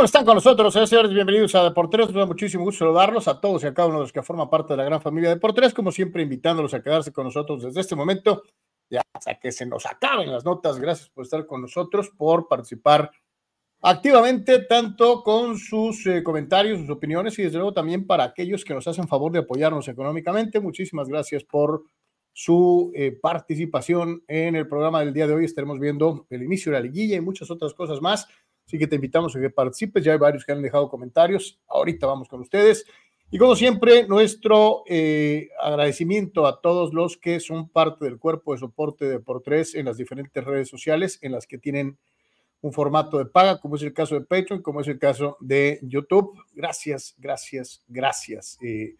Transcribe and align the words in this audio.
¿Cómo 0.00 0.06
están 0.06 0.24
con 0.24 0.36
nosotros, 0.36 0.72
señores? 0.72 1.12
Bienvenidos 1.12 1.54
a 1.54 1.62
Deportes. 1.62 2.06
Nos 2.06 2.14
da 2.14 2.24
muchísimo 2.24 2.64
gusto 2.64 2.86
saludarlos 2.86 3.28
a 3.28 3.38
todos 3.38 3.62
y 3.62 3.66
a 3.66 3.74
cada 3.74 3.88
uno 3.88 3.98
de 3.98 4.04
los 4.04 4.12
que 4.14 4.22
forman 4.22 4.48
parte 4.48 4.72
de 4.72 4.78
la 4.78 4.84
gran 4.84 5.02
familia 5.02 5.28
de 5.28 5.34
Deportes, 5.34 5.74
como 5.74 5.92
siempre, 5.92 6.22
invitándolos 6.22 6.72
a 6.72 6.82
quedarse 6.82 7.12
con 7.12 7.26
nosotros 7.26 7.62
desde 7.64 7.82
este 7.82 7.94
momento 7.94 8.42
ya 8.88 9.02
hasta 9.12 9.38
que 9.38 9.52
se 9.52 9.66
nos 9.66 9.84
acaben 9.84 10.32
las 10.32 10.42
notas. 10.42 10.78
Gracias 10.78 11.10
por 11.10 11.24
estar 11.24 11.44
con 11.44 11.60
nosotros, 11.60 12.08
por 12.16 12.48
participar 12.48 13.10
activamente, 13.82 14.60
tanto 14.60 15.22
con 15.22 15.58
sus 15.58 16.06
eh, 16.06 16.22
comentarios, 16.22 16.80
sus 16.80 16.88
opiniones 16.88 17.38
y 17.38 17.42
desde 17.42 17.58
luego 17.58 17.74
también 17.74 18.06
para 18.06 18.24
aquellos 18.24 18.64
que 18.64 18.72
nos 18.72 18.88
hacen 18.88 19.06
favor 19.06 19.32
de 19.32 19.40
apoyarnos 19.40 19.86
económicamente. 19.86 20.60
Muchísimas 20.60 21.08
gracias 21.08 21.44
por 21.44 21.84
su 22.32 22.90
eh, 22.94 23.12
participación 23.20 24.24
en 24.28 24.56
el 24.56 24.66
programa 24.66 25.00
del 25.00 25.12
día 25.12 25.26
de 25.26 25.34
hoy. 25.34 25.44
Estaremos 25.44 25.78
viendo 25.78 26.26
el 26.30 26.42
inicio 26.42 26.72
de 26.72 26.78
la 26.78 26.84
liguilla 26.84 27.16
y 27.16 27.20
muchas 27.20 27.50
otras 27.50 27.74
cosas 27.74 28.00
más. 28.00 28.26
Así 28.70 28.78
que 28.78 28.86
te 28.86 28.94
invitamos 28.94 29.34
a 29.34 29.40
que 29.40 29.50
participes. 29.50 30.04
Ya 30.04 30.12
hay 30.12 30.18
varios 30.18 30.44
que 30.44 30.52
han 30.52 30.62
dejado 30.62 30.88
comentarios. 30.88 31.58
Ahorita 31.66 32.06
vamos 32.06 32.28
con 32.28 32.40
ustedes. 32.40 32.86
Y 33.28 33.36
como 33.36 33.56
siempre, 33.56 34.06
nuestro 34.06 34.84
eh, 34.86 35.48
agradecimiento 35.60 36.46
a 36.46 36.60
todos 36.60 36.94
los 36.94 37.16
que 37.16 37.40
son 37.40 37.68
parte 37.68 38.04
del 38.04 38.20
cuerpo 38.20 38.52
de 38.52 38.60
soporte 38.60 39.06
de 39.06 39.18
por 39.18 39.42
tres 39.42 39.74
en 39.74 39.86
las 39.86 39.96
diferentes 39.96 40.44
redes 40.44 40.68
sociales 40.68 41.18
en 41.20 41.32
las 41.32 41.48
que 41.48 41.58
tienen 41.58 41.98
un 42.60 42.72
formato 42.72 43.18
de 43.18 43.26
paga, 43.26 43.58
como 43.58 43.74
es 43.74 43.82
el 43.82 43.92
caso 43.92 44.14
de 44.14 44.20
Patreon, 44.20 44.62
como 44.62 44.82
es 44.82 44.86
el 44.86 45.00
caso 45.00 45.36
de 45.40 45.80
YouTube. 45.82 46.40
Gracias, 46.54 47.16
gracias, 47.18 47.82
gracias. 47.88 48.56
Eh, 48.62 48.94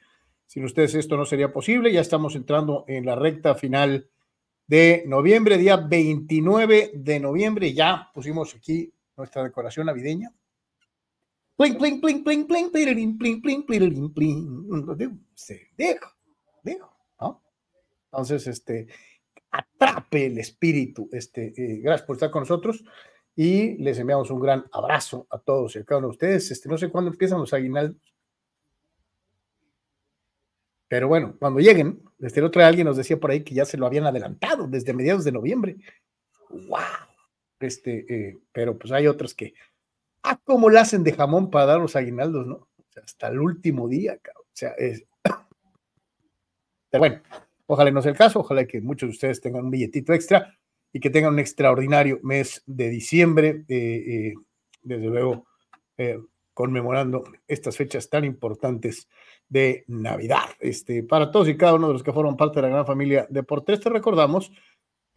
sin 0.48 0.64
ustedes 0.64 0.97
esto 0.97 1.16
no 1.16 1.26
sería 1.26 1.53
posible. 1.53 1.92
Ya 1.92 2.00
estamos 2.00 2.34
entrando 2.34 2.84
en 2.88 3.06
la 3.06 3.14
recta 3.14 3.54
final 3.54 4.09
de 4.66 5.04
noviembre, 5.06 5.59
día 5.59 5.76
29 5.76 6.91
de 6.92 7.20
noviembre. 7.20 7.72
Ya 7.72 8.10
pusimos 8.12 8.56
aquí 8.56 8.92
nuestra 9.20 9.44
decoración 9.44 9.86
navideña. 9.86 10.32
Pling, 11.56 11.76
pling, 11.76 12.00
pling, 12.00 12.25
pling, 12.25 12.47
pling, 12.47 12.70
pling, 12.70 13.19
pling, 13.19 13.42
pling, 13.42 13.66
pling, 13.66 14.14
pling. 14.14 15.26
Dejo, 15.76 16.10
dejo, 16.62 16.97
¿no? 17.20 17.42
Entonces, 18.06 18.47
este, 18.47 18.88
atrape 19.50 20.26
el 20.26 20.38
espíritu. 20.38 21.09
Este, 21.12 21.53
eh, 21.56 21.80
gracias 21.82 22.06
por 22.06 22.16
estar 22.16 22.30
con 22.30 22.42
nosotros 22.42 22.82
y 23.36 23.76
les 23.76 23.98
enviamos 23.98 24.30
un 24.30 24.41
gran 24.41 24.64
abrazo 24.72 25.26
a 25.30 25.38
todos 25.38 25.76
y 25.76 25.80
a 25.80 25.84
cada 25.84 25.98
uno 25.98 26.09
de 26.09 26.12
ustedes. 26.12 26.50
Este, 26.50 26.69
no 26.69 26.78
sé 26.78 26.88
cuándo 26.88 27.10
empiezan 27.10 27.38
los 27.38 27.53
aguinaldos. 27.53 28.00
Pero 30.88 31.09
bueno, 31.09 31.36
cuando 31.38 31.60
lleguen, 31.60 32.03
desde 32.19 32.41
el 32.41 32.47
otro 32.47 32.64
alguien 32.64 32.86
nos 32.86 32.97
decía 32.97 33.20
por 33.20 33.30
ahí 33.30 33.44
que 33.44 33.54
ya 33.54 33.64
se 33.64 33.76
lo 33.76 33.86
habían 33.86 34.06
adelantado 34.06 34.66
desde 34.66 34.92
mediados 34.92 35.25
de 35.25 35.32
noviembre. 35.32 35.76
¡Wow! 36.48 37.09
Este, 37.60 38.06
eh, 38.09 38.38
pero 38.53 38.78
pues 38.78 38.93
hay 38.93 39.06
otros 39.06 39.34
que, 39.34 39.54
ah, 40.22 40.41
¿cómo 40.44 40.71
le 40.71 40.78
hacen 40.78 41.04
de 41.04 41.12
jamón 41.12 41.50
para 41.50 41.66
dar 41.66 41.81
los 41.81 41.94
aguinaldos, 41.94 42.47
no? 42.47 42.69
Hasta 43.03 43.28
el 43.28 43.38
último 43.38 43.88
día, 43.88 44.19
cabrón. 44.19 44.44
O 44.47 44.56
sea, 44.56 44.71
es. 44.71 45.04
Pero 46.91 46.98
bueno, 46.98 47.21
ojalá 47.66 47.91
no 47.93 48.03
sea 48.03 48.10
el 48.10 48.19
caso, 48.19 48.41
ojalá 48.41 48.66
que 48.66 48.81
muchos 48.81 49.09
de 49.09 49.12
ustedes 49.12 49.41
tengan 49.41 49.66
un 49.66 49.71
billetito 49.71 50.12
extra 50.12 50.59
y 50.93 50.98
que 50.98 51.10
tengan 51.10 51.34
un 51.34 51.38
extraordinario 51.38 52.19
mes 52.22 52.65
de 52.66 52.88
diciembre, 52.88 53.65
eh, 53.69 54.04
eh, 54.06 54.34
desde 54.82 55.06
luego 55.06 55.47
conmemorando 56.54 57.25
estas 57.47 57.77
fechas 57.77 58.09
tan 58.09 58.25
importantes 58.25 59.09
de 59.48 59.84
Navidad. 59.88 60.44
Este, 60.60 61.03
para 61.03 61.31
todos 61.31 61.48
y 61.48 61.56
cada 61.56 61.75
uno 61.75 61.88
de 61.88 61.92
los 61.94 62.03
que 62.03 62.12
forman 62.12 62.37
parte 62.37 62.56
de 62.56 62.62
la 62.62 62.69
gran 62.69 62.87
familia 62.87 63.27
de 63.31 63.42
por 63.42 63.62
te 63.62 63.77
recordamos 63.77 64.53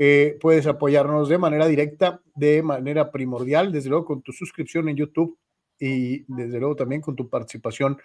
eh, 0.06 0.38
puedes 0.42 0.68
apoyarnos 0.68 1.30
de 1.30 1.38
manera 1.38 1.66
directa, 1.66 2.22
de 2.36 2.62
manera 2.62 3.10
primordial, 3.10 3.72
desde 3.72 3.88
luego 3.88 4.04
con 4.04 4.22
tu 4.22 4.34
suscripción 4.34 4.90
en 4.90 4.98
YouTube 4.98 5.40
y 5.80 6.26
desde 6.28 6.60
luego 6.60 6.76
también 6.76 7.00
con 7.00 7.16
tu 7.16 7.30
participación 7.30 7.98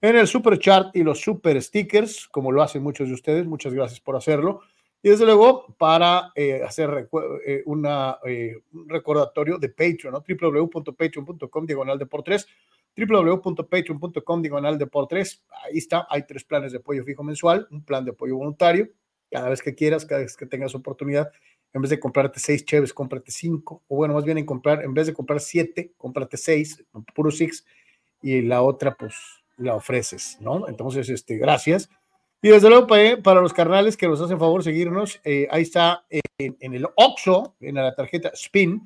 en 0.00 0.14
el 0.14 0.28
super 0.28 0.60
chat 0.60 0.94
y 0.94 1.02
los 1.02 1.20
super 1.20 1.60
stickers, 1.60 2.28
como 2.28 2.52
lo 2.52 2.62
hacen 2.62 2.84
muchos 2.84 3.08
de 3.08 3.14
ustedes. 3.14 3.46
Muchas 3.46 3.74
gracias 3.74 3.98
por 3.98 4.14
hacerlo. 4.14 4.60
Y 5.02 5.08
desde 5.08 5.24
luego 5.24 5.74
para 5.76 6.30
eh, 6.36 6.62
hacer 6.62 7.08
eh, 7.44 7.64
un 7.66 7.82
recordatorio 8.86 9.58
de 9.58 9.70
Patreon, 9.70 10.12
¿no? 10.12 10.22
www.patreon.com 10.22 11.66
diagonal 11.66 11.98
de 11.98 12.06
por 12.06 12.22
tres, 12.22 12.46
www.patreon.com 12.96 14.40
diagonal 14.40 14.78
de 14.78 14.86
por 14.86 15.08
tres. 15.08 15.42
Ahí 15.64 15.78
está, 15.78 16.06
hay 16.08 16.24
tres 16.28 16.44
planes 16.44 16.70
de 16.70 16.78
apoyo 16.78 17.02
fijo 17.02 17.24
mensual, 17.24 17.66
un 17.72 17.84
plan 17.84 18.04
de 18.04 18.12
apoyo 18.12 18.36
voluntario 18.36 18.88
cada 19.30 19.48
vez 19.48 19.62
que 19.62 19.74
quieras, 19.74 20.04
cada 20.04 20.22
vez 20.22 20.36
que 20.36 20.46
tengas 20.46 20.74
oportunidad, 20.74 21.30
en 21.72 21.82
vez 21.82 21.90
de 21.90 22.00
comprarte 22.00 22.40
seis 22.40 22.64
cheves, 22.64 22.92
cómprate 22.92 23.30
cinco, 23.30 23.82
o 23.88 23.96
bueno, 23.96 24.14
más 24.14 24.24
bien 24.24 24.38
en 24.38 24.46
comprar, 24.46 24.82
en 24.82 24.92
vez 24.92 25.06
de 25.06 25.14
comprar 25.14 25.40
siete, 25.40 25.92
cómprate 25.96 26.36
seis, 26.36 26.82
puro 27.14 27.30
six, 27.30 27.64
y 28.22 28.42
la 28.42 28.62
otra, 28.62 28.96
pues, 28.96 29.14
la 29.56 29.74
ofreces, 29.74 30.38
¿no? 30.40 30.68
Entonces, 30.68 31.08
este, 31.08 31.36
gracias. 31.36 31.88
Y 32.42 32.48
desde 32.48 32.70
luego, 32.70 32.86
para, 33.22 33.40
los 33.40 33.52
carnales 33.52 33.96
que 33.96 34.08
nos 34.08 34.20
hacen 34.20 34.38
favor 34.38 34.64
seguirnos, 34.64 35.20
eh, 35.24 35.46
ahí 35.50 35.62
está 35.62 36.04
en, 36.08 36.74
el 36.74 36.86
OXO, 36.96 37.54
en 37.60 37.74
la 37.74 37.94
tarjeta 37.94 38.30
SPIN, 38.34 38.82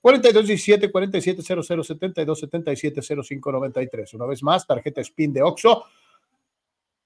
4217 0.00 0.92
4700 0.92 1.86
72 1.86 2.38
77 2.38 3.00
0593. 3.02 4.14
Una 4.14 4.26
vez 4.26 4.42
más, 4.42 4.66
tarjeta 4.66 5.02
SPIN 5.02 5.32
de 5.32 5.42
OXO, 5.42 5.84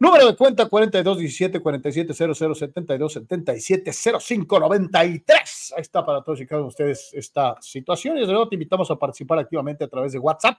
Número 0.02 0.26
de 0.26 0.36
cuenta 0.36 0.68
4217 0.68 1.60
47 1.60 2.12
00 2.12 2.54
72 2.56 3.12
77 3.12 3.92
05 4.18 4.58
93. 4.58 5.74
Ahí 5.76 5.80
está 5.80 6.04
para 6.04 6.24
todos 6.24 6.40
y 6.40 6.46
cada 6.46 6.60
uno 6.60 6.64
de 6.64 6.70
ustedes 6.70 7.10
esta 7.14 7.56
situación. 7.60 8.16
Y 8.16 8.20
desde 8.22 8.32
luego 8.32 8.48
te 8.48 8.56
invitamos 8.56 8.90
a 8.90 8.96
participar 8.96 9.38
activamente 9.38 9.84
a 9.84 9.88
través 9.88 10.10
de 10.10 10.18
WhatsApp 10.18 10.58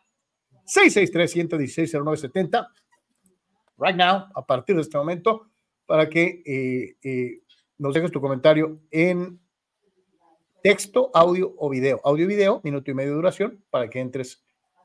663 0.63 1.30
116 1.30 1.92
0970 1.92 2.69
right 3.80 3.98
now, 3.98 4.28
a 4.34 4.45
partir 4.45 4.78
de 4.78 4.81
este 4.81 4.98
momento, 4.98 5.50
para 5.86 6.07
que 6.07 6.42
eh, 6.46 6.96
eh, 7.04 7.42
nos 7.80 7.94
dejes 7.94 8.13
tu 8.13 8.22
comentario 8.22 8.80
en 8.92 9.42
texto, 10.62 11.12
audio 11.13 11.54
o 11.57 11.69
video. 11.69 12.00
Audio 12.06 12.24
y 12.24 12.28
video, 12.30 12.62
minuto 12.63 12.92
y 12.92 12.94
medio 12.94 13.10
de 13.10 13.16
duración, 13.18 13.62
para 13.69 13.89
que 13.89 14.00
entres 14.00 14.42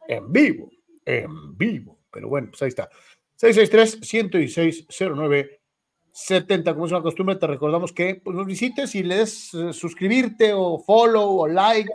en 0.08 0.32
vivo, 0.32 0.68
en 1.04 1.56
vivo. 1.56 2.00
Pero 2.10 2.28
bueno, 2.28 2.48
pues 2.50 2.62
ahí 2.62 2.68
está. 2.70 2.90
663-116-09. 3.40 5.58
70, 6.12 6.74
como 6.74 6.86
es 6.86 6.92
una 6.92 7.02
costumbre, 7.02 7.36
te 7.36 7.46
recordamos 7.46 7.92
que 7.92 8.16
pues, 8.16 8.36
nos 8.36 8.46
visites 8.46 8.96
y 8.96 9.04
le 9.04 9.22
eh, 9.22 9.26
suscribirte 9.26 10.52
o 10.52 10.80
follow 10.80 11.42
o 11.42 11.46
like 11.46 11.88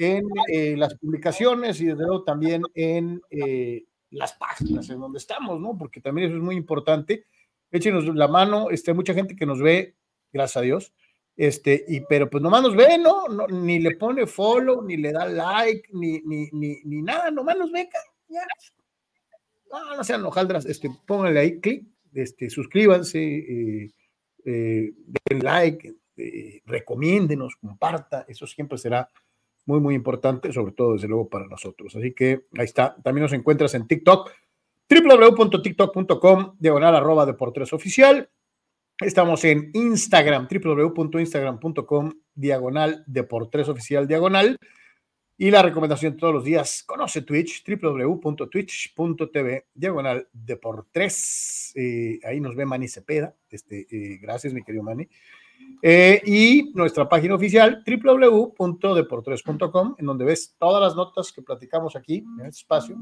en 0.00 0.24
eh, 0.48 0.76
las 0.76 0.96
publicaciones 0.96 1.80
y 1.80 1.86
desde 1.86 2.02
luego 2.02 2.24
también 2.24 2.62
en 2.74 3.22
eh, 3.30 3.84
las 4.10 4.32
páginas 4.32 4.90
en 4.90 4.98
donde 4.98 5.18
estamos, 5.18 5.60
¿no? 5.60 5.78
Porque 5.78 6.00
también 6.00 6.26
eso 6.28 6.36
es 6.36 6.42
muy 6.42 6.56
importante. 6.56 7.26
Échenos 7.70 8.06
la 8.06 8.26
mano, 8.26 8.70
este, 8.70 8.92
mucha 8.92 9.14
gente 9.14 9.36
que 9.36 9.46
nos 9.46 9.60
ve, 9.60 9.94
gracias 10.32 10.56
a 10.56 10.62
Dios, 10.62 10.92
este, 11.36 11.84
y 11.86 12.00
pero 12.00 12.28
pues 12.28 12.42
nomás 12.42 12.62
nos 12.62 12.74
ve, 12.74 12.98
¿no? 12.98 13.28
no 13.28 13.46
ni 13.46 13.78
le 13.78 13.94
pone 13.96 14.26
follow, 14.26 14.82
ni 14.82 14.96
le 14.96 15.12
da 15.12 15.26
like, 15.26 15.88
ni, 15.92 16.18
ni, 16.24 16.48
ni, 16.52 16.80
ni 16.84 17.02
nada, 17.02 17.30
nomás 17.30 17.56
nos 17.56 17.70
ve, 17.70 17.88
ya. 18.28 18.40
No, 19.82 19.96
no 19.96 20.04
sean 20.04 20.24
hojaldras, 20.24 20.66
este, 20.66 20.90
pónganle 21.06 21.40
ahí 21.40 21.60
clic, 21.60 21.86
este, 22.12 22.48
suscríbanse, 22.48 23.18
eh, 23.20 23.90
eh, 24.44 24.92
den 25.28 25.38
like, 25.42 25.94
eh, 26.16 26.62
recomiéndenos, 26.64 27.56
comparta, 27.56 28.24
eso 28.28 28.46
siempre 28.46 28.78
será 28.78 29.10
muy, 29.66 29.80
muy 29.80 29.94
importante, 29.94 30.52
sobre 30.52 30.72
todo, 30.72 30.92
desde 30.92 31.08
luego, 31.08 31.28
para 31.28 31.46
nosotros. 31.46 31.96
Así 31.96 32.12
que 32.12 32.46
ahí 32.56 32.64
está. 32.64 32.94
También 33.02 33.22
nos 33.22 33.32
encuentras 33.32 33.74
en 33.74 33.86
TikTok, 33.86 34.30
www.tiktok.com, 34.88 36.56
diagonal 36.58 36.94
arroba 36.94 37.26
deportes 37.26 37.72
oficial. 37.72 38.28
Estamos 39.00 39.44
en 39.44 39.70
Instagram, 39.74 40.46
www.instagram.com, 40.48 42.12
diagonal 42.34 43.02
deportes 43.06 43.68
oficial, 43.68 44.06
diagonal. 44.06 44.56
Y 45.36 45.50
la 45.50 45.62
recomendación 45.62 46.16
todos 46.16 46.32
los 46.32 46.44
días, 46.44 46.84
conoce 46.86 47.22
Twitch, 47.22 47.64
www.twitch.tv, 47.66 49.66
diagonal 49.74 50.28
de 50.32 50.56
por 50.56 50.86
tres. 50.92 51.72
Eh, 51.74 52.20
ahí 52.24 52.38
nos 52.38 52.54
ve 52.54 52.64
Manny 52.64 52.86
Cepeda. 52.86 53.34
Este, 53.50 53.84
eh, 53.90 54.18
gracias, 54.22 54.54
mi 54.54 54.62
querido 54.62 54.84
Manny. 54.84 55.08
Eh, 55.82 56.22
y 56.24 56.70
nuestra 56.74 57.08
página 57.08 57.34
oficial, 57.34 57.82
www.deportres.com, 57.84 59.96
en 59.98 60.06
donde 60.06 60.24
ves 60.24 60.54
todas 60.56 60.80
las 60.80 60.94
notas 60.94 61.32
que 61.32 61.42
platicamos 61.42 61.96
aquí 61.96 62.18
en 62.18 62.46
este 62.46 62.60
espacio, 62.60 62.96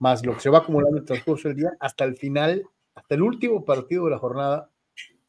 más 0.00 0.26
lo 0.26 0.34
que 0.34 0.40
se 0.40 0.50
va 0.50 0.58
acumulando 0.58 0.96
en 0.96 1.02
el 1.02 1.06
transcurso 1.06 1.46
del 1.48 1.58
día, 1.58 1.70
hasta 1.78 2.04
el 2.04 2.16
final, 2.16 2.64
hasta 2.96 3.14
el 3.14 3.22
último 3.22 3.64
partido 3.64 4.06
de 4.06 4.10
la 4.10 4.18
jornada 4.18 4.72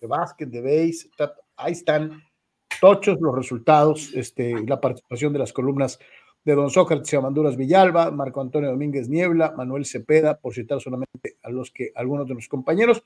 de 0.02 0.08
básquet, 0.08 0.50
de 0.50 0.62
base. 0.62 1.12
Ahí 1.56 1.74
están 1.74 2.24
tochos 2.80 3.20
los 3.20 3.36
resultados, 3.36 4.14
este, 4.14 4.66
la 4.66 4.80
participación 4.80 5.34
de 5.34 5.40
las 5.40 5.54
columnas 5.54 6.00
de 6.44 6.56
Don 6.56 6.70
Sócrates 6.70 7.14
Amanduras 7.14 7.58
Villalba, 7.58 8.12
Marco 8.12 8.42
Antonio 8.42 8.70
Domínguez 8.70 9.10
Niebla, 9.10 9.54
Manuel 9.56 9.86
Cepeda, 9.86 10.38
por 10.38 10.54
citar 10.54 10.80
solamente 10.80 11.38
a 11.44 11.50
los 11.50 11.72
que 11.72 11.92
algunos 11.96 12.28
de 12.28 12.36
los 12.36 12.48
compañeros. 12.48 13.04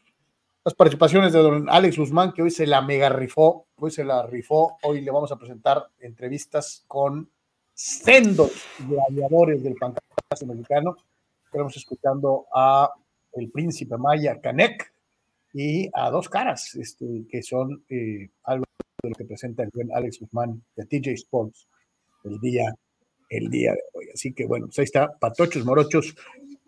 Las 0.64 0.76
participaciones 0.76 1.34
de 1.34 1.40
don 1.40 1.70
Alex 1.70 1.98
Guzmán, 1.98 2.32
que 2.32 2.42
hoy 2.42 2.52
se 2.52 2.66
la 2.66 2.82
mega 2.82 3.10
rifó, 3.10 3.68
hoy 3.76 3.92
se 3.92 4.06
la 4.06 4.26
rifó, 4.26 4.78
hoy 4.84 5.02
le 5.02 5.12
vamos 5.12 5.32
a 5.32 5.36
presentar 5.36 5.90
entrevistas 6.00 6.86
con 6.88 7.30
sendos 7.74 8.52
gladiadores 8.88 9.62
del 9.62 9.76
pancracio 9.76 10.48
mexicano. 10.48 10.96
Estamos 11.46 11.76
escuchando 11.76 12.46
a 12.56 12.90
el 13.34 13.50
príncipe 13.50 13.98
Maya 13.98 14.40
Canek 14.40 14.94
y 15.54 15.90
a 15.94 16.10
dos 16.10 16.30
caras, 16.30 16.76
este, 16.76 17.26
que 17.30 17.44
son 17.44 17.84
eh, 17.90 18.30
algo 18.44 18.64
de 19.04 19.10
lo 19.10 19.16
que 19.16 19.26
presenta 19.26 19.64
el 19.64 19.70
buen 19.74 19.92
Alex 19.94 20.20
Guzmán 20.22 20.64
de 20.78 20.86
TJ 20.86 21.12
Sports 21.12 21.68
el 22.24 22.40
día, 22.40 22.74
el 23.30 23.50
día 23.50 23.74
de 23.74 23.82
hoy. 23.92 24.06
Así 24.14 24.34
que 24.34 24.46
bueno, 24.46 24.68
pues 24.68 24.80
ahí 24.80 24.86
está, 24.86 25.18
patochos, 25.20 25.66
morochos, 25.66 26.16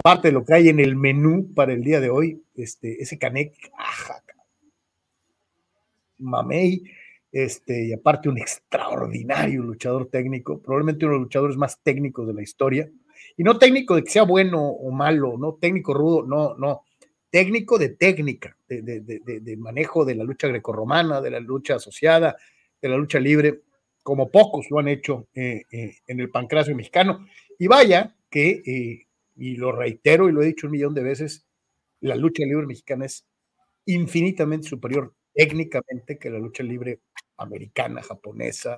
parte 0.03 0.27
de 0.27 0.33
lo 0.33 0.43
que 0.43 0.53
hay 0.53 0.67
en 0.67 0.81
el 0.81 0.97
menú 0.97 1.53
para 1.53 1.71
el 1.71 1.81
día 1.81 2.01
de 2.01 2.09
hoy, 2.09 2.43
este, 2.55 3.01
ese 3.01 3.17
Canek, 3.17 3.53
ajá, 3.77 4.21
mamey, 6.17 6.83
este, 7.31 7.87
y 7.87 7.93
aparte 7.93 8.27
un 8.27 8.38
extraordinario 8.38 9.63
luchador 9.63 10.09
técnico, 10.09 10.61
probablemente 10.61 11.05
uno 11.05 11.13
de 11.13 11.19
los 11.19 11.25
luchadores 11.27 11.55
más 11.55 11.79
técnicos 11.81 12.27
de 12.27 12.33
la 12.33 12.41
historia, 12.41 12.89
y 13.38 13.43
no 13.43 13.57
técnico 13.57 13.95
de 13.95 14.03
que 14.03 14.11
sea 14.11 14.23
bueno 14.23 14.61
o 14.61 14.91
malo, 14.91 15.38
no 15.38 15.55
técnico 15.55 15.93
rudo, 15.93 16.23
no, 16.23 16.55
no, 16.55 16.83
técnico 17.30 17.77
de 17.77 17.89
técnica, 17.89 18.57
de, 18.68 18.81
de, 18.81 19.19
de, 19.42 19.57
manejo 19.57 20.06
de 20.06 20.16
la 20.16 20.24
lucha 20.24 20.48
grecorromana, 20.48 21.22
de 21.22 21.31
la 21.31 21.39
lucha 21.39 21.75
asociada, 21.75 22.38
de 22.81 22.89
la 22.89 22.98
lucha 22.98 23.19
libre, 23.19 23.62
como 24.04 24.30
pocos 24.30 24.68
lo 24.69 24.80
han 24.80 24.88
hecho 24.88 25.27
eh, 25.33 25.63
eh, 25.72 25.98
en 26.07 26.19
el 26.19 26.30
pancracio 26.30 26.75
mexicano. 26.75 27.25
Y 27.57 27.68
vaya 27.68 28.16
que, 28.30 28.62
eh, 28.66 29.07
y 29.36 29.57
lo 29.57 29.72
reitero 29.72 30.30
y 30.30 30.31
lo 30.31 30.42
he 30.42 30.45
dicho 30.45 30.68
un 30.68 30.72
millón 30.72 30.94
de 30.94 31.04
veces, 31.04 31.45
la 32.01 32.16
lucha 32.16 32.44
libre 32.45 32.68
mexicana 32.68 33.06
es 33.06 33.25
infinitamente 33.86 34.68
superior 34.68 35.13
técnicamente 35.33 36.18
que 36.18 36.30
la 36.30 36.39
lucha 36.39 36.63
libre 36.63 37.01
americana, 37.38 38.01
japonesa. 38.01 38.77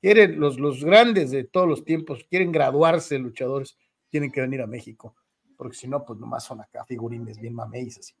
Quieren 0.00 0.40
los, 0.40 0.58
los 0.58 0.84
grandes 0.84 1.30
de 1.30 1.44
todos 1.44 1.68
los 1.68 1.84
tiempos, 1.84 2.26
quieren 2.28 2.50
graduarse 2.50 3.18
luchadores, 3.18 3.78
tienen 4.10 4.32
que 4.32 4.40
venir 4.40 4.60
a 4.60 4.66
México 4.66 5.14
porque 5.58 5.76
si 5.76 5.88
no, 5.88 6.04
pues 6.04 6.18
nomás 6.18 6.44
son 6.44 6.60
acá 6.60 6.84
figurines 6.84 7.38
bien 7.38 7.54
mameis 7.54 7.98
así. 7.98 8.14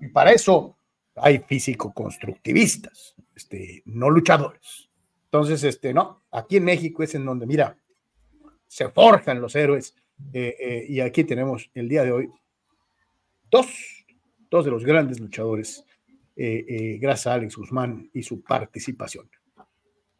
Y 0.00 0.08
para 0.08 0.30
eso 0.30 0.76
hay 1.16 1.38
físico-constructivistas, 1.38 3.16
este, 3.34 3.82
no 3.86 4.10
luchadores. 4.10 4.90
Entonces, 5.24 5.64
este, 5.64 5.94
no, 5.94 6.22
aquí 6.30 6.58
en 6.58 6.64
México 6.64 7.02
es 7.02 7.14
en 7.14 7.24
donde, 7.24 7.46
mira, 7.46 7.76
se 8.66 8.88
forjan 8.90 9.40
los 9.40 9.56
héroes. 9.56 9.96
Eh, 10.32 10.54
eh, 10.60 10.86
y 10.88 11.00
aquí 11.00 11.24
tenemos 11.24 11.70
el 11.74 11.88
día 11.88 12.04
de 12.04 12.12
hoy 12.12 12.30
dos, 13.50 13.66
dos 14.50 14.64
de 14.64 14.70
los 14.70 14.84
grandes 14.84 15.18
luchadores, 15.18 15.84
eh, 16.36 16.98
gracias 17.00 17.26
a 17.28 17.34
Alex 17.34 17.56
Guzmán 17.56 18.10
y 18.12 18.22
su 18.22 18.42
participación. 18.42 19.28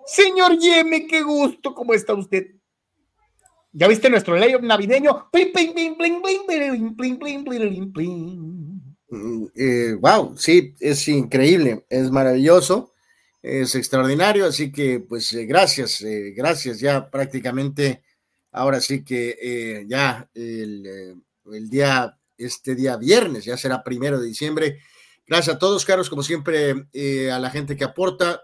Señor 0.06 0.58
Yeme, 0.58 1.06
qué 1.06 1.22
gusto, 1.22 1.74
¿cómo 1.74 1.94
está 1.94 2.14
usted? 2.14 2.54
¿Ya 3.76 3.88
viste 3.88 4.08
nuestro 4.08 4.36
layout 4.36 4.62
navideño? 4.62 5.28
wow, 9.98 10.36
sí, 10.36 10.74
es 10.78 11.08
increíble, 11.08 11.84
es 11.90 12.08
maravilloso, 12.12 12.92
es 13.42 13.74
extraordinario, 13.74 14.46
así 14.46 14.70
que 14.70 15.00
pues 15.00 15.32
eh, 15.32 15.44
gracias, 15.44 16.02
eh, 16.02 16.32
gracias, 16.36 16.78
ya 16.78 17.10
prácticamente, 17.10 18.04
ahora 18.52 18.80
sí 18.80 19.04
que 19.04 19.36
eh, 19.42 19.84
ya 19.88 20.30
el, 20.34 21.20
el, 21.52 21.68
día, 21.68 22.16
este 22.38 22.76
día 22.76 22.96
viernes, 22.96 23.44
ya 23.44 23.56
será 23.56 23.82
primero 23.82 24.20
de 24.20 24.28
diciembre. 24.28 24.78
Gracias 25.26 25.56
a 25.56 25.58
todos, 25.58 25.84
Carlos, 25.84 26.08
como 26.08 26.22
siempre, 26.22 26.70
a 27.32 27.38
la 27.40 27.50
gente 27.50 27.76
que 27.76 27.84
aporta, 27.84 28.40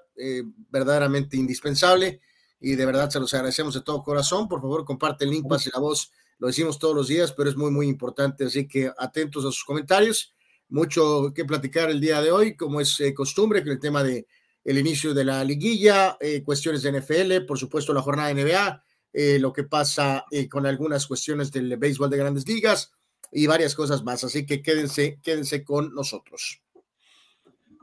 verdaderamente 0.71 1.37
indispensable 1.37 2.21
y 2.61 2.75
de 2.75 2.87
verdad 2.87 3.09
se 3.09 3.19
los 3.19 3.33
agradecemos 3.33 3.75
de 3.75 3.81
todo 3.81 4.03
corazón. 4.03 4.47
Por 4.47 4.61
favor, 4.61 4.85
comparte 4.85 5.25
el 5.25 5.31
link, 5.31 5.49
pase 5.49 5.71
la 5.73 5.81
voz. 5.81 6.13
Lo 6.39 6.47
decimos 6.47 6.79
todos 6.79 6.95
los 6.95 7.09
días, 7.09 7.33
pero 7.33 7.49
es 7.49 7.57
muy, 7.57 7.71
muy 7.71 7.89
importante. 7.89 8.45
Así 8.45 8.69
que 8.69 8.93
atentos 8.99 9.45
a 9.45 9.49
sus 9.49 9.65
comentarios. 9.65 10.35
Mucho 10.69 11.33
que 11.35 11.45
platicar 11.45 11.91
el 11.91 12.01
día 12.01 12.21
de 12.21 12.31
hoy, 12.31 12.57
como 12.57 12.81
es 12.81 13.01
eh, 13.01 13.15
costumbre, 13.15 13.65
que 13.65 13.71
el 13.71 13.81
tema 13.81 14.05
de 14.05 14.27
el 14.63 14.79
inicio 14.79 15.15
de 15.15 15.25
la 15.25 15.43
liguilla, 15.43 16.19
eh, 16.21 16.43
cuestiones 16.43 16.83
de 16.83 16.93
NFL, 16.93 17.47
por 17.47 17.59
supuesto 17.59 17.95
la 17.95 18.03
jornada 18.03 18.29
de 18.29 18.45
NBA, 18.45 18.85
eh, 19.15 19.39
lo 19.41 19.55
que 19.55 19.65
pasa 19.65 20.27
con 20.51 20.67
algunas 20.67 21.07
cuestiones 21.07 21.51
del 21.51 21.79
béisbol 21.79 22.11
de 22.11 22.19
grandes 22.19 22.47
ligas 22.47 22.93
y 23.33 23.47
varias 23.47 23.75
cosas 23.75 24.05
más. 24.05 24.23
Así 24.23 24.45
que 24.45 24.61
quédense, 24.61 25.19
quédense 25.23 25.65
con 25.65 25.95
nosotros. 25.95 26.61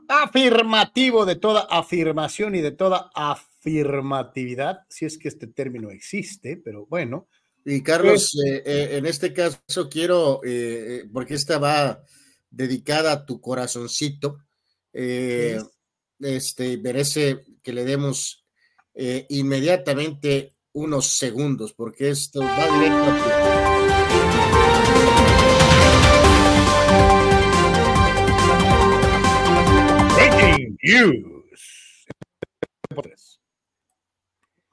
Afirmativo 0.08 1.26
de 1.26 1.34
toda 1.34 1.66
afirmación 1.68 2.54
y 2.54 2.60
de 2.60 2.70
toda 2.70 3.10
afirmación 3.12 3.48
afirmatividad, 3.68 4.80
si 4.88 5.04
es 5.04 5.18
que 5.18 5.28
este 5.28 5.46
término 5.46 5.90
existe, 5.90 6.56
pero 6.56 6.86
bueno. 6.86 7.28
Y 7.64 7.82
Carlos, 7.82 8.32
pues 8.34 8.46
eh, 8.46 8.62
eh, 8.64 8.96
en 8.96 9.06
este 9.06 9.32
caso 9.32 9.88
quiero, 9.90 10.40
eh, 10.44 11.04
porque 11.12 11.34
esta 11.34 11.58
va 11.58 12.02
dedicada 12.50 13.12
a 13.12 13.26
tu 13.26 13.40
corazoncito, 13.40 14.38
este, 14.92 16.78
merece 16.78 17.44
que 17.62 17.72
le 17.72 17.84
demos 17.84 18.44
inmediatamente 19.28 20.56
unos 20.72 21.18
segundos, 21.18 21.72
porque 21.72 22.10
esto 22.10 22.40
va 22.40 22.78
directo 22.78 23.04
a 23.04 23.48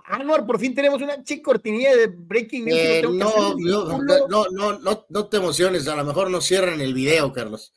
Anuar, 0.07 0.45
por 0.45 0.59
fin 0.59 0.75
tenemos 0.75 1.01
una 1.01 1.23
chica 1.23 1.43
cortinilla 1.43 1.95
de 1.95 2.07
Breaking 2.07 2.65
News. 2.65 2.77
Eh, 2.77 3.01
no, 3.03 3.55
no, 3.57 4.27
no, 4.27 4.45
no, 4.79 5.05
no, 5.09 5.25
te 5.27 5.37
emociones, 5.37 5.87
a 5.87 5.95
lo 5.95 6.05
mejor 6.05 6.29
no 6.29 6.41
cierran 6.41 6.79
el 6.79 6.93
video, 6.93 7.33
Carlos. 7.33 7.73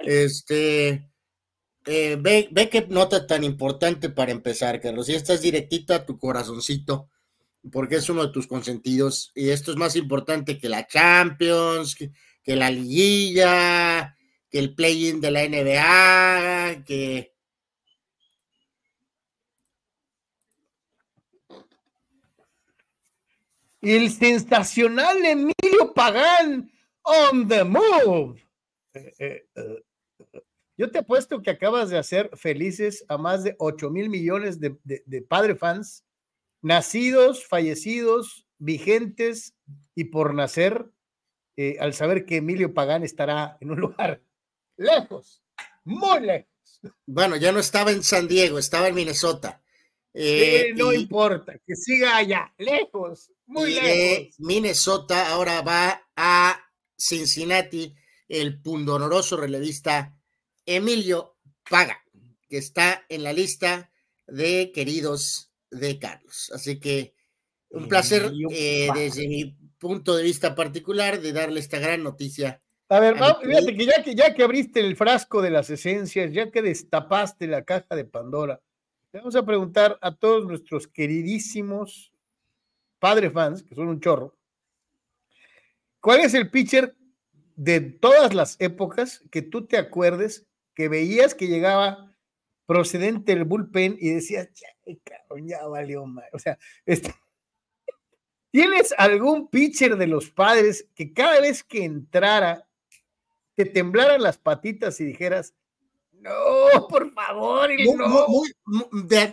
Este, 0.00 1.08
eh, 1.86 2.18
ve, 2.20 2.48
ve 2.50 2.68
qué 2.68 2.86
nota 2.88 3.26
tan 3.26 3.44
importante 3.44 4.10
para 4.10 4.32
empezar, 4.32 4.80
Carlos. 4.80 5.08
Y 5.08 5.14
estás 5.14 5.40
directito 5.40 5.94
a 5.94 6.04
tu 6.04 6.18
corazoncito, 6.18 7.08
porque 7.70 7.96
es 7.96 8.08
uno 8.08 8.26
de 8.26 8.32
tus 8.32 8.48
consentidos. 8.48 9.30
Y 9.36 9.50
esto 9.50 9.70
es 9.70 9.76
más 9.76 9.94
importante 9.94 10.58
que 10.58 10.68
la 10.68 10.86
Champions, 10.86 11.94
que, 11.94 12.10
que 12.42 12.56
la 12.56 12.70
liguilla, 12.70 14.16
que 14.50 14.58
el 14.58 14.74
play-in 14.74 15.20
de 15.20 15.30
la 15.30 15.46
NBA, 15.46 16.84
que 16.84 17.37
el 23.80 24.10
sensacional 24.10 25.24
Emilio 25.24 25.92
Pagán 25.94 26.70
on 27.02 27.48
the 27.48 27.64
move. 27.64 28.40
Eh, 28.94 29.14
eh, 29.18 29.46
eh, 29.54 30.42
yo 30.76 30.90
te 30.90 30.98
apuesto 30.98 31.42
que 31.42 31.50
acabas 31.50 31.90
de 31.90 31.98
hacer 31.98 32.30
felices 32.36 33.04
a 33.08 33.18
más 33.18 33.42
de 33.42 33.56
8 33.58 33.90
mil 33.90 34.08
millones 34.08 34.60
de, 34.60 34.76
de, 34.84 35.22
padre 35.22 35.56
fans, 35.56 36.04
nacidos, 36.62 37.46
fallecidos, 37.46 38.46
vigentes 38.58 39.54
y 39.94 40.04
por 40.04 40.34
nacer, 40.34 40.86
al 41.80 41.92
saber 41.94 42.24
que 42.24 42.36
Emilio 42.36 42.72
Pagán 42.72 43.02
estará 43.02 43.58
en 43.60 43.72
un 43.72 43.80
lugar 43.80 44.22
lejos, 44.76 45.42
muy 45.82 46.20
lejos. 46.20 46.48
Bueno, 47.06 47.36
ya 47.36 47.50
no 47.50 47.58
estaba 47.58 47.90
en 47.90 48.04
San 48.04 48.28
Diego, 48.28 48.60
estaba 48.60 48.86
en 48.86 48.94
Minnesota. 48.94 49.60
no 50.76 50.92
importa, 50.92 51.58
que 51.66 51.74
siga 51.74 52.16
allá, 52.16 52.54
lejos, 52.56 53.32
muy 53.48 53.74
lejos. 53.74 54.34
Minnesota 54.38 55.30
ahora 55.30 55.62
va 55.62 56.08
a 56.16 56.60
Cincinnati 56.96 57.94
el 58.28 58.60
pundonoroso 58.60 59.36
relevista 59.36 60.16
Emilio 60.66 61.36
Paga, 61.68 62.04
que 62.48 62.58
está 62.58 63.04
en 63.08 63.22
la 63.22 63.32
lista 63.32 63.90
de 64.26 64.70
queridos 64.72 65.50
de 65.70 65.98
Carlos. 65.98 66.52
Así 66.54 66.78
que 66.78 67.14
un 67.70 67.88
placer 67.88 68.30
eh, 68.50 68.88
desde 68.94 69.28
mi 69.28 69.56
punto 69.78 70.16
de 70.16 70.22
vista 70.22 70.54
particular 70.54 71.20
de 71.20 71.32
darle 71.32 71.60
esta 71.60 71.78
gran 71.78 72.02
noticia. 72.02 72.60
A 72.90 73.00
ver, 73.00 73.16
fíjate 73.16 73.76
que 73.76 73.86
ya, 73.86 74.02
que 74.02 74.14
ya 74.14 74.34
que 74.34 74.42
abriste 74.42 74.80
el 74.80 74.96
frasco 74.96 75.42
de 75.42 75.50
las 75.50 75.68
esencias, 75.68 76.32
ya 76.32 76.50
que 76.50 76.62
destapaste 76.62 77.46
la 77.46 77.64
caja 77.64 77.94
de 77.94 78.04
Pandora, 78.04 78.62
vamos 79.12 79.36
a 79.36 79.44
preguntar 79.44 79.98
a 80.00 80.14
todos 80.14 80.46
nuestros 80.46 80.88
queridísimos 80.88 82.12
padre 82.98 83.30
fans, 83.30 83.62
que 83.62 83.74
son 83.74 83.88
un 83.88 84.00
chorro, 84.00 84.36
¿cuál 86.00 86.20
es 86.20 86.34
el 86.34 86.50
pitcher 86.50 86.96
de 87.56 87.80
todas 87.80 88.34
las 88.34 88.56
épocas 88.60 89.24
que 89.30 89.42
tú 89.42 89.66
te 89.66 89.78
acuerdes 89.78 90.46
que 90.74 90.88
veías 90.88 91.34
que 91.34 91.48
llegaba 91.48 92.16
procedente 92.66 93.34
del 93.34 93.44
bullpen 93.44 93.96
y 93.98 94.10
decías, 94.10 94.48
ya, 94.54 94.68
ya 95.42 95.66
valió 95.66 96.06
mal? 96.06 96.28
O 96.32 96.38
sea, 96.38 96.58
este, 96.86 97.14
¿tienes 98.52 98.94
algún 98.96 99.48
pitcher 99.48 99.96
de 99.96 100.06
los 100.06 100.30
padres 100.30 100.88
que 100.94 101.12
cada 101.12 101.40
vez 101.40 101.64
que 101.64 101.84
entrara 101.84 102.68
te 103.58 103.64
temblaran 103.64 104.22
las 104.22 104.38
patitas 104.38 105.00
y 105.00 105.04
dijeras, 105.04 105.52
no, 106.20 106.88
por 106.88 107.12
favor. 107.12 107.70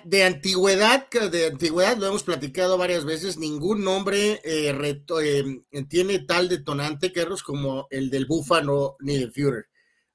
de, 0.06 0.24
antigüedad, 0.24 1.10
de 1.10 1.48
antigüedad, 1.48 1.98
lo 1.98 2.08
hemos 2.08 2.24
platicado 2.24 2.78
varias 2.78 3.06
veces, 3.06 3.38
ningún 3.38 3.84
nombre 3.84 4.42
eh, 4.44 5.02
eh, 5.22 5.84
tiene 5.90 6.20
tal 6.20 6.50
detonante, 6.50 7.12
Carlos, 7.12 7.44
como 7.44 7.88
el 7.90 8.10
del 8.10 8.26
Búfalo 8.26 8.98
ni 9.00 9.16
el 9.16 9.32
Führer. 9.32 9.66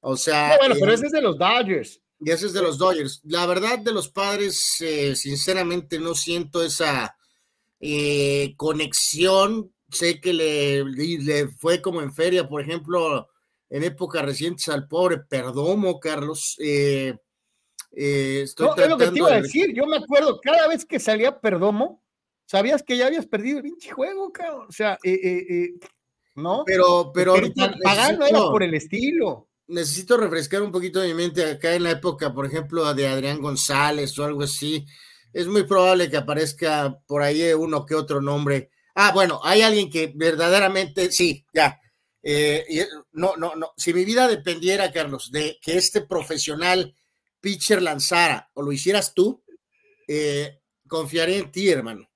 O 0.00 0.16
sea. 0.16 0.56
bueno, 0.58 0.76
pero 0.78 0.92
ese 0.92 1.06
es 1.06 1.12
de 1.12 1.22
los 1.22 1.38
Dodgers. 1.38 2.00
Y 2.20 2.30
ese 2.30 2.46
es 2.46 2.52
de 2.52 2.62
los 2.62 2.78
Dodgers. 2.78 3.20
La 3.24 3.46
verdad, 3.46 3.78
de 3.78 3.92
los 3.92 4.08
padres, 4.08 4.76
eh, 4.80 5.16
sinceramente, 5.16 5.98
no 5.98 6.14
siento 6.14 6.62
esa 6.62 7.16
conexión. 8.56 9.72
Sé 9.90 10.20
que 10.20 10.32
le, 10.32 10.84
le 10.84 11.48
fue 11.48 11.82
como 11.82 12.00
en 12.02 12.12
feria, 12.12 12.46
por 12.46 12.60
ejemplo 12.60 13.29
en 13.70 13.84
épocas 13.84 14.24
recientes 14.24 14.68
al 14.68 14.88
pobre 14.88 15.18
Perdomo, 15.18 16.00
Carlos. 16.00 16.56
Eh, 16.58 17.16
eh, 17.92 18.40
estoy 18.42 18.66
no, 18.66 18.76
es 18.76 18.88
lo 18.88 18.98
que 18.98 19.06
te 19.06 19.18
iba 19.18 19.32
a 19.32 19.40
decir. 19.40 19.72
Yo 19.72 19.86
me 19.86 19.96
acuerdo, 19.96 20.40
cada 20.42 20.68
vez 20.68 20.84
que 20.84 20.98
salía 20.98 21.40
Perdomo, 21.40 22.02
sabías 22.44 22.82
que 22.82 22.96
ya 22.96 23.06
habías 23.06 23.26
perdido 23.26 23.58
el 23.58 23.64
pinche 23.64 23.92
juego, 23.92 24.32
cabrón. 24.32 24.66
O 24.68 24.72
sea, 24.72 24.98
eh, 25.04 25.70
¿no? 26.34 26.64
Pero, 26.66 27.12
pero 27.14 27.32
ahorita. 27.32 27.76
Pagar 27.82 28.18
no 28.18 28.26
era 28.26 28.40
por 28.40 28.64
el 28.64 28.74
estilo. 28.74 29.48
Necesito 29.68 30.16
refrescar 30.16 30.62
un 30.62 30.72
poquito 30.72 31.00
mi 31.00 31.14
mente 31.14 31.44
acá 31.48 31.74
en 31.74 31.84
la 31.84 31.92
época, 31.92 32.34
por 32.34 32.44
ejemplo, 32.44 32.92
de 32.92 33.06
Adrián 33.06 33.40
González 33.40 34.18
o 34.18 34.24
algo 34.24 34.42
así. 34.42 34.84
Es 35.32 35.46
muy 35.46 35.62
probable 35.62 36.10
que 36.10 36.16
aparezca 36.16 36.98
por 37.06 37.22
ahí 37.22 37.52
uno 37.52 37.86
que 37.86 37.94
otro 37.94 38.20
nombre. 38.20 38.70
Ah, 38.96 39.12
bueno, 39.14 39.40
hay 39.44 39.62
alguien 39.62 39.88
que 39.88 40.12
verdaderamente, 40.12 41.12
sí, 41.12 41.46
ya, 41.54 41.80
eh, 42.22 42.64
eh, 42.68 42.86
no, 43.12 43.36
no, 43.36 43.54
no. 43.54 43.72
Si 43.76 43.94
mi 43.94 44.04
vida 44.04 44.28
dependiera, 44.28 44.92
Carlos, 44.92 45.30
de 45.30 45.58
que 45.60 45.76
este 45.76 46.02
profesional 46.02 46.94
pitcher 47.40 47.82
lanzara 47.82 48.50
o 48.54 48.62
lo 48.62 48.72
hicieras 48.72 49.14
tú, 49.14 49.42
eh, 50.06 50.60
confiaré 50.86 51.38
en 51.38 51.50
ti, 51.50 51.68
hermano. 51.70 52.08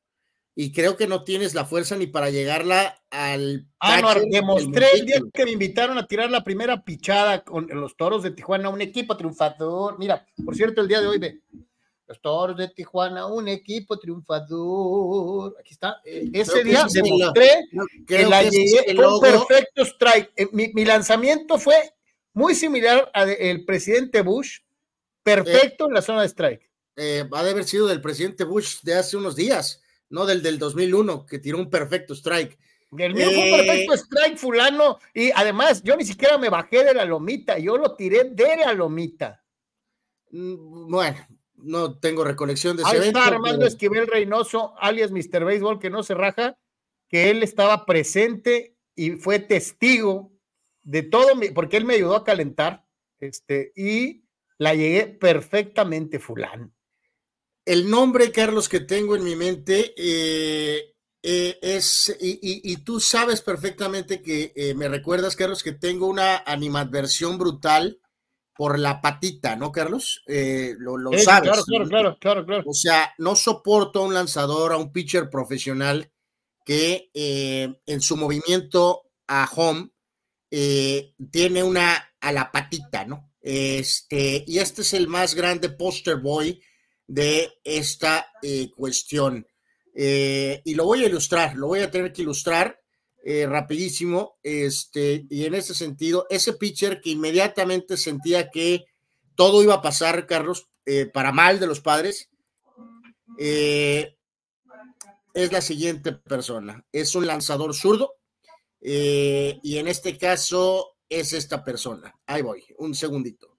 Y 0.56 0.70
creo 0.70 0.96
que 0.96 1.08
no 1.08 1.24
tienes 1.24 1.54
la 1.54 1.64
fuerza 1.64 1.96
ni 1.96 2.06
para 2.06 2.30
llegarla 2.30 3.02
al. 3.10 3.66
Ah, 3.80 4.00
no, 4.00 4.14
demostré 4.30 4.86
el 4.94 5.06
día 5.06 5.20
que 5.32 5.44
me 5.44 5.50
invitaron 5.50 5.98
a 5.98 6.06
tirar 6.06 6.30
la 6.30 6.44
primera 6.44 6.84
pichada 6.84 7.42
con 7.42 7.66
los 7.68 7.96
toros 7.96 8.22
de 8.22 8.30
Tijuana, 8.30 8.68
un 8.68 8.80
equipo 8.80 9.16
triunfador. 9.16 9.98
Mira, 9.98 10.24
por 10.44 10.54
cierto, 10.54 10.80
el 10.80 10.88
día 10.88 11.00
de 11.00 11.08
hoy 11.08 11.18
ve 11.18 11.40
los 12.06 12.20
Toros 12.20 12.56
de 12.56 12.68
Tijuana, 12.68 13.26
un 13.26 13.48
equipo 13.48 13.98
triunfador. 13.98 15.56
Aquí 15.58 15.72
está. 15.72 16.00
Eh, 16.04 16.28
ese 16.32 16.62
día 16.62 16.86
demostré 16.90 17.68
que, 18.06 18.26
la 18.26 18.42
llegué, 18.42 18.94
fue 18.94 19.14
un 19.14 19.20
perfecto 19.20 19.82
strike. 19.82 20.32
Eh, 20.36 20.48
mi, 20.52 20.84
lanzamiento 20.84 21.58
fue 21.58 21.94
muy 22.32 22.54
similar 22.54 23.10
al 23.14 23.64
presidente 23.64 24.20
Bush, 24.22 24.58
perfecto 25.22 25.86
en 25.86 25.94
la 25.94 26.02
zona 26.02 26.22
de 26.22 26.28
strike. 26.28 26.70
Eh, 26.96 27.28
ha 27.32 27.42
de 27.42 27.50
haber 27.50 27.64
sido 27.64 27.86
del 27.86 28.00
presidente 28.00 28.44
Bush 28.44 28.80
de 28.82 28.94
hace 28.94 29.16
unos 29.16 29.34
días, 29.34 29.82
no 30.10 30.26
del 30.26 30.42
del 30.42 30.58
2001, 30.58 31.26
que 31.26 31.38
tiró 31.38 31.58
un 31.58 31.70
perfecto 31.70 32.14
strike. 32.14 32.58
El 32.96 33.14
mío 33.14 33.28
fue 33.30 33.50
un 33.50 33.66
perfecto 33.66 33.94
strike, 33.94 34.38
fulano, 34.38 34.98
y 35.12 35.32
además 35.32 35.82
yo 35.82 35.96
ni 35.96 36.04
siquiera 36.04 36.38
me 36.38 36.48
bajé 36.48 36.84
de 36.84 36.94
la 36.94 37.04
lomita, 37.04 37.58
yo 37.58 37.76
lo 37.76 37.96
tiré 37.96 38.24
de 38.30 38.56
la 38.58 38.72
lomita. 38.72 39.42
Mm, 40.30 40.90
bueno, 40.90 41.26
no 41.64 41.98
tengo 41.98 42.24
recolección 42.24 42.76
de 42.76 42.82
ese 42.82 42.96
Ahí 42.96 43.08
está 43.08 43.26
Armando 43.26 43.66
Esquivel 43.66 44.06
Reynoso, 44.06 44.74
alias 44.78 45.10
Mr. 45.10 45.44
Baseball, 45.44 45.78
que 45.78 45.90
no 45.90 46.02
se 46.02 46.14
raja, 46.14 46.58
que 47.08 47.30
él 47.30 47.42
estaba 47.42 47.86
presente 47.86 48.76
y 48.94 49.12
fue 49.12 49.38
testigo 49.38 50.32
de 50.82 51.02
todo, 51.02 51.28
porque 51.54 51.76
él 51.76 51.84
me 51.84 51.94
ayudó 51.94 52.16
a 52.16 52.24
calentar, 52.24 52.86
este, 53.18 53.72
y 53.74 54.24
la 54.58 54.74
llegué 54.74 55.06
perfectamente 55.06 56.18
fulano. 56.18 56.72
El 57.64 57.88
nombre, 57.90 58.30
Carlos, 58.30 58.68
que 58.68 58.80
tengo 58.80 59.16
en 59.16 59.24
mi 59.24 59.36
mente 59.36 59.94
eh, 59.96 60.94
eh, 61.22 61.58
es, 61.62 62.14
y, 62.20 62.76
tú 62.78 63.00
sabes 63.00 63.40
perfectamente 63.40 64.20
que 64.20 64.52
eh, 64.54 64.74
me 64.74 64.88
recuerdas, 64.88 65.34
Carlos, 65.34 65.62
que 65.62 65.72
tengo 65.72 66.06
una 66.06 66.42
animadversión 66.44 67.38
brutal 67.38 67.98
por 68.54 68.78
la 68.78 69.00
patita, 69.00 69.56
¿no, 69.56 69.72
Carlos? 69.72 70.22
Eh, 70.26 70.74
lo, 70.78 70.96
sabes. 71.18 71.50
Claro, 71.50 71.86
claro, 71.88 72.18
claro, 72.18 72.46
claro, 72.46 72.62
O 72.66 72.74
sea, 72.74 73.12
no 73.18 73.34
soporto 73.34 74.00
a 74.00 74.06
un 74.06 74.14
lanzador, 74.14 74.72
a 74.72 74.76
un 74.76 74.92
pitcher 74.92 75.28
profesional 75.28 76.10
que 76.64 77.10
eh, 77.12 77.80
en 77.86 78.00
su 78.00 78.16
movimiento 78.16 79.10
a 79.26 79.48
home 79.54 79.90
eh, 80.50 81.14
tiene 81.30 81.62
una 81.62 82.14
a 82.20 82.32
la 82.32 82.50
patita, 82.52 83.04
¿no? 83.04 83.32
Este, 83.40 84.44
y 84.46 84.58
este 84.58 84.82
es 84.82 84.94
el 84.94 85.08
más 85.08 85.34
grande 85.34 85.68
poster 85.68 86.16
boy 86.16 86.62
de 87.06 87.52
esta 87.64 88.26
cuestión. 88.76 89.46
y 89.94 90.74
lo 90.74 90.84
voy 90.86 91.04
a 91.04 91.08
ilustrar, 91.08 91.54
lo 91.56 91.66
voy 91.66 91.80
a 91.80 91.90
tener 91.90 92.12
que 92.12 92.22
ilustrar 92.22 92.83
eh, 93.26 93.46
rapidísimo, 93.46 94.38
este, 94.42 95.24
y 95.30 95.46
en 95.46 95.54
ese 95.54 95.74
sentido, 95.74 96.26
ese 96.28 96.52
pitcher 96.52 97.00
que 97.00 97.08
inmediatamente 97.08 97.96
sentía 97.96 98.50
que 98.50 98.84
todo 99.34 99.62
iba 99.62 99.72
a 99.72 99.80
pasar, 99.80 100.26
Carlos, 100.26 100.68
eh, 100.84 101.06
para 101.06 101.32
mal 101.32 101.58
de 101.58 101.66
los 101.66 101.80
padres, 101.80 102.28
eh, 103.38 104.18
es 105.32 105.52
la 105.52 105.62
siguiente 105.62 106.12
persona. 106.12 106.84
Es 106.92 107.14
un 107.14 107.26
lanzador 107.26 107.74
zurdo, 107.74 108.12
y 108.78 109.78
en 109.78 109.88
este 109.88 110.18
caso 110.18 110.98
es 111.08 111.32
esta 111.32 111.64
persona. 111.64 112.14
Ahí 112.26 112.42
voy, 112.42 112.62
un 112.76 112.94
segundito. 112.94 113.56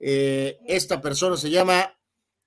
esta 0.00 1.00
persona 1.00 1.36
se 1.36 1.50
llama, 1.50 1.96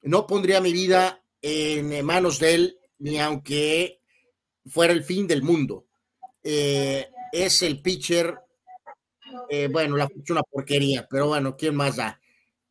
no 0.01 0.27
pondría 0.27 0.59
mi 0.59 0.73
vida 0.73 1.23
en 1.41 2.05
manos 2.05 2.39
de 2.39 2.55
él 2.55 2.79
ni 2.99 3.19
aunque 3.19 4.01
fuera 4.65 4.91
el 4.91 5.05
fin 5.05 5.27
del 5.27 5.43
mundo. 5.43 5.86
Eh, 6.49 7.05
es 7.33 7.61
el 7.61 7.81
pitcher, 7.81 8.39
eh, 9.49 9.67
bueno, 9.69 9.97
la 9.97 10.05
es 10.05 10.29
una 10.29 10.43
porquería, 10.43 11.05
pero 11.09 11.27
bueno, 11.27 11.57
¿quién 11.57 11.75
más 11.75 11.97
da? 11.97 12.21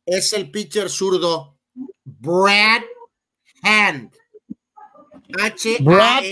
Es 0.03 0.33
el 0.33 0.49
pitcher 0.49 0.89
zurdo 0.89 1.59
Brad 2.03 2.81
Hand. 3.61 4.15
H 5.39 5.77
Brad 5.81 6.23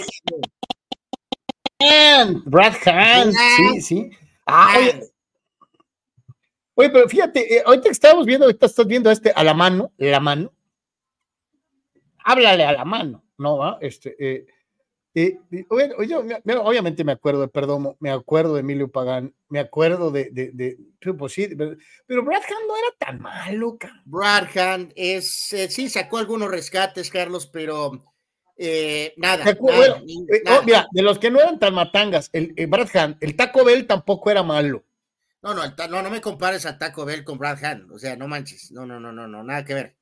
Hand. 1.79 2.43
Brad 2.45 2.73
Hand, 2.83 3.35
sí, 3.57 3.81
sí. 3.81 4.09
Ah, 4.47 4.79
oye, 6.73 6.89
pero 6.89 7.07
fíjate, 7.07 7.57
eh, 7.57 7.63
ahorita 7.63 7.83
que 7.83 7.91
estábamos 7.91 8.25
viendo, 8.25 8.47
ahorita 8.47 8.65
estás 8.65 8.87
viendo 8.87 9.11
este 9.11 9.29
a 9.29 9.43
la 9.43 9.53
mano, 9.53 9.93
la 9.97 10.19
mano. 10.19 10.51
Háblale 12.23 12.63
a 12.63 12.71
la 12.71 12.85
mano, 12.85 13.23
¿no? 13.37 13.57
¿Va? 13.57 13.77
Este, 13.81 14.15
eh, 14.19 14.47
eh, 15.17 15.39
obviamente 15.69 17.05
me 17.05 17.13
acuerdo 17.13 17.39
de 17.39 17.47
Perdomo, 17.47 17.95
me 18.01 18.11
acuerdo 18.11 18.55
de 18.55 18.59
Emilio 18.59 18.91
Pagán, 18.91 19.33
me 19.47 19.59
acuerdo 19.59 20.11
de, 20.11 20.29
de, 20.29 20.51
de 20.51 20.77
pues 21.13 21.31
sí, 21.31 21.47
pero 22.05 22.25
Brad 22.25 22.41
Hand 22.43 22.67
no 22.67 22.75
era 22.75 22.95
tan 22.99 23.21
malo. 23.21 23.77
Brad 24.03 24.57
Hand 24.57 24.91
es, 24.97 25.55
sí, 25.69 25.87
sacó 25.87 26.17
algunos 26.17 26.51
rescates, 26.51 27.09
Carlos, 27.09 27.47
pero 27.47 28.13
nada. 29.15 29.45
Oh, 29.59 30.63
mira, 30.65 30.85
de 30.91 31.01
los 31.01 31.17
que 31.17 31.31
no 31.31 31.39
eran 31.39 31.59
tan 31.59 31.73
matangas, 31.73 32.29
el, 32.33 32.53
Brad 32.67 32.93
Hand, 32.93 33.17
el 33.21 33.37
Taco 33.37 33.63
Bell 33.63 33.87
tampoco 33.87 34.29
era 34.29 34.43
malo. 34.43 34.83
No, 35.41 35.53
no, 35.53 35.63
no, 35.89 36.01
no 36.01 36.09
me 36.09 36.19
compares 36.19 36.65
a 36.65 36.77
Taco 36.77 37.05
Bell 37.05 37.23
con 37.23 37.37
Brad 37.37 37.63
Hand, 37.63 37.89
o 37.89 37.97
sea, 37.97 38.17
no 38.17 38.27
manches, 38.27 38.69
no, 38.73 38.85
no, 38.85 38.99
no, 38.99 39.13
no, 39.13 39.27
no, 39.27 39.43
nada 39.43 39.63
que 39.63 39.75
ver. 39.75 39.95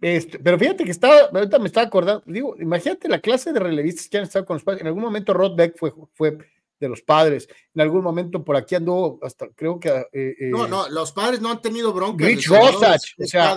Este, 0.00 0.38
pero 0.38 0.58
fíjate 0.58 0.84
que 0.84 0.90
estaba, 0.90 1.30
ahorita 1.32 1.58
me 1.58 1.66
estaba 1.66 1.86
acordando, 1.86 2.22
digo, 2.26 2.54
imagínate 2.58 3.08
la 3.08 3.20
clase 3.20 3.52
de 3.52 3.60
relevistas 3.60 4.08
que 4.08 4.18
han 4.18 4.24
estado 4.24 4.44
con 4.44 4.56
los 4.56 4.64
padres. 4.64 4.82
En 4.82 4.88
algún 4.88 5.02
momento 5.02 5.32
Rod 5.32 5.56
Beck 5.56 5.76
fue, 5.78 5.92
fue 6.12 6.36
de 6.78 6.88
los 6.88 7.02
padres. 7.02 7.48
En 7.74 7.80
algún 7.80 8.02
momento 8.02 8.44
por 8.44 8.56
aquí 8.56 8.74
anduvo 8.74 9.18
hasta 9.22 9.48
creo 9.48 9.80
que. 9.80 9.88
Eh, 9.88 10.06
eh, 10.12 10.34
no, 10.50 10.66
no, 10.66 10.88
los 10.88 11.12
padres 11.12 11.40
no 11.40 11.50
han 11.50 11.60
tenido 11.60 11.92
broncas. 11.92 12.26
Rich 12.26 12.48
Rosach. 12.48 13.02
O 13.18 13.26
sea, 13.26 13.56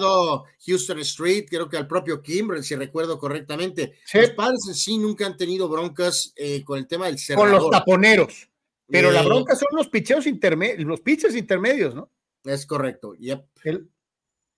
Houston 0.65 1.00
Street, 1.00 1.46
creo 1.50 1.69
que 1.69 1.77
al 1.77 1.88
propio 1.88 2.22
Kimbrel, 2.22 2.63
si 2.63 2.75
recuerdo 2.75 3.19
correctamente. 3.19 3.93
Los 4.13 4.31
padres 4.31 4.62
en 4.67 4.75
sí 4.75 4.98
nunca 4.98 5.25
han 5.25 5.38
tenido 5.38 5.67
broncas 5.67 6.34
eh, 6.36 6.63
con 6.63 6.77
el 6.77 6.88
tema 6.88 7.08
del 7.08 7.19
cerrador. 7.19 7.51
Con 7.51 7.60
los 7.60 7.72
taponeros. 7.72 8.50
Pero 8.88 9.12
la 9.12 9.22
bronca 9.22 9.55
son 9.55 9.67
los 9.74 9.88
picheos 9.88 10.25
intermedios, 10.25 10.88
los 10.88 11.01
pitches 11.01 11.36
intermedios, 11.36 11.93
¿no? 11.93 12.10
Es 12.43 12.65
correcto. 12.65 13.13
Yep. 13.13 13.46
El, 13.65 13.89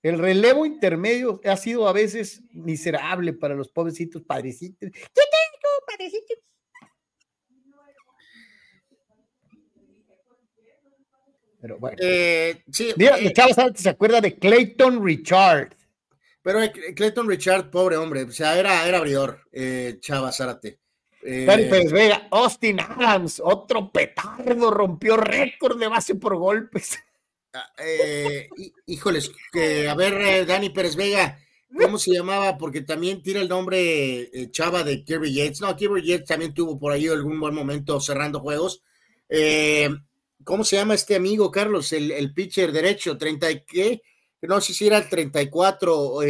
el 0.03 0.20
relevo 0.20 0.65
intermedio 0.65 1.39
ha 1.46 1.58
sido 1.58 1.88
a 1.88 1.93
veces 1.93 2.41
miserable 2.51 3.34
para 3.34 3.55
los 3.55 3.70
pobrecitos 3.70 4.24
padrecitos. 4.24 4.89
Yo 4.89 4.89
tengo 4.91 5.70
padrecitos. 5.88 6.38
Pero 11.62 11.77
bueno. 11.77 11.98
Eh, 12.01 12.63
sí, 12.72 12.91
Mira, 12.98 13.20
eh, 13.20 13.31
Chavos 13.34 13.55
se 13.75 13.89
acuerda 13.89 14.20
de 14.20 14.38
Clayton 14.39 15.05
Richard. 15.05 15.75
Pero 16.41 16.62
eh, 16.62 16.72
Clayton 16.96 17.27
Richard, 17.29 17.70
pobre 17.70 17.98
hombre, 17.98 18.24
o 18.24 18.31
sea, 18.31 18.58
era, 18.58 18.88
era 18.88 18.98
abridor, 18.98 19.41
eh, 19.51 19.98
Chava 20.00 20.31
Zárate. 20.31 20.79
Eh, 21.24 21.46
Vega, 21.91 22.27
Austin 22.31 22.79
Adams, 22.79 23.39
otro 23.43 23.91
petardo, 23.91 24.72
rompió 24.72 25.17
récord 25.17 25.79
de 25.79 25.88
base 25.88 26.15
por 26.15 26.36
golpes. 26.36 26.98
Ah, 27.53 27.70
eh, 27.79 28.48
híjoles, 28.86 29.29
que, 29.51 29.89
a 29.89 29.96
ver, 29.96 30.13
eh, 30.22 30.46
Dani 30.46 30.70
Pérez 30.70 30.96
Vega, 30.96 31.38
¿cómo 31.77 31.98
se 31.98 32.13
llamaba? 32.13 32.58
Porque 32.58 32.81
también 32.81 33.22
tira 33.22 33.41
el 33.41 33.50
nombre 33.50 34.22
eh, 34.22 34.50
Chava 34.51 34.84
de 34.84 35.03
Kirby 35.03 35.34
Yates. 35.34 35.60
No, 35.60 35.75
Kirby 35.75 36.01
Yates 36.01 36.27
también 36.27 36.53
tuvo 36.53 36.79
por 36.79 36.93
ahí 36.93 37.08
algún 37.08 37.39
buen 37.41 37.53
momento 37.53 38.00
cerrando 38.00 38.39
juegos. 38.39 38.81
¿Cómo 40.43 40.63
se 40.63 40.77
llama 40.77 40.96
este 40.96 41.15
amigo, 41.15 41.51
Carlos? 41.51 41.91
El, 41.91 42.34
pitcher 42.34 42.71
derecho, 42.71 43.17
30 43.17 43.52
y 43.52 43.65
qué? 43.65 44.02
No 44.41 44.62
sé 44.62 44.73
si 44.73 44.88
era 44.88 44.97
el 44.97 45.10
34. 45.10 46.21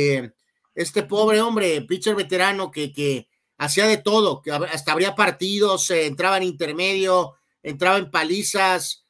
este 0.73 1.03
pobre 1.03 1.39
hombre, 1.41 1.81
pitcher 1.83 2.15
veterano 2.15 2.71
que, 2.71 2.91
que 2.91 3.27
hacía 3.59 3.85
de 3.85 3.97
todo, 3.97 4.41
que 4.41 4.51
hasta 4.51 4.91
habría 4.91 5.15
partidos, 5.15 5.91
entraba 5.91 6.37
en 6.37 6.43
intermedio, 6.43 7.35
entraba 7.61 7.99
en 7.99 8.09
palizas. 8.09 9.05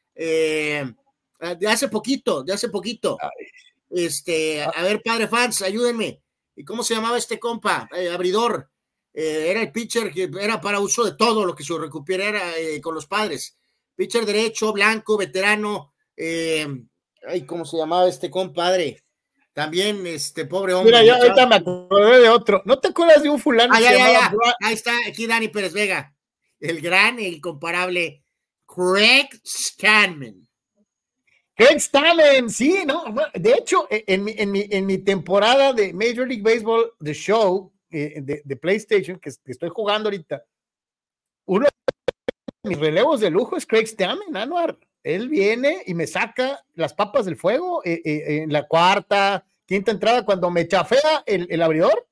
De 1.42 1.68
hace 1.68 1.88
poquito, 1.88 2.44
de 2.44 2.54
hace 2.54 2.70
poquito. 2.70 3.18
Este, 3.90 4.64
ah. 4.64 4.72
a 4.76 4.84
ver, 4.84 5.02
padre 5.04 5.28
fans, 5.28 5.62
ayúdenme. 5.62 6.22
¿Y 6.56 6.64
cómo 6.64 6.84
se 6.84 6.94
llamaba 6.94 7.18
este 7.18 7.40
compa? 7.40 7.90
Eh, 7.96 8.10
abridor. 8.10 8.70
Eh, 9.14 9.48
era 9.50 9.62
el 9.62 9.72
pitcher 9.72 10.12
que 10.12 10.30
era 10.40 10.62
para 10.62 10.80
uso 10.80 11.04
de 11.04 11.14
todo 11.14 11.46
lo 11.46 11.56
que 11.56 11.64
se 11.64 11.78
recuperara 11.78 12.58
eh, 12.58 12.80
con 12.80 12.96
los 12.96 13.08
padres. 13.08 13.58
Pitcher 13.96 14.26
derecho, 14.26 14.72
blanco, 14.72 15.18
veterano. 15.18 15.94
ay, 16.18 17.46
¿cómo 17.46 17.66
se 17.66 17.78
llamaba 17.78 18.08
este 18.08 18.30
compadre? 18.30 19.04
También, 19.54 20.08
este 20.08 20.46
pobre 20.46 20.74
hombre. 20.74 20.92
Mira, 20.92 21.04
yo 21.04 21.16
ahorita 21.16 21.46
me 21.46 21.56
acordé 21.56 22.20
de 22.22 22.30
otro. 22.30 22.62
¿No 22.66 22.80
te 22.80 22.90
acuerdas 22.90 23.22
de 23.22 23.30
un 23.30 23.40
fulano? 23.40 23.74
Ah, 23.76 23.82
ya, 23.82 23.92
ya, 23.92 24.34
Ahí 24.62 24.74
está, 24.74 24.94
aquí 25.08 25.28
Dani 25.28 25.50
Pérez 25.50 25.74
Vega. 25.74 26.16
El 26.60 26.80
gran 26.80 27.20
e 27.20 27.28
incomparable 27.28 28.24
Craig 28.66 29.28
Scanman. 29.46 30.48
Craig 31.56 31.78
Stalin, 31.78 32.50
sí, 32.50 32.84
¿no? 32.86 33.04
De 33.34 33.52
hecho, 33.54 33.88
e, 33.90 34.04
en 34.08 34.24
mi, 34.24 34.34
en 34.38 34.52
mi, 34.52 34.68
en 34.70 34.86
mi 34.86 34.98
temporada 34.98 35.74
de 35.74 35.94
Major 35.94 36.28
League 36.28 36.44
Baseball, 36.44 36.94
The 37.04 37.14
Show, 37.14 37.72
eh, 37.94 38.22
de, 38.22 38.56
PlayStation, 38.56 39.20
que, 39.20 39.30
estoy 39.30 39.70
jugando 39.70 40.08
ahorita, 40.08 40.46
uno 41.46 41.66
de 42.64 42.70
mis 42.70 42.80
relevos 42.80 43.20
de 43.20 43.30
lujo 43.30 43.58
es 43.58 43.66
Craig 43.66 43.84
Stalin, 43.84 44.36
Anuar. 44.36 44.78
Él 45.04 45.28
viene 45.28 45.84
y 45.86 45.94
me 45.94 46.08
saca 46.08 46.64
las 46.76 46.94
papas 46.94 47.26
del 47.26 47.36
fuego 47.36 47.84
eh, 47.84 48.02
eh, 48.06 48.44
en 48.44 48.54
la 48.54 48.68
cuarta, 48.68 49.46
quinta 49.66 49.92
entrada, 49.92 50.24
cuando 50.24 50.50
me 50.50 50.68
chafea 50.68 51.24
el, 51.26 51.48
el 51.50 51.62
abridor. 51.62 52.08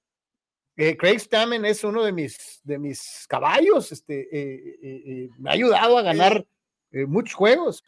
Craig 0.97 1.19
Stammen 1.19 1.65
es 1.65 1.83
uno 1.83 2.03
de 2.03 2.13
mis, 2.13 2.61
de 2.63 2.79
mis 2.79 3.25
caballos, 3.27 3.91
este, 3.91 5.29
me 5.37 5.49
ha 5.49 5.53
ayudado 5.53 5.97
a 5.97 6.01
ganar 6.01 6.45
muchos 6.91 7.33
juegos. 7.33 7.83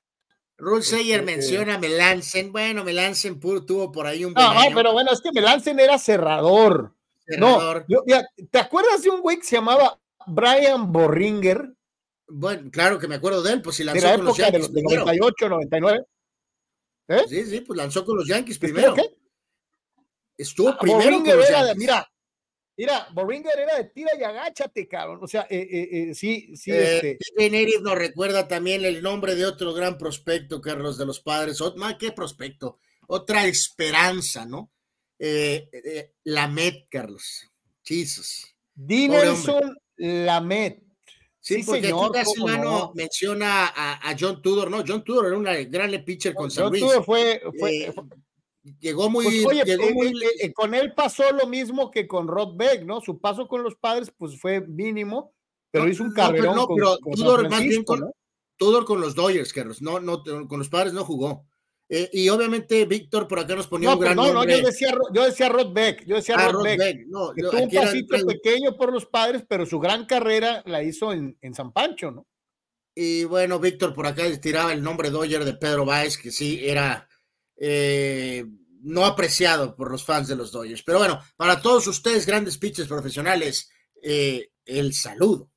Rule 0.61 0.83
Sayer 0.83 1.21
este, 1.21 1.25
menciona 1.25 1.75
a 1.75 1.77
Melansen. 1.79 2.51
Bueno, 2.51 2.83
Melansen 2.83 3.39
tuvo 3.39 3.91
por 3.91 4.05
ahí 4.05 4.23
un. 4.23 4.33
No, 4.33 4.53
pero 4.75 4.93
bueno, 4.93 5.11
es 5.11 5.19
que 5.19 5.31
Melansen 5.31 5.79
era 5.79 5.97
cerrador. 5.97 6.95
cerrador. 7.25 7.85
No, 7.87 8.03
¿te 8.51 8.59
acuerdas 8.59 9.01
de 9.01 9.09
un 9.09 9.21
güey 9.21 9.37
que 9.37 9.43
se 9.43 9.55
llamaba 9.55 9.99
Brian 10.27 10.91
Borringer? 10.91 11.73
Bueno, 12.27 12.69
claro 12.71 12.99
que 12.99 13.07
me 13.07 13.15
acuerdo 13.15 13.41
de 13.41 13.53
él, 13.53 13.61
pues 13.63 13.75
si 13.75 13.83
lanzó 13.83 14.15
con 14.15 14.25
los 14.25 14.37
Yankees. 14.37 14.71
De, 14.71 14.83
98, 14.83 15.49
99. 15.49 16.05
¿Eh? 17.07 17.23
Sí, 17.27 17.43
sí, 17.45 17.61
pues 17.61 17.77
lanzó 17.77 18.05
con 18.05 18.17
los 18.17 18.27
Yankees 18.27 18.59
primero. 18.59 18.93
¿Qué? 18.93 19.17
Estuvo 20.37 20.69
ah, 20.69 20.77
primero 20.79 21.23
con 21.23 21.37
los 21.37 21.49
Yankees. 21.49 21.77
mira, 21.77 22.10
Mira, 22.77 23.07
Boringer 23.13 23.59
era 23.59 23.77
de 23.77 23.85
tira 23.85 24.11
y 24.19 24.23
agáchate, 24.23 24.87
cabrón. 24.87 25.19
O 25.21 25.27
sea, 25.27 25.45
eh, 25.49 25.67
eh, 25.71 25.89
eh 25.91 26.15
sí, 26.15 26.55
sí. 26.55 26.71
Eh, 26.71 27.17
este... 27.19 27.79
nos 27.81 27.95
recuerda 27.95 28.47
también 28.47 28.85
el 28.85 29.01
nombre 29.01 29.35
de 29.35 29.45
otro 29.45 29.73
gran 29.73 29.97
prospecto, 29.97 30.61
Carlos, 30.61 30.97
de 30.97 31.05
los 31.05 31.19
padres. 31.19 31.61
Otma, 31.61 31.97
¿qué 31.97 32.11
prospecto? 32.11 32.79
Otra 33.07 33.45
esperanza, 33.45 34.45
¿no? 34.45 34.71
Lamet, 36.23 36.87
Carlos. 36.89 37.47
Jesus. 37.83 38.55
Dinelson 38.73 39.77
Lamet. 39.97 40.81
Sí, 41.39 41.55
sí, 41.55 41.63
porque 41.65 41.81
señor, 41.81 42.17
aquí 42.17 42.59
no? 42.61 42.91
menciona 42.93 43.73
a, 43.75 44.15
John 44.19 44.41
Tudor, 44.41 44.69
¿no? 44.69 44.83
John 44.87 45.03
Tudor 45.03 45.25
era 45.25 45.37
un 45.37 45.43
gran 45.43 45.91
pitcher 46.03 46.35
con 46.35 46.51
San 46.51 46.65
John 46.65 46.79
Tudor 46.79 47.03
fue, 47.03 47.41
fue, 47.59 47.93
llegó 48.79 49.09
muy, 49.09 49.43
pues, 49.43 49.65
llegó 49.65 49.89
muy... 49.91 50.07
Eh, 50.09 50.45
eh, 50.45 50.53
con 50.53 50.73
él 50.73 50.93
pasó 50.93 51.31
lo 51.31 51.47
mismo 51.47 51.91
que 51.91 52.07
con 52.07 52.27
Rod 52.27 52.55
Beck, 52.55 52.83
¿no? 52.83 53.01
Su 53.01 53.19
paso 53.19 53.47
con 53.47 53.63
los 53.63 53.75
padres 53.75 54.11
pues 54.17 54.39
fue 54.39 54.61
mínimo, 54.61 55.33
pero 55.71 55.87
hizo 55.87 56.03
un 56.03 56.13
carrerón 56.13 56.55
no, 56.55 56.67
pero 56.67 56.97
con, 57.01 57.13
Tudor 57.13 57.49
más 57.49 57.63
bien 57.63 57.83
con, 57.83 58.11
Tudor 58.57 58.85
con 58.85 59.01
los 59.01 59.15
Dodgers, 59.15 59.53
Carlos, 59.53 59.81
no, 59.81 59.99
no, 59.99 60.23
con 60.47 60.59
los 60.59 60.69
padres 60.69 60.93
no 60.93 61.03
jugó. 61.03 61.45
Eh, 61.93 62.09
y 62.13 62.29
obviamente 62.29 62.85
Víctor 62.85 63.27
por 63.27 63.39
acá 63.39 63.53
nos 63.53 63.67
ponía 63.67 63.93
un 63.93 63.99
gran 63.99 64.15
no, 64.15 64.31
nombre. 64.31 64.53
No, 64.53 64.59
yo 64.59 64.65
decía, 64.65 64.93
yo 65.13 65.25
decía 65.25 65.49
Rod 65.49 65.73
Beck, 65.73 66.05
yo 66.05 66.15
decía 66.15 66.35
ah, 66.37 66.49
Rod, 66.49 66.63
Beck, 66.63 67.05
No, 67.07 67.33
que 67.33 67.41
tuvo 67.41 67.63
un 67.63 67.69
pasito 67.69 68.25
pequeño 68.25 68.77
por 68.77 68.93
los 68.93 69.05
padres, 69.05 69.43
pero 69.47 69.65
su 69.65 69.77
gran 69.77 70.05
carrera 70.05 70.63
la 70.65 70.83
hizo 70.83 71.11
en, 71.11 71.37
en 71.41 71.53
San 71.53 71.73
Pancho, 71.73 72.11
¿no? 72.11 72.25
Y 72.95 73.23
bueno, 73.25 73.59
Víctor 73.59 73.93
por 73.93 74.05
acá 74.05 74.23
tiraba 74.39 74.71
el 74.73 74.83
nombre 74.83 75.09
Dodger 75.09 75.43
de 75.43 75.53
Pedro 75.53 75.85
Báez, 75.85 76.17
que 76.17 76.31
sí 76.31 76.59
era 76.63 77.07
eh, 77.63 78.43
no 78.81 79.05
apreciado 79.05 79.75
por 79.75 79.91
los 79.91 80.03
fans 80.03 80.27
de 80.27 80.35
los 80.35 80.51
Dodgers. 80.51 80.81
Pero 80.81 80.97
bueno, 80.97 81.21
para 81.37 81.61
todos 81.61 81.85
ustedes, 81.85 82.25
grandes 82.25 82.57
pitchers 82.57 82.87
profesionales, 82.87 83.69
eh, 84.01 84.49
el 84.65 84.93
saludo. 84.95 85.51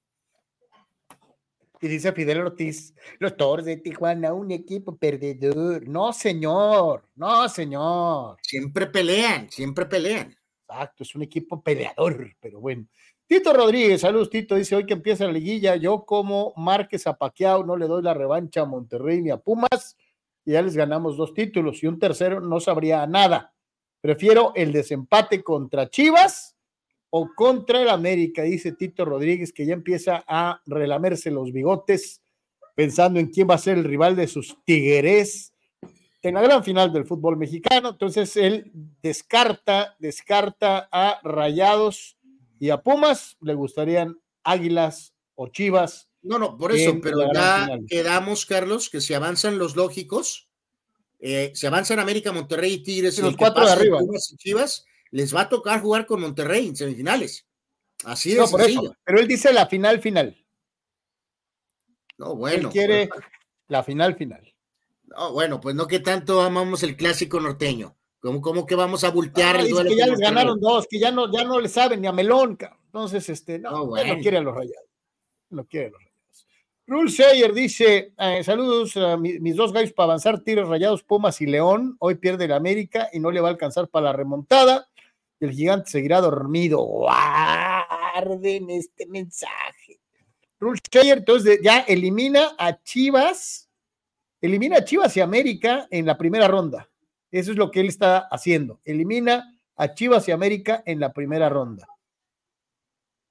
Y 1.81 1.89
dice 1.89 2.13
Fidel 2.13 2.41
Ortiz, 2.41 2.95
los 3.19 3.37
Toros 3.37 3.65
de 3.65 3.79
Tijuana, 3.79 4.35
un 4.35 4.51
equipo 4.51 4.97
perdedor. 4.97 5.89
No, 5.89 6.13
señor, 6.13 7.09
no, 7.15 7.49
señor. 7.49 8.37
Siempre 8.43 8.87
pelean, 8.87 9.51
siempre 9.51 9.87
pelean. 9.87 10.37
Exacto, 10.69 11.05
es 11.05 11.15
un 11.15 11.23
equipo 11.23 11.63
peleador, 11.63 12.37
pero 12.39 12.61
bueno. 12.61 12.87
Tito 13.27 13.55
Rodríguez, 13.55 14.03
saludos 14.03 14.29
Tito, 14.29 14.55
dice 14.55 14.77
hoy 14.77 14.85
que 14.85 14.93
empieza 14.93 15.25
la 15.25 15.33
liguilla, 15.33 15.77
yo 15.77 16.05
como 16.05 16.53
Márquez 16.57 17.07
a 17.07 17.17
Paquiao 17.17 17.65
no 17.65 17.75
le 17.75 17.87
doy 17.87 18.03
la 18.03 18.13
revancha 18.13 18.61
a 18.61 18.67
Monterrey 18.67 19.23
ni 19.23 19.31
a 19.31 19.39
Pumas, 19.39 19.97
y 20.45 20.53
ya 20.53 20.63
les 20.63 20.77
ganamos 20.77 21.17
dos 21.17 21.35
títulos 21.35 21.83
y 21.83 21.87
un 21.87 21.99
tercero 21.99 22.41
no 22.41 22.61
sabría 22.61 23.07
nada. 23.07 23.55
Prefiero 24.01 24.53
el 24.55 24.73
desempate 24.73 25.43
contra 25.43 25.89
Chivas 25.89 26.57
o 27.11 27.31
contra 27.35 27.81
el 27.81 27.89
América, 27.89 28.43
dice 28.43 28.73
Tito 28.73 29.05
Rodríguez, 29.05 29.53
que 29.53 29.67
ya 29.67 29.73
empieza 29.73 30.25
a 30.27 30.61
relamerse 30.67 31.31
los 31.31 31.53
bigotes 31.53 32.21
pensando 32.75 33.21
en 33.21 33.29
quién 33.29 33.49
va 33.49 33.55
a 33.55 33.59
ser 33.59 33.79
el 33.79 33.85
rival 33.85 34.17
de 34.17 34.27
sus 34.27 34.59
Tigres 34.65 35.55
en 36.23 36.35
la 36.35 36.43
gran 36.43 36.65
final 36.65 36.93
del 36.93 37.05
fútbol 37.05 37.37
mexicano. 37.37 37.91
Entonces 37.91 38.37
él 38.37 38.73
descarta, 39.03 39.95
descarta 39.99 40.89
a 40.91 41.21
Rayados 41.23 42.17
y 42.59 42.71
a 42.71 42.83
Pumas. 42.83 43.37
Le 43.41 43.55
gustarían 43.55 44.19
Águilas 44.43 45.15
o 45.35 45.49
Chivas. 45.49 46.09
No, 46.25 46.39
no, 46.39 46.57
por 46.57 46.73
eso, 46.73 46.99
pero 47.03 47.33
ya 47.33 47.69
quedamos, 47.87 48.47
Carlos, 48.47 48.89
que 48.89 49.01
si 49.01 49.13
avanzan 49.13 49.59
los 49.59 49.77
lógicos, 49.77 50.49
eh, 51.21 51.53
si 51.55 51.67
avanzan 51.67 51.99
América, 51.99 52.33
Monterrey 52.33 52.75
y 52.75 52.83
Tigres, 52.83 53.19
y 53.19 53.23
los 53.23 53.37
cuatro 53.37 53.65
de 53.65 53.73
arriba. 53.73 53.99
Y 54.03 54.37
Chivas, 54.37 54.87
les 55.11 55.35
va 55.35 55.43
a 55.43 55.49
tocar 55.49 55.81
jugar 55.81 56.07
con 56.07 56.21
Monterrey 56.21 56.69
en 56.69 56.77
semifinales. 56.77 57.47
Así 58.05 58.31
de 58.31 58.39
no, 58.39 58.47
pero 59.05 59.21
él 59.21 59.29
dice 59.29 59.53
la 59.53 59.67
final 59.67 60.01
final. 60.01 60.37
No, 62.19 62.35
bueno. 62.37 62.69
Él 62.69 62.73
quiere 62.73 63.09
pues, 63.09 63.25
la 63.69 63.83
final 63.83 64.17
final. 64.17 64.55
No, 65.05 65.33
bueno, 65.33 65.61
pues 65.61 65.75
no 65.75 65.87
que 65.87 66.01
tanto 66.01 66.41
amamos 66.41 66.83
el 66.83 66.97
clásico 66.97 67.39
norteño. 67.39 67.97
¿Cómo, 68.21 68.41
cómo 68.41 68.65
que 68.65 68.75
vamos 68.75 69.05
a 69.05 69.11
voltear 69.11 69.57
el 69.57 69.69
duelo? 69.69 69.91
Que 69.91 69.97
ya 69.97 70.07
les 70.07 70.19
ganaron 70.19 70.59
dos, 70.59 70.87
que 70.89 70.99
ya 70.99 71.11
no, 71.11 71.31
ya 71.31 71.45
no 71.45 71.61
le 71.61 71.69
saben 71.69 72.01
ni 72.01 72.07
a 72.07 72.13
Melón. 72.13 72.57
Entonces, 72.87 73.29
este, 73.29 73.59
no, 73.59 73.87
no, 73.87 73.93
quiere 74.21 74.39
a 74.39 74.41
los 74.41 74.55
rayados. 74.55 74.89
No 75.51 75.67
quiere 75.67 75.89
a 75.89 75.91
los 75.91 75.99
rayados. 75.99 76.14
Rule 76.87 77.11
Sayer 77.11 77.53
dice: 77.53 78.13
eh, 78.19 78.45
Saludos 78.45 78.97
a 78.97 79.17
mis 79.17 79.57
dos 79.57 79.73
gallos 79.73 79.93
para 79.93 80.05
avanzar, 80.07 80.41
tiros 80.41 80.69
rayados, 80.69 81.03
Pumas 81.03 81.41
y 81.41 81.47
León. 81.47 81.97
Hoy 81.99 82.17
pierde 82.17 82.45
el 82.45 82.53
América 82.53 83.09
y 83.13 83.21
no 83.21 83.31
le 83.31 83.41
va 83.41 83.49
a 83.49 83.53
alcanzar 83.53 83.89
para 83.89 84.07
la 84.07 84.13
remontada. 84.13 84.89
El 85.41 85.53
gigante 85.53 85.91
seguirá 85.91 86.21
dormido. 86.21 86.79
Guarden 86.79 88.71
este 88.71 89.07
mensaje. 89.07 90.01
Rule 90.61 90.81
Sayer, 90.91 91.19
entonces 91.19 91.59
ya 91.63 91.81
elimina 91.81 92.53
a 92.59 92.83
Chivas 92.83 93.65
elimina 94.45 94.77
a 94.77 94.85
Chivas 94.85 95.17
y 95.17 95.23
América 95.23 95.89
en 95.91 96.05
la 96.05 96.19
primera 96.19 96.47
ronda. 96.49 96.91
Eso 97.31 97.51
es 97.51 97.57
lo 97.57 97.71
que 97.71 97.81
él 97.81 97.89
está 97.89 98.29
haciendo. 98.31 98.79
Elimina 98.85 99.57
a 99.75 99.95
Chivas 99.95 100.29
y 100.29 100.33
América 100.33 100.83
en 100.85 101.01
la 101.01 101.15
primera 101.15 101.49
ronda. 101.49 101.89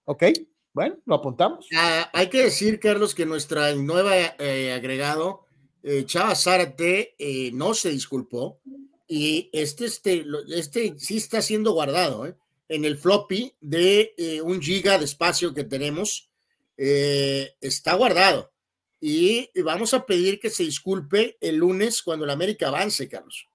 ¿Ok? 0.05 0.23
Bueno, 0.73 0.97
lo 1.05 1.15
apuntamos. 1.15 1.67
Ah, 1.75 2.09
hay 2.13 2.29
que 2.29 2.45
decir, 2.45 2.79
Carlos, 2.79 3.13
que 3.13 3.27
nuestra 3.27 3.73
nueva 3.75 4.15
eh, 4.17 4.73
agregado, 4.73 5.45
eh, 5.83 6.03
Chava 6.05 6.35
Zárate, 6.35 7.15
eh, 7.19 7.51
no 7.53 7.75
se 7.75 7.91
disculpó 7.91 8.59
y 9.07 9.51
este, 9.53 9.85
este, 9.85 10.25
este 10.47 10.97
sí 10.97 11.17
está 11.17 11.43
siendo 11.43 11.73
guardado 11.73 12.35
en 12.67 12.85
el 12.85 12.97
floppy 12.97 13.53
de 13.61 14.41
un 14.43 14.61
giga 14.61 14.97
de 14.97 15.05
espacio 15.05 15.53
que 15.53 15.63
tenemos. 15.63 16.31
está 16.75 17.93
guardado 17.93 18.51
y 18.99 19.49
vamos 19.61 19.93
a 19.93 20.05
pedir 20.07 20.39
que 20.39 20.49
se 20.49 20.63
disculpe 20.63 21.37
el 21.39 21.57
lunes 21.57 22.01
cuando 22.01 22.25
el 22.25 22.31
América 22.31 22.69
avance, 22.69 23.07
Carlos. 23.07 23.47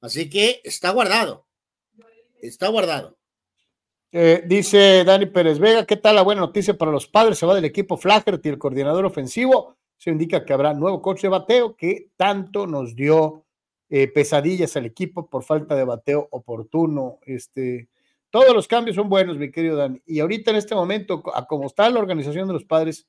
Así 0.00 0.30
que 0.30 0.62
está 0.64 0.90
guardado. 0.90 1.46
Está 2.40 2.68
guardado. 2.68 3.15
Eh, 4.12 4.44
dice 4.46 5.04
Dani 5.04 5.26
Pérez 5.26 5.58
Vega, 5.58 5.84
¿qué 5.84 5.96
tal 5.96 6.14
la 6.16 6.22
buena 6.22 6.40
noticia 6.40 6.76
para 6.76 6.90
los 6.90 7.06
padres? 7.06 7.38
Se 7.38 7.46
va 7.46 7.54
del 7.54 7.64
equipo 7.64 7.96
Flaherty, 7.96 8.48
el 8.48 8.58
coordinador 8.58 9.04
ofensivo. 9.04 9.76
Se 9.98 10.10
indica 10.10 10.44
que 10.44 10.52
habrá 10.52 10.74
nuevo 10.74 11.02
coche 11.02 11.26
de 11.26 11.30
bateo 11.30 11.76
que 11.76 12.10
tanto 12.16 12.66
nos 12.66 12.94
dio 12.94 13.44
eh, 13.88 14.08
pesadillas 14.08 14.76
al 14.76 14.86
equipo 14.86 15.28
por 15.28 15.42
falta 15.42 15.74
de 15.74 15.84
bateo 15.84 16.28
oportuno. 16.30 17.18
Este, 17.22 17.88
todos 18.30 18.54
los 18.54 18.68
cambios 18.68 18.96
son 18.96 19.08
buenos, 19.08 19.38
mi 19.38 19.50
querido 19.50 19.76
Dani. 19.76 20.00
Y 20.06 20.20
ahorita 20.20 20.50
en 20.50 20.56
este 20.58 20.74
momento, 20.74 21.22
a 21.34 21.46
como 21.46 21.66
está 21.66 21.88
la 21.90 22.00
organización 22.00 22.46
de 22.46 22.54
los 22.54 22.64
padres, 22.64 23.06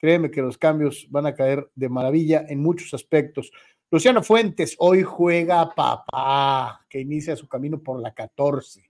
Créeme 0.00 0.30
que 0.30 0.40
los 0.40 0.56
cambios 0.56 1.06
van 1.10 1.26
a 1.26 1.34
caer 1.34 1.70
de 1.74 1.90
maravilla 1.90 2.46
en 2.48 2.62
muchos 2.62 2.94
aspectos. 2.94 3.52
Luciano 3.90 4.22
Fuentes, 4.22 4.74
hoy 4.78 5.02
juega 5.02 5.74
papá, 5.74 6.86
que 6.88 7.00
inicia 7.00 7.36
su 7.36 7.46
camino 7.46 7.82
por 7.82 8.00
la 8.00 8.14
14. 8.14 8.89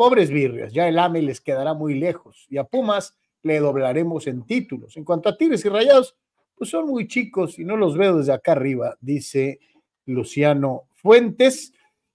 Pobres 0.00 0.30
birrias, 0.30 0.72
ya 0.72 0.88
el 0.88 0.98
AME 0.98 1.20
les 1.20 1.42
quedará 1.42 1.74
muy 1.74 1.92
lejos 1.92 2.46
y 2.48 2.56
a 2.56 2.64
Pumas 2.64 3.18
le 3.42 3.58
doblaremos 3.58 4.26
en 4.28 4.46
títulos. 4.46 4.96
En 4.96 5.04
cuanto 5.04 5.28
a 5.28 5.36
Tigres 5.36 5.62
y 5.66 5.68
Rayados, 5.68 6.16
pues 6.54 6.70
son 6.70 6.86
muy 6.86 7.06
chicos 7.06 7.58
y 7.58 7.66
no 7.66 7.76
los 7.76 7.98
veo 7.98 8.16
desde 8.16 8.32
acá 8.32 8.52
arriba, 8.52 8.96
dice 9.02 9.60
Luciano 10.06 10.84
Fuentes. 10.94 11.74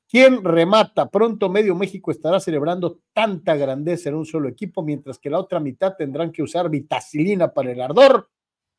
¿Quién 0.10 0.44
remata? 0.44 1.12
Pronto 1.12 1.48
medio 1.48 1.76
México 1.76 2.10
estará 2.10 2.40
celebrando 2.40 3.02
tanta 3.14 3.56
grandeza 3.56 4.10
en 4.10 4.16
un 4.16 4.26
solo 4.26 4.50
equipo, 4.50 4.82
mientras 4.82 5.20
que 5.20 5.30
la 5.30 5.38
otra 5.38 5.60
mitad 5.60 5.96
tendrán 5.96 6.32
que 6.32 6.42
usar 6.42 6.72
vitacilina 6.72 7.54
para 7.54 7.72
el 7.72 7.80
ardor. 7.80 8.32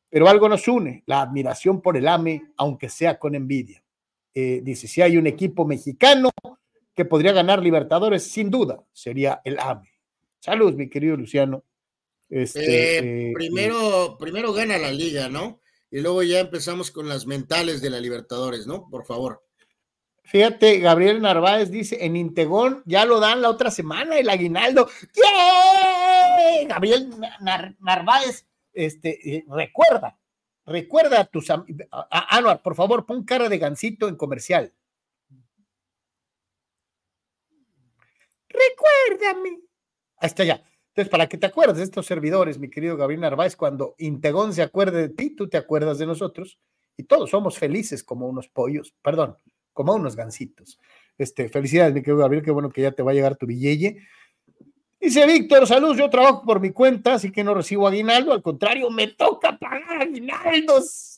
Pero 0.09 0.27
algo 0.27 0.49
nos 0.49 0.67
une, 0.67 1.03
la 1.05 1.21
admiración 1.21 1.79
por 1.79 1.95
el 1.95 2.09
AME, 2.09 2.51
aunque 2.57 2.89
sea 2.89 3.17
con 3.17 3.35
envidia. 3.35 3.81
Eh, 4.33 4.59
dice, 4.65 4.85
si 4.85 5.01
hay 5.01 5.15
un 5.15 5.27
equipo 5.27 5.63
mexicano 5.65 6.29
que 6.97 7.05
podría 7.05 7.31
ganar 7.31 7.61
Libertadores, 7.61 8.23
sin 8.23 8.49
duda, 8.49 8.83
sería 8.91 9.39
el 9.45 9.59
AME. 9.59 9.93
Saludos, 10.39 10.75
mi 10.75 10.89
querido 10.89 11.15
Luciano. 11.15 11.63
Este, 12.27 12.97
eh, 12.97 13.29
eh, 13.29 13.33
primero, 13.35 14.17
primero 14.19 14.51
gana 14.51 14.79
la 14.79 14.91
liga, 14.91 15.29
¿no? 15.29 15.61
Y 15.91 16.01
luego 16.01 16.23
ya 16.23 16.39
empezamos 16.39 16.89
con 16.89 17.07
las 17.07 17.27
mentales 17.27 17.81
de 17.81 17.91
la 17.91 17.99
Libertadores, 17.99 18.65
¿no? 18.65 18.89
Por 18.89 19.05
favor. 19.05 19.43
Fíjate, 20.23 20.79
Gabriel 20.79 21.21
Narváez 21.21 21.69
dice, 21.69 22.03
en 22.03 22.15
Integón 22.15 22.81
ya 22.87 23.05
lo 23.05 23.19
dan 23.19 23.43
la 23.43 23.51
otra 23.51 23.69
semana 23.69 24.17
el 24.17 24.27
aguinaldo. 24.27 24.89
Gabriel 26.67 27.11
Narváez, 27.79 28.47
este, 28.73 29.35
eh, 29.35 29.45
recuerda, 29.47 30.19
recuerda 30.65 31.21
a 31.21 31.25
tus 31.25 31.47
Anuar, 31.51 32.63
por 32.63 32.75
favor, 32.75 33.05
pon 33.05 33.23
cara 33.23 33.49
de 33.49 33.59
gancito 33.59 34.07
en 34.07 34.15
comercial. 34.15 34.73
Recuérdame. 38.57 39.59
Ahí 40.17 40.27
está 40.27 40.43
ya. 40.43 40.63
Entonces, 40.89 41.11
para 41.11 41.29
que 41.29 41.37
te 41.37 41.45
acuerdes 41.45 41.77
de 41.77 41.83
estos 41.83 42.07
servidores, 42.07 42.57
mi 42.57 42.69
querido 42.69 42.97
Gabriel 42.97 43.21
Narváez, 43.21 43.55
cuando 43.55 43.93
Integón 43.99 44.53
se 44.53 44.63
acuerde 44.63 45.01
de 45.01 45.09
ti, 45.09 45.35
tú 45.35 45.47
te 45.47 45.57
acuerdas 45.57 45.99
de 45.99 46.07
nosotros 46.07 46.59
y 46.97 47.03
todos 47.03 47.29
somos 47.29 47.57
felices 47.59 48.03
como 48.03 48.27
unos 48.27 48.47
pollos, 48.47 48.95
perdón, 49.03 49.37
como 49.73 49.93
unos 49.93 50.15
gancitos. 50.15 50.79
Este, 51.17 51.49
felicidades, 51.49 51.93
mi 51.93 52.01
querido 52.01 52.17
Gabriel, 52.17 52.43
qué 52.43 52.51
bueno 52.51 52.69
que 52.69 52.81
ya 52.81 52.91
te 52.91 53.03
va 53.03 53.11
a 53.11 53.13
llegar 53.13 53.35
tu 53.35 53.45
billete. 53.45 54.01
Dice 54.99 55.27
Víctor, 55.27 55.67
salud, 55.67 55.95
yo 55.95 56.09
trabajo 56.09 56.43
por 56.43 56.59
mi 56.59 56.71
cuenta, 56.71 57.13
así 57.13 57.31
que 57.31 57.43
no 57.43 57.53
recibo 57.53 57.87
aguinaldo, 57.87 58.33
al 58.33 58.41
contrario, 58.41 58.89
me 58.89 59.07
toca 59.07 59.57
pagar 59.59 60.01
aguinaldos. 60.01 61.16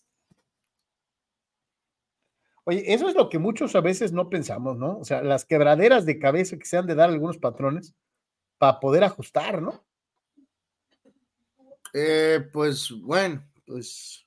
Oye, 2.70 2.84
eso 2.94 3.10
es 3.10 3.16
lo 3.16 3.30
que 3.30 3.40
muchos 3.40 3.76
a 3.76 3.82
veces 3.82 4.12
no 4.12 4.30
pensamos, 4.30 4.78
¿no? 4.78 5.00
O 5.00 5.04
sea, 5.04 5.24
las 5.24 5.44
quebraderas 5.44 6.06
de 6.06 6.20
cabeza 6.20 6.56
que 6.56 6.66
se 6.66 6.78
han 6.78 6.86
de 6.86 6.94
dar 6.94 7.10
algunos 7.10 7.40
patrones 7.40 7.96
para 8.60 8.80
poder 8.80 9.04
ajustar, 9.04 9.60
¿no? 9.60 9.84
Eh, 11.96 12.48
pues 12.54 12.92
bueno, 12.92 13.44
pues 13.66 14.24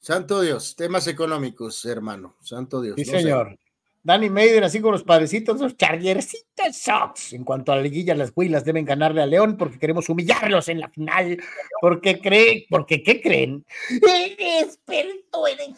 Santo 0.00 0.40
Dios, 0.40 0.74
temas 0.74 1.06
económicos, 1.06 1.84
hermano. 1.84 2.34
Santo 2.40 2.80
Dios. 2.80 2.94
Sí, 2.96 3.04
señor. 3.04 3.58
Danny 4.02 4.30
Maiden, 4.30 4.64
así 4.64 4.80
con 4.80 4.92
los 4.92 5.02
padrecitos, 5.02 5.60
los 5.60 5.76
chargercitos 5.76 6.44
Sox. 6.72 7.34
En 7.34 7.44
cuanto 7.44 7.72
a 7.72 7.76
la 7.76 7.82
liguilla, 7.82 8.14
las 8.14 8.32
huilas 8.34 8.64
deben 8.64 8.86
ganarle 8.86 9.20
a 9.20 9.26
León 9.26 9.58
porque 9.58 9.78
queremos 9.78 10.08
humillarlos 10.08 10.68
en 10.68 10.80
la 10.80 10.88
final. 10.88 11.38
Porque 11.80 12.20
creen, 12.20 12.64
porque 12.70 13.02
¿qué 13.02 13.20
creen? 13.20 13.66
experto 13.90 15.46
en. 15.46 15.74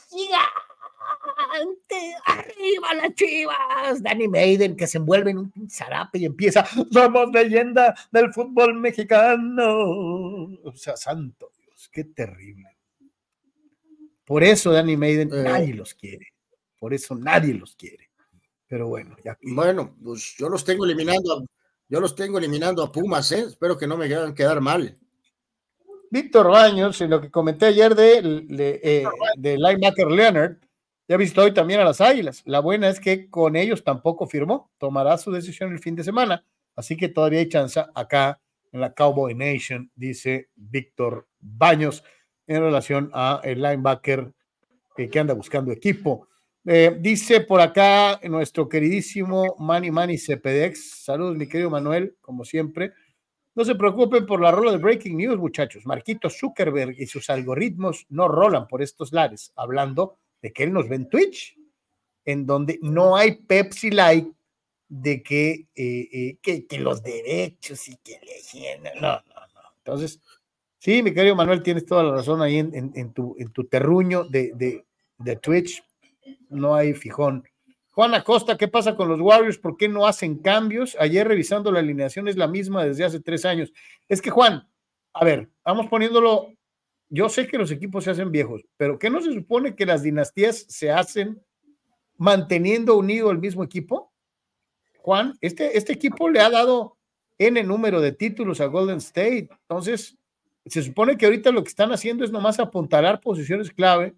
Arriba 2.27 2.95
las 2.95 3.15
chivas. 3.15 4.03
Danny 4.03 4.29
Maiden 4.29 4.77
que 4.77 4.87
se 4.87 4.99
envuelve 4.99 5.31
en 5.31 5.39
un 5.39 5.71
zarape 5.71 6.19
y 6.19 6.25
empieza. 6.27 6.67
Somos 6.93 7.31
leyenda 7.33 7.95
del 8.11 8.33
fútbol 8.33 8.75
mexicano. 8.75 10.59
O 10.65 10.73
sea, 10.75 10.97
santo 10.97 11.51
Dios, 11.59 11.89
qué 11.93 12.05
terrible. 12.05 12.77
Por 14.25 14.43
eso 14.43 14.73
Danny 14.73 14.97
Maiden 14.97 15.31
eh. 15.33 15.43
nadie 15.43 15.75
los 15.75 15.95
quiere. 15.95 16.33
Por 16.79 16.93
eso 16.93 17.15
nadie 17.15 17.55
los 17.55 17.77
quiere. 17.77 18.11
Pero 18.67 18.89
bueno, 18.89 19.17
ya. 19.25 19.39
Bueno, 19.43 19.97
pues 20.03 20.35
yo 20.37 20.49
los 20.49 20.65
tengo 20.65 20.85
eliminando, 20.85 21.47
yo 21.89 22.01
los 22.01 22.17
tengo 22.17 22.39
eliminando 22.39 22.83
a 22.83 22.91
Pumas, 22.91 23.31
¿eh? 23.31 23.45
Espero 23.49 23.79
que 23.79 23.87
no 23.87 23.97
me 23.97 24.07
hagan 24.07 24.35
quedar 24.35 24.61
mal. 24.61 24.99
Víctor 26.11 26.49
Baños, 26.49 27.01
en 27.01 27.11
lo 27.11 27.21
que 27.21 27.31
comenté 27.31 27.67
ayer 27.67 27.95
de, 27.95 28.43
de, 28.49 28.81
eh, 28.83 29.05
de 29.37 29.57
linebacker 29.57 30.09
Leonard, 30.09 30.57
ya 31.09 31.17
visto 31.17 31.43
hoy 31.43 31.55
también 31.55 31.81
a 31.81 31.85
las 31.85 32.01
Águilas. 32.01 32.43
La 32.47 32.61
buena 32.61 32.89
es 32.89 32.99
que 32.99 33.31
con 33.31 33.55
ellos 33.55 33.85
tampoco 33.85 34.27
firmó. 34.27 34.71
Tomará 34.79 35.17
su 35.19 35.31
decisión 35.31 35.73
el 35.73 35.79
fin 35.79 35.95
de 35.95 36.03
semana. 36.03 36.45
Así 36.75 36.97
que 36.97 37.09
todavía 37.09 37.41
hay 37.41 37.49
chance 37.49 37.81
acá 37.95 38.41
en 38.73 38.81
la 38.81 38.93
Cowboy 38.93 39.35
Nation, 39.35 39.91
dice 39.95 40.51
Víctor 40.57 41.29
Baños, 41.41 42.03
en 42.47 42.61
relación 42.61 43.11
a 43.15 43.41
el 43.45 43.63
linebacker 43.63 44.33
que 44.97 45.19
anda 45.19 45.35
buscando 45.35 45.73
equipo. 45.73 46.29
Eh, 46.65 46.97
dice 47.01 47.43
por 47.43 47.61
acá 47.61 48.19
nuestro 48.25 48.69
queridísimo 48.69 49.55
Manny 49.59 49.93
Manny 49.93 50.19
CPDX. 50.19 51.05
Saludos, 51.05 51.37
mi 51.37 51.47
querido 51.47 51.71
Manuel, 51.71 52.17
como 52.21 52.45
siempre. 52.45 52.93
No 53.55 53.65
se 53.65 53.77
preocupen 53.77 54.27
por 54.27 54.41
la 54.41 54.51
rola 54.51 54.73
de 54.73 54.79
Breaking 54.79 55.17
News, 55.17 55.39
muchachos. 55.39 55.87
Marquito 55.87 56.29
Zuckerberg 56.29 57.01
y 57.01 57.07
sus 57.07 57.31
algoritmos 57.31 58.07
no 58.11 58.27
rolan 58.27 58.67
por 58.67 58.83
estos 58.83 59.13
lares, 59.13 59.53
hablando 59.55 60.19
de 60.43 60.53
que 60.53 60.65
él 60.65 60.73
nos 60.73 60.89
ve 60.89 60.97
en 60.97 61.09
Twitch, 61.09 61.57
en 62.25 62.47
donde 62.47 62.79
no 62.83 63.17
hay 63.17 63.37
Pepsi 63.37 63.91
Light 63.91 64.29
de 64.89 65.23
que, 65.23 65.67
eh, 65.75 66.09
eh, 66.13 66.39
que, 66.41 66.79
los 66.79 67.03
derechos 67.03 67.89
y 67.89 67.97
que 67.97 68.21
le 68.21 69.01
No, 69.01 69.01
no, 69.01 69.17
no. 69.55 69.61
Entonces, 69.79 70.21
sí, 70.79 71.03
mi 71.03 71.13
querido 71.13 71.35
Manuel, 71.35 71.63
tienes 71.63 71.87
toda 71.87 72.03
la 72.05 72.13
razón 72.13 72.43
ahí 72.43 72.59
en, 72.59 73.13
tu, 73.13 73.35
en 73.39 73.53
tu 73.53 73.65
terruño 73.65 74.25
de, 74.25 74.53
de, 74.55 74.85
de 75.19 75.37
Twitch. 75.37 75.83
No 76.49 76.75
hay 76.75 76.95
fijón. 76.95 77.45
Juan 77.97 78.13
Acosta, 78.15 78.59
¿qué 78.59 78.69
pasa 78.69 78.95
con 78.95 79.09
los 79.09 79.21
Warriors? 79.21 79.57
¿Por 79.57 79.79
qué 79.79 79.89
no 79.89 80.07
hacen 80.07 80.37
cambios? 80.37 80.97
Ayer 81.01 81.27
revisando 81.27 81.73
la 81.73 81.79
alineación 81.79 82.29
es 82.29 82.37
la 82.37 82.47
misma 82.47 82.85
desde 82.85 83.05
hace 83.05 83.21
tres 83.21 83.47
años. 83.47 83.73
Es 84.07 84.21
que 84.21 84.29
Juan, 84.29 84.69
a 85.15 85.25
ver, 85.25 85.49
vamos 85.65 85.87
poniéndolo, 85.87 86.53
yo 87.09 87.29
sé 87.29 87.47
que 87.47 87.59
los 87.59 87.71
equipos 87.71 88.05
se 88.05 88.11
hacen 88.11 88.33
viejos, 88.33 88.65
pero 88.77 88.99
¿qué 88.99 89.11
no 89.11 89.21
se 89.21 89.33
supone 89.33 89.75
que 89.75 89.87
las 89.87 90.03
dinastías 90.03 90.67
se 90.69 90.91
hacen 90.91 91.41
manteniendo 92.17 92.97
unido 92.97 93.31
el 93.31 93.39
mismo 93.39 93.63
equipo? 93.63 94.13
Juan, 94.99 95.35
este, 95.41 95.79
este 95.79 95.93
equipo 95.93 96.29
le 96.29 96.41
ha 96.41 96.51
dado 96.51 96.97
N 97.39 97.63
número 97.63 98.01
de 98.01 98.13
títulos 98.13 98.61
a 98.61 98.67
Golden 98.67 98.99
State, 98.99 99.49
entonces 99.69 100.19
se 100.65 100.83
supone 100.83 101.17
que 101.17 101.27
ahorita 101.27 101.53
lo 101.53 101.63
que 101.63 101.69
están 101.69 101.93
haciendo 101.93 102.25
es 102.25 102.33
nomás 102.33 102.59
apuntalar 102.59 103.21
posiciones 103.21 103.71
clave 103.71 104.17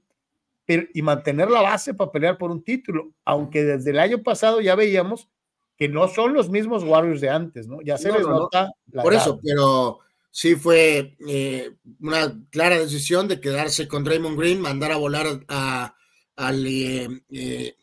y 0.67 1.03
mantener 1.03 1.51
la 1.51 1.63
base 1.63 1.95
para 1.95 2.11
pelear 2.11 2.39
por 2.39 2.51
un 2.51 2.63
título, 2.63 3.13
aunque 3.25 3.65
desde 3.65 3.91
el 3.91 3.99
año 3.99 4.23
pasado 4.23 4.61
ya 4.61 4.75
veíamos 4.75 5.29
que 5.77 5.89
no 5.89 6.09
son 6.09 6.35
los 6.35 6.51
mismos 6.51 6.83
Warriors 6.85 7.21
de 7.21 7.31
antes, 7.31 7.69
¿no? 7.69 7.81
Ya 7.83 7.97
se 7.97 8.11
les 8.11 8.27
nota. 8.27 8.71
por 8.93 9.15
eso, 9.15 9.39
pero 9.43 10.01
sí 10.31 10.55
fue 10.57 11.17
eh, 11.27 11.73
una 12.01 12.35
clara 12.51 12.79
decisión 12.79 13.29
de 13.29 13.41
quedarse 13.41 13.89
con 13.89 14.05
Draymond 14.05 14.39
Green, 14.39 14.61
mandar 14.61 14.93
a 14.93 14.97
volar 14.97 15.45
a, 15.49 15.95
al, 16.37 16.67
eh, 16.67 17.09
eh, 17.31 17.75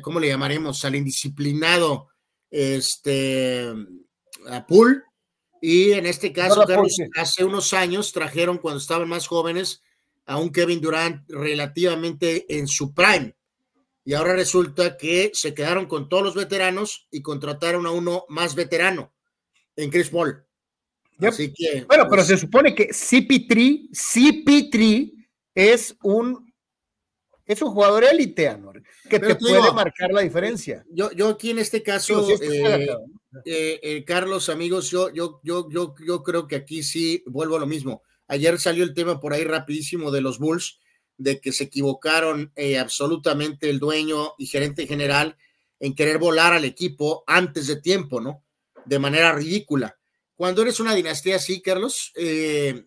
¿cómo 0.00 0.20
le 0.20 0.28
llamaremos? 0.28 0.84
Al 0.84 0.94
indisciplinado 0.94 2.08
este, 2.50 3.72
a 4.48 4.66
Pool. 4.66 5.04
Y 5.60 5.92
en 5.92 6.06
este 6.06 6.32
caso, 6.32 6.64
hace 7.16 7.44
unos 7.44 7.72
años 7.72 8.12
trajeron, 8.12 8.58
cuando 8.58 8.78
estaban 8.78 9.08
más 9.08 9.26
jóvenes, 9.26 9.80
a 10.26 10.38
un 10.38 10.50
Kevin 10.50 10.80
Durant 10.80 11.28
relativamente 11.28 12.44
en 12.58 12.68
su 12.68 12.94
prime. 12.94 13.34
Y 14.04 14.12
ahora 14.12 14.34
resulta 14.34 14.96
que 14.98 15.30
se 15.32 15.54
quedaron 15.54 15.86
con 15.86 16.08
todos 16.10 16.22
los 16.22 16.34
veteranos 16.34 17.08
y 17.10 17.22
contrataron 17.22 17.86
a 17.86 17.90
uno 17.90 18.26
más 18.28 18.54
veterano 18.54 19.14
en 19.76 19.90
Chris 19.90 20.10
Paul. 20.10 20.46
Así 21.20 21.52
que. 21.52 21.84
Bueno, 21.86 22.04
pero 22.04 22.22
pues 22.22 22.26
se 22.26 22.36
supone 22.36 22.74
que 22.74 22.88
CP3, 22.88 23.90
CP3 23.90 25.12
es 25.54 25.96
un 26.02 26.52
es 27.46 27.60
un 27.60 27.72
jugador 27.72 28.04
élite, 28.04 28.48
Anor, 28.48 28.82
que 29.08 29.18
te 29.18 29.34
puede 29.34 29.70
marcar 29.72 30.10
la 30.12 30.22
diferencia. 30.22 30.84
Yo, 30.90 31.12
yo 31.12 31.28
aquí 31.28 31.50
en 31.50 31.58
este 31.58 31.82
caso, 31.82 32.26
eh, 32.40 32.88
eh, 33.44 33.80
eh, 33.82 34.04
Carlos, 34.06 34.48
amigos, 34.48 34.90
yo, 34.90 35.12
yo, 35.12 35.40
yo, 35.42 35.68
yo, 35.70 35.94
yo 36.06 36.22
creo 36.22 36.46
que 36.46 36.56
aquí 36.56 36.82
sí 36.82 37.22
vuelvo 37.26 37.56
a 37.56 37.60
lo 37.60 37.66
mismo. 37.66 38.02
Ayer 38.28 38.58
salió 38.58 38.82
el 38.82 38.94
tema 38.94 39.20
por 39.20 39.34
ahí 39.34 39.44
rapidísimo 39.44 40.10
de 40.10 40.22
los 40.22 40.38
Bulls, 40.38 40.80
de 41.18 41.40
que 41.40 41.52
se 41.52 41.64
equivocaron 41.64 42.50
eh, 42.56 42.78
absolutamente 42.78 43.68
el 43.68 43.78
dueño 43.78 44.34
y 44.38 44.46
gerente 44.46 44.86
general 44.86 45.36
en 45.80 45.94
querer 45.94 46.18
volar 46.18 46.54
al 46.54 46.64
equipo 46.64 47.24
antes 47.26 47.66
de 47.66 47.80
tiempo, 47.80 48.20
¿no? 48.20 48.42
De 48.86 48.98
manera 48.98 49.32
ridícula. 49.32 49.98
Cuando 50.34 50.62
eres 50.62 50.80
una 50.80 50.94
dinastía 50.94 51.36
así, 51.36 51.60
Carlos, 51.60 52.12
eh, 52.16 52.86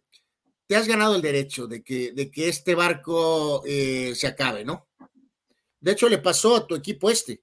te 0.65 0.75
has 0.75 0.88
ganado 0.88 1.15
el 1.15 1.21
derecho 1.21 1.67
de 1.67 1.81
que, 1.81 2.12
de 2.12 2.29
que 2.29 2.49
este 2.49 2.75
barco 2.75 3.63
eh, 3.65 4.13
se 4.15 4.27
acabe, 4.27 4.65
¿no? 4.65 4.88
De 5.79 5.91
hecho, 5.91 6.10
le 6.10 6.17
pasó 6.17 6.55
a 6.57 6.67
tu 6.67 6.75
equipo 6.75 7.10
este. 7.10 7.41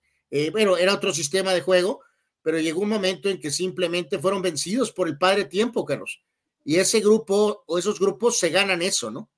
bueno, 0.53 0.77
era 0.77 0.95
otro 0.95 1.15
sistema 1.15 1.53
de 1.55 1.63
juego, 1.63 2.03
pero 2.43 2.59
llegó 2.59 2.81
un 2.81 2.91
momento 2.91 3.29
en 3.29 3.41
que 3.41 3.51
simplemente 3.51 4.19
fueron 4.19 4.43
vencidos 4.43 4.93
por 4.93 5.09
el 5.09 5.17
padre 5.17 5.47
tiempo, 5.47 5.85
Carlos 5.85 6.21
y 6.65 6.77
ese 6.77 7.01
grupo 7.01 7.63
o 7.67 7.79
esos 7.79 8.01
grupos 8.01 8.39
se 8.39 8.49
ganan 8.49 8.83
eso, 8.83 9.11
¿no? 9.11 9.29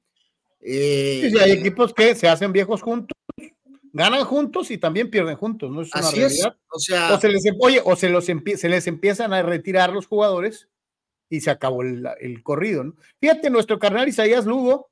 Eh, 0.61 1.29
sí, 1.31 1.39
hay 1.39 1.53
equipos 1.53 1.93
que 1.93 2.15
se 2.15 2.29
hacen 2.29 2.53
viejos 2.53 2.81
juntos, 2.83 3.17
ganan 3.97 4.25
juntos 4.25 4.71
y 4.71 4.77
también 4.77 5.11
pierden 5.11 5.37
juntos, 5.37 5.71
¿no? 5.71 5.81
Es 5.81 5.95
una 5.95 6.07
así 6.07 6.21
realidad. 6.21 6.57
o 6.69 6.79
sea, 6.79 7.15
o 7.15 7.19
se 7.19 7.31
les, 7.31 7.47
em, 7.47 7.57
oye, 7.59 7.81
o 7.83 7.97
se, 7.97 8.11
los 8.11 8.27
se 8.27 8.69
les 8.69 8.87
empiezan 8.87 9.33
a 9.33 9.43
retirar 9.43 9.91
los 9.91 10.07
jugadores 10.07 10.69
y 11.31 11.41
se 11.41 11.51
acabó 11.51 11.81
el, 11.81 12.07
el 12.21 12.43
corrido, 12.43 12.85
¿no? 12.85 12.97
Fíjate, 13.19 13.49
nuestro 13.49 13.79
carnal 13.79 14.07
Isaías 14.07 14.45
Lugo, 14.45 14.91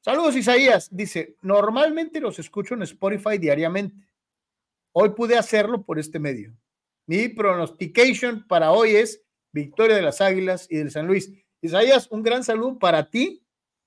saludos 0.00 0.34
Isaías, 0.34 0.88
dice, 0.90 1.36
normalmente 1.42 2.20
los 2.20 2.38
escucho 2.38 2.72
en 2.72 2.82
Spotify 2.82 3.36
diariamente. 3.36 3.94
Hoy 4.92 5.10
pude 5.10 5.36
hacerlo 5.36 5.84
por 5.84 5.98
este 5.98 6.18
medio. 6.18 6.56
Mi 7.06 7.28
pronostication 7.28 8.46
para 8.46 8.72
hoy 8.72 8.96
es 8.96 9.22
victoria 9.52 9.96
de 9.96 10.02
las 10.02 10.22
Águilas 10.22 10.66
y 10.70 10.78
del 10.78 10.90
San 10.90 11.06
Luis. 11.06 11.30
Isaías, 11.60 12.08
un 12.10 12.22
gran 12.22 12.44
saludo 12.44 12.78
para 12.78 13.10
ti 13.10 13.41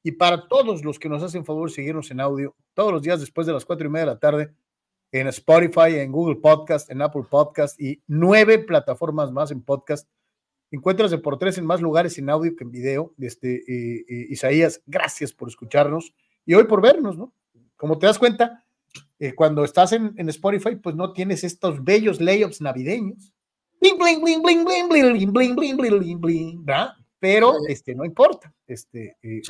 y 0.06 0.12
para 0.12 0.48
todos 0.48 0.86
los 0.86 1.00
que 1.00 1.10
nos 1.10 1.24
hacen 1.24 1.46
favor 1.46 1.72
seguirnos 1.72 2.12
en 2.12 2.20
audio 2.20 2.56
todos 2.76 2.91
los 2.91 3.02
días 3.02 3.20
después 3.20 3.48
de 3.48 3.54
las 3.54 3.65
cuatro 3.65 3.88
y 3.88 3.89
media 3.89 4.06
de 4.06 4.12
la 4.12 4.20
tarde 4.20 4.54
en 5.12 5.26
Spotify, 5.30 5.96
en 5.96 6.12
Google 6.12 6.36
Podcast, 6.36 6.91
en 6.91 7.02
Apple 7.02 7.24
Podcast 7.28 7.82
y 7.82 8.04
nueve 8.06 8.60
plataformas 8.60 9.32
más 9.32 9.50
en 9.50 9.63
podcast. 9.63 10.08
Encuentras 10.70 11.10
de 11.10 11.18
por 11.18 11.39
tres 11.39 11.58
en 11.58 11.65
más 11.65 11.82
lugares 11.82 12.20
en 12.20 12.30
audio 12.30 12.56
que 12.56 12.65
en 12.65 12.70
video. 12.70 13.15
Este, 13.18 13.56
eh, 13.56 14.06
eh, 14.08 14.28
Isaías, 14.30 14.80
gracias 14.86 15.34
por 15.34 15.50
escucharnos 15.50 16.13
y 16.46 16.54
hoy 16.54 16.65
por 16.65 16.84
vernos, 16.84 17.18
¿no? 17.18 17.34
Como 17.76 17.98
te 17.98 18.06
das 18.06 18.20
cuenta, 18.20 18.63
eh, 19.18 19.34
cuando 19.34 19.63
estás 19.63 19.91
en, 19.91 20.13
Spotify, 20.30 20.76
pues 20.76 20.96
no 20.96 21.13
tienes 21.13 21.44
estos 21.44 21.84
bellos 21.84 22.22
layups 22.22 22.62
navideños. 22.62 23.34
Bling, 23.82 23.98
bling, 23.98 24.22
bling, 24.22 24.41
bling, 24.44 24.65
bling, 24.65 24.88
bling, 24.88 25.34
bling, 25.34 25.56
bling, 25.56 25.78
bling, 25.78 26.22
bling, 26.22 26.63
¿verdad? 26.63 26.94
Pero 27.26 27.56
este, 27.68 27.96
no 27.96 28.06
importa. 28.06 28.54
Este, 28.68 29.18
eh, 29.24 29.42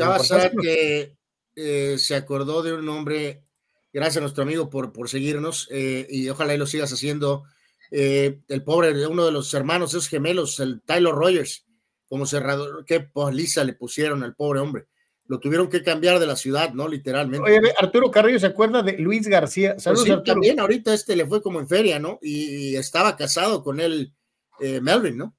que 0.61 1.17
eh, 1.55 1.97
se 1.97 2.15
acordó 2.15 2.63
de 2.63 2.73
un 2.73 2.85
nombre, 2.85 3.43
gracias 3.91 4.17
a 4.17 4.21
nuestro 4.21 4.43
amigo 4.43 4.69
por, 4.69 4.93
por 4.93 5.09
seguirnos, 5.09 5.67
eh, 5.71 6.07
y 6.09 6.29
ojalá 6.29 6.53
y 6.53 6.57
lo 6.57 6.67
sigas 6.67 6.93
haciendo, 6.93 7.43
el 7.91 8.63
pobre 8.65 9.07
uno 9.07 9.25
de 9.25 9.31
los 9.33 9.53
hermanos, 9.53 9.91
esos 9.91 10.07
gemelos, 10.07 10.59
el 10.61 10.81
Tyler 10.83 11.13
Rogers, 11.13 11.65
como 12.07 12.25
cerrador, 12.25 12.85
qué 12.85 13.01
poliza 13.01 13.65
le 13.65 13.73
pusieron 13.73 14.23
al 14.23 14.35
pobre 14.35 14.61
hombre. 14.61 14.85
Lo 15.27 15.39
tuvieron 15.39 15.69
que 15.69 15.83
cambiar 15.83 16.19
de 16.19 16.27
la 16.27 16.35
ciudad, 16.35 16.73
¿no? 16.73 16.87
Literalmente. 16.87 17.49
Oye, 17.49 17.73
Arturo 17.77 18.11
Carrillo 18.11 18.39
se 18.39 18.45
acuerda 18.45 18.83
de 18.83 18.93
Luis 18.99 19.27
García. 19.27 19.73
Pues 19.73 19.83
Saludos, 19.83 20.09
Arturo. 20.09 20.23
También 20.23 20.59
ahorita 20.59 20.93
este 20.93 21.15
le 21.15 21.25
fue 21.25 21.41
como 21.41 21.59
en 21.59 21.67
feria, 21.67 21.99
¿no? 21.99 22.19
Y, 22.21 22.75
estaba 22.75 23.17
casado 23.17 23.63
con 23.63 23.79
él, 23.79 24.13
Melvin, 24.59 25.17
¿no? 25.17 25.35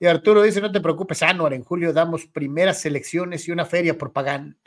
Y 0.00 0.06
Arturo 0.06 0.42
dice, 0.42 0.60
no 0.60 0.70
te 0.70 0.80
preocupes, 0.80 1.22
Anuar, 1.22 1.54
en 1.54 1.64
julio 1.64 1.92
damos 1.92 2.26
primeras 2.26 2.80
selecciones 2.80 3.48
y 3.48 3.50
una 3.50 3.66
feria 3.66 3.98
por 3.98 4.12
Pagán. 4.12 4.58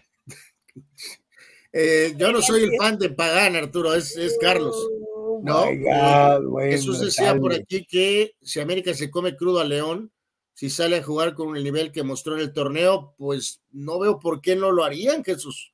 Eh, 1.74 2.15
yo 2.17 2.34
no 2.34 2.41
soy 2.41 2.63
el 2.63 2.72
fan 2.78 2.98
de 2.98 3.12
Pagán, 3.12 3.56
Arturo, 3.56 3.94
es, 3.94 4.13
Carlos. 4.41 4.76
Oh 5.15 5.41
¿no? 5.41 6.60
Jesús 6.60 7.00
decía 7.00 7.34
por 7.34 7.54
aquí 7.54 7.86
que 7.86 8.36
si 8.41 8.60
América 8.60 8.94
se 8.94 9.10
come 9.10 9.38
crudo 9.38 9.62
a 9.62 9.63
León, 9.63 10.12
si 10.54 10.70
sale 10.70 10.98
a 10.98 11.04
jugar 11.04 11.34
con 11.34 11.56
el 11.56 11.63
nivel 11.63 11.91
que 11.91 12.04
mostró 12.04 12.36
en 12.36 12.41
el 12.41 12.54
torneo, 12.54 13.15
pues 13.17 13.62
no 13.72 14.00
veo 14.00 14.20
por 14.20 14.41
qué 14.41 14.56
no 14.56 14.72
lo 14.72 14.84
harían, 14.84 15.24
Jesús. 15.24 15.74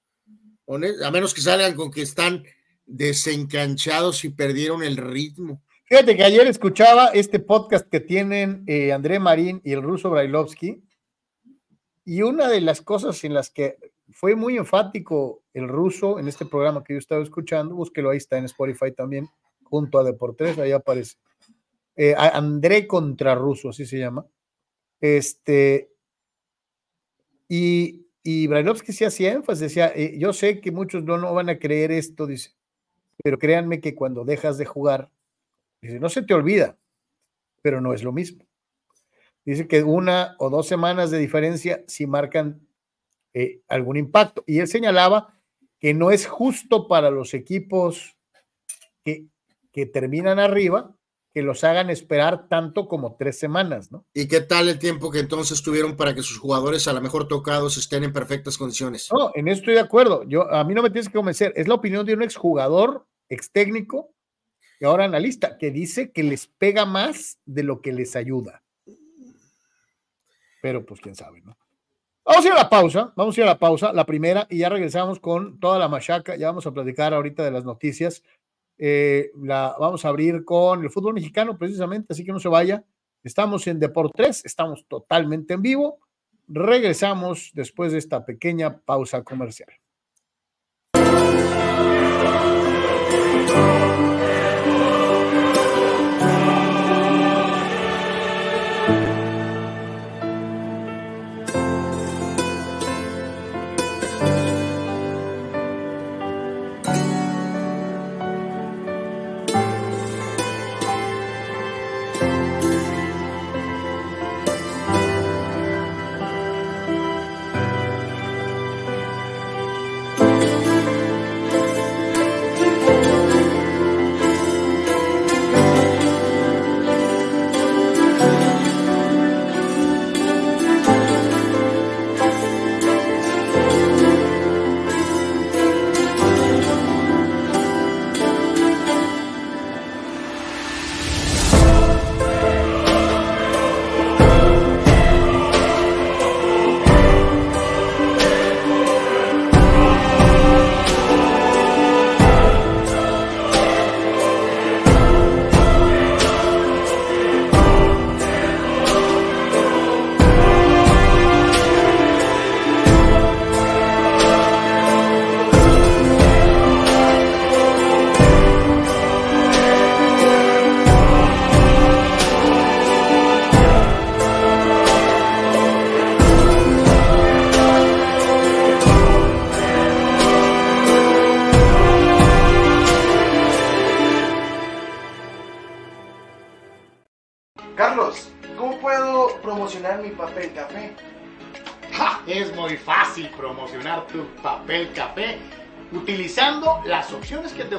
A 0.68 1.12
menos 1.12 1.34
que 1.34 1.42
salgan 1.42 1.76
con 1.76 1.92
que 1.92 2.04
están 2.04 2.44
desencanchados 2.86 4.24
y 4.24 4.30
perdieron 4.30 4.84
el 4.84 4.98
ritmo. 4.98 5.64
Fíjate 5.90 6.18
que 6.18 6.24
ayer 6.26 6.46
escuchaba 6.48 7.12
este 7.14 7.40
podcast 7.40 7.88
que 7.90 8.02
tienen 8.02 8.66
eh, 8.68 8.92
André 8.92 9.20
Marín 9.20 9.62
y 9.64 9.72
el 9.72 9.82
ruso 9.82 10.10
Brailovsky, 10.10 10.84
y 12.04 12.22
una 12.24 12.50
de 12.50 12.60
las 12.60 12.82
cosas 12.82 13.24
en 13.24 13.34
las 13.34 13.50
que 13.50 13.78
fue 14.12 14.36
muy 14.36 14.58
enfático 14.58 15.44
el 15.54 15.70
ruso 15.70 16.20
en 16.20 16.28
este 16.28 16.46
programa 16.46 16.84
que 16.84 16.92
yo 16.92 17.00
estaba 17.00 17.24
escuchando, 17.24 17.74
búsquelo 17.74 18.10
ahí 18.10 18.18
está 18.18 18.38
en 18.38 18.44
Spotify 18.44 18.92
también, 18.92 19.30
junto 19.64 19.98
a 19.98 20.04
Deportes, 20.04 20.58
ahí 20.60 20.74
aparece. 20.74 21.16
Eh, 21.96 22.14
André 22.18 22.86
contra 22.86 23.34
ruso, 23.34 23.70
así 23.70 23.86
se 23.86 23.98
llama. 23.98 24.26
Este, 25.00 25.90
y, 27.48 28.08
y 28.24 28.48
Brailovsky 28.48 28.92
sí 28.92 29.06
hacía 29.06 29.32
énfasis, 29.32 29.62
decía, 29.62 29.94
eh, 29.96 30.18
yo 30.20 30.34
sé 30.34 30.60
que 30.60 30.74
muchos 30.74 31.06
no, 31.06 31.18
no 31.18 31.34
van 31.34 31.48
a 31.48 31.60
creer 31.60 31.94
esto, 31.94 32.28
dice, 32.28 32.52
pero 33.24 33.40
créanme 33.40 33.80
que 33.80 33.96
cuando 33.96 34.26
dejas 34.26 34.58
de 34.58 34.66
jugar, 34.66 35.12
Dice, 35.82 36.00
no 36.00 36.10
se 36.10 36.24
te 36.24 36.34
olvida, 36.34 36.78
pero 37.62 37.82
no 37.82 37.94
es 37.94 38.04
lo 38.04 38.12
mismo. 38.12 38.46
Dice 39.46 39.68
que 39.68 39.84
una 39.84 40.36
o 40.40 40.50
dos 40.50 40.68
semanas 40.68 41.12
de 41.12 41.20
diferencia 41.20 41.84
sí 41.88 42.06
marcan 42.06 42.68
eh, 43.34 43.62
algún 43.68 43.98
impacto. 43.98 44.44
Y 44.46 44.60
él 44.60 44.68
señalaba 44.68 45.40
que 45.80 45.94
no 45.94 46.12
es 46.12 46.28
justo 46.28 46.88
para 46.88 47.12
los 47.12 47.34
equipos 47.34 48.18
que, 49.04 49.28
que 49.72 49.86
terminan 49.86 50.40
arriba 50.40 50.98
que 51.38 51.44
los 51.44 51.64
hagan 51.64 51.92
esperar 51.92 52.50
tanto 52.50 52.88
como 52.88 53.16
tres 53.16 53.38
semanas, 53.38 53.92
¿no? 53.92 54.04
¿Y 54.12 54.28
qué 54.28 54.42
tal 54.42 54.70
el 54.70 54.80
tiempo 54.80 55.12
que 55.12 55.20
entonces 55.20 55.62
tuvieron 55.62 55.96
para 55.96 56.16
que 56.16 56.24
sus 56.24 56.40
jugadores 56.40 56.88
a 56.88 56.94
lo 56.94 57.00
mejor 57.00 57.28
tocados 57.28 57.78
estén 57.78 58.04
en 58.04 58.12
perfectas 58.12 58.58
condiciones? 58.58 59.08
No, 59.14 59.30
en 59.36 59.48
eso 59.48 59.60
estoy 59.60 59.76
de 59.76 59.82
acuerdo. 59.82 60.24
Yo, 60.24 60.52
a 60.52 60.64
mí 60.64 60.74
no 60.74 60.82
me 60.82 60.90
tienes 60.90 61.10
que 61.10 61.14
convencer. 61.14 61.54
Es 61.56 61.68
la 61.68 61.76
opinión 61.76 62.08
de 62.08 62.16
un 62.16 62.24
exjugador, 62.24 63.06
ex 63.30 63.52
técnico 63.52 64.16
y 64.80 64.86
ahora 64.86 65.06
analista, 65.06 65.58
que 65.58 65.72
dice 65.72 66.12
que 66.12 66.24
les 66.24 66.48
pega 66.48 66.86
más 66.86 67.40
de 67.46 67.64
lo 67.64 67.82
que 67.82 67.94
les 67.94 68.16
ayuda. 68.16 68.64
Pero 70.62 70.86
pues 70.86 71.00
quién 71.02 71.16
sabe, 71.16 71.42
¿no? 71.42 71.58
Vamos 72.26 72.44
a 72.44 72.48
ir 72.48 72.54
a 72.54 72.58
la 72.58 72.70
pausa, 72.70 73.14
vamos 73.16 73.38
a 73.38 73.40
ir 73.40 73.44
a 73.46 73.52
la 73.52 73.60
pausa, 73.60 73.94
la 73.94 74.06
primera, 74.06 74.48
y 74.50 74.58
ya 74.58 74.68
regresamos 74.68 75.20
con 75.20 75.60
toda 75.62 75.80
la 75.80 75.88
machaca. 75.88 76.36
Ya 76.36 76.48
vamos 76.48 76.68
a 76.68 76.72
platicar 76.72 77.14
ahorita 77.14 77.44
de 77.44 77.52
las 77.52 77.64
noticias. 77.64 78.22
Eh, 78.78 79.32
la 79.42 79.76
vamos 79.80 80.04
a 80.04 80.10
abrir 80.10 80.44
con 80.44 80.84
el 80.84 80.90
fútbol 80.90 81.14
mexicano, 81.14 81.58
precisamente, 81.58 82.12
así 82.12 82.26
que 82.26 82.34
no 82.34 82.40
se 82.40 82.50
vaya. 82.50 82.84
Estamos 83.24 83.66
en 83.68 83.80
Deport 83.80 84.14
3, 84.16 84.46
estamos 84.46 84.86
totalmente 84.88 85.54
en 85.54 85.62
vivo. 85.62 86.00
Regresamos 86.50 87.52
después 87.54 87.94
de 87.94 88.00
esta 88.00 88.26
pequeña 88.26 88.78
pausa 88.80 89.24
comercial. 89.24 89.70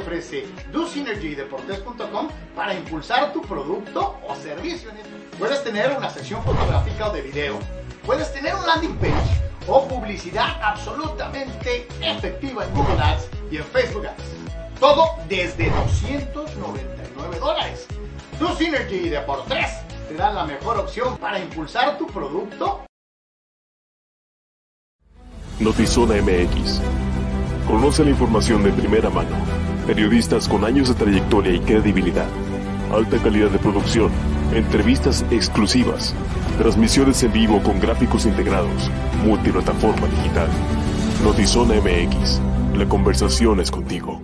Ofrece 0.08 0.46
DoSynergyDeportes.com 0.72 2.28
para 2.56 2.74
impulsar 2.74 3.32
tu 3.32 3.42
producto 3.42 4.18
o 4.26 4.34
servicio. 4.36 4.90
Puedes 5.38 5.62
tener 5.62 5.94
una 5.96 6.08
sección 6.08 6.42
fotográfica 6.42 7.10
o 7.10 7.12
de 7.12 7.20
video, 7.20 7.58
puedes 8.06 8.32
tener 8.32 8.54
un 8.54 8.66
landing 8.66 8.96
page 8.96 9.42
o 9.66 9.86
publicidad 9.86 10.58
absolutamente 10.62 11.86
efectiva 12.00 12.64
en 12.64 12.74
Google 12.74 13.02
Ads 13.02 13.28
y 13.50 13.58
en 13.58 13.64
Facebook 13.64 14.06
Ads. 14.06 14.80
Todo 14.80 15.04
desde 15.28 15.70
299 15.70 17.38
dólares. 17.38 17.86
DoSynergy 18.40 19.10
Deportes 19.10 19.80
te 20.08 20.14
da 20.14 20.32
la 20.32 20.46
mejor 20.46 20.78
opción 20.78 21.18
para 21.18 21.38
impulsar 21.38 21.98
tu 21.98 22.06
producto. 22.06 22.86
Notizona 25.60 26.14
MX. 26.22 26.80
Conoce 27.66 28.04
la 28.04 28.10
información 28.10 28.62
de 28.62 28.72
primera 28.72 29.10
mano. 29.10 29.67
Periodistas 29.88 30.46
con 30.46 30.66
años 30.66 30.90
de 30.90 30.94
trayectoria 30.96 31.54
y 31.54 31.60
credibilidad. 31.60 32.26
Alta 32.92 33.16
calidad 33.22 33.48
de 33.48 33.58
producción. 33.58 34.10
Entrevistas 34.52 35.24
exclusivas. 35.30 36.14
Transmisiones 36.58 37.22
en 37.22 37.32
vivo 37.32 37.62
con 37.62 37.80
gráficos 37.80 38.26
integrados. 38.26 38.90
Multiplataforma 39.24 40.06
digital. 40.08 40.50
Notizona 41.24 41.76
MX. 41.76 42.38
La 42.76 42.86
conversación 42.86 43.60
es 43.60 43.70
contigo. 43.70 44.20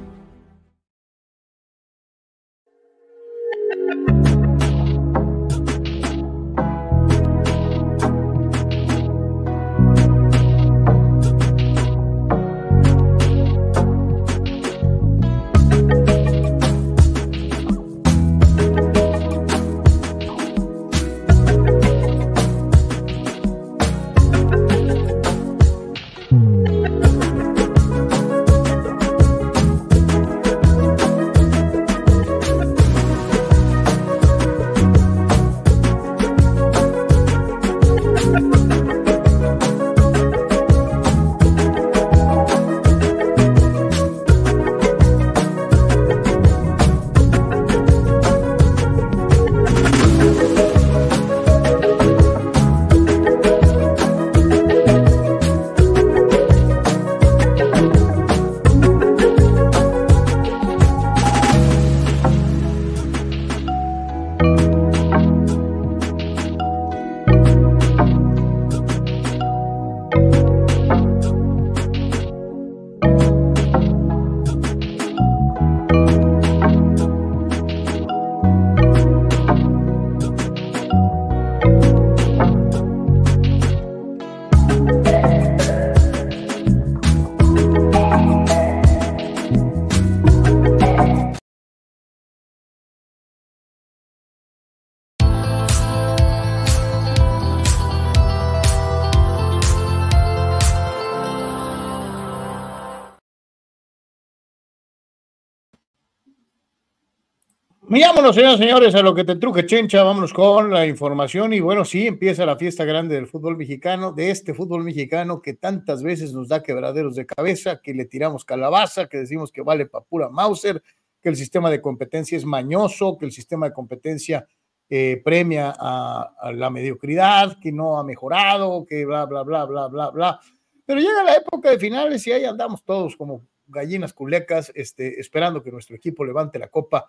Vámonos, 108.24 108.36
señores, 108.36 108.58
señores, 108.58 108.94
a 108.94 109.02
lo 109.02 109.14
que 109.14 109.22
te 109.22 109.36
truje, 109.36 109.66
chencha. 109.66 110.02
Vámonos 110.02 110.32
con 110.32 110.70
la 110.70 110.86
información. 110.86 111.52
Y 111.52 111.60
bueno, 111.60 111.84
sí, 111.84 112.06
empieza 112.06 112.46
la 112.46 112.56
fiesta 112.56 112.86
grande 112.86 113.16
del 113.16 113.26
fútbol 113.26 113.54
mexicano, 113.58 114.12
de 114.12 114.30
este 114.30 114.54
fútbol 114.54 114.82
mexicano 114.82 115.42
que 115.42 115.52
tantas 115.52 116.02
veces 116.02 116.32
nos 116.32 116.48
da 116.48 116.62
quebraderos 116.62 117.16
de 117.16 117.26
cabeza, 117.26 117.82
que 117.82 117.92
le 117.92 118.06
tiramos 118.06 118.46
calabaza, 118.46 119.10
que 119.10 119.18
decimos 119.18 119.52
que 119.52 119.60
vale 119.60 119.84
para 119.84 120.06
pura 120.06 120.30
Mauser, 120.30 120.82
que 121.20 121.28
el 121.28 121.36
sistema 121.36 121.68
de 121.68 121.82
competencia 121.82 122.38
es 122.38 122.46
mañoso, 122.46 123.18
que 123.18 123.26
el 123.26 123.32
sistema 123.32 123.68
de 123.68 123.74
competencia 123.74 124.48
eh, 124.88 125.20
premia 125.22 125.74
a, 125.78 126.32
a, 126.40 126.50
la 126.50 126.70
mediocridad, 126.70 127.58
que 127.60 127.72
no 127.72 127.98
ha 127.98 128.04
mejorado, 128.04 128.86
que 128.86 129.04
bla, 129.04 129.26
bla, 129.26 129.42
bla, 129.42 129.66
bla, 129.66 129.88
bla, 129.88 130.08
bla. 130.08 130.40
Pero 130.86 130.98
llega 130.98 131.24
la 131.24 131.34
época 131.34 131.68
de 131.68 131.78
finales 131.78 132.26
y 132.26 132.32
ahí 132.32 132.46
andamos 132.46 132.82
todos 132.84 133.18
como 133.18 133.42
gallinas 133.66 134.14
culecas, 134.14 134.72
este, 134.74 135.20
esperando 135.20 135.62
que 135.62 135.70
nuestro 135.70 135.94
equipo 135.94 136.24
levante 136.24 136.58
la 136.58 136.68
copa 136.68 137.04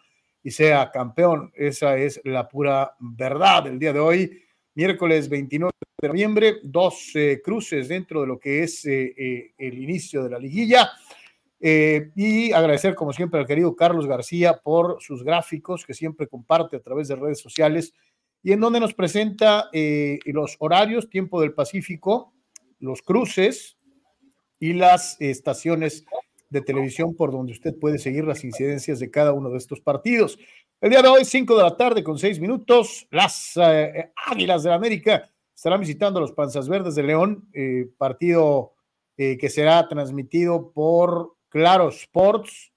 y 0.46 0.52
sea 0.52 0.92
campeón. 0.92 1.52
Esa 1.56 1.98
es 1.98 2.22
la 2.24 2.48
pura 2.48 2.96
verdad 3.00 3.64
del 3.64 3.80
día 3.80 3.92
de 3.92 4.00
hoy. 4.00 4.44
Miércoles 4.76 5.28
29 5.28 5.72
de 6.00 6.08
noviembre, 6.08 6.58
dos 6.62 7.14
cruces 7.44 7.88
dentro 7.88 8.22
de 8.22 8.28
lo 8.28 8.38
que 8.40 8.62
es 8.62 8.86
eh, 8.86 9.16
eh, 9.18 9.54
el 9.58 9.82
inicio 9.82 10.24
de 10.24 10.30
la 10.30 10.38
liguilla. 10.38 10.92
Eh, 11.60 12.12
y 12.16 12.52
agradecer, 12.52 12.94
como 12.94 13.12
siempre, 13.12 13.40
al 13.40 13.48
querido 13.48 13.76
Carlos 13.76 14.06
García 14.06 14.60
por 14.64 15.02
sus 15.02 15.24
gráficos 15.24 15.84
que 15.84 15.96
siempre 15.96 16.28
comparte 16.28 16.76
a 16.76 16.82
través 16.82 17.08
de 17.08 17.16
redes 17.16 17.40
sociales 17.40 17.96
y 18.44 18.52
en 18.52 18.60
donde 18.60 18.80
nos 18.80 18.94
presenta 18.94 19.72
los 20.26 20.58
horarios, 20.60 21.10
tiempo 21.10 21.42
del 21.42 21.54
Pacífico, 21.54 22.36
los 22.80 23.02
cruces 23.02 23.80
y 24.60 24.74
las 24.74 25.20
estaciones 25.20 26.06
de 26.56 26.62
televisión 26.62 27.14
por 27.16 27.32
donde 27.32 27.52
usted 27.52 27.76
puede 27.78 28.00
seguir 28.00 28.24
las 28.24 28.44
incidencias 28.44 29.00
de 29.00 29.12
cada 29.12 29.34
uno 29.34 29.50
de 29.50 29.58
estos 29.58 29.82
partidos. 29.82 30.40
El 30.80 30.90
día 30.90 31.02
de 31.02 31.10
hoy, 31.10 31.26
5 31.26 31.56
de 31.58 31.64
la 31.64 31.76
tarde 31.76 32.04
con 32.04 32.18
6 32.18 32.40
minutos, 32.40 33.08
las 33.12 33.58
eh, 33.58 34.12
Águilas 34.26 34.64
de 34.64 34.70
la 34.70 34.76
América 34.76 35.30
estarán 35.54 35.82
visitando 35.82 36.20
a 36.20 36.22
los 36.22 36.32
Panzas 36.32 36.70
Verdes 36.70 36.96
de 36.96 37.04
León, 37.04 37.50
eh, 37.54 37.88
partido 37.98 38.74
eh, 39.18 39.38
que 39.38 39.50
será 39.50 39.88
transmitido 39.90 40.72
por 40.72 41.36
Claro 41.50 41.90
Sports, 41.90 42.72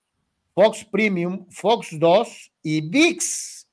Fox 0.55 0.85
Premium, 0.85 1.47
Fox 1.51 1.91
2 1.93 2.53
y 2.65 2.81
VIX. 2.89 3.69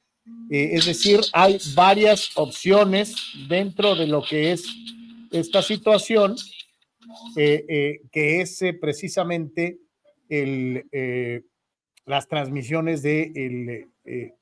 es 0.52 0.86
decir, 0.86 1.22
hay 1.34 1.58
varias 1.74 2.32
opciones 2.36 3.16
dentro 3.50 3.96
de 3.96 4.06
lo 4.06 4.22
que 4.22 4.52
es 4.52 4.68
esta 5.32 5.64
situación, 5.64 6.36
que 7.36 8.02
es 8.12 8.60
precisamente 8.80 9.80
eh, 10.30 11.44
las 12.06 12.28
transmisiones 12.28 13.02
de, 13.02 13.32
el, 13.36 13.90
eh, 14.06 14.34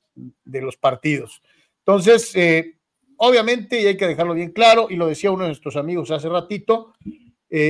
de 0.44 0.60
los 0.60 0.76
partidos. 0.76 1.42
Entonces, 1.78 2.34
eh, 2.34 2.76
obviamente, 3.16 3.80
y 3.80 3.86
hay 3.86 3.96
que 3.96 4.06
dejarlo 4.06 4.34
bien 4.34 4.52
claro, 4.52 4.88
y 4.90 4.96
lo 4.96 5.06
decía 5.06 5.30
uno 5.30 5.44
de 5.44 5.50
nuestros 5.50 5.76
amigos 5.76 6.10
hace 6.10 6.28
ratito, 6.28 6.94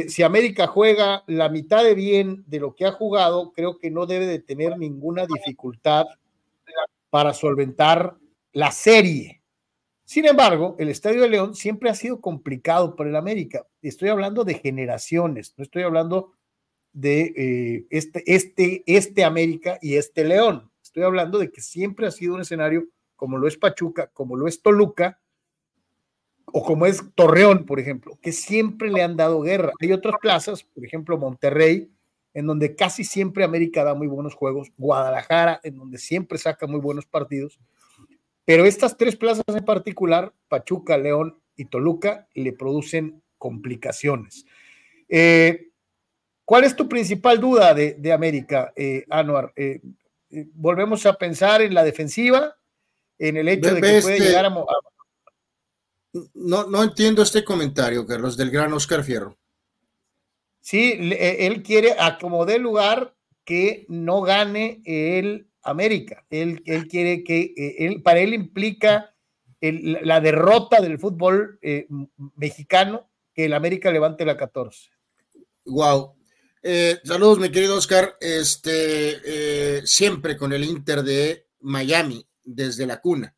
si 0.08 0.22
América 0.22 0.66
juega 0.66 1.24
la 1.26 1.50
mitad 1.50 1.84
de 1.84 1.94
bien 1.94 2.42
de 2.46 2.58
lo 2.58 2.74
que 2.74 2.86
ha 2.86 2.92
jugado, 2.92 3.52
creo 3.52 3.78
que 3.78 3.90
no 3.90 4.06
debe 4.06 4.26
de 4.26 4.38
tener 4.38 4.78
ninguna 4.78 5.26
dificultad 5.26 6.06
para 7.10 7.34
solventar 7.34 8.16
la 8.54 8.70
serie. 8.70 9.42
Sin 10.04 10.26
embargo, 10.26 10.76
el 10.78 10.88
Estadio 10.88 11.22
de 11.22 11.28
León 11.28 11.54
siempre 11.54 11.90
ha 11.90 11.94
sido 11.94 12.20
complicado 12.20 12.94
para 12.94 13.10
el 13.10 13.16
América. 13.16 13.66
Estoy 13.82 14.10
hablando 14.10 14.44
de 14.44 14.54
generaciones, 14.54 15.54
no 15.56 15.64
estoy 15.64 15.82
hablando 15.82 16.32
de 16.94 17.34
eh, 17.36 17.86
este, 17.90 18.22
este, 18.26 18.82
este 18.86 19.24
América 19.24 19.78
y 19.82 19.96
este 19.96 20.24
León. 20.24 20.70
Estoy 20.82 21.02
hablando 21.02 21.38
de 21.38 21.50
que 21.50 21.60
siempre 21.60 22.06
ha 22.06 22.10
sido 22.10 22.34
un 22.34 22.40
escenario 22.40 22.88
como 23.16 23.36
lo 23.36 23.46
es 23.46 23.58
Pachuca, 23.58 24.10
como 24.12 24.36
lo 24.36 24.48
es 24.48 24.62
Toluca, 24.62 25.20
o 26.46 26.64
como 26.64 26.86
es 26.86 27.02
Torreón, 27.14 27.66
por 27.66 27.80
ejemplo, 27.80 28.18
que 28.22 28.30
siempre 28.30 28.90
le 28.90 29.02
han 29.02 29.16
dado 29.16 29.40
guerra. 29.40 29.72
Hay 29.80 29.92
otras 29.92 30.14
plazas, 30.20 30.62
por 30.62 30.84
ejemplo, 30.84 31.18
Monterrey, 31.18 31.90
en 32.32 32.46
donde 32.46 32.76
casi 32.76 33.02
siempre 33.02 33.44
América 33.44 33.82
da 33.82 33.94
muy 33.94 34.06
buenos 34.06 34.34
juegos, 34.34 34.70
Guadalajara, 34.76 35.60
en 35.64 35.76
donde 35.76 35.98
siempre 35.98 36.38
saca 36.38 36.66
muy 36.66 36.80
buenos 36.80 37.06
partidos, 37.06 37.58
pero 38.44 38.64
estas 38.66 38.96
tres 38.96 39.16
plazas 39.16 39.44
en 39.48 39.64
particular, 39.64 40.32
Pachuca, 40.48 40.98
León 40.98 41.38
y 41.56 41.64
Toluca, 41.64 42.28
le 42.34 42.52
producen 42.52 43.22
complicaciones. 43.38 44.46
Eh, 45.08 45.70
¿Cuál 46.44 46.64
es 46.64 46.76
tu 46.76 46.88
principal 46.88 47.40
duda 47.40 47.72
de, 47.72 47.94
de 47.94 48.12
América, 48.12 48.72
eh, 48.76 49.04
Anuar? 49.08 49.52
Eh, 49.56 49.80
eh, 50.30 50.46
¿Volvemos 50.52 51.06
a 51.06 51.14
pensar 51.14 51.62
en 51.62 51.72
la 51.72 51.82
defensiva? 51.82 52.56
¿En 53.18 53.36
el 53.36 53.48
hecho 53.48 53.74
de 53.74 53.80
que 53.80 53.80
puede 53.80 53.98
este, 53.98 54.20
llegar 54.20 54.46
a... 54.46 54.64
No, 56.34 56.64
no 56.66 56.82
entiendo 56.82 57.22
este 57.22 57.44
comentario, 57.44 58.06
Carlos, 58.06 58.36
del 58.36 58.50
gran 58.50 58.72
Oscar 58.72 59.02
Fierro. 59.02 59.36
Sí, 60.60 60.92
eh, 61.00 61.46
él 61.46 61.62
quiere 61.62 61.96
acomodar 61.98 62.60
lugar 62.60 63.14
que 63.44 63.86
no 63.88 64.20
gane 64.20 64.82
el 64.84 65.48
América. 65.62 66.24
Él, 66.30 66.62
él 66.66 66.88
quiere 66.88 67.24
que, 67.24 67.54
él, 67.78 68.02
para 68.02 68.20
él 68.20 68.34
implica 68.34 69.14
el, 69.60 69.98
la 70.02 70.20
derrota 70.20 70.80
del 70.80 70.98
fútbol 70.98 71.58
mexicano 72.36 73.08
que 73.34 73.46
el 73.46 73.54
América 73.54 73.90
levante 73.90 74.24
la 74.24 74.36
14. 74.36 74.90
Wow, 75.66 76.14
eh, 76.66 76.98
saludos, 77.04 77.38
mi 77.38 77.50
querido 77.50 77.76
Oscar. 77.76 78.16
Este, 78.20 79.20
eh, 79.78 79.82
siempre 79.84 80.36
con 80.36 80.52
el 80.54 80.64
Inter 80.64 81.02
de 81.02 81.46
Miami, 81.60 82.26
desde 82.42 82.86
la 82.86 83.00
cuna. 83.00 83.36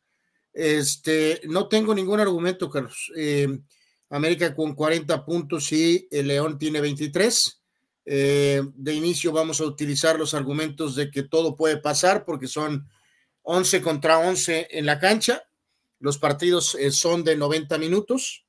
Este, 0.53 1.41
no 1.45 1.69
tengo 1.69 1.93
ningún 1.93 2.21
argumento, 2.21 2.71
Carlos. 2.71 3.11
Eh, 3.17 3.49
América 4.11 4.55
con 4.55 4.75
40 4.75 5.25
puntos 5.25 5.73
y 5.73 6.07
el 6.11 6.29
León 6.29 6.57
tiene 6.57 6.81
23. 6.81 7.61
Eh, 8.05 8.63
de 8.75 8.95
inicio 8.95 9.33
vamos 9.33 9.61
a 9.61 9.65
utilizar 9.65 10.17
los 10.17 10.33
argumentos 10.33 10.95
de 10.95 11.11
que 11.11 11.25
todo 11.25 11.57
puede 11.57 11.79
pasar 11.79 12.25
porque 12.25 12.47
son 12.47 12.89
11 13.43 13.83
contra 13.83 14.21
11 14.21 14.69
en 14.71 14.87
la 14.87 15.01
cancha. 15.01 15.43
Los 15.99 16.19
partidos 16.19 16.77
son 16.93 17.25
de 17.25 17.37
90 17.37 17.77
minutos 17.79 18.46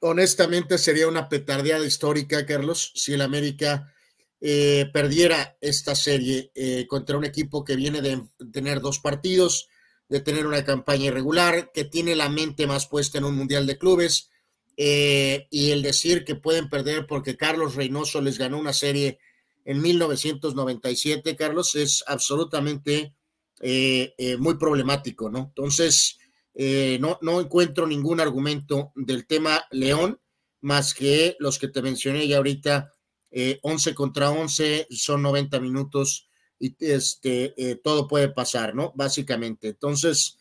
honestamente 0.00 0.78
sería 0.78 1.08
una 1.08 1.28
petardeada 1.28 1.84
histórica, 1.86 2.46
Carlos, 2.46 2.92
si 2.94 3.14
el 3.14 3.22
América 3.22 3.92
eh, 4.40 4.88
perdiera 4.92 5.56
esta 5.60 5.94
serie 5.94 6.52
eh, 6.54 6.86
contra 6.86 7.18
un 7.18 7.24
equipo 7.24 7.64
que 7.64 7.76
viene 7.76 8.00
de 8.00 8.22
tener 8.52 8.80
dos 8.80 9.00
partidos, 9.00 9.68
de 10.08 10.20
tener 10.20 10.46
una 10.46 10.64
campaña 10.64 11.06
irregular, 11.06 11.70
que 11.72 11.84
tiene 11.84 12.14
la 12.14 12.28
mente 12.28 12.66
más 12.66 12.86
puesta 12.86 13.18
en 13.18 13.24
un 13.24 13.34
mundial 13.34 13.66
de 13.66 13.78
clubes, 13.78 14.30
eh, 14.76 15.48
y 15.50 15.70
el 15.72 15.82
decir 15.82 16.24
que 16.24 16.36
pueden 16.36 16.68
perder 16.68 17.06
porque 17.06 17.36
Carlos 17.36 17.74
Reynoso 17.74 18.20
les 18.20 18.38
ganó 18.38 18.58
una 18.58 18.72
serie 18.72 19.18
en 19.64 19.82
1997, 19.82 21.34
Carlos, 21.34 21.74
es 21.74 22.04
absolutamente 22.06 23.14
eh, 23.60 24.36
muy 24.38 24.56
problemático, 24.56 25.28
¿no? 25.28 25.40
Entonces, 25.48 26.17
eh, 26.60 26.98
no, 27.00 27.18
no 27.22 27.40
encuentro 27.40 27.86
ningún 27.86 28.18
argumento 28.18 28.90
del 28.96 29.28
tema 29.28 29.64
León, 29.70 30.20
más 30.60 30.92
que 30.92 31.36
los 31.38 31.56
que 31.56 31.68
te 31.68 31.82
mencioné 31.82 32.26
ya 32.26 32.38
ahorita, 32.38 32.92
eh, 33.30 33.60
11 33.62 33.94
contra 33.94 34.30
11, 34.30 34.88
son 34.90 35.22
90 35.22 35.60
minutos 35.60 36.28
y 36.58 36.74
este, 36.80 37.54
eh, 37.56 37.76
todo 37.76 38.08
puede 38.08 38.30
pasar, 38.30 38.74
¿no? 38.74 38.92
Básicamente. 38.96 39.68
Entonces, 39.68 40.36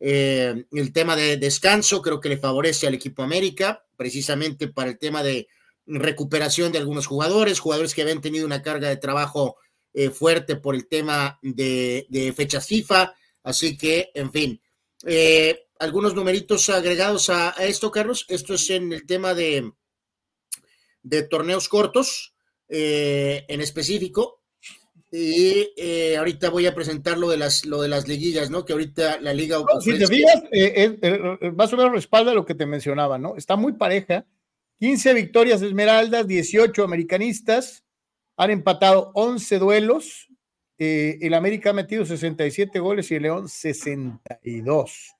eh, 0.00 0.64
el 0.72 0.92
tema 0.94 1.16
de 1.16 1.36
descanso 1.36 2.00
creo 2.00 2.18
que 2.18 2.30
le 2.30 2.38
favorece 2.38 2.86
al 2.86 2.94
equipo 2.94 3.22
América, 3.22 3.84
precisamente 3.94 4.68
para 4.68 4.88
el 4.88 4.98
tema 4.98 5.22
de 5.22 5.48
recuperación 5.84 6.72
de 6.72 6.78
algunos 6.78 7.06
jugadores, 7.06 7.60
jugadores 7.60 7.94
que 7.94 8.00
habían 8.00 8.22
tenido 8.22 8.46
una 8.46 8.62
carga 8.62 8.88
de 8.88 8.96
trabajo 8.96 9.56
eh, 9.92 10.08
fuerte 10.08 10.56
por 10.56 10.74
el 10.74 10.88
tema 10.88 11.38
de, 11.42 12.06
de 12.08 12.32
fechas 12.32 12.66
FIFA, 12.66 13.14
así 13.42 13.76
que, 13.76 14.10
en 14.14 14.32
fin, 14.32 14.62
eh, 15.06 15.66
algunos 15.78 16.14
numeritos 16.14 16.68
agregados 16.70 17.30
a, 17.30 17.58
a, 17.58 17.64
esto, 17.64 17.90
Carlos. 17.90 18.26
Esto 18.28 18.54
es 18.54 18.70
en 18.70 18.92
el 18.92 19.06
tema 19.06 19.34
de, 19.34 19.72
de 21.02 21.22
torneos 21.22 21.68
cortos, 21.68 22.34
eh, 22.68 23.44
en 23.48 23.60
específico. 23.60 24.42
Y 25.10 25.72
eh, 25.76 26.16
ahorita 26.18 26.50
voy 26.50 26.66
a 26.66 26.74
presentar 26.74 27.16
lo 27.16 27.30
de 27.30 27.38
las, 27.38 27.64
lo 27.64 27.80
de 27.80 27.88
las 27.88 28.06
liguillas, 28.06 28.50
¿no? 28.50 28.66
Que 28.66 28.74
ahorita 28.74 29.20
la 29.20 29.32
liga. 29.32 29.58
No, 29.58 29.80
si 29.80 29.98
te 29.98 30.06
fijas, 30.06 30.42
eh, 30.52 31.50
más 31.56 31.72
o 31.72 31.78
menos 31.78 31.92
respalda 31.92 32.34
lo 32.34 32.44
que 32.44 32.54
te 32.54 32.66
mencionaba, 32.66 33.16
¿no? 33.18 33.34
Está 33.36 33.56
muy 33.56 33.72
pareja. 33.72 34.26
15 34.80 35.14
victorias 35.14 35.62
Esmeraldas, 35.62 36.26
18 36.28 36.84
americanistas, 36.84 37.84
han 38.36 38.50
empatado 38.50 39.10
11 39.14 39.58
duelos, 39.58 40.27
eh, 40.78 41.18
el 41.20 41.34
América 41.34 41.70
ha 41.70 41.72
metido 41.72 42.04
67 42.04 42.78
goles 42.78 43.10
y 43.10 43.16
el 43.16 43.24
León 43.24 43.48
62. 43.48 45.14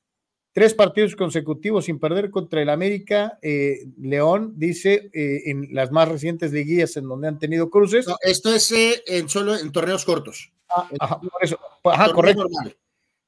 Tres 0.53 0.75
partidos 0.75 1.17
consecutivos 1.17 1.85
sin 1.87 1.99
perder 1.99 2.31
contra 2.31 2.63
el 2.63 2.69
América. 2.69 3.39
Eh, 3.43 3.87
León 4.01 4.55
dice 4.57 5.11
eh, 5.13 5.43
en 5.47 5.69
las 5.73 5.91
más 5.91 6.09
recientes 6.09 6.53
liguillas 6.53 6.97
en 6.97 7.09
donde 7.09 7.29
han 7.29 7.39
tenido 7.39 7.71
cruces. 7.71 8.07
No, 8.07 8.17
esto 8.23 8.55
es 8.55 8.73
en 8.73 9.29
solo 9.29 9.57
en 9.57 9.73
torneos 9.73 10.05
cortos. 10.05 10.53
Ah, 10.69 10.89
ajá, 11.01 11.21
por 11.21 11.45
eso. 11.45 11.59
Ajá, 11.85 12.13
correcto. 12.13 12.47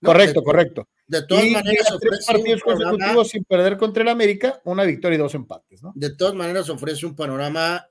Correcto, 0.03 0.41
de, 0.41 0.45
correcto. 0.45 0.89
De 1.07 1.27
todas 1.27 1.45
y 1.45 1.51
maneras, 1.51 1.93
ofrece 1.93 2.09
tres 2.09 2.27
partidos 2.27 2.63
consecutivos 2.63 3.29
sin 3.29 3.45
perder 3.45 3.77
contra 3.77 4.03
el 4.03 4.09
América, 4.09 4.61
una 4.65 4.85
victoria 4.85 5.17
y 5.17 5.19
dos 5.19 5.35
empates, 5.35 5.83
¿no? 5.83 5.93
De 5.95 6.17
todas 6.17 6.35
maneras, 6.35 6.71
ofrece 6.71 7.05
un 7.05 7.15
panorama, 7.15 7.87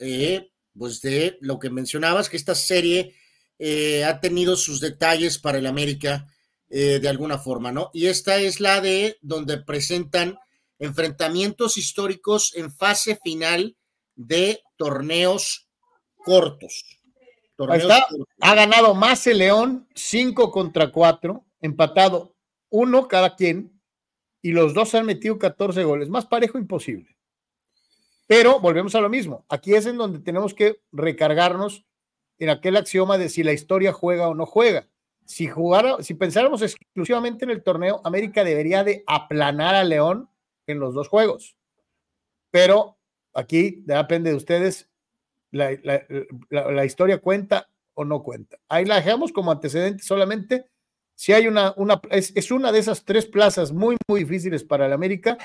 pues 0.76 1.02
de 1.02 1.38
lo 1.42 1.60
que 1.60 1.70
mencionabas, 1.70 2.28
que 2.28 2.38
esta 2.38 2.56
serie 2.56 3.14
eh, 3.60 4.06
ha 4.06 4.22
tenido 4.22 4.56
sus 4.56 4.80
detalles 4.80 5.38
para 5.38 5.58
el 5.58 5.68
América 5.68 6.28
eh, 6.70 7.00
de 7.00 7.10
alguna 7.10 7.38
forma, 7.38 7.72
¿no? 7.72 7.92
Y 7.94 8.08
esta 8.08 8.38
es 8.38 8.60
la 8.60 8.80
de 8.80 9.18
donde 9.22 9.58
presentan 9.58 10.40
enfrentamientos 10.80 11.78
históricos 11.78 12.54
en 12.56 12.72
fase 12.72 13.20
final 13.22 13.76
de 14.16 14.62
torneos 14.78 15.68
cortos. 16.16 16.86
Torneos 17.58 17.84
está, 17.84 18.08
cortos. 18.08 18.28
Ha 18.40 18.56
ganado 18.56 18.96
más 18.96 19.28
el 19.28 19.40
León, 19.40 19.90
5 19.94 20.52
contra 20.52 20.92
4, 20.92 21.46
empatado 21.60 22.36
uno 22.70 23.08
cada 23.08 23.36
quien, 23.36 23.82
y 24.42 24.52
los 24.52 24.74
dos 24.74 24.96
han 24.96 25.06
metido 25.06 25.38
14 25.38 25.84
goles. 25.84 26.08
Más 26.08 26.26
parejo 26.26 26.58
imposible. 26.58 27.18
Pero 28.26 28.60
volvemos 28.60 28.96
a 28.96 29.02
lo 29.02 29.10
mismo. 29.10 29.46
Aquí 29.50 29.74
es 29.74 29.86
en 29.86 29.98
donde 29.98 30.20
tenemos 30.20 30.54
que 30.54 30.82
recargarnos 30.92 31.86
en 32.40 32.50
aquel 32.50 32.78
axioma 32.78 33.18
de 33.18 33.30
si 33.30 33.44
la 33.44 33.54
historia 33.54 33.94
juega 33.94 34.28
o 34.28 34.34
no 34.34 34.46
juega 34.46 34.88
si 35.30 35.46
jugara, 35.48 36.02
si 36.02 36.16
pensáramos 36.16 36.64
exclusivamente 36.64 37.46
en 37.46 37.52
el 37.52 37.62
torneo, 37.62 38.02
América 38.04 38.44
debería 38.44 38.84
de 38.84 39.04
aplanar 39.06 39.76
a 39.76 39.84
León 39.84 40.28
en 40.66 40.80
los 40.80 40.96
dos 40.96 41.08
juegos. 41.08 41.56
Pero 42.50 42.98
aquí 43.36 43.84
depende 43.86 44.32
de 44.32 44.36
ustedes, 44.36 44.90
la, 45.52 45.78
la, 45.84 46.72
la, 46.72 46.84
historia 46.84 47.20
cuenta 47.20 47.70
o 47.94 48.06
no 48.06 48.24
cuenta. 48.24 48.58
Ahí 48.68 48.86
la 48.86 48.96
dejamos 48.96 49.32
como 49.32 49.52
antecedente 49.52 50.04
solamente. 50.04 50.66
Si 51.14 51.32
hay 51.32 51.46
una, 51.46 51.76
una 51.78 52.02
es, 52.10 52.36
es, 52.36 52.50
una 52.50 52.72
de 52.72 52.80
esas 52.80 53.06
tres 53.06 53.28
plazas 53.28 53.72
muy, 53.72 53.98
muy 54.08 54.22
difíciles 54.24 54.64
para 54.64 54.88
el 54.88 54.94
América 54.94 55.38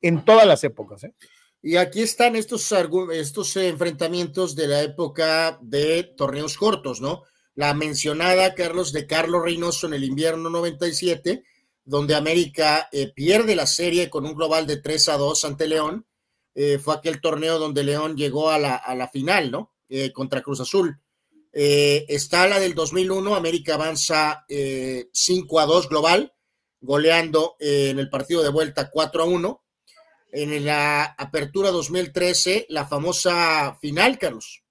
en 0.00 0.24
todas 0.24 0.46
las 0.46 0.62
épocas. 0.62 1.02
¿eh? 1.02 1.12
Y 1.66 1.76
aquí 1.76 2.02
están 2.02 2.36
estos, 2.36 2.70
estos 3.12 3.56
enfrentamientos 3.56 4.54
de 4.54 4.68
la 4.68 4.82
época 4.82 5.58
de 5.62 6.04
torneos 6.04 6.58
cortos, 6.58 7.00
¿no? 7.00 7.22
la 7.54 7.72
mencionada 7.74 8.54
Carlos 8.54 8.92
de 8.92 9.06
Carlos 9.06 9.42
Reynoso 9.42 9.86
en 9.86 9.94
el 9.94 10.04
invierno 10.04 10.50
97, 10.50 11.44
donde 11.84 12.14
América 12.14 12.88
eh, 12.92 13.12
pierde 13.14 13.56
la 13.56 13.66
serie 13.66 14.10
con 14.10 14.26
un 14.26 14.34
global 14.34 14.66
de 14.66 14.78
3 14.78 15.08
a 15.10 15.16
2 15.16 15.44
ante 15.44 15.68
León. 15.68 16.06
Eh, 16.54 16.78
fue 16.78 16.94
aquel 16.94 17.20
torneo 17.20 17.58
donde 17.58 17.84
León 17.84 18.16
llegó 18.16 18.50
a 18.50 18.58
la, 18.58 18.76
a 18.76 18.94
la 18.94 19.08
final, 19.08 19.50
¿no? 19.50 19.72
Eh, 19.88 20.12
contra 20.12 20.42
Cruz 20.42 20.60
Azul. 20.60 21.00
está 21.52 22.48
la 22.48 22.58
del 22.58 22.74
2001, 22.74 23.34
América 23.34 23.74
avanza 23.74 24.44
5 24.48 25.60
a 25.60 25.66
2 25.66 25.88
global, 25.88 26.34
goleando 26.80 27.54
en 27.60 27.98
el 27.98 28.10
partido 28.10 28.42
de 28.42 28.48
vuelta 28.48 28.90
4 28.90 29.22
a 29.22 29.26
1. 29.26 29.63
En 30.36 30.64
la 30.64 31.04
apertura 31.04 31.70
2013, 31.70 32.66
la 32.70 32.86
famosa 32.86 33.78
final, 33.80 34.18
Carlos, 34.18 34.64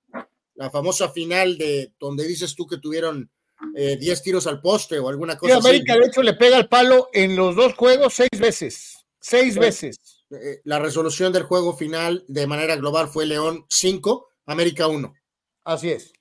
la 0.56 0.70
famosa 0.70 1.10
final 1.10 1.58
de 1.58 1.94
donde 1.98 2.28
dices 2.28 2.54
tú 2.54 2.68
que 2.68 2.80
tuvieron 2.80 3.32
10 3.74 4.20
eh, 4.20 4.22
tiros 4.22 4.46
al 4.46 4.60
poste 4.60 5.00
o 5.00 5.08
alguna 5.08 5.38
cosa. 5.38 5.54
Sí, 5.54 5.60
América, 5.60 5.96
de 5.96 6.08
hecho, 6.08 6.22
le 6.22 6.34
pega 6.34 6.58
el 6.58 6.68
palo 6.68 7.08
en 7.14 7.38
los 7.38 7.56
dos 7.56 7.76
juegos 7.76 8.14
seis 8.14 8.38
veces. 8.38 8.98
Seis 9.22 9.58
veces. 9.58 9.96
Eh, 10.32 10.60
la 10.66 10.80
resolución 10.80 11.32
del 11.32 11.44
juego 11.44 11.78
final 11.78 12.26
de 12.28 12.46
manera 12.46 12.76
global 12.76 13.08
fue 13.08 13.26
León 13.26 13.66
5, 13.70 14.28
América 14.48 14.88
1. 14.88 15.14
Así 15.64 15.92
es. 15.92 16.12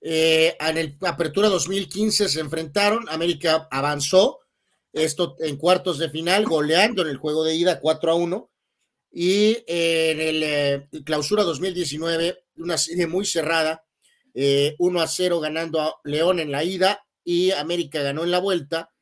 Eh, 0.00 0.56
en 0.58 0.78
el 0.78 0.96
Apertura 1.02 1.48
2015 1.48 2.30
se 2.30 2.40
enfrentaron, 2.40 3.06
América 3.10 3.68
avanzó, 3.70 4.38
esto 4.94 5.36
en 5.40 5.58
cuartos 5.58 5.98
de 5.98 6.08
final, 6.08 6.46
goleando 6.46 7.02
en 7.02 7.08
el 7.08 7.18
juego 7.18 7.44
de 7.44 7.54
ida 7.54 7.80
4 7.80 8.12
a 8.12 8.14
1. 8.14 8.50
Y 9.10 9.64
en 9.66 10.20
el 10.20 10.88
Clausura 11.04 11.42
2019 11.42 12.44
una 12.56 12.76
serie 12.76 13.06
muy 13.06 13.24
cerrada, 13.24 13.84
eh, 14.34 14.74
1 14.78 15.00
a 15.00 15.08
0 15.08 15.40
ganando 15.40 15.80
a 15.80 16.00
León 16.04 16.40
en 16.40 16.50
la 16.50 16.64
ida 16.64 17.06
y 17.24 17.50
América 17.52 18.02
ganó 18.02 18.24
en 18.24 18.30
la 18.30 18.38
vuelta 18.38 18.92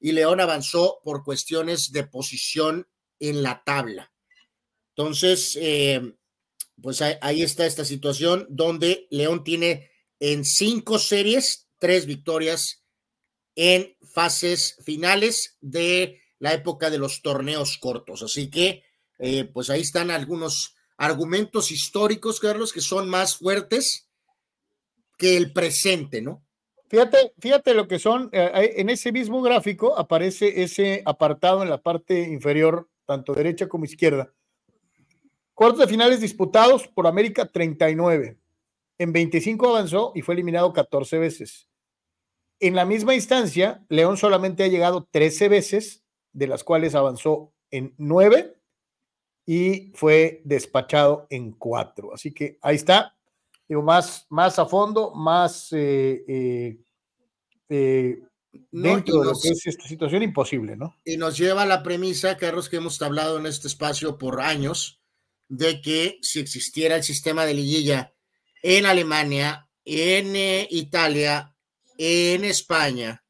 y 0.00 0.12
León 0.12 0.40
avanzó 0.40 1.00
por 1.02 1.24
cuestiones 1.24 1.92
de 1.92 2.04
posición 2.04 2.88
en 3.20 3.42
la 3.42 3.62
tabla. 3.64 4.12
Entonces, 4.90 5.58
eh, 5.60 6.14
pues 6.80 7.00
ahí, 7.02 7.42
está 7.42 7.66
esta 7.66 7.84
situación 7.84 8.46
donde 8.50 9.06
León 9.10 9.44
tiene 9.44 9.90
en 10.20 10.44
cinco 10.44 10.98
series 10.98 11.68
tres 11.78 12.06
victorias 12.06 12.84
en 13.54 13.96
fases 14.12 14.76
finales 14.84 15.56
de 15.60 16.20
la 16.38 16.52
época 16.52 16.90
de 16.90 16.98
los 16.98 17.22
torneos 17.22 17.78
cortos. 17.78 18.22
Así 18.22 18.50
que, 18.50 18.84
eh, 19.18 19.44
pues 19.44 19.70
ahí 19.70 19.80
están 19.80 20.10
algunos 20.10 20.74
argumentos 20.96 21.70
históricos, 21.70 22.40
Carlos, 22.40 22.72
que 22.72 22.80
son 22.80 23.08
más 23.08 23.36
fuertes 23.36 24.08
que 25.16 25.36
el 25.36 25.52
presente, 25.52 26.22
¿no? 26.22 26.44
Fíjate, 26.88 27.32
fíjate 27.38 27.74
lo 27.74 27.88
que 27.88 27.98
son, 27.98 28.28
eh, 28.32 28.74
en 28.76 28.90
ese 28.90 29.10
mismo 29.10 29.42
gráfico 29.42 29.98
aparece 29.98 30.62
ese 30.62 31.02
apartado 31.04 31.62
en 31.62 31.70
la 31.70 31.82
parte 31.82 32.20
inferior, 32.28 32.88
tanto 33.06 33.34
derecha 33.34 33.68
como 33.68 33.84
izquierda. 33.84 34.32
Cuartos 35.54 35.80
de 35.80 35.88
finales 35.88 36.20
disputados 36.20 36.88
por 36.88 37.06
América 37.06 37.46
39. 37.46 38.38
En 38.98 39.12
25 39.12 39.68
avanzó 39.68 40.12
y 40.14 40.22
fue 40.22 40.34
eliminado 40.34 40.72
14 40.72 41.18
veces. 41.18 41.68
En 42.60 42.74
la 42.74 42.84
misma 42.84 43.14
instancia, 43.14 43.84
León 43.88 44.16
solamente 44.16 44.62
ha 44.64 44.68
llegado 44.68 45.08
13 45.10 45.48
veces, 45.48 46.04
de 46.32 46.46
las 46.46 46.64
cuales 46.64 46.94
avanzó 46.94 47.52
en 47.70 47.94
9 47.98 48.56
y 49.46 49.92
fue 49.94 50.40
despachado 50.44 51.26
en 51.30 51.52
cuatro. 51.52 52.14
Así 52.14 52.32
que 52.32 52.58
ahí 52.62 52.76
está, 52.76 53.16
digo, 53.68 53.82
más, 53.82 54.26
más 54.30 54.58
a 54.58 54.66
fondo, 54.66 55.12
más 55.14 55.72
eh, 55.72 56.24
eh, 56.26 56.78
eh, 57.68 58.18
dentro 58.70 59.20
de 59.20 59.26
lo 59.26 59.32
que 59.40 59.48
es 59.48 59.66
esta 59.66 59.86
situación 59.86 60.22
imposible, 60.22 60.76
¿no? 60.76 60.96
Y 61.04 61.16
nos 61.16 61.36
lleva 61.36 61.62
a 61.62 61.66
la 61.66 61.82
premisa, 61.82 62.36
Carlos, 62.36 62.68
que 62.68 62.76
hemos 62.76 63.00
hablado 63.02 63.38
en 63.38 63.46
este 63.46 63.68
espacio 63.68 64.16
por 64.16 64.40
años, 64.40 65.00
de 65.48 65.82
que 65.82 66.18
si 66.22 66.40
existiera 66.40 66.96
el 66.96 67.02
sistema 67.02 67.44
de 67.44 67.54
liguilla 67.54 68.14
en 68.62 68.86
Alemania, 68.86 69.68
en 69.84 70.34
Italia, 70.70 71.54
en 71.98 72.44
España, 72.44 73.22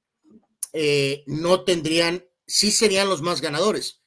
no 1.26 1.62
tendrían, 1.62 2.24
sí 2.46 2.70
serían 2.70 3.08
los 3.08 3.20
más 3.20 3.40
ganadores 3.40 4.03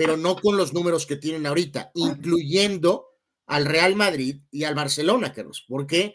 pero 0.00 0.16
no 0.16 0.34
con 0.36 0.56
los 0.56 0.72
números 0.72 1.04
que 1.04 1.16
tienen 1.16 1.46
ahorita, 1.46 1.90
incluyendo 1.92 3.08
al 3.44 3.66
Real 3.66 3.96
Madrid 3.96 4.40
y 4.50 4.64
al 4.64 4.74
Barcelona, 4.74 5.34
Carlos, 5.34 5.66
porque 5.68 6.14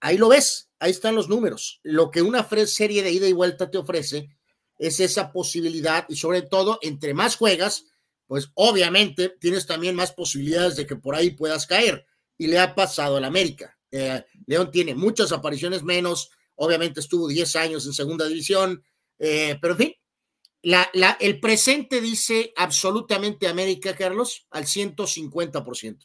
ahí 0.00 0.18
lo 0.18 0.30
ves, 0.30 0.72
ahí 0.80 0.90
están 0.90 1.14
los 1.14 1.28
números. 1.28 1.78
Lo 1.84 2.10
que 2.10 2.22
una 2.22 2.44
serie 2.66 3.04
de 3.04 3.12
ida 3.12 3.28
y 3.28 3.32
vuelta 3.32 3.70
te 3.70 3.78
ofrece 3.78 4.30
es 4.80 4.98
esa 4.98 5.30
posibilidad 5.30 6.06
y 6.08 6.16
sobre 6.16 6.42
todo, 6.42 6.80
entre 6.82 7.14
más 7.14 7.36
juegas, 7.36 7.84
pues 8.26 8.50
obviamente 8.54 9.28
tienes 9.28 9.64
también 9.64 9.94
más 9.94 10.10
posibilidades 10.10 10.74
de 10.74 10.84
que 10.84 10.96
por 10.96 11.14
ahí 11.14 11.30
puedas 11.30 11.68
caer. 11.68 12.04
Y 12.36 12.48
le 12.48 12.58
ha 12.58 12.74
pasado 12.74 13.18
al 13.18 13.24
América. 13.24 13.78
Eh, 13.92 14.24
León 14.46 14.72
tiene 14.72 14.96
muchas 14.96 15.30
apariciones 15.30 15.84
menos, 15.84 16.30
obviamente 16.56 16.98
estuvo 16.98 17.28
10 17.28 17.54
años 17.54 17.86
en 17.86 17.92
segunda 17.92 18.26
división, 18.26 18.82
eh, 19.20 19.56
pero 19.62 19.74
en 19.74 19.78
fin, 19.78 19.94
la, 20.64 20.88
la, 20.94 21.16
el 21.20 21.40
presente 21.40 22.00
dice 22.00 22.52
absolutamente 22.56 23.46
América, 23.46 23.94
Carlos, 23.94 24.46
al 24.50 24.64
150%. 24.64 25.98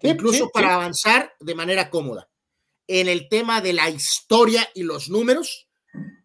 Sí, 0.00 0.08
incluso 0.08 0.44
sí, 0.44 0.50
para 0.52 0.68
sí. 0.68 0.74
avanzar 0.74 1.32
de 1.38 1.54
manera 1.54 1.88
cómoda. 1.88 2.28
En 2.88 3.08
el 3.08 3.28
tema 3.28 3.60
de 3.60 3.72
la 3.72 3.88
historia 3.88 4.68
y 4.74 4.82
los 4.82 5.08
números, 5.08 5.68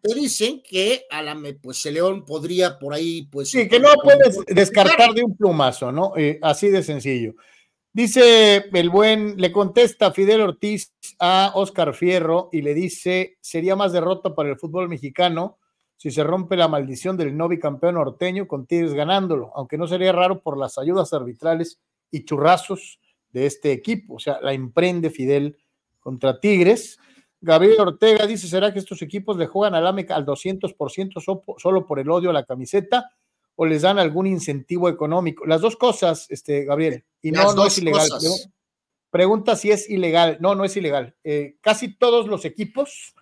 te 0.02 0.14
dicen 0.14 0.60
que 0.68 1.04
a 1.08 1.22
la, 1.22 1.40
pues 1.62 1.84
León 1.84 2.24
podría 2.24 2.78
por 2.78 2.94
ahí, 2.94 3.28
pues. 3.30 3.50
Sí, 3.50 3.68
que 3.68 3.78
no 3.78 3.90
puedes 4.02 4.38
descartar 4.46 5.12
de 5.14 5.22
un 5.22 5.36
plumazo, 5.36 5.92
¿no? 5.92 6.14
Eh, 6.16 6.38
así 6.42 6.68
de 6.70 6.82
sencillo. 6.82 7.34
Dice 7.92 8.68
el 8.72 8.90
buen, 8.90 9.36
le 9.36 9.52
contesta 9.52 10.12
Fidel 10.12 10.40
Ortiz 10.40 10.92
a 11.20 11.52
Oscar 11.54 11.94
Fierro 11.94 12.48
y 12.50 12.62
le 12.62 12.74
dice: 12.74 13.38
sería 13.40 13.76
más 13.76 13.92
derrota 13.92 14.34
para 14.34 14.48
el 14.48 14.58
fútbol 14.58 14.88
mexicano 14.88 15.58
si 15.98 16.12
se 16.12 16.22
rompe 16.22 16.56
la 16.56 16.68
maldición 16.68 17.16
del 17.16 17.36
no 17.36 17.48
bicampeón 17.48 17.96
norteño 17.96 18.46
con 18.46 18.66
Tigres 18.66 18.94
ganándolo, 18.94 19.50
aunque 19.56 19.76
no 19.76 19.88
sería 19.88 20.12
raro 20.12 20.40
por 20.40 20.56
las 20.56 20.78
ayudas 20.78 21.12
arbitrales 21.12 21.80
y 22.10 22.24
churrazos 22.24 23.00
de 23.30 23.46
este 23.46 23.72
equipo. 23.72 24.14
O 24.14 24.18
sea, 24.20 24.38
la 24.40 24.52
emprende 24.52 25.10
Fidel 25.10 25.58
contra 25.98 26.38
Tigres. 26.38 26.98
Gabriel 27.40 27.80
Ortega 27.80 28.26
dice, 28.26 28.46
¿será 28.46 28.72
que 28.72 28.78
estos 28.78 29.02
equipos 29.02 29.36
le 29.36 29.48
juegan 29.48 29.74
al 29.74 29.88
AMEC 29.88 30.12
al 30.12 30.24
200% 30.24 31.56
solo 31.58 31.86
por 31.86 31.98
el 31.98 32.10
odio 32.10 32.30
a 32.30 32.32
la 32.32 32.44
camiseta 32.44 33.10
o 33.56 33.66
les 33.66 33.82
dan 33.82 33.98
algún 33.98 34.28
incentivo 34.28 34.88
económico? 34.88 35.46
Las 35.46 35.60
dos 35.60 35.76
cosas, 35.76 36.26
este, 36.30 36.64
Gabriel. 36.64 37.04
Y 37.20 37.32
no, 37.32 37.52
no 37.54 37.66
es 37.66 37.76
ilegal. 37.76 38.08
Pregunta 39.10 39.56
si 39.56 39.72
es 39.72 39.90
ilegal. 39.90 40.38
No, 40.40 40.54
no 40.54 40.64
es 40.64 40.76
ilegal. 40.76 41.16
Eh, 41.24 41.56
casi 41.60 41.96
todos 41.96 42.28
los 42.28 42.44
equipos 42.44 43.14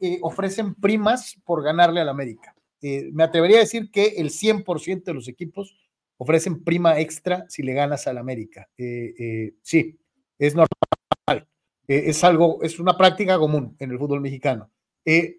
eh, 0.00 0.18
ofrecen 0.22 0.74
primas 0.74 1.36
por 1.44 1.62
ganarle 1.62 2.00
al 2.00 2.08
América. 2.08 2.54
Eh, 2.80 3.10
me 3.12 3.24
atrevería 3.24 3.58
a 3.58 3.60
decir 3.60 3.90
que 3.90 4.06
el 4.16 4.30
100% 4.30 5.04
de 5.04 5.14
los 5.14 5.28
equipos 5.28 5.76
ofrecen 6.16 6.64
prima 6.64 6.98
extra 6.98 7.44
si 7.48 7.62
le 7.62 7.72
ganas 7.72 8.06
al 8.06 8.18
América. 8.18 8.68
sí, 8.76 9.98
es 10.38 10.54
normal. 10.54 11.48
es 11.86 12.24
algo, 12.24 12.62
es 12.62 12.78
una 12.78 12.96
práctica 12.96 13.38
común 13.38 13.76
en 13.78 13.90
el 13.90 13.98
fútbol 13.98 14.20
mexicano. 14.20 14.70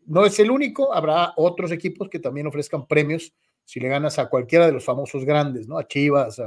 no 0.05 0.25
es 0.25 0.39
el 0.39 0.51
único, 0.51 0.93
habrá 0.93 1.33
otros 1.35 1.71
equipos 1.71 2.09
que 2.09 2.19
también 2.19 2.47
ofrezcan 2.47 2.87
premios 2.87 3.33
si 3.65 3.79
le 3.79 3.89
ganas 3.89 4.17
a 4.19 4.29
cualquiera 4.29 4.65
de 4.65 4.71
los 4.71 4.85
famosos 4.85 5.25
grandes, 5.25 5.67
¿no? 5.67 5.77
A 5.77 5.87
Chivas, 5.87 6.41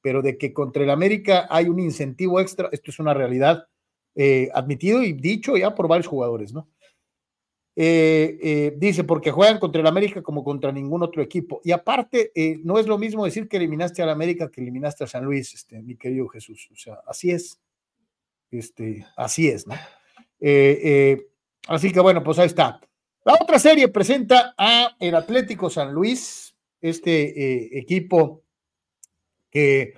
pero 0.00 0.22
de 0.22 0.38
que 0.38 0.52
contra 0.52 0.82
el 0.82 0.90
América 0.90 1.46
hay 1.50 1.68
un 1.68 1.78
incentivo 1.78 2.40
extra, 2.40 2.68
esto 2.72 2.90
es 2.90 2.98
una 2.98 3.14
realidad 3.14 3.66
eh, 4.14 4.48
admitido 4.54 5.02
y 5.02 5.12
dicho 5.12 5.56
ya 5.56 5.74
por 5.74 5.88
varios 5.88 6.06
jugadores, 6.06 6.52
¿no? 6.52 6.68
Eh, 7.82 8.38
eh, 8.42 8.74
dice, 8.76 9.04
porque 9.04 9.30
juegan 9.30 9.58
contra 9.58 9.80
el 9.80 9.86
América 9.86 10.22
como 10.22 10.44
contra 10.44 10.70
ningún 10.70 11.02
otro 11.02 11.22
equipo. 11.22 11.62
Y 11.64 11.72
aparte, 11.72 12.30
no 12.62 12.78
es 12.78 12.86
lo 12.86 12.98
mismo 12.98 13.24
decir 13.24 13.48
que 13.48 13.56
eliminaste 13.56 14.02
al 14.02 14.10
América 14.10 14.50
que 14.50 14.60
eliminaste 14.60 15.04
a 15.04 15.06
San 15.06 15.24
Luis, 15.24 15.54
este, 15.54 15.80
mi 15.80 15.96
querido 15.96 16.28
Jesús. 16.28 16.68
O 16.72 16.76
sea, 16.76 17.00
así 17.06 17.30
es. 17.30 17.58
Este, 18.50 19.06
así 19.16 19.48
es, 19.48 19.66
¿no? 19.66 19.74
así 21.68 21.92
que 21.92 22.00
bueno, 22.00 22.22
pues 22.22 22.38
ahí 22.38 22.46
está. 22.46 22.80
La 23.24 23.34
otra 23.40 23.58
serie 23.58 23.88
presenta 23.88 24.54
a 24.58 24.96
el 24.98 25.14
Atlético 25.14 25.70
San 25.70 25.92
Luis, 25.92 26.54
este 26.80 27.64
eh, 27.64 27.78
equipo 27.78 28.42
que 29.50 29.94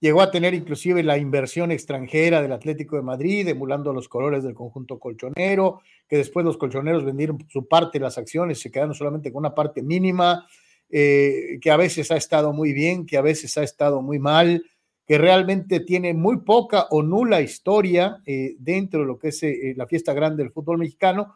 llegó 0.00 0.22
a 0.22 0.30
tener 0.30 0.54
inclusive 0.54 1.02
la 1.02 1.18
inversión 1.18 1.70
extranjera 1.70 2.40
del 2.40 2.52
Atlético 2.52 2.96
de 2.96 3.02
Madrid, 3.02 3.48
emulando 3.48 3.92
los 3.92 4.08
colores 4.08 4.44
del 4.44 4.54
conjunto 4.54 4.98
colchonero, 4.98 5.80
que 6.08 6.16
después 6.16 6.44
los 6.44 6.56
colchoneros 6.56 7.04
vendieron 7.04 7.38
su 7.48 7.66
parte 7.66 7.98
de 7.98 8.04
las 8.04 8.18
acciones, 8.18 8.60
se 8.60 8.70
quedaron 8.70 8.94
solamente 8.94 9.32
con 9.32 9.40
una 9.40 9.54
parte 9.54 9.82
mínima, 9.82 10.46
eh, 10.90 11.58
que 11.60 11.70
a 11.70 11.76
veces 11.76 12.10
ha 12.10 12.16
estado 12.16 12.52
muy 12.52 12.72
bien, 12.72 13.06
que 13.06 13.18
a 13.18 13.22
veces 13.22 13.58
ha 13.58 13.62
estado 13.62 14.00
muy 14.00 14.18
mal, 14.18 14.64
que 15.06 15.18
realmente 15.18 15.80
tiene 15.80 16.14
muy 16.14 16.40
poca 16.40 16.86
o 16.90 17.02
nula 17.02 17.40
historia 17.40 18.20
eh, 18.26 18.54
dentro 18.58 19.00
de 19.00 19.06
lo 19.06 19.18
que 19.18 19.28
es 19.28 19.42
la 19.76 19.86
fiesta 19.86 20.12
grande 20.12 20.42
del 20.42 20.52
fútbol 20.52 20.78
mexicano, 20.78 21.34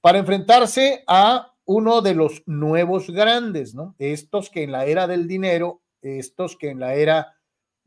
para 0.00 0.18
enfrentarse 0.18 1.02
a 1.06 1.52
uno 1.64 2.00
de 2.00 2.14
los 2.14 2.42
nuevos 2.46 3.10
grandes, 3.10 3.74
¿no? 3.74 3.94
Estos 3.98 4.48
que 4.48 4.62
en 4.62 4.72
la 4.72 4.86
era 4.86 5.06
del 5.06 5.28
dinero, 5.28 5.82
estos 6.00 6.56
que 6.56 6.70
en 6.70 6.80
la 6.80 6.94
era 6.94 7.37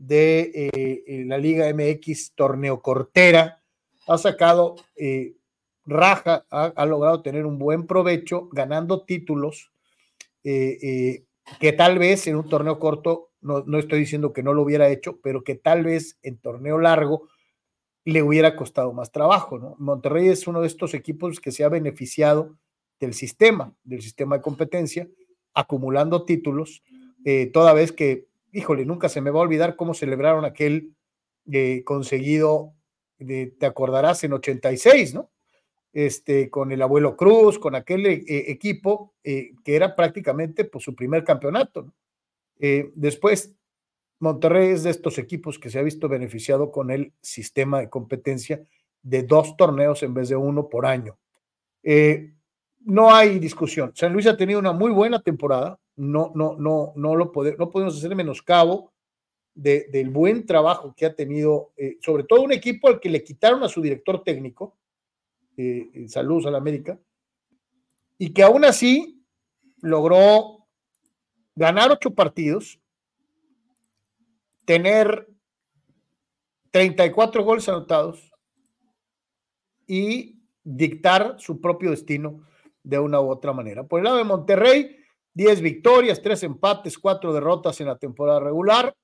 de 0.02 0.52
eh, 0.74 1.24
la 1.28 1.38
Liga 1.38 1.72
MX 1.72 2.34
Torneo 2.34 2.82
Cortera 2.82 3.62
ha 4.08 4.18
sacado 4.18 4.76
eh, 4.95 5.36
raja, 5.86 6.45
ha, 6.49 6.86
logrado 6.88 7.22
tener 7.22 7.45
un 7.45 7.60
buen 7.60 7.86
provecho 7.86 8.49
ganando 8.52 9.04
títulos 9.04 9.72
eh, 10.43 11.26
que 11.60 11.74
tal 11.74 11.99
vez 11.99 12.26
en 12.26 12.36
un 12.36 12.49
torneo 12.49 12.80
corto, 12.80 13.30
no, 13.41 13.64
no 13.68 13.78
estoy 13.78 13.99
diciendo 13.99 14.34
que 14.34 14.41
no 14.41 14.56
lo 14.56 14.64
hubiera 14.64 14.89
hecho, 14.89 15.20
pero 15.22 15.43
que 15.43 15.54
tal 15.54 15.84
vez 15.84 16.18
en 16.24 16.39
torneo 16.39 16.80
largo 16.80 17.28
le 18.04 18.24
hubiera 18.24 18.56
costado 18.56 18.93
más 18.93 19.12
trabajo. 19.12 19.76
Monterrey 19.78 20.30
es 20.30 20.47
uno 20.47 20.62
de 20.62 20.68
estos 20.68 20.95
equipos 20.95 21.39
que 21.39 21.52
se 21.52 21.64
ha 21.64 21.70
beneficiado 21.70 22.58
del 22.99 23.14
sistema, 23.14 23.76
del 23.84 24.02
sistema 24.02 24.38
de 24.38 24.41
competencia, 24.41 25.08
acumulando 25.54 26.26
títulos, 26.26 26.82
toda 27.54 27.74
vez 27.74 27.91
que, 27.91 28.31
híjole, 28.52 28.86
nunca 28.86 29.10
se 29.10 29.22
me 29.22 29.32
va 29.32 29.39
a 29.39 29.43
olvidar 29.43 29.76
cómo 29.76 29.93
celebraron 29.93 30.45
aquel 30.45 30.95
eh, 31.52 31.84
conseguido, 31.84 32.74
te 33.18 33.66
acordarás, 33.66 34.24
en 34.24 34.34
86, 34.34 35.14
¿no? 35.14 35.30
Este, 35.93 36.49
con 36.49 36.72
el 36.72 36.82
abuelo 36.82 37.18
Cruz, 37.18 37.60
con 37.60 37.76
aquel 37.76 38.06
eh, 38.06 38.24
equipo 38.28 39.14
que 39.24 39.54
era 39.66 39.95
prácticamente 39.95 40.66
pues, 40.66 40.84
su 40.84 40.95
primer 40.95 41.24
campeonato. 41.24 41.93
después 42.58 43.54
Monterrey 44.22 44.70
es 44.70 44.84
de 44.84 44.91
estos 44.91 45.18
equipos 45.18 45.58
que 45.58 45.72
se 45.72 45.80
ha 45.80 45.82
visto 45.82 46.08
beneficiado 46.08 46.72
con 46.72 46.91
el 46.91 47.12
sistema 47.22 47.80
de 47.80 47.89
competencia 47.89 48.62
de 49.02 49.24
dos 49.24 49.58
torneos 49.58 50.04
en 50.04 50.14
vez 50.14 50.30
de 50.30 50.36
uno 50.36 50.70
por 50.70 50.86
año. 50.86 51.18
Eh, 51.82 52.32
no 52.82 53.14
hay 53.14 53.39
discusión. 53.39 53.91
San 53.95 54.14
Luis 54.14 54.28
ha 54.28 54.38
tenido 54.38 54.60
una 54.60 54.74
muy 54.74 54.91
buena 54.91 55.24
temporada. 55.24 55.80
No, 55.96 56.32
no, 56.36 56.56
no, 56.58 56.94
no 56.96 57.16
lo 57.16 57.32
no 57.58 57.70
podemos 57.70 57.98
hacer 57.98 58.16
menoscabo 58.16 58.92
de, 59.54 59.88
del 59.92 60.10
buen 60.10 60.46
trabajo 60.46 60.94
que 60.96 61.06
ha 61.06 61.16
tenido, 61.16 61.74
eh, 61.78 61.98
sobre 62.02 62.24
todo 62.24 62.42
un 62.42 62.54
equipo 62.54 62.88
al 62.88 63.00
que 63.00 63.10
le 63.10 63.24
quitaron 63.24 63.64
a 63.64 63.70
su 63.70 63.82
director 63.82 64.24
técnico, 64.24 64.78
eh, 65.58 66.08
Saludos 66.08 66.46
a 66.46 66.52
la 66.52 66.58
América, 66.58 67.00
y 68.18 68.34
que 68.34 68.44
aún 68.44 68.66
así 68.66 69.24
logró 69.82 70.68
ganar 71.56 71.92
ocho 71.92 72.14
partidos, 72.14 72.80
tener 74.66 75.28
34 76.72 77.44
goles 77.44 77.68
anotados 77.68 78.32
y 79.86 80.39
dictar 80.64 81.36
su 81.39 81.60
propio 81.60 81.92
destino 81.92 82.48
de 82.84 83.00
una 83.00 83.20
u 83.20 83.30
otra 83.30 83.54
manera. 83.54 83.86
Por 83.86 84.00
el 84.00 84.06
lado 84.06 84.18
de 84.18 84.24
Monterrey, 84.24 85.01
10 85.34 85.62
victorias, 85.62 86.22
3 86.22 86.44
empates, 86.44 86.98
4 86.98 87.34
derrotas 87.34 87.80
en 87.82 87.88
la 87.88 87.98
temporada 87.98 88.40
regular. 88.40 88.96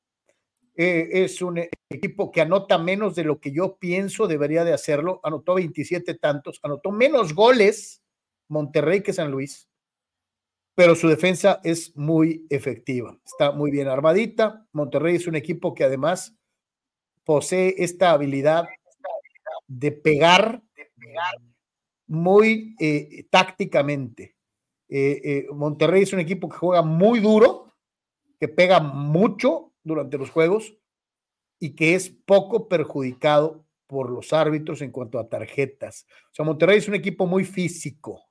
Eh, 0.75 1.09
es 1.23 1.41
un 1.41 1.59
equipo 1.89 2.31
que 2.31 2.41
anota 2.41 2.77
menos 2.77 3.15
de 3.15 3.23
lo 3.23 3.39
que 3.39 3.51
yo 3.51 3.77
pienso 3.77 4.27
debería 4.27 4.63
de 4.63 4.73
hacerlo. 4.73 5.19
Anotó 5.23 5.55
27 5.55 6.15
tantos, 6.15 6.59
anotó 6.63 6.91
menos 6.91 7.33
goles 7.33 8.03
Monterrey 8.49 9.01
que 9.01 9.13
San 9.13 9.31
Luis 9.31 9.67
pero 10.77 10.93
su 10.93 11.07
defensa 11.07 11.59
es 11.63 11.97
muy 11.97 12.45
efectiva, 12.51 13.17
está 13.25 13.51
muy 13.51 13.71
bien 13.71 13.87
armadita. 13.87 14.63
Monterrey 14.73 15.15
es 15.15 15.25
un 15.25 15.35
equipo 15.35 15.73
que 15.73 15.83
además 15.83 16.37
posee 17.23 17.73
esta 17.79 18.11
habilidad 18.11 18.67
de 19.65 19.91
pegar, 19.91 20.61
muy 22.05 22.75
eh, 22.79 23.25
tácticamente. 23.31 24.36
Eh, 24.89 25.21
eh, 25.23 25.47
Monterrey 25.53 26.03
es 26.03 26.13
un 26.13 26.19
equipo 26.19 26.49
que 26.49 26.57
juega 26.57 26.81
muy 26.81 27.19
duro, 27.19 27.73
que 28.39 28.47
pega 28.47 28.79
mucho 28.79 29.73
durante 29.83 30.17
los 30.17 30.29
juegos 30.29 30.75
y 31.59 31.75
que 31.75 31.95
es 31.95 32.09
poco 32.09 32.67
perjudicado 32.67 33.65
por 33.87 34.09
los 34.09 34.33
árbitros 34.33 34.81
en 34.81 34.91
cuanto 34.91 35.19
a 35.19 35.29
tarjetas. 35.29 36.05
O 36.31 36.33
sea, 36.33 36.45
Monterrey 36.45 36.77
es 36.77 36.87
un 36.87 36.95
equipo 36.95 37.25
muy 37.25 37.45
físico. 37.45 38.23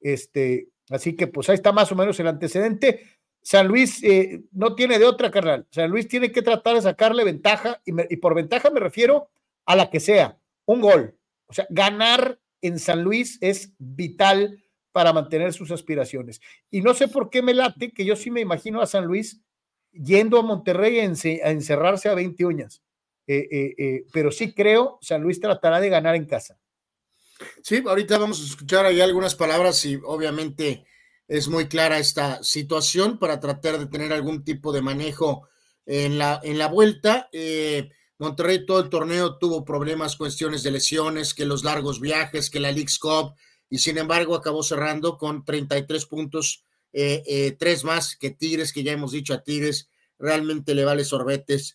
Este, 0.00 0.70
Así 0.90 1.14
que 1.16 1.26
pues 1.26 1.48
ahí 1.48 1.54
está 1.54 1.72
más 1.72 1.90
o 1.92 1.96
menos 1.96 2.18
el 2.20 2.26
antecedente. 2.26 3.02
San 3.42 3.68
Luis 3.68 4.02
eh, 4.02 4.42
no 4.52 4.74
tiene 4.74 4.98
de 4.98 5.04
otra, 5.04 5.30
carnal. 5.30 5.66
San 5.70 5.90
Luis 5.90 6.08
tiene 6.08 6.32
que 6.32 6.42
tratar 6.42 6.74
de 6.74 6.82
sacarle 6.82 7.24
ventaja 7.24 7.80
y, 7.84 8.16
por 8.16 8.34
ventaja 8.34 8.70
me 8.70 8.80
refiero 8.80 9.30
a 9.64 9.76
la 9.76 9.90
que 9.90 10.00
sea, 10.00 10.38
un 10.64 10.80
gol. 10.80 11.16
O 11.46 11.52
sea, 11.52 11.66
ganar 11.70 12.38
en 12.60 12.78
San 12.78 13.02
Luis 13.02 13.38
es 13.40 13.72
vital 13.78 14.62
para 14.98 15.12
mantener 15.12 15.52
sus 15.52 15.70
aspiraciones. 15.70 16.40
Y 16.72 16.80
no 16.80 16.92
sé 16.92 17.06
por 17.06 17.30
qué 17.30 17.40
me 17.40 17.54
late 17.54 17.92
que 17.92 18.04
yo 18.04 18.16
sí 18.16 18.32
me 18.32 18.40
imagino 18.40 18.80
a 18.80 18.86
San 18.88 19.04
Luis 19.04 19.40
yendo 19.92 20.40
a 20.40 20.42
Monterrey 20.42 20.98
a, 20.98 21.04
encerrarse 21.04 22.08
a 22.08 22.16
20 22.16 22.44
uñas. 22.44 22.82
Eh, 23.24 23.76
eh, 23.78 24.06
pero 24.12 24.32
sí 24.32 24.52
creo, 24.54 24.98
San 25.00 25.22
Luis 25.22 25.40
tratará 25.40 25.78
de 25.78 25.88
ganar 25.88 26.16
en 26.16 26.24
casa. 26.24 26.58
Sí, 27.62 27.80
ahorita 27.86 28.18
vamos 28.18 28.40
a 28.40 28.44
escuchar 28.46 28.86
ahí 28.86 29.00
algunas 29.00 29.36
palabras 29.36 29.84
y 29.84 30.00
obviamente 30.04 30.84
es 31.28 31.46
muy 31.46 31.68
clara 31.68 32.00
esta 32.00 32.42
situación 32.42 33.20
para 33.20 33.38
tratar 33.38 33.78
de 33.78 33.86
tener 33.86 34.12
algún 34.12 34.42
tipo 34.42 34.72
de 34.72 34.82
manejo 34.82 35.46
en 35.86 36.18
la, 36.18 36.40
en 36.42 36.58
la 36.58 36.66
vuelta. 36.66 37.28
Eh, 37.30 37.88
Monterrey 38.18 38.66
todo 38.66 38.80
el 38.80 38.90
torneo 38.90 39.38
tuvo 39.38 39.64
problemas, 39.64 40.16
cuestiones 40.16 40.64
de 40.64 40.72
lesiones, 40.72 41.34
que 41.34 41.44
los 41.44 41.62
largos 41.62 42.00
viajes, 42.00 42.50
que 42.50 42.58
la 42.58 42.72
League's 42.72 42.98
Cup, 42.98 43.36
y 43.70 43.78
sin 43.78 43.98
embargo 43.98 44.34
acabó 44.34 44.62
cerrando 44.62 45.16
con 45.16 45.44
33 45.44 46.06
puntos, 46.06 46.64
eh, 46.92 47.22
eh, 47.26 47.56
tres 47.58 47.84
más 47.84 48.16
que 48.16 48.30
Tigres, 48.30 48.72
que 48.72 48.82
ya 48.82 48.92
hemos 48.92 49.12
dicho 49.12 49.34
a 49.34 49.42
Tigres, 49.42 49.90
realmente 50.18 50.74
le 50.74 50.84
vale 50.84 51.04
sorbetes, 51.04 51.74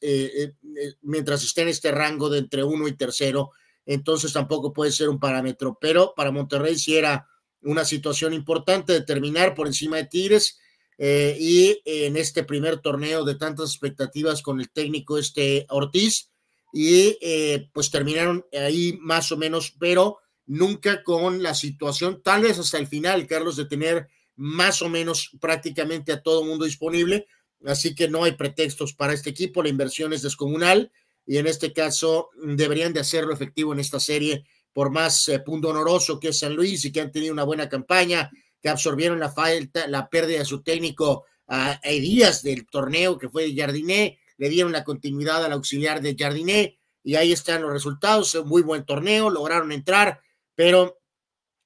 mientras 1.02 1.44
esté 1.44 1.62
en 1.62 1.70
este 1.70 1.91
rango 1.91 2.30
de 2.30 2.39
entre 2.39 2.64
uno 2.64 2.89
y 2.89 2.94
tercero, 2.94 3.52
entonces 3.86 4.34
tampoco 4.34 4.74
puede 4.74 4.91
ser 4.91 5.08
un 5.08 5.20
parámetro, 5.20 5.78
pero 5.80 6.14
para 6.16 6.32
Monterrey 6.32 6.78
sí 6.78 6.98
era 6.98 7.28
una 7.62 7.86
situación 7.86 8.34
importante 8.34 8.94
de 8.94 9.02
terminar 9.02 9.56
por 9.56 9.68
encima 9.68 9.98
de 9.98 10.06
Tigres 10.06 10.60
eh, 10.98 11.36
y 11.39 11.82
en 11.86 12.18
este 12.18 12.44
primer 12.44 12.80
torneo 12.80 13.24
de 13.24 13.36
tantas 13.36 13.72
expectativas 13.72 14.41
con 14.41 14.60
el 14.60 14.70
técnico 14.70 15.18
este 15.18 15.66
Ortiz 15.70 16.30
y 16.72 17.18
eh, 17.22 17.70
pues 17.74 17.91
terminaron 17.91 18.46
ahí 18.54 18.98
más 19.00 19.32
o 19.32 19.38
menos, 19.38 19.76
pero 19.80 20.20
nunca 20.46 21.04
con 21.04 21.41
la 21.41 21.56
situación, 21.56 22.22
tal 22.24 22.44
vez 22.44 22.60
hasta 22.60 22.78
el 22.78 22.88
final, 22.88 23.28
Carlos, 23.28 23.56
de 23.56 23.66
tener 23.66 24.08
más 24.36 24.82
o 24.82 24.89
menos 24.89 25.32
prácticamente 25.39 26.12
a 26.12 26.22
todo 26.22 26.44
mundo 26.44 26.66
disponible, 26.66 27.28
así 27.66 27.96
que 27.96 28.08
no 28.08 28.24
hay 28.24 28.34
pretextos 28.34 28.94
para 28.94 29.14
este 29.14 29.30
equipo, 29.30 29.64
la 29.64 29.70
inversión 29.70 30.14
es 30.14 30.22
descomunal 30.22 30.91
y 31.26 31.38
en 31.38 31.48
este 31.48 31.72
caso 31.72 32.30
deberían 32.44 32.94
de 32.94 33.00
hacerlo 33.00 33.34
efectivo 33.34 33.74
en 33.74 33.80
esta 33.80 34.00
serie 34.00 34.44
por 34.74 34.89
más 34.89 35.28
eh, 35.30 35.39
punto 35.39 35.70
honoroso 35.70 36.20
que 36.20 36.30
es 36.30 36.39
San 36.39 36.56
Luis 36.56 36.84
y 36.84 36.91
que 36.91 37.02
han 37.02 37.12
tenido 37.12 37.32
una 37.32 37.44
buena 37.44 37.70
campaña, 37.70 38.30
que 38.62 38.70
absorbieron 38.70 39.20
la 39.20 39.32
falta, 39.32 39.88
la 39.88 40.10
pérdida 40.10 40.39
de 40.39 40.46
su 40.46 40.64
técnico 40.64 41.26
a, 41.48 41.80
días 41.84 42.41
del 42.41 42.66
torneo 42.66 43.18
que 43.18 43.30
fue 43.30 43.44
de 43.48 43.56
Jardiné, 43.56 44.20
le 44.38 44.50
dieron 44.50 44.72
la 44.72 44.84
continuidad 44.84 45.46
al 45.46 45.54
auxiliar 45.54 46.02
de 46.02 46.16
Jardiné 46.18 46.80
y 47.04 47.16
ahí 47.16 47.32
están 47.32 47.62
los 47.62 47.72
resultados, 47.72 48.44
muy 48.46 48.62
buen 48.62 48.86
torneo, 48.86 49.30
lograron 49.30 49.72
entrar, 49.72 50.22
pero 50.56 50.99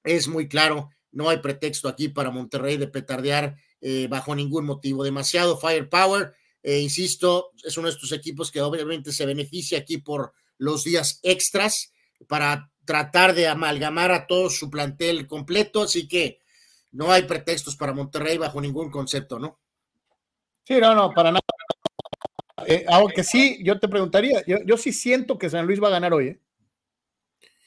es 0.03 0.27
muy 0.27 0.47
claro, 0.47 0.89
no 1.11 1.29
hay 1.29 1.37
pretexto 1.37 1.87
aquí 1.87 2.09
para 2.09 2.31
Monterrey 2.31 2.77
de 2.77 2.87
petardear 2.87 3.55
eh, 3.81 4.07
bajo 4.09 4.35
ningún 4.35 4.65
motivo, 4.65 5.03
demasiado 5.03 5.57
firepower, 5.57 6.33
eh, 6.63 6.79
insisto, 6.79 7.51
es 7.63 7.77
uno 7.77 7.87
de 7.87 7.93
estos 7.93 8.11
equipos 8.11 8.51
que 8.51 8.61
obviamente 8.61 9.11
se 9.11 9.25
beneficia 9.25 9.79
aquí 9.79 9.97
por 9.97 10.33
los 10.57 10.83
días 10.83 11.19
extras 11.23 11.93
para 12.27 12.71
tratar 12.85 13.35
de 13.35 13.47
amalgamar 13.47 14.11
a 14.11 14.27
todo 14.27 14.49
su 14.49 14.69
plantel 14.69 15.27
completo, 15.27 15.83
así 15.83 16.07
que 16.07 16.39
no 16.91 17.11
hay 17.11 17.23
pretextos 17.23 17.75
para 17.75 17.93
Monterrey 17.93 18.37
bajo 18.37 18.59
ningún 18.59 18.89
concepto, 18.89 19.37
¿no? 19.39 19.59
Sí, 20.63 20.79
no, 20.79 20.95
no, 20.95 21.13
para 21.13 21.31
nada. 21.31 21.41
Eh, 22.65 22.85
aunque 22.89 23.23
sí, 23.23 23.59
yo 23.63 23.79
te 23.79 23.87
preguntaría, 23.87 24.43
yo, 24.45 24.77
sí 24.77 24.91
siento 24.91 25.37
que 25.37 25.49
San 25.49 25.65
Luis 25.65 25.81
va 25.81 25.87
a 25.87 25.91
ganar 25.91 26.13
hoy, 26.13 26.27
¿eh? 26.29 26.41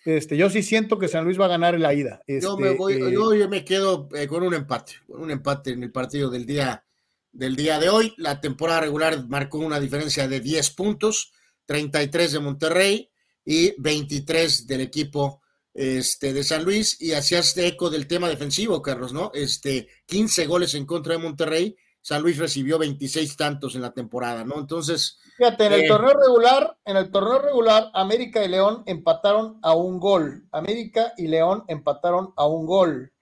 Este, 0.04 0.36
yo 0.36 0.48
sí 0.48 0.62
siento 0.62 0.98
que 0.98 1.08
San 1.08 1.24
Luis 1.24 1.38
va 1.38 1.44
a 1.44 1.48
ganar 1.48 1.74
en 1.74 1.82
la 1.82 1.94
ida. 1.94 2.22
yo, 2.26 2.56
me 2.56 2.68
este, 2.68 2.78
voy, 2.78 2.94
eh, 2.94 3.12
yo, 3.12 3.48
me 3.48 3.64
quedo 3.64 4.08
con 4.28 4.42
un 4.42 4.54
empate, 4.54 4.94
con 5.06 5.22
un 5.22 5.30
empate 5.30 5.70
en 5.70 5.82
el 5.82 5.92
partido 5.92 6.30
del 6.30 6.46
día, 6.46 6.84
del 7.32 7.56
día 7.56 7.78
de 7.78 7.90
hoy. 7.90 8.14
La 8.16 8.40
temporada 8.40 8.80
regular 8.80 9.28
marcó 9.28 9.58
una 9.58 9.78
diferencia 9.78 10.26
de 10.26 10.40
10 10.40 10.70
puntos, 10.70 11.32
33 11.66 12.32
de 12.32 12.40
Monterrey, 12.40 13.10
y 13.44 13.74
23 13.78 14.66
del 14.66 14.80
equipo 14.82 15.42
este, 15.74 16.32
de 16.32 16.44
San 16.44 16.64
Luis. 16.64 17.00
Y 17.00 17.12
hacías 17.12 17.56
eco 17.56 17.90
del 17.90 18.06
tema 18.06 18.28
defensivo, 18.28 18.80
Carlos, 18.80 19.12
¿no? 19.12 19.30
Este, 19.34 19.88
15 20.06 20.46
goles 20.46 20.74
en 20.74 20.86
contra 20.86 21.14
de 21.14 21.18
Monterrey. 21.18 21.76
San 22.02 22.22
Luis 22.22 22.38
recibió 22.38 22.78
26 22.78 23.36
tantos 23.36 23.74
en 23.74 23.82
la 23.82 23.92
temporada, 23.92 24.44
¿no? 24.44 24.58
Entonces. 24.58 25.18
Fíjate, 25.36 25.66
en 25.66 25.72
el 25.72 25.80
eh, 25.82 25.88
torneo 25.88 26.14
regular, 26.14 26.78
en 26.84 26.96
el 26.96 27.10
torneo 27.10 27.38
regular, 27.40 27.90
América 27.92 28.44
y 28.44 28.48
León 28.48 28.82
empataron 28.86 29.58
a 29.62 29.74
un 29.74 29.98
gol. 29.98 30.46
América 30.50 31.12
y 31.16 31.28
León 31.28 31.64
empataron 31.68 32.32
a 32.36 32.46
un 32.46 32.66
gol. 32.66 33.12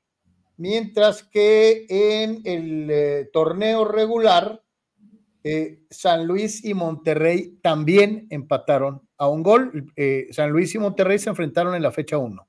Mientras 0.57 1.23
que 1.23 1.87
en 1.89 2.43
el 2.45 2.91
eh, 2.91 3.31
torneo 3.33 3.85
regular, 3.85 4.63
eh, 5.45 5.85
San 5.91 6.27
Luis 6.27 6.65
y 6.65 6.75
Monterrey 6.75 7.59
también 7.63 8.27
empataron 8.31 9.09
a 9.17 9.29
un 9.29 9.43
gol. 9.43 9.93
San 10.31 10.51
Luis 10.51 10.75
y 10.75 10.79
Monterrey 10.79 11.19
se 11.19 11.31
enfrentaron 11.31 11.75
en 11.75 11.83
la 11.83 11.91
fecha 11.91 12.19
1. 12.19 12.49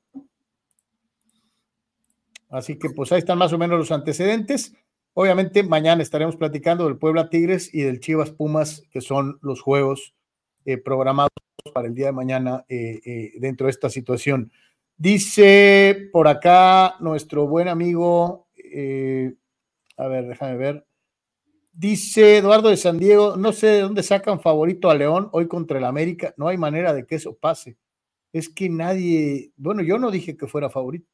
Así 2.49 2.77
que 2.77 2.89
pues 2.89 3.11
ahí 3.11 3.19
están 3.19 3.37
más 3.37 3.53
o 3.53 3.57
menos 3.57 3.77
los 3.77 3.91
antecedentes. 3.91 4.73
Obviamente 5.21 5.63
mañana 5.63 6.01
estaremos 6.01 6.37
platicando 6.37 6.85
del 6.85 6.95
Puebla 6.95 7.29
Tigres 7.29 7.73
y 7.73 7.81
del 7.81 7.99
Chivas 7.99 8.31
Pumas, 8.31 8.83
que 8.89 9.01
son 9.01 9.37
los 9.41 9.59
juegos 9.59 10.15
eh, 10.63 10.77
programados 10.77 11.33
para 11.73 11.89
el 11.89 11.93
día 11.93 12.05
de 12.05 12.11
mañana 12.13 12.65
dentro 12.69 13.65
de 13.65 13.71
esta 13.71 13.89
situación. 13.89 14.49
Dice 14.95 16.07
por 16.13 16.29
acá 16.29 16.95
nuestro 17.01 17.47
buen 17.47 17.67
amigo, 17.67 18.47
a 19.97 20.07
ver, 20.07 20.27
déjame 20.29 20.55
ver, 20.55 20.85
Dice 21.73 22.37
Eduardo 22.37 22.69
de 22.69 22.77
San 22.77 22.97
Diego, 22.97 23.35
no 23.35 23.51
sé 23.51 23.67
de 23.67 23.81
dónde 23.81 24.03
sacan 24.03 24.39
favorito 24.39 24.89
a 24.89 24.95
León 24.95 25.27
hoy 25.33 25.49
contra 25.49 25.79
el 25.79 25.83
América. 25.83 26.33
No 26.37 26.47
hay 26.47 26.57
manera 26.57 26.93
de 26.93 27.05
que 27.05 27.15
eso 27.15 27.35
pase. 27.35 27.75
Es 28.31 28.47
que 28.47 28.69
nadie, 28.69 29.51
bueno, 29.57 29.83
yo 29.83 29.99
no 29.99 30.11
dije 30.11 30.37
que 30.37 30.47
fuera 30.47 30.69
favorito. 30.69 31.09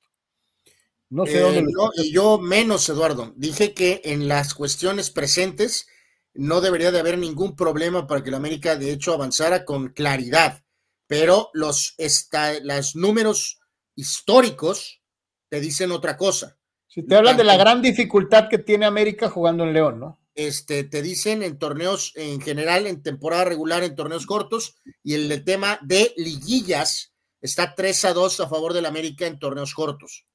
No 1.09 1.25
sé 1.25 1.39
dónde. 1.39 1.59
Eh, 1.59 1.63
y 1.97 2.11
yo 2.11 2.37
menos, 2.39 2.87
Eduardo. 2.89 3.33
Dije 3.35 3.73
que 3.73 4.01
en 4.05 4.27
las 4.27 4.53
cuestiones 4.53 5.11
presentes 5.11 5.87
no 6.33 6.61
debería 6.61 6.91
de 6.91 6.99
haber 6.99 7.17
ningún 7.17 7.55
problema 7.55 8.07
para 8.07 8.23
que 8.23 8.29
el 8.29 8.35
América, 8.35 8.75
de 8.75 8.91
hecho, 8.91 9.13
avanzara 9.13 9.65
con 9.65 9.89
claridad. 9.89 10.63
Pero 11.07 11.49
los, 11.53 11.95
los 12.63 12.95
números 12.95 13.59
históricos 13.95 15.01
te 15.49 15.59
dicen 15.59 15.91
otra 15.91 16.17
cosa. 16.17 16.57
Si 16.87 17.03
te 17.03 17.15
hablan 17.15 17.37
de 17.37 17.43
la 17.43 17.57
gran 17.57 17.81
dificultad 17.81 18.49
que 18.49 18.57
tiene 18.57 18.85
América 18.85 19.29
jugando 19.29 19.63
en 19.63 19.73
León, 19.73 19.99
¿no? 19.99 20.19
este, 20.35 20.83
te 20.83 21.01
dicen 21.01 21.41
en 21.41 21.57
torneos 21.57 22.11
en 22.15 22.41
general, 22.41 22.85
en 22.85 23.01
temporada 23.01 23.45
regular, 23.45 23.83
en 23.83 23.95
torneos 23.95 24.25
cortos, 24.25 24.75
y 25.01 25.13
el, 25.13 25.43
tema 25.43 25.79
de 25.81 26.13
liguillas 26.17 27.13
está 27.41 27.73
3 27.73 28.05
a 28.05 28.13
2 28.13 28.41
a 28.41 28.49
favor 28.49 28.73
del 28.73 28.85
América 28.85 29.25
en 29.25 29.39
torneos 29.39 29.73
cortos, 29.73 30.25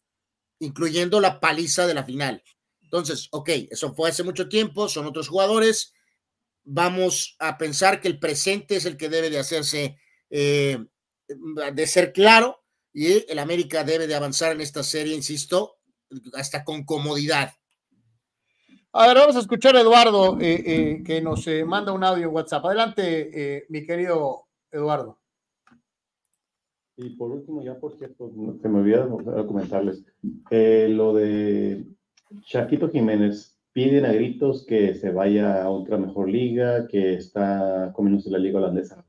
incluyendo 0.61 1.20
la 1.20 1.40
paliza 1.40 1.86
de 1.86 1.94
la 1.94 2.04
final. 2.04 2.42
Entonces, 2.80 3.28
ok, 3.32 3.48
eso 3.70 3.92
fue 3.94 4.11
hace 4.11 4.22
mucho 4.22 4.48
tiempo, 4.48 4.88
son 4.88 5.06
otros 5.06 5.28
jugadores. 5.28 5.92
Vamos 6.62 7.36
a 7.40 7.58
pensar 7.58 8.00
que 8.00 8.08
el 8.08 8.18
presente 8.18 8.76
es 8.76 8.84
el 8.84 8.96
que 8.96 9.08
debe 9.08 9.30
de 9.30 9.38
hacerse, 9.38 9.98
eh, 10.30 10.78
de 11.72 11.86
ser 11.86 12.12
claro, 12.12 12.64
y 12.92 13.30
el 13.30 13.38
América 13.38 13.82
debe 13.82 14.06
de 14.06 14.14
avanzar 14.14 14.52
en 14.52 14.61
esta 14.61 14.82
serie, 14.82 15.14
insisto, 15.14 15.78
hasta 16.34 16.64
con 16.64 16.84
comodidad 16.84 17.52
a 18.92 19.06
ver, 19.06 19.18
vamos 19.18 19.36
a 19.36 19.40
escuchar 19.40 19.76
a 19.76 19.82
Eduardo, 19.82 20.36
eh, 20.40 20.62
eh, 20.66 21.02
que 21.04 21.20
nos 21.20 21.46
eh, 21.46 21.64
manda 21.64 21.92
un 21.92 22.02
audio 22.02 22.24
en 22.24 22.34
WhatsApp. 22.34 22.64
Adelante, 22.66 23.64
mi 23.68 23.86
querido 23.86 24.48
Eduardo. 24.70 25.19
Y 27.03 27.11
por 27.11 27.30
último, 27.30 27.62
ya 27.62 27.78
por 27.78 27.96
cierto, 27.96 28.30
se 28.61 28.68
me 28.68 28.80
olvidó 28.80 29.46
comentarles, 29.46 30.05
lo 30.51 31.14
de 31.14 31.86
Chaquito 32.42 32.90
Jiménez, 32.90 33.59
piden 33.72 34.05
a 34.05 34.12
gritos 34.12 34.66
que 34.66 34.94
se 34.94 35.11
vaya 35.11 35.62
a 35.62 35.70
otra 35.70 35.96
mejor 35.96 36.28
liga, 36.28 36.86
que 36.88 37.14
está 37.14 37.90
comiéndose 37.94 38.30
la 38.30 38.38
liga 38.38 38.59
holandesa 38.59 39.03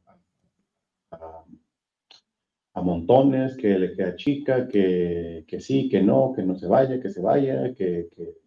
a, 2.74 2.82
montones, 2.82 3.58
que 3.58 3.78
le 3.78 3.94
queda 3.94 4.16
chica, 4.16 4.70
que, 4.70 5.44
que, 5.46 5.60
sí, 5.60 5.90
que 5.90 6.02
no, 6.02 6.32
que 6.34 6.44
no 6.44 6.56
se 6.56 6.68
vaya, 6.68 7.02
que 7.02 7.10
se 7.10 7.22
vaya, 7.22 7.74
que, 7.76 8.08
que 8.16 8.38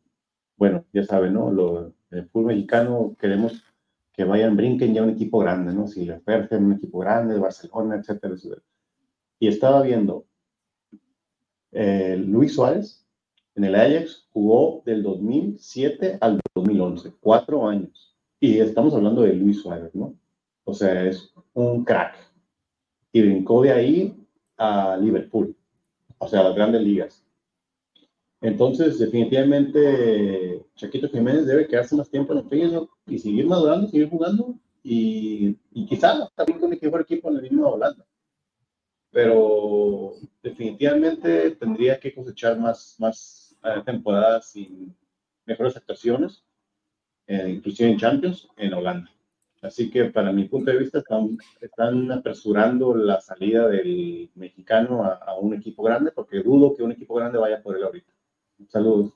bueno, 0.57 0.87
ya 0.93 1.05
saben, 1.05 1.35
¿no? 1.35 1.51
Lo, 1.51 1.93
el 2.11 2.27
fútbol 2.31 2.47
mexicano 2.47 3.15
queremos 3.21 3.63
que 4.11 4.25
vayan, 4.25 4.57
brinquen 4.57 4.95
ya 4.95 5.03
un 5.03 5.11
equipo 5.11 5.39
grande, 5.41 5.75
¿no? 5.75 5.87
Si 5.87 6.07
le 6.07 6.21
Fergen, 6.21 6.65
un 6.65 6.73
equipo 6.73 7.01
grande, 7.01 7.39
Barcelona, 7.39 7.97
etcétera, 7.97 8.35
etcétera. 8.35 8.63
Y 9.39 9.49
estaba 9.49 9.83
viendo, 9.83 10.27
eh, 11.73 12.17
Luis 12.17 12.55
Suárez 12.55 13.05
en 13.55 13.65
el 13.65 13.75
Ajax 13.75 14.27
jugó 14.33 14.83
del 14.85 15.03
2007 15.03 16.19
al 16.21 16.41
2011, 16.55 17.13
cuatro 17.21 17.69
años. 17.69 18.15
Y 18.41 18.59
estamos 18.59 18.95
hablando 18.95 19.23
de 19.23 19.33
Luis 19.35 19.63
Suárez, 19.63 19.95
¿no? 19.95 20.15
O 20.65 20.75
sea, 20.75 21.05
es 21.05 21.33
un 21.53 21.85
crack. 21.85 22.17
Y 23.13 23.23
brincó 23.23 23.63
de 23.63 23.73
ahí 23.73 24.27
a 24.57 24.97
Liverpool, 24.97 25.57
o 26.19 26.29
sea, 26.29 26.41
a 26.41 26.45
las 26.45 26.57
grandes 26.57 26.83
ligas. 26.83 27.25
Entonces, 28.41 28.99
definitivamente, 28.99 30.67
Chaquito 30.75 31.09
Jiménez 31.09 31.47
debe 31.47 31.67
quedarse 31.67 31.97
más 31.97 32.11
tiempo 32.11 32.33
en 32.33 32.41
el 32.41 32.45
pequeño 32.45 32.89
y 33.07 33.19
seguir 33.19 33.47
madurando, 33.47 33.87
seguir 33.89 34.11
jugando 34.11 34.59
y, 34.83 35.57
y 35.73 35.87
quizás 35.87 36.29
también 36.35 36.59
con 36.59 36.73
el 36.73 36.81
mejor 36.81 37.01
equipo 37.03 37.29
en 37.29 37.37
la 37.37 37.41
misma 37.41 37.69
Holanda. 37.69 38.05
Pero 39.15 40.15
definitivamente 40.43 41.53
tendría 41.53 42.01
que 42.01 42.13
cosechar 42.13 42.59
más, 42.59 42.97
más 42.99 43.57
eh, 43.63 43.81
temporadas 43.87 44.57
y 44.57 44.93
mejores 45.47 45.77
actuaciones, 45.77 46.45
eh, 47.29 47.49
inclusive 47.49 47.91
en 47.91 47.97
Champions, 47.97 48.49
en 48.57 48.75
Holanda. 48.75 49.11
Así 49.63 49.89
que 49.89 50.07
para 50.07 50.33
mi 50.33 50.49
punto 50.49 50.73
de 50.73 50.79
vista 50.79 50.99
están, 50.99 51.39
están 51.61 52.11
apresurando 52.11 52.95
la 52.95 53.21
salida 53.21 53.69
del 53.69 54.31
mexicano 54.35 55.05
a, 55.05 55.15
a, 55.15 55.39
un 55.39 55.55
equipo 55.55 55.85
grande 55.85 56.11
porque 56.11 56.43
dudo 56.43 56.75
que 56.75 56.83
un 56.83 56.93
equipo 56.93 57.15
grande 57.15 57.39
vaya 57.39 57.63
por 57.63 57.77
él 57.77 57.85
ahorita. 57.85 58.13
Saludos. 58.69 59.13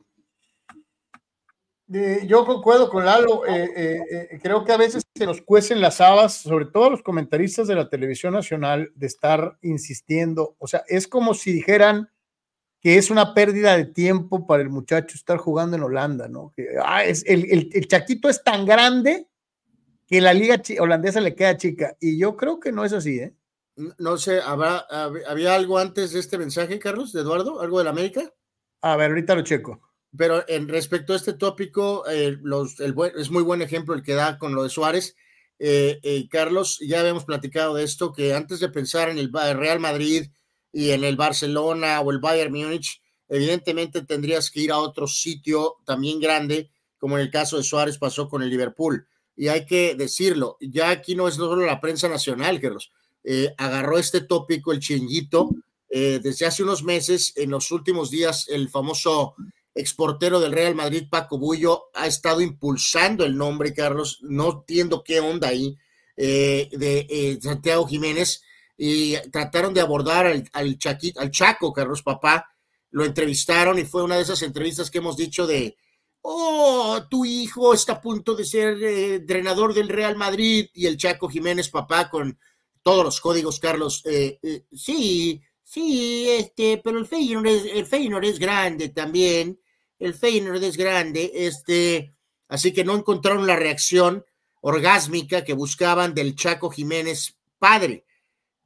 Yo 1.88 2.44
concuerdo 2.44 2.90
con 2.90 3.04
Lalo, 3.04 3.46
eh, 3.46 3.70
eh, 3.74 4.28
eh, 4.30 4.40
creo 4.42 4.64
que 4.64 4.72
a 4.72 4.76
veces 4.76 5.02
se 5.14 5.24
nos 5.24 5.40
cuecen 5.40 5.80
las 5.80 6.00
habas, 6.00 6.34
sobre 6.34 6.66
todo 6.66 6.90
los 6.90 7.02
comentaristas 7.02 7.66
de 7.66 7.74
la 7.74 7.88
televisión 7.88 8.34
nacional, 8.34 8.92
de 8.94 9.06
estar 9.06 9.58
insistiendo, 9.62 10.54
o 10.58 10.66
sea, 10.66 10.84
es 10.86 11.08
como 11.08 11.32
si 11.32 11.52
dijeran 11.52 12.10
que 12.80 12.96
es 12.96 13.10
una 13.10 13.34
pérdida 13.34 13.76
de 13.76 13.86
tiempo 13.86 14.46
para 14.46 14.62
el 14.62 14.68
muchacho 14.68 15.16
estar 15.16 15.38
jugando 15.38 15.76
en 15.76 15.82
Holanda, 15.82 16.28
¿no? 16.28 16.52
Que, 16.54 16.68
ah, 16.84 17.04
es, 17.04 17.24
el, 17.26 17.70
el, 17.72 17.88
Chaquito 17.88 18.28
es 18.28 18.44
tan 18.44 18.66
grande 18.66 19.26
que 20.06 20.20
la 20.20 20.32
liga 20.32 20.60
holandesa 20.78 21.20
le 21.20 21.34
queda 21.34 21.56
chica, 21.56 21.96
y 22.00 22.18
yo 22.18 22.36
creo 22.36 22.60
que 22.60 22.70
no 22.70 22.84
es 22.84 22.92
así, 22.92 23.18
¿eh? 23.18 23.34
No 23.96 24.18
sé, 24.18 24.40
¿habrá, 24.40 24.86
¿había 25.28 25.54
algo 25.54 25.78
antes 25.78 26.12
de 26.12 26.20
este 26.20 26.36
mensaje, 26.36 26.78
Carlos, 26.78 27.12
de 27.12 27.20
Eduardo? 27.20 27.60
¿Algo 27.60 27.78
de 27.78 27.84
la 27.84 27.90
América? 27.90 28.32
A 28.82 28.96
ver, 28.96 29.10
ahorita 29.10 29.36
lo 29.36 29.42
checo. 29.42 29.87
Pero 30.16 30.44
en 30.48 30.68
respecto 30.68 31.12
a 31.12 31.16
este 31.16 31.34
tópico, 31.34 32.08
eh, 32.08 32.38
los, 32.42 32.80
el 32.80 32.94
es 33.16 33.30
muy 33.30 33.42
buen 33.42 33.62
ejemplo 33.62 33.94
el 33.94 34.02
que 34.02 34.14
da 34.14 34.38
con 34.38 34.54
lo 34.54 34.62
de 34.62 34.70
Suárez. 34.70 35.16
Eh, 35.58 35.98
eh, 36.02 36.28
Carlos, 36.30 36.78
ya 36.80 37.00
habíamos 37.00 37.24
platicado 37.24 37.74
de 37.74 37.84
esto, 37.84 38.12
que 38.12 38.34
antes 38.34 38.60
de 38.60 38.68
pensar 38.68 39.08
en 39.08 39.18
el 39.18 39.30
Real 39.32 39.80
Madrid, 39.80 40.28
y 40.72 40.90
en 40.90 41.04
el 41.04 41.16
Barcelona 41.16 42.00
o 42.00 42.10
el 42.10 42.18
Bayern 42.18 42.52
Múnich, 42.52 43.02
evidentemente 43.28 44.02
tendrías 44.02 44.50
que 44.50 44.60
ir 44.60 44.72
a 44.72 44.78
otro 44.78 45.06
sitio 45.06 45.76
también 45.84 46.20
grande, 46.20 46.70
como 46.98 47.16
en 47.16 47.22
el 47.22 47.30
caso 47.30 47.56
de 47.56 47.62
Suárez 47.62 47.98
pasó 47.98 48.28
con 48.28 48.42
el 48.42 48.50
Liverpool. 48.50 49.06
Y 49.36 49.48
hay 49.48 49.66
que 49.66 49.94
decirlo, 49.94 50.56
ya 50.60 50.90
aquí 50.90 51.14
no 51.14 51.28
es 51.28 51.34
solo 51.34 51.64
la 51.64 51.80
prensa 51.80 52.08
nacional, 52.08 52.60
Carlos, 52.60 52.92
eh, 53.24 53.54
agarró 53.56 53.98
este 53.98 54.20
tópico 54.22 54.72
el 54.72 54.80
chinguito 54.80 55.50
eh, 55.90 56.20
desde 56.22 56.46
hace 56.46 56.62
unos 56.62 56.82
meses, 56.82 57.32
en 57.36 57.50
los 57.50 57.70
últimos 57.70 58.10
días, 58.10 58.46
el 58.48 58.68
famoso 58.68 59.34
exportero 59.80 60.40
del 60.40 60.52
Real 60.52 60.74
Madrid, 60.74 61.04
Paco 61.10 61.38
Bullo, 61.38 61.90
ha 61.94 62.06
estado 62.06 62.40
impulsando 62.40 63.24
el 63.24 63.36
nombre, 63.36 63.72
Carlos, 63.72 64.18
no 64.22 64.50
entiendo 64.50 65.02
qué 65.04 65.20
onda 65.20 65.48
ahí, 65.48 65.76
eh, 66.16 66.68
de 66.72 67.38
Santiago 67.40 67.86
Jiménez, 67.86 68.42
y 68.76 69.16
trataron 69.30 69.74
de 69.74 69.80
abordar 69.80 70.26
al, 70.26 70.48
al, 70.52 70.78
al 71.16 71.30
Chaco, 71.30 71.72
Carlos 71.72 72.02
Papá, 72.02 72.48
lo 72.90 73.04
entrevistaron 73.04 73.78
y 73.78 73.84
fue 73.84 74.02
una 74.02 74.16
de 74.16 74.22
esas 74.22 74.42
entrevistas 74.42 74.90
que 74.90 74.98
hemos 74.98 75.16
dicho 75.16 75.46
de, 75.46 75.76
oh, 76.22 77.00
tu 77.10 77.24
hijo 77.24 77.74
está 77.74 77.94
a 77.94 78.00
punto 78.00 78.34
de 78.34 78.44
ser 78.44 78.82
eh, 78.82 79.14
entrenador 79.16 79.74
del 79.74 79.88
Real 79.88 80.16
Madrid 80.16 80.68
y 80.74 80.86
el 80.86 80.96
Chaco 80.96 81.28
Jiménez, 81.28 81.68
papá, 81.68 82.08
con 82.08 82.38
todos 82.82 83.04
los 83.04 83.20
códigos, 83.20 83.58
Carlos. 83.58 84.02
Eh, 84.06 84.38
eh, 84.42 84.64
sí, 84.72 85.42
sí, 85.62 86.28
este, 86.30 86.80
pero 86.82 86.98
el 86.98 87.06
Feyenoord 87.06 87.46
es, 87.46 87.64
el 87.66 87.86
Feyenoord 87.86 88.24
es 88.24 88.38
grande 88.38 88.88
también, 88.90 89.60
el 89.98 90.14
Feyenoord 90.14 90.62
es 90.62 90.76
grande, 90.76 91.30
este, 91.34 92.12
así 92.48 92.72
que 92.72 92.84
no 92.84 92.96
encontraron 92.96 93.46
la 93.46 93.56
reacción 93.56 94.24
orgásmica 94.60 95.44
que 95.44 95.52
buscaban 95.52 96.14
del 96.14 96.34
Chaco 96.34 96.70
Jiménez 96.70 97.36
padre, 97.58 98.04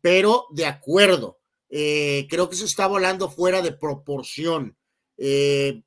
pero 0.01 0.47
de 0.51 0.67
acuerdo, 0.67 1.39
creo 1.69 2.49
que 2.49 2.57
se 2.57 2.65
está 2.65 2.87
volando 2.87 3.31
fuera 3.31 3.63
de 3.63 3.73
proporción. 3.73 4.77
Eh, 5.17 5.83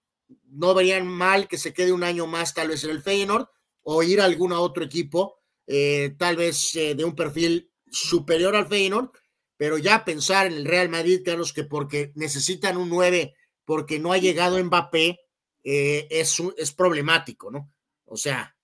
no 0.49 0.73
verían 0.73 1.07
mal 1.07 1.47
que 1.47 1.57
se 1.57 1.73
quede 1.73 1.91
un 1.91 2.03
año 2.03 2.27
más 2.27 2.53
tal 2.53 2.69
vez 2.69 2.83
en 2.83 2.91
el 2.91 3.01
Feyenoord 3.01 3.47
o 3.83 4.01
ir 4.01 4.21
a 4.21 4.25
algún 4.25 4.53
otro 4.53 4.83
equipo, 4.83 5.41
eh, 5.67 6.15
tal 6.17 6.37
vez 6.37 6.75
eh, 6.75 6.95
de 6.95 7.03
un 7.03 7.15
perfil 7.15 7.69
superior 7.91 8.55
al 8.55 8.67
Feyenoord, 8.67 9.11
pero 9.57 9.77
ya 9.77 10.05
pensar 10.05 10.47
en 10.47 10.53
el 10.53 10.65
Real 10.65 10.89
Madrid, 10.89 11.21
Carlos, 11.23 11.53
que 11.53 11.63
porque 11.63 12.11
necesitan 12.15 12.77
un 12.77 12.89
9, 12.89 13.35
porque 13.63 13.99
no 13.99 14.11
ha 14.11 14.17
llegado 14.17 14.61
Mbappé, 14.63 15.19
eh, 15.66 16.07
es, 16.09 16.41
es 16.57 16.72
problemático, 16.72 17.51
¿no? 17.51 17.74
O 18.05 18.16
sea... 18.16 18.55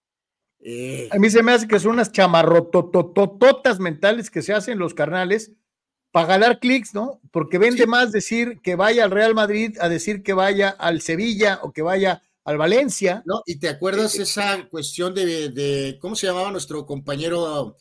a 1.12 1.18
mí 1.18 1.30
se 1.30 1.43
me 1.43 1.52
hace 1.52 1.68
que 1.68 1.80
son 1.80 1.93
unas 1.93 2.14
chamarrototototas 2.14 3.80
mentales 3.80 4.30
que 4.30 4.41
se 4.41 4.54
hacen 4.54 4.80
los 4.80 4.93
carnales 4.93 5.52
para 6.12 6.28
ganar 6.28 6.60
clics, 6.60 6.93
¿no? 6.93 7.20
Porque 7.32 7.58
vende 7.58 7.88
más 7.88 8.12
decir 8.12 8.60
que 8.62 8.76
vaya 8.76 9.06
al 9.06 9.12
Real 9.12 9.34
Madrid 9.34 9.78
a 9.80 9.89
decir 9.89 10.24
que 10.24 10.34
vaya 10.34 10.70
al 10.70 11.02
Sevilla 11.02 11.60
o 11.64 11.72
que 11.72 11.82
vaya 11.82 12.22
al 12.43 12.58
Valencia. 12.58 13.24
¿No? 13.26 13.41
Y 13.45 13.58
te 13.60 13.70
acuerdas 13.70 14.16
eh, 14.16 14.24
esa 14.24 14.68
cuestión 14.70 15.14
de, 15.14 15.97
¿cómo 16.02 16.16
se 16.16 16.28
llamaba 16.28 16.52
nuestro 16.52 16.86
compañero, 16.86 17.76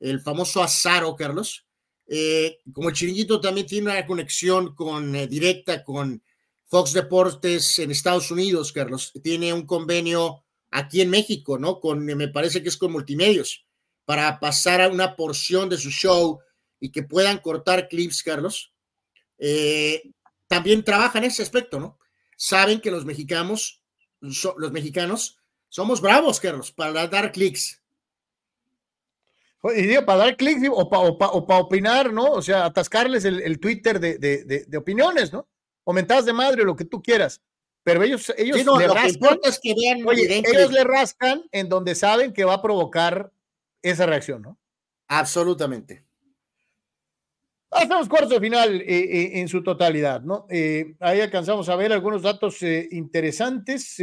el 0.00 0.20
famoso 0.20 0.62
Azaro, 0.62 1.14
Carlos? 1.16 1.64
Eh, 2.08 2.58
como 2.72 2.88
el 2.88 2.94
chiringuito 2.94 3.40
también 3.40 3.66
tiene 3.66 3.90
una 3.90 4.06
conexión 4.06 4.74
con, 4.74 5.14
eh, 5.14 5.26
directa 5.26 5.82
con 5.82 6.22
Fox 6.68 6.92
Deportes 6.92 7.78
en 7.78 7.90
Estados 7.90 8.30
Unidos, 8.30 8.72
Carlos, 8.72 9.12
tiene 9.22 9.52
un 9.52 9.66
convenio 9.66 10.44
aquí 10.70 11.00
en 11.00 11.10
México, 11.10 11.58
¿no? 11.58 11.80
Con, 11.80 12.04
me 12.04 12.28
parece 12.28 12.62
que 12.62 12.68
es 12.68 12.76
con 12.76 12.92
Multimedios, 12.92 13.66
para 14.04 14.38
pasar 14.40 14.80
a 14.80 14.88
una 14.88 15.16
porción 15.16 15.68
de 15.68 15.78
su 15.78 15.90
show 15.90 16.40
y 16.80 16.90
que 16.90 17.02
puedan 17.02 17.38
cortar 17.38 17.88
clips, 17.88 18.22
Carlos, 18.22 18.72
eh, 19.38 20.10
también 20.46 20.84
trabajan 20.84 21.24
en 21.24 21.30
ese 21.30 21.42
aspecto, 21.42 21.80
¿no? 21.80 21.98
Saben 22.36 22.80
que 22.80 22.90
los 22.90 23.04
mexicanos, 23.04 23.82
los 24.20 24.72
mexicanos, 24.72 25.38
somos 25.68 26.00
bravos, 26.00 26.40
Carlos, 26.40 26.72
para 26.72 27.06
dar 27.06 27.32
clics. 27.32 27.82
Y 29.74 29.82
digo, 29.82 30.04
para 30.04 30.18
dar 30.18 30.36
clics 30.36 30.68
o 30.70 30.88
para 30.88 31.60
opinar, 31.60 32.12
¿no? 32.12 32.32
O 32.32 32.42
sea, 32.42 32.66
atascarles 32.66 33.24
el, 33.24 33.58
Twitter 33.58 33.98
de, 33.98 34.76
opiniones, 34.78 35.32
¿no? 35.32 35.48
Comentadas 35.86 36.24
de 36.24 36.32
madre, 36.32 36.64
lo 36.64 36.74
que 36.74 36.84
tú 36.84 37.00
quieras. 37.00 37.40
Pero 37.84 38.02
ellos, 38.02 38.32
ellos 38.36 38.56
le 38.56 38.88
rascan. 38.88 39.38
que 39.62 40.42
ellos 40.52 40.72
le 40.72 40.82
rascan 40.82 41.44
en 41.52 41.68
donde 41.68 41.94
saben 41.94 42.32
que 42.32 42.44
va 42.44 42.54
a 42.54 42.62
provocar 42.62 43.30
esa 43.82 44.04
reacción, 44.04 44.42
¿no? 44.42 44.58
Absolutamente. 45.06 46.04
Hacemos 47.70 48.08
cuartos 48.08 48.30
de 48.30 48.40
final 48.40 48.80
eh, 48.80 48.84
eh, 48.88 49.30
en 49.38 49.46
su 49.46 49.62
totalidad, 49.62 50.22
¿no? 50.22 50.46
Eh, 50.50 50.96
ahí 50.98 51.20
alcanzamos 51.20 51.68
a 51.68 51.76
ver 51.76 51.92
algunos 51.92 52.22
datos 52.22 52.60
interesantes. 52.62 53.94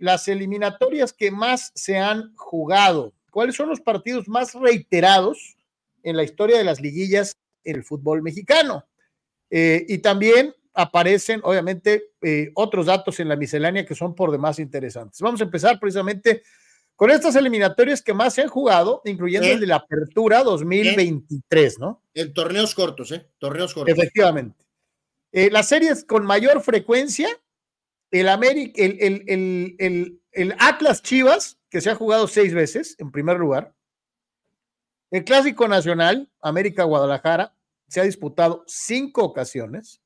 las 0.00 0.26
eliminatorias 0.26 1.12
que 1.12 1.30
más 1.30 1.70
se 1.76 1.96
han 1.96 2.34
jugado. 2.34 3.12
¿Cuáles 3.30 3.54
son 3.54 3.68
los 3.68 3.80
partidos 3.80 4.26
más 4.26 4.54
reiterados 4.54 5.56
en 6.02 6.16
la 6.16 6.24
historia 6.24 6.58
de 6.58 6.64
las 6.64 6.80
liguillas 6.80 7.36
en 7.62 7.76
el 7.76 7.84
fútbol 7.84 8.20
mexicano? 8.20 8.84
y 9.52 9.98
también 9.98 10.54
aparecen, 10.74 11.40
obviamente, 11.42 12.12
otros 12.54 12.86
datos 12.86 13.20
en 13.20 13.28
la 13.28 13.36
miscelánea 13.36 13.86
que 13.86 13.94
son 13.94 14.14
por 14.14 14.30
demás 14.30 14.58
interesantes. 14.58 15.20
Vamos 15.20 15.40
a 15.40 15.44
empezar 15.44 15.78
precisamente 15.80 16.42
con 17.00 17.10
estas 17.10 17.34
eliminatorias 17.34 18.02
que 18.02 18.12
más 18.12 18.34
se 18.34 18.42
han 18.42 18.48
jugado, 18.48 19.00
incluyendo 19.06 19.48
el 19.48 19.58
de 19.58 19.66
la 19.66 19.76
Apertura 19.76 20.42
2023, 20.42 21.78
¿no? 21.78 22.02
En 22.12 22.34
torneos 22.34 22.74
cortos, 22.74 23.10
¿eh? 23.12 23.26
Torneos 23.38 23.72
cortos. 23.72 23.96
Efectivamente. 23.96 24.66
Eh, 25.32 25.48
las 25.50 25.68
series 25.68 26.04
con 26.04 26.26
mayor 26.26 26.60
frecuencia, 26.60 27.28
el, 28.10 28.28
América, 28.28 28.82
el, 28.82 30.20
el, 30.30 30.54
Atlas 30.58 31.02
Chivas, 31.02 31.58
que 31.70 31.80
se 31.80 31.88
ha 31.88 31.94
jugado 31.94 32.28
seis 32.28 32.52
veces, 32.52 32.96
en 32.98 33.10
primer 33.10 33.38
lugar. 33.38 33.74
El 35.10 35.24
Clásico 35.24 35.68
Nacional, 35.68 36.30
América 36.42 36.84
Guadalajara, 36.84 37.56
se 37.88 38.00
ha 38.00 38.04
disputado 38.04 38.62
cinco 38.66 39.24
ocasiones. 39.24 40.02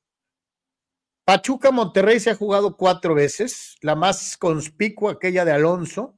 Pachuca 1.25 1.71
Monterrey 1.71 2.19
se 2.19 2.29
ha 2.29 2.35
jugado 2.35 2.77
cuatro 2.77 3.15
veces, 3.15 3.77
la 3.81 3.95
más 3.95 4.37
conspicua, 4.37 5.13
aquella 5.13 5.43
de 5.43 5.51
Alonso, 5.51 6.15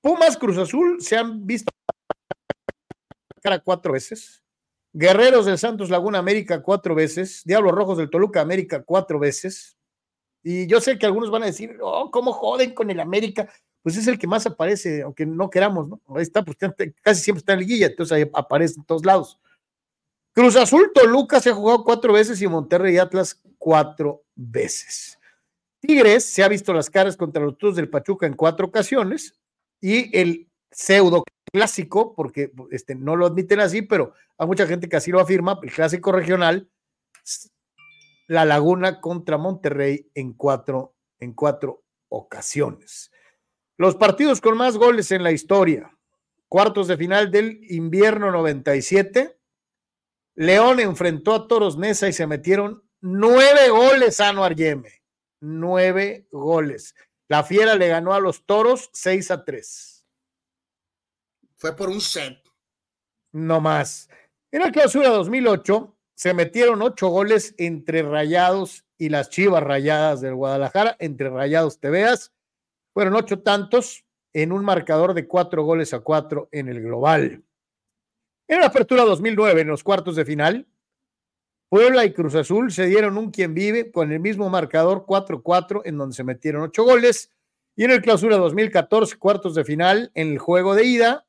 Pumas 0.00 0.36
Cruz 0.36 0.58
Azul 0.58 1.00
se 1.00 1.16
han 1.16 1.46
visto 1.46 1.72
cuatro 3.64 3.92
veces. 3.92 4.44
Guerreros 4.92 5.46
del 5.46 5.58
Santos 5.58 5.90
Laguna 5.90 6.18
América 6.18 6.62
cuatro 6.62 6.94
veces. 6.94 7.42
Diablos 7.44 7.72
Rojos 7.72 7.98
del 7.98 8.10
Toluca 8.10 8.40
América 8.40 8.82
cuatro 8.82 9.18
veces. 9.18 9.76
Y 10.42 10.66
yo 10.66 10.80
sé 10.80 10.98
que 10.98 11.06
algunos 11.06 11.30
van 11.30 11.42
a 11.42 11.46
decir, 11.46 11.76
oh, 11.80 12.10
¿cómo 12.10 12.32
joden 12.32 12.74
con 12.74 12.90
el 12.90 13.00
América? 13.00 13.48
Pues 13.82 13.96
es 13.96 14.06
el 14.06 14.18
que 14.18 14.26
más 14.26 14.46
aparece, 14.46 15.02
aunque 15.02 15.26
no 15.26 15.50
queramos, 15.50 15.88
¿no? 15.88 16.00
Ahí 16.14 16.22
está, 16.22 16.44
pues 16.44 16.56
casi 17.02 17.22
siempre 17.22 17.40
está 17.40 17.54
en 17.54 17.60
liguilla, 17.60 17.86
entonces 17.86 18.16
ahí 18.16 18.30
aparece 18.32 18.74
en 18.78 18.84
todos 18.84 19.04
lados. 19.04 19.38
Cruz 20.38 20.54
Azul, 20.54 20.92
Toluca 20.94 21.40
se 21.40 21.50
ha 21.50 21.52
jugado 21.52 21.82
cuatro 21.82 22.12
veces 22.12 22.40
y 22.40 22.46
Monterrey 22.46 22.94
y 22.94 22.98
Atlas 22.98 23.42
cuatro 23.58 24.22
veces. 24.36 25.18
Tigres 25.80 26.26
se 26.26 26.44
ha 26.44 26.48
visto 26.48 26.72
las 26.72 26.88
caras 26.88 27.16
contra 27.16 27.42
los 27.42 27.58
Toros 27.58 27.74
del 27.74 27.90
Pachuca 27.90 28.24
en 28.24 28.34
cuatro 28.34 28.68
ocasiones 28.68 29.34
y 29.80 30.16
el 30.16 30.48
pseudo 30.70 31.24
clásico, 31.52 32.14
porque 32.14 32.52
este, 32.70 32.94
no 32.94 33.16
lo 33.16 33.26
admiten 33.26 33.58
así, 33.58 33.82
pero 33.82 34.14
hay 34.38 34.46
mucha 34.46 34.64
gente 34.68 34.88
que 34.88 34.94
así 34.94 35.10
lo 35.10 35.18
afirma, 35.18 35.58
el 35.60 35.72
clásico 35.72 36.12
regional, 36.12 36.70
La 38.28 38.44
Laguna 38.44 39.00
contra 39.00 39.38
Monterrey 39.38 40.08
en 40.14 40.34
cuatro, 40.34 40.94
en 41.18 41.32
cuatro 41.32 41.82
ocasiones. 42.10 43.10
Los 43.76 43.96
partidos 43.96 44.40
con 44.40 44.56
más 44.56 44.76
goles 44.76 45.10
en 45.10 45.24
la 45.24 45.32
historia. 45.32 45.90
Cuartos 46.46 46.86
de 46.86 46.96
final 46.96 47.32
del 47.32 47.58
invierno 47.68 48.30
97. 48.30 49.37
León 50.38 50.78
enfrentó 50.78 51.34
a 51.34 51.48
Toros 51.48 51.76
Nesa 51.76 52.06
y 52.06 52.12
se 52.12 52.28
metieron 52.28 52.84
nueve 53.00 53.70
goles 53.70 54.20
a 54.20 54.28
Anuar 54.28 54.54
Yeme. 54.54 55.02
Nueve 55.40 56.28
goles. 56.30 56.94
La 57.28 57.42
Fiera 57.42 57.74
le 57.74 57.88
ganó 57.88 58.14
a 58.14 58.20
los 58.20 58.46
Toros 58.46 58.88
6 58.92 59.32
a 59.32 59.44
3. 59.44 60.06
Fue 61.56 61.74
por 61.74 61.88
un 61.88 62.00
set. 62.00 62.38
No 63.32 63.60
más. 63.60 64.08
En 64.52 64.62
la 64.62 64.70
clausura 64.70 65.08
2008 65.08 65.96
se 66.14 66.34
metieron 66.34 66.82
ocho 66.82 67.08
goles 67.08 67.56
entre 67.58 68.04
Rayados 68.04 68.84
y 68.96 69.08
las 69.08 69.30
Chivas 69.30 69.64
Rayadas 69.64 70.20
del 70.20 70.36
Guadalajara, 70.36 70.96
entre 71.00 71.30
Rayados 71.30 71.80
Teveas. 71.80 72.32
Fueron 72.94 73.16
ocho 73.16 73.40
tantos 73.40 74.04
en 74.32 74.52
un 74.52 74.64
marcador 74.64 75.14
de 75.14 75.26
cuatro 75.26 75.64
goles 75.64 75.92
a 75.94 75.98
cuatro 75.98 76.48
en 76.52 76.68
el 76.68 76.80
global. 76.80 77.42
En 78.48 78.60
la 78.60 78.66
apertura 78.68 79.04
2009, 79.04 79.60
en 79.60 79.68
los 79.68 79.84
cuartos 79.84 80.16
de 80.16 80.24
final, 80.24 80.66
Puebla 81.68 82.06
y 82.06 82.14
Cruz 82.14 82.34
Azul 82.34 82.72
se 82.72 82.86
dieron 82.86 83.18
un 83.18 83.30
quien 83.30 83.52
vive 83.52 83.92
con 83.92 84.10
el 84.10 84.20
mismo 84.20 84.48
marcador 84.48 85.04
4-4 85.04 85.82
en 85.84 85.98
donde 85.98 86.16
se 86.16 86.24
metieron 86.24 86.62
ocho 86.62 86.82
goles. 86.82 87.30
Y 87.76 87.84
en 87.84 87.90
el 87.90 88.00
clausura 88.00 88.38
2014, 88.38 89.18
cuartos 89.18 89.54
de 89.54 89.66
final, 89.66 90.10
en 90.14 90.32
el 90.32 90.38
juego 90.38 90.74
de 90.74 90.86
ida, 90.86 91.26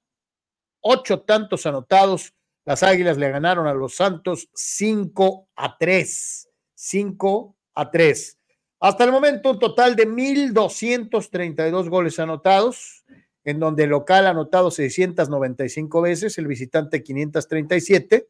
ocho 0.79 1.19
tantos 1.19 1.65
anotados. 1.65 2.33
Las 2.63 2.83
Águilas 2.83 3.17
le 3.17 3.29
ganaron 3.29 3.67
a 3.67 3.73
los 3.73 3.95
Santos 3.95 4.49
5 4.53 5.49
a 5.57 5.77
3. 5.77 6.49
5 6.73 7.57
a 7.75 7.91
3. 7.91 8.39
Hasta 8.79 9.03
el 9.03 9.11
momento, 9.11 9.51
un 9.51 9.59
total 9.59 9.97
de 9.97 10.07
1.232 10.07 11.89
goles 11.89 12.17
anotados, 12.17 13.03
en 13.43 13.59
donde 13.59 13.83
el 13.83 13.91
local 13.91 14.25
ha 14.27 14.31
anotado 14.31 14.71
695 14.71 16.01
veces, 16.01 16.37
el 16.37 16.47
visitante 16.47 17.03
537. 17.03 18.27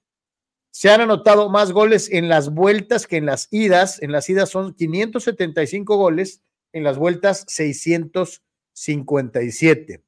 Se 0.71 0.89
han 0.89 1.01
anotado 1.01 1.49
más 1.49 1.71
goles 1.71 2.11
en 2.11 2.29
las 2.29 2.53
vueltas 2.53 3.07
que 3.07 3.17
en 3.17 3.25
las 3.25 3.47
idas. 3.51 3.99
En 4.01 4.11
las 4.11 4.29
idas 4.29 4.49
son 4.49 4.75
575 4.75 5.97
goles, 5.97 6.43
en 6.73 6.83
las 6.83 6.97
vueltas 6.97 7.45
657. 7.47 10.03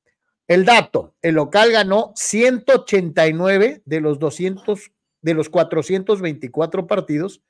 El 0.47 0.65
dato, 0.65 1.15
el 1.21 1.35
local 1.35 1.71
ganó 1.71 2.11
189 2.15 3.83
de 3.85 4.01
los 4.01 4.19
200 4.19 4.91
de 5.21 5.33
los 5.33 5.49
424 5.49 6.87
partidos 6.87 7.41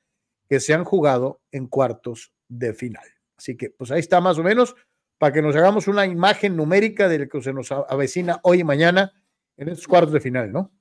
que 0.48 0.60
se 0.60 0.74
han 0.74 0.84
jugado 0.84 1.40
en 1.50 1.66
cuartos 1.66 2.32
de 2.48 2.74
final. 2.74 3.04
Así 3.36 3.56
que 3.56 3.70
pues 3.70 3.90
ahí 3.90 4.00
está 4.00 4.20
más 4.20 4.38
o 4.38 4.42
menos 4.42 4.76
para 5.22 5.32
que 5.32 5.40
nos 5.40 5.54
hagamos 5.54 5.86
una 5.86 6.04
imagen 6.04 6.56
numérica 6.56 7.08
de 7.08 7.20
lo 7.20 7.28
que 7.28 7.40
se 7.40 7.52
nos 7.52 7.70
avecina 7.70 8.40
hoy 8.42 8.58
y 8.58 8.64
mañana 8.64 9.12
en 9.56 9.68
estos 9.68 9.86
cuartos 9.86 10.12
de 10.12 10.20
final, 10.20 10.50
¿no? 10.50 10.72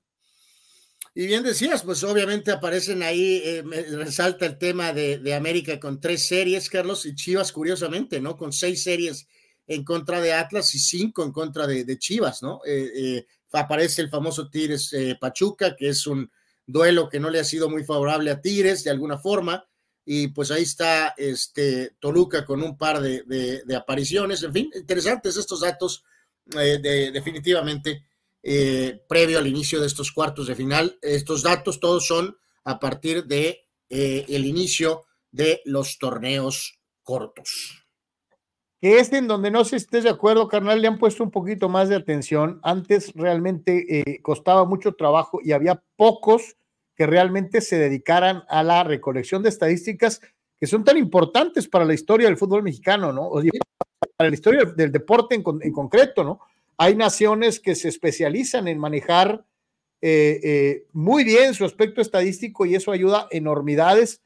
Y 1.14 1.28
bien 1.28 1.44
decías, 1.44 1.84
pues 1.84 2.04
obviamente 2.04 2.50
aparecen 2.50 3.04
ahí, 3.04 3.40
eh, 3.46 3.62
resalta 3.92 4.48
el 4.48 4.58
tema 4.58 4.94
de, 4.94 5.36
América 5.36 5.80
con 5.80 6.02
tres 6.02 6.28
series, 6.28 6.72
Carlos, 6.72 7.06
y 7.06 7.14
Chivas, 7.14 7.52
curiosamente, 7.52 8.20
¿no? 8.20 8.36
Con 8.36 8.52
seis 8.52 8.82
series 8.82 9.28
en 9.68 9.84
contra 9.84 10.20
de 10.20 10.34
Atlas 10.34 10.74
y 10.74 10.80
cinco 10.80 11.24
en 11.24 11.34
contra 11.34 11.68
de, 11.68 12.00
Chivas, 12.00 12.42
¿no? 12.42 12.62
Eh, 12.66 12.90
eh, 12.96 13.28
aparece 13.52 14.02
el 14.02 14.10
famoso 14.10 14.50
Tigres 14.50 14.92
Pachuca, 15.20 15.76
que 15.76 15.90
es 15.90 16.08
un 16.08 16.32
duelo 16.66 17.10
que 17.10 17.20
no 17.20 17.30
le 17.30 17.40
ha 17.40 17.44
sido 17.44 17.70
muy 17.70 17.84
favorable 17.84 18.32
a 18.32 18.42
Tigres 18.42 18.84
de 18.84 18.90
alguna 18.90 19.20
forma, 19.20 19.70
y 20.14 20.28
pues 20.28 20.52
ahí 20.52 20.64
está 20.64 21.14
este 21.16 21.96
Toluca 21.98 22.44
con 22.44 22.62
un 22.62 22.78
par 22.78 23.00
de, 23.00 23.64
apariciones, 23.74 24.44
en 24.44 24.52
fin, 24.52 24.70
interesantes 24.76 25.38
estos 25.38 25.62
datos, 25.62 26.04
definitivamente 26.46 28.04
eh, 28.44 29.06
previo 29.08 29.40
al 29.40 29.48
inicio 29.48 29.80
de 29.80 29.88
estos 29.88 30.12
cuartos 30.12 30.48
de 30.48 30.56
final. 30.56 31.00
Estos 31.02 31.44
datos 31.44 31.80
todos 31.80 32.06
son 32.06 32.36
a 32.66 32.78
partir 32.78 33.24
de 33.24 33.66
eh, 33.88 34.26
el 34.28 34.44
inicio 34.44 35.06
de 35.32 35.62
los 35.64 35.98
torneos 35.98 36.78
cortos. 37.04 37.86
Que 38.82 39.00
es 39.00 39.14
en 39.14 39.30
donde 39.30 39.50
no 39.50 39.64
se 39.64 39.78
estés 39.78 40.04
de 40.04 40.10
acuerdo, 40.10 40.50
carnal, 40.50 40.82
le 40.82 40.90
han 40.90 41.00
puesto 41.00 41.24
un 41.24 41.32
poquito 41.32 41.70
más 41.70 41.88
de 41.88 41.96
atención. 41.96 42.60
Antes 42.64 43.14
realmente 43.16 44.02
eh, 44.02 44.22
costaba 44.22 44.66
mucho 44.66 44.92
trabajo 44.92 45.40
y 45.42 45.54
había 45.54 45.82
pocos 45.96 46.58
que 47.02 47.08
realmente 47.08 47.62
se 47.62 47.80
dedicaran 47.80 48.44
a 48.48 48.62
la 48.62 48.84
recolección 48.84 49.42
de 49.42 49.50
estadísticas 49.50 50.22
que 50.60 50.68
son 50.68 50.84
tan 50.84 50.98
importantes 50.98 51.68
para 51.68 51.84
la 51.84 51.96
historia 51.96 52.28
del 52.28 52.38
fútbol 52.38 52.62
mexicano, 52.62 53.12
¿no? 53.12 53.24
O 53.24 53.42
para 54.16 54.30
la 54.30 54.36
historia 54.36 54.66
del 54.66 54.92
deporte 54.92 55.34
en, 55.34 55.44
en 55.62 55.72
concreto, 55.72 56.24
¿no? 56.24 56.42
Hay 56.78 56.96
naciones 56.96 57.60
que 57.60 57.74
se 57.74 57.90
especializan 57.90 58.68
en 58.68 58.78
manejar 58.78 59.44
eh, 60.00 60.40
eh, 60.44 60.86
muy 60.94 61.24
bien 61.24 61.56
su 61.56 61.66
aspecto 61.66 62.02
estadístico 62.02 62.68
y 62.68 62.76
eso 62.76 62.92
ayuda 62.92 63.28
enormidades 63.32 64.22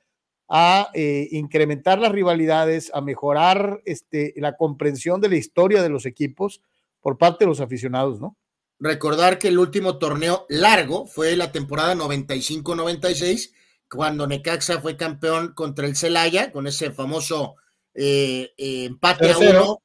a 0.49 0.89
eh, 0.93 1.29
incrementar 1.31 1.97
las 1.97 2.11
rivalidades, 2.11 2.91
a 2.93 2.99
mejorar 2.99 3.81
este, 3.85 4.33
la 4.35 4.57
comprensión 4.57 5.21
de 5.21 5.29
la 5.29 5.37
historia 5.37 5.81
de 5.81 5.87
los 5.87 6.05
equipos 6.05 6.61
por 6.99 7.17
parte 7.17 7.45
de 7.45 7.49
los 7.49 7.61
aficionados, 7.61 8.19
¿no? 8.19 8.35
Recordar 8.79 9.39
que 9.39 9.47
el 9.47 9.59
último 9.59 9.97
torneo 9.97 10.45
largo 10.49 11.05
fue 11.05 11.35
la 11.35 11.51
temporada 11.51 11.95
95-96, 11.95 13.51
cuando 13.89 14.27
Necaxa 14.27 14.81
fue 14.81 14.97
campeón 14.97 15.53
contra 15.53 15.87
el 15.87 15.95
Celaya, 15.95 16.51
con 16.51 16.67
ese 16.67 16.91
famoso 16.91 17.55
empate 17.93 19.31
a 19.31 19.37
uno. 19.37 19.81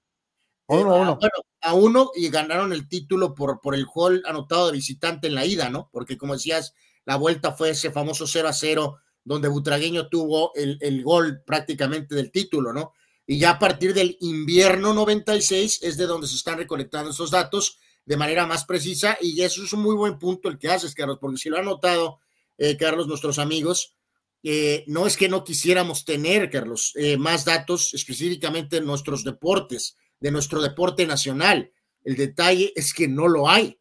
Uno, 0.66 0.96
uno. 0.96 1.16
Bueno, 1.16 1.34
a 1.60 1.74
uno 1.74 2.10
y 2.14 2.28
ganaron 2.28 2.72
el 2.72 2.88
título 2.88 3.34
por, 3.34 3.60
por 3.60 3.74
el 3.74 3.86
gol 3.86 4.22
anotado 4.26 4.66
de 4.66 4.72
visitante 4.72 5.26
en 5.26 5.34
la 5.34 5.44
ida, 5.44 5.68
¿no? 5.68 5.88
Porque 5.92 6.16
como 6.16 6.34
decías, 6.34 6.74
la 7.04 7.16
vuelta 7.16 7.52
fue 7.52 7.70
ese 7.70 7.90
famoso 7.90 8.26
0 8.26 8.48
a 8.48 8.52
0 8.52 8.98
donde 9.24 9.48
Butragueño 9.48 10.08
tuvo 10.08 10.52
el, 10.54 10.78
el 10.80 11.02
gol 11.02 11.42
prácticamente 11.44 12.14
del 12.14 12.30
título, 12.30 12.72
¿no? 12.72 12.92
Y 13.26 13.38
ya 13.38 13.50
a 13.50 13.58
partir 13.58 13.94
del 13.94 14.16
invierno 14.20 14.94
96 14.94 15.82
es 15.82 15.96
de 15.96 16.06
donde 16.06 16.26
se 16.26 16.36
están 16.36 16.58
recolectando 16.58 17.10
esos 17.10 17.30
datos 17.30 17.78
de 18.04 18.16
manera 18.16 18.46
más 18.46 18.64
precisa 18.64 19.16
y 19.20 19.40
eso 19.42 19.62
es 19.62 19.72
un 19.72 19.82
muy 19.82 19.94
buen 19.94 20.18
punto 20.18 20.48
el 20.48 20.58
que 20.58 20.68
haces, 20.68 20.94
Carlos, 20.94 21.18
porque 21.20 21.36
si 21.36 21.48
lo 21.48 21.58
han 21.58 21.64
notado, 21.64 22.20
eh, 22.58 22.76
Carlos, 22.76 23.06
nuestros 23.06 23.38
amigos, 23.38 23.96
eh, 24.42 24.84
no 24.86 25.06
es 25.06 25.16
que 25.16 25.28
no 25.28 25.44
quisiéramos 25.44 26.04
tener, 26.04 26.50
Carlos, 26.50 26.92
eh, 26.96 27.16
más 27.16 27.44
datos 27.44 27.94
específicamente 27.94 28.78
en 28.78 28.84
nuestros 28.84 29.24
deportes, 29.24 29.96
de 30.18 30.30
nuestro 30.30 30.60
deporte 30.60 31.06
nacional. 31.06 31.72
El 32.04 32.16
detalle 32.16 32.72
es 32.76 32.92
que 32.92 33.08
no 33.08 33.28
lo 33.28 33.48
hay, 33.48 33.78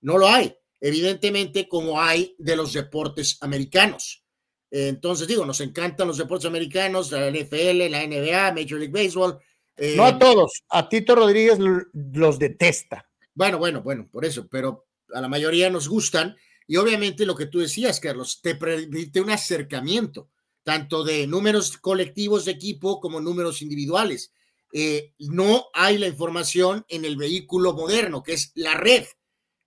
no 0.00 0.16
lo 0.16 0.28
hay, 0.28 0.56
evidentemente 0.80 1.68
como 1.68 2.00
hay 2.00 2.34
de 2.38 2.56
los 2.56 2.72
deportes 2.72 3.38
americanos. 3.40 4.24
Entonces 4.70 5.28
digo, 5.28 5.46
nos 5.46 5.60
encantan 5.60 6.08
los 6.08 6.18
deportes 6.18 6.46
americanos, 6.46 7.12
la 7.12 7.30
NFL, 7.30 7.90
la 7.90 8.04
NBA, 8.06 8.52
Major 8.52 8.78
League 8.78 8.92
Baseball. 8.92 9.38
No 9.96 10.04
a 10.04 10.18
todos, 10.18 10.64
a 10.68 10.88
Tito 10.88 11.14
Rodríguez 11.14 11.58
los 11.92 12.38
detesta. 12.38 13.08
Bueno, 13.34 13.58
bueno, 13.58 13.82
bueno, 13.82 14.08
por 14.10 14.24
eso, 14.24 14.46
pero 14.48 14.86
a 15.12 15.20
la 15.20 15.28
mayoría 15.28 15.70
nos 15.70 15.88
gustan 15.88 16.36
y 16.66 16.76
obviamente 16.76 17.26
lo 17.26 17.34
que 17.34 17.46
tú 17.46 17.58
decías, 17.58 18.00
Carlos, 18.00 18.40
te 18.40 18.54
permite 18.54 19.20
un 19.20 19.30
acercamiento, 19.30 20.30
tanto 20.62 21.04
de 21.04 21.26
números 21.26 21.76
colectivos 21.76 22.44
de 22.44 22.52
equipo 22.52 23.00
como 23.00 23.20
números 23.20 23.60
individuales. 23.60 24.32
Eh, 24.72 25.12
no 25.18 25.66
hay 25.74 25.98
la 25.98 26.08
información 26.08 26.84
en 26.88 27.04
el 27.04 27.16
vehículo 27.16 27.74
moderno, 27.74 28.22
que 28.22 28.32
es 28.32 28.50
la 28.54 28.74
red, 28.74 29.04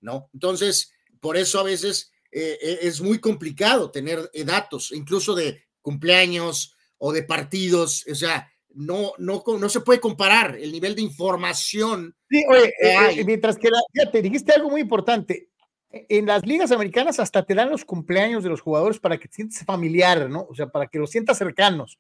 ¿no? 0.02 0.30
Entonces, 0.34 0.92
por 1.20 1.38
eso 1.38 1.60
a 1.60 1.64
veces 1.64 2.12
eh, 2.32 2.58
eh, 2.62 2.80
es 2.82 3.00
muy 3.00 3.20
complicado 3.20 3.92
tener 3.92 4.30
datos, 4.46 4.92
incluso 4.92 5.36
de 5.36 5.64
cumpleaños 5.82 6.74
o 6.98 7.14
de 7.14 7.24
partidos, 7.24 8.06
o 8.12 8.16
sea, 8.16 8.52
no, 8.78 9.14
no, 9.18 9.44
no 9.60 9.70
se 9.70 9.82
puede 9.82 10.00
comparar 10.00 10.56
el 10.56 10.72
nivel 10.72 10.96
de 10.96 11.02
información. 11.02 12.16
Sí, 12.30 12.44
oye, 12.48 13.24
mientras 13.26 13.58
que 13.58 13.70
la, 13.70 14.12
te 14.12 14.22
dijiste 14.22 14.54
algo 14.54 14.70
muy 14.70 14.82
importante. 14.82 15.50
En 15.90 16.28
las 16.28 16.46
ligas 16.46 16.72
americanas 16.72 17.20
hasta 17.20 17.44
te 17.44 17.56
dan 17.56 17.72
los 17.72 17.86
cumpleaños 17.86 18.44
de 18.44 18.50
los 18.50 18.62
jugadores 18.62 19.00
para 19.00 19.18
que 19.18 19.28
te 19.28 19.36
sientas 19.36 19.66
familiar, 19.66 20.30
¿no? 20.30 20.46
O 20.48 20.54
sea, 20.54 20.68
para 20.68 20.88
que 20.88 21.00
los 21.00 21.10
sientas 21.10 21.40
cercanos. 21.40 21.98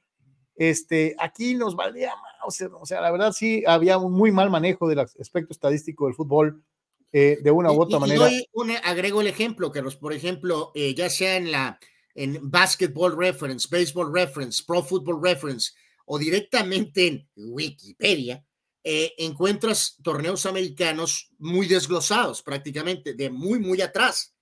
Este, 0.55 1.15
aquí 1.19 1.55
nos 1.55 1.75
valía 1.75 2.13
más, 2.15 2.61
o 2.73 2.85
sea, 2.85 2.99
la 2.99 3.11
verdad 3.11 3.31
sí 3.31 3.63
había 3.67 3.97
un 3.99 4.11
muy 4.11 4.31
mal 4.31 4.49
manejo 4.49 4.87
del 4.87 4.99
aspecto 4.99 5.53
estadístico 5.53 6.05
del 6.05 6.15
fútbol 6.15 6.63
eh, 7.11 7.37
de 7.41 7.51
una 7.51 7.71
u 7.71 7.81
otra 7.81 7.99
manera. 7.99 8.29
Y 8.31 8.47
hoy 8.53 8.75
agrego 8.83 9.21
el 9.21 9.27
ejemplo, 9.27 9.71
Carlos, 9.71 9.95
por 9.95 10.13
ejemplo, 10.13 10.71
eh, 10.75 10.93
ya 10.93 11.09
sea 11.09 11.37
en 11.37 11.51
la 11.51 11.79
en 12.13 12.39
Basketball 12.49 13.15
Reference, 13.15 13.67
Baseball 13.71 14.11
Reference, 14.11 14.63
Pro 14.65 14.83
Football 14.83 15.21
Reference 15.21 15.71
o 16.09 16.17
directamente 16.17 17.07
en 17.07 17.29
Wikipedia, 17.35 18.43
eh, 18.83 19.13
encuentras 19.17 19.97
torneos 20.01 20.45
americanos 20.45 21.29
muy 21.37 21.67
desglosados, 21.67 22.41
prácticamente 22.41 23.13
de 23.13 23.29
muy, 23.29 23.59
muy 23.59 23.81
atrás. 23.81 24.33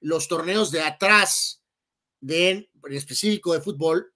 Los 0.00 0.28
torneos 0.28 0.70
de 0.70 0.82
atrás, 0.82 1.60
de, 2.20 2.50
en 2.50 2.92
específico 2.92 3.52
de 3.52 3.60
fútbol, 3.60 4.14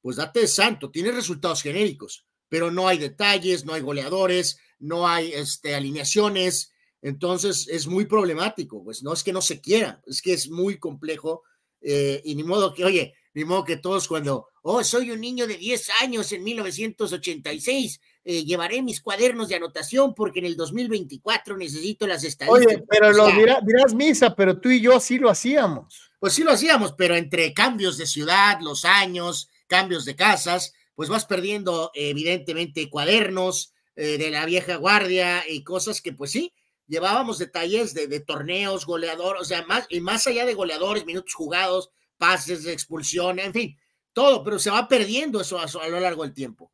pues 0.00 0.16
date 0.16 0.40
de 0.40 0.46
santo, 0.46 0.92
tiene 0.92 1.10
resultados 1.10 1.60
genéricos, 1.60 2.24
pero 2.48 2.70
no 2.70 2.86
hay 2.86 2.98
detalles, 2.98 3.64
no 3.64 3.74
hay 3.74 3.80
goleadores, 3.80 4.60
no 4.78 5.08
hay 5.08 5.32
este, 5.32 5.74
alineaciones, 5.74 6.70
entonces 7.02 7.66
es 7.66 7.88
muy 7.88 8.06
problemático, 8.06 8.84
pues 8.84 9.02
no 9.02 9.12
es 9.12 9.24
que 9.24 9.32
no 9.32 9.42
se 9.42 9.60
quiera, 9.60 10.00
es 10.06 10.22
que 10.22 10.34
es 10.34 10.48
muy 10.48 10.78
complejo 10.78 11.42
eh, 11.80 12.22
y 12.24 12.36
ni 12.36 12.44
modo 12.44 12.72
que, 12.72 12.84
oye, 12.84 13.14
ni 13.34 13.44
modo 13.44 13.64
que 13.64 13.76
todos 13.76 14.06
cuando, 14.06 14.48
oh, 14.70 14.84
soy 14.84 15.10
un 15.10 15.20
niño 15.20 15.46
de 15.46 15.56
10 15.56 15.90
años 16.02 16.30
en 16.32 16.44
1986, 16.44 18.00
eh, 18.24 18.44
llevaré 18.44 18.82
mis 18.82 19.00
cuadernos 19.00 19.48
de 19.48 19.54
anotación 19.54 20.14
porque 20.14 20.40
en 20.40 20.44
el 20.44 20.56
2024 20.56 21.56
necesito 21.56 22.06
las 22.06 22.22
estadísticas. 22.22 22.76
Oye, 22.76 22.84
pero 22.86 23.12
lo 23.12 23.28
dirás 23.28 23.94
misa, 23.94 24.36
pero 24.36 24.60
tú 24.60 24.68
y 24.68 24.82
yo 24.82 25.00
sí 25.00 25.18
lo 25.18 25.30
hacíamos. 25.30 26.10
Pues 26.20 26.34
sí 26.34 26.42
lo 26.42 26.50
hacíamos, 26.50 26.92
pero 26.92 27.16
entre 27.16 27.54
cambios 27.54 27.96
de 27.96 28.06
ciudad, 28.06 28.60
los 28.60 28.84
años, 28.84 29.48
cambios 29.68 30.04
de 30.04 30.16
casas, 30.16 30.74
pues 30.94 31.08
vas 31.08 31.24
perdiendo 31.24 31.90
evidentemente 31.94 32.90
cuadernos 32.90 33.72
eh, 33.96 34.18
de 34.18 34.30
la 34.30 34.44
vieja 34.44 34.76
guardia 34.76 35.44
y 35.48 35.64
cosas 35.64 36.02
que 36.02 36.12
pues 36.12 36.30
sí, 36.30 36.52
llevábamos 36.86 37.38
detalles 37.38 37.94
de, 37.94 38.20
torneos, 38.20 38.84
goleadores, 38.84 39.40
o 39.40 39.44
sea, 39.46 39.64
más, 39.64 39.86
y 39.88 40.00
más 40.00 40.26
allá 40.26 40.44
de 40.44 40.52
goleadores, 40.52 41.06
minutos 41.06 41.32
jugados, 41.32 41.90
pases 42.18 42.64
de 42.64 42.72
expulsión, 42.74 43.38
en 43.38 43.54
fin, 43.54 43.78
todo, 44.18 44.42
pero 44.42 44.58
se 44.58 44.68
va 44.68 44.88
perdiendo 44.88 45.40
eso 45.40 45.60
a, 45.60 45.88
lo 45.88 46.00
largo 46.00 46.24
del 46.24 46.34
tiempo. 46.34 46.72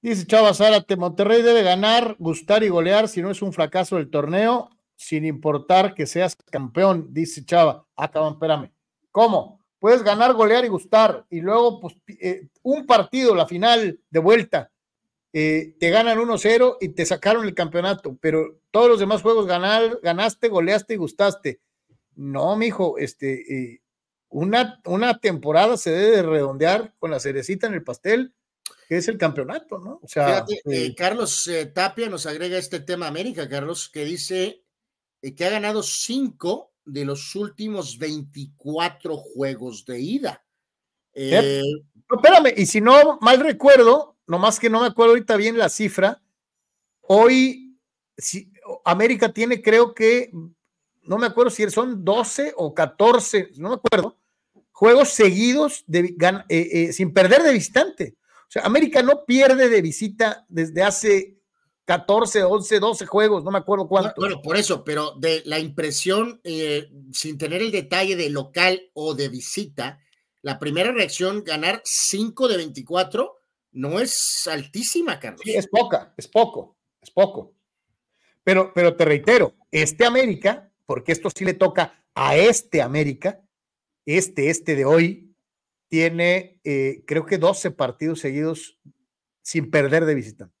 Dice 0.00 0.24
Chava 0.26 0.54
Zárate, 0.54 0.94
Monterrey 0.94 1.42
debe 1.42 1.64
ganar, 1.64 2.14
gustar 2.20 2.62
y 2.62 2.68
golear, 2.68 3.08
si 3.08 3.20
no 3.20 3.32
es 3.32 3.42
un 3.42 3.52
fracaso 3.52 3.96
del 3.96 4.08
torneo. 4.08 4.70
sin 4.94 5.24
importar 5.24 5.94
que 5.94 6.06
seas 6.06 6.36
campeón, 6.36 7.08
dice 7.10 7.44
Chava. 7.44 7.84
Ah, 7.96 8.08
cabrón, 8.08 8.34
espérame. 8.34 8.70
¿Cómo? 9.10 9.60
Puedes 9.80 10.04
ganar, 10.04 10.34
golear 10.34 10.64
y 10.64 10.68
gustar. 10.68 11.26
Y 11.30 11.40
luego, 11.40 11.80
pues, 11.80 11.96
eh, 12.20 12.46
un 12.62 12.86
partido, 12.86 13.34
la 13.34 13.46
final 13.46 13.98
de 14.08 14.20
vuelta, 14.20 14.70
eh, 15.32 15.74
te 15.80 15.90
ganan 15.90 16.20
1-0 16.20 16.76
y 16.80 16.90
te 16.90 17.06
sacaron 17.06 17.44
el 17.44 17.54
campeonato, 17.54 18.16
pero 18.20 18.60
todos 18.70 18.88
los 18.88 19.00
demás 19.00 19.22
juegos 19.22 19.46
ganar, 19.46 19.98
ganaste, 20.00 20.48
goleaste 20.48 20.94
y 20.94 20.96
gustaste. 20.96 21.60
No, 22.14 22.54
mijo, 22.56 22.98
este, 22.98 23.32
eh, 23.52 23.82
una, 24.30 24.80
una 24.84 25.18
temporada 25.18 25.76
se 25.76 25.90
debe 25.90 26.22
redondear 26.22 26.94
con 26.98 27.10
la 27.10 27.20
cerecita 27.20 27.66
en 27.66 27.74
el 27.74 27.82
pastel, 27.82 28.34
que 28.88 28.96
es 28.96 29.08
el 29.08 29.18
campeonato, 29.18 29.78
¿no? 29.78 30.00
O 30.02 30.08
sea, 30.08 30.44
Carlos 30.96 31.50
Tapia 31.74 32.08
nos 32.08 32.26
agrega 32.26 32.58
este 32.58 32.80
tema 32.80 33.06
América, 33.06 33.48
Carlos, 33.48 33.88
que 33.88 34.04
dice 34.04 34.62
que 35.36 35.44
ha 35.44 35.50
ganado 35.50 35.82
cinco 35.82 36.72
de 36.84 37.04
los 37.04 37.34
últimos 37.34 37.98
24 37.98 39.16
juegos 39.16 39.84
de 39.84 40.00
ida. 40.00 40.44
Eh, 41.12 41.62
espérame, 42.10 42.54
y 42.56 42.66
si 42.66 42.80
no 42.80 43.18
mal 43.20 43.40
recuerdo, 43.40 44.16
nomás 44.26 44.58
que 44.58 44.70
no 44.70 44.80
me 44.80 44.86
acuerdo 44.86 45.12
ahorita 45.12 45.36
bien 45.36 45.58
la 45.58 45.68
cifra, 45.68 46.22
hoy 47.02 47.78
si, 48.16 48.52
América 48.84 49.32
tiene 49.32 49.62
creo 49.62 49.94
que, 49.94 50.30
no 51.08 51.16
me 51.16 51.26
acuerdo 51.26 51.50
si 51.50 51.68
son 51.70 52.04
12 52.04 52.52
o 52.56 52.74
14, 52.74 53.52
no 53.56 53.70
me 53.70 53.74
acuerdo, 53.76 54.18
juegos 54.72 55.08
seguidos 55.08 55.82
de, 55.86 56.14
eh, 56.48 56.68
eh, 56.72 56.92
sin 56.92 57.12
perder 57.12 57.42
de 57.42 57.52
visitante. 57.52 58.14
O 58.42 58.50
sea, 58.50 58.62
América 58.62 59.02
no 59.02 59.24
pierde 59.24 59.68
de 59.68 59.82
visita 59.82 60.44
desde 60.48 60.82
hace 60.82 61.38
14, 61.86 62.44
11, 62.44 62.78
12 62.78 63.06
juegos, 63.06 63.42
no 63.42 63.50
me 63.50 63.58
acuerdo 63.58 63.88
cuánto. 63.88 64.12
Bueno, 64.18 64.42
por 64.42 64.58
eso, 64.58 64.84
pero 64.84 65.12
de 65.12 65.42
la 65.46 65.58
impresión, 65.58 66.42
eh, 66.44 66.90
sin 67.12 67.38
tener 67.38 67.62
el 67.62 67.72
detalle 67.72 68.14
de 68.14 68.28
local 68.28 68.90
o 68.92 69.14
de 69.14 69.30
visita, 69.30 70.00
la 70.42 70.58
primera 70.58 70.92
reacción, 70.92 71.42
ganar 71.42 71.80
5 71.84 72.48
de 72.48 72.56
24, 72.58 73.38
no 73.72 73.98
es 73.98 74.46
altísima, 74.46 75.18
Carlos. 75.18 75.40
Sí, 75.42 75.54
es 75.54 75.68
poca, 75.68 76.12
es 76.18 76.28
poco, 76.28 76.76
es 77.00 77.10
poco. 77.10 77.54
Pero, 78.44 78.72
pero 78.74 78.94
te 78.94 79.06
reitero, 79.06 79.54
este 79.70 80.04
América, 80.04 80.67
porque 80.88 81.12
esto 81.12 81.28
sí 81.28 81.44
le 81.44 81.52
toca 81.52 82.02
a 82.14 82.34
este 82.38 82.80
América, 82.80 83.44
este, 84.06 84.48
este 84.48 84.74
de 84.74 84.86
hoy, 84.86 85.36
tiene 85.88 86.60
eh, 86.64 87.04
creo 87.06 87.26
que 87.26 87.36
12 87.36 87.72
partidos 87.72 88.20
seguidos 88.20 88.78
sin 89.42 89.70
perder 89.70 90.06
de 90.06 90.14
visitante. 90.14 90.54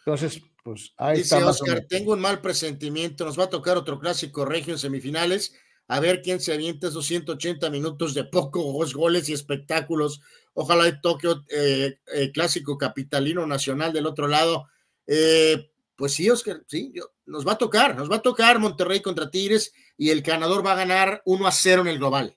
Entonces, 0.00 0.42
pues 0.62 0.92
ahí 0.98 1.18
Dice 1.18 1.42
Oscar, 1.42 1.86
tengo 1.88 2.12
un 2.12 2.20
mal 2.20 2.42
presentimiento, 2.42 3.24
nos 3.24 3.38
va 3.38 3.44
a 3.44 3.50
tocar 3.50 3.78
otro 3.78 3.98
clásico 3.98 4.44
regio 4.44 4.74
en 4.74 4.78
semifinales, 4.78 5.54
a 5.88 6.00
ver 6.00 6.20
quién 6.20 6.38
se 6.38 6.52
avienta 6.52 6.88
esos 6.88 7.06
180 7.06 7.70
minutos 7.70 8.12
de 8.12 8.24
pocos 8.24 8.92
goles 8.92 9.30
y 9.30 9.32
espectáculos. 9.32 10.20
Ojalá 10.52 10.86
el 10.86 11.00
Tokio, 11.00 11.46
eh, 11.48 11.94
eh, 12.12 12.30
clásico 12.30 12.76
capitalino 12.76 13.46
nacional 13.46 13.94
del 13.94 14.04
otro 14.04 14.28
lado. 14.28 14.68
Eh, 15.06 15.70
pues 15.96 16.12
sí, 16.12 16.28
Oscar, 16.30 16.62
sí, 16.66 16.92
nos 17.24 17.46
va 17.46 17.52
a 17.52 17.58
tocar, 17.58 17.96
nos 17.96 18.10
va 18.10 18.16
a 18.16 18.22
tocar 18.22 18.58
Monterrey 18.58 19.00
contra 19.00 19.30
Tigres 19.30 19.72
y 19.96 20.10
el 20.10 20.22
ganador 20.22 20.64
va 20.64 20.72
a 20.72 20.76
ganar 20.76 21.22
1 21.24 21.46
a 21.46 21.52
0 21.52 21.82
en 21.82 21.88
el 21.88 21.98
global. 21.98 22.36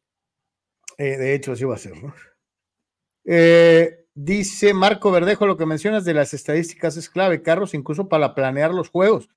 de 0.98 1.34
hecho, 1.34 1.56
sí 1.56 1.66
va 1.66 1.76
a 1.76 1.80
ser, 1.80 2.02
¿no? 2.02 2.14
Eh, 3.26 4.00
Dice 4.22 4.74
Marco 4.74 5.12
Verdejo, 5.12 5.48
lo 5.48 5.56
que 5.56 5.66
mencionas 5.66 6.04
de 6.04 6.14
las 6.14 6.34
estadísticas 6.34 6.98
es 6.98 7.10
clave, 7.10 7.42
Carlos, 7.42 7.74
incluso 7.74 8.10
para 8.10 8.36
planear 8.36 8.74
los 8.74 8.90
juegos, 8.90 9.30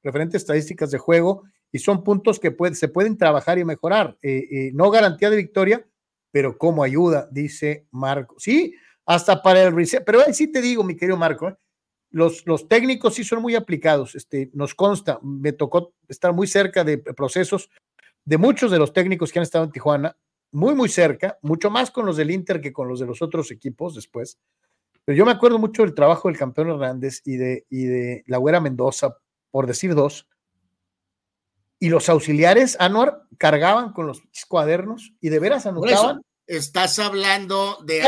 referentes 0.00 0.42
estadísticas 0.42 0.92
de 0.92 0.98
juego, 0.98 1.42
y 1.72 1.80
son 1.80 2.04
puntos 2.04 2.38
que 2.38 2.54
se 2.74 2.86
pueden 2.86 3.18
trabajar 3.18 3.58
y 3.58 3.64
mejorar. 3.64 4.16
Eh, 4.22 4.46
eh, 4.48 4.70
no 4.74 4.92
garantía 4.92 5.28
de 5.28 5.34
victoria, 5.34 5.84
pero 6.30 6.56
como 6.56 6.84
ayuda, 6.84 7.28
dice 7.32 7.88
Marco. 7.90 8.36
Sí, 8.38 8.76
hasta 9.06 9.42
para 9.42 9.64
el 9.64 9.74
reset, 9.74 10.04
pero 10.04 10.20
ahí 10.24 10.34
sí 10.34 10.52
te 10.52 10.62
digo, 10.62 10.84
mi 10.84 10.94
querido 10.94 11.16
Marco, 11.16 11.48
¿eh? 11.48 11.56
Los, 12.12 12.46
los 12.46 12.68
técnicos 12.68 13.14
sí 13.14 13.24
son 13.24 13.42
muy 13.42 13.54
aplicados, 13.54 14.14
este, 14.14 14.50
nos 14.52 14.74
consta, 14.74 15.18
me 15.22 15.52
tocó 15.52 15.94
estar 16.08 16.32
muy 16.32 16.46
cerca 16.46 16.84
de 16.84 16.98
procesos 16.98 17.70
de 18.24 18.38
muchos 18.38 18.70
de 18.70 18.78
los 18.78 18.92
técnicos 18.92 19.32
que 19.32 19.38
han 19.38 19.44
estado 19.44 19.64
en 19.64 19.72
Tijuana, 19.72 20.16
muy, 20.52 20.74
muy 20.74 20.88
cerca, 20.88 21.38
mucho 21.42 21.70
más 21.70 21.90
con 21.90 22.06
los 22.06 22.16
del 22.16 22.30
Inter 22.30 22.60
que 22.60 22.72
con 22.72 22.86
los 22.86 23.00
de 23.00 23.06
los 23.06 23.22
otros 23.22 23.50
equipos 23.50 23.94
después. 23.94 24.38
Pero 25.04 25.16
yo 25.16 25.24
me 25.24 25.32
acuerdo 25.32 25.58
mucho 25.58 25.82
del 25.82 25.94
trabajo 25.94 26.28
del 26.28 26.38
campeón 26.38 26.68
Hernández 26.70 27.22
y 27.24 27.36
de, 27.36 27.66
y 27.68 27.84
de 27.84 28.22
la 28.26 28.36
Güera 28.36 28.60
Mendoza, 28.60 29.16
por 29.50 29.66
decir 29.66 29.94
dos. 29.94 30.28
Y 31.80 31.88
los 31.88 32.08
auxiliares, 32.08 32.76
Anuar, 32.78 33.22
cargaban 33.38 33.92
con 33.92 34.06
los 34.06 34.22
cuadernos 34.46 35.14
y 35.20 35.30
de 35.30 35.40
veras 35.40 35.66
anotaban. 35.66 36.22
estás 36.46 36.98
hablando 37.00 37.78
de, 37.84 38.02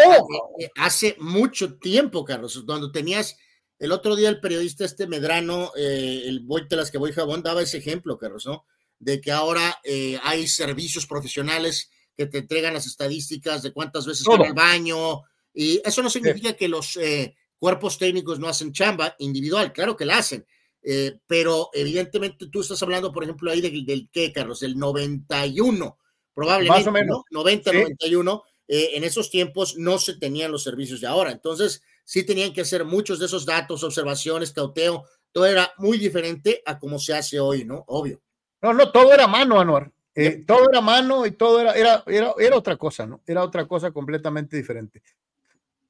hace 0.76 1.16
mucho 1.18 1.78
tiempo, 1.78 2.24
Carlos, 2.24 2.62
cuando 2.66 2.92
tenías 2.92 3.36
el 3.84 3.92
otro 3.92 4.16
día 4.16 4.30
el 4.30 4.40
periodista 4.40 4.84
este 4.84 5.06
Medrano, 5.06 5.72
eh, 5.76 6.22
el 6.24 6.40
Voy 6.40 6.66
las 6.70 6.90
que 6.90 6.98
voy 6.98 7.12
jabón, 7.12 7.42
daba 7.42 7.62
ese 7.62 7.78
ejemplo, 7.78 8.16
Carlos, 8.16 8.46
¿no? 8.46 8.64
De 8.98 9.20
que 9.20 9.30
ahora 9.30 9.78
eh, 9.84 10.18
hay 10.22 10.46
servicios 10.46 11.06
profesionales 11.06 11.90
que 12.16 12.26
te 12.26 12.38
entregan 12.38 12.74
las 12.74 12.86
estadísticas 12.86 13.62
de 13.62 13.72
cuántas 13.72 14.06
veces 14.06 14.24
van 14.24 14.42
al 14.42 14.54
baño, 14.54 15.22
y 15.52 15.80
eso 15.84 16.02
no 16.02 16.10
significa 16.10 16.54
que 16.54 16.68
los 16.68 16.96
eh, 16.96 17.36
cuerpos 17.58 17.98
técnicos 17.98 18.38
no 18.38 18.48
hacen 18.48 18.72
chamba 18.72 19.14
individual, 19.18 19.72
claro 19.72 19.96
que 19.96 20.04
la 20.04 20.18
hacen, 20.18 20.46
eh, 20.82 21.18
pero 21.26 21.70
evidentemente 21.72 22.48
tú 22.48 22.60
estás 22.60 22.82
hablando, 22.82 23.12
por 23.12 23.24
ejemplo, 23.24 23.50
ahí 23.50 23.60
del, 23.60 23.84
del 23.84 24.08
¿qué, 24.10 24.32
Carlos? 24.32 24.60
Del 24.60 24.76
91, 24.76 25.98
probablemente, 26.32 26.78
Más 26.80 26.86
o 26.88 26.92
menos. 26.92 27.22
90, 27.30 27.72
91, 27.72 28.42
eh, 28.66 28.90
en 28.94 29.04
esos 29.04 29.30
tiempos 29.30 29.76
no 29.76 29.98
se 29.98 30.16
tenían 30.16 30.50
los 30.50 30.62
servicios 30.62 31.00
de 31.00 31.06
ahora, 31.06 31.32
entonces 31.32 31.82
sí 32.04 32.24
tenían 32.24 32.52
que 32.52 32.60
hacer 32.60 32.84
muchos 32.84 33.18
de 33.18 33.26
esos 33.26 33.44
datos, 33.46 33.82
observaciones, 33.82 34.52
cauteo, 34.52 35.04
todo 35.32 35.46
era 35.46 35.72
muy 35.78 35.98
diferente 35.98 36.62
a 36.64 36.78
como 36.78 36.98
se 36.98 37.14
hace 37.14 37.40
hoy, 37.40 37.64
¿no? 37.64 37.84
Obvio. 37.88 38.20
No, 38.62 38.72
no, 38.72 38.92
todo 38.92 39.12
era 39.12 39.26
mano, 39.26 39.58
Anuar. 39.58 39.90
Eh, 40.14 40.44
todo 40.46 40.70
era 40.70 40.80
mano 40.80 41.26
y 41.26 41.32
todo 41.32 41.60
era, 41.60 41.72
era, 41.72 42.04
era, 42.06 42.56
otra 42.56 42.76
cosa, 42.76 43.04
¿no? 43.04 43.20
Era 43.26 43.42
otra 43.42 43.66
cosa 43.66 43.90
completamente 43.90 44.56
diferente. 44.56 45.02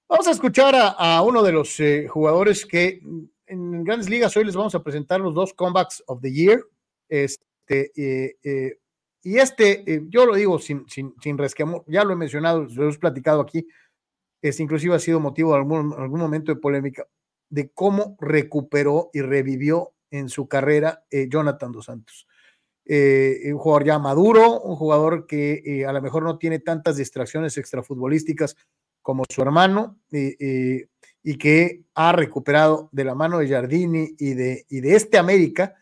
Vamos 0.09 0.27
a 0.27 0.31
escuchar 0.31 0.75
a, 0.75 1.21
uno 1.21 1.43
de 1.43 1.53
los 1.53 1.79
eh, 1.81 2.09
jugadores 2.09 2.65
que 2.65 3.01
en 3.47 3.85
grandes 3.85 4.09
ligas 4.09 4.35
hoy 4.37 4.45
les 4.45 4.57
vamos 4.57 4.75
a 4.75 4.83
presentar 4.83 5.21
los 5.21 5.35
dos 5.35 5.53
comebacks 5.53 6.03
of 6.07 6.23
the 6.23 6.33
year. 6.33 6.65
Este, 7.07 7.93
eh, 7.95 8.79
y 9.23 9.37
este, 9.37 10.03
yo 10.09 10.25
lo 10.25 10.35
digo 10.35 10.59
sin, 10.59 10.89
sin, 10.89 11.15
sin 11.23 11.37
resquemo, 11.37 11.85
ya 11.87 12.03
lo 12.03 12.15
he 12.15 12.17
mencionado, 12.17 12.67
lo 12.75 12.89
he 12.89 12.99
platicado 12.99 13.43
aquí, 13.43 13.67
es 14.49 14.61
inclusive 14.61 14.95
ha 14.95 14.99
sido 14.99 15.21
motivo 15.21 15.53
de 15.53 15.59
algún, 15.59 15.95
algún 15.97 16.21
momento 16.21 16.53
de 16.53 16.61
polémica, 16.61 17.07
de 17.49 17.71
cómo 17.71 18.17
recuperó 18.21 19.09
y 19.15 19.23
revivió 19.23 19.95
en 20.11 20.29
su 20.29 20.49
carrera 20.49 21.03
Jonathan 21.11 21.73
Dos 21.73 21.87
Santos. 21.87 22.27
Eh, 22.85 23.51
un 23.51 23.59
jugador 23.59 23.85
ya 23.85 23.99
maduro, 23.99 24.61
un 24.61 24.77
jugador 24.77 25.27
que 25.27 25.63
eh, 25.65 25.87
a 25.87 25.93
lo 25.93 26.03
mejor 26.03 26.23
no 26.25 26.37
tiene 26.37 26.59
tantas 26.59 26.97
distracciones 26.97 27.57
extrafutbolísticas 27.57 28.57
como 29.01 29.25
su 29.31 29.41
hermano 29.41 29.99
eh, 30.13 30.89
y 31.23 31.39
que 31.39 31.85
ha 31.95 32.13
recuperado 32.13 32.91
de 32.93 33.05
la 33.05 33.15
mano 33.15 33.39
de 33.39 33.49
Jardini 33.49 34.15
y 34.19 34.35
de, 34.35 34.67
y 34.69 34.81
de 34.81 34.95
este 34.95 35.17
América 35.17 35.75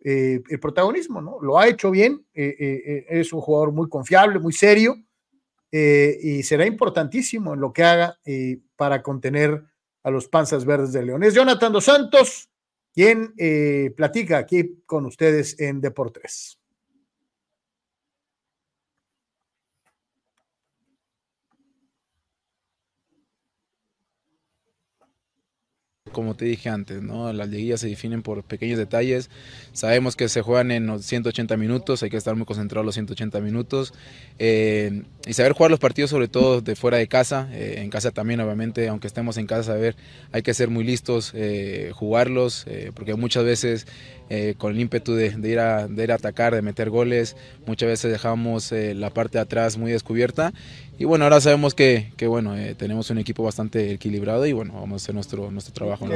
el 0.00 0.60
protagonismo, 0.60 1.20
¿no? 1.20 1.38
Lo 1.42 1.58
ha 1.58 1.68
hecho 1.68 1.90
bien, 1.90 2.24
es 2.32 3.32
un 3.32 3.40
jugador 3.40 3.72
muy 3.72 3.88
confiable, 3.88 4.38
muy 4.38 4.54
serio 4.54 4.96
y 5.70 6.42
será 6.42 6.66
importantísimo 6.66 7.54
en 7.54 7.60
lo 7.60 7.72
que 7.72 7.84
haga 7.84 8.18
para 8.76 9.02
contener 9.02 9.62
a 10.02 10.10
los 10.10 10.28
panzas 10.28 10.64
verdes 10.64 10.92
de 10.92 11.02
León. 11.02 11.22
Es 11.22 11.34
Jonathan 11.34 11.72
Dos 11.72 11.84
Santos, 11.84 12.48
quien 12.94 13.34
eh, 13.36 13.92
platica 13.96 14.38
aquí 14.38 14.82
con 14.86 15.06
ustedes 15.06 15.58
en 15.60 15.80
Deportes. 15.80 16.58
Como 26.12 26.34
te 26.34 26.44
dije 26.44 26.68
antes, 26.68 27.02
las 27.02 27.48
liguillas 27.48 27.80
se 27.80 27.88
definen 27.88 28.22
por 28.22 28.42
pequeños 28.44 28.78
detalles. 28.78 29.30
Sabemos 29.72 30.16
que 30.16 30.28
se 30.28 30.42
juegan 30.42 30.70
en 30.70 30.86
los 30.86 31.04
180 31.04 31.56
minutos, 31.56 32.02
hay 32.02 32.10
que 32.10 32.16
estar 32.16 32.34
muy 32.36 32.46
concentrados 32.46 32.84
los 32.84 32.94
180 32.94 33.40
minutos 33.40 33.94
eh, 34.38 35.02
y 35.26 35.32
saber 35.32 35.52
jugar 35.52 35.70
los 35.70 35.80
partidos, 35.80 36.10
sobre 36.10 36.28
todo 36.28 36.60
de 36.60 36.76
fuera 36.76 36.98
de 36.98 37.08
casa. 37.08 37.48
Eh, 37.52 37.76
en 37.78 37.90
casa 37.90 38.10
también, 38.10 38.40
obviamente, 38.40 38.88
aunque 38.88 39.06
estemos 39.06 39.36
en 39.36 39.46
casa, 39.46 39.76
hay 40.32 40.42
que 40.42 40.54
ser 40.54 40.70
muy 40.70 40.84
listos, 40.84 41.32
eh, 41.34 41.92
jugarlos, 41.94 42.66
porque 42.94 43.14
muchas 43.14 43.44
veces 43.44 43.86
con 44.58 44.72
el 44.74 44.80
ímpetu 44.80 45.14
de, 45.14 45.26
ir 45.26 45.38
de, 45.38 45.50
ir 46.04 46.12
a, 46.12 46.14
atacar, 46.14 46.54
de 46.54 46.60
meter 46.60 46.90
goles, 46.90 47.34
muchas 47.66 47.88
veces 47.88 48.12
dejamos 48.12 48.72
la 48.72 49.08
parte 49.08 49.38
de 49.38 49.42
atrás 49.42 49.78
muy 49.78 49.90
descubierta 49.90 50.52
y 50.98 51.04
bueno, 51.04 51.24
ahora 51.24 51.40
sabemos 51.40 51.74
que, 51.74 52.12
que 52.16 52.26
bueno, 52.26 52.56
eh, 52.56 52.74
tenemos 52.74 53.08
un 53.10 53.18
equipo 53.18 53.44
bastante 53.44 53.92
equilibrado 53.92 54.46
y 54.46 54.52
bueno, 54.52 54.74
vamos 54.74 55.02
a 55.02 55.04
hacer 55.04 55.14
nuestro, 55.14 55.50
nuestro 55.50 55.72
trabajo. 55.72 56.06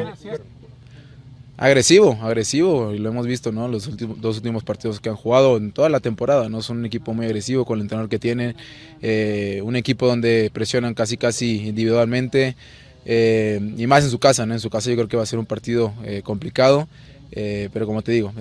Agresivo, 1.57 2.19
agresivo, 2.21 2.93
y 2.93 2.99
lo 2.99 3.11
hemos 3.11 3.25
visto, 3.25 3.53
¿no? 3.53 3.69
Los 3.69 3.87
últimos, 3.87 4.21
dos 4.21 4.39
últimos 4.39 4.65
partidos 4.65 4.99
que 4.99 5.11
han 5.11 5.15
jugado 5.15 5.59
en 5.59 5.71
toda 5.71 5.89
la 5.89 6.01
temporada, 6.01 6.49
¿no? 6.49 6.63
Son 6.63 6.79
un 6.79 6.87
equipo 6.87 7.15
muy 7.15 7.27
agresivo 7.27 7.65
con 7.65 7.79
el 7.79 7.83
entrenador 7.83 8.09
que 8.11 8.19
tiene, 8.19 8.57
eh, 9.01 9.61
un 9.63 9.77
equipo 9.77 10.09
donde 10.09 10.51
presionan 10.53 10.95
casi 10.95 11.17
casi 11.17 11.69
individualmente, 11.69 12.57
eh, 13.05 13.61
y 13.77 13.87
más 13.87 14.03
en 14.03 14.11
su 14.11 14.19
casa, 14.19 14.47
¿no? 14.47 14.55
En 14.55 14.61
su 14.61 14.71
casa 14.71 14.91
yo 14.91 14.97
creo 14.97 15.09
que 15.09 15.17
va 15.17 15.23
a 15.23 15.27
ser 15.27 15.39
un 15.39 15.47
partido 15.47 15.93
eh, 16.05 16.23
complicado, 16.25 16.89
pero 17.31 17.87
como 17.87 18.03
te 18.03 18.13
digo, 18.13 18.33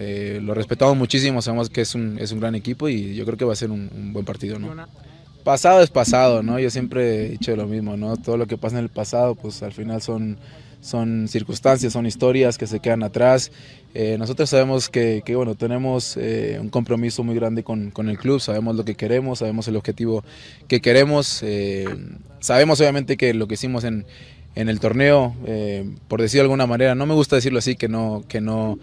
lo 0.42 0.54
respetamos 0.54 0.98
muchísimo, 0.98 1.42
sabemos 1.42 1.70
que 1.70 1.80
es 1.80 1.96
un, 1.96 2.18
es 2.20 2.34
un 2.34 2.42
gran 2.42 2.56
equipo 2.56 2.90
y 2.90 3.16
yo 3.16 3.24
creo 3.26 3.38
que 3.38 3.46
va 3.46 3.54
a 3.54 3.56
ser 3.56 3.72
un, 3.72 3.90
un 3.96 4.12
buen 4.12 4.26
partido, 4.26 4.60
¿no? 4.60 4.68
Pasado 5.44 5.82
es 5.82 5.90
pasado, 5.90 6.44
¿no? 6.44 6.60
Yo 6.60 6.70
siempre 6.70 7.26
he 7.26 7.30
dicho 7.30 7.56
lo 7.56 7.68
mismo, 7.68 7.98
¿no? 7.98 8.18
Todo 8.18 8.38
lo 8.38 8.48
que 8.48 8.58
pasa 8.58 8.78
en 8.78 8.84
el 8.84 8.90
pasado, 8.90 9.36
pues 9.36 9.64
al 9.64 9.74
final 9.74 10.02
son 10.02 10.38
son 10.82 11.28
circunstancias, 11.28 11.94
son 11.94 12.06
historias 12.06 12.58
que 12.58 12.68
se 12.68 12.80
quedan 12.80 13.04
atrás. 13.04 13.52
Eh, 13.94 14.18
nosotros 14.18 14.50
sabemos 14.50 14.90
que, 14.90 15.24
bueno, 15.36 15.56
tenemos 15.56 16.18
eh, 16.18 16.58
un 16.60 16.70
compromiso 16.70 17.24
muy 17.24 17.36
grande 17.36 17.64
con, 17.64 17.92
el 18.10 18.18
club, 18.18 18.40
sabemos 18.40 18.76
lo 18.76 18.84
que 18.84 18.96
queremos, 18.96 19.40
sabemos 19.40 19.68
el 19.68 19.76
objetivo 19.76 20.24
que 20.68 20.82
queremos, 20.82 21.42
eh, 21.44 21.86
sabemos 22.40 22.82
obviamente 22.82 23.16
que 23.16 23.34
lo 23.34 23.48
que 23.48 23.54
hicimos 23.54 23.84
en, 23.84 24.06
el 24.56 24.80
torneo, 24.80 25.36
por 26.08 26.22
decir 26.22 26.40
de 26.40 26.44
alguna 26.44 26.68
manera, 26.68 26.94
no 26.96 27.06
me 27.06 27.14
gusta 27.14 27.38
decirlo 27.38 27.60
así, 27.60 27.76
que 27.76 27.88
no, 27.88 28.24
que 28.28 28.42
no, 28.42 28.80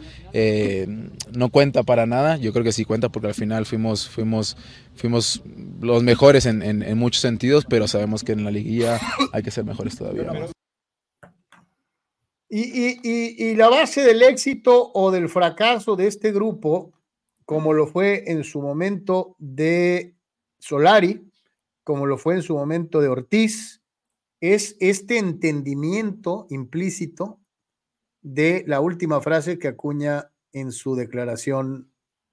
no 1.33 1.49
cuenta 1.51 1.83
para 1.83 2.07
nada, 2.07 2.37
yo 2.39 2.53
creo 2.53 2.65
que 2.65 2.73
sí 2.73 2.85
cuenta 2.85 3.11
porque 3.11 3.29
al 3.29 3.35
final 3.35 3.67
fuimos, 3.67 4.09
fuimos, 4.09 4.57
fuimos 4.95 5.43
los 5.81 6.03
mejores 6.03 6.47
en, 6.47 6.63
en 6.63 6.99
muchos 6.99 7.21
sentidos, 7.21 7.67
pero 7.69 7.87
sabemos 7.87 8.25
que 8.25 8.33
en 8.33 8.45
la 8.45 8.51
liguilla 8.51 8.99
hay 9.33 9.43
que 9.43 9.51
ser 9.51 9.65
mejores 9.65 9.97
todavía. 9.97 10.49
Y, 12.51 13.55
la 13.57 13.69
base 13.69 14.03
del 14.03 14.23
éxito 14.23 14.91
o 14.95 15.11
del 15.11 15.29
fracaso 15.29 15.97
de 15.97 16.07
este 16.07 16.33
grupo, 16.33 16.93
como 17.45 17.73
lo 17.73 17.87
fue 17.87 18.31
en 18.31 18.45
su 18.45 18.63
momento 18.63 19.37
de 19.39 20.15
Solari, 20.59 21.31
como 21.85 22.07
lo 22.07 22.17
fue 22.17 22.37
en 22.37 22.43
su 22.43 22.55
momento 22.55 23.01
de 23.01 23.09
Ortiz, 23.09 23.78
es 24.41 24.77
este 24.81 25.19
entendimiento 25.19 26.47
implícito 26.51 27.41
de 28.23 28.65
la 28.67 28.81
última 28.81 29.21
frase 29.21 29.59
que 29.59 29.69
acuña 29.69 30.31
en 30.53 30.73
su 30.73 30.95
declaración 30.95 31.93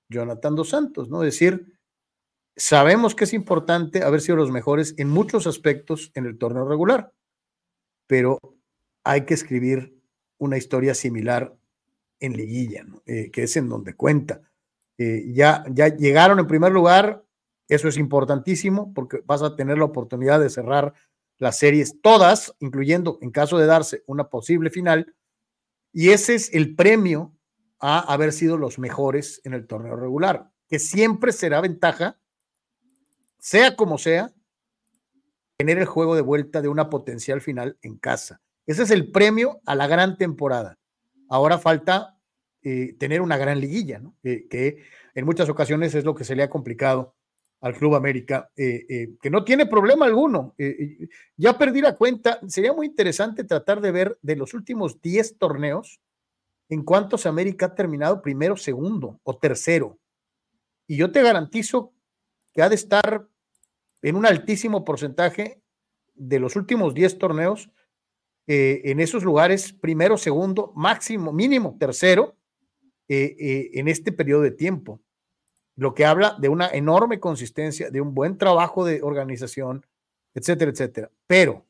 Jonathan 0.10 0.56
dos 0.56 0.70
Santos, 0.70 1.10
¿no? 1.10 1.24
Es 1.24 1.34
decir, 1.34 1.80
sabemos 2.56 3.16
que 3.16 3.24
es 3.24 3.34
importante 3.34 4.04
haber 4.04 4.22
sido 4.22 4.38
los 4.38 4.52
mejores 4.52 4.94
en 4.98 5.10
muchos 5.10 5.48
aspectos 5.48 6.12
en 6.16 6.26
el 6.26 6.38
torneo 6.38 6.68
regular, 6.68 7.14
pero 8.08 8.40
hay 9.04 9.26
que 9.26 9.34
escribir 9.34 10.00
una 10.38 10.58
historia 10.58 10.94
similar 10.94 11.56
en 12.20 12.34
liguilla, 12.34 12.86
eh, 13.06 13.30
que 13.32 13.44
es 13.44 13.58
en 13.58 13.70
donde 13.70 13.96
cuenta. 13.96 14.42
Eh, 14.98 15.32
ya, 15.34 15.66
ya 15.72 15.90
llegaron 15.90 16.40
en 16.40 16.48
primer 16.48 16.72
lugar, 16.72 17.26
eso 17.68 17.88
es 17.88 17.98
importantísimo 17.98 18.94
porque 18.94 19.22
vas 19.26 19.42
a 19.42 19.56
tener 19.56 19.78
la 19.78 19.86
oportunidad 19.86 20.40
de 20.40 20.50
cerrar 20.50 20.94
las 21.38 21.58
series 21.58 22.02
todas, 22.02 22.56
incluyendo 22.60 23.18
en 23.22 23.32
caso 23.32 23.58
de 23.58 23.66
darse 23.66 24.04
una 24.08 24.30
posible 24.30 24.70
final, 24.70 25.16
y 25.92 26.10
ese 26.10 26.36
es 26.36 26.54
el 26.54 26.76
premio 26.76 27.34
a 27.80 28.00
haber 28.00 28.34
sido 28.34 28.58
los 28.58 28.80
mejores 28.80 29.42
en 29.44 29.54
el 29.54 29.68
torneo 29.68 29.96
regular, 29.96 30.52
que 30.68 30.80
siempre 30.80 31.32
será 31.32 31.62
ventaja, 31.62 32.20
sea 33.40 33.76
como 33.76 33.98
sea, 33.98 34.34
tener 35.58 35.78
el 35.78 35.86
juego 35.86 36.16
de 36.16 36.22
vuelta 36.22 36.62
de 36.62 36.68
una 36.68 36.90
potencial 36.90 37.42
final 37.42 37.78
en 37.82 37.98
casa. 37.98 38.42
Ese 38.66 38.84
es 38.84 38.92
el 38.92 39.12
premio 39.12 39.62
a 39.66 39.76
la 39.76 39.88
gran 39.88 40.18
temporada. 40.18 40.78
Ahora 41.30 41.60
falta 41.60 42.18
eh, 42.62 42.96
tener 43.00 43.22
una 43.22 43.38
gran 43.38 43.60
liguilla, 43.60 44.00
¿no? 44.00 44.16
que 44.24 44.84
en 45.14 45.26
muchas 45.26 45.48
ocasiones 45.50 45.96
es 45.96 46.04
lo 46.04 46.16
que 46.16 46.24
se 46.24 46.36
le 46.36 46.44
ha 46.44 46.50
complicado 46.50 47.15
al 47.62 47.76
Club 47.76 47.96
América, 47.96 48.52
eh, 48.56 48.86
eh, 48.88 49.10
que 49.22 49.30
no 49.30 49.44
tiene 49.44 49.66
problema 49.66 50.06
alguno. 50.06 50.56
ya 51.36 51.58
perdí 51.58 51.82
la 51.82 51.96
cuenta, 51.96 52.40
sería 52.48 52.74
muy 52.74 52.88
interesante 52.88 53.44
tratar 53.44 53.82
de 53.82 53.92
ver 53.92 54.20
de 54.22 54.36
los 54.36 54.54
últimos 54.54 55.02
10 55.02 55.38
torneos 55.38 56.00
en 56.70 56.84
cuántos 56.84 57.26
América 57.26 57.68
ha 57.68 57.76
terminado 57.76 58.22
primero, 58.22 58.58
segundo 58.58 59.20
o 59.24 59.38
tercero. 59.38 59.98
Y 60.88 60.98
yo 60.98 61.12
te 61.12 61.24
garantizo 61.24 61.94
que 62.54 62.62
ha 62.62 62.70
de 62.70 62.76
estar 62.76 63.28
en 64.02 64.16
un 64.16 64.26
altísimo 64.26 64.86
porcentaje 64.86 65.62
de 66.14 66.40
los 66.40 66.56
últimos 66.56 66.94
10 66.94 67.18
torneos 67.18 67.70
eh, 68.48 68.82
en 68.86 69.00
esos 69.00 69.24
lugares, 69.24 69.74
primero, 69.74 70.18
segundo, 70.18 70.72
máximo, 70.76 71.34
mínimo, 71.34 71.76
tercero, 71.80 72.36
eh, 73.08 73.36
eh, 73.40 73.70
en 73.74 73.88
este 73.88 74.12
periodo 74.12 74.42
de 74.42 74.52
tiempo. 74.52 75.02
Lo 75.76 75.94
que 75.94 76.06
habla 76.06 76.36
de 76.40 76.50
una 76.50 76.70
enorme 76.70 77.20
consistencia, 77.20 77.90
de 77.90 78.02
un 78.02 78.14
buen 78.14 78.38
trabajo 78.38 78.86
de 78.86 79.02
organización, 79.04 79.86
etcétera, 80.34 80.72
etcétera. 80.72 81.12
Pero 81.28 81.66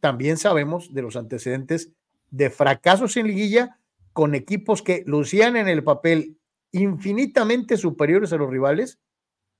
también 0.00 0.36
sabemos 0.36 0.94
de 0.94 1.02
los 1.02 1.16
antecedentes 1.16 1.90
de 2.30 2.50
fracasos 2.50 3.16
en 3.16 3.26
liguilla 3.26 3.78
con 4.12 4.34
equipos 4.34 4.82
que 4.82 5.02
lucían 5.06 5.56
en 5.56 5.68
el 5.68 5.82
papel 5.82 6.36
infinitamente 6.72 7.76
superiores 7.76 8.32
a 8.32 8.36
los 8.36 8.50
rivales 8.50 8.98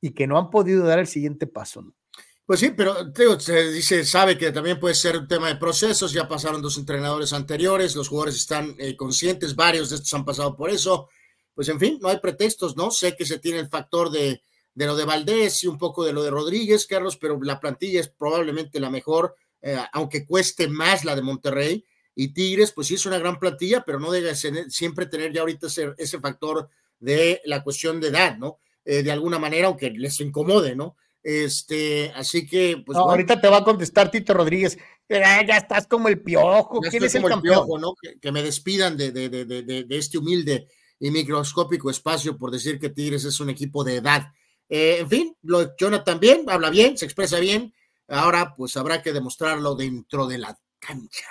y 0.00 0.10
que 0.10 0.26
no 0.26 0.38
han 0.38 0.50
podido 0.50 0.84
dar 0.84 0.98
el 0.98 1.06
siguiente 1.06 1.46
paso. 1.46 1.84
Pues 2.48 2.60
sí, 2.60 2.72
pero 2.74 2.94
se 3.40 3.72
dice, 3.72 4.04
sabe 4.04 4.38
que 4.38 4.50
también 4.52 4.80
puede 4.80 4.94
ser 4.94 5.18
un 5.18 5.28
tema 5.28 5.48
de 5.48 5.56
procesos, 5.56 6.12
ya 6.12 6.26
pasaron 6.26 6.62
dos 6.62 6.78
entrenadores 6.78 7.34
anteriores, 7.34 7.94
los 7.94 8.08
jugadores 8.08 8.36
están 8.36 8.74
eh, 8.78 8.96
conscientes, 8.96 9.54
varios 9.54 9.90
de 9.90 9.96
estos 9.96 10.14
han 10.14 10.24
pasado 10.24 10.56
por 10.56 10.70
eso, 10.70 11.08
pues 11.58 11.68
en 11.70 11.80
fin, 11.80 11.98
no 12.00 12.06
hay 12.06 12.18
pretextos, 12.18 12.76
¿no? 12.76 12.92
Sé 12.92 13.16
que 13.16 13.26
se 13.26 13.40
tiene 13.40 13.58
el 13.58 13.66
factor 13.66 14.12
de, 14.12 14.42
de 14.74 14.86
lo 14.86 14.94
de 14.94 15.04
Valdés 15.04 15.64
y 15.64 15.66
un 15.66 15.76
poco 15.76 16.04
de 16.04 16.12
lo 16.12 16.22
de 16.22 16.30
Rodríguez, 16.30 16.86
Carlos, 16.86 17.16
pero 17.16 17.36
la 17.42 17.58
plantilla 17.58 17.98
es 17.98 18.06
probablemente 18.06 18.78
la 18.78 18.90
mejor, 18.90 19.34
eh, 19.60 19.76
aunque 19.92 20.24
cueste 20.24 20.68
más 20.68 21.04
la 21.04 21.16
de 21.16 21.22
Monterrey, 21.22 21.84
y 22.14 22.28
Tigres, 22.28 22.70
pues 22.70 22.86
sí 22.86 22.94
es 22.94 23.06
una 23.06 23.18
gran 23.18 23.40
plantilla, 23.40 23.82
pero 23.84 23.98
no 23.98 24.12
debe 24.12 24.36
siempre 24.36 25.06
tener 25.06 25.32
ya 25.32 25.40
ahorita 25.40 25.66
ese, 25.66 25.94
ese 25.98 26.20
factor 26.20 26.68
de 27.00 27.42
la 27.44 27.64
cuestión 27.64 28.00
de 28.00 28.06
edad, 28.06 28.38
¿no? 28.38 28.60
Eh, 28.84 29.02
de 29.02 29.10
alguna 29.10 29.40
manera, 29.40 29.66
aunque 29.66 29.90
les 29.90 30.20
incomode, 30.20 30.76
¿no? 30.76 30.94
Este, 31.24 32.12
así 32.14 32.46
que, 32.46 32.84
pues. 32.86 32.96
Ahorita 32.96 33.40
te 33.40 33.48
va 33.48 33.56
a 33.56 33.64
contestar 33.64 34.12
Tito 34.12 34.32
Rodríguez. 34.32 34.78
ya 35.08 35.56
estás 35.56 35.88
como 35.88 36.06
el 36.06 36.20
piojo. 36.20 36.80
¿Quién 36.82 37.02
es 37.02 37.16
el 37.16 37.24
campeón? 37.24 37.66
¿no? 37.80 37.94
Que, 38.20 38.30
me 38.30 38.44
despidan 38.44 38.96
de, 38.96 39.10
de, 39.10 39.28
de, 39.28 39.44
de, 39.64 39.98
este 39.98 40.18
humilde 40.18 40.68
y 41.00 41.10
microscópico 41.10 41.90
espacio 41.90 42.36
por 42.36 42.50
decir 42.50 42.78
que 42.78 42.90
Tigres 42.90 43.24
es 43.24 43.40
un 43.40 43.50
equipo 43.50 43.84
de 43.84 43.96
edad. 43.96 44.32
Eh, 44.68 44.98
en 45.00 45.08
fin, 45.08 45.36
lo, 45.42 45.76
Jonathan 45.76 46.20
bien, 46.20 46.44
habla 46.48 46.70
bien, 46.70 46.96
se 46.96 47.04
expresa 47.04 47.38
bien. 47.38 47.72
Ahora, 48.08 48.54
pues 48.56 48.76
habrá 48.76 49.02
que 49.02 49.12
demostrarlo 49.12 49.74
dentro 49.74 50.26
de 50.26 50.38
la 50.38 50.58
cancha. 50.78 51.26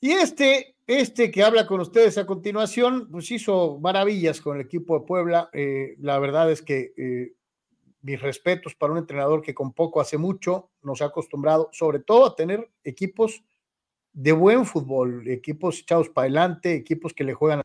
Y 0.00 0.12
este, 0.12 0.76
este 0.86 1.30
que 1.30 1.42
habla 1.42 1.66
con 1.66 1.80
ustedes 1.80 2.18
a 2.18 2.26
continuación, 2.26 3.08
pues 3.10 3.30
hizo 3.30 3.78
maravillas 3.80 4.40
con 4.40 4.56
el 4.56 4.62
equipo 4.62 4.98
de 4.98 5.06
Puebla. 5.06 5.50
Eh, 5.52 5.96
la 5.98 6.18
verdad 6.18 6.50
es 6.50 6.62
que 6.62 6.92
eh, 6.96 7.34
mis 8.02 8.20
respetos 8.20 8.74
para 8.74 8.92
un 8.92 8.98
entrenador 8.98 9.42
que 9.42 9.54
con 9.54 9.72
poco 9.72 10.00
hace 10.00 10.18
mucho 10.18 10.70
nos 10.82 11.02
ha 11.02 11.06
acostumbrado, 11.06 11.68
sobre 11.72 11.98
todo 11.98 12.26
a 12.26 12.36
tener 12.36 12.70
equipos 12.84 13.42
de 14.12 14.32
buen 14.32 14.64
fútbol, 14.64 15.28
equipos 15.28 15.80
echados 15.80 16.08
para 16.08 16.24
adelante, 16.24 16.74
equipos 16.74 17.12
que 17.12 17.24
le 17.24 17.34
juegan 17.34 17.62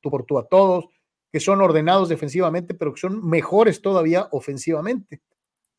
tú 0.00 0.10
por 0.10 0.24
tú 0.24 0.38
a 0.38 0.46
todos, 0.46 0.86
que 1.32 1.40
son 1.40 1.60
ordenados 1.60 2.08
defensivamente, 2.08 2.74
pero 2.74 2.94
que 2.94 3.00
son 3.00 3.26
mejores 3.26 3.82
todavía 3.82 4.28
ofensivamente. 4.30 5.20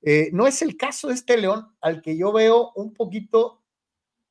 Eh, 0.02 0.30
no 0.34 0.48
es 0.48 0.62
el 0.62 0.78
caso 0.78 1.08
de 1.08 1.16
este 1.16 1.38
León 1.38 1.68
al 1.82 2.02
que 2.02 2.18
yo 2.18 2.32
veo 2.32 2.72
un 2.76 2.94
poquito 2.94 3.64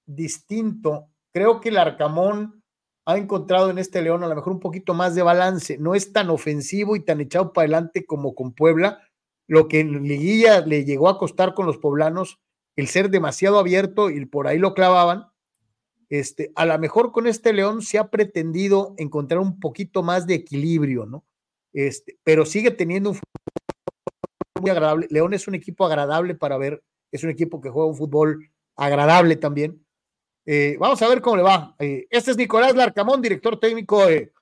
distinto. 0.07 1.09
Creo 1.33 1.61
que 1.61 1.71
el 1.71 1.77
Arcamón 1.77 2.63
ha 3.05 3.17
encontrado 3.17 3.71
en 3.71 3.79
este 3.79 4.03
León 4.03 4.25
a 4.25 4.29
lo 4.29 4.35
mejor 4.35 4.53
un 4.53 4.61
poquito 4.61 4.95
más 4.95 5.15
de 5.15 5.23
balance. 5.23 5.79
No 5.79 5.95
es 5.95 6.13
tan 6.13 6.31
ofensivo 6.31 6.97
y 6.97 7.05
tan 7.05 7.21
echado 7.21 7.53
para 7.53 7.65
adelante 7.65 8.05
como 8.05 8.35
con 8.35 8.53
Puebla, 8.53 9.01
lo 9.47 9.69
que 9.69 9.81
en 9.81 10.03
Liguilla 10.03 10.61
le 10.61 10.85
llegó 10.85 11.09
a 11.09 11.19
costar 11.19 11.55
con 11.55 11.67
los 11.67 11.79
poblanos, 11.79 12.41
el 12.75 12.89
ser 12.89 13.11
demasiado 13.11 13.59
abierto 13.59 14.11
y 14.11 14.25
por 14.27 14.49
ahí 14.49 14.59
lo 14.59 14.75
clavaban. 14.75 15.27
Este, 16.09 16.53
a 16.55 16.65
lo 16.67 16.79
mejor 16.79 17.11
con 17.13 17.27
este 17.27 17.53
León 17.53 17.83
se 17.83 17.99
ha 17.99 18.09
pretendido 18.09 18.95
encontrar 18.97 19.41
un 19.41 19.59
poquito 19.59 20.03
más 20.03 20.27
de 20.27 20.35
equilibrio, 20.35 21.07
¿no? 21.07 21.25
Este, 21.73 22.19
pero 22.23 22.47
sigue 22.47 22.71
teniendo 22.71 23.11
un 23.11 23.17
fútbol 23.17 24.63
muy 24.63 24.71
agradable. 24.71 25.09
León 25.11 25.35
es 25.35 25.49
un 25.49 25.55
equipo 25.55 25.85
agradable 25.85 26.35
para 26.35 26.57
ver, 26.59 26.83
es 27.11 27.25
un 27.25 27.31
equipo 27.31 27.61
que 27.61 27.71
juega 27.71 27.89
un 27.89 27.97
fútbol 27.97 28.51
agradable 28.77 29.37
también. 29.37 29.85
Eh, 30.47 30.77
vamos 30.79 31.03
a 31.03 31.09
ver 31.09 31.21
cómo 31.21 31.37
le 31.37 31.43
va. 31.43 31.75
Eh, 31.79 32.07
este 32.09 32.31
es 32.31 32.37
Nicolás 32.37 32.75
Larcamón, 32.77 33.21
director 33.21 33.59
técnico 33.59 34.07
de 34.07 34.33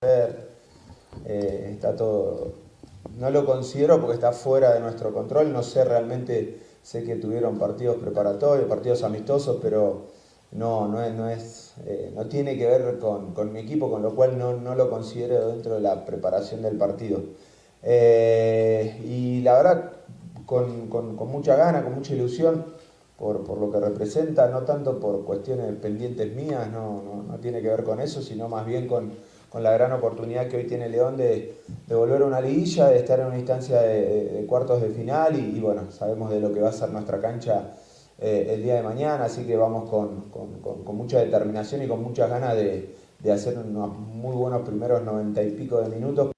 la 0.00 0.45
Eh, 1.26 1.70
está 1.72 1.94
todo 1.96 2.66
no 3.18 3.30
lo 3.30 3.46
considero 3.46 4.00
porque 4.00 4.14
está 4.14 4.32
fuera 4.32 4.74
de 4.74 4.80
nuestro 4.80 5.12
control. 5.12 5.52
No 5.52 5.62
sé 5.62 5.84
realmente, 5.84 6.60
sé 6.82 7.04
que 7.04 7.16
tuvieron 7.16 7.58
partidos 7.58 7.96
preparatorios, 7.96 8.68
partidos 8.68 9.02
amistosos, 9.02 9.58
pero 9.62 10.06
no, 10.52 10.88
no, 10.88 11.02
es, 11.02 11.14
no, 11.14 11.28
es, 11.28 11.74
eh, 11.86 12.12
no 12.14 12.26
tiene 12.26 12.56
que 12.56 12.66
ver 12.66 12.98
con, 12.98 13.52
mi 13.52 13.60
equipo, 13.60 13.90
con 13.90 14.02
lo 14.02 14.14
cual 14.14 14.38
no, 14.38 14.54
no, 14.54 14.74
lo 14.74 14.90
considero 14.90 15.48
dentro 15.48 15.74
de 15.74 15.80
la 15.80 16.04
preparación 16.04 16.62
del 16.62 16.76
partido. 16.76 17.20
Eh, 17.82 19.00
y 19.04 19.42
la 19.42 19.54
verdad, 19.54 19.92
con, 20.44 20.88
con, 20.88 21.16
con, 21.16 21.28
mucha 21.28 21.56
gana, 21.56 21.82
con 21.82 21.94
mucha 21.94 22.14
ilusión 22.14 22.64
por, 23.18 23.44
por, 23.44 23.58
lo 23.58 23.70
que 23.70 23.80
representa, 23.80 24.48
no 24.48 24.62
tanto 24.62 25.00
por 25.00 25.24
cuestiones 25.24 25.74
pendientes 25.76 26.34
mías, 26.34 26.70
no, 26.70 27.24
no 27.26 27.38
tiene 27.38 27.62
que 27.62 27.68
ver 27.68 27.84
con 27.84 28.00
eso, 28.00 28.22
sino 28.22 28.48
más 28.48 28.66
bien 28.66 28.86
con, 28.86 29.12
con 29.48 29.62
la 29.62 29.72
gran 29.72 29.92
oportunidad 29.92 30.48
que 30.48 30.56
hoy 30.56 30.64
tiene 30.64 30.88
León 30.88 31.16
de, 31.16 31.60
volver 31.88 32.22
a 32.22 32.26
una 32.26 32.40
liguilla, 32.40 32.88
de 32.88 32.98
estar 32.98 33.20
en 33.20 33.26
una 33.26 33.38
instancia 33.38 33.80
de, 33.80 34.44
cuartos 34.48 34.82
de 34.82 34.90
final 34.90 35.38
y, 35.38 35.60
bueno, 35.60 35.90
sabemos 35.90 36.30
de 36.30 36.40
lo 36.40 36.52
que 36.52 36.60
va 36.60 36.70
a 36.70 36.72
ser 36.72 36.90
nuestra 36.90 37.20
cancha 37.20 37.76
eh, 38.18 38.48
el 38.50 38.62
día 38.62 38.76
de 38.76 38.82
mañana, 38.82 39.24
así 39.24 39.46
que 39.46 39.56
vamos 39.56 39.88
con, 39.88 40.96
mucha 40.96 41.20
determinación 41.20 41.82
y 41.82 41.88
con 41.88 42.02
muchas 42.02 42.28
ganas 42.28 42.56
de, 42.56 42.94
hacer 43.32 43.58
unos 43.58 43.96
muy 43.98 44.36
buenos 44.36 44.62
primeros 44.62 45.02
noventa 45.02 45.42
y 45.42 45.50
pico 45.50 45.80
de 45.80 45.88
minutos 45.88 46.30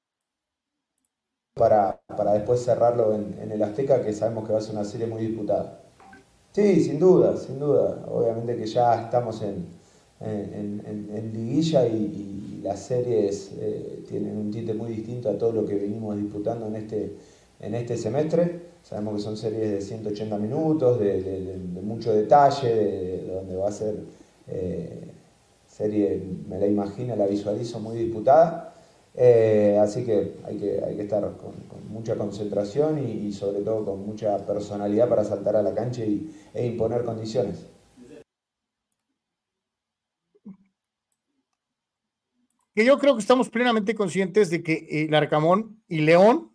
para, 1.55 2.01
para 2.07 2.33
después 2.33 2.65
cerrarlo 2.65 3.15
en, 3.15 3.51
el 3.51 3.63
Azteca, 3.63 4.03
que 4.03 4.13
sabemos 4.13 4.47
que 4.47 4.53
va 4.53 4.59
a 4.59 4.63
ser 4.63 4.75
una 4.75 4.85
serie 4.85 5.07
muy 5.07 5.27
disputada. 5.27 5.81
Sí, 6.53 6.81
sin 6.83 6.99
duda, 6.99 7.37
sin 7.37 7.59
duda. 7.59 8.05
Obviamente 8.09 8.57
que 8.57 8.67
ya 8.67 9.03
estamos 9.03 9.43
en 9.43 9.67
liguilla 11.33 11.87
y, 11.87 12.38
las 12.63 12.81
series 12.81 13.53
eh, 13.59 14.05
tienen 14.09 14.37
un 14.37 14.51
tinte 14.51 14.75
muy 14.75 14.93
distinto 14.93 15.31
a 15.31 15.39
todo 15.39 15.53
lo 15.53 15.67
que 15.67 15.75
venimos 15.75 16.17
disputando 16.17 16.67
en 16.67 16.77
este, 16.77 17.17
en 17.61 17.75
este 17.75 17.97
semestre. 17.97 18.69
Sabemos 18.83 19.17
que 19.17 19.23
son 19.23 19.37
series 19.37 19.71
de 19.71 19.81
180 19.81 20.39
minutos, 20.39 20.99
de, 21.01 21.59
mucho 21.83 22.13
detalle, 22.13 22.75
de, 22.75 23.27
donde 23.27 23.57
va 23.57 23.69
a 23.69 23.73
ser 23.73 23.97
eh, 24.47 25.11
serie, 25.67 26.23
me 26.49 26.59
la 26.59 26.67
imagino, 26.67 27.15
la 27.17 27.27
visualizo 27.27 27.81
muy 27.81 27.97
disputada. 27.97 28.75
Eh, 29.15 29.79
así 29.81 30.05
que 30.05 30.35
hay, 30.45 30.57
que 30.57 30.81
hay 30.85 30.95
que 30.97 31.03
estar 31.03 31.23
con, 31.23 31.69
mucha 31.91 32.17
concentración 32.17 32.99
y, 32.99 33.27
y, 33.27 33.33
sobre 33.33 33.63
todo 33.63 33.85
con 33.85 34.07
mucha 34.07 34.37
personalidad 34.47 35.09
para 35.09 35.25
saltar 35.25 35.57
a 35.57 35.63
la 35.63 35.75
cancha 35.75 36.05
y, 36.05 36.31
e 36.55 36.67
imponer 36.67 37.05
condiciones. 37.05 37.67
Que 42.79 42.85
yo 42.85 42.97
creo 43.01 43.17
que 43.17 43.21
estamos 43.21 43.51
plenamente 43.51 43.97
conscientes 43.97 44.51
de 44.51 44.63
que 44.63 44.87
eh, 44.89 45.09
Larcamón 45.11 45.83
y 45.89 46.03
León 46.03 46.53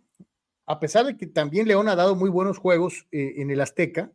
a 0.64 0.80
pesar 0.80 1.04
de 1.04 1.18
que 1.18 1.26
también 1.26 1.68
León 1.68 1.86
ha 1.86 1.96
dado 1.96 2.16
muy 2.16 2.30
buenos 2.30 2.56
juegos 2.56 3.06
eh, 3.12 3.34
en 3.36 3.50
el 3.50 3.60
Azteca, 3.60 4.10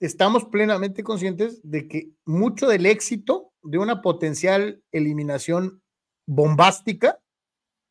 estamos 0.00 0.44
plenamente 0.46 1.04
conscientes 1.04 1.60
de 1.62 1.86
que 1.86 2.10
mucho 2.24 2.66
del 2.66 2.84
éxito 2.84 3.52
de 3.62 3.78
una 3.78 4.02
potencial 4.02 4.82
eliminación 4.90 5.84
bombástica 6.26 7.20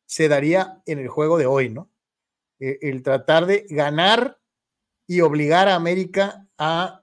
se 0.04 0.28
daría 0.28 0.82
en 0.84 0.98
el 0.98 1.08
juego 1.08 1.38
de 1.38 1.46
hoy, 1.46 1.70
¿no? 1.70 1.90
Eh, 2.60 2.78
el 2.82 3.02
tratar 3.02 3.46
de 3.46 3.64
ganar 3.70 4.38
y 5.06 5.22
obligar 5.22 5.68
a 5.68 5.76
América 5.76 6.46
a 6.58 7.00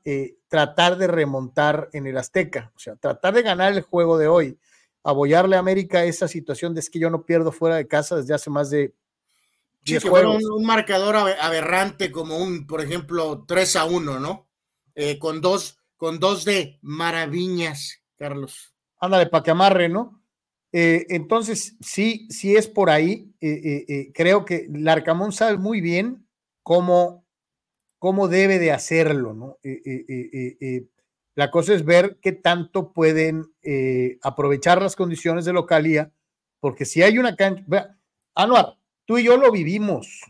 tratar 0.50 1.00
de 1.00 1.08
remontar 1.08 1.90
en 1.94 2.06
el 2.06 2.16
Azteca, 2.18 2.72
o 2.76 2.80
sea, 2.80 2.96
tratar 2.96 3.34
de 3.34 3.42
ganar 3.42 3.74
el 3.74 3.82
juego 3.82 4.20
de 4.20 4.28
hoy, 4.28 4.60
apoyarle 5.04 5.56
a 5.56 5.60
América 5.60 6.04
esa 6.04 6.28
situación 6.28 6.74
de 6.74 6.82
es 6.82 6.90
que 6.90 7.00
yo 7.00 7.10
no 7.10 7.26
pierdo 7.26 7.52
fuera 7.52 7.76
de 7.76 7.88
casa 7.88 8.18
desde 8.18 8.34
hace 8.34 8.50
más 8.50 8.70
de 8.70 8.94
Sí, 9.84 9.96
que 9.96 10.02
fuera 10.02 10.30
un, 10.30 10.44
un, 10.46 10.64
marcador 10.64 11.16
aberrante 11.16 12.12
como 12.12 12.38
un, 12.38 12.68
por 12.68 12.82
ejemplo, 12.82 13.46
3 13.48 13.76
a 13.78 13.86
1, 13.86 14.20
¿no? 14.20 14.48
Eh, 14.94 15.18
con 15.18 15.42
dos, 15.42 15.80
con 15.98 16.20
dos 16.20 16.46
de 16.46 16.78
maravillas, 16.82 18.04
Carlos. 18.16 18.76
Ándale, 19.00 19.26
para 19.26 19.44
que 19.44 19.52
amarre, 19.52 19.90
¿no? 19.90 20.22
Eh, 20.72 21.08
entonces, 21.10 21.78
sí, 21.82 22.28
sí 22.30 22.56
es 22.56 22.68
por 22.68 22.92
ahí. 22.92 23.34
Eh, 23.42 23.86
eh 23.88 24.12
creo 24.14 24.46
que 24.46 24.68
Larcamón 24.70 25.32
sabe 25.32 25.58
muy 25.58 25.82
bien 25.82 26.28
cómo, 26.62 27.26
cómo 27.98 28.28
debe 28.28 28.60
de 28.60 28.72
hacerlo, 28.72 29.34
¿no? 29.34 29.58
Eh, 31.32 31.36
la 31.36 31.52
cosa 31.52 31.74
es 31.74 31.86
ver 31.86 32.20
qué 32.22 32.32
tanto 32.32 32.92
pueden 32.94 33.54
aprovechar 34.22 34.82
las 34.82 34.96
condiciones 34.96 35.46
de 35.46 35.54
localía, 35.54 36.12
porque 36.60 36.86
si 36.86 37.02
hay 37.02 37.18
una 37.18 37.36
cancha, 37.36 37.64
Anuar, 38.36 38.78
Tú 39.12 39.18
y 39.18 39.26
yo 39.26 39.36
lo 39.36 39.52
vivimos. 39.52 40.22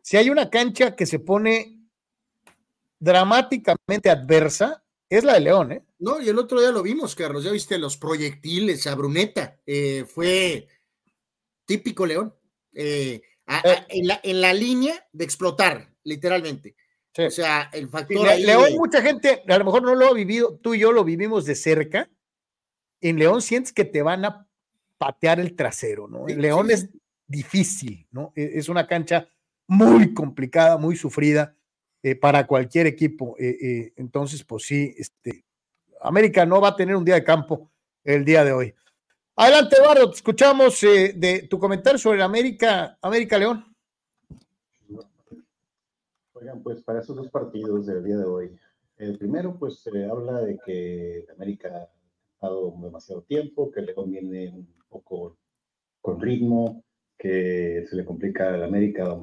Si 0.00 0.16
hay 0.16 0.30
una 0.30 0.48
cancha 0.48 0.94
que 0.94 1.04
se 1.04 1.18
pone 1.18 1.80
dramáticamente 3.00 4.08
adversa, 4.08 4.84
es 5.08 5.24
la 5.24 5.34
de 5.34 5.40
León, 5.40 5.72
¿eh? 5.72 5.84
No, 5.98 6.20
y 6.20 6.28
el 6.28 6.38
otro 6.38 6.60
día 6.60 6.70
lo 6.70 6.82
vimos, 6.84 7.16
Carlos, 7.16 7.42
ya 7.42 7.50
viste 7.50 7.76
los 7.76 7.96
proyectiles 7.96 8.86
a 8.86 8.94
Bruneta, 8.94 9.58
eh, 9.66 10.04
fue 10.06 10.68
típico 11.64 12.06
León, 12.06 12.34
eh, 12.72 13.22
a, 13.46 13.56
a, 13.56 13.72
eh. 13.72 13.86
en, 13.88 14.06
la, 14.06 14.20
en, 14.22 14.40
la, 14.40 14.54
línea 14.54 15.08
de 15.12 15.24
explotar, 15.24 15.92
literalmente. 16.04 16.76
Sí. 17.14 17.22
O 17.22 17.30
sea, 17.30 17.70
el 17.72 17.88
factor. 17.88 18.26
León, 18.38 18.70
de... 18.70 18.76
mucha 18.76 19.00
gente, 19.00 19.42
a 19.46 19.58
lo 19.58 19.64
mejor 19.64 19.82
no 19.82 19.94
lo 19.94 20.08
ha 20.08 20.12
vivido, 20.12 20.58
tú 20.58 20.74
y 20.74 20.80
yo 20.80 20.92
lo 20.92 21.04
vivimos 21.04 21.44
de 21.44 21.54
cerca. 21.54 22.10
En 23.00 23.18
León 23.18 23.40
sientes 23.40 23.72
que 23.72 23.84
te 23.84 24.02
van 24.02 24.24
a 24.24 24.48
patear 24.98 25.38
el 25.38 25.54
trasero, 25.54 26.08
¿no? 26.08 26.26
Sí, 26.26 26.34
León 26.34 26.70
es 26.70 26.88
difícil, 27.26 28.06
¿no? 28.10 28.32
E, 28.34 28.52
es 28.54 28.68
una 28.68 28.86
cancha 28.86 29.28
muy 29.66 30.12
complicada, 30.14 30.76
muy 30.76 30.96
sufrida 30.96 31.54
eh, 32.02 32.16
para 32.16 32.46
cualquier 32.46 32.86
equipo. 32.86 33.36
Eh, 33.38 33.56
eh, 33.60 33.92
entonces, 33.96 34.44
pues 34.44 34.64
sí, 34.64 34.94
este, 34.98 35.44
América 36.00 36.44
no 36.44 36.60
va 36.60 36.68
a 36.68 36.76
tener 36.76 36.96
un 36.96 37.04
día 37.04 37.14
de 37.14 37.24
campo 37.24 37.70
el 38.02 38.24
día 38.24 38.44
de 38.44 38.52
hoy. 38.52 38.74
Adelante, 39.36 39.76
Eduardo, 39.76 40.10
te 40.10 40.16
escuchamos 40.16 40.80
de 40.80 41.46
tu 41.50 41.58
comentario 41.58 41.98
sobre 41.98 42.22
América, 42.22 42.98
América 43.00 43.38
León. 43.38 43.73
Oigan, 46.44 46.62
pues 46.62 46.82
para 46.82 47.00
esos 47.00 47.16
dos 47.16 47.30
partidos 47.30 47.86
del 47.86 48.04
día 48.04 48.18
de 48.18 48.24
hoy, 48.26 48.54
el 48.98 49.16
primero, 49.16 49.58
pues 49.58 49.78
se 49.78 50.04
habla 50.04 50.42
de 50.42 50.58
que 50.58 51.24
América 51.34 51.70
ha 51.70 51.88
estado 52.34 52.70
demasiado 52.82 53.22
tiempo, 53.22 53.70
que 53.70 53.80
León 53.80 54.10
viene 54.10 54.50
un 54.50 54.68
poco 54.90 55.38
con 56.02 56.20
ritmo, 56.20 56.84
que 57.16 57.86
se 57.88 57.96
le 57.96 58.04
complica 58.04 58.52
a 58.52 58.58
la 58.58 58.66
América 58.66 59.18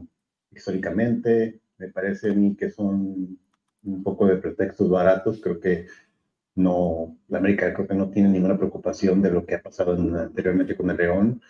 históricamente. 0.50 1.62
Me 1.78 1.90
parece 1.90 2.32
a 2.32 2.34
mí 2.34 2.56
que 2.56 2.72
son 2.72 3.38
un 3.84 4.04
poco 4.04 4.26
de 4.26 4.38
pretextos 4.38 4.90
baratos. 4.90 5.40
Creo 5.42 5.60
que 5.60 5.86
no, 6.56 7.20
la 7.28 7.38
América 7.38 7.72
creo 7.72 7.88
que 7.88 7.94
no 7.94 8.10
tiene 8.10 8.30
ninguna 8.30 8.58
preocupación 8.58 9.22
de 9.22 9.30
lo 9.30 9.46
que 9.46 9.54
ha 9.54 9.62
pasado 9.62 9.96
en, 9.96 10.16
anteriormente 10.16 10.76
con 10.76 10.90
el 10.90 10.98
León. 10.98 11.42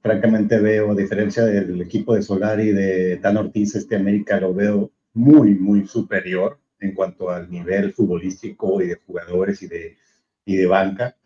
Francamente 0.00 0.58
veo, 0.60 0.92
a 0.92 0.94
diferencia 0.94 1.44
del 1.44 1.80
equipo 1.82 2.14
de 2.14 2.22
Solari 2.22 2.70
de 2.72 3.16
Tan 3.16 3.36
Ortiz, 3.36 3.74
este 3.74 3.96
América 3.96 4.38
lo 4.40 4.54
veo 4.54 4.92
muy, 5.14 5.54
muy 5.54 5.86
superior 5.86 6.58
en 6.80 6.94
cuanto 6.94 7.30
al 7.30 7.50
nivel 7.50 7.92
futbolístico 7.92 8.82
y 8.82 8.88
de 8.88 8.96
jugadores 8.96 9.62
y 9.62 9.68
de, 9.68 9.96
y 10.44 10.56
de 10.56 10.66
banca. 10.66 11.16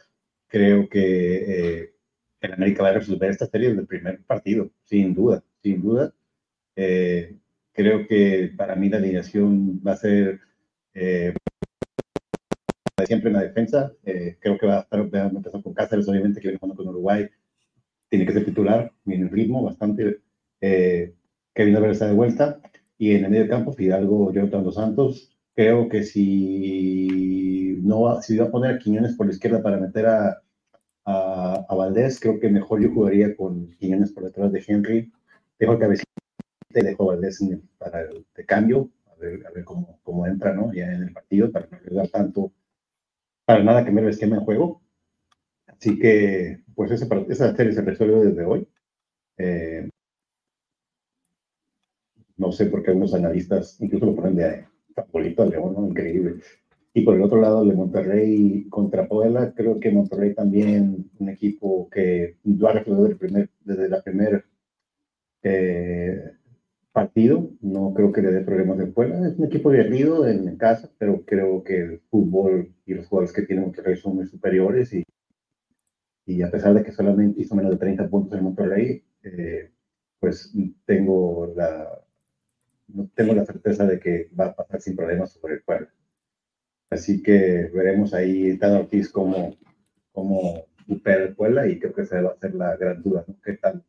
Creo 0.48 0.88
que 0.88 1.80
eh, 1.80 1.94
el 2.40 2.52
América 2.52 2.82
va 2.82 2.90
a 2.90 2.92
resolver 2.94 3.30
esta 3.30 3.46
serie 3.46 3.68
desde 3.68 3.82
el 3.82 3.86
primer 3.86 4.22
partido, 4.24 4.70
sin 4.84 5.14
duda, 5.14 5.42
sin 5.62 5.82
duda. 5.82 6.14
Eh, 6.76 7.36
creo 7.72 8.06
que 8.06 8.52
para 8.56 8.76
mí 8.76 8.88
la 8.88 8.98
alineación 8.98 9.80
va 9.86 9.92
a 9.92 9.96
ser 9.96 10.40
eh, 10.94 11.34
siempre 13.06 13.30
en 13.30 13.36
la 13.36 13.42
defensa. 13.42 13.92
Creo 14.40 14.58
que 14.58 14.66
va 14.66 14.78
a 14.78 14.80
estar 14.80 15.14
va 15.14 15.22
a 15.22 15.28
empezar 15.28 15.62
con 15.62 15.74
Cáceres, 15.74 16.08
obviamente, 16.08 16.40
que 16.40 16.48
viene 16.48 16.58
jugando 16.58 16.76
con 16.76 16.88
Uruguay. 16.88 17.28
Tiene 18.08 18.26
que 18.26 18.32
ser 18.32 18.44
titular, 18.44 18.92
viene 19.04 19.24
el 19.24 19.30
ritmo 19.30 19.62
bastante. 19.62 20.20
Eh, 20.60 21.14
Kevin 21.54 21.76
Álvarez 21.76 21.96
está 21.96 22.06
de 22.06 22.14
vuelta. 22.14 22.60
Y 22.98 23.12
en 23.12 23.24
el 23.24 23.30
medio 23.30 23.48
campo, 23.48 23.72
Fidalgo, 23.72 24.32
Jonathan 24.32 24.64
Dos 24.64 24.74
Santos. 24.76 25.36
Creo 25.54 25.88
que 25.88 26.02
si 26.04 27.78
no 27.82 28.02
va, 28.02 28.22
si 28.22 28.36
va 28.36 28.46
a 28.46 28.50
poner 28.50 28.74
a 28.74 28.78
Quiñones 28.78 29.14
por 29.14 29.26
la 29.26 29.32
izquierda 29.32 29.62
para 29.62 29.78
meter 29.78 30.06
a, 30.06 30.42
a, 31.06 31.74
Valdés, 31.74 32.20
creo 32.20 32.38
que 32.40 32.48
mejor 32.48 32.82
yo 32.82 32.92
jugaría 32.92 33.34
con 33.36 33.70
Quiñones 33.78 34.12
por 34.12 34.24
detrás 34.24 34.52
de 34.52 34.62
Henry. 34.66 35.12
Dejo 35.58 35.72
el 35.72 35.78
cabecita 35.78 36.10
y 36.74 36.82
dejo 36.82 37.04
a 37.04 37.14
Valdés 37.14 37.40
para 37.78 38.02
el 38.02 38.26
de 38.34 38.44
cambio, 38.44 38.90
a 39.06 39.14
ver, 39.16 39.64
cómo, 39.64 39.98
cómo, 40.02 40.26
entra 40.26 40.52
¿no? 40.52 40.72
ya 40.72 40.92
en 40.92 41.04
el 41.04 41.12
partido, 41.12 41.50
para 41.50 41.66
no 41.70 41.78
ayudar 41.78 42.08
tanto, 42.08 42.52
para 43.44 43.62
nada 43.62 43.84
cambiar 43.84 44.04
el 44.04 44.10
esquema 44.10 44.36
de 44.36 44.44
juego. 44.44 44.82
Así 45.78 45.98
que, 45.98 46.60
pues 46.74 46.90
ese, 46.90 47.06
esa 47.28 47.54
serie 47.54 47.72
se 47.72 47.82
resuelve 47.82 48.26
desde 48.26 48.44
hoy. 48.44 48.68
Eh, 49.38 49.88
no 52.36 52.52
sé 52.52 52.66
por 52.66 52.82
qué 52.82 52.90
algunos 52.90 53.14
analistas 53.14 53.80
incluso 53.80 54.06
lo 54.06 54.16
ponen 54.16 54.36
de 54.36 54.66
favorito 54.94 55.42
al 55.42 55.50
León, 55.50 55.74
¿no? 55.74 55.86
Increíble. 55.86 56.36
Y 56.94 57.02
por 57.02 57.16
el 57.16 57.22
otro 57.22 57.40
lado, 57.40 57.62
el 57.62 57.68
de 57.68 57.74
Monterrey 57.74 58.66
contra 58.70 59.06
Puebla, 59.06 59.52
creo 59.54 59.78
que 59.78 59.90
Monterrey 59.90 60.34
también 60.34 61.10
un 61.18 61.28
equipo 61.28 61.88
que 61.90 62.36
lo 62.44 62.68
ha 62.68 62.72
resuelto 62.72 63.02
desde, 63.04 63.16
primer, 63.16 63.50
desde 63.64 63.88
la 63.88 64.02
primera 64.02 64.44
eh, 65.42 66.32
partido. 66.92 67.50
No 67.60 67.92
creo 67.94 68.12
que 68.12 68.22
le 68.22 68.32
dé 68.32 68.40
problemas 68.40 68.78
de 68.78 68.86
Puebla. 68.86 69.28
Es 69.28 69.38
un 69.38 69.44
equipo 69.44 69.70
guerrido 69.70 70.26
en 70.26 70.56
casa, 70.56 70.90
pero 70.98 71.22
creo 71.26 71.62
que 71.62 71.80
el 71.80 72.00
fútbol 72.10 72.74
y 72.86 72.94
los 72.94 73.06
jugadores 73.08 73.34
que 73.34 73.42
tienen 73.42 73.66
Monterrey 73.66 73.96
son 73.96 74.16
muy 74.16 74.26
superiores 74.26 74.94
y, 74.94 75.04
y 76.26 76.42
a 76.42 76.50
pesar 76.50 76.74
de 76.74 76.82
que 76.82 76.92
solamente 76.92 77.40
hizo 77.40 77.54
menos 77.54 77.70
de 77.72 77.78
30 77.78 78.08
puntos 78.08 78.36
en 78.36 78.44
Monterrey, 78.44 79.04
eh, 79.22 79.70
pues 80.18 80.52
tengo 80.84 81.52
la, 81.54 82.02
tengo 83.14 83.34
la 83.34 83.46
certeza 83.46 83.86
de 83.86 84.00
que 84.00 84.30
va 84.38 84.46
a 84.46 84.56
pasar 84.56 84.80
sin 84.80 84.96
problemas 84.96 85.32
sobre 85.32 85.54
el 85.54 85.62
Puebla. 85.62 85.88
Así 86.90 87.22
que 87.22 87.70
veremos 87.72 88.12
ahí 88.12 88.58
Tano 88.58 88.80
Ortiz 88.80 89.10
cómo, 89.10 89.56
cómo 90.12 90.66
supera 90.86 91.24
el 91.24 91.34
Puebla 91.34 91.68
y 91.68 91.78
creo 91.78 91.94
que 91.94 92.02
esa 92.02 92.20
va 92.20 92.30
a 92.32 92.38
ser 92.38 92.54
la 92.54 92.76
gran 92.76 93.02
duda, 93.02 93.24
¿no? 93.26 93.36
¿Qué 93.42 93.54
tan, 93.54 93.84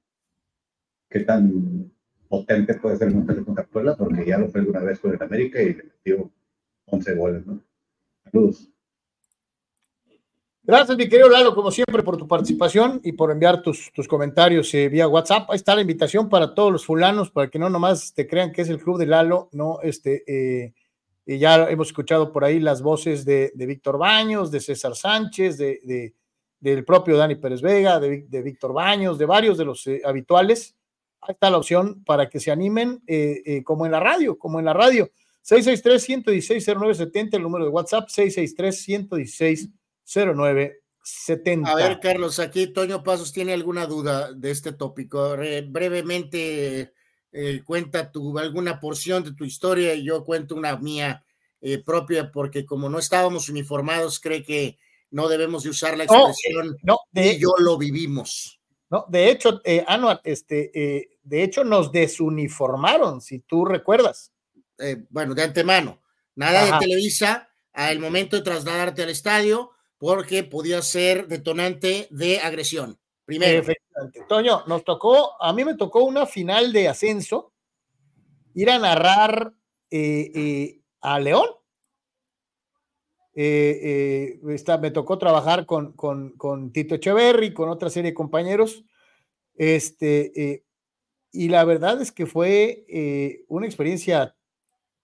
qué 1.09 1.21
tan 1.21 1.91
potente 2.27 2.75
puede 2.75 2.97
ser 2.97 3.13
Monterrey 3.13 3.43
contra 3.43 3.65
Puebla, 3.65 3.95
porque 3.95 4.25
ya 4.25 4.37
lo 4.37 4.49
fue 4.49 4.61
alguna 4.61 4.81
vez 4.81 4.99
con 4.99 5.13
el 5.13 5.21
América 5.21 5.61
y 5.61 5.73
le 5.73 5.83
metió 5.83 6.31
11 6.85 7.15
goles, 7.15 7.47
¿no? 7.47 7.63
Saludos. 8.25 8.71
Gracias, 10.67 10.97
mi 10.97 11.07
querido 11.07 11.29
Lalo, 11.29 11.55
como 11.55 11.71
siempre, 11.71 12.03
por 12.03 12.17
tu 12.17 12.27
participación 12.27 12.99
y 13.03 13.13
por 13.13 13.31
enviar 13.31 13.61
tus, 13.61 13.91
tus 13.93 14.07
comentarios 14.07 14.71
eh, 14.73 14.89
vía 14.89 15.07
WhatsApp. 15.07 15.49
Ahí 15.49 15.55
está 15.55 15.73
la 15.73 15.81
invitación 15.81 16.27
para 16.27 16.53
todos 16.53 16.71
los 16.71 16.85
fulanos, 16.85 17.31
para 17.31 17.49
que 17.49 17.57
no 17.57 17.69
nomás 17.69 18.13
te 18.13 18.27
crean 18.27 18.51
que 18.51 18.61
es 18.61 18.69
el 18.69 18.77
club 18.77 18.99
de 18.99 19.05
Lalo, 19.05 19.49
no, 19.53 19.79
este, 19.81 20.23
eh, 20.27 20.73
y 21.25 21.39
ya 21.39 21.69
hemos 21.69 21.87
escuchado 21.87 22.31
por 22.31 22.43
ahí 22.43 22.59
las 22.59 22.81
voces 22.81 23.23
de, 23.23 23.51
de 23.55 23.65
Víctor 23.65 23.97
Baños, 23.97 24.51
de 24.51 24.59
César 24.59 24.95
Sánchez, 24.95 25.57
de, 25.57 25.79
de, 25.83 26.13
del 26.59 26.83
propio 26.83 27.17
Dani 27.17 27.35
Pérez 27.35 27.61
Vega, 27.61 27.99
de, 27.99 28.41
Víctor 28.41 28.73
Baños, 28.73 29.17
de 29.17 29.25
varios 29.25 29.57
de 29.57 29.65
los 29.65 29.87
eh, 29.87 30.01
habituales 30.05 30.77
ahí 31.21 31.33
está 31.33 31.49
la 31.49 31.57
opción 31.57 32.03
para 32.03 32.29
que 32.29 32.39
se 32.39 32.51
animen, 32.51 33.01
eh, 33.07 33.41
eh, 33.45 33.63
como 33.63 33.85
en 33.85 33.91
la 33.91 33.99
radio, 33.99 34.37
como 34.37 34.59
en 34.59 34.65
la 34.65 34.73
radio. 34.73 35.09
663-116-0970, 35.43 37.35
el 37.35 37.43
número 37.43 37.65
de 37.65 37.71
WhatsApp, 37.71 38.09
663-116-0970. 40.07 41.67
A 41.67 41.75
ver, 41.75 41.99
Carlos, 41.99 42.39
aquí 42.39 42.67
Toño 42.67 43.03
Pasos 43.03 43.31
tiene 43.31 43.53
alguna 43.53 43.85
duda 43.85 44.33
de 44.33 44.51
este 44.51 44.71
tópico. 44.73 45.35
brevemente, 45.67 46.93
eh, 47.31 47.61
cuenta 47.65 48.11
tu, 48.11 48.39
alguna 48.39 48.79
porción 48.79 49.23
de 49.23 49.33
tu 49.33 49.43
historia 49.45 49.93
y 49.93 50.03
yo 50.03 50.23
cuento 50.23 50.55
una 50.55 50.77
mía 50.77 51.23
propia, 51.85 52.31
porque 52.31 52.65
como 52.65 52.87
no 52.87 52.97
estábamos 52.99 53.49
uniformados, 53.49 54.19
cree 54.19 54.43
que 54.43 54.77
no 55.11 55.27
debemos 55.27 55.63
de 55.63 55.69
usar 55.69 55.97
la 55.97 56.03
expresión 56.03 56.77
no, 56.83 56.99
y 57.13 57.37
yo 57.39 57.53
lo 57.59 57.77
vivimos. 57.77 58.59
No, 58.89 59.05
de 59.09 59.29
hecho, 59.29 59.61
eh, 59.65 59.83
Anuar, 59.87 60.21
este, 60.23 60.71
eh, 60.73 61.09
de 61.23 61.43
hecho 61.43 61.63
nos 61.63 61.91
desuniformaron, 61.91 63.21
si 63.21 63.39
tú 63.39 63.65
recuerdas. 63.65 64.31
Eh, 64.79 65.03
bueno, 65.09 65.33
de 65.33 65.43
antemano, 65.43 66.01
nada 66.35 66.65
de 66.65 66.85
Televisa 66.85 67.49
al 67.73 67.99
momento 67.99 68.37
de 68.37 68.43
trasladarte 68.43 69.03
al 69.03 69.09
estadio, 69.09 69.71
porque 69.97 70.43
podía 70.43 70.81
ser 70.81 71.27
detonante 71.27 72.07
de 72.11 72.39
agresión. 72.39 72.97
Primero. 73.25 73.59
Efectivamente. 73.59 74.23
Toño, 74.27 74.63
nos 74.67 74.83
tocó, 74.83 75.41
a 75.41 75.51
mí 75.53 75.65
me 75.65 75.75
tocó 75.75 76.03
una 76.03 76.25
final 76.25 76.71
de 76.71 76.87
ascenso, 76.87 77.51
ir 78.53 78.69
a 78.69 78.79
narrar 78.79 79.53
a 81.01 81.19
León. 81.19 81.47
Eh, 83.39 84.39
eh, 84.43 84.77
me 84.81 84.91
tocó 84.91 85.19
trabajar 85.19 85.67
con, 85.67 85.93
con, 85.93 86.71
Tito 86.71 86.95
Echeverry, 86.95 87.53
con 87.53 87.69
otra 87.69 87.89
serie 87.89 88.11
de 88.11 88.15
compañeros. 88.15 88.83
Este, 89.55 90.31
eh, 90.41 90.63
y 91.31 91.49
la 91.49 91.63
verdad 91.63 92.01
es 92.01 92.11
que 92.11 92.25
fue 92.25 93.43
una 93.47 93.67
experiencia 93.67 94.35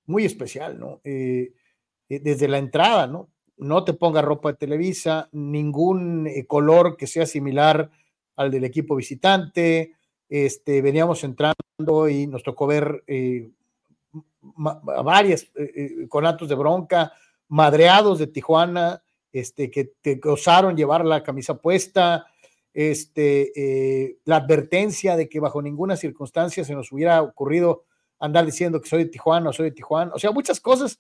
muy 0.06 0.26
especial, 0.26 0.80
¿no? 0.80 1.02
desde 1.04 2.48
la 2.48 2.58
entrada, 2.58 3.08
¿no? 3.08 3.33
No 3.58 3.84
te 3.84 3.94
ponga 3.94 4.22
ropa 4.22 4.52
de 4.52 4.58
Televisa, 4.58 5.30
ningún 5.32 6.30
color 6.48 6.98
que 6.98 7.08
sea 7.08 7.26
similar 7.26 7.92
al 8.36 8.52
del 8.52 8.64
equipo 8.64 8.96
visitante. 8.96 9.94
Este, 10.28 10.82
veníamos 10.82 11.24
entrando 11.24 12.10
y 12.10 12.28
nos 12.28 12.44
tocó 12.44 12.68
ver 12.68 13.04
varias 14.42 15.52
conatos 16.10 16.50
de 16.50 16.56
bronca, 16.56 17.14
madreados 17.48 18.20
de 18.20 18.28
Tijuana, 18.28 19.04
este, 19.32 19.70
que 19.72 19.86
te 20.02 20.20
osaron 20.26 20.76
llevar 20.76 21.06
la 21.06 21.24
camisa 21.24 21.58
puesta, 21.58 22.28
este, 22.74 23.52
eh, 23.56 24.18
la 24.26 24.38
advertencia 24.38 25.16
de 25.16 25.30
que 25.30 25.40
bajo 25.40 25.62
ninguna 25.62 25.96
circunstancia 25.96 26.64
se 26.64 26.74
nos 26.74 26.92
hubiera 26.92 27.22
ocurrido 27.22 27.86
andar 28.20 28.46
diciendo 28.46 28.82
que 28.82 28.90
soy 28.90 29.04
de 29.04 29.10
Tijuana, 29.10 29.54
soy 29.54 29.66
de 29.66 29.76
Tijuana, 29.76 30.12
o 30.14 30.20
sea, 30.20 30.32
muchas 30.32 30.60
cosas 30.60 31.00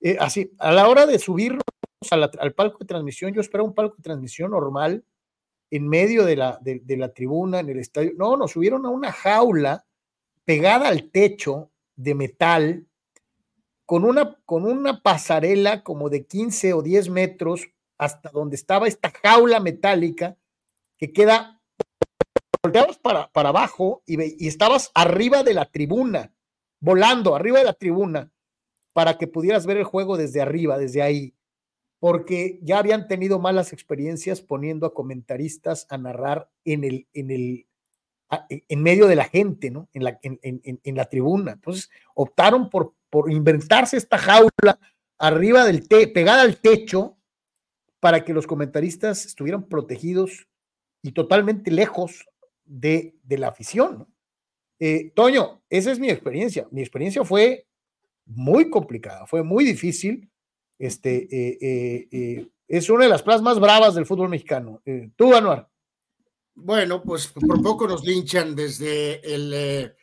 eh, 0.00 0.16
así. 0.20 0.52
A 0.58 0.72
la 0.72 0.88
hora 0.88 1.06
de 1.06 1.18
subirnos 1.18 1.62
al 2.10 2.54
palco 2.54 2.78
de 2.78 2.86
transmisión, 2.86 3.32
yo 3.32 3.40
esperaba 3.40 3.68
un 3.68 3.74
palco 3.74 3.96
de 3.96 4.02
transmisión 4.02 4.50
normal 4.52 5.04
en 5.70 5.88
medio 5.88 6.24
de 6.24 6.36
la, 6.36 6.58
de, 6.62 6.96
la 6.96 7.12
tribuna, 7.12 7.60
en 7.60 7.68
el 7.68 7.78
estadio. 7.78 8.12
No, 8.16 8.36
nos 8.36 8.52
subieron 8.52 8.86
a 8.86 8.90
una 8.90 9.12
jaula 9.12 9.84
pegada 10.44 10.88
al 10.88 11.10
techo 11.10 11.70
de 11.96 12.14
metal 12.14 12.86
con 13.84 14.04
una, 14.04 14.38
con 14.44 14.64
una 14.64 15.02
pasarela 15.02 15.82
como 15.82 16.08
de 16.08 16.26
15 16.26 16.72
o 16.74 16.82
10 16.82 17.10
metros 17.10 17.68
hasta 17.98 18.30
donde 18.30 18.56
estaba 18.56 18.86
esta 18.86 19.10
jaula 19.22 19.60
metálica 19.60 20.36
que 20.96 21.12
queda, 21.12 21.60
volteabas 22.62 22.98
para, 22.98 23.30
para 23.30 23.48
abajo 23.50 24.02
y, 24.06 24.44
y 24.44 24.48
estabas 24.48 24.90
arriba 24.94 25.42
de 25.42 25.54
la 25.54 25.66
tribuna, 25.70 26.32
volando 26.80 27.34
arriba 27.34 27.58
de 27.58 27.64
la 27.64 27.72
tribuna, 27.72 28.30
para 28.92 29.18
que 29.18 29.26
pudieras 29.26 29.66
ver 29.66 29.76
el 29.76 29.84
juego 29.84 30.16
desde 30.16 30.40
arriba, 30.40 30.78
desde 30.78 31.02
ahí, 31.02 31.34
porque 31.98 32.58
ya 32.62 32.78
habían 32.78 33.08
tenido 33.08 33.38
malas 33.38 33.72
experiencias 33.72 34.40
poniendo 34.40 34.86
a 34.86 34.94
comentaristas 34.94 35.86
a 35.90 35.98
narrar 35.98 36.50
en 36.64 36.84
el, 36.84 37.08
en 37.12 37.30
el, 37.30 37.66
en 38.48 38.82
medio 38.82 39.06
de 39.06 39.16
la 39.16 39.24
gente, 39.24 39.70
¿no? 39.70 39.88
En 39.92 40.04
la, 40.04 40.18
en, 40.22 40.38
en, 40.42 40.80
en 40.82 40.94
la 40.96 41.06
tribuna. 41.06 41.52
Entonces, 41.52 41.90
optaron 42.14 42.70
por 42.70 42.94
por 43.10 43.30
inventarse 43.30 43.96
esta 43.96 44.18
jaula 44.18 44.78
arriba 45.18 45.64
del 45.64 45.88
te 45.88 46.08
pegada 46.08 46.42
al 46.42 46.60
techo 46.60 47.16
para 48.00 48.24
que 48.24 48.32
los 48.32 48.46
comentaristas 48.46 49.26
estuvieran 49.26 49.68
protegidos 49.68 50.46
y 51.02 51.12
totalmente 51.12 51.70
lejos 51.70 52.28
de, 52.64 53.16
de 53.22 53.38
la 53.38 53.48
afición. 53.48 54.06
Eh, 54.78 55.10
Toño, 55.14 55.62
esa 55.70 55.90
es 55.90 55.98
mi 55.98 56.10
experiencia. 56.10 56.68
Mi 56.70 56.80
experiencia 56.80 57.24
fue 57.24 57.66
muy 58.26 58.70
complicada, 58.70 59.26
fue 59.26 59.42
muy 59.42 59.64
difícil. 59.64 60.30
Este, 60.78 61.28
eh, 61.30 62.08
eh, 62.10 62.48
es 62.66 62.88
una 62.90 63.04
de 63.04 63.10
las 63.10 63.22
plazas 63.22 63.42
más 63.42 63.58
bravas 63.58 63.94
del 63.94 64.06
fútbol 64.06 64.28
mexicano. 64.28 64.82
¿Tú, 65.16 65.34
Anuar? 65.34 65.68
Bueno, 66.54 67.02
pues 67.02 67.28
por 67.28 67.62
poco 67.62 67.86
nos 67.86 68.04
linchan 68.04 68.54
desde 68.54 69.20
el 69.34 69.94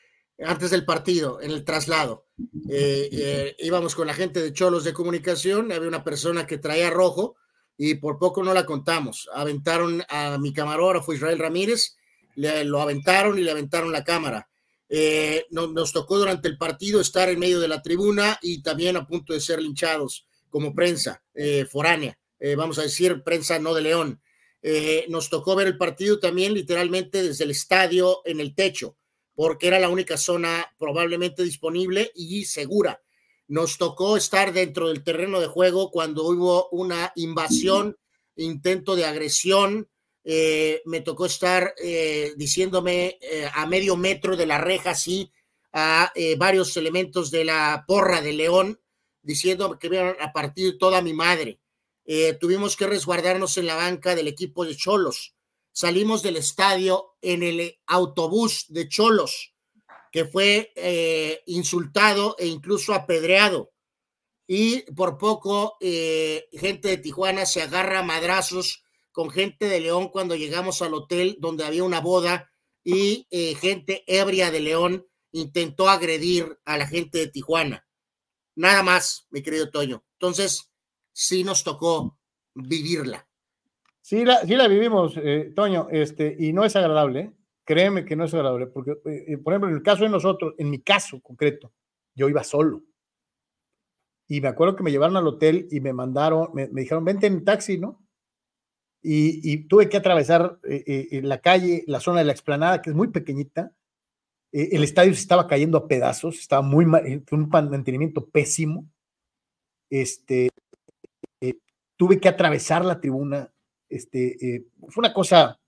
antes 0.43 0.71
del 0.71 0.85
partido, 0.85 1.41
en 1.41 1.51
el 1.51 1.63
traslado. 1.63 2.25
Eh, 2.69 3.09
eh, 3.11 3.55
íbamos 3.59 3.95
con 3.95 4.07
la 4.07 4.13
gente 4.13 4.41
de 4.41 4.53
Cholos 4.53 4.83
de 4.83 4.93
Comunicación, 4.93 5.71
había 5.71 5.87
una 5.87 6.03
persona 6.03 6.45
que 6.45 6.57
traía 6.57 6.89
rojo 6.89 7.35
y 7.77 7.95
por 7.95 8.19
poco 8.19 8.43
no 8.43 8.53
la 8.53 8.65
contamos. 8.65 9.29
Aventaron 9.33 10.03
a 10.09 10.37
mi 10.37 10.53
camarógrafo 10.53 11.13
Israel 11.13 11.39
Ramírez, 11.39 11.95
le, 12.35 12.65
lo 12.65 12.81
aventaron 12.81 13.37
y 13.39 13.43
le 13.43 13.51
aventaron 13.51 13.91
la 13.91 14.03
cámara. 14.03 14.49
Eh, 14.87 15.45
nos 15.49 15.91
tocó 15.93 16.17
durante 16.17 16.47
el 16.47 16.57
partido 16.57 17.01
estar 17.01 17.29
en 17.29 17.39
medio 17.39 17.59
de 17.59 17.67
la 17.67 17.81
tribuna 17.81 18.37
y 18.41 18.61
también 18.61 18.97
a 18.97 19.07
punto 19.07 19.33
de 19.33 19.39
ser 19.39 19.61
linchados 19.61 20.27
como 20.55 20.73
prensa 20.73 21.21
foránea, 21.69 22.17
vamos 22.55 22.79
a 22.79 22.83
decir 22.83 23.23
prensa 23.23 23.59
no 23.59 23.73
de 23.73 23.81
León. 23.81 24.21
nos 25.09 25.29
tocó 25.29 25.53
ver 25.53 25.67
el 25.67 25.77
partido 25.77 26.17
también 26.17 26.53
literalmente 26.53 27.21
desde 27.21 27.43
el 27.43 27.51
estadio 27.51 28.21
en 28.23 28.39
el 28.39 28.55
techo 28.55 28.95
porque 29.35 29.67
era 29.67 29.79
la 29.79 29.89
única 29.89 30.17
zona 30.17 30.73
probablemente 30.79 31.43
disponible 31.43 32.11
y 32.15 32.45
segura. 32.45 33.01
Nos 33.47 33.77
tocó 33.77 34.17
estar 34.17 34.53
dentro 34.53 34.87
del 34.87 35.03
terreno 35.03 35.39
de 35.39 35.47
juego 35.47 35.91
cuando 35.91 36.23
hubo 36.23 36.69
una 36.69 37.11
invasión, 37.15 37.97
intento 38.37 38.95
de 38.95 39.05
agresión. 39.05 39.89
Eh, 40.23 40.81
me 40.85 41.01
tocó 41.01 41.27
estar 41.27 41.75
eh, 41.77 42.33
diciéndome 42.37 43.19
eh, 43.21 43.47
a 43.53 43.67
medio 43.67 43.95
metro 43.97 44.35
de 44.35 44.47
la 44.47 44.57
reja, 44.57 44.95
sí, 44.95 45.31
a 45.77 46.13
varios 46.37 46.77
elementos 46.77 47.31
de 47.31 47.43
la 47.43 47.83
porra 47.85 48.21
de 48.21 48.31
León, 48.31 48.79
diciendo 49.25 49.77
que 49.77 49.87
iban 49.87 50.15
a 50.19 50.31
partir 50.31 50.77
toda 50.77 51.01
mi 51.01 51.13
madre. 51.13 51.59
tuvimos 52.39 52.75
que 52.75 52.87
resguardarnos 52.87 53.57
en 53.57 53.65
la 53.65 53.75
banca 53.75 54.15
del 54.15 54.27
equipo 54.27 54.63
de 54.63 54.75
Cholos 54.75 55.35
salimos 55.75 56.23
del 56.23 56.37
estadio 56.37 57.17
en 57.21 57.43
el 57.43 57.77
autobús 57.85 58.65
de 58.69 58.87
Cholos, 58.87 59.53
que 60.09 60.23
fue 60.23 60.71
eh, 60.75 61.41
insultado 61.47 62.37
e 62.39 62.47
incluso 62.47 62.93
apedreado. 62.93 63.73
Y 64.47 64.89
por 64.93 65.17
poco, 65.17 65.75
eh, 65.81 66.47
gente 66.53 66.87
de 66.87 66.97
Tijuana 66.97 67.45
se 67.45 67.61
agarra 67.61 68.03
madrazos 68.03 68.85
con 69.11 69.29
gente 69.29 69.65
de 69.65 69.81
León 69.81 70.07
cuando 70.07 70.35
llegamos 70.35 70.81
al 70.81 70.93
hotel 70.93 71.35
donde 71.39 71.65
había 71.65 71.83
una 71.83 71.99
boda 71.99 72.51
y 72.81 73.27
eh, 73.29 73.55
gente 73.55 74.03
ebria 74.07 74.51
de 74.51 74.61
León 74.61 75.07
intentó 75.33 75.89
agredir 75.89 76.57
a 76.63 76.77
la 76.77 76.87
gente 76.87 77.17
de 77.17 77.27
Tijuana. 77.27 77.84
Nada 78.55 78.83
más, 78.83 79.27
mi 79.31 79.41
querido 79.41 79.69
Toño. 79.69 80.03
Entonces, 80.13 80.71
sí 81.11 81.43
nos 81.43 81.63
tocó 81.63 82.17
vivirla. 82.53 83.27
Sí 84.01 84.23
la, 84.23 84.41
sí 84.41 84.55
la 84.55 84.67
vivimos, 84.67 85.15
eh, 85.17 85.51
Toño, 85.55 85.87
este, 85.89 86.35
y 86.39 86.53
no 86.53 86.63
es 86.63 86.75
agradable, 86.75 87.19
¿eh? 87.19 87.33
créeme 87.63 88.05
que 88.05 88.15
no 88.15 88.25
es 88.25 88.33
agradable, 88.33 88.67
porque, 88.67 88.91
eh, 89.05 89.37
por 89.39 89.53
ejemplo, 89.53 89.69
en 89.69 89.75
el 89.75 89.83
caso 89.83 90.03
de 90.03 90.09
nosotros, 90.09 90.53
en 90.59 90.69
mi 90.69 90.79
caso 90.79 91.19
concreto, 91.21 91.73
yo 92.13 92.29
iba 92.29 92.43
solo. 92.43 92.83
Y 94.27 94.41
me 94.41 94.47
acuerdo 94.47 94.75
que 94.75 94.83
me 94.83 94.91
llevaron 94.91 95.17
al 95.17 95.27
hotel 95.27 95.67
y 95.71 95.79
me 95.79 95.91
mandaron, 95.91 96.49
me, 96.53 96.67
dijeron, 96.67 97.03
vente 97.03 97.27
en 97.27 97.43
taxi, 97.43 97.77
¿no? 97.77 98.05
Y, 99.01 99.67
tuve 99.67 99.87
que 99.87 99.97
atravesar 99.97 100.59
la 100.63 101.41
calle, 101.41 101.83
la 101.85 101.99
zona 101.99 102.19
de 102.19 102.25
la 102.25 102.31
explanada, 102.31 102.81
que 102.81 102.89
es 102.89 102.95
muy 102.95 103.09
pequeñita. 103.09 103.71
El 104.55 104.83
estadio 104.83 105.13
se 105.13 105.19
estaba 105.19 105.47
cayendo 105.47 105.77
a 105.77 105.87
pedazos, 105.87 106.39
estaba 106.39 106.61
muy 106.61 106.85
mal, 106.85 107.23
un 107.31 107.49
mantenimiento 107.49 108.25
pésimo. 108.25 108.85
Este, 109.89 110.49
tuve 111.97 112.19
que 112.19 112.29
atravesar 112.29 112.83
la 112.85 112.99
tribuna, 112.99 113.51
este, 113.89 114.55
eh, 114.55 114.65
fue 114.89 115.01
una 115.01 115.13
cosa, 115.13 115.59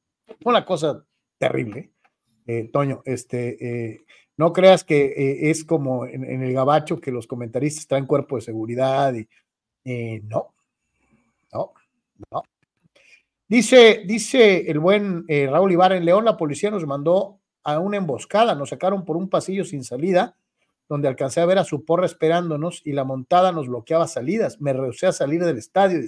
fue 0.42 0.52
una 0.52 0.66
cosa 0.66 1.04
terrible, 1.38 1.92
eh, 2.46 2.70
Toño, 2.72 3.02
este, 3.06 3.58
eh, 3.94 4.06
no 4.38 4.54
creas 4.54 4.84
que 4.84 5.50
es 5.50 5.64
como 5.66 6.06
en, 6.06 6.24
el 6.24 6.54
gabacho 6.54 7.00
que 7.00 7.12
los 7.12 7.26
comentaristas 7.26 7.88
traen 7.88 8.06
cuerpo 8.06 8.36
de 8.36 8.44
seguridad 8.44 9.14
y 9.14 9.28
no, 10.24 10.54
no, 11.52 11.74
no. 12.32 12.44
Dice, 13.48 14.04
dice 14.06 14.70
el 14.70 14.78
buen 14.78 15.26
Raúl 15.28 15.72
Ibarra 15.72 15.98
en 15.98 16.06
León, 16.06 16.24
la 16.24 16.38
policía 16.38 16.70
nos 16.70 16.86
mandó 16.86 17.40
a 17.68 17.80
una 17.80 17.98
emboscada, 17.98 18.56
nos 18.56 18.70
sacaron 18.70 19.06
por 19.06 19.18
un 19.18 19.30
pasillo 19.30 19.66
sin 19.66 19.84
salida, 19.84 20.38
donde 20.90 21.08
alcancé 21.08 21.42
a 21.42 21.46
ver 21.46 21.58
a 21.58 21.66
su 21.66 21.84
porra 21.84 22.06
esperándonos 22.06 22.82
y 22.86 22.94
la 22.94 23.04
montada 23.04 23.52
nos 23.52 23.68
bloqueaba 23.68 24.08
salidas. 24.08 24.62
Me 24.62 24.72
rehusé 24.72 25.08
a 25.08 25.12
salir 25.12 25.44
del 25.44 25.58
estadio, 25.58 26.00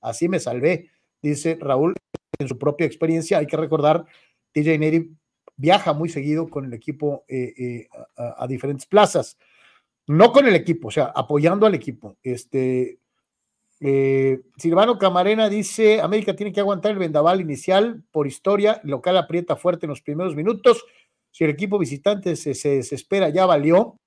así 0.00 0.28
me 0.28 0.38
salvé 0.38 0.90
dice 1.22 1.58
Raúl, 1.60 1.94
en 2.38 2.48
su 2.48 2.58
propia 2.58 2.86
experiencia. 2.86 3.38
Hay 3.38 3.46
que 3.46 3.56
recordar, 3.56 4.04
TJ 4.52 4.78
Neri 4.78 5.10
viaja 5.56 5.92
muy 5.92 6.08
seguido 6.08 6.48
con 6.48 6.66
el 6.66 6.74
equipo 6.74 7.24
eh, 7.28 7.54
eh, 7.56 7.88
a, 8.16 8.46
diferentes 8.46 8.86
plazas. 8.86 9.38
No 10.06 10.32
con 10.32 10.46
el 10.46 10.54
equipo, 10.54 10.88
o 10.88 10.90
sea, 10.90 11.06
apoyando 11.06 11.66
al 11.66 11.74
equipo. 11.74 12.16
Este, 12.22 12.98
eh, 13.80 14.40
Silvano 14.56 14.98
Camarena 14.98 15.48
dice, 15.48 16.00
América 16.00 16.36
tiene 16.36 16.52
que 16.52 16.60
aguantar 16.60 16.92
el 16.92 16.98
vendaval 16.98 17.40
inicial 17.40 18.04
por 18.12 18.26
historia, 18.26 18.80
local 18.84 19.16
aprieta 19.16 19.56
fuerte 19.56 19.86
en 19.86 19.90
los 19.90 20.02
primeros 20.02 20.36
minutos. 20.36 20.84
Si 21.36 21.44
el 21.44 21.50
equipo 21.50 21.78
visitante 21.78 22.36
se, 22.36 22.54
se 22.54 22.76
desespera, 22.76 23.28
ya 23.28 23.44
valió. 23.44 23.98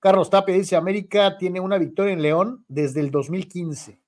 Carlos 0.00 0.28
Tapia 0.28 0.54
dice, 0.54 0.76
América 0.76 1.38
tiene 1.38 1.60
una 1.60 1.78
victoria 1.78 2.12
en 2.12 2.22
León 2.22 2.64
desde 2.68 3.00
el 3.00 3.10
2015 3.10 4.00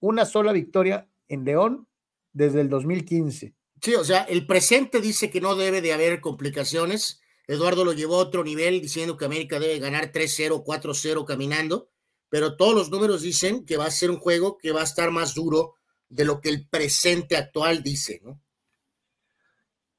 una 0.00 0.24
sola 0.26 0.52
victoria 0.52 1.08
en 1.28 1.44
León 1.44 1.88
desde 2.32 2.60
el 2.60 2.68
2015. 2.68 3.54
Sí, 3.80 3.94
o 3.94 4.04
sea, 4.04 4.22
el 4.22 4.46
presente 4.46 5.00
dice 5.00 5.30
que 5.30 5.40
no 5.40 5.54
debe 5.54 5.80
de 5.80 5.92
haber 5.92 6.20
complicaciones. 6.20 7.20
Eduardo 7.46 7.84
lo 7.84 7.92
llevó 7.92 8.16
a 8.16 8.24
otro 8.24 8.42
nivel 8.44 8.80
diciendo 8.80 9.16
que 9.16 9.24
América 9.24 9.58
debe 9.58 9.78
ganar 9.78 10.12
3-0, 10.12 10.64
4-0 10.64 11.24
caminando, 11.24 11.90
pero 12.28 12.56
todos 12.56 12.74
los 12.74 12.90
números 12.90 13.22
dicen 13.22 13.64
que 13.64 13.76
va 13.76 13.86
a 13.86 13.90
ser 13.90 14.10
un 14.10 14.18
juego 14.18 14.58
que 14.58 14.72
va 14.72 14.80
a 14.80 14.84
estar 14.84 15.10
más 15.10 15.34
duro 15.34 15.74
de 16.08 16.24
lo 16.24 16.40
que 16.40 16.48
el 16.48 16.68
presente 16.68 17.36
actual 17.36 17.82
dice, 17.82 18.20
¿no? 18.24 18.40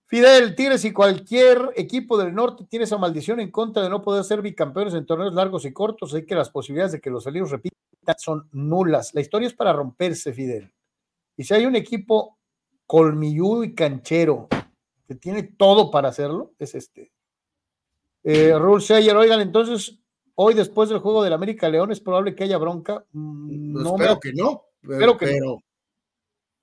Fidel, 0.07 0.55
Tigres 0.55 0.85
y 0.85 0.93
cualquier 0.93 1.73
equipo 1.75 2.17
del 2.17 2.33
norte 2.33 2.65
tiene 2.65 2.85
esa 2.85 2.97
maldición 2.97 3.41
en 3.41 3.51
contra 3.51 3.83
de 3.83 3.89
no 3.89 4.01
poder 4.01 4.23
ser 4.23 4.41
bicampeones 4.41 4.93
en 4.93 5.05
torneos 5.05 5.33
largos 5.33 5.65
y 5.65 5.73
cortos, 5.73 6.13
así 6.13 6.25
que 6.25 6.33
las 6.33 6.49
posibilidades 6.49 6.93
de 6.93 7.01
que 7.01 7.09
los 7.09 7.25
salidos 7.25 7.51
repitan 7.51 7.77
son 8.17 8.47
nulas. 8.53 9.13
La 9.13 9.19
historia 9.19 9.47
es 9.47 9.53
para 9.53 9.73
romperse, 9.73 10.31
Fidel. 10.31 10.73
Y 11.35 11.43
si 11.43 11.53
hay 11.53 11.65
un 11.65 11.75
equipo 11.75 12.37
colmilludo 12.85 13.65
y 13.65 13.75
canchero 13.75 14.47
que 15.05 15.15
tiene 15.15 15.43
todo 15.43 15.91
para 15.91 16.07
hacerlo, 16.07 16.53
es 16.57 16.73
este. 16.73 17.11
Eh, 18.23 18.57
Rule 18.57 18.81
Sayer, 18.81 19.15
oigan, 19.15 19.41
entonces, 19.41 19.99
hoy 20.35 20.53
después 20.53 20.87
del 20.87 20.99
juego 20.99 21.21
del 21.21 21.33
América 21.33 21.67
León, 21.67 21.91
¿es 21.91 21.99
probable 21.99 22.33
que 22.33 22.45
haya 22.45 22.57
bronca? 22.57 23.05
Mm, 23.11 23.73
no 23.73 23.95
espero 23.97 24.19
que 24.21 24.33
no. 24.33 24.63
espero 24.83 25.17
que 25.17 25.39
no. 25.39 25.63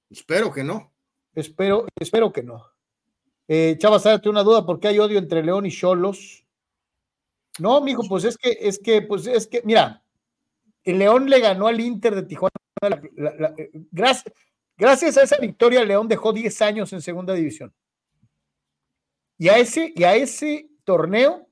Espero 0.08 0.52
que 0.52 0.64
no. 0.64 0.92
Espero, 1.34 1.86
espero 2.00 2.32
que 2.32 2.42
no. 2.42 2.73
Eh, 3.46 3.76
Chava, 3.78 3.98
sácate 3.98 4.28
una 4.28 4.42
duda, 4.42 4.64
¿por 4.64 4.80
qué 4.80 4.88
hay 4.88 4.98
odio 4.98 5.18
entre 5.18 5.42
León 5.42 5.66
y 5.66 5.70
Cholos? 5.70 6.46
No, 7.58 7.80
mijo, 7.80 8.02
pues 8.08 8.24
es 8.24 8.36
que, 8.36 8.56
es 8.60 8.78
que, 8.78 9.02
pues 9.02 9.26
es 9.26 9.46
que, 9.46 9.62
mira, 9.64 10.02
León 10.84 11.28
le 11.28 11.40
ganó 11.40 11.66
al 11.66 11.80
Inter 11.80 12.14
de 12.14 12.22
Tijuana. 12.24 12.54
Eh, 13.56 13.70
gracias, 13.90 15.16
a 15.16 15.22
esa 15.22 15.38
victoria, 15.38 15.84
León 15.84 16.08
dejó 16.08 16.32
10 16.32 16.62
años 16.62 16.92
en 16.92 17.00
segunda 17.00 17.34
división. 17.34 17.72
Y 19.38 19.48
a 19.48 19.58
ese, 19.58 19.92
y 19.94 20.04
a 20.04 20.14
ese 20.16 20.70
torneo, 20.84 21.48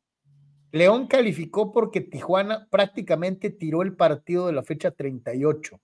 León 0.72 1.06
calificó 1.06 1.72
porque 1.72 2.00
Tijuana 2.00 2.66
prácticamente 2.70 3.50
tiró 3.50 3.82
el 3.82 3.94
partido 3.94 4.46
de 4.46 4.54
la 4.54 4.62
fecha 4.62 4.90
38. 4.90 5.80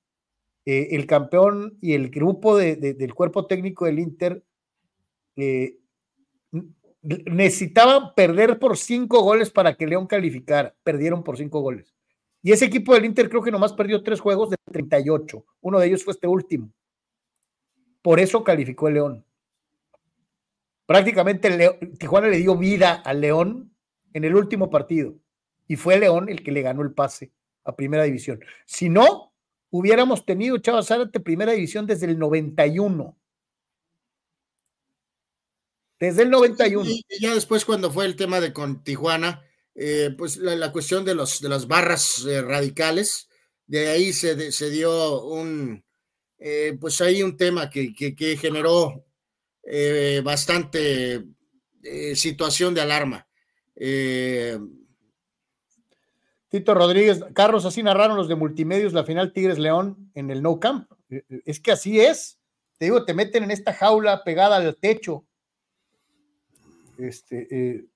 Eh, 0.64 0.89
el 0.93 1.06
campeón 1.06 1.78
y 1.80 1.94
el 1.94 2.10
grupo 2.10 2.56
del 2.56 3.14
cuerpo 3.14 3.47
técnico 3.47 3.85
del 3.86 3.98
Inter 3.98 4.44
eh, 5.36 5.78
necesitaban 7.02 8.14
perder 8.14 8.58
por 8.58 8.76
cinco 8.76 9.22
goles 9.22 9.50
para 9.50 9.74
que 9.74 9.86
León 9.86 10.06
calificara. 10.06 10.74
Perdieron 10.82 11.22
por 11.22 11.36
cinco 11.36 11.60
goles. 11.60 11.94
Y 12.42 12.52
ese 12.52 12.66
equipo 12.66 12.94
del 12.94 13.04
Inter 13.04 13.28
creo 13.28 13.42
que 13.42 13.50
nomás 13.50 13.72
perdió 13.72 14.02
tres 14.02 14.20
juegos 14.20 14.50
de 14.50 14.56
38. 14.72 15.44
Uno 15.60 15.78
de 15.78 15.86
ellos 15.86 16.04
fue 16.04 16.12
este 16.12 16.26
último. 16.26 16.72
Por 18.02 18.20
eso 18.20 18.44
calificó 18.44 18.88
el 18.88 18.94
León. 18.94 19.24
Prácticamente 20.86 21.76
Tijuana 21.98 22.28
le 22.28 22.38
dio 22.38 22.56
vida 22.56 22.94
al 22.94 23.20
León 23.20 23.74
en 24.14 24.24
el 24.24 24.34
último 24.34 24.70
partido. 24.70 25.14
Y 25.66 25.76
fue 25.76 25.98
León 25.98 26.28
el 26.28 26.42
que 26.42 26.52
le 26.52 26.62
ganó 26.62 26.82
el 26.82 26.92
pase 26.92 27.32
a 27.64 27.76
primera 27.76 28.04
división. 28.04 28.40
Si 28.64 28.88
no, 28.88 29.34
hubiéramos 29.70 30.24
tenido 30.24 30.56
Chava 30.58 30.82
Zárate 30.82 31.20
primera 31.20 31.52
división 31.52 31.86
desde 31.86 32.06
el 32.06 32.18
91. 32.18 33.17
Desde 35.98 36.22
el 36.22 36.30
91. 36.30 36.88
Y 36.88 37.04
ya 37.20 37.34
después 37.34 37.64
cuando 37.64 37.90
fue 37.90 38.06
el 38.06 38.16
tema 38.16 38.40
de 38.40 38.52
con 38.52 38.84
Tijuana, 38.84 39.42
eh, 39.80 40.12
pues 40.18 40.36
la, 40.38 40.72
cuestión 40.72 41.04
de, 41.04 41.14
los, 41.14 41.40
de 41.40 41.48
las 41.48 41.68
barras 41.68 42.24
eh, 42.26 42.42
radicales, 42.42 43.28
de 43.66 43.88
ahí 43.88 44.12
se, 44.12 44.50
se 44.50 44.70
dio 44.70 45.22
un, 45.22 45.84
eh, 46.38 46.76
pues 46.80 47.00
ahí 47.00 47.22
un 47.22 47.36
tema 47.36 47.70
que, 47.70 47.94
que, 47.94 48.36
generó 48.36 49.04
bastante 50.24 51.22
situación 52.14 52.74
de 52.74 52.80
alarma. 52.80 53.28
Tito 56.48 56.74
Rodríguez, 56.74 57.20
Carlos, 57.34 57.66
así 57.66 57.82
narraron 57.82 58.16
los 58.16 58.26
de 58.26 58.34
multimedios 58.34 58.94
la 58.94 59.04
final 59.04 59.32
Tigres 59.32 59.58
León 59.58 60.10
en 60.14 60.30
el 60.30 60.42
No 60.42 60.58
Camp. 60.58 60.90
Es 61.44 61.60
que 61.60 61.70
así 61.70 62.00
es. 62.00 62.40
Te 62.78 62.86
digo, 62.86 63.04
te 63.04 63.14
meten 63.14 63.44
en 63.44 63.50
esta 63.50 63.74
jaula 63.74 64.24
pegada 64.24 64.56
al 64.56 64.74
techo. 64.76 65.27
Este, 66.98 67.86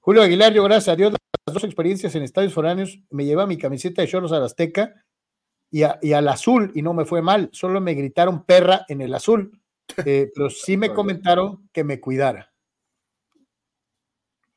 Julio 0.00 0.22
Aguilar, 0.22 0.52
yo 0.52 0.62
gracias 0.64 0.92
a 0.92 0.96
Dios, 0.96 1.12
las 1.46 1.54
dos 1.54 1.64
experiencias 1.64 2.14
en 2.14 2.22
estadios 2.22 2.52
foráneos, 2.52 3.00
me 3.10 3.24
lleva 3.24 3.46
mi 3.46 3.56
camiseta 3.56 4.02
de 4.02 4.08
Cholos 4.08 4.32
al 4.32 4.44
Azteca 4.44 5.04
y, 5.70 5.82
al 5.82 6.28
azul, 6.28 6.70
y 6.74 6.82
no 6.82 6.94
me 6.94 7.04
fue 7.04 7.20
mal, 7.20 7.48
solo 7.52 7.80
me 7.80 7.94
gritaron 7.94 8.44
perra 8.44 8.84
en 8.88 9.00
el 9.00 9.12
azul, 9.14 9.60
eh, 10.06 10.30
pero 10.34 10.50
sí 10.50 10.76
me 10.76 10.92
comentaron 10.92 11.68
que 11.72 11.82
me 11.82 12.00
cuidara. 12.00 12.52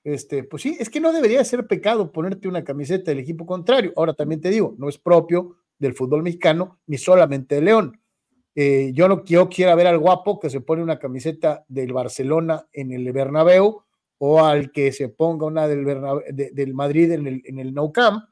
Este, 0.03 0.43
pues 0.43 0.63
sí, 0.63 0.77
es 0.79 0.89
que 0.89 1.01
no 1.01 1.11
debería 1.11 1.43
ser 1.43 1.67
pecado 1.67 2.11
ponerte 2.11 2.47
una 2.47 2.63
camiseta 2.63 3.11
del 3.11 3.19
equipo 3.19 3.45
contrario. 3.45 3.91
Ahora 3.97 4.13
también 4.13 4.39
te 4.39 4.49
digo, 4.49 4.73
no 4.77 4.88
es 4.88 4.97
propio 4.97 5.57
del 5.79 5.95
fútbol 5.95 6.23
mexicano 6.23 6.79
ni 6.88 6.97
solamente 6.97 7.55
de 7.55 7.61
León. 7.61 7.99
Eh, 8.59 8.89
yo 8.95 9.07
no 9.07 9.23
quiero, 9.23 9.49
quiero 9.49 9.75
ver 9.75 9.85
al 9.85 9.99
guapo 9.99 10.39
que 10.39 10.49
se 10.49 10.61
pone 10.61 10.81
una 10.81 10.97
camiseta 10.97 11.63
del 11.67 11.93
Barcelona 11.93 12.67
en 12.73 12.91
el 12.91 13.11
Bernabéu 13.11 13.84
o 14.17 14.43
al 14.43 14.71
que 14.71 14.91
se 14.91 15.09
ponga 15.09 15.45
una 15.45 15.67
del, 15.67 15.85
del 16.34 16.73
Madrid 16.73 17.11
en 17.11 17.27
el, 17.27 17.43
en 17.45 17.59
el 17.59 17.71
No 17.71 17.91
Camp, 17.91 18.23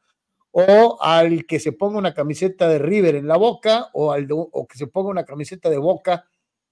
o 0.50 0.98
al 1.00 1.46
que 1.46 1.60
se 1.60 1.74
ponga 1.74 2.00
una 2.00 2.16
camiseta 2.16 2.68
de 2.68 2.80
River 2.80 3.14
en 3.14 3.28
la 3.28 3.38
boca, 3.38 3.92
o, 3.94 4.12
al 4.12 4.28
o 4.32 4.66
que 4.66 4.80
se 4.80 4.88
ponga 4.88 5.12
una 5.12 5.26
camiseta 5.26 5.70
de 5.70 5.78
boca 5.78 6.26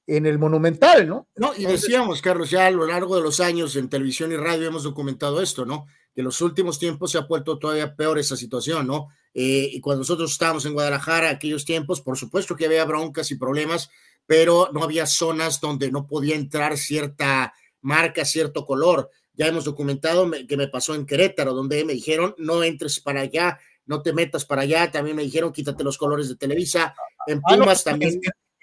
en 0.06 0.26
el 0.26 0.38
Monumental, 0.38 1.08
¿no? 1.08 1.28
No, 1.36 1.54
y 1.56 1.66
decíamos, 1.66 2.22
Carlos, 2.22 2.50
ya 2.50 2.68
a 2.68 2.72
lo 2.72 2.86
largo 2.86 3.16
de 3.16 3.22
los 3.22 3.40
años 3.40 3.76
en 3.76 3.90
televisión 3.90 4.32
y 4.32 4.38
radio 4.38 4.68
hemos 4.68 4.84
documentado 4.84 5.42
esto, 5.42 5.66
¿no? 5.66 5.86
Que 6.14 6.22
en 6.22 6.26
los 6.26 6.42
últimos 6.42 6.78
tiempos 6.80 7.12
se 7.12 7.18
ha 7.18 7.28
puesto 7.28 7.58
todavía 7.58 7.96
peor 7.96 8.20
esa 8.20 8.36
situación, 8.36 8.88
¿no? 8.88 9.10
Eh, 9.34 9.70
y 9.72 9.80
cuando 9.80 10.00
nosotros 10.00 10.32
estábamos 10.32 10.66
en 10.66 10.74
Guadalajara, 10.74 11.30
aquellos 11.30 11.66
tiempos, 11.66 12.02
por 12.02 12.18
supuesto 12.18 12.56
que 12.56 12.66
había 12.66 12.86
broncas 12.86 13.32
y 13.32 13.36
problemas 13.36 13.90
pero 14.26 14.70
no 14.74 14.84
había 14.84 15.06
zonas 15.06 15.60
donde 15.60 15.92
no 15.92 16.08
podía 16.08 16.36
entrar 16.36 16.78
cierta 16.78 17.54
marca, 17.82 18.26
cierto 18.26 18.66
color. 18.66 19.10
Ya 19.34 19.48
hemos 19.48 19.66
documentado 19.66 20.30
que 20.48 20.58
me 20.58 20.68
pasó 20.68 20.96
en 20.96 21.06
Querétaro, 21.06 21.54
donde 21.54 21.84
me 21.86 21.94
dijeron 21.94 22.36
no 22.38 22.64
entres 22.64 23.00
para 23.00 23.22
allá, 23.22 23.60
no 23.86 24.02
te 24.02 24.14
metas 24.14 24.46
para 24.46 24.62
allá. 24.62 24.92
También 24.92 25.16
me 25.16 25.24
dijeron 25.24 25.52
quítate 25.52 25.84
los 25.84 25.98
colores 25.98 26.30
de 26.30 26.36
Televisa. 26.36 26.96
En 27.28 27.40
ah, 27.40 27.56
Pumas 27.56 27.84
también. 27.84 28.22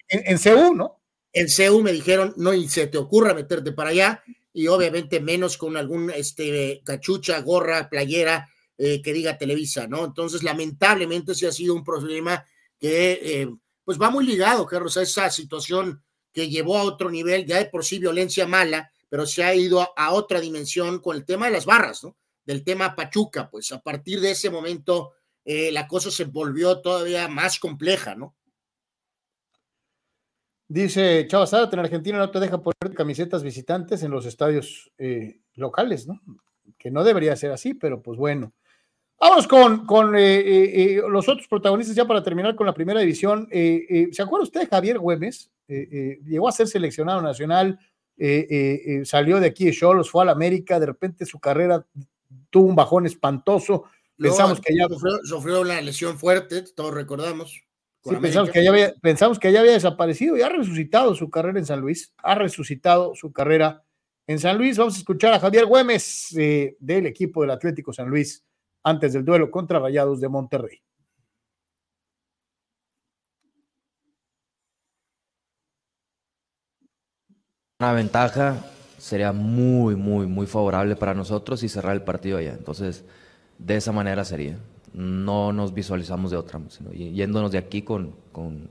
En, 0.08 0.22
en 0.26 0.38
CEU, 0.38 0.74
¿no? 0.74 0.99
En 1.32 1.48
CEU 1.48 1.82
me 1.82 1.92
dijeron 1.92 2.34
no 2.36 2.52
y 2.54 2.68
se 2.68 2.86
te 2.86 2.98
ocurra 2.98 3.34
meterte 3.34 3.72
para 3.72 3.90
allá 3.90 4.22
y 4.52 4.66
obviamente 4.66 5.20
menos 5.20 5.56
con 5.56 5.76
algún 5.76 6.10
este, 6.10 6.82
cachucha, 6.84 7.40
gorra, 7.40 7.88
playera 7.88 8.48
eh, 8.76 9.02
que 9.02 9.12
diga 9.12 9.38
Televisa, 9.38 9.86
¿no? 9.86 10.04
Entonces, 10.04 10.42
lamentablemente, 10.42 11.34
sí 11.34 11.46
ha 11.46 11.52
sido 11.52 11.74
un 11.74 11.84
problema 11.84 12.44
que, 12.78 13.20
eh, 13.22 13.48
pues, 13.84 14.00
va 14.00 14.10
muy 14.10 14.24
ligado, 14.24 14.64
Carlos, 14.66 14.96
a 14.96 15.02
esa 15.02 15.28
situación 15.30 16.02
que 16.32 16.48
llevó 16.48 16.78
a 16.78 16.84
otro 16.84 17.10
nivel, 17.10 17.44
ya 17.44 17.58
de 17.58 17.66
por 17.66 17.84
sí 17.84 17.98
violencia 17.98 18.46
mala, 18.46 18.90
pero 19.08 19.26
se 19.26 19.44
ha 19.44 19.54
ido 19.54 19.92
a, 19.96 20.12
otra 20.12 20.40
dimensión 20.40 21.00
con 21.00 21.16
el 21.16 21.24
tema 21.24 21.46
de 21.46 21.52
las 21.52 21.66
barras, 21.66 22.04
¿no? 22.04 22.16
Del 22.44 22.64
tema 22.64 22.96
Pachuca, 22.96 23.50
pues 23.50 23.70
a 23.72 23.80
partir 23.80 24.20
de 24.20 24.30
ese 24.30 24.48
momento 24.48 25.12
eh, 25.44 25.70
la 25.72 25.86
cosa 25.86 26.10
se 26.10 26.24
volvió 26.24 26.80
todavía 26.80 27.28
más 27.28 27.58
compleja, 27.58 28.14
¿no? 28.14 28.34
Dice 30.72 31.26
Chava 31.26 31.46
Zárate, 31.46 31.76
en 31.76 31.80
Argentina 31.80 32.18
no 32.18 32.30
te 32.30 32.38
deja 32.38 32.62
poner 32.62 32.94
camisetas 32.94 33.42
visitantes 33.42 34.02
en 34.02 34.10
los 34.10 34.24
estadios 34.24 34.90
eh, 34.98 35.40
locales, 35.54 36.06
¿no? 36.06 36.20
Que 36.78 36.90
no 36.90 37.02
debería 37.02 37.34
ser 37.36 37.50
así, 37.50 37.74
pero 37.74 38.00
pues 38.00 38.18
bueno. 38.18 38.52
Vamos 39.18 39.46
con, 39.46 39.84
con 39.84 40.14
eh, 40.16 41.00
los 41.08 41.28
otros 41.28 41.46
protagonistas 41.48 41.94
ya 41.94 42.06
para 42.06 42.22
terminar 42.22 42.54
con 42.54 42.66
la 42.66 42.72
primera 42.72 43.00
división. 43.00 43.48
¿Se 43.50 44.22
acuerda 44.22 44.44
usted 44.44 44.60
de 44.60 44.66
Javier 44.66 44.98
Güemes? 44.98 45.50
llegó 45.68 46.48
a 46.48 46.52
ser 46.52 46.66
seleccionado 46.68 47.20
nacional, 47.20 47.78
eh, 48.22 48.46
eh, 48.50 48.82
eh, 48.84 49.04
salió 49.06 49.40
de 49.40 49.46
aquí 49.46 49.64
de 49.64 49.72
Cholos, 49.72 50.10
fue 50.10 50.20
a 50.22 50.26
la 50.26 50.32
América, 50.32 50.78
de 50.78 50.84
repente 50.84 51.24
su 51.24 51.40
carrera 51.40 51.86
tuvo 52.50 52.66
un 52.68 52.76
bajón 52.76 53.06
espantoso. 53.06 53.84
Pensamos 54.18 54.60
que 54.60 54.76
ya 54.76 54.86
sufrió, 55.24 55.62
una 55.62 55.80
lesión 55.80 56.18
fuerte, 56.18 56.62
todos 56.76 56.92
recordamos. 56.92 57.62
Pensamos 58.02 58.50
que, 58.50 58.64
ya 58.64 58.70
había, 58.70 58.94
pensamos 59.00 59.38
que 59.38 59.52
ya 59.52 59.60
había 59.60 59.72
desaparecido 59.72 60.36
y 60.36 60.42
ha 60.42 60.48
resucitado 60.48 61.14
su 61.14 61.30
carrera 61.30 61.58
en 61.58 61.66
San 61.66 61.80
Luis, 61.80 62.12
ha 62.18 62.34
resucitado 62.34 63.14
su 63.14 63.32
carrera 63.32 63.84
en 64.26 64.38
San 64.38 64.56
Luis. 64.56 64.78
Vamos 64.78 64.94
a 64.96 64.98
escuchar 64.98 65.34
a 65.34 65.40
Javier 65.40 65.66
Güemes 65.66 66.28
del 66.32 67.06
equipo 67.06 67.42
del 67.42 67.50
Atlético 67.50 67.92
San 67.92 68.08
Luis 68.08 68.44
antes 68.82 69.12
del 69.12 69.24
duelo 69.24 69.50
contra 69.50 69.78
Rayados 69.78 70.20
de 70.20 70.28
Monterrey. 70.28 70.80
Una 77.80 77.94
ventaja 77.94 78.62
sería 78.98 79.32
muy, 79.32 79.96
muy, 79.96 80.26
muy 80.26 80.46
favorable 80.46 80.96
para 80.96 81.14
nosotros 81.14 81.62
y 81.62 81.68
cerrar 81.68 81.94
el 81.94 82.02
partido 82.02 82.36
allá. 82.36 82.52
Entonces, 82.52 83.04
de 83.58 83.76
esa 83.76 83.90
manera 83.90 84.24
sería. 84.24 84.58
No 84.92 85.52
nos 85.52 85.72
visualizamos 85.72 86.30
de 86.30 86.36
otra, 86.36 86.60
sino 86.68 86.92
yéndonos 86.92 87.52
de 87.52 87.58
aquí 87.58 87.82
con, 87.82 88.14
con, 88.32 88.68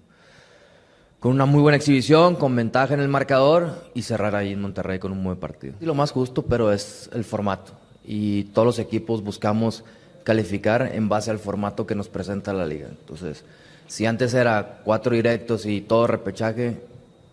con, 1.19 1.31
una 1.31 1.45
muy 1.45 1.61
buena 1.61 1.77
exhibición, 1.77 2.35
con 2.35 2.55
ventaja 2.55 2.93
en 2.93 2.99
el 2.99 3.07
marcador 3.07 3.89
y 3.93 4.01
cerrar 4.01 4.35
ahí 4.35 4.53
en 4.53 4.61
Monterrey 4.61 4.99
con 4.99 5.11
un 5.11 5.23
buen 5.23 5.37
partido. 5.37 5.75
Y 5.79 5.85
lo 5.85 5.93
más 5.93 6.11
justo, 6.11 6.43
pero 6.43 6.71
es 6.71 7.09
el 7.13 7.23
formato. 7.23 7.71
Y 8.03 8.45
todos 8.45 8.65
los 8.65 8.79
equipos 8.79 9.23
buscamos 9.23 9.83
calificar 10.23 10.91
en 10.93 11.09
base 11.09 11.31
al 11.31 11.39
formato 11.39 11.87
que 11.87 11.95
nos 11.95 12.09
presenta 12.09 12.53
la 12.53 12.65
liga. 12.65 12.87
Entonces, 12.89 13.43
si 13.87 14.05
antes 14.05 14.33
era 14.33 14.81
cuatro 14.83 15.15
directos 15.15 15.65
y 15.65 15.81
todo 15.81 16.05
repechaje, 16.05 16.81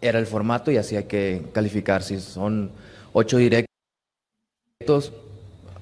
era 0.00 0.18
el 0.18 0.26
formato 0.26 0.70
y 0.70 0.76
así 0.76 0.96
hay 0.96 1.04
que 1.04 1.42
calificar. 1.52 2.02
Si 2.02 2.20
son 2.20 2.70
ocho 3.12 3.36
directos, 3.36 5.12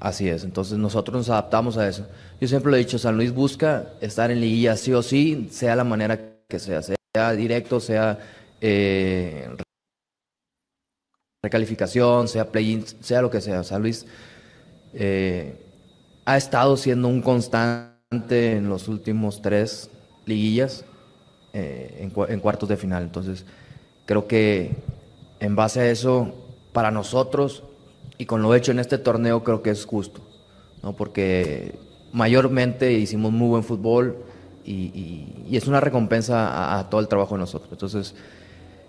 así 0.01 0.29
es. 0.29 0.45
Entonces 0.45 0.79
nosotros 0.79 1.17
nos 1.17 1.31
adaptamos 1.31 1.77
a 1.77 1.89
eso. 1.89 2.07
Yo 2.41 2.49
siempre 2.49 2.71
lo 2.71 2.77
he 2.77 2.81
dicho, 2.81 2.99
San 2.99 3.17
Luis 3.17 3.33
busca 3.33 3.93
estar 4.01 4.31
en 4.31 4.41
liguilla 4.41 4.77
sí 4.77 4.93
o 4.93 5.03
sí, 5.03 5.49
sea 5.51 5.77
la 5.77 5.85
manera 5.85 6.19
que 6.49 6.59
sea, 6.59 6.83
sea 6.83 7.33
directo, 7.33 7.81
sea 7.81 8.19
eh, 8.61 9.49
recalificación, 11.43 12.29
sea 12.29 12.51
play-in, 12.51 12.85
sea 13.01 13.23
lo 13.23 13.31
que 13.31 13.41
sea. 13.41 13.63
San 13.65 13.83
Luis 13.83 14.07
eh, 14.93 15.57
ha 16.25 16.37
estado 16.37 16.77
siendo 16.77 17.09
un 17.09 17.23
constante 17.23 18.53
en 18.53 18.69
los 18.69 18.89
últimos 18.89 19.43
tres 19.43 19.91
liguillas 20.27 20.85
eh, 21.53 21.97
en, 22.01 22.13
en 22.33 22.41
cuartos 22.41 22.69
de 22.69 22.77
final. 22.77 23.03
Entonces, 23.03 23.45
Creo 24.07 24.27
que 24.27 24.77
en 25.41 25.57
base 25.57 25.81
a 25.81 25.91
eso, 25.91 26.35
para 26.73 26.91
nosotros 26.91 27.65
y 28.19 28.27
con 28.27 28.43
lo 28.43 28.55
hecho 28.55 28.73
en 28.73 28.79
este 28.79 28.99
torneo, 28.99 29.43
creo 29.43 29.63
que 29.63 29.71
es 29.71 29.85
justo, 29.85 30.21
¿no? 30.83 30.95
porque 30.95 31.79
mayormente 32.13 32.93
hicimos 32.93 33.33
muy 33.33 33.49
buen 33.49 33.65
fútbol 33.65 34.17
y, 34.65 35.27
es 35.51 35.67
una 35.67 35.81
recompensa 35.81 36.79
a, 36.79 36.89
todo 36.89 37.01
el 37.01 37.09
trabajo 37.09 37.35
de 37.35 37.41
nosotros. 37.41 37.71
Entonces, 37.73 38.15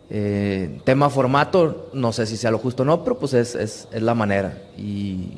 eh, 0.10 0.80
tema 0.84 1.10
formato, 1.10 1.89
no 1.93 2.11
sé 2.11 2.26
si 2.26 2.38
sea 2.38 2.52
lo 2.52 2.60
justo 2.60 2.84
o 2.84 2.85
no, 2.85 3.03
pero 3.03 3.19
pues 3.19 3.34
es, 3.34 3.56
es, 3.56 3.88
es 3.91 4.02
la 4.02 4.15
manera. 4.15 4.57
Y 4.77 5.38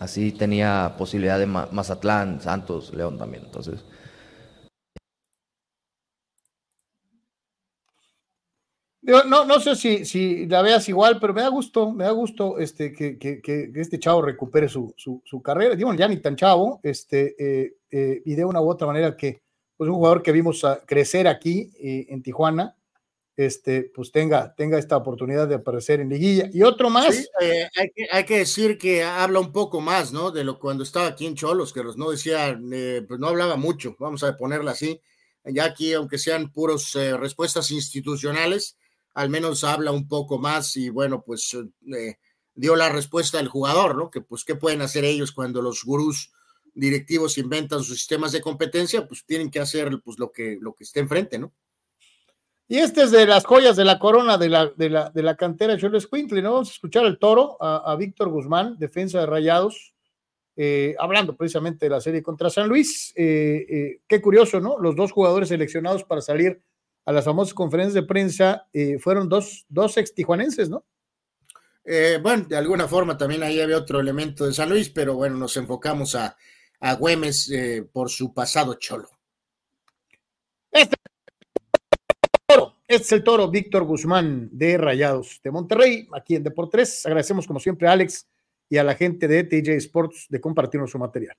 así 0.00 0.32
tenía 0.32 0.94
posibilidad 0.98 1.38
de 1.38 1.46
Mazatlán, 1.46 2.40
Santos, 2.40 2.92
León 2.94 3.16
también. 3.16 3.44
Entonces, 3.44 3.84
no, 9.02 9.44
no 9.44 9.60
sé 9.60 9.76
si, 9.76 10.04
si 10.04 10.46
la 10.46 10.60
veas 10.62 10.88
igual, 10.88 11.18
pero 11.20 11.32
me 11.32 11.40
da 11.40 11.48
gusto, 11.48 11.90
me 11.90 12.04
da 12.04 12.10
gusto 12.10 12.58
este, 12.58 12.92
que, 12.92 13.18
que, 13.18 13.70
este 13.74 13.98
chavo 13.98 14.20
recupere 14.20 14.68
su, 14.68 14.92
su, 14.96 15.42
carrera. 15.42 15.74
Digo, 15.74 15.92
ya 15.94 16.06
ni 16.06 16.18
tan 16.18 16.36
chavo, 16.36 16.80
este, 16.82 17.34
eh, 17.38 17.76
eh, 17.90 18.22
y 18.24 18.34
de 18.34 18.44
una 18.44 18.60
u 18.60 18.68
otra 18.68 18.86
manera 18.86 19.16
que 19.16 19.42
pues 19.76 19.88
un 19.88 19.96
jugador 19.96 20.22
que 20.22 20.32
vimos 20.32 20.62
crecer 20.86 21.26
aquí 21.26 21.70
eh, 21.80 22.06
en 22.10 22.22
Tijuana, 22.22 22.76
este, 23.34 23.90
pues 23.94 24.12
tenga, 24.12 24.54
tenga 24.54 24.78
esta 24.78 24.98
oportunidad 24.98 25.48
de 25.48 25.54
aparecer 25.54 26.00
en 26.00 26.10
liguilla. 26.10 26.50
Y 26.52 26.62
otro 26.62 26.90
más. 26.90 27.26
hay, 27.40 27.88
que, 27.94 28.06
hay, 28.12 28.24
que, 28.24 28.38
decir 28.38 28.76
que 28.76 29.02
habla 29.02 29.40
un 29.40 29.52
poco 29.52 29.80
más, 29.80 30.12
¿no? 30.12 30.30
De 30.30 30.44
lo 30.44 30.58
cuando 30.58 30.84
estaba 30.84 31.06
aquí 31.06 31.24
en 31.24 31.34
Cholos, 31.34 31.72
que 31.72 31.82
no 31.96 32.10
decía, 32.10 32.60
pues 33.08 33.18
no 33.18 33.28
hablaba 33.28 33.56
mucho, 33.56 33.96
vamos 33.98 34.22
a 34.22 34.36
ponerla 34.36 34.72
así. 34.72 35.00
Ya 35.44 35.64
aquí, 35.64 35.94
aunque 35.94 36.18
sean 36.18 36.52
puros 36.52 36.92
respuestas 36.92 37.70
institucionales, 37.70 38.76
al 39.14 39.30
menos 39.30 39.64
habla 39.64 39.92
un 39.92 40.08
poco 40.08 40.38
más 40.38 40.76
y 40.76 40.88
bueno, 40.88 41.22
pues 41.22 41.56
eh, 41.94 42.16
dio 42.54 42.76
la 42.76 42.88
respuesta 42.88 43.38
al 43.38 43.48
jugador, 43.48 43.96
¿no? 43.96 44.10
Que 44.10 44.20
pues 44.20 44.44
qué 44.44 44.54
pueden 44.54 44.82
hacer 44.82 45.04
ellos 45.04 45.32
cuando 45.32 45.62
los 45.62 45.84
gurús 45.84 46.32
directivos 46.74 47.38
inventan 47.38 47.82
sus 47.82 47.98
sistemas 47.98 48.32
de 48.32 48.40
competencia, 48.40 49.06
pues 49.06 49.24
tienen 49.24 49.50
que 49.50 49.60
hacer 49.60 49.90
pues 50.04 50.18
lo 50.18 50.30
que, 50.30 50.58
lo 50.60 50.74
que 50.74 50.84
esté 50.84 51.00
enfrente, 51.00 51.38
¿no? 51.38 51.52
Y 52.68 52.78
este 52.78 53.02
es 53.02 53.10
de 53.10 53.26
las 53.26 53.44
joyas 53.44 53.74
de 53.76 53.84
la 53.84 53.98
corona 53.98 54.38
de 54.38 54.48
la, 54.48 54.66
de 54.66 54.88
la, 54.88 55.10
de 55.10 55.22
la 55.24 55.36
cantera 55.36 55.76
Choles 55.76 56.06
Quintley, 56.06 56.40
¿no? 56.40 56.52
Vamos 56.52 56.68
a 56.68 56.72
escuchar 56.72 57.04
al 57.04 57.18
toro, 57.18 57.56
a, 57.60 57.96
Víctor 57.96 58.28
Guzmán, 58.28 58.78
defensa 58.78 59.18
de 59.18 59.26
Rayados, 59.26 59.92
eh, 60.54 60.94
hablando 61.00 61.36
precisamente 61.36 61.86
de 61.86 61.90
la 61.90 62.00
serie 62.00 62.22
contra 62.22 62.48
San 62.48 62.68
Luis. 62.68 63.12
Eh, 63.16 63.98
qué 64.06 64.20
curioso, 64.20 64.60
¿no? 64.60 64.78
Los 64.78 64.94
dos 64.94 65.10
jugadores 65.10 65.48
seleccionados 65.48 66.04
para 66.04 66.20
salir 66.20 66.62
a 67.04 67.12
las 67.12 67.24
famosas 67.24 67.54
conferencias 67.54 67.94
de 67.94 68.02
prensa 68.02 68.68
eh, 68.72 68.98
fueron 68.98 69.28
dos, 69.28 69.66
dos 69.68 69.96
ex 69.96 70.14
tijuanenses, 70.14 70.68
¿no? 70.68 70.84
Eh, 71.84 72.18
bueno, 72.22 72.44
de 72.48 72.56
alguna 72.56 72.86
forma 72.86 73.16
también 73.16 73.42
ahí 73.42 73.60
había 73.60 73.78
otro 73.78 74.00
elemento 74.00 74.46
de 74.46 74.52
San 74.52 74.68
Luis, 74.68 74.90
pero 74.90 75.14
bueno, 75.14 75.36
nos 75.36 75.56
enfocamos 75.56 76.14
a, 76.14 76.36
a 76.80 76.94
Güemes 76.94 77.50
eh, 77.50 77.88
por 77.90 78.10
su 78.10 78.32
pasado 78.34 78.74
cholo. 78.74 79.08
Este, 80.70 80.96
este, 82.86 83.04
es 83.04 83.12
el 83.12 83.24
toro 83.24 83.50
Víctor 83.50 83.84
Guzmán 83.84 84.50
de 84.52 84.76
Rayados 84.76 85.40
de 85.42 85.50
Monterrey, 85.50 86.08
aquí 86.12 86.36
en 86.36 86.44
Deportes. 86.44 87.06
Agradecemos 87.06 87.46
como 87.46 87.60
siempre 87.60 87.88
a 87.88 87.92
Alex 87.92 88.28
y 88.68 88.76
a 88.76 88.84
la 88.84 88.94
gente 88.94 89.26
de 89.26 89.44
TJ 89.44 89.76
Sports 89.76 90.26
de 90.28 90.40
compartirnos 90.40 90.90
su 90.90 90.98
material 90.98 91.36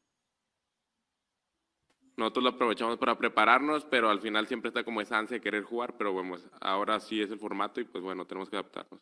nosotros 2.17 2.43
lo 2.43 2.49
aprovechamos 2.51 2.97
para 2.97 3.17
prepararnos, 3.17 3.85
pero 3.85 4.09
al 4.09 4.19
final 4.19 4.47
siempre 4.47 4.69
está 4.69 4.83
como 4.83 5.01
esa 5.01 5.17
ansia 5.17 5.37
de 5.37 5.41
querer 5.41 5.63
jugar, 5.63 5.95
pero 5.97 6.13
bueno, 6.13 6.37
ahora 6.59 6.99
sí 6.99 7.21
es 7.21 7.31
el 7.31 7.39
formato 7.39 7.79
y 7.79 7.85
pues 7.85 8.03
bueno, 8.03 8.25
tenemos 8.25 8.49
que 8.49 8.57
adaptarnos. 8.57 9.01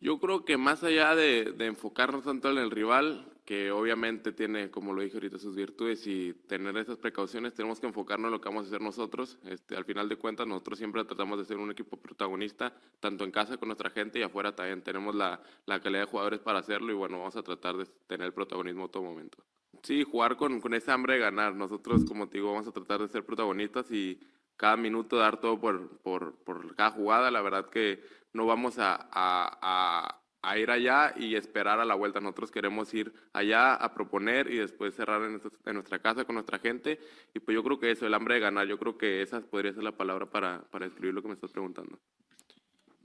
Yo 0.00 0.18
creo 0.20 0.44
que 0.44 0.56
más 0.56 0.84
allá 0.84 1.16
de, 1.16 1.54
enfocarnos 1.58 2.24
tanto 2.24 2.50
en 2.50 2.58
el 2.58 2.70
rival, 2.70 3.26
que 3.44 3.72
obviamente 3.72 4.32
tiene, 4.32 4.70
como 4.70 4.92
lo 4.92 5.02
dije 5.02 5.16
ahorita, 5.16 5.38
sus 5.38 5.56
virtudes 5.56 6.06
y 6.06 6.32
tener 6.46 6.76
esas 6.76 6.96
precauciones, 6.96 7.54
tenemos 7.54 7.80
que 7.80 7.88
enfocarnos 7.88 8.28
en 8.28 8.32
lo 8.32 8.40
que 8.40 8.48
vamos 8.48 8.64
a 8.64 8.68
hacer 8.68 8.80
nosotros. 8.80 9.38
Este, 9.44 9.76
al 9.76 9.84
final 9.84 10.08
de 10.08 10.16
cuentas, 10.16 10.46
nosotros 10.46 10.78
siempre 10.78 11.04
tratamos 11.04 11.38
de 11.38 11.44
ser 11.44 11.56
un 11.56 11.72
equipo 11.72 11.96
protagonista, 11.96 12.72
tanto 13.00 13.24
en 13.24 13.32
casa 13.32 13.56
con 13.56 13.68
nuestra 13.68 13.90
gente 13.90 14.20
y 14.20 14.22
afuera 14.22 14.54
también 14.54 14.82
tenemos 14.82 15.14
la, 15.14 15.42
la 15.66 15.80
calidad 15.80 16.02
de 16.02 16.06
jugadores 16.06 16.38
para 16.40 16.60
hacerlo 16.60 16.92
y 16.92 16.94
bueno, 16.94 17.18
vamos 17.18 17.36
a 17.36 17.42
tratar 17.42 17.76
de 17.76 17.86
tener 18.06 18.26
el 18.26 18.32
protagonismo 18.32 18.88
todo 18.88 19.02
momento. 19.02 19.38
Sí, 19.82 20.04
jugar 20.04 20.36
con, 20.36 20.60
con 20.60 20.74
esa 20.74 20.94
hambre 20.94 21.14
de 21.14 21.20
ganar. 21.20 21.54
Nosotros, 21.54 22.04
como 22.04 22.28
te 22.28 22.38
digo, 22.38 22.52
vamos 22.52 22.68
a 22.68 22.72
tratar 22.72 23.00
de 23.00 23.08
ser 23.08 23.24
protagonistas 23.24 23.90
y 23.90 24.20
cada 24.56 24.76
minuto, 24.76 25.16
dar 25.16 25.40
todo 25.40 25.58
por, 25.58 25.98
por, 25.98 26.34
por 26.44 26.74
cada 26.76 26.90
jugada. 26.90 27.30
La 27.30 27.40
verdad 27.40 27.70
que 27.70 28.02
no 28.34 28.44
vamos 28.44 28.78
a, 28.78 29.08
a, 29.10 30.20
a, 30.42 30.58
ir 30.58 30.70
allá 30.70 31.14
y 31.16 31.34
esperar 31.34 31.80
a 31.80 31.86
la 31.86 31.94
vuelta. 31.94 32.20
Nosotros 32.20 32.50
queremos 32.50 32.92
ir 32.92 33.12
allá 33.32 33.74
a 33.74 33.94
proponer 33.94 34.52
y 34.52 34.58
después 34.58 34.94
cerrar 34.94 35.22
en, 35.22 35.40
nuestra 35.74 35.98
casa 36.00 36.26
con 36.26 36.34
nuestra 36.34 36.58
gente. 36.58 37.00
Y 37.32 37.40
pues 37.40 37.54
yo 37.54 37.64
creo 37.64 37.80
que 37.80 37.90
eso, 37.90 38.06
el 38.06 38.12
hambre 38.12 38.34
de 38.34 38.40
ganar, 38.40 38.66
yo 38.66 38.78
creo 38.78 38.98
que 38.98 39.22
esa 39.22 39.40
podría 39.40 39.72
ser 39.72 39.82
la 39.82 39.92
palabra 39.92 40.26
para, 40.26 40.60
para 40.70 40.88
lo 40.88 41.22
que 41.22 41.28
me 41.28 41.34
estás 41.34 41.52
preguntando. 41.52 41.98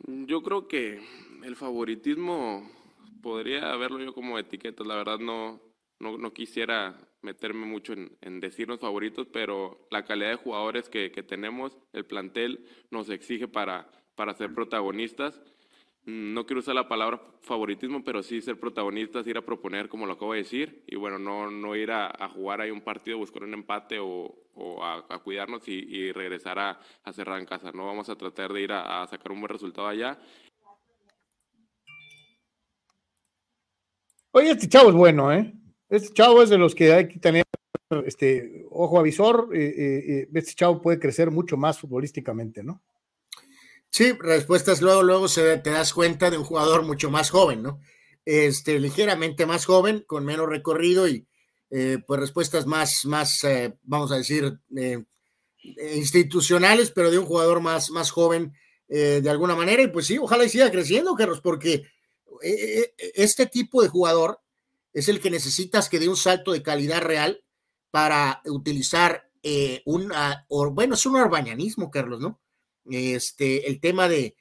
Yo 0.08 0.44
creo 0.44 0.68
que 0.68 1.02
el 1.44 1.56
favoritismo 1.56 2.70
podría 3.24 3.76
verlo 3.78 4.00
yo 4.00 4.14
como 4.14 4.38
etiqueta. 4.38 4.84
La 4.84 4.96
verdad 4.96 5.20
no, 5.20 5.62
no, 6.00 6.18
no 6.18 6.34
quisiera 6.34 6.96
meterme 7.22 7.66
mucho 7.66 7.94
en, 7.94 8.16
en, 8.22 8.40
decir 8.40 8.68
los 8.68 8.80
favoritos, 8.80 9.28
pero 9.32 9.88
la 9.90 10.06
calidad 10.06 10.30
de 10.30 10.36
jugadores 10.36 10.90
que, 10.90 11.12
que, 11.12 11.24
tenemos, 11.24 11.78
el 11.94 12.06
plantel 12.06 12.66
nos 12.92 13.10
exige 13.10 13.48
para, 13.48 13.90
para 14.16 14.34
ser 14.36 14.54
protagonistas. 14.54 15.42
Mm, 16.06 16.34
no 16.34 16.46
quiero 16.46 16.60
usar 16.60 16.76
la 16.76 16.88
palabra 16.88 17.20
favoritismo, 17.42 18.04
pero 18.04 18.22
sí 18.22 18.42
ser 18.42 18.60
protagonistas, 18.60 19.26
ir 19.28 19.38
a 19.38 19.46
proponer, 19.46 19.90
como 19.90 20.06
lo 20.06 20.14
acabo 20.14 20.34
de 20.34 20.40
decir, 20.40 20.84
y 20.88 20.96
bueno, 20.96 21.18
no, 21.18 21.50
no 21.50 21.76
ir 21.76 21.92
a, 21.92 22.30
jugar 22.30 22.62
ahí 22.62 22.72
un 22.72 22.82
partido, 22.82 23.18
buscar 23.18 23.44
un 23.44 23.54
empate 23.54 23.98
o, 24.00 24.36
o 24.54 24.84
a, 24.84 25.20
cuidarnos 25.24 25.68
y, 25.68 25.74
y 25.74 26.12
regresar 26.12 26.60
a, 26.60 26.80
a, 27.04 27.14
cerrar 27.14 27.40
en 27.40 27.46
casa. 27.46 27.72
No 27.72 27.86
vamos 27.86 28.10
a 28.10 28.16
tratar 28.16 28.54
de 28.54 28.62
ir 28.62 28.72
a 28.72 29.08
sacar 29.08 29.32
un 29.32 29.40
buen 29.40 29.50
resultado 29.50 29.88
allá. 29.88 30.20
Oye, 34.32 34.52
este 34.52 34.68
chavo 34.68 34.90
es 34.90 34.96
bueno, 34.96 35.32
¿eh? 35.32 35.54
Este 35.96 36.14
chavo 36.14 36.44
es 36.44 36.50
de 36.50 36.58
los 36.58 36.76
que 36.76 36.94
hay 36.94 37.08
que 37.08 37.20
tener 37.20 37.46
este 38.06 38.66
ojo 38.70 39.00
avisor. 39.00 39.50
Eh, 39.54 39.74
eh, 39.78 40.30
este 40.34 40.54
chavo 40.54 40.82
puede 40.82 41.00
crecer 41.00 41.32
mucho 41.32 41.58
más 41.58 41.80
futbolísticamente, 41.80 42.64
¿no? 42.64 42.82
Sí, 43.90 44.12
respuestas 44.20 44.82
luego, 44.82 45.04
luego 45.04 45.28
se, 45.30 45.58
te 45.60 45.70
das 45.70 45.94
cuenta 45.94 46.30
de 46.30 46.38
un 46.38 46.44
jugador 46.44 46.84
mucho 46.84 47.10
más 47.10 47.30
joven, 47.30 47.64
¿no? 47.64 47.80
Este, 48.26 48.80
ligeramente 48.80 49.46
más 49.46 49.66
joven, 49.66 50.04
con 50.06 50.26
menos 50.26 50.50
recorrido 50.50 51.08
y 51.08 51.26
eh, 51.70 52.00
pues 52.06 52.20
respuestas 52.20 52.66
más, 52.66 53.06
más 53.06 53.44
eh, 53.44 53.78
vamos 53.84 54.12
a 54.12 54.18
decir, 54.18 54.60
eh, 54.76 55.04
institucionales, 55.96 56.92
pero 56.92 57.10
de 57.10 57.20
un 57.20 57.26
jugador 57.26 57.62
más, 57.62 57.90
más 57.90 58.12
joven 58.12 58.54
de 58.88 59.30
alguna 59.30 59.56
manera. 59.56 59.82
Y 59.82 59.88
pues 59.88 60.06
sí, 60.06 60.18
ojalá 60.18 60.46
y 60.46 60.50
siga 60.50 60.70
creciendo, 60.70 61.16
Carlos, 61.16 61.42
porque 61.42 61.84
este 63.16 63.48
tipo 63.48 63.82
de 63.82 63.88
jugador 63.88 64.42
es 64.96 65.08
el 65.10 65.20
que 65.20 65.30
necesitas 65.30 65.90
que 65.90 66.00
dé 66.00 66.10
un 66.10 66.18
salto 66.18 66.52
de 66.52 66.64
calidad 66.64 67.02
real 67.02 67.44
para 67.92 68.42
utilizar 68.46 69.30
un, 69.86 70.12
bueno, 70.72 70.96
es 70.96 71.06
un 71.06 71.18
urbanismo, 71.18 71.92
Carlos, 71.92 72.20
¿no? 72.20 72.40
este, 72.90 73.68
el 73.68 73.80
tema 73.80 74.08
de 74.08 74.36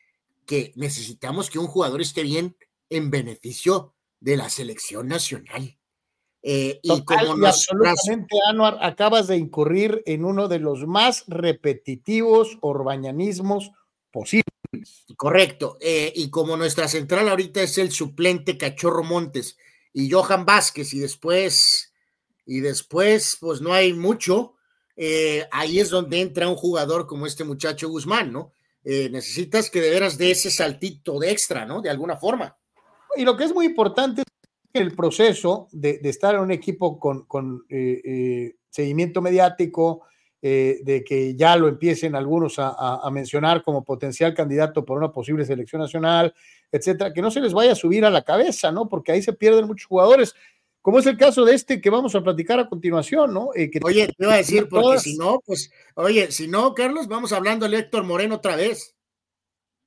que 0.46 0.72
necesitamos 0.76 1.50
que 1.50 1.58
un 1.58 1.66
jugador 1.66 2.00
esté 2.00 2.22
bien 2.22 2.56
en 2.90 3.10
beneficio 3.10 3.94
de 4.20 4.36
la 4.36 4.50
selección 4.50 5.08
nacional. 5.08 5.78
Eh, 6.42 6.80
y 6.82 7.04
como 7.04 7.36
nos, 7.36 7.68
absolutamente, 7.70 8.36
Anuar, 8.48 8.78
acabas 8.82 9.28
de 9.28 9.38
incurrir 9.38 10.02
en 10.04 10.26
uno 10.26 10.48
de 10.48 10.58
los 10.58 10.86
más 10.86 11.24
repetitivos 11.26 12.58
orbañanismos 12.60 13.70
posibles. 14.10 14.44
Correcto. 15.16 15.78
Eh, 15.80 16.12
y 16.14 16.28
como 16.28 16.56
nuestra 16.58 16.88
central 16.88 17.30
ahorita 17.30 17.62
es 17.62 17.78
el 17.78 17.92
suplente 17.92 18.58
Cachorro 18.58 19.02
Montes 19.02 19.56
y 19.94 20.10
Johan 20.10 20.44
Vázquez, 20.44 20.92
y 20.92 20.98
después, 20.98 21.94
y 22.44 22.60
después, 22.60 23.38
pues 23.40 23.60
no 23.62 23.72
hay 23.72 23.92
mucho, 23.94 24.56
eh, 24.96 25.46
ahí 25.52 25.78
es 25.78 25.88
donde 25.88 26.20
entra 26.20 26.48
un 26.48 26.56
jugador 26.56 27.06
como 27.06 27.26
este 27.26 27.44
muchacho 27.44 27.88
Guzmán, 27.88 28.32
¿no? 28.32 28.52
Eh, 28.82 29.08
necesitas 29.08 29.70
que 29.70 29.80
de 29.80 29.90
veras 29.90 30.18
de 30.18 30.32
ese 30.32 30.50
saltito 30.50 31.18
de 31.20 31.30
extra, 31.30 31.64
¿no? 31.64 31.80
De 31.80 31.88
alguna 31.88 32.16
forma. 32.16 32.58
Y 33.16 33.24
lo 33.24 33.36
que 33.36 33.44
es 33.44 33.54
muy 33.54 33.66
importante 33.66 34.22
es 34.22 34.26
que 34.72 34.80
el 34.80 34.94
proceso 34.94 35.68
de, 35.70 36.00
estar 36.02 36.34
en 36.34 36.40
un 36.40 36.50
equipo 36.50 36.98
con, 36.98 37.24
con 37.24 37.64
eh, 37.68 38.56
seguimiento 38.68 39.22
mediático, 39.22 40.02
de 40.44 41.02
que 41.06 41.34
ya 41.34 41.56
lo 41.56 41.68
empiecen 41.68 42.14
algunos 42.14 42.58
a, 42.58 42.68
a, 42.68 43.00
a, 43.02 43.10
mencionar 43.10 43.62
como 43.62 43.82
potencial 43.82 44.34
candidato 44.34 44.84
por 44.84 44.98
una 44.98 45.10
posible 45.10 45.46
selección 45.46 45.80
nacional, 45.80 46.34
etcétera, 46.70 47.14
que 47.14 47.22
no 47.22 47.30
se 47.30 47.40
les 47.40 47.54
vaya 47.54 47.72
a 47.72 47.76
subir 47.76 48.04
a 48.04 48.10
la 48.10 48.22
cabeza, 48.22 48.70
¿no? 48.70 48.86
Porque 48.86 49.12
ahí 49.12 49.22
se 49.22 49.32
pierden 49.32 49.66
muchos 49.66 49.86
jugadores 49.86 50.34
como 50.84 50.98
es 50.98 51.06
el 51.06 51.16
caso 51.16 51.46
de 51.46 51.54
este 51.54 51.80
que 51.80 51.88
vamos 51.88 52.14
a 52.14 52.22
platicar 52.22 52.60
a 52.60 52.68
continuación, 52.68 53.32
¿no? 53.32 53.52
Eh, 53.54 53.70
que 53.70 53.80
oye, 53.82 54.06
te 54.06 54.22
iba 54.22 54.34
a 54.34 54.36
decir, 54.36 54.68
porque 54.68 54.82
todas... 54.82 55.02
si 55.02 55.16
no, 55.16 55.40
pues, 55.42 55.72
oye, 55.94 56.30
si 56.30 56.46
no, 56.46 56.74
Carlos, 56.74 57.08
vamos 57.08 57.32
hablando 57.32 57.66
de 57.66 57.78
Héctor 57.78 58.04
Moreno 58.04 58.34
otra 58.34 58.54
vez. 58.54 58.94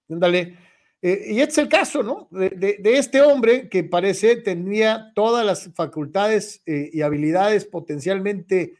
Ándale. 0.09 0.57
Eh, 1.03 1.33
y 1.33 1.39
este 1.39 1.51
es 1.51 1.57
el 1.59 1.69
caso, 1.69 2.01
¿no? 2.01 2.27
De, 2.31 2.49
de, 2.49 2.77
de, 2.79 2.97
este 2.97 3.21
hombre 3.21 3.69
que 3.69 3.83
parece 3.83 4.37
tenía 4.37 5.11
todas 5.13 5.45
las 5.45 5.69
facultades 5.75 6.63
eh, 6.65 6.89
y 6.91 7.03
habilidades 7.03 7.65
potencialmente 7.65 8.73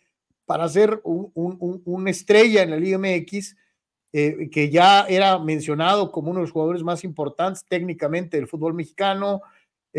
para 0.48 0.68
ser 0.68 1.02
un, 1.04 1.32
un, 1.36 1.84
una 1.86 2.10
estrella 2.10 2.64
en 2.64 2.72
la 2.72 2.78
Liga 2.78 2.98
MX, 2.98 3.56
eh, 4.14 4.50
que 4.52 4.72
ya 4.72 5.06
era 5.08 5.38
mencionado 5.38 6.12
como 6.12 6.32
uno 6.32 6.40
de 6.40 6.46
los 6.46 6.52
jugadores 6.52 6.82
más 6.82 7.04
importantes 7.04 7.64
técnicamente 7.70 8.38
del 8.38 8.48
fútbol 8.48 8.74
mexicano, 8.74 9.44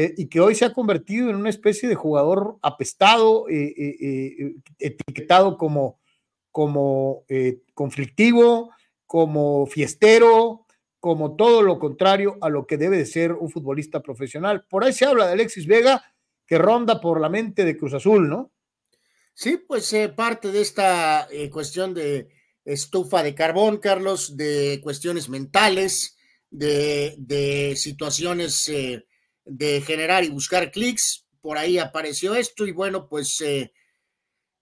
eh, 0.00 0.14
y 0.16 0.28
que 0.28 0.38
hoy 0.38 0.54
se 0.54 0.64
ha 0.64 0.72
convertido 0.72 1.28
en 1.28 1.34
una 1.34 1.50
especie 1.50 1.88
de 1.88 1.96
jugador 1.96 2.56
apestado, 2.62 3.48
eh, 3.48 3.74
eh, 3.76 4.54
etiquetado 4.78 5.56
como, 5.56 5.98
como 6.52 7.24
conflictivo, 7.74 8.70
como 9.06 9.66
fiestero, 9.66 10.66
como 11.00 11.34
todo 11.34 11.62
lo 11.62 11.80
contrario 11.80 12.38
a 12.40 12.48
lo 12.48 12.64
que 12.64 12.76
debe 12.76 12.96
de 12.96 13.06
ser 13.06 13.32
un 13.32 13.50
futbolista 13.50 14.00
profesional. 14.00 14.64
Por 14.68 14.84
ahí 14.84 14.92
se 14.92 15.04
habla 15.04 15.26
de 15.26 15.32
Alexis 15.32 15.66
Vega, 15.66 16.04
que 16.46 16.58
ronda 16.58 17.00
por 17.00 17.20
la 17.20 17.28
mente 17.28 17.64
de 17.64 17.76
Cruz 17.76 17.94
Azul, 17.94 18.28
¿no? 18.28 18.52
Sí, 19.40 19.56
pues 19.56 19.94
parte 20.16 20.50
de 20.50 20.60
esta 20.60 21.28
cuestión 21.52 21.94
de 21.94 22.28
estufa 22.64 23.22
de 23.22 23.36
carbón, 23.36 23.76
Carlos, 23.76 24.36
de 24.36 24.80
cuestiones 24.82 25.28
mentales, 25.28 26.16
de, 26.50 27.74
situaciones 27.76 28.68
de 29.44 29.80
generar 29.82 30.24
y 30.24 30.30
buscar 30.30 30.72
clics. 30.72 31.24
Por 31.40 31.56
ahí 31.56 31.78
apareció 31.78 32.34
esto 32.34 32.66
y 32.66 32.72
bueno, 32.72 33.06
pues 33.08 33.40
eh, 33.42 33.72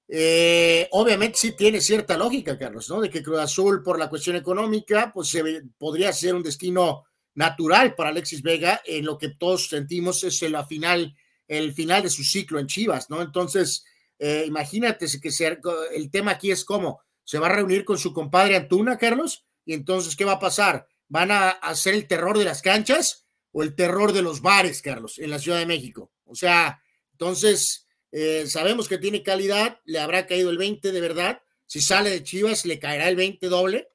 eh, 0.09 0.89
obviamente 0.91 1.39
sí 1.39 1.53
tiene 1.53 1.81
cierta 1.81 2.19
lógica, 2.19 2.59
Carlos, 2.59 2.91
¿no? 2.91 3.01
De 3.01 3.09
que 3.09 3.23
Cruz 3.23 3.39
Azul, 3.39 3.83
por 3.83 3.99
la 3.99 4.11
cuestión 4.11 4.37
económica, 4.37 5.11
pues 5.11 5.35
podría 5.79 6.13
ser 6.13 6.35
un 6.35 6.43
destino 6.43 7.05
natural 7.35 7.95
para 7.95 8.11
Alexis 8.11 8.43
Vega, 8.43 8.83
en 8.85 9.07
lo 9.07 9.17
que 9.17 9.31
todos 9.31 9.71
sentimos 9.71 10.23
es 10.23 10.43
la 10.43 10.67
final, 10.67 11.17
el 11.49 11.73
final 11.73 12.03
de 12.03 12.11
su 12.11 12.23
ciclo 12.23 12.59
en 12.59 12.67
Chivas, 12.67 13.09
¿no? 13.09 13.23
Entonces, 13.23 13.83
eh, 14.19 14.45
imagínate 14.47 15.07
que 15.21 15.31
se, 15.31 15.59
el 15.95 16.11
tema 16.11 16.33
aquí 16.33 16.51
es 16.51 16.65
cómo 16.65 17.01
se 17.25 17.39
va 17.39 17.47
a 17.49 17.55
reunir 17.55 17.85
con 17.85 17.99
su 17.99 18.13
compadre 18.13 18.57
Antuna, 18.57 18.99
Carlos, 18.99 19.45
y 19.65 19.75
entonces, 19.75 20.15
¿qué 20.17 20.25
va 20.25 20.33
a 20.33 20.39
pasar? 20.39 20.87
¿Van 21.09 21.31
a 21.31 21.51
hacer 21.51 21.95
el 21.95 22.07
terror 22.07 22.39
de 22.39 22.45
las 22.45 22.63
canchas? 22.63 23.27
o 23.59 23.63
el 23.63 23.75
terror 23.75 24.13
de 24.13 24.21
los 24.21 24.43
bares, 24.43 24.83
Carlos, 24.83 25.19
en 25.19 25.31
la 25.31 25.39
Ciudad 25.39 25.59
de 25.59 25.65
México. 25.65 26.13
O 26.27 26.35
sea, 26.35 26.83
entonces, 27.13 27.87
eh, 28.13 28.45
sabemos 28.47 28.87
que 28.87 28.99
tiene 28.99 29.23
calidad, 29.23 29.81
le 29.87 29.99
habrá 29.99 30.27
caído 30.27 30.51
el 30.51 30.59
20 30.59 30.93
de 30.93 31.01
verdad. 31.01 31.41
Si 31.65 31.81
sale 31.81 32.11
de 32.11 32.23
Chivas, 32.23 32.67
le 32.67 32.79
caerá 32.79 33.09
el 33.09 33.17
20 33.17 33.47
doble. 33.47 33.89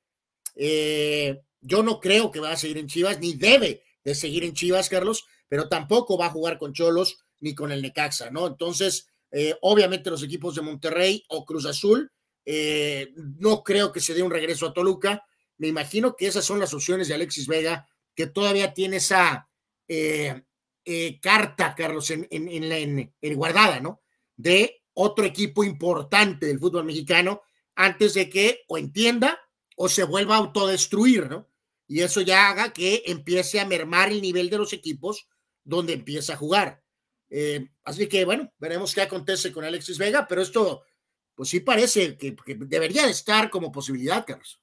Eh, 0.56 1.44
yo 1.60 1.84
no 1.84 2.00
creo 2.00 2.32
que 2.32 2.40
va 2.40 2.54
a 2.54 2.58
seguir 2.58 2.80
en 2.80 2.88
Chivas, 2.88 3.20
ni 3.20 3.36
debe 3.36 3.84
de 4.04 4.16
seguir 4.16 4.46
en 4.46 4.54
Chivas, 4.54 4.90
Carlos, 4.90 5.26
pero 5.48 5.70
tampoco 5.70 6.18
va 6.18 6.26
a 6.26 6.32
jugar 6.32 6.58
con 6.58 6.74
Cholos 6.74 7.20
ni 7.40 7.54
con 7.54 7.72
el 7.72 7.84
Necaxa, 7.84 8.32
¿no? 8.32 8.48
Entonces, 8.48 9.10
eh, 9.32 9.56
obviamente 9.62 10.10
los 10.10 10.24
equipos 10.24 10.56
de 10.56 10.62
Monterrey 10.62 11.24
o 11.30 11.46
Cruz 11.46 11.66
Azul, 11.66 12.12
eh, 12.46 13.14
no 13.16 13.64
creo 13.64 13.92
que 13.92 14.00
se 14.00 14.14
dé 14.14 14.24
un 14.24 14.32
regreso 14.32 14.68
a 14.68 14.74
Toluca. 14.74 15.26
Me 15.58 15.68
imagino 15.68 16.16
que 16.16 16.28
esas 16.28 16.46
son 16.46 16.60
las 16.60 16.74
opciones 16.74 17.08
de 17.08 17.14
Alexis 17.14 17.48
Vega, 17.48 17.88
que 18.16 18.28
todavía 18.28 18.74
tiene 18.74 18.98
esa, 18.98 19.50
eh, 19.88 20.44
eh, 20.84 21.20
carta, 21.22 21.76
Carlos, 21.76 22.10
en, 22.10 22.28
la, 22.70 22.78
en, 22.78 23.14
guardada, 23.36 23.80
¿no? 23.80 24.02
De 24.36 24.84
otro 24.94 25.26
equipo 25.26 25.64
importante 25.64 26.48
del 26.48 26.60
fútbol 26.60 26.86
mexicano 26.86 27.42
antes 27.76 28.16
de 28.16 28.30
que 28.30 28.62
o 28.68 28.78
entienda 28.78 29.40
o 29.76 29.90
se 29.90 30.04
vuelva 30.04 30.36
a 30.36 30.40
autodestruir, 30.40 31.30
¿no? 31.30 31.48
Y 31.88 32.02
eso 32.02 32.22
ya 32.22 32.50
haga 32.50 32.74
que 32.74 33.04
empiece 33.06 33.60
a 33.60 33.66
mermar 33.66 34.12
el 34.12 34.22
nivel 34.22 34.50
de 34.50 34.58
los 34.58 34.74
equipos 34.74 35.28
donde 35.64 35.94
empieza 35.94 36.34
a 36.34 36.38
jugar. 36.38 36.81
Eh, 37.34 37.66
así 37.86 38.08
que, 38.08 38.26
bueno, 38.26 38.52
veremos 38.60 38.94
qué 38.94 39.02
acontece 39.02 39.54
con 39.54 39.64
Alexis 39.64 39.98
Vega, 39.98 40.28
pero 40.28 40.42
esto, 40.42 40.84
pues 41.34 41.48
sí 41.50 41.62
parece 41.62 42.18
que, 42.18 42.36
que 42.36 42.56
debería 42.56 43.06
de 43.06 43.12
estar 43.12 43.50
como 43.50 43.72
posibilidad, 43.72 44.26
Carlos. 44.26 44.62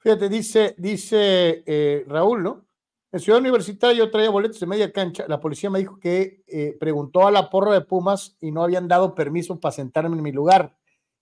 Fíjate, 0.00 0.28
dice, 0.28 0.74
dice 0.78 1.62
eh, 1.64 2.04
Raúl, 2.08 2.42
¿no? 2.42 2.66
En 3.12 3.20
Ciudad 3.20 3.40
Universitaria 3.40 3.98
yo 3.98 4.10
traía 4.10 4.30
boletos 4.30 4.60
de 4.60 4.66
media 4.66 4.92
cancha. 4.92 5.24
La 5.28 5.40
policía 5.40 5.70
me 5.70 5.78
dijo 5.78 5.98
que 5.98 6.42
eh, 6.48 6.76
preguntó 6.78 7.26
a 7.26 7.30
la 7.30 7.48
porra 7.50 7.72
de 7.72 7.80
Pumas 7.80 8.36
y 8.40 8.50
no 8.50 8.64
habían 8.64 8.88
dado 8.88 9.14
permiso 9.14 9.58
para 9.58 9.72
sentarme 9.72 10.16
en 10.16 10.22
mi 10.22 10.32
lugar, 10.32 10.76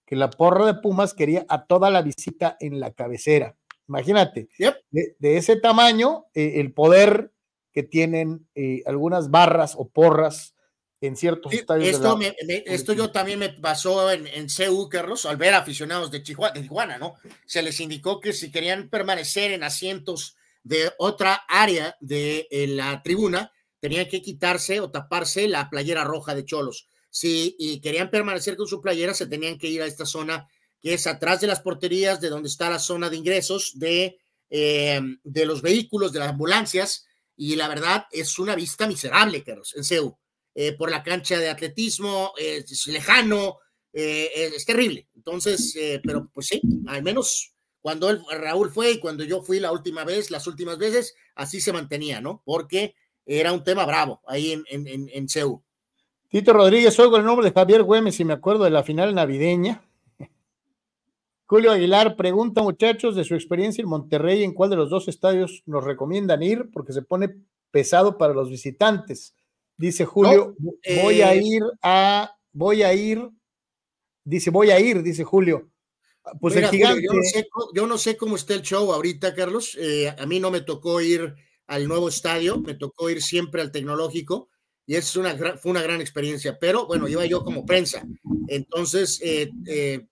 que 0.06 0.16
la 0.16 0.30
porra 0.30 0.66
de 0.66 0.74
Pumas 0.74 1.14
quería 1.14 1.44
a 1.48 1.66
toda 1.66 1.90
la 1.90 2.02
visita 2.02 2.56
en 2.58 2.80
la 2.80 2.90
cabecera. 2.92 3.56
Imagínate, 3.86 4.48
de, 4.90 5.36
ese 5.36 5.56
tamaño, 5.56 6.24
eh, 6.34 6.54
el 6.56 6.72
poder 6.72 7.33
que 7.74 7.82
tienen 7.82 8.46
eh, 8.54 8.82
algunas 8.86 9.30
barras 9.30 9.74
o 9.76 9.88
porras 9.88 10.54
en 11.00 11.16
ciertos 11.16 11.52
estadios. 11.52 11.88
Esto, 11.88 12.18
esto 12.48 12.92
yo 12.94 13.10
también 13.10 13.38
me 13.38 13.50
pasó 13.50 14.10
en, 14.10 14.26
en 14.28 14.46
CU, 14.48 14.88
Carlos, 14.88 15.26
al 15.26 15.36
ver 15.36 15.52
aficionados 15.52 16.10
de 16.10 16.22
Chihuahua, 16.22 16.52
de 16.52 16.62
Tijuana, 16.62 16.98
¿no? 16.98 17.16
Se 17.44 17.62
les 17.62 17.78
indicó 17.80 18.20
que 18.20 18.32
si 18.32 18.50
querían 18.50 18.88
permanecer 18.88 19.50
en 19.52 19.64
asientos 19.64 20.36
de 20.62 20.92
otra 20.98 21.42
área 21.48 21.96
de 22.00 22.46
la 22.68 23.02
tribuna, 23.02 23.52
tenían 23.80 24.08
que 24.08 24.22
quitarse 24.22 24.80
o 24.80 24.90
taparse 24.90 25.46
la 25.46 25.68
playera 25.68 26.04
roja 26.04 26.34
de 26.34 26.44
Cholos. 26.44 26.88
Si 27.10 27.54
y 27.58 27.80
querían 27.80 28.10
permanecer 28.10 28.56
con 28.56 28.66
su 28.66 28.80
playera, 28.80 29.12
se 29.12 29.26
tenían 29.26 29.58
que 29.58 29.68
ir 29.68 29.82
a 29.82 29.86
esta 29.86 30.06
zona 30.06 30.48
que 30.80 30.94
es 30.94 31.06
atrás 31.06 31.40
de 31.40 31.48
las 31.48 31.60
porterías, 31.60 32.20
de 32.20 32.30
donde 32.30 32.48
está 32.48 32.70
la 32.70 32.78
zona 32.78 33.10
de 33.10 33.16
ingresos 33.16 33.78
de, 33.78 34.18
eh, 34.48 35.00
de 35.22 35.46
los 35.46 35.60
vehículos, 35.60 36.12
de 36.12 36.20
las 36.20 36.30
ambulancias, 36.30 37.06
y 37.36 37.56
la 37.56 37.68
verdad 37.68 38.06
es 38.10 38.38
una 38.38 38.54
vista 38.54 38.86
miserable, 38.86 39.42
Carlos, 39.42 39.74
en 39.76 39.84
CEU. 39.84 40.16
Eh, 40.54 40.72
por 40.72 40.90
la 40.90 41.02
cancha 41.02 41.38
de 41.38 41.48
atletismo, 41.48 42.32
es 42.38 42.86
lejano, 42.86 43.58
eh, 43.92 44.30
es, 44.34 44.64
terrible. 44.64 45.08
Entonces, 45.16 45.76
pero 46.04 46.30
pues 46.32 46.46
sí, 46.46 46.60
al 46.86 47.02
menos 47.02 47.54
cuando 47.84 48.18
Raúl 48.30 48.70
fue 48.70 48.92
y 48.92 48.98
cuando 48.98 49.24
yo 49.24 49.42
fui 49.42 49.60
la 49.60 49.70
última 49.70 50.04
vez, 50.04 50.30
las 50.30 50.46
últimas 50.46 50.78
veces, 50.78 51.14
así 51.34 51.60
se 51.60 51.70
mantenía, 51.70 52.20
¿no? 52.20 52.40
Porque 52.42 52.94
era 53.26 53.52
un 53.52 53.62
tema 53.62 53.84
bravo 53.84 54.22
ahí 54.26 54.52
en, 54.52 54.64
en, 54.68 55.10
en. 55.12 55.26
Tito 56.28 56.52
Rodríguez, 56.52 56.98
oigo 56.98 57.18
el 57.18 57.24
nombre 57.24 57.46
de 57.46 57.54
Javier 57.54 57.82
Güemes 57.82 58.18
y 58.20 58.24
me 58.24 58.32
acuerdo 58.32 58.64
de 58.64 58.70
la 58.70 58.84
final 58.84 59.14
navideña. 59.14 59.82
Julio 61.54 61.70
Aguilar 61.70 62.16
pregunta, 62.16 62.64
muchachos, 62.64 63.14
de 63.14 63.22
su 63.22 63.36
experiencia 63.36 63.80
en 63.80 63.88
Monterrey, 63.88 64.42
¿en 64.42 64.54
cuál 64.54 64.70
de 64.70 64.76
los 64.76 64.90
dos 64.90 65.06
estadios 65.06 65.62
nos 65.66 65.84
recomiendan 65.84 66.42
ir? 66.42 66.68
Porque 66.72 66.92
se 66.92 67.02
pone 67.02 67.32
pesado 67.70 68.18
para 68.18 68.34
los 68.34 68.50
visitantes. 68.50 69.36
Dice 69.76 70.04
Julio, 70.04 70.56
voy 71.00 71.22
a 71.22 71.32
eh, 71.32 71.42
ir 71.44 71.62
a, 71.80 72.36
voy 72.52 72.82
a 72.82 72.92
ir, 72.92 73.30
dice, 74.24 74.50
voy 74.50 74.72
a 74.72 74.80
ir, 74.80 75.00
dice 75.04 75.22
Julio. 75.22 75.70
Pues 76.40 76.56
el 76.56 76.66
gigante. 76.66 77.06
yo, 77.72 77.86
no 77.86 77.98
sé, 77.98 78.16
cómo 78.16 78.34
está 78.34 78.54
el 78.54 78.62
show 78.62 78.92
ahorita, 78.92 79.32
Carlos. 79.32 79.78
Eh, 79.80 80.08
a 80.08 80.26
mí 80.26 80.40
no 80.40 80.50
me 80.50 80.62
tocó 80.62 81.00
ir 81.00 81.36
al 81.68 81.86
nuevo 81.86 82.08
estadio, 82.08 82.58
me 82.58 82.74
tocó 82.74 83.10
ir 83.10 83.22
siempre 83.22 83.62
al 83.62 83.70
tecnológico 83.70 84.48
y 84.86 84.96
es 84.96 85.14
una, 85.14 85.36
fue 85.56 85.70
una 85.70 85.82
gran 85.82 86.00
experiencia, 86.00 86.58
pero 86.58 86.88
bueno, 86.88 87.06
iba 87.06 87.24
yo 87.26 87.44
como 87.44 87.64
prensa, 87.64 88.04
entonces, 88.48 89.20
eh, 89.22 89.50
eh, 89.66 90.08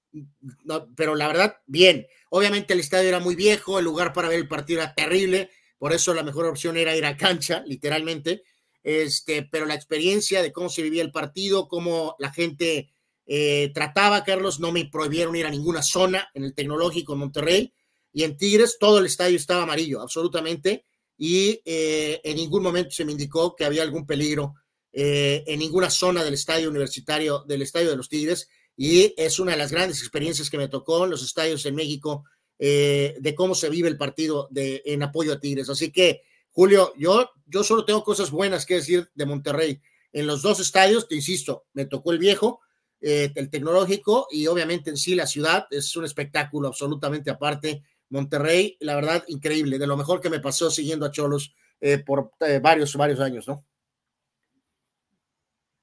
pero 0.97 1.15
la 1.15 1.27
verdad, 1.27 1.57
bien, 1.67 2.07
obviamente 2.31 2.73
el 2.73 2.81
estadio 2.81 3.09
era 3.09 3.21
muy 3.21 3.35
viejo, 3.35 3.79
el 3.79 3.85
lugar 3.85 4.13
para 4.13 4.29
ver 4.29 4.39
el 4.39 4.49
partido 4.49 4.81
era 4.81 4.95
terrible, 4.95 5.51
por 5.79 5.93
eso 5.93 6.15
la 6.15 6.23
mejor 6.23 6.47
opción 6.47 6.77
era 6.77 6.97
ir 6.97 7.05
a 7.05 7.17
cancha, 7.17 7.63
literalmente, 7.67 8.43
este, 8.83 9.43
pero 9.51 9.67
la 9.67 9.75
experiencia 9.75 10.43
de 10.43 10.53
cómo 10.53 10.69
se 10.69 10.83
vivía 10.83 11.03
el 11.03 11.13
partido, 11.13 11.69
cómo 11.69 12.17
la 12.19 12.33
gente 12.33 12.93
eh, 13.27 13.71
trataba, 13.75 14.25
Carlos, 14.25 14.61
no 14.61 14.73
me 14.73 14.85
prohibieron 14.87 15.37
ir 15.37 15.47
a 15.47 15.51
ninguna 15.51 15.83
zona 15.83 16.29
en 16.35 16.45
el 16.45 16.55
tecnológico 16.55 17.13
en 17.13 17.19
Monterrey, 17.21 17.75
y 18.13 18.25
en 18.25 18.37
Tigres 18.37 18.77
todo 18.79 18.99
el 18.99 19.07
estadio 19.07 19.37
estaba 19.37 19.63
amarillo, 19.63 20.01
absolutamente, 20.01 20.85
y 21.17 21.61
eh, 21.65 22.21
en 22.25 22.37
ningún 22.37 22.63
momento 22.63 22.91
se 22.91 23.05
me 23.05 23.13
indicó 23.13 23.55
que 23.55 23.65
había 23.65 23.83
algún 23.83 24.07
peligro 24.07 24.55
eh, 24.93 25.43
en 25.47 25.59
ninguna 25.61 25.89
zona 25.89 26.23
del 26.23 26.35
estadio 26.35 26.69
universitario, 26.69 27.45
del 27.47 27.63
estadio 27.63 27.91
de 27.91 27.97
los 27.97 28.09
Tigres, 28.09 28.49
y 28.77 29.15
es 29.17 29.39
una 29.39 29.53
de 29.53 29.59
las 29.59 29.71
grandes 29.71 29.99
experiencias 29.99 30.51
que 30.51 30.59
me 30.59 30.69
tocó 30.69 31.05
en 31.05 31.11
los 31.11 31.23
estadios 31.23 31.65
en 31.67 31.75
México 31.75 32.25
eh, 32.59 33.17
de 33.21 33.35
cómo 33.35 33.55
se 33.55 33.71
vive 33.71 33.89
el 33.89 33.97
partido 33.97 34.49
de, 34.51 34.83
en 34.85 35.03
apoyo 35.03 35.33
a 35.33 35.41
Tigres. 35.41 35.69
Así 35.69 35.91
que, 35.91 36.23
Julio, 36.51 36.93
yo, 36.97 37.31
yo 37.47 37.65
solo 37.65 37.85
tengo 37.85 38.05
cosas 38.05 38.31
buenas 38.31 38.67
que 38.67 38.75
decir 38.75 39.11
de 39.15 39.27
Monterrey. 39.27 39.81
En 40.13 40.27
los 40.27 40.43
dos 40.43 40.61
estadios, 40.61 41.09
te 41.09 41.15
insisto, 41.15 41.65
me 41.73 41.87
tocó 41.87 42.13
el 42.13 42.19
viejo, 42.19 42.61
el 43.01 43.51
tecnológico 43.51 44.29
y 44.31 44.47
obviamente 44.47 44.91
en 44.91 44.97
sí 44.97 45.17
la 45.17 45.27
ciudad 45.27 45.67
es 45.71 45.97
un 45.97 46.05
espectáculo 46.05 46.69
absolutamente 46.69 47.31
aparte 47.31 47.83
Monterrey, 48.13 48.77
la 48.81 48.95
verdad, 48.95 49.25
increíble, 49.27 49.79
de 49.79 49.87
lo 49.87 49.97
mejor 49.97 50.21
que 50.21 50.29
me 50.29 50.39
pasó 50.39 50.71
siguiendo 50.71 51.07
a 51.07 51.11
Cholos 51.11 51.55
eh, 51.81 51.97
por 51.97 52.33
eh, 52.41 52.61
varios, 52.63 52.95
varios 52.95 53.21
años, 53.21 53.49
¿no? 53.49 53.65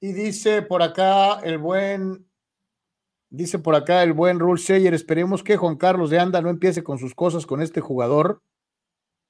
Y 0.00 0.12
dice 0.12 0.62
por 0.62 0.80
acá 0.80 1.40
el 1.40 1.58
buen, 1.58 2.29
dice 3.30 3.58
por 3.58 3.74
acá 3.74 4.02
el 4.02 4.12
buen 4.12 4.38
Rule 4.38 4.60
Sayer, 4.60 4.92
esperemos 4.92 5.42
que 5.42 5.56
Juan 5.56 5.76
Carlos 5.76 6.10
de 6.10 6.18
Anda 6.18 6.42
no 6.42 6.50
empiece 6.50 6.82
con 6.82 6.98
sus 6.98 7.14
cosas 7.14 7.46
con 7.46 7.62
este 7.62 7.80
jugador. 7.80 8.42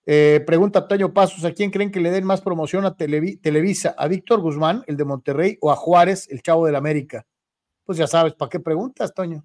Eh, 0.07 0.43
pregunta 0.47 0.89
Toño 0.89 1.15
Pasos, 1.15 1.45
¿a 1.45 1.53
quién 1.53 1.71
creen 1.71 1.93
que 1.93 2.01
le 2.01 2.11
den 2.11 2.25
más 2.25 2.41
promoción 2.41 2.85
a 2.85 2.97
Televisa? 2.97 3.95
¿A 3.97 4.09
Víctor 4.09 4.41
Guzmán, 4.41 4.83
el 4.87 4.97
de 4.97 5.05
Monterrey, 5.05 5.59
o 5.61 5.71
a 5.71 5.77
Juárez, 5.77 6.27
el 6.31 6.43
chavo 6.43 6.67
del 6.67 6.75
América? 6.75 7.27
Pues 7.85 7.99
ya 7.99 8.07
sabes, 8.07 8.35
¿para 8.35 8.49
qué 8.49 8.61
preguntas, 8.61 9.15
Toño? 9.15 9.45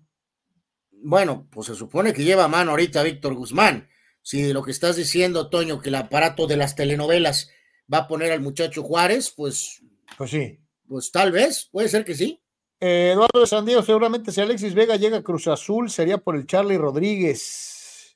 bueno, 1.06 1.48
pues 1.52 1.68
se 1.68 1.76
supone 1.76 2.14
que 2.14 2.24
lleva 2.24 2.48
mano 2.48 2.72
ahorita 2.72 3.04
Víctor 3.04 3.36
Guzmán. 3.36 3.88
Si 4.24 4.52
lo 4.54 4.64
que 4.64 4.72
estás 4.72 4.96
diciendo, 4.96 5.50
Toño, 5.50 5.80
que 5.80 5.90
el 5.90 5.96
aparato 5.96 6.48
de 6.48 6.58
las 6.58 6.76
telenovelas 6.76 7.52
va 7.92 8.00
a 8.00 8.08
poner 8.08 8.32
al 8.32 8.42
muchacho 8.42 8.82
Juárez, 8.82 9.32
pues. 9.36 9.84
Pues 10.18 10.32
sí. 10.32 10.60
Pues 10.88 11.12
tal 11.12 11.32
vez, 11.32 11.70
puede 11.72 11.90
ser 11.90 12.06
que 12.06 12.16
sí. 12.16 12.42
Eh, 12.88 13.14
Eduardo 13.14 13.40
de 13.40 13.48
San 13.48 13.66
Diego, 13.66 13.82
seguramente 13.82 14.32
si 14.32 14.42
Alexis 14.42 14.76
Vega 14.76 14.96
llega 14.96 15.18
a 15.18 15.24
Cruz 15.24 15.48
Azul, 15.48 15.90
sería 15.90 16.20
por 16.20 16.36
el 16.36 16.46
Charlie 16.46 16.78
Rodríguez. 16.78 18.16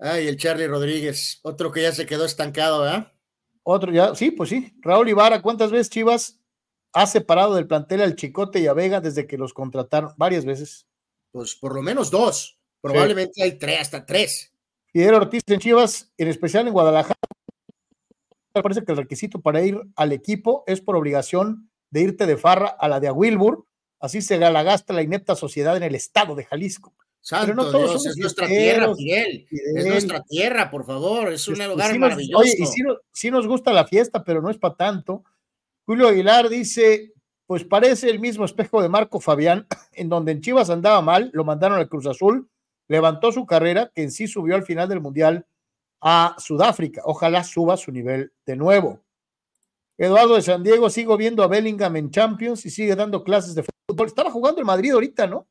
Ay, 0.00 0.26
el 0.26 0.36
Charlie 0.36 0.66
Rodríguez, 0.66 1.38
otro 1.42 1.70
que 1.70 1.82
ya 1.82 1.92
se 1.92 2.04
quedó 2.04 2.24
estancado, 2.24 2.80
¿verdad? 2.80 3.12
Otro 3.62 3.92
ya, 3.92 4.16
sí, 4.16 4.32
pues 4.32 4.50
sí. 4.50 4.74
Raúl 4.80 5.10
Ibarra, 5.10 5.40
¿cuántas 5.42 5.70
veces 5.70 5.90
Chivas 5.90 6.40
ha 6.92 7.06
separado 7.06 7.54
del 7.54 7.68
plantel 7.68 8.00
al 8.00 8.16
Chicote 8.16 8.58
y 8.58 8.66
a 8.66 8.72
Vega 8.72 9.00
desde 9.00 9.28
que 9.28 9.38
los 9.38 9.54
contrataron? 9.54 10.12
Varias 10.16 10.44
veces 10.44 10.88
pues 11.30 11.54
por 11.54 11.72
lo 11.72 11.80
menos 11.80 12.10
dos, 12.10 12.58
probablemente 12.80 13.44
hay 13.44 13.58
tres, 13.58 13.80
hasta 13.80 14.04
tres. 14.04 14.52
Fidel 14.86 15.14
Ortiz 15.14 15.42
en 15.46 15.60
Chivas, 15.60 16.12
en 16.18 16.26
especial 16.26 16.66
en 16.66 16.72
Guadalajara, 16.72 17.14
parece 18.54 18.84
que 18.84 18.90
el 18.90 18.98
requisito 18.98 19.40
para 19.40 19.62
ir 19.62 19.80
al 19.94 20.10
equipo 20.10 20.64
es 20.66 20.80
por 20.80 20.96
obligación 20.96 21.70
de 21.90 22.00
irte 22.02 22.26
de 22.26 22.36
farra 22.36 22.68
a 22.68 22.88
la 22.88 22.98
de 22.98 23.06
a 23.06 23.12
Wilbur, 23.12 23.68
así 24.04 24.22
se 24.22 24.38
la 24.38 24.62
gasta 24.62 24.92
la 24.92 25.02
inepta 25.02 25.34
sociedad 25.34 25.76
en 25.76 25.82
el 25.82 25.94
estado 25.94 26.34
de 26.34 26.44
Jalisco. 26.44 26.94
Santo 27.20 27.46
Pero 27.46 27.56
no 27.56 27.70
todos 27.70 28.04
es 28.04 28.18
nuestra 28.18 28.46
tierra, 28.46 28.94
Fidel. 28.94 29.46
Es 29.50 29.86
nuestra 29.86 30.22
tierra, 30.22 30.70
por 30.70 30.84
favor. 30.84 31.32
Es 31.32 31.48
un 31.48 31.58
lugar 31.66 31.98
maravilloso. 31.98 32.38
oye, 32.38 32.54
y 32.58 32.66
sí 33.12 33.30
nos 33.30 33.46
gusta 33.46 33.72
la 33.72 33.86
fiesta, 33.86 34.22
pero 34.22 34.42
no 34.42 34.50
es 34.50 34.58
para 34.58 34.74
tanto. 34.74 35.24
Julio 35.86 36.08
Aguilar 36.08 36.50
dice: 36.50 37.14
pues 37.46 37.64
parece 37.64 38.10
el 38.10 38.20
mismo 38.20 38.44
espejo 38.44 38.82
de 38.82 38.88
Marco 38.88 39.20
Fabián, 39.20 39.66
en 39.92 40.08
donde 40.08 40.32
en 40.32 40.40
Chivas 40.40 40.70
andaba 40.70 41.02
mal, 41.02 41.30
lo 41.32 41.44
mandaron 41.44 41.78
al 41.78 41.88
Cruz 41.88 42.06
Azul, 42.06 42.48
levantó 42.88 43.32
su 43.32 43.46
carrera, 43.46 43.90
que 43.94 44.02
en 44.02 44.10
sí 44.10 44.26
subió 44.26 44.54
al 44.54 44.64
final 44.64 44.88
del 44.88 45.00
Mundial 45.00 45.46
a 46.00 46.36
Sudáfrica. 46.38 47.02
Ojalá 47.04 47.44
suba 47.44 47.76
su 47.76 47.92
nivel 47.92 48.32
de 48.46 48.56
nuevo. 48.56 49.00
Eduardo 49.96 50.34
de 50.34 50.42
San 50.42 50.62
Diego, 50.62 50.90
sigo 50.90 51.16
viendo 51.16 51.42
a 51.42 51.46
Bellingham 51.46 51.96
en 51.96 52.10
Champions 52.10 52.66
y 52.66 52.70
sigue 52.70 52.96
dando 52.96 53.22
clases 53.22 53.54
de 53.54 53.62
fútbol. 53.62 54.08
Estaba 54.08 54.30
jugando 54.30 54.60
el 54.60 54.66
Madrid 54.66 54.92
ahorita, 54.92 55.26
¿no? 55.26 55.48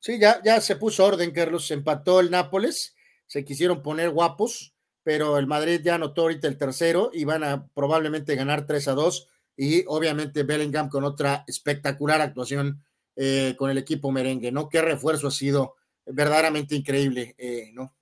Sí, 0.00 0.18
ya, 0.18 0.42
ya 0.44 0.60
se 0.60 0.76
puso 0.76 1.04
orden, 1.04 1.30
Carlos. 1.30 1.70
Empató 1.70 2.20
el 2.20 2.30
Nápoles, 2.30 2.94
se 3.26 3.44
quisieron 3.44 3.82
poner 3.82 4.10
guapos, 4.10 4.74
pero 5.02 5.38
el 5.38 5.46
Madrid 5.46 5.80
ya 5.82 5.94
anotó 5.94 6.22
ahorita 6.22 6.48
el 6.48 6.58
tercero 6.58 7.10
y 7.12 7.24
van 7.24 7.44
a 7.44 7.68
probablemente 7.68 8.34
ganar 8.34 8.66
3 8.66 8.88
a 8.88 8.92
2 8.92 9.28
y 9.56 9.84
obviamente 9.86 10.42
Bellingham 10.42 10.88
con 10.88 11.04
otra 11.04 11.44
espectacular 11.46 12.20
actuación 12.20 12.82
eh, 13.14 13.54
con 13.56 13.70
el 13.70 13.78
equipo 13.78 14.10
merengue, 14.10 14.50
¿no? 14.50 14.68
Qué 14.68 14.82
refuerzo 14.82 15.28
ha 15.28 15.30
sido 15.30 15.76
verdaderamente 16.04 16.74
increíble, 16.74 17.34
eh, 17.38 17.70
¿no? 17.72 17.94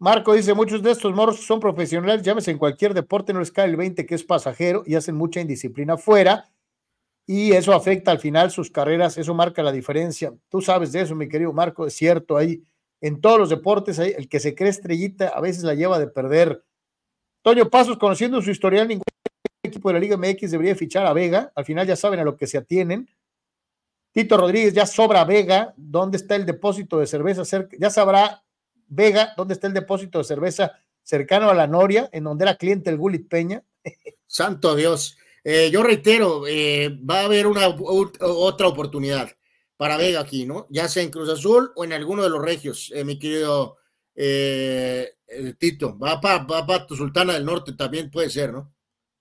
Marco 0.00 0.32
dice, 0.32 0.54
muchos 0.54 0.82
de 0.82 0.92
estos 0.92 1.14
morros 1.14 1.44
son 1.44 1.60
profesionales, 1.60 2.22
llámese 2.22 2.50
en 2.50 2.56
cualquier 2.56 2.94
deporte, 2.94 3.34
no 3.34 3.40
les 3.40 3.52
cae 3.52 3.68
el 3.68 3.76
20 3.76 4.06
que 4.06 4.14
es 4.14 4.24
pasajero 4.24 4.82
y 4.86 4.94
hacen 4.94 5.14
mucha 5.14 5.40
indisciplina 5.40 5.98
fuera 5.98 6.50
y 7.26 7.52
eso 7.52 7.74
afecta 7.74 8.10
al 8.10 8.18
final 8.18 8.50
sus 8.50 8.70
carreras, 8.70 9.18
eso 9.18 9.34
marca 9.34 9.62
la 9.62 9.72
diferencia. 9.72 10.32
Tú 10.48 10.62
sabes 10.62 10.92
de 10.92 11.02
eso, 11.02 11.14
mi 11.14 11.28
querido 11.28 11.52
Marco, 11.52 11.86
es 11.86 11.94
cierto, 11.94 12.38
ahí 12.38 12.64
en 13.02 13.20
todos 13.20 13.38
los 13.38 13.50
deportes, 13.50 13.98
el 13.98 14.26
que 14.26 14.40
se 14.40 14.54
cree 14.54 14.70
estrellita 14.70 15.28
a 15.28 15.40
veces 15.42 15.64
la 15.64 15.74
lleva 15.74 15.98
de 15.98 16.06
perder. 16.06 16.64
Toño 17.42 17.68
Pasos, 17.68 17.98
conociendo 17.98 18.40
su 18.40 18.50
historial, 18.50 18.88
ningún 18.88 19.04
equipo 19.62 19.90
de 19.90 19.92
la 19.92 20.00
Liga 20.00 20.16
MX 20.16 20.50
debería 20.50 20.74
fichar 20.74 21.06
a 21.06 21.12
Vega. 21.12 21.52
Al 21.54 21.66
final 21.66 21.86
ya 21.86 21.94
saben 21.94 22.20
a 22.20 22.24
lo 22.24 22.36
que 22.36 22.46
se 22.46 22.58
atienen. 22.58 23.08
Tito 24.12 24.36
Rodríguez 24.38 24.74
ya 24.74 24.86
sobra 24.86 25.24
Vega. 25.24 25.72
¿Dónde 25.76 26.16
está 26.16 26.36
el 26.36 26.46
depósito 26.46 26.98
de 26.98 27.06
cerveza? 27.06 27.44
Cerca? 27.44 27.76
Ya 27.78 27.90
sabrá 27.90 28.42
Vega 28.90 29.32
dónde 29.36 29.54
está 29.54 29.68
el 29.68 29.72
depósito 29.72 30.18
de 30.18 30.24
cerveza 30.24 30.72
cercano 31.02 31.48
a 31.48 31.54
la 31.54 31.66
Noria, 31.66 32.10
en 32.12 32.24
donde 32.24 32.44
era 32.44 32.56
cliente 32.56 32.90
el 32.90 32.98
Gulit 32.98 33.28
Peña. 33.28 33.64
Santo 34.26 34.74
Dios. 34.74 35.16
Eh, 35.42 35.70
yo 35.72 35.82
reitero, 35.82 36.46
eh, 36.46 36.90
va 37.08 37.20
a 37.20 37.24
haber 37.24 37.46
una 37.46 37.68
otra 37.68 38.68
oportunidad 38.68 39.30
para 39.76 39.96
Vega 39.96 40.20
aquí, 40.20 40.44
¿no? 40.44 40.66
Ya 40.70 40.88
sea 40.88 41.02
en 41.02 41.10
Cruz 41.10 41.30
Azul 41.30 41.72
o 41.74 41.84
en 41.84 41.92
alguno 41.92 42.22
de 42.22 42.30
los 42.30 42.42
regios, 42.42 42.92
eh, 42.94 43.04
mi 43.04 43.18
querido 43.18 43.78
Tito. 45.58 45.98
Va 45.98 46.20
para 46.20 46.44
va 46.44 46.86
tu 46.86 46.94
Sultana 46.94 47.32
del 47.32 47.46
Norte 47.46 47.72
también 47.72 48.10
puede 48.10 48.28
ser, 48.28 48.52
¿no? 48.52 48.72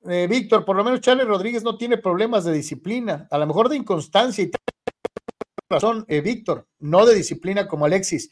Víctor, 0.01 0.65
por 0.65 0.75
lo 0.75 0.83
menos 0.83 1.01
Charles 1.01 1.27
Rodríguez 1.27 1.63
no 1.63 1.77
tiene 1.77 1.97
problemas 1.97 2.43
de 2.43 2.53
disciplina, 2.53 3.27
a 3.29 3.37
lo 3.37 3.47
mejor 3.47 3.69
de 3.69 3.77
inconstancia 3.77 4.43
y 4.43 4.51
razón, 5.69 6.05
Víctor, 6.07 6.67
no 6.79 7.05
de 7.05 7.15
disciplina 7.15 7.67
como 7.67 7.85
Alexis. 7.85 8.29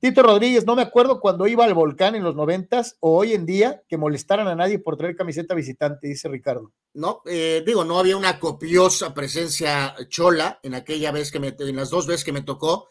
Tito 0.00 0.22
Rodríguez, 0.22 0.64
no 0.64 0.76
me 0.76 0.82
acuerdo 0.82 1.20
cuando 1.20 1.48
iba 1.48 1.64
al 1.64 1.74
volcán 1.74 2.14
en 2.14 2.22
los 2.22 2.36
noventas 2.36 2.96
o 3.00 3.18
hoy 3.18 3.32
en 3.32 3.44
día 3.46 3.82
que 3.88 3.96
molestaran 3.96 4.46
a 4.46 4.54
nadie 4.54 4.78
por 4.78 4.96
traer 4.96 5.16
camiseta 5.16 5.54
visitante, 5.54 6.06
dice 6.06 6.28
Ricardo. 6.28 6.72
No, 6.94 7.20
eh, 7.26 7.64
digo, 7.66 7.84
no 7.84 7.98
había 7.98 8.16
una 8.16 8.38
copiosa 8.38 9.12
presencia 9.12 9.96
chola 10.08 10.60
en 10.62 10.74
aquella 10.74 11.10
vez 11.10 11.32
que 11.32 11.40
me, 11.40 11.54
en 11.58 11.76
las 11.76 11.90
dos 11.90 12.06
veces 12.06 12.24
que 12.24 12.32
me 12.32 12.42
tocó, 12.42 12.88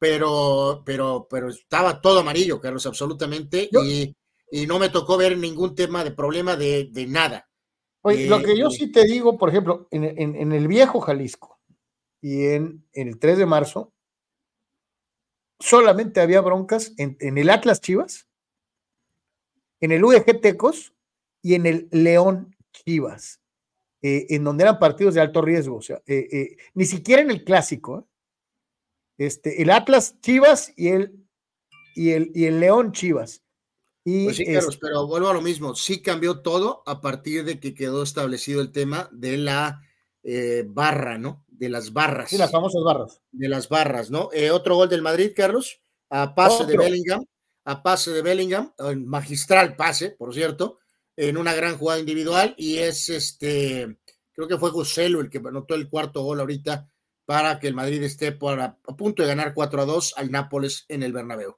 pero, 0.00 0.82
pero, 0.84 1.28
pero 1.30 1.48
estaba 1.48 2.00
todo 2.00 2.20
amarillo, 2.20 2.60
Carlos, 2.60 2.86
absolutamente, 2.86 3.68
y, 3.84 4.16
y, 4.50 4.66
no 4.66 4.80
me 4.80 4.88
tocó 4.88 5.16
ver 5.16 5.38
ningún 5.38 5.76
tema 5.76 6.02
de 6.02 6.10
problema 6.10 6.56
de, 6.56 6.88
de 6.90 7.06
nada. 7.06 7.48
Oye, 8.02 8.24
eh, 8.24 8.28
lo 8.28 8.42
que 8.42 8.58
yo 8.58 8.68
sí 8.70 8.90
te 8.90 9.04
digo, 9.04 9.38
por 9.38 9.48
ejemplo, 9.48 9.86
en, 9.92 10.04
en, 10.04 10.34
en 10.34 10.52
el 10.52 10.66
viejo 10.66 11.00
Jalisco 11.00 11.60
y 12.20 12.46
en, 12.46 12.84
en 12.92 13.08
el 13.08 13.18
3 13.18 13.38
de 13.38 13.46
marzo, 13.46 13.92
solamente 15.58 16.20
había 16.20 16.40
broncas 16.40 16.92
en, 16.96 17.16
en, 17.20 17.38
el 17.38 17.50
Atlas 17.50 17.80
Chivas, 17.80 18.28
en 19.80 19.92
el 19.92 20.04
UEG 20.04 20.40
Tecos 20.40 20.94
y 21.42 21.54
en 21.54 21.66
el 21.66 21.88
León 21.90 22.56
Chivas, 22.72 23.40
eh, 24.02 24.26
en 24.30 24.44
donde 24.44 24.64
eran 24.64 24.78
partidos 24.78 25.14
de 25.14 25.20
alto 25.20 25.42
riesgo. 25.42 25.76
O 25.76 25.82
sea, 25.82 26.02
eh, 26.06 26.28
eh, 26.30 26.56
ni 26.74 26.84
siquiera 26.84 27.22
en 27.22 27.30
el 27.30 27.44
clásico. 27.44 28.08
Este, 29.16 29.62
el 29.62 29.70
Atlas 29.70 30.20
Chivas 30.20 30.72
y 30.76 30.88
el, 30.88 31.26
y 31.94 32.10
el, 32.10 32.30
y 32.34 32.44
el 32.44 32.60
León 32.60 32.92
Chivas. 32.92 33.42
Y 34.04 34.24
pues 34.24 34.36
sí, 34.36 34.46
Carlos, 34.46 34.74
es... 34.74 34.80
pero 34.80 35.06
vuelvo 35.06 35.28
a 35.28 35.34
lo 35.34 35.42
mismo. 35.42 35.74
Sí 35.74 36.00
cambió 36.00 36.40
todo 36.40 36.82
a 36.86 37.00
partir 37.00 37.44
de 37.44 37.58
que 37.58 37.74
quedó 37.74 38.02
establecido 38.02 38.60
el 38.60 38.70
tema 38.70 39.08
de 39.12 39.36
la 39.38 39.82
barra, 40.66 41.16
¿no? 41.16 41.46
De 41.58 41.68
las 41.68 41.92
barras. 41.92 42.30
Sí, 42.30 42.38
las 42.38 42.50
famosas 42.50 42.82
barras. 42.84 43.20
De 43.32 43.48
las 43.48 43.68
barras, 43.68 44.10
¿no? 44.10 44.30
Eh, 44.32 44.50
otro 44.50 44.76
gol 44.76 44.88
del 44.88 45.02
Madrid, 45.02 45.32
Carlos, 45.34 45.80
a 46.10 46.34
pase 46.34 46.62
otro. 46.62 46.66
de 46.66 46.76
Bellingham, 46.78 47.24
a 47.64 47.82
pase 47.82 48.12
de 48.12 48.22
Bellingham, 48.22 48.72
magistral 49.04 49.76
pase, 49.76 50.10
por 50.10 50.32
cierto, 50.34 50.78
en 51.16 51.36
una 51.36 51.54
gran 51.54 51.76
jugada 51.76 52.00
individual, 52.00 52.54
y 52.56 52.78
es 52.78 53.08
este, 53.08 53.98
creo 54.32 54.48
que 54.48 54.58
fue 54.58 54.70
Joselo 54.70 55.20
el 55.20 55.28
que 55.28 55.38
anotó 55.38 55.74
el 55.74 55.88
cuarto 55.88 56.22
gol 56.22 56.40
ahorita 56.40 56.88
para 57.26 57.58
que 57.58 57.68
el 57.68 57.74
Madrid 57.74 58.02
esté 58.02 58.32
por 58.32 58.58
a, 58.60 58.78
a 58.86 58.96
punto 58.96 59.22
de 59.22 59.28
ganar 59.28 59.52
4 59.52 59.82
a 59.82 59.84
2 59.84 60.14
al 60.16 60.30
Nápoles 60.30 60.86
en 60.88 61.02
el 61.02 61.12
Bernabéu. 61.12 61.56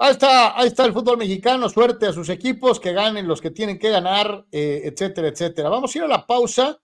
Ahí 0.00 0.12
está, 0.12 0.56
ahí 0.56 0.68
está 0.68 0.84
el 0.84 0.92
fútbol 0.92 1.18
mexicano, 1.18 1.68
suerte 1.68 2.06
a 2.06 2.12
sus 2.12 2.28
equipos, 2.28 2.78
que 2.78 2.92
ganen 2.92 3.26
los 3.26 3.40
que 3.40 3.50
tienen 3.50 3.80
que 3.80 3.90
ganar, 3.90 4.46
eh, 4.52 4.82
etcétera, 4.84 5.26
etcétera. 5.26 5.68
Vamos 5.68 5.92
a 5.92 5.98
ir 5.98 6.04
a 6.04 6.08
la 6.08 6.24
pausa. 6.24 6.78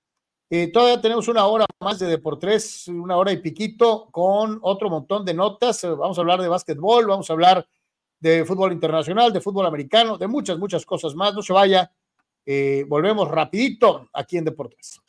Eh, 0.51 0.71
todavía 0.71 1.01
tenemos 1.01 1.27
una 1.29 1.47
hora 1.47 1.67
más 1.81 1.99
de 1.99 2.07
Deportes, 2.07 2.87
una 2.89 3.17
hora 3.17 3.33
y 3.33 3.39
piquito, 3.39 4.09
con 4.11 4.59
otro 4.63 4.91
montón 4.91 5.25
de 5.25 5.35
notas. 5.35 5.83
Vamos 5.83 6.19
a 6.19 6.21
hablar 6.21 6.41
de 6.41 6.49
básquetbol, 6.49 7.07
vamos 7.07 7.29
a 7.31 7.33
hablar 7.33 7.67
de 8.21 8.45
fútbol 8.45 8.73
internacional, 8.73 9.33
de 9.33 9.41
fútbol 9.41 9.67
americano, 9.67 10.17
de 10.17 10.27
muchas, 10.27 10.59
muchas 10.59 10.87
cosas 10.87 11.15
más. 11.15 11.35
No 11.35 11.43
se 11.43 11.53
vaya. 11.53 11.91
Eh, 12.47 12.85
volvemos 12.89 13.29
rapidito 13.29 14.09
aquí 14.13 14.37
en 14.37 14.45
Deportes. 14.45 15.01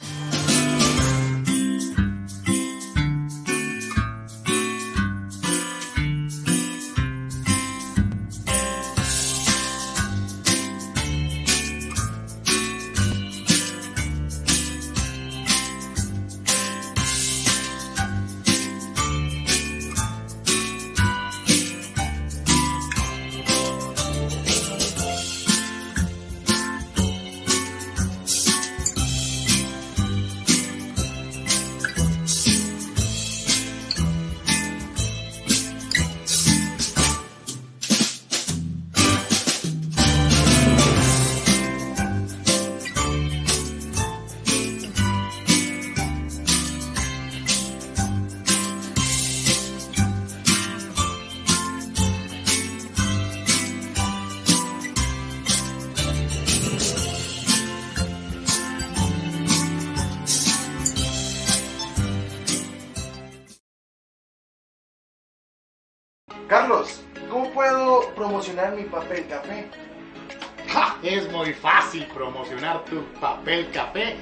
Papel 73.45 73.69
café 73.71 74.15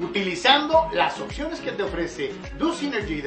utilizando 0.00 0.90
las 0.92 1.20
opciones 1.20 1.60
que 1.60 1.70
te 1.70 1.84
ofrece 1.84 2.32
DoSynergy 2.58 3.22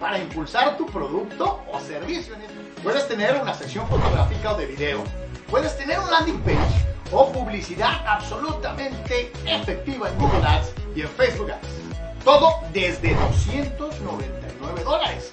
para 0.00 0.18
impulsar 0.18 0.78
tu 0.78 0.86
producto 0.86 1.62
o 1.70 1.78
servicio. 1.78 2.34
Puedes 2.82 3.06
tener 3.08 3.38
una 3.42 3.52
sección 3.52 3.86
fotográfica 3.88 4.54
o 4.54 4.56
de 4.56 4.64
video, 4.64 5.04
puedes 5.50 5.76
tener 5.76 5.98
un 5.98 6.10
landing 6.10 6.40
page 6.40 6.86
o 7.12 7.30
publicidad 7.30 8.00
absolutamente 8.06 9.30
efectiva 9.44 10.08
en 10.08 10.18
Google 10.18 10.48
Ads 10.48 10.72
y 10.96 11.02
en 11.02 11.08
Facebook 11.08 11.50
Ads. 11.50 12.24
Todo 12.24 12.54
desde 12.72 13.14
299 13.14 14.82
dólares. 14.82 15.30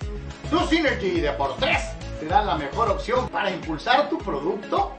Tu 0.49 0.59
Synergy 0.67 1.21
de 1.21 1.31
por 1.31 1.55
3 1.55 1.79
te 2.19 2.25
dan 2.25 2.47
la 2.47 2.57
mejor 2.57 2.89
opción 2.89 3.29
para 3.29 3.49
impulsar 3.49 4.09
tu 4.09 4.17
producto. 4.17 4.98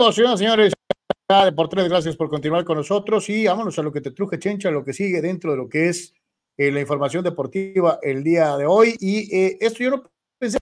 Volvemos, 0.00 0.14
señoras 0.14 0.40
y 0.40 0.44
señores. 0.44 1.54
Por 1.54 1.68
tres, 1.68 1.86
gracias 1.90 2.16
por 2.16 2.30
continuar 2.30 2.64
con 2.64 2.78
nosotros 2.78 3.28
y 3.28 3.46
vámonos 3.46 3.78
a 3.78 3.82
lo 3.82 3.92
que 3.92 4.00
te 4.00 4.12
truje, 4.12 4.38
Chencha, 4.38 4.70
lo 4.70 4.82
que 4.82 4.94
sigue 4.94 5.20
dentro 5.20 5.50
de 5.50 5.58
lo 5.58 5.68
que 5.68 5.90
es 5.90 6.14
eh, 6.56 6.72
la 6.72 6.80
información 6.80 7.22
deportiva 7.22 7.98
el 8.00 8.24
día 8.24 8.56
de 8.56 8.64
hoy. 8.64 8.96
Y 8.98 9.36
eh, 9.36 9.58
esto 9.60 9.80
yo 9.80 9.90
no 9.90 10.10
pensé 10.38 10.56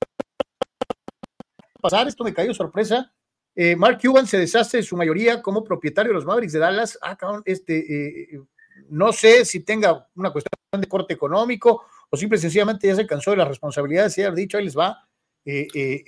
pasar, 1.80 2.08
esto 2.08 2.24
me 2.24 2.34
cayó 2.34 2.52
sorpresa. 2.52 3.14
Eh, 3.54 3.76
Mark 3.76 4.00
Cuban 4.02 4.26
se 4.26 4.38
deshace 4.38 4.78
de 4.78 4.82
su 4.82 4.96
mayoría 4.96 5.40
como 5.40 5.62
propietario 5.62 6.10
de 6.10 6.14
los 6.14 6.26
Mavericks 6.26 6.54
de 6.54 6.58
Dallas. 6.58 6.98
Ah, 7.00 7.16
cabrón, 7.16 7.42
este, 7.44 8.40
no 8.88 9.12
sé 9.12 9.44
si 9.44 9.60
tenga 9.60 10.08
una 10.16 10.32
cuestión 10.32 10.80
de 10.80 10.88
corte 10.88 11.14
económico 11.14 11.84
o 12.10 12.16
simple 12.16 12.38
y 12.38 12.40
sencillamente 12.40 12.88
ya 12.88 12.96
se 12.96 13.06
cansó 13.06 13.30
de 13.30 13.36
las 13.36 13.46
responsabilidades 13.48 14.18
y 14.18 14.24
ha 14.24 14.32
dicho, 14.32 14.58
ahí 14.58 14.64
les 14.64 14.76
va. 14.76 15.08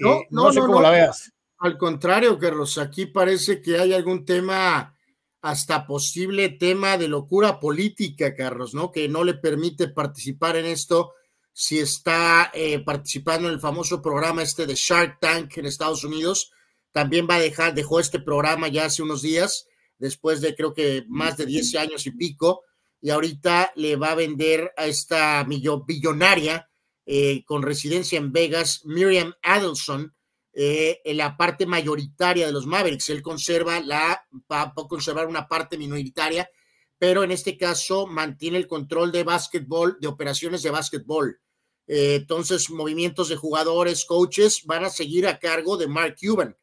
no, 0.01 0.23
no, 0.31 0.53
sé 0.53 0.59
cómo 0.59 0.83
la 0.83 0.91
veas. 0.91 1.33
Al 1.61 1.77
contrario, 1.77 2.39
Carlos, 2.39 2.79
aquí 2.79 3.05
parece 3.05 3.61
que 3.61 3.79
hay 3.79 3.93
algún 3.93 4.25
tema, 4.25 4.97
hasta 5.43 5.87
posible 5.87 6.49
tema 6.49 6.97
de 6.97 7.07
locura 7.07 7.61
política, 7.61 8.35
Carlos, 8.35 8.73
¿no? 8.73 8.91
Que 8.91 9.11
no 9.11 9.25
le 9.25 9.35
permite 9.35 9.89
participar 9.89 10.57
en 10.57 10.65
esto 10.65 11.13
si 11.53 11.79
está 11.79 12.51
eh, 12.55 12.79
participando 12.83 13.47
en 13.47 13.55
el 13.55 13.61
famoso 13.61 14.01
programa 14.01 14.43
este 14.43 14.67
de 14.67 14.75
Shark 14.75 15.19
Tank 15.21 15.59
en 15.59 15.67
Estados 15.67 16.03
Unidos. 16.03 16.51
También 16.93 17.27
va 17.29 17.35
a 17.35 17.41
dejar, 17.41 17.75
dejó 17.75 18.01
este 18.01 18.21
programa 18.21 18.69
ya 18.69 18.87
hace 18.87 19.03
unos 19.03 19.21
días, 19.21 19.67
después 19.99 20.41
de 20.41 20.55
creo 20.57 20.73
que 20.73 21.05
más 21.09 21.37
de 21.37 21.45
10 21.45 21.75
años 21.75 22.07
y 22.07 22.13
pico, 22.13 22.63
y 23.03 23.11
ahorita 23.11 23.73
le 23.77 23.97
va 23.97 24.13
a 24.13 24.15
vender 24.15 24.73
a 24.79 24.87
esta 24.87 25.45
billonaria 25.45 26.71
eh, 27.05 27.45
con 27.45 27.63
residencia 27.63 28.17
en 28.17 28.33
Vegas, 28.33 28.81
Miriam 28.87 29.35
Adelson, 29.43 30.15
eh, 30.53 31.01
en 31.05 31.17
la 31.17 31.37
parte 31.37 31.65
mayoritaria 31.65 32.47
de 32.47 32.53
los 32.53 32.67
Mavericks. 32.67 33.09
Él 33.11 33.23
conserva 33.23 33.81
la, 33.81 34.27
va 34.51 34.63
a 34.63 34.75
conservar 34.75 35.27
una 35.27 35.47
parte 35.47 35.79
minoritaria, 35.79 36.51
pero 36.99 37.23
en 37.23 37.31
este 37.31 37.57
caso 37.57 38.07
mantiene 38.07 38.59
el 38.59 38.67
control 38.67 39.13
de 39.13 39.25
básquetbol, 39.25 39.99
de 40.01 40.09
operaciones 40.09 40.63
de 40.63 40.71
básquetbol. 40.71 41.41
Eh, 41.87 42.17
entonces, 42.17 42.71
movimientos 42.71 43.29
de 43.29 43.37
jugadores, 43.37 44.05
coaches 44.05 44.65
van 44.65 44.85
a 44.85 44.91
seguir 44.91 45.27
a 45.27 45.39
cargo 45.39 45.77
de 45.77 45.89
Mark 45.89 46.17
Cuban. 46.21 46.57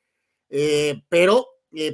Eh, 0.49 1.03
pero, 1.09 1.47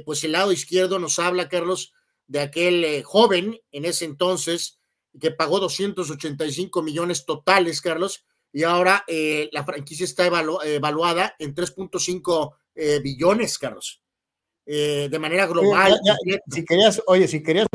pues 0.04 0.24
el 0.24 0.32
lado 0.32 0.52
izquierdo 0.52 0.98
nos 0.98 1.18
habla, 1.18 1.48
Carlos, 1.48 1.92
de 2.26 2.40
aquel 2.40 3.02
joven 3.04 3.60
en 3.70 3.84
ese 3.84 4.04
entonces 4.04 4.80
que 5.20 5.30
pagó 5.30 5.60
285 5.60 6.82
millones 6.82 7.24
totales, 7.24 7.80
Carlos, 7.80 8.24
y 8.54 8.62
ahora 8.62 9.04
eh, 9.08 9.50
la 9.52 9.64
franquicia 9.64 10.04
está 10.04 10.26
evaluada 10.26 11.34
en 11.40 11.56
3.5 11.56 12.54
eh, 12.76 13.00
billones, 13.02 13.58
Carlos, 13.58 14.00
eh, 14.64 15.08
de 15.10 15.18
manera 15.18 15.46
global. 15.48 15.98
si 16.48 16.64
querías, 16.64 17.02
oye, 17.08 17.26
si 17.26 17.42
querías 17.42 17.66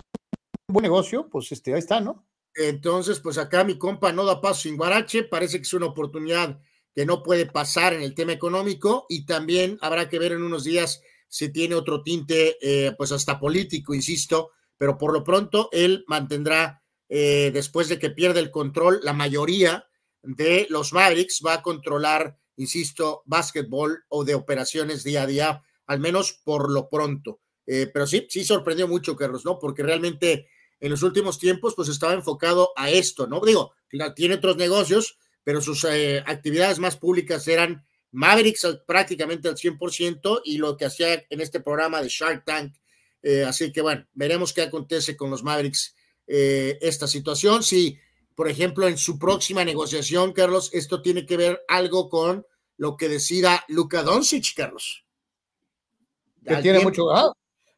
un 0.70 0.74
buen 0.74 0.84
negocio, 0.84 1.28
pues 1.30 1.52
este, 1.52 1.74
ahí 1.74 1.80
está, 1.80 2.00
¿no? 2.00 2.26
Entonces, 2.56 3.20
pues 3.20 3.38
acá 3.38 3.66
mi 3.66 3.78
compa 3.78 4.14
no 4.14 4.24
da 4.24 4.40
paso 4.40 4.62
sin 4.62 4.78
guarache, 4.78 5.24
parece 5.24 5.58
que 5.58 5.64
es 5.64 5.74
una 5.74 5.88
oportunidad 5.88 6.58
que 6.96 7.06
no 7.06 7.24
puede 7.24 7.46
pasar 7.46 7.92
en 7.92 8.02
el 8.02 8.16
tema 8.16 8.32
económico 8.32 9.06
y 9.10 9.26
también 9.26 9.78
habrá 9.82 10.08
que 10.08 10.18
ver 10.18 10.32
en 10.32 10.44
unos 10.44 10.64
días 10.64 11.02
si 11.28 11.52
tiene 11.52 11.76
otro 11.76 12.04
tinte, 12.04 12.58
pues 12.98 13.12
hasta 13.12 13.40
político, 13.40 13.94
insisto, 13.94 14.52
pero 14.78 14.98
por 14.98 15.14
lo 15.14 15.26
pronto 15.26 15.70
él 15.74 16.06
mantendrá, 16.08 16.82
después 17.08 17.88
de 17.90 18.00
que 18.00 18.10
pierde 18.10 18.40
el 18.40 18.50
control, 18.50 19.02
la 19.04 19.14
mayoría 19.14 19.89
de 20.24 20.68
los 20.70 20.94
Mavericks 20.94 21.42
va 21.46 21.56
a 21.56 21.62
controlar, 21.62 22.38
insisto, 22.58 23.24
básquetbol 23.26 24.04
o 24.10 24.24
de 24.24 24.36
operaciones 24.36 25.04
día 25.04 25.24
a 25.24 25.28
día, 25.28 25.64
al 25.86 26.00
menos 26.00 26.40
por 26.44 26.72
lo 26.72 26.90
pronto. 26.90 27.42
Eh, 27.66 27.90
pero 27.94 28.08
sí, 28.08 28.26
sí 28.30 28.44
sorprendió 28.44 28.88
mucho, 28.88 29.16
Carlos, 29.16 29.46
¿no? 29.46 29.60
Porque 29.60 29.84
realmente 29.84 30.48
en 30.80 30.90
los 30.90 31.04
últimos 31.04 31.38
tiempos, 31.38 31.74
pues 31.76 31.90
estaba 31.90 32.14
enfocado 32.14 32.72
a 32.76 32.90
esto, 32.90 33.28
¿no? 33.28 33.42
Digo, 33.42 33.74
tiene 34.16 34.36
otros 34.36 34.58
negocios, 34.58 35.18
pero 35.44 35.62
sus 35.62 35.84
eh, 35.84 36.24
actividades 36.26 36.80
más 36.80 36.96
públicas 36.96 37.48
eran 37.48 37.86
Mavericks 38.12 38.68
prácticamente 38.88 39.48
al 39.50 39.56
100% 39.56 40.42
y 40.46 40.58
lo 40.58 40.78
que 40.78 40.86
hacía 40.86 41.26
en 41.30 41.42
este 41.42 41.60
programa 41.60 42.02
de 42.02 42.10
Shark 42.10 42.44
Tank. 42.46 42.76
Eh, 43.22 43.44
así 43.44 43.72
que 43.72 43.82
bueno, 43.82 44.08
veremos 44.14 44.54
qué 44.54 44.64
acontece 44.64 45.16
con 45.16 45.30
los 45.30 45.44
Mavericks 45.44 45.96
esta 46.32 47.08
situación. 47.08 47.64
Si 47.64 48.00
por 48.40 48.48
ejemplo, 48.48 48.88
en 48.88 48.98
su 48.98 49.20
próxima 49.20 49.66
negociación, 49.66 50.32
Carlos, 50.32 50.70
esto 50.72 51.02
tiene 51.02 51.26
que 51.26 51.36
ver 51.36 51.62
algo 51.68 52.08
con 52.08 52.48
lo 52.78 52.96
que 52.96 53.10
decida 53.10 53.66
Luka 53.68 54.02
Doncic, 54.02 54.56
Carlos. 54.56 55.04
Que 56.46 56.56
tiene 56.62 56.80
mucho, 56.80 57.12
ah, 57.12 57.34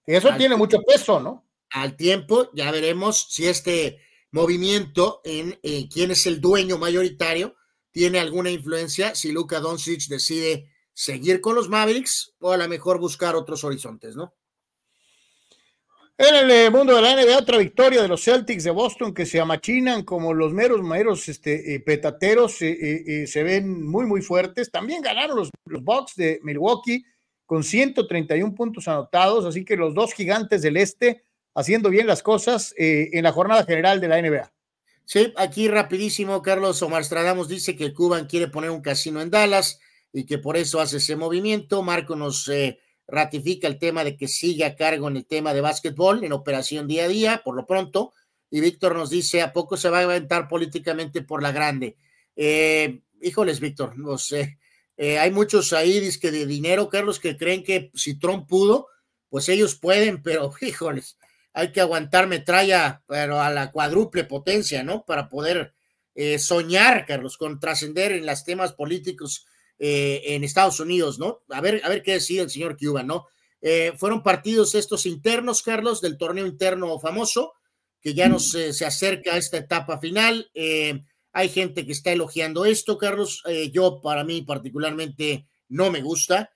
eso 0.06 0.30
tiene 0.38 0.56
mucho 0.56 0.78
peso, 0.84 1.20
¿no? 1.20 1.48
Al 1.72 1.98
tiempo, 1.98 2.52
ya 2.54 2.70
veremos 2.70 3.26
si 3.32 3.48
este 3.48 4.02
movimiento 4.30 5.22
en 5.24 5.60
eh, 5.64 5.90
quién 5.92 6.12
es 6.12 6.28
el 6.28 6.40
dueño 6.40 6.78
mayoritario 6.78 7.56
tiene 7.90 8.20
alguna 8.20 8.52
influencia, 8.52 9.16
si 9.16 9.32
Luka 9.32 9.62
Doncic 9.62 10.10
decide 10.10 10.70
seguir 10.94 11.42
con 11.42 11.56
los 11.56 11.70
Mavericks 11.70 12.36
o 12.38 12.52
a 12.52 12.58
lo 12.58 12.68
mejor 12.68 13.00
buscar 13.00 13.36
otros 13.36 13.64
horizontes, 13.64 14.16
¿no? 14.16 14.36
En 16.24 16.36
el 16.36 16.52
eh, 16.52 16.70
mundo 16.70 16.96
de 16.96 17.02
la 17.02 17.16
NBA, 17.16 17.36
otra 17.36 17.58
victoria 17.58 18.00
de 18.04 18.08
los 18.08 18.24
Celtics 18.24 18.64
de 18.64 18.70
Boston 18.70 19.12
que 19.12 19.26
se 19.26 19.40
amachinan 19.40 20.04
como 20.04 20.36
los 20.36 20.54
meros, 20.54 20.84
meros 20.84 21.28
este, 21.28 21.74
eh, 21.74 21.80
petateros, 21.80 22.62
eh, 22.62 23.26
se 23.26 23.42
ven 23.42 23.84
muy, 23.84 24.06
muy 24.06 24.22
fuertes. 24.22 24.70
También 24.70 25.02
ganaron 25.02 25.36
los, 25.36 25.50
los 25.66 25.84
Bucks 25.84 26.16
de 26.16 26.40
Milwaukee 26.44 27.04
con 27.48 27.64
131 27.64 28.54
puntos 28.54 28.88
anotados, 28.88 29.46
así 29.46 29.66
que 29.66 29.76
los 29.76 29.96
dos 29.96 30.14
gigantes 30.14 30.62
del 30.62 30.78
este 30.78 31.26
haciendo 31.56 31.90
bien 31.90 32.06
las 32.06 32.22
cosas 32.22 32.76
en 32.78 33.24
la 33.24 33.32
jornada 33.32 33.66
general 33.66 34.00
de 34.00 34.08
la 34.08 34.22
NBA. 34.22 34.54
Sí, 35.06 35.34
aquí 35.38 35.70
rapidísimo, 35.70 36.44
Carlos 36.44 36.84
Omar 36.84 37.04
Stradamos 37.04 37.48
dice 37.48 37.76
que 37.76 37.96
Cuban 37.96 38.28
quiere 38.28 38.48
poner 38.48 38.70
un 38.70 38.82
casino 38.82 39.22
en 39.22 39.32
Dallas 39.32 39.80
y 40.14 40.28
que 40.28 40.38
por 40.38 40.56
eso 40.56 40.80
hace 40.80 40.98
ese 40.98 41.16
movimiento. 41.16 41.82
Marco 41.82 42.16
nos 42.16 42.48
ratifica 43.12 43.68
el 43.68 43.78
tema 43.78 44.04
de 44.04 44.16
que 44.16 44.28
sigue 44.28 44.64
a 44.64 44.76
cargo 44.76 45.10
en 45.10 45.18
el 45.18 45.26
tema 45.26 45.54
de 45.54 45.62
básquetbol, 45.62 46.24
en 46.24 46.32
operación 46.32 46.88
día 46.88 47.04
a 47.04 47.08
día, 47.10 47.42
por 47.44 47.56
lo 47.56 47.66
pronto. 47.66 48.14
Y 48.50 48.62
Víctor 48.62 48.96
nos 48.96 49.10
dice, 49.10 49.42
¿a 49.42 49.52
poco 49.52 49.78
se 49.78 49.90
va 49.90 50.00
a 50.00 50.04
aventar 50.04 50.48
políticamente 50.48 51.22
por 51.22 51.44
la 51.44 51.52
grande? 51.52 51.98
Eh, 52.36 53.02
híjoles, 53.22 53.60
Víctor, 53.60 53.98
no 53.98 54.18
sé. 54.18 54.58
Eh, 54.96 55.20
hay 55.20 55.32
muchos 55.32 55.74
ahí 55.74 56.10
que 56.20 56.32
de 56.32 56.46
dinero, 56.46 56.90
Carlos, 56.90 57.20
que 57.20 57.38
creen 57.38 57.64
que 57.64 57.92
si 57.94 58.18
Trump 58.18 58.48
pudo, 58.48 58.88
pues 59.30 59.50
ellos 59.50 59.76
pueden, 59.76 60.22
pero 60.22 60.54
híjoles, 60.62 61.18
hay 61.54 61.72
que 61.72 61.82
aguantar 61.82 62.28
metralla, 62.28 63.04
pero 63.08 63.42
a 63.42 63.50
la 63.50 63.72
cuádruple 63.72 64.24
potencia, 64.24 64.84
¿no? 64.84 65.04
Para 65.06 65.28
poder 65.28 65.74
eh, 66.16 66.40
soñar, 66.40 67.06
Carlos, 67.06 67.38
con 67.38 67.60
trascender 67.60 68.14
en 68.14 68.26
los 68.26 68.44
temas 68.46 68.74
políticos 68.74 69.46
eh, 69.84 70.36
en 70.36 70.44
Estados 70.44 70.80
Unidos, 70.80 71.18
¿no? 71.18 71.40
A 71.50 71.60
ver, 71.60 71.82
a 71.84 71.90
ver 71.90 72.04
qué 72.04 72.14
decide 72.14 72.44
el 72.44 72.52
señor 72.52 72.78
Cuba, 72.78 73.02
¿no? 73.02 73.26
Eh, 73.64 73.94
fueron 73.98 74.22
partidos 74.22 74.76
estos 74.76 75.08
internos, 75.08 75.64
Carlos, 75.64 76.02
del 76.02 76.20
torneo 76.20 76.46
interno 76.46 77.00
famoso, 77.00 77.54
que 78.00 78.14
ya 78.14 78.30
nos 78.30 78.54
eh, 78.54 78.74
se 78.74 78.86
acerca 78.86 79.34
a 79.34 79.38
esta 79.38 79.58
etapa 79.58 79.98
final. 79.98 80.52
hay 81.34 81.50
gente 81.50 81.84
que 81.84 81.94
está 81.94 82.12
elogiando 82.12 82.66
esto, 82.66 83.00
Carlos. 83.00 83.42
yo, 83.72 84.02
para 84.02 84.24
mí, 84.24 84.44
particularmente, 84.44 85.48
no 85.68 85.90
me 85.90 86.04
gusta. 86.04 86.52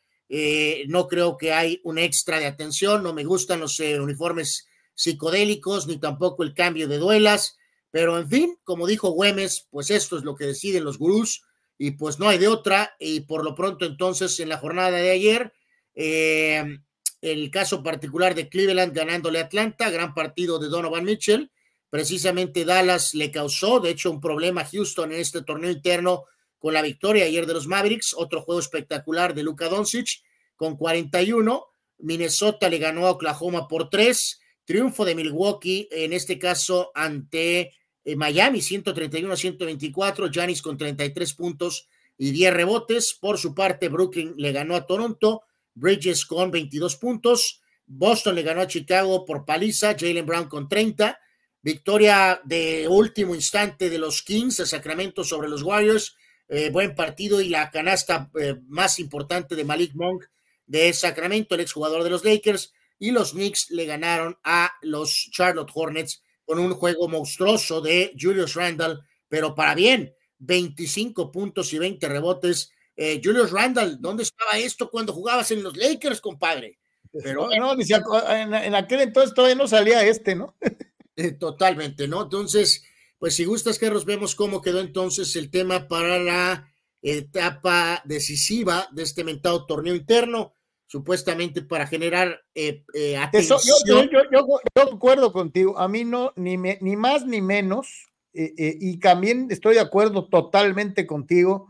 no 0.88 1.08
creo 1.08 1.36
que 1.36 1.52
hay 1.52 1.82
un 1.84 1.98
extra 1.98 2.38
de 2.38 2.46
atención. 2.46 3.02
No 3.02 3.12
me 3.12 3.24
gustan 3.24 3.60
los 3.60 3.80
uniformes 3.80 4.68
psicodélicos, 4.94 5.88
ni 5.88 5.98
tampoco 5.98 6.44
el 6.44 6.54
cambio 6.54 6.88
de 6.88 7.00
duelas. 7.00 7.58
Pero, 7.90 8.20
en 8.20 8.30
fin, 8.30 8.56
como 8.64 8.86
dijo 8.86 9.10
Güemes, 9.10 9.68
pues 9.72 9.90
esto 9.90 10.16
es 10.16 10.24
lo 10.24 10.36
que 10.36 10.46
deciden 10.46 10.84
los 10.84 11.00
gurús 11.00 11.42
y 11.78 11.92
pues 11.92 12.20
no 12.20 12.30
hay 12.30 12.38
de 12.38 12.48
otra. 12.48 12.96
Y 13.00 13.22
por 13.22 13.44
lo 13.44 13.56
pronto 13.56 13.86
entonces 13.86 14.40
en 14.40 14.50
la 14.50 14.58
jornada 14.58 14.92
de 14.92 15.12
ayer, 15.12 15.54
eh, 15.94 16.80
el 17.22 17.52
caso 17.52 17.82
particular 17.84 18.36
de 18.36 18.50
Cleveland 18.50 18.94
ganándole 18.94 19.40
a 19.40 19.46
Atlanta, 19.46 19.90
gran 19.90 20.14
partido 20.14 20.60
de 20.60 20.68
Donovan 20.70 21.04
Mitchell. 21.04 21.52
Precisamente 21.90 22.66
Dallas 22.66 23.14
le 23.14 23.32
causó, 23.32 23.80
de 23.80 23.92
hecho, 23.92 24.12
un 24.12 24.20
problema 24.20 24.62
a 24.62 24.66
Houston 24.66 25.12
en 25.14 25.20
este 25.20 25.44
torneo 25.44 25.72
interno 25.72 26.26
con 26.58 26.74
la 26.74 26.82
victoria 26.82 27.26
ayer 27.26 27.46
de 27.46 27.54
los 27.54 27.68
Mavericks. 27.68 28.14
Otro 28.18 28.42
juego 28.42 28.60
espectacular 28.60 29.34
de 29.34 29.44
Luka 29.44 29.70
Doncic 29.70 30.22
con 30.56 30.76
41. 30.76 31.66
Minnesota 32.00 32.70
le 32.70 32.80
ganó 32.80 33.08
a 33.08 33.12
Oklahoma 33.12 33.68
por 33.68 33.90
3. 33.90 34.42
Triunfo 34.66 35.06
de 35.06 35.16
Milwaukee, 35.16 35.88
en 35.92 36.12
este 36.12 36.40
caso 36.40 36.92
ante 36.96 37.72
Miami 38.16 38.62
131 38.62 39.34
a 39.34 39.38
124, 39.38 40.30
Janis 40.32 40.62
con 40.62 40.78
33 40.78 41.34
puntos 41.34 41.88
y 42.18 42.32
10 42.32 42.54
rebotes. 42.54 43.18
Por 43.20 43.38
su 43.38 43.56
parte, 43.56 43.90
Brooklyn 43.90 44.34
le 44.38 44.52
ganó 44.52 44.76
a 44.76 44.86
Toronto, 44.86 45.44
Bridges 45.74 46.26
con 46.26 46.52
22 46.52 46.98
puntos, 46.98 47.62
Boston 47.88 48.36
le 48.36 48.44
ganó 48.44 48.62
a 48.62 48.68
Chicago 48.68 49.26
por 49.26 49.46
paliza, 49.46 49.96
Jalen 49.98 50.26
Brown 50.26 50.48
con 50.48 50.68
30. 50.68 51.20
Victoria 51.62 52.40
de 52.44 52.88
último 52.88 53.34
instante 53.34 53.90
de 53.90 53.98
los 53.98 54.22
Kings 54.22 54.58
de 54.58 54.68
Sacramento 54.68 55.24
sobre 55.24 55.50
los 55.50 55.64
Warriors. 55.64 56.16
Eh, 56.48 56.70
buen 56.70 56.94
partido 56.94 57.42
y 57.42 57.50
la 57.50 57.72
canasta 57.72 58.30
eh, 58.40 58.56
más 58.68 59.00
importante 59.00 59.56
de 59.56 59.64
Malik 59.64 59.96
Monk 59.96 60.26
de 60.68 60.94
Sacramento, 60.94 61.56
el 61.56 61.62
exjugador 61.62 62.04
de 62.04 62.12
los 62.12 62.24
Lakers, 62.24 62.72
y 63.00 63.10
los 63.10 63.32
Knicks 63.32 63.72
le 63.72 63.86
ganaron 63.86 64.38
a 64.44 64.74
los 64.84 65.30
Charlotte 65.32 65.72
Hornets 65.74 66.22
con 66.46 66.60
un 66.60 66.74
juego 66.74 67.08
monstruoso 67.08 67.82
de 67.82 68.14
Julius 68.20 68.54
Randall, 68.54 69.04
pero 69.28 69.56
para 69.56 69.76
bien, 69.76 70.14
25 70.40 71.32
puntos 71.32 71.74
y 71.74 71.80
20 71.80 72.08
rebotes. 72.08 72.72
Eh, 72.96 73.20
Julius 73.24 73.52
Randall, 73.52 74.00
¿dónde 74.00 74.24
estaba 74.24 74.58
esto 74.58 74.90
cuando 74.90 75.14
jugabas 75.14 75.52
en 75.52 75.64
los 75.64 75.76
Lakers, 75.76 76.22
compadre? 76.22 76.78
Pero 77.24 77.50
no, 77.50 77.74
en, 77.74 78.76
aquel 78.76 79.02
entonces 79.02 79.34
todavía 79.34 79.56
no 79.56 79.68
salía 79.68 80.06
este, 80.06 80.36
¿no? 80.36 80.56
Eh, 81.18 81.32
totalmente, 81.32 82.10
¿no? 82.10 82.24
Entonces, 82.24 82.84
pues 83.18 83.36
si 83.36 83.46
gustas, 83.46 83.80
Carlos, 83.80 84.04
vemos 84.04 84.36
cómo 84.36 84.62
quedó 84.62 84.82
entonces 84.82 85.34
el 85.38 85.50
tema 85.50 85.88
para 85.88 86.20
la 86.20 86.70
etapa 87.02 88.02
decisiva 88.04 88.90
de 88.92 89.04
este 89.04 89.24
mentado 89.24 89.66
torneo 89.66 89.96
interno, 89.96 90.55
supuestamente 90.88 91.62
para 91.62 91.88
generar 91.88 92.42
eh, 92.54 92.84
eh, 92.94 93.18
atención. 93.18 93.60
yo, 93.86 94.04
yo, 94.04 94.22
yo, 94.32 94.60
yo, 94.76 95.32
contigo, 95.32 95.78
a 95.80 95.88
mí 95.88 96.04
no, 96.04 96.32
ni, 96.36 96.58
ni 96.58 96.96
más 96.96 97.26
ni 97.26 97.42
menos, 97.42 98.08
y 98.38 98.98
también 99.00 99.48
estoy 99.50 99.76
de 99.76 99.80
acuerdo 99.80 100.28
totalmente 100.28 101.08
contigo 101.08 101.70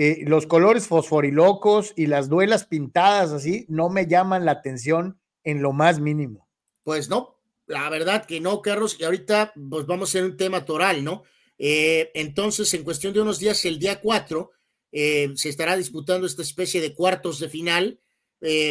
eh, 0.00 0.22
los 0.26 0.46
colores 0.46 0.86
fosforilocos 0.86 1.92
y 1.96 2.06
las 2.06 2.28
duelas 2.28 2.64
pintadas 2.64 3.32
así 3.32 3.66
no 3.68 3.88
me 3.88 4.06
llaman 4.06 4.44
la 4.44 4.52
atención 4.52 5.18
en 5.42 5.60
lo 5.60 5.72
más 5.72 5.98
mínimo. 5.98 6.48
Pues 6.84 7.08
no, 7.08 7.40
la 7.66 7.90
verdad 7.90 8.24
que 8.24 8.40
no, 8.40 8.62
Carlos, 8.62 8.96
y 9.00 9.02
ahorita 9.02 9.52
pues 9.68 9.86
vamos 9.86 10.08
a 10.08 10.10
hacer 10.10 10.24
un 10.24 10.36
tema 10.36 10.64
toral, 10.64 11.02
¿no? 11.02 11.24
Eh, 11.58 12.12
entonces, 12.14 12.72
en 12.74 12.84
cuestión 12.84 13.12
de 13.12 13.22
unos 13.22 13.40
días, 13.40 13.64
el 13.64 13.80
día 13.80 14.00
4, 14.00 14.52
eh, 14.92 15.32
se 15.34 15.48
estará 15.48 15.76
disputando 15.76 16.28
esta 16.28 16.42
especie 16.42 16.80
de 16.80 16.94
cuartos 16.94 17.40
de 17.40 17.48
final, 17.48 17.98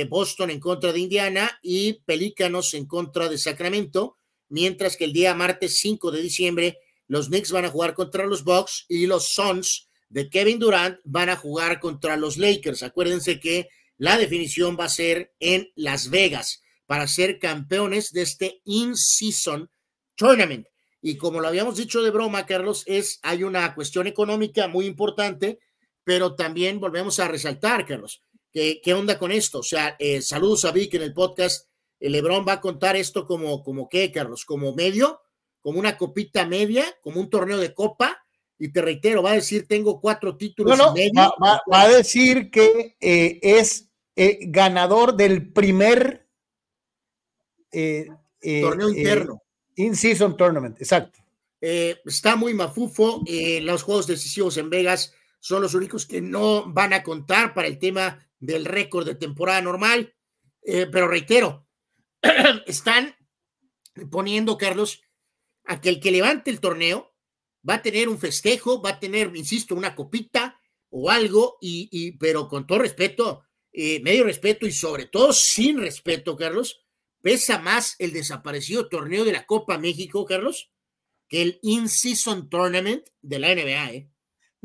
Boston 0.09 0.49
en 0.49 0.59
contra 0.59 0.93
de 0.93 0.99
Indiana 0.99 1.59
y 1.61 1.93
Pelícanos 2.05 2.73
en 2.73 2.85
contra 2.85 3.29
de 3.29 3.37
Sacramento, 3.37 4.17
mientras 4.49 4.95
que 4.95 5.05
el 5.05 5.13
día 5.13 5.33
martes 5.33 5.79
5 5.79 6.11
de 6.11 6.21
diciembre, 6.21 6.79
los 7.07 7.27
Knicks 7.27 7.51
van 7.51 7.65
a 7.65 7.69
jugar 7.69 7.93
contra 7.93 8.25
los 8.25 8.43
Bucks 8.43 8.85
y 8.87 9.07
los 9.07 9.33
Suns 9.33 9.89
de 10.09 10.29
Kevin 10.29 10.59
Durant 10.59 10.99
van 11.03 11.29
a 11.29 11.35
jugar 11.35 11.79
contra 11.79 12.17
los 12.17 12.37
Lakers. 12.37 12.83
Acuérdense 12.83 13.39
que 13.39 13.69
la 13.97 14.17
definición 14.17 14.77
va 14.79 14.85
a 14.85 14.89
ser 14.89 15.33
en 15.39 15.71
Las 15.75 16.09
Vegas 16.09 16.61
para 16.85 17.07
ser 17.07 17.39
campeones 17.39 18.11
de 18.13 18.21
este 18.21 18.61
in-season 18.63 19.69
tournament. 20.15 20.67
Y 21.01 21.17
como 21.17 21.39
lo 21.39 21.47
habíamos 21.47 21.77
dicho 21.77 22.01
de 22.01 22.11
broma, 22.11 22.45
Carlos, 22.45 22.83
es 22.85 23.19
hay 23.21 23.43
una 23.43 23.73
cuestión 23.75 24.07
económica 24.07 24.67
muy 24.67 24.85
importante, 24.85 25.59
pero 26.03 26.35
también 26.35 26.79
volvemos 26.79 27.19
a 27.19 27.27
resaltar, 27.27 27.85
Carlos, 27.85 28.23
qué 28.83 28.93
onda 28.93 29.17
con 29.17 29.31
esto. 29.31 29.59
O 29.59 29.63
sea, 29.63 29.95
eh, 29.99 30.21
saludos 30.21 30.65
a 30.65 30.71
Vic 30.71 30.93
en 30.95 31.03
el 31.03 31.13
podcast. 31.13 31.67
El 31.99 32.11
Lebron 32.11 32.45
va 32.47 32.53
a 32.53 32.61
contar 32.61 32.95
esto 32.95 33.25
como, 33.25 33.63
como 33.63 33.87
qué, 33.89 34.11
Carlos, 34.11 34.45
como 34.45 34.73
medio, 34.73 35.21
como 35.61 35.79
una 35.79 35.97
copita 35.97 36.45
media, 36.45 36.85
como 37.01 37.19
un 37.19 37.29
torneo 37.29 37.57
de 37.57 37.73
copa 37.73 38.23
y 38.59 38.69
te 38.69 38.81
reitero, 38.81 39.21
va 39.21 39.31
a 39.31 39.35
decir, 39.35 39.67
tengo 39.67 39.99
cuatro 39.99 40.35
títulos. 40.35 40.77
No, 40.77 40.93
Va, 41.71 41.81
a 41.81 41.89
decir 41.89 42.49
que 42.49 42.97
eh, 42.99 43.39
es 43.41 43.89
eh, 44.15 44.39
ganador 44.47 45.15
del 45.15 45.51
primer 45.51 46.27
eh, 47.71 48.07
torneo 48.61 48.89
interno. 48.89 49.43
In-season 49.75 50.35
tournament, 50.35 50.79
exacto. 50.81 51.19
está 51.61 52.35
muy 52.35 52.53
mafufo. 52.55 53.23
los 53.61 53.83
juegos 53.83 54.07
decisivos 54.07 54.57
en 54.57 54.71
Vegas 54.71 55.13
son 55.39 55.61
los 55.61 55.75
únicos 55.75 56.07
que 56.07 56.19
no 56.19 56.71
van 56.73 56.93
a 56.93 57.03
contar 57.03 57.53
para 57.53 57.67
el 57.67 57.77
tema 57.77 58.26
del 58.39 58.65
récord 58.65 59.05
de 59.05 59.15
temporada 59.15 59.61
normal. 59.61 60.15
pero 60.63 61.07
reitero, 61.07 61.67
están 62.65 63.15
poniendo, 64.11 64.57
Carlos, 64.57 65.01
a 65.65 65.81
que 65.81 65.89
el 65.89 65.99
que 65.99 66.11
levante 66.11 66.49
el 66.49 66.59
torneo 66.59 67.13
va 67.67 67.75
a 67.75 67.81
tener 67.81 68.09
un 68.09 68.17
festejo, 68.17 68.81
va 68.81 68.91
a 68.91 68.99
tener, 68.99 69.35
insisto, 69.35 69.75
una 69.75 69.95
copita 69.95 70.59
o 70.89 71.09
algo, 71.09 71.57
y, 71.61 72.13
pero 72.17 72.47
con 72.47 72.65
todo 72.65 72.79
respeto, 72.79 73.43
eh, 73.71 73.99
medio 74.01 74.23
respeto 74.23 74.65
y 74.65 74.71
sobre 74.71 75.05
todo 75.05 75.33
sin 75.33 75.77
respeto, 75.77 76.35
Carlos, 76.37 76.79
pesa 77.21 77.59
más 77.59 77.95
el 77.99 78.13
desaparecido 78.13 78.87
torneo 78.87 79.25
de 79.25 79.33
la 79.33 79.45
Copa 79.45 79.77
México, 79.77 80.25
Carlos, 80.25 80.71
que 81.27 81.41
el 81.41 81.59
In-Season 81.61 82.49
Tournament 82.49 83.05
de 83.21 83.39
la 83.39 83.53
NBA, 83.53 83.91
¿eh? 83.91 84.09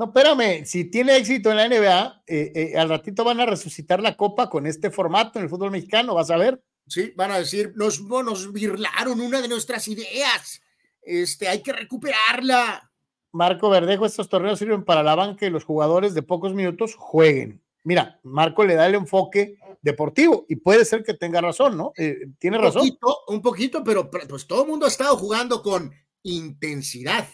No, 0.03 0.09
espérame, 0.09 0.65
si 0.67 0.87
tiene 0.87 1.17
éxito 1.17 1.53
en 1.53 1.57
la 1.59 1.69
NBA, 1.69 2.25
eh, 2.27 2.53
eh, 2.57 2.77
al 2.77 2.89
ratito 2.89 3.23
van 3.23 3.39
a 3.39 3.47
resucitar 3.47 4.03
la 4.03 4.17
Copa 4.17 4.51
con 4.51 4.67
este 4.67 4.91
formato 4.91 5.39
en 5.39 5.45
el 5.45 5.49
fútbol 5.49 5.71
mexicano, 5.71 6.17
vas 6.17 6.29
a 6.33 6.37
ver. 6.37 6.61
Sí, 6.89 7.13
van 7.15 7.31
a 7.31 7.39
decir, 7.39 7.73
nos, 7.77 8.01
nos 8.01 8.53
virlaron 8.53 9.21
una 9.21 9.41
de 9.41 9.47
nuestras 9.47 9.87
ideas, 9.87 10.61
este, 11.03 11.47
hay 11.47 11.63
que 11.63 11.73
recuperarla. 11.73 12.91
Marco 13.31 13.71
Verdejo, 13.71 14.05
estos 14.05 14.29
torneos 14.29 14.59
sirven 14.59 14.85
para 14.85 15.05
la 15.05 15.15
banca 15.15 15.47
y 15.47 15.51
los 15.51 15.63
jugadores 15.63 16.15
de 16.15 16.23
pocos 16.23 16.53
minutos 16.53 16.97
jueguen. 16.97 17.63
Mira, 17.85 18.19
Marco 18.25 18.65
le 18.65 18.75
da 18.75 18.89
el 18.89 18.97
enfoque 18.97 19.57
deportivo 19.83 20.47
y 20.49 20.57
puede 20.57 20.85
ser 20.85 21.05
que 21.05 21.15
tenga 21.15 21.41
razón, 21.41 21.77
¿no? 21.77 21.93
Eh, 21.97 22.27
tiene 22.41 22.57
un 22.59 22.65
razón. 22.65 22.81
Poquito, 22.81 23.19
un 23.29 23.41
poquito, 23.41 23.85
pero 23.85 24.11
pues 24.11 24.49
todo 24.49 24.63
el 24.63 24.69
mundo 24.69 24.85
ha 24.85 24.89
estado 24.89 25.17
jugando 25.17 25.63
con 25.63 25.93
intensidad. 26.25 27.29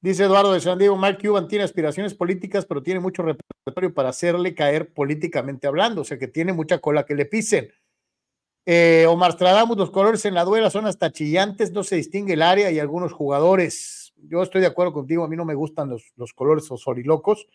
Dice 0.00 0.24
Eduardo 0.24 0.52
de 0.52 0.60
San 0.60 0.78
Diego, 0.78 0.96
Mark 0.96 1.18
Cuban 1.20 1.48
tiene 1.48 1.64
aspiraciones 1.64 2.14
políticas, 2.14 2.64
pero 2.66 2.82
tiene 2.82 3.00
mucho 3.00 3.22
repertorio 3.22 3.92
para 3.92 4.10
hacerle 4.10 4.54
caer 4.54 4.92
políticamente 4.92 5.66
hablando, 5.66 6.02
o 6.02 6.04
sea 6.04 6.18
que 6.18 6.28
tiene 6.28 6.52
mucha 6.52 6.78
cola 6.78 7.04
que 7.04 7.14
le 7.14 7.26
pisen. 7.26 7.72
Eh, 8.64 9.06
Omar 9.08 9.32
Stradamus, 9.32 9.76
los 9.76 9.90
colores 9.90 10.24
en 10.24 10.34
la 10.34 10.44
duela 10.44 10.70
son 10.70 10.86
hasta 10.86 11.10
chillantes, 11.10 11.72
no 11.72 11.82
se 11.82 11.96
distingue 11.96 12.34
el 12.34 12.42
área 12.42 12.70
y 12.70 12.78
algunos 12.78 13.12
jugadores 13.12 14.08
yo 14.22 14.42
estoy 14.42 14.60
de 14.60 14.66
acuerdo 14.66 14.92
contigo, 14.92 15.24
a 15.24 15.28
mí 15.28 15.36
no 15.36 15.44
me 15.44 15.54
gustan 15.54 15.90
los, 15.90 16.12
los 16.16 16.32
colores 16.32 16.70
osorilocos. 16.70 17.46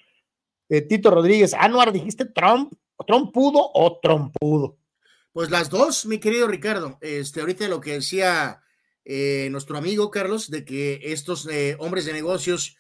Eh, 0.70 0.82
Tito 0.82 1.12
Rodríguez, 1.12 1.54
Anuar, 1.54 1.92
dijiste 1.92 2.26
Trump, 2.26 2.74
Trump 3.06 3.34
pudo 3.34 3.70
o 3.74 4.00
trompudo. 4.00 4.78
Pues 5.32 5.50
las 5.50 5.70
dos, 5.70 6.06
mi 6.06 6.20
querido 6.20 6.48
Ricardo. 6.48 6.98
Este, 7.02 7.42
ahorita 7.42 7.68
lo 7.68 7.82
que 7.82 7.94
decía 7.94 8.63
eh, 9.06 9.48
nuestro 9.52 9.78
amigo 9.78 10.10
Carlos, 10.12 10.50
de 10.50 10.66
que 10.66 11.00
estos 11.04 11.48
eh, 11.48 11.76
hombres 11.80 12.06
de 12.06 12.14
negocios 12.14 12.78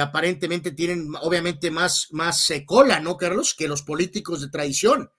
aparentemente 0.00 0.70
tienen 0.70 1.08
obviamente 1.20 1.68
más, 1.72 2.06
más 2.12 2.48
cola, 2.64 3.00
¿no, 3.00 3.16
Carlos? 3.16 3.56
Que 3.58 3.66
los 3.66 3.82
políticos 3.82 4.40
de 4.40 4.48
tradición. 4.48 5.10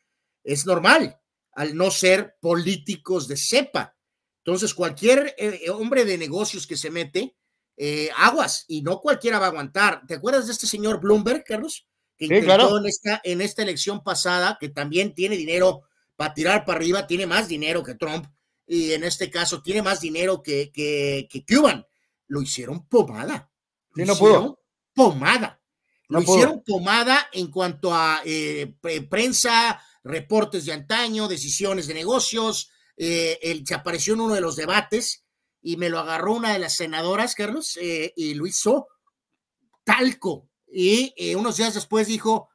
Es 0.46 0.66
normal, 0.66 1.20
al 1.52 1.76
no 1.76 1.92
ser 1.92 2.38
políticos 2.40 3.28
de 3.28 3.36
cepa. 3.36 3.98
Entonces, 4.46 4.74
cualquier 4.74 5.36
hombre 5.74 6.06
de 6.06 6.18
negocios 6.18 6.66
que 6.66 6.78
se 6.78 6.90
mete, 6.90 7.36
eh, 7.78 8.10
aguas 8.16 8.64
y 8.70 8.82
no 8.82 9.02
cualquiera 9.02 9.40
va 9.40 9.48
a 9.48 9.50
aguantar. 9.50 10.06
¿Te 10.08 10.16
acuerdas 10.16 10.46
de 10.46 10.54
este 10.54 10.68
señor 10.68 11.02
Bloomberg, 11.02 11.44
Carlos? 11.44 11.88
Que 12.18 12.26
intentó 12.26 12.78
en, 12.78 12.86
esta, 12.86 13.22
en 13.24 13.42
esta 13.42 13.64
elección 13.64 14.02
pasada, 14.02 14.58
que 14.60 14.70
también 14.70 15.14
tiene 15.14 15.36
dinero 15.36 15.82
para 16.16 16.34
tirar 16.34 16.64
para 16.64 16.78
arriba, 16.78 17.08
tiene 17.08 17.28
más 17.28 17.50
dinero 17.50 17.84
que 17.84 17.96
Trump 17.96 18.26
y 18.68 18.94
en 18.94 19.04
este 19.04 19.30
caso 19.30 19.62
tiene 19.62 19.82
más 19.82 20.02
dinero 20.02 20.42
que, 20.42 20.72
que, 20.72 21.28
que 21.30 21.46
Cuban. 21.46 21.86
Lo 22.28 22.42
hicieron 22.42 22.88
pomada. 22.88 23.52
no 23.96 24.14
hicieron 24.14 24.58
pomada. 24.94 25.62
Lo 26.08 26.22
hicieron 26.22 26.64
pomada 26.64 27.28
en 27.32 27.52
cuanto 27.52 27.94
a 27.94 28.22
eh, 28.26 28.76
prensa, 29.10 29.82
reportes 30.04 30.66
de 30.66 30.74
antaño, 30.74 31.28
decisiones 31.28 31.88
de 31.88 31.94
negocios. 31.94 32.72
Eh, 32.98 33.40
él, 33.42 33.64
se 33.66 33.76
apareció 33.76 34.14
en 34.14 34.22
uno 34.22 34.36
de 34.36 34.42
los 34.42 34.56
debates 34.56 35.26
y 35.66 35.78
me 35.78 35.90
lo 35.90 35.98
agarró 35.98 36.34
una 36.34 36.54
de 36.54 36.60
las 36.60 36.76
senadoras, 36.76 37.34
Carlos, 37.34 37.78
eh, 37.82 38.14
y 38.16 38.36
lo 38.36 38.46
hizo 38.46 38.88
talco. 39.84 40.48
Y 40.68 41.12
eh, 41.18 41.36
unos 41.36 41.58
días 41.58 41.74
después 41.74 42.06
dijo, 42.08 42.50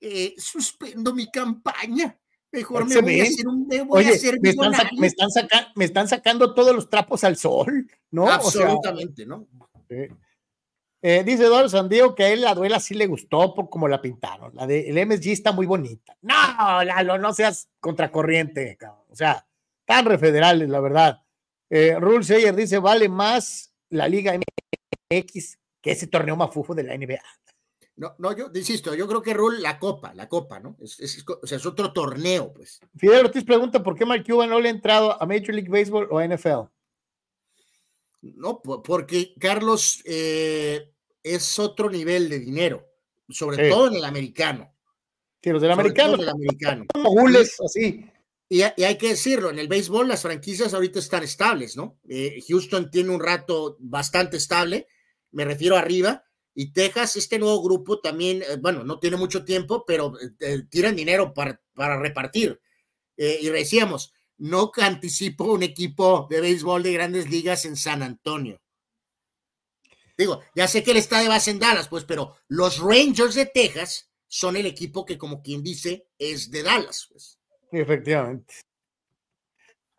eh, 0.00 0.34
suspendo 0.36 1.14
mi 1.14 1.30
campaña. 1.30 2.18
Mejor 2.52 2.86
me 2.88 3.00
voy, 3.00 3.20
a 3.20 3.24
hacer 3.24 3.48
un, 3.48 3.66
me 3.66 3.82
voy 3.82 4.04
a 4.04 4.08
hacer 4.10 4.38
me 4.40 4.50
están, 4.50 4.72
me, 4.98 5.06
están 5.06 5.28
me 5.74 5.84
están, 5.84 6.08
sacando 6.08 6.54
todos 6.54 6.74
los 6.74 6.88
trapos 6.88 7.22
al 7.24 7.36
sol, 7.36 7.86
¿no? 8.10 8.30
Absolutamente, 8.30 9.26
¿no? 9.26 9.46
dice 11.02 11.44
Eduardo 11.44 11.68
Sandiego 11.68 12.14
que 12.14 12.24
a 12.24 12.28
él 12.30 12.40
la 12.40 12.54
duela 12.54 12.80
sí 12.80 12.94
le 12.94 13.06
gustó 13.06 13.54
por 13.54 13.68
como 13.68 13.88
la 13.88 14.00
pintaron. 14.00 14.54
La 14.54 14.66
de 14.66 14.88
el 14.88 15.06
MSG 15.06 15.28
está 15.30 15.52
muy 15.52 15.66
bonita. 15.66 16.16
No, 16.22 16.82
Lalo, 16.82 17.18
no 17.18 17.32
seas 17.32 17.68
contracorriente, 17.78 18.76
cabrón. 18.76 19.04
O 19.10 19.14
sea, 19.14 19.46
tan 19.84 20.04
refederales, 20.04 20.68
la 20.68 20.80
verdad. 20.80 21.22
Eh, 21.70 21.96
Rule 21.98 22.24
Sayer 22.24 22.54
dice, 22.54 22.78
vale 22.78 23.08
más 23.08 23.72
la 23.90 24.08
Liga 24.08 24.32
MX 24.34 25.58
que 25.80 25.92
ese 25.92 26.06
torneo 26.06 26.36
mafufo 26.36 26.74
de 26.74 26.82
la 26.82 26.96
NBA. 26.96 27.22
No, 27.96 28.14
no, 28.18 28.36
yo 28.36 28.50
insisto, 28.54 28.94
yo 28.94 29.08
creo 29.08 29.22
que 29.22 29.32
Rule 29.32 29.60
la 29.60 29.78
copa, 29.78 30.12
la 30.12 30.28
copa, 30.28 30.60
¿no? 30.60 30.76
Es, 30.80 31.24
o 31.26 31.46
sea, 31.46 31.56
es 31.56 31.64
otro 31.64 31.94
torneo, 31.94 32.52
pues. 32.52 32.78
Fidel 32.94 33.24
Ortiz 33.24 33.44
pregunta 33.44 33.82
por 33.82 33.96
qué 33.96 34.04
Mark 34.04 34.22
Cuban 34.26 34.50
no 34.50 34.60
le 34.60 34.68
ha 34.68 34.72
entrado 34.72 35.20
a 35.20 35.24
Major 35.24 35.54
League 35.54 35.70
Baseball 35.70 36.06
o 36.10 36.18
a 36.18 36.26
NFL. 36.26 36.68
No, 38.20 38.60
porque 38.60 39.34
Carlos 39.38 40.02
eh, 40.04 40.92
es 41.22 41.58
otro 41.58 41.88
nivel 41.88 42.28
de 42.28 42.38
dinero, 42.38 42.86
sobre 43.30 43.70
todo 43.70 43.88
en 43.88 43.94
el 43.94 44.04
americano. 44.04 44.74
Sí, 45.42 45.50
los 45.50 45.62
del 45.62 45.70
americano. 45.70 46.18
Del 46.18 46.28
americano. 46.28 46.84
Mogules, 46.96 47.56
así. 47.64 48.04
Y, 48.48 48.60
y, 48.60 48.84
hay 48.84 48.98
que 48.98 49.08
decirlo, 49.08 49.48
en 49.48 49.58
el 49.58 49.68
béisbol 49.68 50.06
las 50.06 50.22
franquicias 50.22 50.74
ahorita 50.74 50.98
están 50.98 51.22
estables, 51.22 51.76
¿no? 51.76 51.98
Eh, 52.08 52.42
Houston 52.46 52.90
tiene 52.90 53.10
un 53.10 53.20
rato 53.20 53.76
bastante 53.80 54.36
estable, 54.36 54.86
me 55.32 55.44
refiero 55.44 55.76
arriba, 55.76 56.25
y 56.58 56.72
Texas, 56.72 57.16
este 57.16 57.38
nuevo 57.38 57.62
grupo 57.62 58.00
también, 58.00 58.42
eh, 58.42 58.56
bueno, 58.58 58.82
no 58.82 58.98
tiene 58.98 59.18
mucho 59.18 59.44
tiempo, 59.44 59.84
pero 59.86 60.14
eh, 60.40 60.62
tiran 60.70 60.96
dinero 60.96 61.34
para, 61.34 61.60
para 61.74 62.00
repartir. 62.00 62.58
y 63.16 63.48
decíamos, 63.50 64.14
no 64.38 64.72
anticipo 64.76 65.44
un 65.44 65.62
equipo 65.62 66.26
de 66.30 66.40
béisbol 66.40 66.82
de 66.82 66.92
grandes 66.92 67.30
ligas 67.30 67.66
en 67.66 67.76
San 67.76 68.02
Antonio. 68.02 68.60
Digo, 70.16 70.42
ya 70.54 70.66
sé 70.66 70.82
que 70.82 70.92
él 70.92 70.96
está 70.96 71.20
de 71.20 71.28
base 71.28 71.50
en 71.50 71.58
Dallas, 71.58 71.88
pues, 71.88 72.04
pero 72.04 72.36
los 72.48 72.78
Rangers 72.78 73.34
de 73.34 73.46
Texas 73.46 74.10
son 74.26 74.56
el 74.56 74.64
equipo 74.64 75.04
que, 75.04 75.18
como 75.18 75.42
quien 75.42 75.62
dice, 75.62 76.08
es 76.18 76.50
de 76.50 76.62
Dallas. 76.62 77.08
Pues. 77.10 77.38
Efectivamente. 77.70 78.54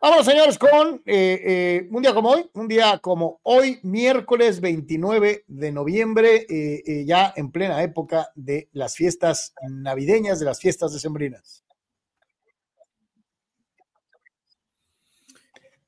Vamos, 0.00 0.26
señores, 0.26 0.56
con 0.58 1.02
eh, 1.06 1.42
eh, 1.44 1.88
un 1.90 2.02
día 2.02 2.14
como 2.14 2.30
hoy, 2.30 2.48
un 2.54 2.68
día 2.68 2.98
como 2.98 3.40
hoy, 3.42 3.80
miércoles 3.82 4.60
29 4.60 5.44
de 5.48 5.72
noviembre, 5.72 6.46
eh, 6.48 7.04
ya 7.04 7.32
en 7.34 7.50
plena 7.50 7.82
época 7.82 8.30
de 8.36 8.68
las 8.72 8.94
fiestas 8.94 9.54
navideñas, 9.68 10.38
de 10.38 10.44
las 10.44 10.60
fiestas 10.60 10.92
decembrinas. 10.92 11.64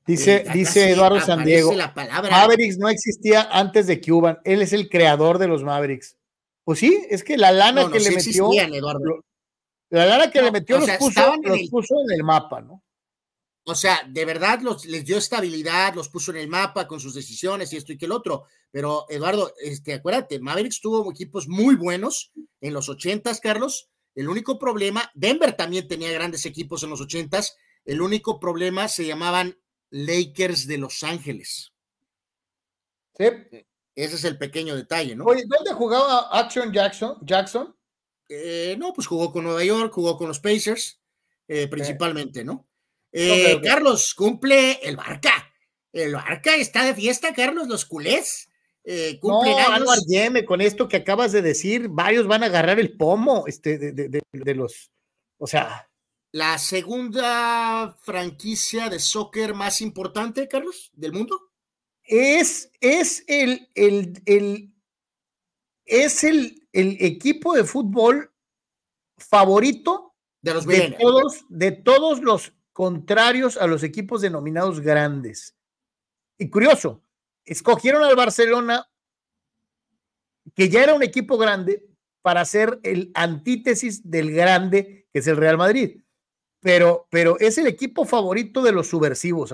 Dice, 0.05 0.43
dice 0.51 0.89
Eduardo 0.89 1.21
San 1.21 1.45
Diego, 1.45 1.71
Mavericks 2.29 2.77
no 2.77 2.89
existía 2.89 3.43
antes 3.43 3.87
de 3.87 4.01
Cuban, 4.01 4.39
él 4.43 4.61
es 4.61 4.73
el 4.73 4.89
creador 4.89 5.37
de 5.37 5.47
los 5.47 5.63
Mavericks. 5.63 6.17
Pues 6.65 6.79
sí, 6.79 7.05
es 7.09 7.23
que 7.23 7.37
la 7.37 7.53
lana 7.53 7.89
que 7.89 8.01
le 8.01 8.11
metió, 8.11 8.49
la 9.89 10.05
lana 10.05 10.29
que 10.29 10.41
le 10.41 10.51
metió 10.51 10.79
los, 10.79 10.89
puso, 10.97 11.95
en 12.03 12.11
el 12.13 12.23
mapa, 12.25 12.59
¿no? 12.59 12.83
O 13.63 13.75
sea, 13.75 14.01
de 14.07 14.25
verdad 14.25 14.61
los, 14.61 14.85
les 14.85 15.05
dio 15.05 15.17
estabilidad, 15.17 15.93
los 15.93 16.09
puso 16.09 16.31
en 16.31 16.37
el 16.37 16.47
mapa 16.47 16.87
con 16.87 16.99
sus 16.99 17.13
decisiones 17.13 17.71
y 17.71 17.77
esto 17.77 17.93
y 17.93 17.97
que 17.97 18.05
el 18.05 18.11
otro. 18.11 18.45
Pero 18.71 19.05
Eduardo, 19.09 19.53
este, 19.61 19.93
acuérdate, 19.93 20.39
Mavericks 20.39 20.81
tuvo 20.81 21.09
equipos 21.11 21.47
muy 21.47 21.75
buenos 21.75 22.31
en 22.59 22.73
los 22.73 22.89
ochentas, 22.89 23.39
Carlos. 23.39 23.89
El 24.15 24.29
único 24.29 24.57
problema, 24.57 25.09
Denver 25.13 25.53
también 25.53 25.87
tenía 25.87 26.11
grandes 26.11 26.45
equipos 26.45 26.83
en 26.83 26.89
los 26.89 27.01
ochentas. 27.01 27.55
El 27.85 28.01
único 28.01 28.39
problema 28.39 28.87
se 28.87 29.05
llamaban 29.05 29.57
Lakers 29.89 30.67
de 30.67 30.77
Los 30.77 31.03
Ángeles. 31.03 31.71
Sí. 33.17 33.25
Ese 33.93 34.15
es 34.15 34.23
el 34.23 34.37
pequeño 34.37 34.75
detalle, 34.75 35.15
¿no? 35.15 35.25
Oye, 35.25 35.43
¿dónde 35.45 35.73
jugaba 35.73 36.29
Action 36.31 36.71
Jackson? 36.71 37.17
Jackson? 37.21 37.75
Eh, 38.29 38.75
no, 38.79 38.93
pues 38.93 39.05
jugó 39.07 39.31
con 39.31 39.43
Nueva 39.43 39.63
York, 39.63 39.93
jugó 39.93 40.17
con 40.17 40.29
los 40.29 40.39
Pacers, 40.39 41.01
eh, 41.47 41.67
principalmente, 41.67 42.45
¿no? 42.45 42.70
Eh, 43.11 43.59
Carlos, 43.63 44.13
cumple 44.13 44.79
el 44.83 44.95
Barca. 44.95 45.51
El 45.91 46.13
Barca 46.13 46.55
está 46.55 46.85
de 46.85 46.95
fiesta, 46.95 47.33
Carlos, 47.33 47.67
los 47.67 47.85
culés. 47.85 48.49
cumple 49.19 49.51
no, 49.51 50.45
con 50.45 50.61
esto 50.61 50.87
que 50.87 50.97
acabas 50.97 51.31
de 51.31 51.41
decir, 51.41 51.87
varios 51.89 52.27
van 52.27 52.43
a 52.43 52.47
agarrar 52.47 52.79
el 52.79 52.95
pomo 52.95 53.45
este, 53.47 53.77
de 53.77 54.55
los, 54.55 54.91
o 55.37 55.47
sea, 55.47 55.91
la 56.31 56.57
segunda 56.57 57.97
franquicia 57.99 58.89
de 58.89 58.99
soccer 58.99 59.53
más 59.53 59.81
importante, 59.81 60.47
Carlos, 60.47 60.89
del 60.93 61.11
mundo? 61.11 61.51
Es, 62.03 62.71
es 62.79 63.25
el, 63.27 63.69
el, 63.75 64.73
es 65.85 66.23
el, 66.23 66.67
el, 66.71 66.97
equipo 67.01 67.53
de 67.53 67.65
fútbol 67.65 68.33
favorito 69.17 70.15
de, 70.41 70.53
los 70.53 70.65
de 70.65 70.95
todos, 70.99 71.45
de 71.49 71.71
todos 71.73 72.21
los 72.21 72.53
contrarios 72.73 73.57
a 73.57 73.67
los 73.67 73.83
equipos 73.83 74.21
denominados 74.21 74.79
grandes. 74.79 75.55
Y 76.37 76.49
curioso, 76.49 77.03
escogieron 77.45 78.03
al 78.03 78.15
Barcelona, 78.15 78.89
que 80.55 80.69
ya 80.69 80.83
era 80.83 80.93
un 80.93 81.03
equipo 81.03 81.37
grande, 81.37 81.87
para 82.21 82.45
ser 82.45 82.79
el 82.83 83.11
antítesis 83.15 84.09
del 84.09 84.31
grande, 84.31 85.07
que 85.11 85.19
es 85.19 85.27
el 85.27 85.37
Real 85.37 85.57
Madrid 85.57 86.01
pero, 86.61 87.07
pero 87.09 87.37
es 87.39 87.57
el 87.57 87.67
equipo 87.67 88.05
favorito 88.05 88.61
de 88.61 88.71
los 88.71 88.87
subversivos. 88.87 89.53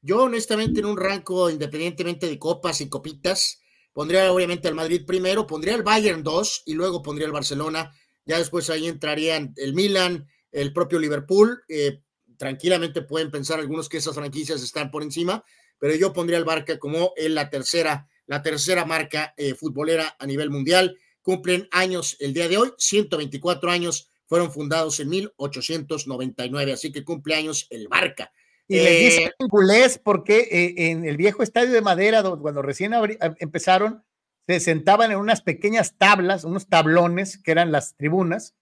Yo, 0.00 0.22
honestamente, 0.22 0.80
en 0.80 0.86
un 0.86 0.96
rango, 0.96 1.50
independientemente 1.50 2.26
de 2.26 2.38
copas 2.38 2.80
y 2.80 2.88
copitas, 2.88 3.60
pondría 3.92 4.32
obviamente 4.32 4.66
al 4.66 4.74
Madrid 4.74 5.04
primero, 5.06 5.46
pondría 5.46 5.74
al 5.74 5.82
Bayern 5.82 6.22
2 6.22 6.62
y 6.66 6.74
luego 6.74 7.02
pondría 7.02 7.26
al 7.26 7.32
Barcelona. 7.32 7.92
Ya 8.24 8.38
después 8.38 8.68
ahí 8.70 8.88
entrarían 8.88 9.52
el 9.56 9.74
Milan, 9.74 10.26
el 10.50 10.72
propio 10.72 10.98
Liverpool. 10.98 11.62
Eh, 11.68 12.02
tranquilamente 12.36 13.02
pueden 13.02 13.30
pensar 13.30 13.58
algunos 13.58 13.88
que 13.88 13.98
esas 13.98 14.14
franquicias 14.14 14.62
están 14.62 14.90
por 14.90 15.02
encima, 15.02 15.44
pero 15.78 15.94
yo 15.94 16.12
pondría 16.12 16.38
al 16.38 16.44
Barca 16.44 16.78
como 16.78 17.12
en 17.16 17.34
la 17.34 17.50
tercera, 17.50 18.08
la 18.26 18.42
tercera 18.42 18.84
marca 18.84 19.34
eh, 19.36 19.54
futbolera 19.54 20.16
a 20.18 20.26
nivel 20.26 20.50
mundial. 20.50 20.98
Cumplen 21.22 21.68
años 21.72 22.16
el 22.20 22.32
día 22.34 22.48
de 22.48 22.56
hoy, 22.56 22.72
124 22.78 23.70
años 23.70 24.10
fueron 24.26 24.52
fundados 24.52 25.00
en 25.00 25.08
1899, 25.08 26.72
así 26.72 26.92
que 26.92 27.04
cumpleaños 27.04 27.66
el 27.70 27.88
Barca. 27.88 28.32
Y 28.68 28.76
les 28.76 29.00
dicen 29.00 29.28
eh, 29.28 29.48
culés 29.48 29.98
porque 29.98 30.48
eh, 30.50 30.90
en 30.90 31.04
el 31.04 31.16
viejo 31.16 31.42
estadio 31.42 31.70
de 31.70 31.82
madera, 31.82 32.22
cuando 32.22 32.62
recién 32.62 32.92
empezaron, 33.38 34.04
se 34.48 34.60
sentaban 34.60 35.12
en 35.12 35.18
unas 35.18 35.42
pequeñas 35.42 35.96
tablas, 35.98 36.44
unos 36.44 36.68
tablones 36.68 37.38
que 37.38 37.52
eran 37.52 37.70
las 37.70 37.96
tribunas, 37.96 38.54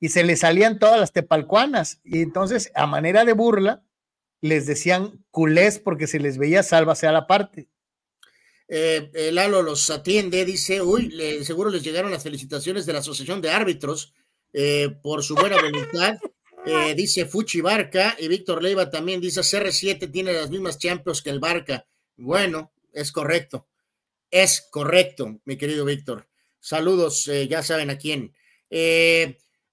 y 0.00 0.10
se 0.10 0.24
les 0.24 0.40
salían 0.40 0.78
todas 0.78 1.00
las 1.00 1.12
tepalcuanas. 1.12 2.00
Y 2.04 2.22
entonces, 2.22 2.70
a 2.74 2.86
manera 2.86 3.24
de 3.24 3.32
burla, 3.32 3.82
les 4.40 4.66
decían 4.66 5.24
culés 5.30 5.78
porque 5.78 6.06
se 6.06 6.20
les 6.20 6.38
veía 6.38 6.62
sálvase 6.62 7.06
a 7.06 7.12
la 7.12 7.26
parte. 7.26 7.68
Eh, 8.68 9.30
Lalo 9.32 9.62
los 9.62 9.88
atiende, 9.90 10.44
dice, 10.44 10.82
uy, 10.82 11.10
seguro 11.42 11.70
les 11.70 11.82
llegaron 11.82 12.10
las 12.10 12.22
felicitaciones 12.22 12.84
de 12.84 12.92
la 12.92 12.98
Asociación 12.98 13.40
de 13.40 13.50
Árbitros 13.50 14.12
eh, 14.52 14.90
por 15.02 15.22
su 15.22 15.34
buena 15.34 15.60
voluntad. 15.60 16.18
Eh, 16.66 16.94
dice 16.94 17.24
Fuchi 17.24 17.62
Barca 17.62 18.14
y 18.18 18.28
Víctor 18.28 18.62
Leiva 18.62 18.90
también 18.90 19.22
dice 19.22 19.40
CR7 19.40 20.10
tiene 20.12 20.34
las 20.34 20.50
mismas 20.50 20.76
Champions 20.76 21.22
que 21.22 21.30
el 21.30 21.38
Barca. 21.38 21.86
Bueno, 22.16 22.72
es 22.92 23.10
correcto. 23.10 23.68
Es 24.30 24.60
correcto, 24.70 25.40
mi 25.46 25.56
querido 25.56 25.86
Víctor. 25.86 26.28
Saludos, 26.60 27.26
eh, 27.28 27.46
ya 27.48 27.62
saben 27.62 27.88
a 27.88 27.96
quién. 27.96 28.34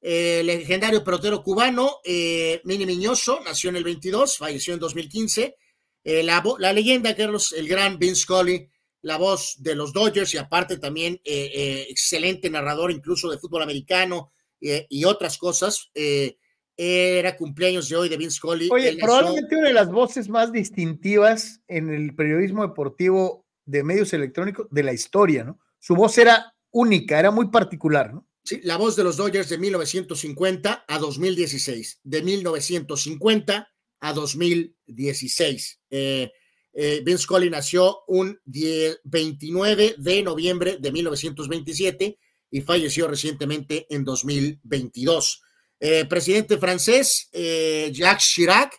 Legendario 0.06 1.03
pelotero 1.03 1.41
cubano, 1.41 1.99
Mini 2.06 2.86
Miñoso, 2.86 3.41
nació 3.44 3.72
en 3.72 3.77
el 3.77 3.84
22, 3.84 4.38
falleció 4.38 4.73
en 4.73 4.80
2015. 4.80 5.56
La, 6.03 6.44
la, 6.60 6.73
leyenda, 6.73 7.15
Carlos, 7.15 7.53
el 7.53 7.68
gran 7.68 7.98
Vince 7.98 8.22
Scully, 8.22 8.69
la 9.02 9.18
voz 9.18 9.56
de 9.57 9.73
los 9.73 9.94
Dodgers 9.94 10.34
y 10.36 10.38
aparte 10.38 10.77
también 10.77 11.19
excelente 11.23 12.49
narrador 12.49 12.91
incluso 12.91 13.32
de 13.32 13.40
fútbol 13.40 13.64
americano, 13.64 14.32
eh, 14.61 14.88
y 14.90 15.06
otras 15.06 15.38
cosas. 15.38 15.91
Eh, 15.94 16.38
era 16.77 17.38
cumpleaños 17.38 17.88
de 17.88 17.95
hoy 17.95 18.10
de 18.10 18.18
Vince 18.18 18.38
Scully. 18.38 18.69
Oye, 18.69 18.98
probablemente 18.99 19.56
una 19.56 19.69
de 19.69 19.73
las 19.73 19.90
voces 19.90 20.27
más 20.27 20.52
distintivas 20.52 21.61
en 21.68 21.90
el 21.90 22.14
periodismo 22.15 22.68
deportivo 22.68 23.45
de 23.64 23.84
medios 23.84 24.11
electrónicos 24.11 24.68
de 24.69 24.84
la 24.84 24.91
historia, 24.91 25.45
¿no? 25.45 25.60
Su 25.80 25.95
voz 25.95 26.18
era 26.18 26.53
única, 26.72 27.18
era 27.18 27.32
muy 27.32 27.48
particular, 27.48 28.14
¿no? 28.14 28.27
La 28.62 28.78
voz 28.78 28.96
de 28.96 29.04
los 29.04 29.18
Dodgers 29.18 29.50
de 29.50 29.58
1950 29.58 30.86
a 30.88 31.00
2016, 31.00 32.00
de 32.04 32.22
1950 32.22 33.74
a 34.00 34.14
2016. 34.14 35.80
Eh, 35.90 36.32
Vince 37.04 37.24
Scully 37.24 37.50
nació 37.50 38.04
un 38.08 38.40
29 38.46 39.96
de 39.98 40.24
noviembre 40.24 40.78
de 40.80 40.92
1927 40.92 42.20
y 42.52 42.62
falleció 42.62 43.08
recientemente 43.08 43.88
en 43.90 44.04
2022. 44.04 45.42
Eh, 45.80 46.06
presidente 46.06 46.58
francés, 46.58 47.30
eh, 47.32 47.92
Jacques 47.94 48.26
Chirac, 48.26 48.74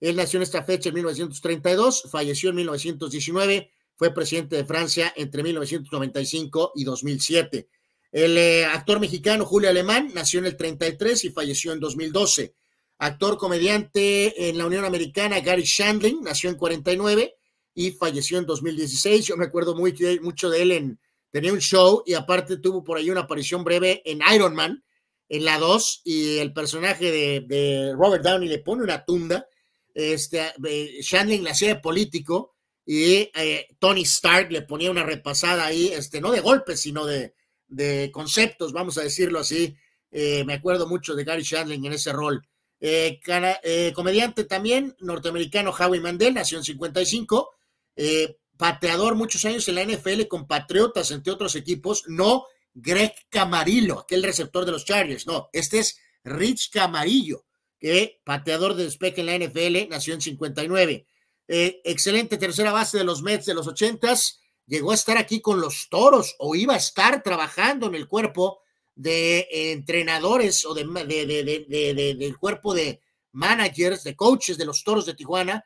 él 0.00 0.16
nació 0.16 0.38
en 0.38 0.44
esta 0.44 0.64
fecha 0.64 0.88
en 0.88 0.94
1932, 0.94 2.04
falleció 2.10 2.50
en 2.50 2.56
1919, 2.56 3.70
fue 3.96 4.14
presidente 4.14 4.56
de 4.56 4.64
Francia 4.64 5.12
entre 5.14 5.42
1995 5.42 6.72
y 6.74 6.84
2007. 6.84 7.68
El 8.12 8.36
eh, 8.36 8.64
actor 8.64 8.98
mexicano 8.98 9.44
Julio 9.44 9.70
Alemán 9.70 10.10
nació 10.14 10.40
en 10.40 10.46
el 10.46 10.56
33 10.56 11.24
y 11.24 11.30
falleció 11.30 11.72
en 11.72 11.80
2012. 11.80 12.54
Actor 12.98 13.38
comediante 13.38 14.48
en 14.48 14.58
la 14.58 14.66
Unión 14.66 14.84
Americana 14.84 15.40
Gary 15.40 15.62
Shandling 15.62 16.22
nació 16.22 16.50
en 16.50 16.56
49 16.56 17.34
y 17.74 17.92
falleció 17.92 18.38
en 18.38 18.46
2016. 18.46 19.26
Yo 19.26 19.36
me 19.36 19.46
acuerdo 19.46 19.74
mucho 19.74 20.50
de 20.50 20.62
él 20.62 20.72
en 20.72 21.00
tenía 21.30 21.52
un 21.52 21.60
show 21.60 22.02
y 22.04 22.14
aparte 22.14 22.56
tuvo 22.56 22.82
por 22.82 22.98
ahí 22.98 23.08
una 23.10 23.20
aparición 23.20 23.62
breve 23.62 24.02
en 24.04 24.20
Iron 24.34 24.54
Man, 24.54 24.84
en 25.28 25.44
la 25.44 25.58
2, 25.58 26.02
y 26.04 26.38
el 26.38 26.52
personaje 26.52 27.12
de, 27.12 27.94
Robert 27.96 28.24
Downey 28.24 28.48
le 28.48 28.58
pone 28.58 28.82
una 28.82 29.04
tunda. 29.04 29.46
Este, 29.94 30.52
eh, 30.66 30.98
Shandling 31.00 31.44
la 31.44 31.52
de 31.52 31.76
político 31.76 32.54
y 32.86 33.30
eh, 33.34 33.68
Tony 33.78 34.02
Stark 34.02 34.50
le 34.50 34.62
ponía 34.62 34.90
una 34.90 35.04
repasada 35.04 35.66
ahí, 35.66 35.88
este, 35.88 36.20
no 36.20 36.32
de 36.32 36.40
golpes, 36.40 36.80
sino 36.80 37.06
de, 37.06 37.34
de 37.70 38.10
conceptos, 38.12 38.72
vamos 38.72 38.98
a 38.98 39.02
decirlo 39.02 39.38
así, 39.38 39.76
Eh, 40.12 40.42
me 40.44 40.54
acuerdo 40.54 40.88
mucho 40.88 41.14
de 41.14 41.22
Gary 41.22 41.44
Shandling 41.44 41.84
en 41.86 41.92
ese 41.92 42.12
rol. 42.12 42.44
Eh, 42.80 43.20
eh, 43.62 43.92
comediante 43.94 44.42
también, 44.42 44.96
norteamericano 44.98 45.70
Howie 45.70 46.00
Mandel, 46.00 46.34
nació 46.34 46.58
en 46.58 46.64
55. 46.64 47.50
pateador 48.56 49.14
muchos 49.14 49.44
años 49.44 49.68
en 49.68 49.76
la 49.76 49.82
NFL 49.82 50.26
con 50.26 50.48
Patriotas, 50.48 51.12
entre 51.12 51.32
otros 51.32 51.54
equipos. 51.54 52.02
No 52.08 52.44
Greg 52.74 53.14
Camarillo, 53.28 54.00
aquel 54.00 54.24
receptor 54.24 54.64
de 54.64 54.72
los 54.72 54.84
Chargers. 54.84 55.28
No, 55.28 55.48
este 55.52 55.78
es 55.78 55.98
Rich 56.24 56.70
Camarillo, 56.70 57.44
que 57.78 58.20
pateador 58.24 58.74
de 58.74 58.84
despeje 58.84 59.20
en 59.20 59.26
la 59.26 59.38
NFL, 59.38 59.88
nació 59.88 60.14
en 60.14 60.20
59. 60.20 61.06
excelente 61.46 62.36
tercera 62.36 62.72
base 62.72 62.98
de 62.98 63.04
los 63.04 63.22
Mets 63.22 63.46
de 63.46 63.54
los 63.54 63.68
80s. 63.68 64.40
Llegó 64.70 64.92
a 64.92 64.94
estar 64.94 65.18
aquí 65.18 65.40
con 65.40 65.60
los 65.60 65.88
toros 65.90 66.36
o 66.38 66.54
iba 66.54 66.74
a 66.74 66.76
estar 66.76 67.24
trabajando 67.24 67.88
en 67.88 67.96
el 67.96 68.06
cuerpo 68.06 68.60
de 68.94 69.48
entrenadores 69.50 70.64
o 70.64 70.74
de, 70.74 70.84
del 72.16 72.38
cuerpo 72.38 72.72
de 72.72 73.00
managers, 73.32 74.04
de 74.04 74.14
coaches 74.14 74.56
de 74.56 74.64
los 74.64 74.84
Toros 74.84 75.06
de 75.06 75.14
Tijuana, 75.14 75.64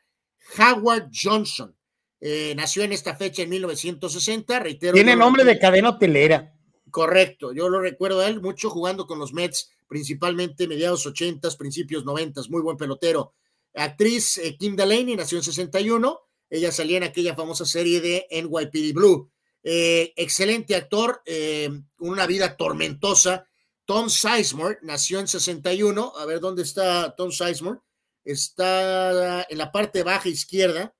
Howard 0.57 1.11
Johnson. 1.13 1.75
Eh, 2.19 2.55
nació 2.57 2.81
en 2.81 2.93
esta 2.93 3.15
fecha 3.15 3.43
en 3.43 3.49
1960, 3.49 4.57
reitero. 4.57 4.93
Tiene 4.93 5.15
nombre 5.15 5.43
de 5.43 5.59
cadena 5.59 5.89
hotelera. 5.89 6.51
Correcto, 6.89 7.53
yo 7.53 7.69
lo 7.69 7.79
recuerdo 7.81 8.21
a 8.21 8.27
él 8.27 8.41
mucho 8.41 8.71
jugando 8.71 9.05
con 9.05 9.19
los 9.19 9.33
Mets, 9.33 9.69
principalmente 9.87 10.67
mediados 10.67 11.05
80, 11.05 11.47
principios 11.59 12.05
90, 12.05 12.41
muy 12.49 12.63
buen 12.63 12.75
pelotero. 12.77 13.35
Actriz 13.75 14.39
eh, 14.39 14.57
Kim 14.57 14.75
Delaney 14.75 15.15
nació 15.15 15.37
en 15.37 15.43
61, 15.43 16.19
ella 16.49 16.71
salía 16.71 16.97
en 16.97 17.03
aquella 17.03 17.35
famosa 17.35 17.65
serie 17.65 18.01
de 18.01 18.27
NYPD 18.29 18.93
Blue. 18.93 19.31
Eh, 19.63 20.13
excelente 20.15 20.75
actor, 20.75 21.21
eh, 21.25 21.69
una 21.99 22.27
vida 22.27 22.55
tormentosa. 22.55 23.47
Tom 23.85 24.09
Sizemore 24.09 24.79
nació 24.83 25.19
en 25.19 25.27
61. 25.27 26.13
A 26.17 26.25
ver 26.25 26.39
dónde 26.39 26.63
está 26.63 27.15
Tom 27.15 27.31
Sizemore. 27.31 27.79
Está 28.23 29.43
en 29.49 29.57
la 29.57 29.71
parte 29.71 30.03
baja 30.03 30.29
izquierda. 30.29 30.95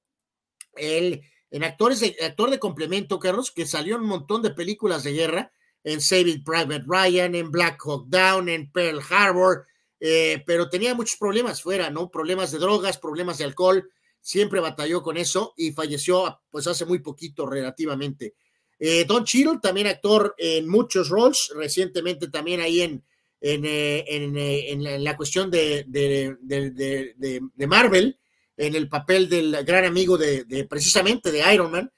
Él, 0.75 1.21
en 1.51 1.63
actores 1.63 1.99
de, 1.99 2.15
actor 2.23 2.49
de 2.49 2.59
complemento, 2.59 3.19
Carlos, 3.19 3.51
que 3.51 3.65
salió 3.65 3.95
en 3.95 4.01
un 4.01 4.09
montón 4.09 4.41
de 4.41 4.51
películas 4.51 5.03
de 5.03 5.13
guerra, 5.13 5.51
en 5.83 6.01
Saving 6.01 6.43
Private 6.43 6.83
Ryan, 6.87 7.35
en 7.35 7.51
Black 7.51 7.79
Hawk 7.85 8.07
Down, 8.07 8.49
en 8.49 8.71
Pearl 8.71 8.99
Harbor, 9.09 9.67
eh, 9.99 10.43
pero 10.45 10.69
tenía 10.69 10.95
muchos 10.95 11.17
problemas 11.17 11.61
fuera, 11.61 11.89
¿no? 11.89 12.09
Problemas 12.09 12.51
de 12.51 12.57
drogas, 12.57 12.97
problemas 12.97 13.37
de 13.37 13.45
alcohol, 13.45 13.89
siempre 14.25 14.59
batalló 14.59 15.03
con 15.03 15.17
eso 15.17 15.53
y 15.55 15.71
falleció 15.71 16.41
pues 16.49 16.65
hace 16.65 16.83
muy 16.83 16.97
poquito 16.97 17.45
relativamente. 17.45 18.33
Eh, 18.79 19.05
Don 19.05 19.23
Cheadle, 19.23 19.59
también 19.61 19.85
actor 19.85 20.33
en 20.39 20.67
muchos 20.67 21.09
roles, 21.09 21.51
recientemente 21.55 22.29
también 22.29 22.59
ahí 22.59 22.81
en, 22.81 23.05
en, 23.39 23.65
eh, 23.65 24.03
eh, 24.07 24.99
la 24.99 25.15
cuestión 25.15 25.51
de, 25.51 25.85
de, 25.87 27.67
Marvel, 27.67 28.17
en 28.57 28.75
el 28.75 28.89
papel 28.89 29.29
del 29.29 29.63
gran 29.63 29.85
amigo 29.85 30.17
de, 30.17 30.65
precisamente 30.67 31.31
de 31.31 31.53
Iron 31.53 31.71
Man. 31.71 31.91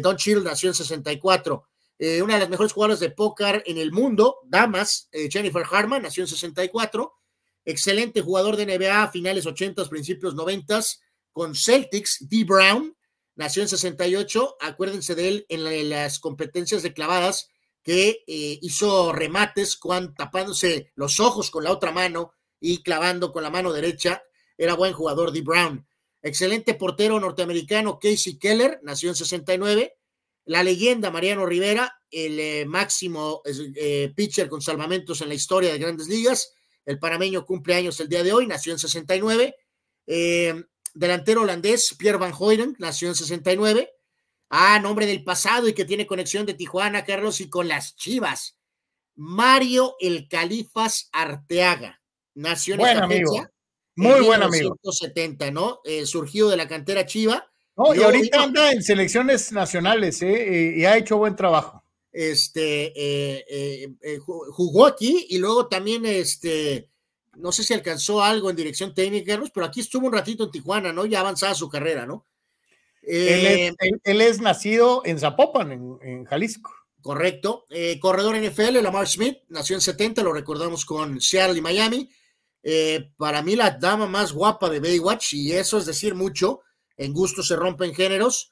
Don 0.00 0.16
Cheadle 0.16 0.44
nació 0.44 0.68
en 0.68 0.74
64. 0.74 1.68
una 2.22 2.34
de 2.34 2.40
las 2.40 2.48
mejores 2.48 2.72
jugadoras 2.72 3.00
de 3.00 3.10
póker 3.10 3.64
en 3.66 3.78
el 3.78 3.90
mundo, 3.90 4.36
damas, 4.44 5.08
Jennifer 5.28 5.64
Harman, 5.68 6.02
nació 6.02 6.22
en 6.22 6.28
64. 6.28 7.12
Excelente 7.64 8.20
jugador 8.20 8.56
de 8.56 8.64
NBA, 8.64 9.10
finales 9.10 9.44
80, 9.44 9.88
principios 9.88 10.34
90, 10.36 10.80
con 11.34 11.56
Celtics, 11.56 12.18
D. 12.30 12.44
Brown, 12.44 12.96
nació 13.34 13.62
en 13.62 13.68
68, 13.68 14.56
acuérdense 14.60 15.16
de 15.16 15.28
él 15.28 15.46
en, 15.48 15.90
las 15.90 16.20
competencias 16.20 16.84
de 16.84 16.94
clavadas 16.94 17.50
que 17.82 18.22
eh, 18.28 18.58
hizo 18.62 19.12
remates 19.12 19.76
cuando, 19.76 20.14
tapándose 20.14 20.92
los 20.94 21.18
ojos 21.18 21.50
con 21.50 21.64
la 21.64 21.72
otra 21.72 21.90
mano 21.90 22.32
y 22.60 22.84
clavando 22.84 23.32
con 23.32 23.42
la 23.42 23.50
mano 23.50 23.72
derecha. 23.72 24.22
Era 24.56 24.74
buen 24.74 24.92
jugador, 24.92 25.32
D. 25.32 25.42
Brown. 25.42 25.84
Excelente 26.22 26.74
portero 26.74 27.18
norteamericano, 27.18 27.98
Casey 27.98 28.38
Keller, 28.38 28.78
nació 28.84 29.08
en 29.08 29.16
69. 29.16 29.92
La 30.44 30.62
leyenda 30.62 31.10
Mariano 31.10 31.46
Rivera, 31.46 32.00
el 32.12 32.38
eh, 32.38 32.64
máximo 32.64 33.42
eh, 33.44 34.12
pitcher 34.14 34.48
con 34.48 34.62
salvamentos 34.62 35.20
en 35.20 35.30
la 35.30 35.34
historia 35.34 35.72
de 35.72 35.80
grandes 35.80 36.06
ligas. 36.06 36.54
El 36.84 37.00
panameño 37.00 37.44
cumple 37.44 37.74
años 37.74 37.98
el 37.98 38.08
día 38.08 38.22
de 38.22 38.32
hoy, 38.32 38.46
nació 38.46 38.72
en 38.72 38.78
69 38.78 39.56
delantero 40.94 41.42
holandés, 41.42 41.94
Pierre 41.98 42.18
Van 42.18 42.32
Hooydonk, 42.32 42.78
nació 42.78 43.08
en 43.08 43.14
69. 43.14 43.90
Ah, 44.48 44.78
nombre 44.80 45.06
del 45.06 45.24
pasado 45.24 45.68
y 45.68 45.74
que 45.74 45.84
tiene 45.84 46.06
conexión 46.06 46.46
de 46.46 46.54
Tijuana, 46.54 47.04
Carlos, 47.04 47.40
y 47.40 47.50
con 47.50 47.68
las 47.68 47.96
Chivas. 47.96 48.56
Mario 49.16 49.96
El 50.00 50.28
Califas 50.28 51.08
Arteaga. 51.12 52.00
Nació 52.34 52.74
en 52.74 52.80
buen 52.80 52.98
amigo. 52.98 53.46
Muy 53.96 54.20
buen 54.20 54.42
amigo. 54.42 54.76
1970, 54.82 55.50
¿no? 55.50 55.80
Eh, 55.84 56.04
surgido 56.06 56.50
de 56.50 56.56
la 56.56 56.68
cantera 56.68 57.06
Chiva. 57.06 57.48
No, 57.76 57.94
y 57.94 58.02
ahorita 58.02 58.42
anda 58.42 58.72
en 58.72 58.82
selecciones 58.82 59.50
nacionales, 59.52 60.22
¿eh? 60.22 60.74
Y 60.76 60.84
ha 60.84 60.96
hecho 60.96 61.16
buen 61.16 61.34
trabajo. 61.34 61.84
Este, 62.12 62.92
eh, 62.94 63.88
eh, 64.00 64.18
jugó 64.18 64.86
aquí 64.86 65.26
y 65.30 65.38
luego 65.38 65.66
también, 65.66 66.06
este, 66.06 66.88
no 67.36 67.52
sé 67.52 67.62
si 67.62 67.74
alcanzó 67.74 68.22
algo 68.22 68.50
en 68.50 68.56
dirección 68.56 68.94
técnica, 68.94 69.40
pero 69.52 69.66
aquí 69.66 69.80
estuvo 69.80 70.06
un 70.06 70.12
ratito 70.12 70.44
en 70.44 70.50
Tijuana, 70.50 70.92
¿no? 70.92 71.06
Ya 71.06 71.20
avanzada 71.20 71.54
su 71.54 71.68
carrera, 71.68 72.06
¿no? 72.06 72.26
él, 73.06 73.76
es, 74.04 74.38
eh, 74.38 74.42
nacido 74.42 75.02
en 75.04 75.18
Zapopan, 75.18 75.98
en, 76.02 76.24
Jalisco. 76.24 76.72
Correcto. 77.00 77.66
Eh, 77.68 77.98
corredor 78.00 78.36
NFL, 78.36 78.82
Lamar 78.82 79.06
Smith, 79.06 79.38
nació 79.48 79.76
en 79.76 79.82
70, 79.82 80.22
lo 80.22 80.32
recordamos 80.32 80.86
con 80.86 81.20
Seattle 81.20 81.58
y 81.58 81.60
Miami. 81.60 82.10
Eh, 82.62 83.10
para 83.18 83.42
mí 83.42 83.56
la 83.56 83.72
dama 83.72 84.06
más 84.06 84.32
guapa 84.32 84.70
de 84.70 84.80
Baywatch, 84.80 85.34
y 85.34 85.52
eso 85.52 85.76
es 85.76 85.84
decir 85.84 86.14
mucho, 86.14 86.62
en 86.96 87.12
gusto 87.12 87.42
se 87.42 87.56
rompen 87.56 87.94
géneros, 87.94 88.50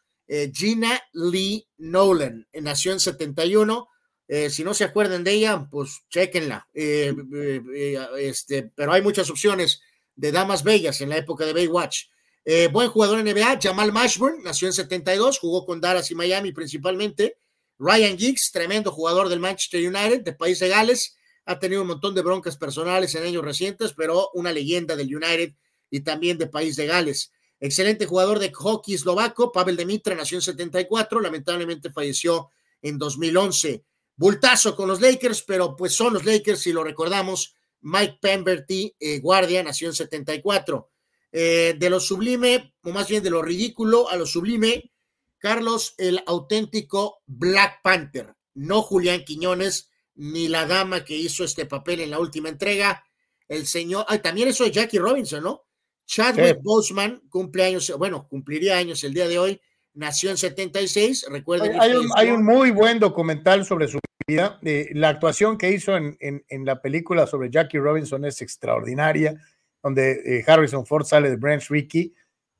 Gina 0.55 0.99
Lee 1.13 1.69
Nolan, 1.77 2.49
nació 2.55 2.93
en 2.93 3.01
71, 3.01 3.89
eh, 4.29 4.51
si 4.51 4.65
no 4.65 4.73
se 4.75 4.85
acuerdan 4.85 5.25
de 5.25 5.33
ella, 5.33 5.67
pues 5.71 6.05
chequenla. 6.09 6.69
Eh, 6.73 7.15
eh, 7.75 7.99
este, 8.19 8.71
pero 8.75 8.93
hay 8.93 9.03
muchas 9.03 9.29
opciones 9.31 9.81
de 10.15 10.33
damas 10.33 10.63
bellas 10.63 11.01
en 11.01 11.09
la 11.09 11.19
época 11.19 11.45
de 11.45 11.53
Baywatch. 11.53 12.07
buen 12.71 12.89
jugador 12.89 13.19
en 13.19 13.27
NBA, 13.27 13.59
Jamal 13.61 13.93
Mashburn, 13.93 14.43
nació 14.43 14.69
en 14.69 14.75
72, 14.75 15.39
jugó 15.39 15.65
con 15.65 15.81
Dallas 15.81 16.11
y 16.11 16.15
Miami 16.15 16.53
principalmente. 16.53 17.37
Ryan 17.79 18.17
Giggs, 18.17 18.53
tremendo 18.53 18.93
jugador 18.93 19.29
del 19.29 19.41
Manchester 19.41 19.81
United, 19.81 20.23
de 20.23 20.33
País 20.33 20.61
de 20.61 20.69
Gales, 20.69 21.17
ha 21.45 21.59
tenido 21.59 21.83
un 21.83 21.89
montón 21.89 22.15
de 22.15 22.23
broncas 22.23 22.57
personales 22.57 23.15
en 23.15 23.25
años 23.25 23.45
recientes, 23.45 23.93
pero 23.97 24.31
una 24.35 24.53
leyenda 24.53 24.95
del 24.95 25.15
United 25.15 25.53
y 25.91 26.01
también 26.01 26.39
de 26.39 26.47
País 26.47 26.77
de 26.77 26.87
Gales. 26.87 27.33
Excelente 27.59 28.07
jugador 28.07 28.39
de 28.39 28.53
hockey 28.53 28.95
eslovaco, 28.95 29.53
Pavel 29.53 29.77
Demitra, 29.77 30.15
nació 30.15 30.39
en 30.39 30.43
74, 30.43 31.21
lamentablemente 31.21 31.93
falleció 31.93 32.51
en 32.81 32.99
2011 32.99 33.85
bultazo 34.17 34.77
con 34.77 34.89
los 34.89 35.01
Lakers, 35.01 35.43
pero 35.43 35.77
pues 35.77 35.95
son 35.95 36.15
los 36.15 36.25
Lakers, 36.25 36.61
si 36.61 36.73
lo 36.73 36.85
recordamos, 36.85 37.55
Mike 37.81 38.19
Pemberty, 38.21 38.95
eh, 38.99 39.19
guardia, 39.21 39.63
nació 39.63 39.89
en 39.89 39.95
74. 39.95 40.91
Eh, 41.35 41.75
de 41.79 41.91
lo 41.91 41.99
sublime, 41.99 42.75
o 42.83 42.91
más 42.91 43.09
bien 43.09 43.23
de 43.23 43.31
lo 43.31 43.43
ridículo 43.43 44.09
a 44.09 44.17
lo 44.17 44.27
sublime, 44.27 44.93
Carlos, 45.39 45.95
el 45.99 46.23
auténtico 46.27 47.23
Black 47.27 47.81
Panther, 47.83 48.35
no 48.55 48.83
Julián 48.83 49.25
Quiñones, 49.25 49.91
ni 50.15 50.49
la 50.49 50.67
dama 50.67 51.05
que 51.05 51.17
hizo 51.17 51.43
este 51.43 51.67
papel 51.67 52.01
en 52.01 52.11
la 52.11 52.19
última 52.19 52.49
entrega, 52.49 53.05
el 53.49 53.67
señor, 53.67 54.05
ay, 54.09 54.21
también 54.21 54.49
eso 54.49 54.65
de 54.65 54.71
Jackie 54.71 54.99
Robinson, 54.99 55.43
¿no? 55.43 55.65
Chadwick 56.07 56.59
Boseman 56.63 57.23
cumple 57.29 57.65
años, 57.65 57.93
bueno, 57.99 58.29
cumpliría 58.29 58.77
años 58.77 59.03
el 59.05 59.15
día 59.15 59.27
de 59.27 59.39
hoy, 59.39 59.61
nació 59.95 60.31
en 60.31 60.37
76, 60.37 61.27
recuerden. 61.31 61.81
Hay, 61.81 61.93
un, 61.93 62.11
hay 62.15 62.31
un, 62.31 62.45
muy 62.45 62.71
buen 62.71 62.99
documental 62.99 63.65
sobre 63.65 63.89
su 63.89 63.99
vida. 64.27 64.59
Eh, 64.63 64.91
la 64.95 65.11
actuación 65.11 65.59
que 65.59 65.71
hizo 65.71 65.97
en, 65.97 66.17
en, 66.21 66.65
la 66.65 66.81
película 66.81 67.27
sobre 67.27 67.51
Jackie 67.51 67.79
Robinson 67.79 68.25
es 68.25 68.41
extraordinaria, 68.41 69.35
donde 69.83 70.39
eh, 70.39 70.45
Harrison 70.47 70.87
Ford 70.87 71.05
sale 71.05 71.31
de 71.31 71.37
Branch 71.37 71.67
Rickey. 71.69 72.15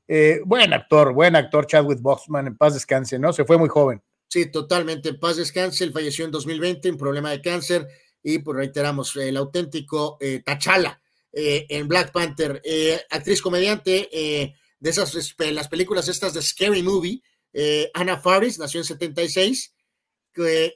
Eh, 0.07 0.41
buen 0.45 0.73
actor, 0.73 1.13
buen 1.13 1.35
actor 1.35 1.65
Chadwick 1.65 2.01
Boseman, 2.01 2.47
en 2.47 2.57
paz 2.57 2.73
descanse, 2.73 3.17
¿no? 3.17 3.33
Se 3.33 3.45
fue 3.45 3.57
muy 3.57 3.69
joven. 3.69 4.01
Sí, 4.27 4.51
totalmente, 4.51 5.09
en 5.09 5.19
paz 5.19 5.37
descanse. 5.37 5.83
Él 5.83 5.93
falleció 5.93 6.25
en 6.25 6.31
2020, 6.31 6.91
un 6.91 6.97
problema 6.97 7.31
de 7.31 7.41
cáncer, 7.41 7.87
y 8.21 8.39
pues 8.39 8.57
reiteramos, 8.57 9.15
el 9.15 9.37
auténtico 9.37 10.17
Tachala 10.45 10.99
en 11.31 11.87
Black 11.87 12.11
Panther, 12.11 12.61
actriz 13.09 13.41
comediante 13.41 14.55
de 14.83 14.89
esas 14.89 15.15
las 15.37 15.69
películas 15.69 16.09
estas 16.09 16.33
de 16.33 16.41
Scary 16.41 16.83
Movie. 16.83 17.23
Eh, 17.53 17.89
Anna 17.93 18.19
Faris 18.19 18.59
nació 18.59 18.81
en 18.81 18.83
76. 18.83 19.73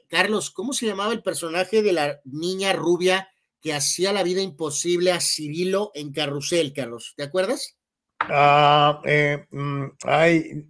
Carlos, 0.08 0.50
¿cómo 0.50 0.72
se 0.72 0.86
llamaba 0.86 1.12
el 1.12 1.22
personaje 1.22 1.82
de 1.82 1.92
la 1.92 2.18
niña 2.24 2.72
rubia 2.72 3.28
que 3.60 3.74
hacía 3.74 4.14
la 4.14 4.22
vida 4.22 4.40
imposible 4.40 5.12
a 5.12 5.20
Cirilo 5.20 5.90
en 5.94 6.10
Carrusel, 6.10 6.72
Carlos? 6.72 7.12
¿Te 7.18 7.24
acuerdas? 7.24 7.76
Ah, 8.20 9.02
eh, 9.04 9.46
mm, 9.50 9.84
ay, 10.04 10.68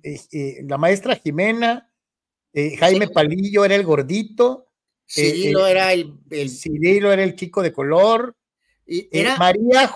la 0.67 0.77
maestra 0.77 1.15
Jimena, 1.15 1.93
eh, 2.53 2.77
Jaime 2.77 3.07
Palillo 3.07 3.65
era 3.65 3.77
el 3.77 3.85
gordito. 3.85 4.67
Cirilo 5.07 5.65
era 5.65 5.93
el, 5.93 6.19
el, 6.31 6.51
Cirilo 6.51 7.13
era 7.13 7.23
el 7.23 7.37
chico 7.37 7.63
de 7.63 7.73
color. 7.73 8.37
Y 8.85 9.09
era 9.13 9.37
María 9.37 9.95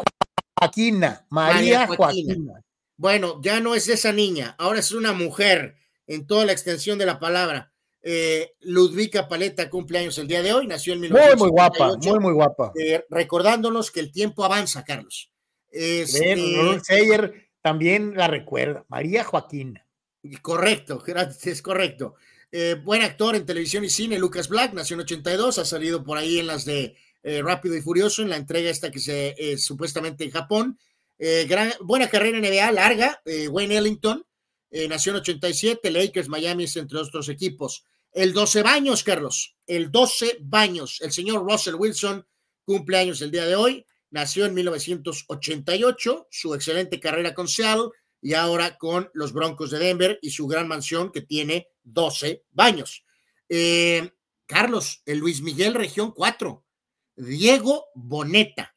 Joaquina. 0.61 1.27
María, 1.29 1.89
Joaquina. 1.89 2.63
Bueno, 2.97 3.41
ya 3.43 3.61
no 3.61 3.75
es 3.75 3.89
esa 3.89 4.13
niña, 4.13 4.55
ahora 4.59 4.81
es 4.81 4.93
una 4.93 5.13
mujer 5.13 5.77
en 6.07 6.27
toda 6.27 6.45
la 6.45 6.53
extensión 6.53 6.99
de 6.99 7.07
la 7.07 7.19
palabra. 7.19 7.73
Eh, 8.05 8.55
Ludvika 8.63 9.29
Paleta 9.29 9.71
cumpleaños 9.71 10.19
el 10.19 10.27
día 10.27 10.43
de 10.43 10.53
hoy, 10.53 10.67
nació 10.67 10.93
en 10.95 11.01
Muy, 11.01 11.37
muy 11.37 11.49
guapa, 11.51 11.97
muy, 11.97 12.19
muy 12.19 12.33
guapa. 12.33 12.73
Eh, 12.75 13.05
recordándonos 13.09 13.91
que 13.91 14.01
el 14.01 14.11
tiempo 14.11 14.45
avanza, 14.45 14.83
Carlos. 14.83 15.31
Este, 15.71 16.37
Seyer 16.83 17.49
también 17.61 18.15
la 18.17 18.27
recuerda, 18.27 18.85
María 18.89 19.23
Joaquina. 19.25 19.87
Correcto, 20.43 21.03
es 21.45 21.63
correcto. 21.63 22.15
Eh, 22.51 22.77
buen 22.83 23.03
actor 23.03 23.37
en 23.37 23.47
televisión 23.47 23.85
y 23.85 23.89
cine, 23.89 24.19
Lucas 24.19 24.49
Black, 24.49 24.75
nació 24.75 24.95
en 24.95 25.03
82, 25.03 25.59
ha 25.59 25.65
salido 25.65 26.05
por 26.05 26.19
ahí 26.19 26.41
en 26.41 26.49
las 26.49 26.65
de 26.65 26.97
Rápido 27.25 27.77
y 27.77 27.81
Furioso, 27.81 28.23
en 28.23 28.31
la 28.31 28.37
entrega 28.37 28.69
esta 28.69 28.91
que 28.91 28.99
se 28.99 29.57
supuestamente 29.57 30.25
en 30.25 30.33
Japón. 30.33 30.77
Gran, 31.49 31.73
buena 31.81 32.09
carrera 32.09 32.39
en 32.39 32.45
NBA, 32.45 32.73
larga, 32.73 33.23
Wayne 33.51 33.77
Ellington, 33.77 34.27
nació 34.89 35.13
en 35.13 35.19
87, 35.19 35.91
Lakers, 35.91 36.29
Miami, 36.29 36.67
entre 36.75 36.99
otros 36.99 37.29
equipos. 37.29 37.85
El 38.13 38.35
12 38.35 38.63
baños, 38.63 39.03
Carlos, 39.05 39.57
el 39.67 39.91
12 39.91 40.39
baños. 40.41 41.01
El 41.01 41.13
señor 41.13 41.49
Russell 41.49 41.77
Wilson 41.77 42.27
cumple 42.65 42.99
años 42.99 43.23
el 43.23 43.31
día 43.31 43.47
de 43.47 43.57
hoy. 43.57 43.87
Nació 44.11 44.45
en 44.45 44.53
1988, 44.53 46.29
su 46.31 46.55
excelente 46.55 47.01
carrera 47.01 47.33
con 47.33 47.49
Seattle 47.49 47.89
y 48.21 48.35
ahora 48.35 48.77
con 48.77 49.11
los 49.15 49.33
Broncos 49.33 49.71
de 49.71 49.79
Denver 49.79 50.19
y 50.21 50.31
su 50.31 50.47
gran 50.47 50.69
mansión 50.69 51.11
que 51.11 51.23
tiene 51.23 51.69
12 51.85 52.45
baños. 52.51 53.05
Eh, 53.49 54.11
Carlos, 54.45 55.01
el 55.07 55.19
Luis 55.19 55.41
Miguel 55.41 55.73
Región 55.73 56.13
4. 56.13 56.65
Diego 57.17 57.87
Boneta, 57.95 58.75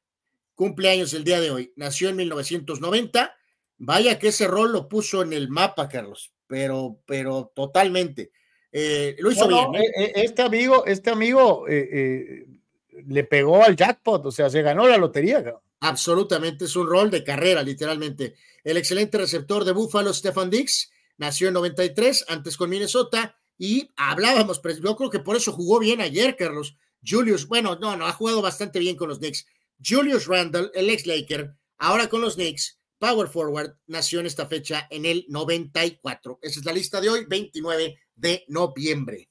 cumpleaños 0.56 1.14
el 1.14 1.24
día 1.24 1.40
de 1.40 1.52
hoy. 1.52 1.74
Nació 1.76 2.10
en 2.10 2.16
1990. 2.16 3.36
Vaya 3.78 4.18
que 4.18 4.30
ese 4.30 4.48
rol 4.48 4.72
lo 4.72 4.88
puso 4.88 5.22
en 5.22 5.34
el 5.34 5.50
mapa, 5.50 5.90
Carlos, 5.90 6.32
pero, 6.48 7.02
pero 7.06 7.52
totalmente. 7.54 8.32
Eh, 8.72 9.16
lo 9.20 9.32
hizo 9.32 9.48
bien. 9.48 9.76
¿eh? 9.76 9.92
Eh, 9.98 10.12
este 10.16 10.42
amigo, 10.42 10.86
este 10.86 11.10
amigo 11.10 11.66
le 11.68 13.24
pegó 13.26 13.64
al 13.64 13.76
jackpot, 13.76 14.26
o 14.26 14.32
sea, 14.32 14.50
se 14.50 14.62
ganó 14.62 14.88
la 14.88 14.98
lotería. 14.98 15.44
Absolutamente, 15.82 16.66
es 16.66 16.76
un 16.76 16.88
rol 16.88 17.12
de 17.12 17.24
carrera, 17.24 17.62
literalmente. 17.62 18.36
El 18.64 18.78
excelente 18.78 19.18
receptor 19.18 19.66
de 19.66 19.74
Buffalo, 19.74 20.14
Stefan 20.14 20.50
Dix, 20.50 20.92
nació 21.18 21.50
en 21.50 21.54
93, 21.56 22.26
antes 22.30 22.58
con 22.58 22.70
Minnesota, 22.70 23.38
y 23.58 23.92
hablábamos, 23.96 24.60
pero 24.60 24.76
yo 24.78 24.96
creo 24.96 25.10
que 25.10 25.20
por 25.20 25.36
eso 25.36 25.52
jugó 25.52 25.80
bien 25.80 26.02
ayer, 26.02 26.36
Carlos. 26.36 26.78
Julius, 27.08 27.48
bueno, 27.48 27.78
no, 27.80 27.96
no, 27.96 28.08
ha 28.08 28.14
jugado 28.14 28.42
bastante 28.42 28.80
bien 28.80 28.96
con 28.96 29.10
los 29.10 29.20
Knicks. 29.20 29.46
Julius 29.84 30.28
Randall, 30.28 30.72
el 30.74 30.90
ex 30.90 31.06
Laker, 31.06 31.56
ahora 31.78 32.08
con 32.08 32.22
los 32.22 32.36
Knicks, 32.36 32.80
Power 32.98 33.28
Forward, 33.28 33.76
nació 33.88 34.20
en 34.20 34.26
esta 34.26 34.46
fecha 34.48 34.88
en 34.90 35.06
el 35.06 35.26
94. 35.30 36.40
Esa 36.42 36.60
es 36.60 36.66
la 36.66 36.74
lista 36.74 37.02
de 37.02 37.10
hoy, 37.10 37.26
29 37.28 37.98
de 38.16 38.46
noviembre. 38.48 39.30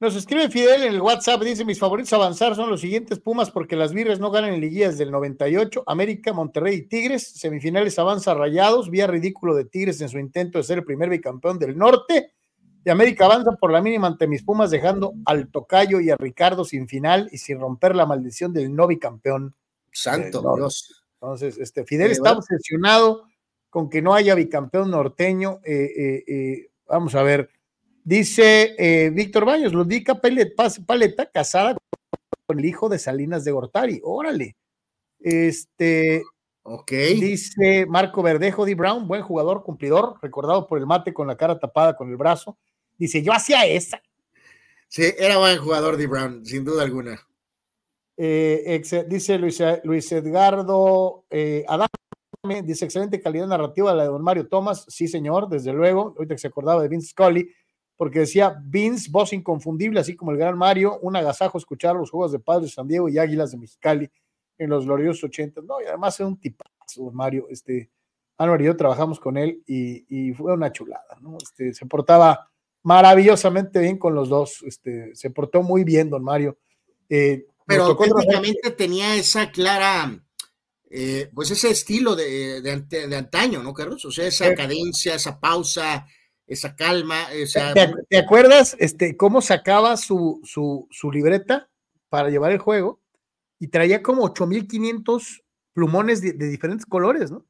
Nos 0.00 0.16
escribe 0.16 0.50
Fidel 0.50 0.82
en 0.82 0.94
el 0.94 1.00
WhatsApp, 1.00 1.42
dice, 1.42 1.64
mis 1.64 1.78
favoritos 1.78 2.12
avanzar 2.12 2.54
son 2.56 2.68
los 2.68 2.80
siguientes 2.80 3.20
Pumas 3.20 3.50
porque 3.50 3.76
las 3.76 3.94
Virres 3.94 4.18
no 4.18 4.30
ganan 4.30 4.52
en 4.52 4.60
liguillas 4.60 4.98
del 4.98 5.10
98, 5.10 5.84
América, 5.86 6.32
Monterrey 6.32 6.74
y 6.76 6.88
Tigres, 6.88 7.22
semifinales 7.38 7.98
avanza 7.98 8.34
Rayados, 8.34 8.90
vía 8.90 9.06
ridículo 9.06 9.54
de 9.54 9.64
Tigres 9.64 10.00
en 10.00 10.08
su 10.08 10.18
intento 10.18 10.58
de 10.58 10.64
ser 10.64 10.78
el 10.78 10.84
primer 10.84 11.08
bicampeón 11.08 11.58
del 11.58 11.78
norte, 11.78 12.33
y 12.84 12.90
América 12.90 13.24
avanza 13.24 13.52
por 13.52 13.72
la 13.72 13.80
mínima 13.80 14.06
ante 14.06 14.26
mis 14.26 14.42
Pumas 14.42 14.70
dejando 14.70 15.14
al 15.24 15.48
Tocayo 15.48 16.00
y 16.00 16.10
a 16.10 16.16
Ricardo 16.16 16.64
sin 16.64 16.86
final 16.86 17.28
y 17.32 17.38
sin 17.38 17.58
romper 17.58 17.96
la 17.96 18.04
maldición 18.04 18.52
del 18.52 18.74
no 18.74 18.86
bicampeón. 18.86 19.54
Santo 19.90 20.54
Dios. 20.56 21.04
Entonces, 21.14 21.56
este, 21.56 21.84
Fidel 21.84 22.10
está 22.10 22.32
obsesionado 22.32 23.26
con 23.70 23.88
que 23.88 24.02
no 24.02 24.14
haya 24.14 24.34
bicampeón 24.34 24.90
norteño. 24.90 25.60
Eh, 25.64 25.90
eh, 25.96 26.24
eh, 26.26 26.70
vamos 26.86 27.14
a 27.14 27.22
ver. 27.22 27.48
Dice 28.04 29.10
Víctor 29.14 29.46
Baños, 29.46 29.72
Ludica 29.72 30.20
Paleta, 30.20 31.30
casada 31.32 31.74
con 32.46 32.58
el 32.58 32.64
hijo 32.66 32.90
de 32.90 32.98
Salinas 32.98 33.44
de 33.44 33.52
Gortari. 33.52 34.00
Órale. 34.04 34.56
Este. 35.18 36.22
Ok. 36.64 36.92
Dice 36.92 37.86
Marco 37.86 38.22
Verdejo, 38.22 38.66
D. 38.66 38.74
Brown, 38.74 39.08
buen 39.08 39.22
jugador, 39.22 39.62
cumplidor, 39.62 40.16
recordado 40.20 40.66
por 40.66 40.78
el 40.78 40.86
mate 40.86 41.14
con 41.14 41.26
la 41.26 41.36
cara 41.38 41.58
tapada 41.58 41.96
con 41.96 42.10
el 42.10 42.16
brazo. 42.16 42.58
Dice, 42.98 43.22
yo 43.22 43.32
hacía 43.32 43.66
esa. 43.66 44.00
Sí, 44.88 45.02
era 45.18 45.38
buen 45.38 45.58
jugador, 45.58 45.96
D. 45.96 46.06
Brown, 46.06 46.44
sin 46.44 46.64
duda 46.64 46.82
alguna. 46.84 47.20
dice 48.16 49.38
Luis, 49.38 49.62
Luis 49.82 50.12
Edgardo 50.12 51.24
eh, 51.30 51.64
dice 52.64 52.84
excelente 52.84 53.20
calidad 53.20 53.46
narrativa 53.46 53.94
la 53.94 54.04
de 54.04 54.10
don 54.10 54.22
Mario 54.22 54.46
Thomas, 54.46 54.84
sí 54.88 55.08
señor, 55.08 55.48
desde 55.48 55.72
luego, 55.72 56.14
ahorita 56.16 56.34
que 56.34 56.40
se 56.40 56.48
acordaba 56.48 56.82
de 56.82 56.88
Vince 56.88 57.08
Scully, 57.08 57.50
porque 57.96 58.20
decía 58.20 58.56
Vince, 58.62 59.08
voz 59.10 59.32
inconfundible, 59.32 60.00
así 60.00 60.14
como 60.14 60.32
el 60.32 60.38
gran 60.38 60.58
Mario, 60.58 60.98
un 61.00 61.16
agasajo 61.16 61.58
escuchar 61.58 61.96
los 61.96 62.10
juegos 62.10 62.32
de 62.32 62.38
Padres 62.38 62.70
de 62.70 62.74
San 62.74 62.88
Diego 62.88 63.08
y 63.08 63.18
Águilas 63.18 63.52
de 63.52 63.58
Mexicali 63.58 64.10
en 64.58 64.70
los 64.70 64.84
gloriosos 64.84 65.24
80, 65.24 65.62
no, 65.62 65.80
y 65.80 65.86
además 65.86 66.20
es 66.20 66.26
un 66.26 66.38
tipazo, 66.38 66.70
don 66.96 67.14
Mario, 67.14 67.46
este, 67.50 67.90
Álvaro 68.36 68.62
y 68.62 68.66
yo 68.66 68.76
trabajamos 68.76 69.20
con 69.20 69.36
él 69.36 69.62
y, 69.66 70.32
fue 70.34 70.52
una 70.52 70.72
chulada, 70.72 71.18
¿no? 71.20 71.38
Este, 71.40 71.72
se 71.72 71.86
portaba 71.86 72.50
maravillosamente 72.84 73.80
bien 73.80 73.98
con 73.98 74.14
los 74.14 74.28
dos, 74.28 74.62
este, 74.62 75.14
se 75.14 75.30
portó 75.30 75.62
muy 75.62 75.82
bien 75.82 76.08
don 76.08 76.22
Mario. 76.22 76.58
Eh, 77.08 77.46
Pero 77.66 77.96
técnicamente 77.96 78.70
tenía 78.70 79.16
esa 79.16 79.50
clara 79.50 80.24
eh, 80.96 81.28
pues 81.34 81.50
ese 81.50 81.70
estilo 81.70 82.14
de, 82.14 82.62
de, 82.62 83.16
antaño, 83.16 83.64
¿no, 83.64 83.74
Carlos? 83.74 84.04
O 84.04 84.12
sea, 84.12 84.28
esa 84.28 84.54
cadencia, 84.54 85.16
esa 85.16 85.40
pausa, 85.40 86.06
esa 86.46 86.76
calma. 86.76 87.26
¿Te, 88.08 88.16
acuerdas 88.16 88.76
este, 88.78 89.16
cómo 89.16 89.42
sacaba 89.42 89.96
su, 89.96 90.40
su, 90.44 90.86
su, 90.92 91.10
libreta 91.10 91.68
para 92.08 92.30
llevar 92.30 92.52
el 92.52 92.58
juego? 92.58 93.00
Y 93.58 93.68
traía 93.68 94.04
como 94.04 94.22
8500 94.22 95.42
plumones 95.72 96.20
de, 96.20 96.32
diferentes 96.32 96.86
colores, 96.86 97.32
¿no? 97.32 97.44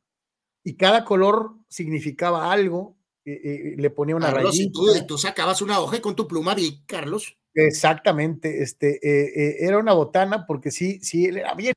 Y 0.63 0.77
cada 0.77 1.05
color 1.05 1.55
significaba 1.69 2.51
algo, 2.51 2.97
eh, 3.25 3.41
eh, 3.45 3.75
le 3.77 3.91
ponía 3.91 4.17
una 4.17 4.33
Carlos, 4.33 4.53
rayita. 4.53 4.73
tú, 4.73 5.07
tú, 5.07 5.19
sacabas 5.19 5.63
una 5.63 5.81
hoja 5.81 6.01
con 6.01 6.15
tu 6.15 6.27
pluma, 6.29 6.55
Carlos. 6.87 7.37
Exactamente, 7.55 8.63
este, 8.63 9.65
era 9.65 9.79
una 9.79 9.93
botana 9.93 10.45
porque 10.47 10.71
sí, 10.73 10.99
sí, 11.01 11.27
él 11.27 11.37
era 11.37 11.55
bien 11.55 11.75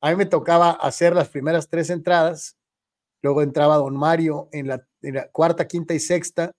a 0.00 0.10
mí 0.10 0.16
me 0.16 0.26
tocaba 0.26 0.70
hacer 0.70 1.14
las 1.14 1.28
primeras 1.28 1.68
tres 1.68 1.90
entradas, 1.90 2.56
luego 3.22 3.42
entraba 3.42 3.76
don 3.76 3.96
Mario 3.96 4.48
en 4.52 4.68
la, 4.68 4.86
cuarta, 5.30 5.66
quinta 5.66 5.94
y 5.94 6.00
sexta, 6.00 6.52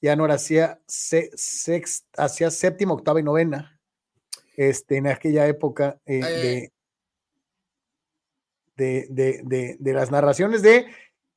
ya 0.00 0.16
no 0.16 0.24
era 0.24 0.34
hacía, 0.34 0.80
sexta, 0.86 2.24
hacía 2.24 2.50
séptima, 2.50 2.94
octava 2.94 3.20
y 3.20 3.22
novena, 3.22 3.78
este, 4.56 4.96
en 4.96 5.08
aquella 5.08 5.46
época 5.46 6.00
eh, 6.06 6.70
de, 8.76 9.08
de, 9.10 9.76
de, 9.78 9.92
las 9.92 10.10
narraciones 10.10 10.62
de 10.62 10.86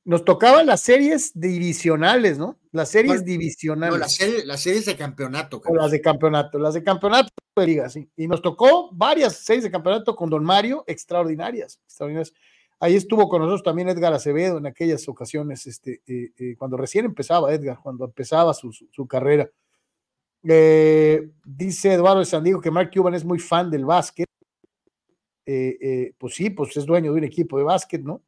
nos 0.05 0.25
tocaban 0.25 0.65
las 0.65 0.81
series 0.81 1.31
divisionales, 1.33 2.37
¿no? 2.37 2.57
Las 2.71 2.89
series 2.89 3.23
divisionales. 3.23 3.93
No, 3.93 3.99
las, 4.45 4.61
series, 4.61 4.85
de 4.85 4.97
campeonato. 4.97 5.61
O 5.65 5.75
las 5.75 5.91
de 5.91 6.01
campeonato, 6.01 6.59
las 6.59 6.73
de 6.73 6.83
campeonato 6.83 7.29
de 7.55 7.67
liga, 7.67 7.89
sí. 7.89 8.09
Y 8.17 8.27
nos 8.27 8.41
tocó 8.41 8.89
varias 8.91 9.37
series 9.37 9.63
de 9.63 9.71
campeonato 9.71 10.15
con 10.15 10.29
Don 10.29 10.43
Mario, 10.43 10.83
extraordinarias, 10.87 11.79
extraordinarias. 11.85 12.33
Ahí 12.79 12.95
estuvo 12.95 13.29
con 13.29 13.39
nosotros 13.39 13.63
también 13.63 13.87
Edgar 13.87 14.13
Acevedo 14.13 14.57
en 14.57 14.65
aquellas 14.65 15.07
ocasiones, 15.07 15.65
este, 15.67 16.01
eh, 16.05 16.33
eh, 16.37 16.55
cuando 16.57 16.75
recién 16.75 17.05
empezaba 17.05 17.53
Edgar, 17.53 17.79
cuando 17.81 18.03
empezaba 18.03 18.53
su, 18.53 18.73
su, 18.73 19.07
carrera. 19.07 19.49
Eh, 20.45 21.29
dice 21.45 21.93
Eduardo 21.93 22.19
de 22.19 22.25
San 22.25 22.43
Diego 22.43 22.59
que 22.59 22.71
Mark 22.71 22.91
Cuban 22.93 23.13
es 23.13 23.23
muy 23.23 23.39
fan 23.39 23.71
del 23.71 23.85
básquet. 23.85 24.27
pues 25.45 26.33
sí, 26.35 26.49
pues 26.49 26.75
es 26.75 26.85
dueño 26.85 27.13
de 27.13 27.19
un 27.19 27.23
equipo 27.23 27.57
de 27.57 27.63
básquet, 27.63 28.01
¿no? 28.01 28.21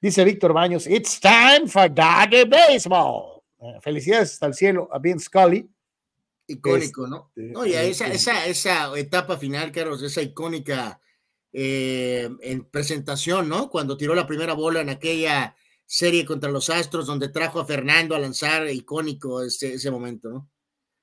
Dice 0.00 0.24
Víctor 0.24 0.54
Baños, 0.54 0.86
it's 0.86 1.20
time 1.20 1.68
for 1.68 1.92
Doggy 1.92 2.44
Baseball. 2.44 3.42
Eh, 3.60 3.78
felicidades 3.82 4.32
hasta 4.32 4.46
el 4.46 4.54
cielo 4.54 4.88
a 4.90 4.98
Ben 4.98 5.20
Scully. 5.20 5.68
Icónico, 6.46 7.06
¿no? 7.06 7.30
Este, 7.36 7.52
no, 7.52 7.66
y 7.66 7.74
esa, 7.74 8.06
esa, 8.06 8.46
esa 8.46 8.98
etapa 8.98 9.36
final, 9.36 9.70
Carlos, 9.70 10.02
esa 10.02 10.22
icónica 10.22 10.98
eh, 11.52 12.30
en 12.40 12.64
presentación, 12.64 13.48
¿no? 13.48 13.68
Cuando 13.68 13.98
tiró 13.98 14.14
la 14.14 14.26
primera 14.26 14.54
bola 14.54 14.80
en 14.80 14.88
aquella 14.88 15.54
serie 15.84 16.24
contra 16.24 16.50
los 16.50 16.70
Astros, 16.70 17.06
donde 17.06 17.28
trajo 17.28 17.60
a 17.60 17.66
Fernando 17.66 18.14
a 18.14 18.18
lanzar, 18.18 18.68
icónico 18.68 19.42
ese, 19.42 19.74
ese 19.74 19.90
momento, 19.90 20.30
¿no? 20.30 20.48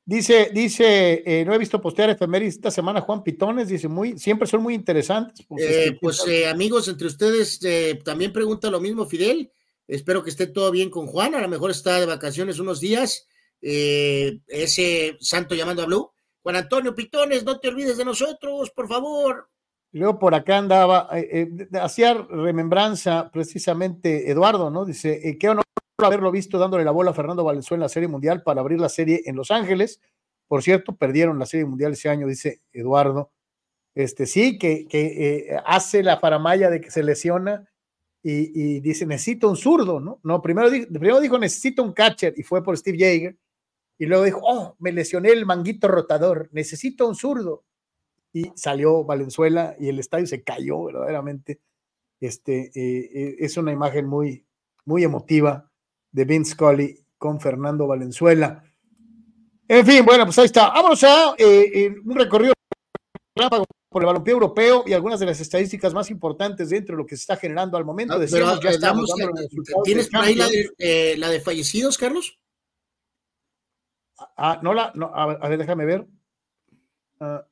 Dice, 0.09 0.51
dice, 0.53 1.21
eh, 1.25 1.43
no 1.43 1.53
he 1.53 1.57
visto 1.57 1.81
postear 1.81 2.09
efemérides 2.09 2.55
esta 2.55 2.71
semana 2.71 3.01
Juan 3.01 3.23
Pitones, 3.23 3.67
dice, 3.67 3.89
muy, 3.89 4.17
siempre 4.17 4.47
son 4.47 4.63
muy 4.63 4.73
interesantes. 4.73 5.45
Pues, 5.45 5.65
eh, 5.65 5.97
pues 5.99 6.25
eh, 6.25 6.47
amigos, 6.47 6.87
entre 6.87 7.07
ustedes 7.07 7.59
también 8.05 8.31
pregunta 8.31 8.71
lo 8.71 8.79
mismo 8.79 9.05
Fidel, 9.05 9.51
espero 9.85 10.23
que 10.23 10.29
esté 10.29 10.47
todo 10.47 10.71
bien 10.71 10.89
con 10.89 11.07
Juan, 11.07 11.35
a 11.35 11.41
lo 11.41 11.49
mejor 11.49 11.71
está 11.71 11.99
de 11.99 12.05
vacaciones 12.05 12.57
unos 12.57 12.79
días, 12.79 13.27
eh, 13.61 14.39
ese 14.47 15.17
santo 15.19 15.55
llamando 15.55 15.83
a 15.83 15.87
Blue. 15.87 16.09
Juan 16.41 16.55
Antonio 16.55 16.95
Pitones, 16.95 17.43
no 17.43 17.59
te 17.59 17.67
olvides 17.67 17.97
de 17.97 18.05
nosotros, 18.05 18.71
por 18.71 18.87
favor. 18.87 19.49
Luego 19.91 20.19
por 20.19 20.33
acá 20.33 20.59
andaba, 20.59 21.09
eh, 21.11 21.49
eh, 21.59 21.79
hacía 21.81 22.13
remembranza 22.13 23.29
precisamente 23.29 24.31
Eduardo, 24.31 24.69
¿no? 24.69 24.85
Dice, 24.85 25.19
eh, 25.27 25.37
qué 25.37 25.49
honor 25.49 25.65
haberlo 26.05 26.31
visto 26.31 26.59
dándole 26.59 26.83
la 26.83 26.91
bola 26.91 27.11
a 27.11 27.13
Fernando 27.13 27.43
Valenzuela 27.43 27.81
en 27.81 27.85
la 27.85 27.89
Serie 27.89 28.07
Mundial 28.07 28.43
para 28.43 28.61
abrir 28.61 28.79
la 28.79 28.89
serie 28.89 29.23
en 29.25 29.35
Los 29.35 29.49
Ángeles. 29.49 29.99
Por 30.47 30.61
cierto, 30.61 30.95
perdieron 30.95 31.39
la 31.39 31.45
Serie 31.45 31.65
Mundial 31.65 31.93
ese 31.93 32.09
año, 32.09 32.27
dice 32.27 32.61
Eduardo. 32.71 33.31
Este, 33.95 34.27
sí, 34.27 34.59
que, 34.59 34.87
que 34.87 35.57
hace 35.65 36.03
la 36.03 36.19
faramaya 36.19 36.69
de 36.69 36.81
que 36.81 36.91
se 36.91 37.01
lesiona 37.01 37.67
y, 38.21 38.51
y, 38.53 38.79
dice, 38.79 39.07
necesito 39.07 39.49
un 39.49 39.57
zurdo, 39.57 39.99
¿no? 39.99 40.19
No, 40.23 40.41
primero, 40.41 40.69
primero 40.69 41.19
dijo, 41.19 41.39
necesito 41.39 41.81
un 41.81 41.93
catcher 41.93 42.33
y 42.37 42.43
fue 42.43 42.63
por 42.63 42.77
Steve 42.77 42.97
Jaeger. 42.99 43.37
Y 43.97 44.05
luego 44.05 44.23
dijo, 44.23 44.41
oh, 44.43 44.75
me 44.79 44.91
lesioné 44.91 45.29
el 45.29 45.45
manguito 45.45 45.87
rotador, 45.87 46.49
necesito 46.51 47.07
un 47.07 47.15
zurdo. 47.15 47.63
Y 48.31 48.51
salió 48.55 49.03
Valenzuela 49.03 49.75
y 49.79 49.89
el 49.89 49.97
estadio 49.97 50.27
se 50.27 50.43
cayó 50.43 50.83
verdaderamente. 50.83 51.59
Este, 52.19 52.71
eh, 52.75 53.09
eh, 53.13 53.35
es 53.39 53.57
una 53.57 53.71
imagen 53.71 54.05
muy, 54.05 54.45
muy 54.85 55.03
emotiva 55.03 55.66
de 56.17 56.25
Vince 56.25 56.53
Scully 56.53 56.99
con 57.15 57.39
Fernando 57.39 57.85
Valenzuela. 57.85 58.63
En 59.67 59.85
fin, 59.85 60.03
bueno, 60.03 60.25
pues 60.25 60.39
ahí 60.39 60.45
está. 60.45 60.69
Vamos 60.69 61.03
a 61.03 61.35
eh, 61.37 61.93
un 62.03 62.15
recorrido 62.15 62.53
por 63.87 64.01
el 64.01 64.07
balompié 64.07 64.33
europeo 64.33 64.83
y 64.87 64.93
algunas 64.93 65.19
de 65.19 65.27
las 65.27 65.39
estadísticas 65.39 65.93
más 65.93 66.09
importantes 66.09 66.71
dentro 66.71 66.95
de 66.95 67.03
lo 67.03 67.05
que 67.05 67.15
se 67.15 67.21
está 67.21 67.37
generando 67.37 67.77
al 67.77 67.85
momento. 67.85 68.15
Ah, 68.15 68.17
Decíamos, 68.17 68.59
ya 68.61 68.71
estamos, 68.71 69.13
¿Tienes 69.83 70.09
por 70.09 70.21
ahí 70.21 70.33
la 70.33 70.47
de, 70.47 71.15
la 71.19 71.29
de 71.29 71.39
fallecidos, 71.39 71.99
Carlos? 71.99 72.39
Ah, 74.35 74.59
no 74.63 74.73
la, 74.73 74.91
no, 74.95 75.11
a 75.13 75.47
ver, 75.47 75.59
déjame 75.59 75.85
ver. 75.85 76.07
Ah, 77.19 77.45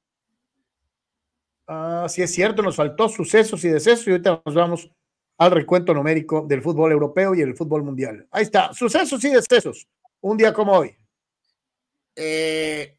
ah, 1.68 2.08
sí 2.10 2.24
es 2.24 2.34
cierto, 2.34 2.64
nos 2.64 2.76
faltó 2.76 3.10
sucesos 3.10 3.64
y 3.64 3.70
decesos 3.70 4.08
y 4.08 4.12
ahorita 4.12 4.42
nos 4.44 4.56
vamos 4.56 4.90
al 5.38 5.52
recuento 5.52 5.94
numérico 5.94 6.46
del 6.48 6.62
fútbol 6.62 6.92
europeo 6.92 7.36
y 7.36 7.42
el 7.42 7.56
fútbol 7.56 7.84
mundial. 7.84 8.28
Ahí 8.32 8.44
está, 8.44 8.74
sucesos 8.74 9.24
y 9.24 9.30
decesos, 9.30 9.88
un 10.22 10.38
día 10.38 10.54
como 10.54 10.74
hoy. 10.74 10.96
Eh, 12.16 12.98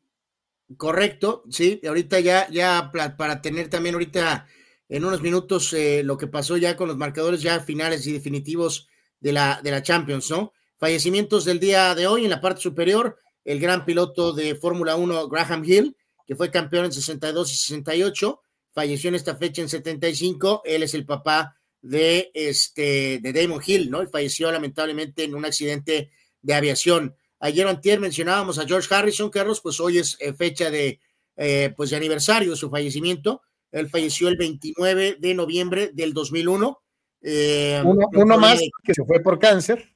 correcto, 0.76 1.42
sí, 1.50 1.80
ahorita 1.86 2.20
ya, 2.20 2.48
ya 2.50 2.90
para 2.92 3.40
tener 3.40 3.68
también 3.68 3.94
ahorita 3.94 4.46
en 4.88 5.04
unos 5.04 5.22
minutos 5.22 5.72
eh, 5.72 6.02
lo 6.04 6.16
que 6.16 6.26
pasó 6.26 6.56
ya 6.56 6.76
con 6.76 6.88
los 6.88 6.96
marcadores 6.96 7.42
ya 7.42 7.60
finales 7.60 8.06
y 8.06 8.12
definitivos 8.12 8.88
de 9.20 9.32
la, 9.32 9.60
de 9.62 9.70
la 9.70 9.82
Champions, 9.82 10.30
¿no? 10.30 10.52
Fallecimientos 10.78 11.44
del 11.44 11.58
día 11.58 11.94
de 11.94 12.06
hoy 12.06 12.24
en 12.24 12.30
la 12.30 12.40
parte 12.40 12.60
superior, 12.60 13.18
el 13.44 13.58
gran 13.58 13.84
piloto 13.84 14.32
de 14.32 14.54
Fórmula 14.56 14.96
1, 14.96 15.28
Graham 15.28 15.64
Hill, 15.64 15.96
que 16.26 16.36
fue 16.36 16.50
campeón 16.50 16.84
en 16.84 16.92
62 16.92 17.52
y 17.52 17.56
68, 17.56 18.40
falleció 18.72 19.08
en 19.08 19.14
esta 19.14 19.36
fecha 19.36 19.62
en 19.62 19.68
75, 19.68 20.62
él 20.64 20.82
es 20.82 20.92
el 20.92 21.06
papá 21.06 21.56
de, 21.88 22.30
este, 22.34 23.18
de 23.20 23.32
Damon 23.32 23.62
Hill, 23.64 23.90
¿no? 23.90 24.02
Y 24.02 24.06
falleció 24.06 24.50
lamentablemente 24.50 25.24
en 25.24 25.34
un 25.34 25.44
accidente 25.44 26.10
de 26.42 26.54
aviación. 26.54 27.14
Ayer 27.40 27.66
antier 27.66 28.00
mencionábamos 28.00 28.58
a 28.58 28.66
George 28.66 28.92
Harrison, 28.94 29.30
Carlos, 29.30 29.60
pues 29.60 29.78
hoy 29.80 29.98
es 29.98 30.16
eh, 30.20 30.32
fecha 30.32 30.70
de, 30.70 31.00
eh, 31.36 31.72
pues 31.76 31.90
de 31.90 31.96
aniversario 31.96 32.50
de 32.50 32.56
su 32.56 32.70
fallecimiento. 32.70 33.42
Él 33.72 33.88
falleció 33.88 34.28
el 34.28 34.36
29 34.36 35.16
de 35.18 35.34
noviembre 35.34 35.90
del 35.92 36.12
2001. 36.12 36.82
Eh, 37.22 37.82
uno, 37.84 38.06
uno 38.12 38.38
más 38.38 38.60
que 38.84 38.94
se 38.94 39.04
fue 39.04 39.20
por 39.20 39.38
cáncer. 39.38 39.92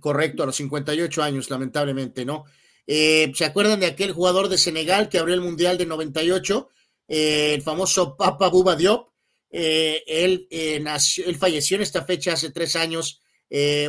Correcto, 0.00 0.42
a 0.42 0.46
los 0.46 0.56
58 0.56 1.22
años, 1.22 1.50
lamentablemente, 1.50 2.24
¿no? 2.24 2.44
Eh, 2.86 3.32
¿Se 3.34 3.44
acuerdan 3.44 3.80
de 3.80 3.86
aquel 3.86 4.12
jugador 4.12 4.48
de 4.48 4.58
Senegal 4.58 5.08
que 5.08 5.18
abrió 5.18 5.34
el 5.34 5.40
Mundial 5.40 5.78
de 5.78 5.86
98? 5.86 6.68
Eh, 7.08 7.54
el 7.54 7.62
famoso 7.62 8.16
Papa 8.16 8.48
Buba 8.48 8.76
Diop. 8.76 9.08
Eh, 9.52 10.02
él, 10.06 10.48
nació, 10.82 11.26
él 11.26 11.36
falleció 11.36 11.76
en 11.76 11.82
esta 11.82 12.04
fecha 12.04 12.32
hace 12.32 12.50
tres 12.50 12.74
años, 12.74 13.20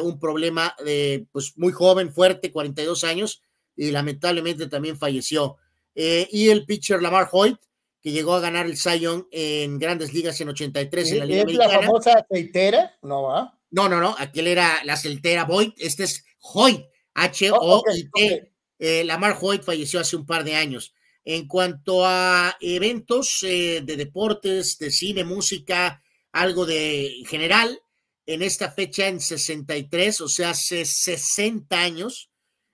un 0.02 0.20
problema 0.20 0.76
de, 0.84 1.26
pues 1.32 1.54
muy 1.56 1.72
joven, 1.72 2.14
fuerte, 2.14 2.52
42 2.52 3.06
años, 3.06 3.42
y 3.78 3.92
lamentablemente 3.92 4.68
también 4.68 4.98
falleció. 4.98 5.56
y 5.96 6.50
el 6.50 6.66
pitcher 6.66 7.02
Lamar 7.02 7.30
Hoyt, 7.32 7.58
que 8.04 8.12
llegó 8.12 8.34
a 8.34 8.42
ganar 8.42 8.66
el 8.66 8.78
Zion 8.78 9.28
en 9.32 9.80
grandes 9.80 10.14
ligas 10.14 10.40
en 10.42 10.50
83 10.50 11.12
en 11.14 11.20
la 11.20 11.26
Liga 11.26 11.44
¿Es 11.48 11.54
la 11.54 11.70
famosa 11.70 12.14
aceitera? 12.20 12.98
No 13.02 13.24
va. 13.24 13.58
No, 13.72 13.88
no, 13.90 14.00
no, 14.00 14.14
aquel 14.20 14.48
era 14.48 14.84
la 14.84 14.98
Celtera 14.98 15.46
Boyd, 15.46 15.72
este 15.78 16.04
es 16.04 16.26
Hoyt, 16.40 16.86
H-O-I-T. 17.16 18.54
Eh, 18.78 19.04
Lamar 19.06 19.38
Hoyt 19.42 19.64
falleció 19.64 20.00
hace 20.00 20.16
un 20.16 20.26
par 20.26 20.44
de 20.44 20.56
años. 20.56 20.94
En 21.26 21.48
cuanto 21.48 22.06
a 22.06 22.58
eventos 22.60 23.44
eh, 23.44 23.82
de 23.84 23.96
deportes, 23.96 24.78
de 24.78 24.92
cine, 24.92 25.24
música, 25.24 26.04
algo 26.32 26.66
de 26.66 27.24
general, 27.28 27.80
en 28.26 28.42
esta 28.42 28.72
fecha, 28.72 29.08
en 29.08 29.20
63, 29.20 30.22
o 30.22 30.28
sea, 30.28 30.52
hace 30.52 30.86
60 30.86 31.80
años, 31.80 32.30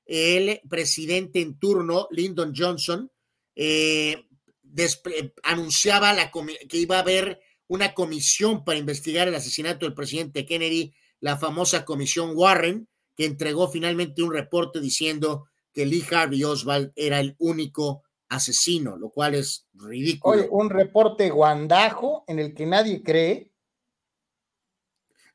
el 0.05 0.61
presidente 0.67 1.41
en 1.41 1.59
turno, 1.59 2.07
Lyndon 2.11 2.53
Johnson, 2.55 3.11
eh, 3.55 4.25
anunciaba 5.43 6.13
la 6.13 6.31
que 6.31 6.77
iba 6.77 6.97
a 6.97 7.01
haber 7.01 7.39
una 7.67 7.93
comisión 7.93 8.63
para 8.63 8.79
investigar 8.79 9.27
el 9.27 9.35
asesinato 9.35 9.85
del 9.85 9.93
presidente 9.93 10.45
Kennedy, 10.45 10.93
la 11.19 11.37
famosa 11.37 11.85
comisión 11.85 12.31
Warren, 12.35 12.87
que 13.15 13.25
entregó 13.25 13.69
finalmente 13.69 14.23
un 14.23 14.33
reporte 14.33 14.79
diciendo 14.79 15.47
que 15.73 15.85
Lee 15.85 16.05
Harvey 16.09 16.43
Oswald 16.43 16.91
era 16.95 17.19
el 17.19 17.35
único 17.37 18.03
asesino, 18.29 18.95
lo 18.95 19.09
cual 19.09 19.35
es 19.35 19.67
ridículo. 19.73 20.37
Oye, 20.37 20.47
un 20.49 20.69
reporte 20.69 21.29
guandajo 21.29 22.23
en 22.27 22.39
el 22.39 22.53
que 22.53 22.65
nadie 22.65 23.03
cree. 23.03 23.51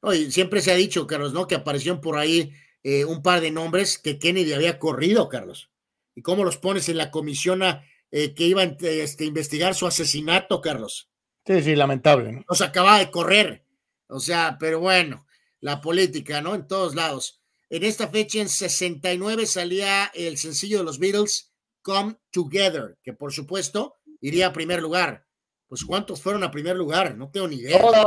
Oye, 0.00 0.30
siempre 0.30 0.60
se 0.60 0.72
ha 0.72 0.76
dicho, 0.76 1.06
Carlos, 1.06 1.32
¿no? 1.32 1.46
Que 1.46 1.56
aparecieron 1.56 2.00
por 2.00 2.16
ahí 2.16 2.52
eh, 2.82 3.04
un 3.04 3.22
par 3.22 3.40
de 3.40 3.50
nombres 3.50 3.98
que 3.98 4.18
Kennedy 4.18 4.52
había 4.52 4.78
corrido, 4.78 5.28
Carlos. 5.28 5.70
¿Y 6.14 6.22
cómo 6.22 6.44
los 6.44 6.58
pones 6.58 6.88
en 6.88 6.98
la 6.98 7.10
comisión 7.10 7.62
a, 7.62 7.84
eh, 8.10 8.34
que 8.34 8.44
iba 8.44 8.62
a 8.62 8.76
este, 8.80 9.24
investigar 9.24 9.74
su 9.74 9.86
asesinato, 9.86 10.60
Carlos? 10.60 11.10
Sí, 11.46 11.62
sí, 11.62 11.74
lamentable. 11.74 12.32
¿no? 12.32 12.44
Nos 12.48 12.60
acaba 12.60 12.98
de 12.98 13.10
correr. 13.10 13.66
O 14.06 14.20
sea, 14.20 14.56
pero 14.60 14.78
bueno, 14.80 15.26
la 15.60 15.80
política, 15.80 16.40
¿no? 16.40 16.54
En 16.54 16.68
todos 16.68 16.94
lados. 16.94 17.40
En 17.70 17.82
esta 17.82 18.08
fecha, 18.08 18.40
en 18.40 18.48
69, 18.48 19.46
salía 19.46 20.12
el 20.14 20.36
sencillo 20.36 20.78
de 20.78 20.84
los 20.84 20.98
Beatles, 20.98 21.53
Come 21.84 22.16
Together, 22.30 22.96
que 23.02 23.12
por 23.12 23.32
supuesto 23.32 23.96
iría 24.20 24.48
a 24.48 24.52
primer 24.52 24.80
lugar. 24.80 25.26
Pues, 25.68 25.84
¿cuántos 25.84 26.22
fueron 26.22 26.42
a 26.42 26.50
primer 26.50 26.76
lugar? 26.76 27.16
No 27.16 27.30
tengo 27.30 27.46
ni 27.46 27.56
idea. 27.56 27.80
Todas. 27.80 28.06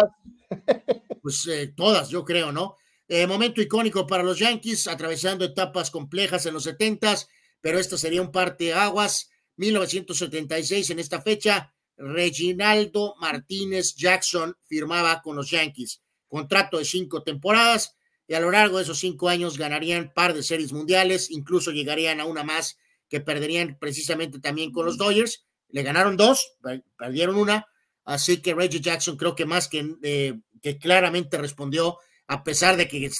Pues 1.22 1.46
eh, 1.48 1.74
todas, 1.76 2.08
yo 2.08 2.24
creo, 2.24 2.54
¿no? 2.54 2.78
Eh, 3.06 3.28
momento 3.28 3.62
icónico 3.62 4.08
para 4.08 4.24
los 4.24 4.40
Yankees, 4.40 4.88
atravesando 4.88 5.44
etapas 5.44 5.92
complejas 5.92 6.46
en 6.46 6.54
los 6.54 6.64
70 6.64 7.18
pero 7.60 7.80
esto 7.80 7.98
sería 7.98 8.22
un 8.22 8.32
parte 8.32 8.74
aguas. 8.74 9.30
1976 9.58 10.92
en 10.92 11.00
esta 11.00 11.22
fecha, 11.22 11.74
Reginaldo 11.98 13.16
Martínez 13.20 13.94
Jackson 13.96 14.56
firmaba 14.68 15.22
con 15.22 15.36
los 15.36 15.50
Yankees. 15.50 16.02
Contrato 16.28 16.78
de 16.78 16.86
cinco 16.86 17.24
temporadas 17.24 17.98
y 18.26 18.36
a 18.36 18.40
lo 18.40 18.52
largo 18.52 18.78
de 18.78 18.84
esos 18.84 19.00
cinco 19.00 19.28
años 19.28 19.58
ganarían 19.58 20.14
par 20.14 20.34
de 20.34 20.44
series 20.44 20.72
mundiales, 20.72 21.30
incluso 21.30 21.72
llegarían 21.72 22.22
a 22.22 22.26
una 22.26 22.44
más 22.44 22.78
que 23.10 23.22
perderían 23.22 23.78
precisamente 23.80 24.40
también 24.40 24.72
con 24.72 24.86
los 24.86 24.98
Dodgers. 24.98 25.46
Le 25.70 25.84
ganaron 25.84 26.18
dos, 26.18 26.58
perdieron 26.98 27.36
una, 27.36 27.66
así 28.06 28.42
que 28.42 28.54
Reggie 28.54 28.80
Jackson 28.80 29.18
creo 29.18 29.36
que 29.36 29.46
más 29.46 29.68
que, 29.68 29.96
eh, 30.04 30.40
que 30.62 30.78
claramente 30.78 31.38
respondió, 31.38 31.98
a 32.28 32.44
pesar 32.44 32.78
de 32.78 32.88
que 32.88 33.12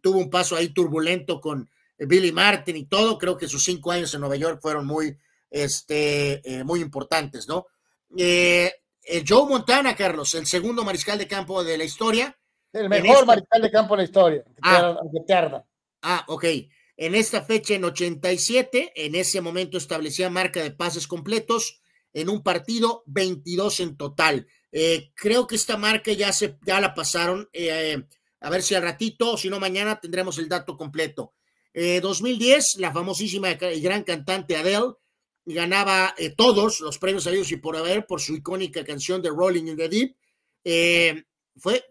tuvo 0.00 0.18
un 0.18 0.30
paso 0.30 0.56
ahí 0.56 0.68
turbulento 0.68 1.40
con 1.40 1.68
Billy 1.98 2.32
Martin 2.32 2.76
y 2.76 2.86
todo, 2.86 3.18
creo 3.18 3.36
que 3.36 3.48
sus 3.48 3.64
cinco 3.64 3.90
años 3.90 4.12
en 4.14 4.20
Nueva 4.20 4.36
York 4.36 4.60
fueron 4.60 4.86
muy, 4.86 5.16
este, 5.50 6.42
eh, 6.48 6.64
muy 6.64 6.80
importantes, 6.80 7.48
¿no? 7.48 7.66
Eh, 8.16 8.72
Joe 9.26 9.48
Montana, 9.48 9.94
Carlos, 9.94 10.34
el 10.34 10.46
segundo 10.46 10.84
mariscal 10.84 11.18
de 11.18 11.28
campo 11.28 11.62
de 11.62 11.78
la 11.78 11.84
historia. 11.84 12.36
El 12.72 12.88
mejor 12.88 13.24
mariscal 13.24 13.62
de 13.62 13.70
campo 13.70 13.94
de 13.94 13.98
la 13.98 14.04
historia, 14.04 14.44
ah, 14.62 14.98
te 15.24 15.34
Ah, 16.02 16.24
ok. 16.28 16.44
En 16.96 17.14
esta 17.14 17.42
fecha, 17.42 17.74
en 17.74 17.84
87, 17.84 18.92
en 18.94 19.14
ese 19.14 19.40
momento 19.40 19.76
establecía 19.76 20.30
marca 20.30 20.62
de 20.62 20.70
pases 20.70 21.06
completos 21.06 21.80
en 22.12 22.28
un 22.30 22.42
partido, 22.42 23.02
22 23.06 23.80
en 23.80 23.96
total. 23.96 24.46
Eh, 24.72 25.10
creo 25.14 25.46
que 25.46 25.56
esta 25.56 25.76
marca 25.76 26.12
ya, 26.12 26.32
se, 26.32 26.58
ya 26.64 26.80
la 26.80 26.94
pasaron. 26.94 27.48
Eh, 27.52 28.02
a 28.40 28.50
ver 28.50 28.62
si 28.62 28.74
al 28.74 28.82
ratito, 28.82 29.36
si 29.36 29.50
no 29.50 29.60
mañana, 29.60 30.00
tendremos 30.00 30.38
el 30.38 30.48
dato 30.48 30.76
completo. 30.76 31.34
2010, 31.74 32.76
la 32.76 32.90
famosísima 32.90 33.50
y 33.50 33.80
gran 33.82 34.02
cantante 34.02 34.56
Adele 34.56 34.94
ganaba 35.46 36.14
eh, 36.18 36.30
todos 36.30 36.80
los 36.80 36.98
premios 36.98 37.26
ellos 37.26 37.50
y 37.52 37.56
por 37.56 37.76
haber 37.76 38.04
por 38.06 38.20
su 38.20 38.34
icónica 38.34 38.84
canción 38.84 39.22
de 39.22 39.30
Rolling 39.30 39.68
in 39.68 39.76
the 39.76 39.88
Deep. 39.88 40.16
Eh, 40.64 41.24
fue, 41.56 41.84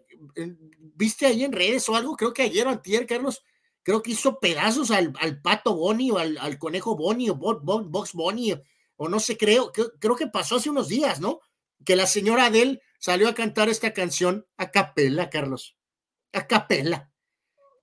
¿viste 0.78 1.26
ahí 1.26 1.42
en 1.42 1.52
redes 1.52 1.88
o 1.88 1.96
algo? 1.96 2.14
Creo 2.16 2.34
que 2.34 2.42
ayer 2.42 2.66
o 2.66 2.70
antier, 2.70 3.06
Carlos, 3.06 3.42
creo 3.86 4.02
que 4.02 4.10
hizo 4.10 4.40
pedazos 4.40 4.90
al, 4.90 5.12
pato 5.42 5.76
Bonnie 5.76 6.10
o 6.10 6.18
al, 6.18 6.58
conejo 6.58 6.96
Bonnie 6.96 7.30
o 7.30 7.36
Box 7.36 8.14
Bonnie 8.14 8.60
o 8.96 9.08
no 9.08 9.20
sé, 9.20 9.36
creo, 9.36 9.70
creo 9.72 10.16
que 10.16 10.26
pasó 10.26 10.56
hace 10.56 10.70
unos 10.70 10.88
días, 10.88 11.20
¿no? 11.20 11.38
Que 11.84 11.94
la 11.94 12.08
señora 12.08 12.46
Adele 12.46 12.80
salió 12.98 13.28
a 13.28 13.34
cantar 13.34 13.68
esta 13.68 13.92
canción 13.92 14.44
a 14.56 14.72
capela, 14.72 15.30
Carlos. 15.30 15.76
A 16.32 16.48
capela. 16.48 17.12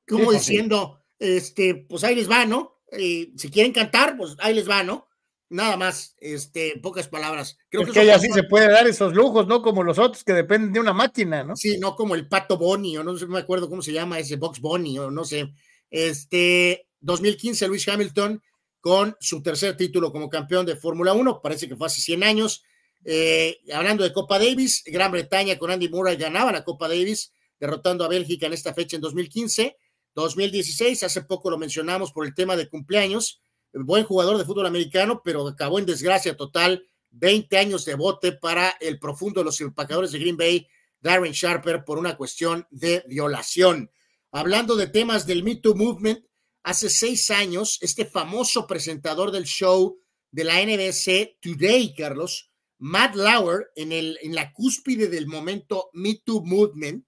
Como 0.05 0.33
diciendo, 0.33 0.99
este, 1.19 1.73
pues 1.87 2.03
ahí 2.03 2.15
les 2.15 2.29
va, 2.29 2.45
¿no? 2.45 2.81
Eh, 2.91 3.31
si 3.37 3.49
quieren 3.49 3.71
cantar, 3.71 4.17
pues 4.17 4.35
ahí 4.39 4.53
les 4.53 4.69
va, 4.69 4.83
¿no? 4.83 5.07
Nada 5.47 5.77
más, 5.77 6.17
este, 6.19 6.81
pocas 6.83 7.07
palabras. 7.07 7.57
Creo 7.69 7.85
que, 7.85 8.01
ella 8.01 8.19
sí 8.19 8.27
se 8.29 8.43
puede 8.43 8.69
dar 8.69 8.87
esos 8.87 9.13
lujos, 9.13 9.47
¿no? 9.47 9.61
Como 9.61 9.83
los 9.83 9.99
otros 9.99 10.25
que 10.25 10.33
dependen 10.33 10.73
de 10.73 10.81
una 10.81 10.91
máquina, 10.91 11.45
¿no? 11.45 11.55
Sí, 11.55 11.77
no 11.77 11.95
como 11.95 12.15
el 12.15 12.27
Pato 12.27 12.57
Bonnie, 12.57 12.97
o 12.97 13.05
no 13.05 13.15
sé, 13.15 13.25
me 13.25 13.39
acuerdo 13.39 13.69
cómo 13.69 13.81
se 13.81 13.93
llama 13.93 14.19
ese 14.19 14.35
Box 14.35 14.59
Bonnie, 14.59 14.99
o 14.99 15.09
no 15.09 15.23
sé. 15.23 15.53
Este, 15.93 16.87
2015, 17.01 17.67
Luis 17.67 17.87
Hamilton 17.87 18.41
con 18.81 19.15
su 19.19 19.43
tercer 19.43 19.77
título 19.77 20.11
como 20.11 20.27
campeón 20.27 20.65
de 20.65 20.75
Fórmula 20.75 21.13
1, 21.13 21.39
parece 21.41 21.69
que 21.69 21.75
fue 21.75 21.85
hace 21.85 22.01
100 22.01 22.23
años. 22.23 22.63
Eh, 23.05 23.59
hablando 23.71 24.03
de 24.03 24.11
Copa 24.11 24.39
Davis, 24.39 24.81
Gran 24.87 25.11
Bretaña 25.11 25.59
con 25.59 25.69
Andy 25.69 25.89
Murray 25.89 26.17
ganaba 26.17 26.51
la 26.51 26.63
Copa 26.63 26.87
Davis, 26.87 27.31
derrotando 27.59 28.03
a 28.03 28.07
Bélgica 28.07 28.47
en 28.47 28.53
esta 28.53 28.73
fecha 28.73 28.95
en 28.95 29.03
2015. 29.03 29.77
2016, 30.15 31.03
hace 31.03 31.21
poco 31.21 31.51
lo 31.51 31.59
mencionamos 31.59 32.11
por 32.11 32.25
el 32.25 32.33
tema 32.33 32.55
de 32.55 32.67
cumpleaños, 32.67 33.39
buen 33.71 34.03
jugador 34.03 34.39
de 34.39 34.45
fútbol 34.45 34.65
americano, 34.65 35.21
pero 35.23 35.47
acabó 35.47 35.77
en 35.77 35.85
desgracia 35.85 36.35
total, 36.35 36.87
20 37.11 37.55
años 37.55 37.85
de 37.85 37.93
bote 37.93 38.31
para 38.31 38.69
el 38.81 38.97
profundo 38.97 39.41
de 39.41 39.45
los 39.45 39.61
empacadores 39.61 40.11
de 40.11 40.17
Green 40.17 40.37
Bay, 40.37 40.67
Darren 40.99 41.33
Sharper, 41.33 41.85
por 41.85 41.99
una 41.99 42.17
cuestión 42.17 42.65
de 42.71 43.03
violación. 43.07 43.91
Hablando 44.35 44.75
de 44.75 44.87
temas 44.87 45.27
del 45.27 45.43
Me 45.43 45.57
Too 45.57 45.75
Movement, 45.75 46.25
hace 46.63 46.89
seis 46.89 47.29
años, 47.29 47.77
este 47.81 48.03
famoso 48.03 48.65
presentador 48.65 49.29
del 49.29 49.43
show 49.43 49.99
de 50.31 50.43
la 50.43 50.59
NBC 50.59 51.37
Today, 51.39 51.93
Carlos, 51.95 52.51
Matt 52.79 53.13
Lauer, 53.13 53.69
en, 53.75 53.91
el, 53.91 54.17
en 54.23 54.33
la 54.33 54.51
cúspide 54.51 55.07
del 55.07 55.27
momento 55.27 55.91
Me 55.93 56.15
Too 56.15 56.43
Movement, 56.43 57.05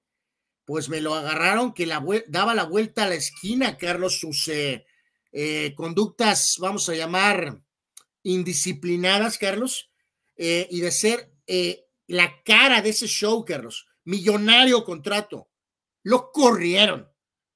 pues 0.66 0.88
me 0.88 1.02
lo 1.02 1.16
agarraron 1.16 1.74
que 1.74 1.88
la, 1.88 2.06
daba 2.28 2.54
la 2.54 2.66
vuelta 2.66 3.06
a 3.06 3.10
la 3.10 3.16
esquina, 3.16 3.76
Carlos, 3.76 4.20
sus 4.20 4.48
eh, 4.50 4.86
eh, 5.32 5.74
conductas, 5.76 6.58
vamos 6.60 6.88
a 6.90 6.94
llamar, 6.94 7.60
indisciplinadas, 8.22 9.40
Carlos, 9.40 9.90
eh, 10.36 10.68
y 10.70 10.80
de 10.82 10.92
ser 10.92 11.32
la 12.06 12.44
cara 12.44 12.84
de 12.84 12.90
ese 12.90 13.08
show, 13.08 13.44
Carlos, 13.44 13.88
millonario 14.04 14.84
contrato. 14.84 15.50
Lo 16.04 16.32
corrieron, 16.32 17.15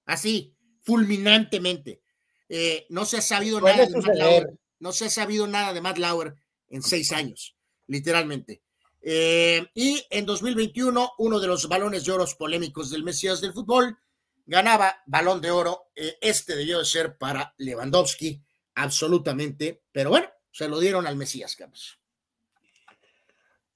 así, 0.10 0.56
fulminantemente. 0.82 2.02
Eh, 2.50 2.86
no 2.90 3.06
se 3.06 3.18
ha 3.18 3.22
sabido 3.22 3.62
nada 3.62 3.86
de 3.86 3.96
Matt 3.96 4.16
Lauer. 4.16 4.60
No 4.80 4.92
se 4.92 5.06
ha 5.06 5.10
sabido 5.10 5.48
nada 5.48 5.74
de 5.74 5.82
Matt 5.82 5.98
Lauer 5.98 6.36
en 6.68 6.82
seis 6.82 7.12
años, 7.12 7.56
literalmente. 7.88 8.64
Eh, 9.02 9.66
y 9.74 10.04
en 10.10 10.26
2021, 10.26 11.12
uno 11.18 11.40
de 11.40 11.48
los 11.48 11.68
balones 11.68 12.06
de 12.06 12.12
oro 12.12 12.26
polémicos 12.38 12.90
del 12.90 13.04
Mesías 13.04 13.40
del 13.40 13.54
fútbol 13.54 13.98
ganaba 14.46 15.04
balón 15.06 15.42
de 15.42 15.52
oro. 15.52 15.92
Eh, 15.96 16.18
este 16.22 16.56
debió 16.56 16.80
de 16.80 16.86
ser 16.86 17.18
para 17.18 17.54
Lewandowski, 17.58 18.42
absolutamente. 18.76 19.84
Pero 19.92 20.10
bueno, 20.10 20.28
se 20.52 20.68
lo 20.68 20.80
dieron 20.80 21.06
al 21.06 21.16
Mesías, 21.16 21.56
Carlos. 21.56 21.99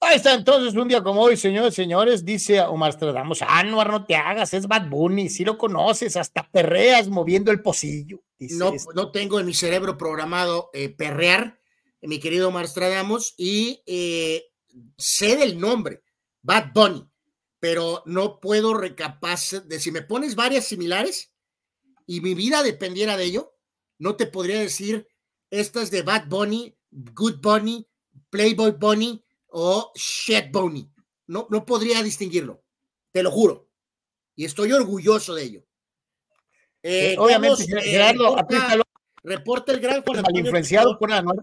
Ahí 0.06 0.16
está 0.16 0.34
entonces 0.34 0.74
un 0.74 0.86
día 0.86 1.02
como 1.02 1.22
hoy, 1.22 1.36
señores, 1.36 1.74
señores, 1.74 2.24
dice 2.24 2.60
Omar 2.60 2.92
Stradamos, 2.92 3.40
Anuar, 3.42 3.90
no 3.90 4.04
te 4.04 4.14
hagas, 4.14 4.52
es 4.52 4.66
Bad 4.66 4.88
Bunny, 4.88 5.30
si 5.30 5.44
lo 5.44 5.56
conoces, 5.56 6.16
hasta 6.16 6.48
perreas 6.50 7.08
moviendo 7.08 7.50
el 7.50 7.62
pocillo. 7.62 8.22
No, 8.38 8.74
este. 8.74 8.92
no 8.94 9.10
tengo 9.10 9.40
en 9.40 9.46
mi 9.46 9.54
cerebro 9.54 9.96
programado 9.96 10.68
eh, 10.74 10.90
perrear, 10.90 11.58
mi 12.02 12.20
querido 12.20 12.48
Omar 12.48 12.68
Stradamos, 12.68 13.34
y 13.38 13.82
eh, 13.86 14.44
sé 14.98 15.36
del 15.36 15.58
nombre, 15.58 16.02
Bad 16.42 16.72
Bunny, 16.74 17.08
pero 17.58 18.02
no 18.04 18.40
puedo 18.40 18.74
recapaz 18.74 19.62
de 19.66 19.80
si 19.80 19.90
me 19.90 20.02
pones 20.02 20.34
varias 20.34 20.66
similares 20.66 21.32
y 22.06 22.20
mi 22.20 22.34
vida 22.34 22.62
dependiera 22.62 23.16
de 23.16 23.24
ello, 23.24 23.54
no 23.98 24.16
te 24.16 24.26
podría 24.26 24.60
decir, 24.60 25.08
esta 25.50 25.80
es 25.80 25.90
de 25.90 26.02
Bad 26.02 26.26
Bunny, 26.28 26.76
Good 26.90 27.40
Bunny, 27.40 27.88
Playboy 28.28 28.72
Bunny, 28.72 29.23
o 29.54 29.92
Shit 29.94 30.50
Boney. 30.50 30.88
No, 31.26 31.46
no 31.48 31.64
podría 31.64 32.02
distinguirlo, 32.02 32.62
te 33.12 33.22
lo 33.22 33.30
juro. 33.30 33.68
Y 34.36 34.44
estoy 34.44 34.72
orgulloso 34.72 35.34
de 35.34 35.44
ello. 35.44 35.64
Eh, 36.82 37.16
obviamente, 37.18 37.62
eh, 37.62 37.80
Gerardo, 37.82 38.36
reporta, 39.22 39.72
el 39.72 39.80
gran 39.80 40.02
Juan 40.02 40.22
influenciado 40.36 40.98
por 40.98 41.12
Anuar. 41.12 41.38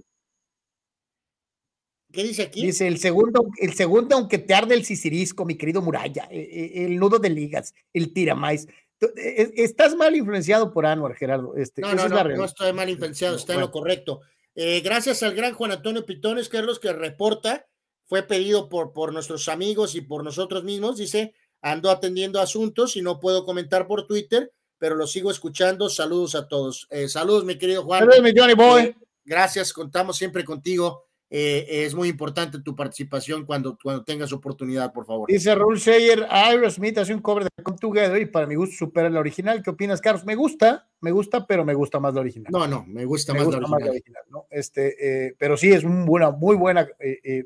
¿Qué 2.12 2.24
dice 2.24 2.44
aquí? 2.44 2.66
Dice 2.66 2.86
el 2.86 3.00
segundo, 3.00 3.48
el 3.58 3.74
segundo, 3.74 4.18
aunque 4.18 4.38
te 4.38 4.54
arde 4.54 4.76
el 4.76 4.84
sisirisco, 4.84 5.46
mi 5.46 5.56
querido 5.56 5.82
Muralla, 5.82 6.28
eh, 6.30 6.86
el, 6.86 6.98
nudo 6.98 7.18
de 7.18 7.30
ligas, 7.30 7.74
el 7.94 8.14
tiramais. 8.14 8.68
Estás 9.16 9.96
mal 9.96 10.16
influenciado 10.16 10.74
por 10.74 10.86
Anuar, 10.86 11.16
Gerardo. 11.16 11.56
Este, 11.56 11.82
no, 11.82 11.96
no, 11.96 12.10
no, 12.10 12.24
no 12.24 12.46
estoy 12.46 12.74
mal 12.74 12.90
influenciado, 12.90 13.38
está 13.38 13.54
en 13.54 13.62
lo 13.62 13.72
correcto. 13.72 14.20
gracias 14.54 15.24
al 15.24 15.34
gran 15.34 15.54
Juan 15.54 15.72
Antonio 15.72 16.06
Pitones, 16.06 16.50
Carlos, 16.50 16.80
que 16.80 16.92
reporta 16.92 17.71
fue 18.12 18.24
pedido 18.24 18.68
por, 18.68 18.92
por 18.92 19.14
nuestros 19.14 19.48
amigos 19.48 19.96
y 19.96 20.02
por 20.02 20.26
nosotros 20.26 20.66
mismos. 20.66 20.98
Dice, 20.98 21.34
ando 21.62 21.90
atendiendo 21.90 22.42
asuntos 22.42 22.98
y 22.98 23.02
no 23.02 23.22
puedo 23.22 23.46
comentar 23.46 23.88
por 23.88 24.06
Twitter, 24.06 24.52
pero 24.78 24.96
lo 24.96 25.08
sigo 25.08 25.32
escuchando. 25.32 25.88
Saludos 25.88 26.36
a 26.36 26.46
todos. 26.50 26.88
Eh, 26.90 27.08
saludos, 27.08 27.46
mi 27.46 27.58
querido 27.58 27.86
Juan. 27.86 28.02
Saludos, 28.02 28.22
mi 28.22 28.34
Johnny 28.38 28.54
Boy. 28.54 28.94
Gracias, 29.24 29.72
contamos 29.72 30.18
siempre 30.18 30.44
contigo. 30.44 31.08
Eh, 31.34 31.86
es 31.86 31.96
muy 31.96 32.10
importante 32.10 32.60
tu 32.60 32.76
participación 32.76 33.46
cuando, 33.46 33.78
cuando 33.82 34.04
tengas 34.04 34.34
oportunidad, 34.34 34.92
por 34.92 35.06
favor. 35.06 35.30
Dice 35.30 35.56
Raúl 35.56 35.80
Sayer, 35.80 36.28
Aerosmith 36.30 36.98
hace 36.98 37.14
un 37.14 37.22
cover 37.22 37.46
de 37.46 37.64
Come 37.64 37.78
Together 37.78 38.22
y 38.22 38.26
para 38.26 38.46
mi 38.46 38.56
gusto 38.56 38.76
supera 38.76 39.10
la 39.10 39.22
original. 39.22 39.64
¿Qué 39.64 39.70
opinas, 39.70 40.02
Carlos? 40.02 40.26
Me 40.26 40.36
gusta, 40.36 40.90
me 41.00 41.12
gusta, 41.12 41.48
pero 41.48 41.64
me 41.64 41.74
gusta 41.74 42.02
más 42.02 42.14
la 42.14 42.20
original. 42.20 42.52
No, 42.52 42.68
no, 42.68 42.86
me 42.86 43.06
gusta, 43.06 43.34
más, 43.34 43.48
la 43.48 43.58
original. 43.58 44.24
¿no? 44.30 44.46
este, 44.50 45.34
pero 45.40 45.56
sí, 45.56 45.72
es 45.72 45.86
una 45.86 46.32
muy 46.32 46.58
buena 46.58 46.86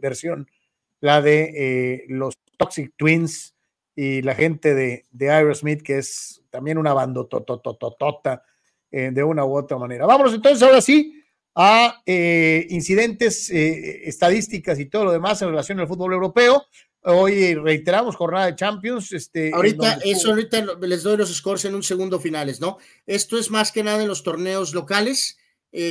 versión 0.02 0.48
la 1.06 1.22
de 1.22 1.52
eh, 1.56 2.06
los 2.08 2.40
Toxic 2.58 2.94
Twins 2.98 3.56
y 3.96 4.24
la 4.24 4.34
gente 4.34 4.74
de, 4.74 5.06
de 5.12 5.30
Aerosmith, 5.30 5.84
que 5.84 6.00
es 6.00 6.42
también 6.50 6.80
una 6.80 6.94
banda 6.94 7.24
totototota 7.26 8.44
eh, 8.92 9.12
de 9.12 9.24
una 9.24 9.46
u 9.46 9.56
otra 9.56 9.78
manera. 9.78 10.08
Vámonos 10.08 10.34
entonces 10.34 10.64
ahora 10.64 10.82
sí 10.82 11.24
a 11.56 12.02
eh, 12.06 12.68
incidentes, 12.70 13.50
estadísticas 13.50 14.80
y 14.80 14.86
todo 14.86 15.06
lo 15.06 15.12
demás 15.12 15.42
en 15.42 15.50
relación 15.50 15.80
al 15.80 15.88
fútbol 15.88 16.14
europeo. 16.14 16.66
Hoy 17.02 17.54
reiteramos 17.56 18.16
jornada 18.16 18.48
de 18.48 18.56
Champions. 18.56 19.12
Este, 19.14 19.52
ahorita, 19.54 20.00
eso 20.04 20.30
ahorita 20.30 20.66
les 20.82 21.04
doy 21.04 21.18
los 21.18 21.34
scores 21.34 21.66
en 21.66 21.76
un 21.76 21.84
segundo 21.84 22.20
finales, 22.20 22.60
¿no? 22.60 22.78
Esto 23.06 23.38
es 23.38 23.52
más 23.52 23.72
que 23.72 23.84
nada 23.84 24.02
en 24.02 24.08
los 24.08 24.24
torneos 24.24 24.74
locales, 24.74 25.38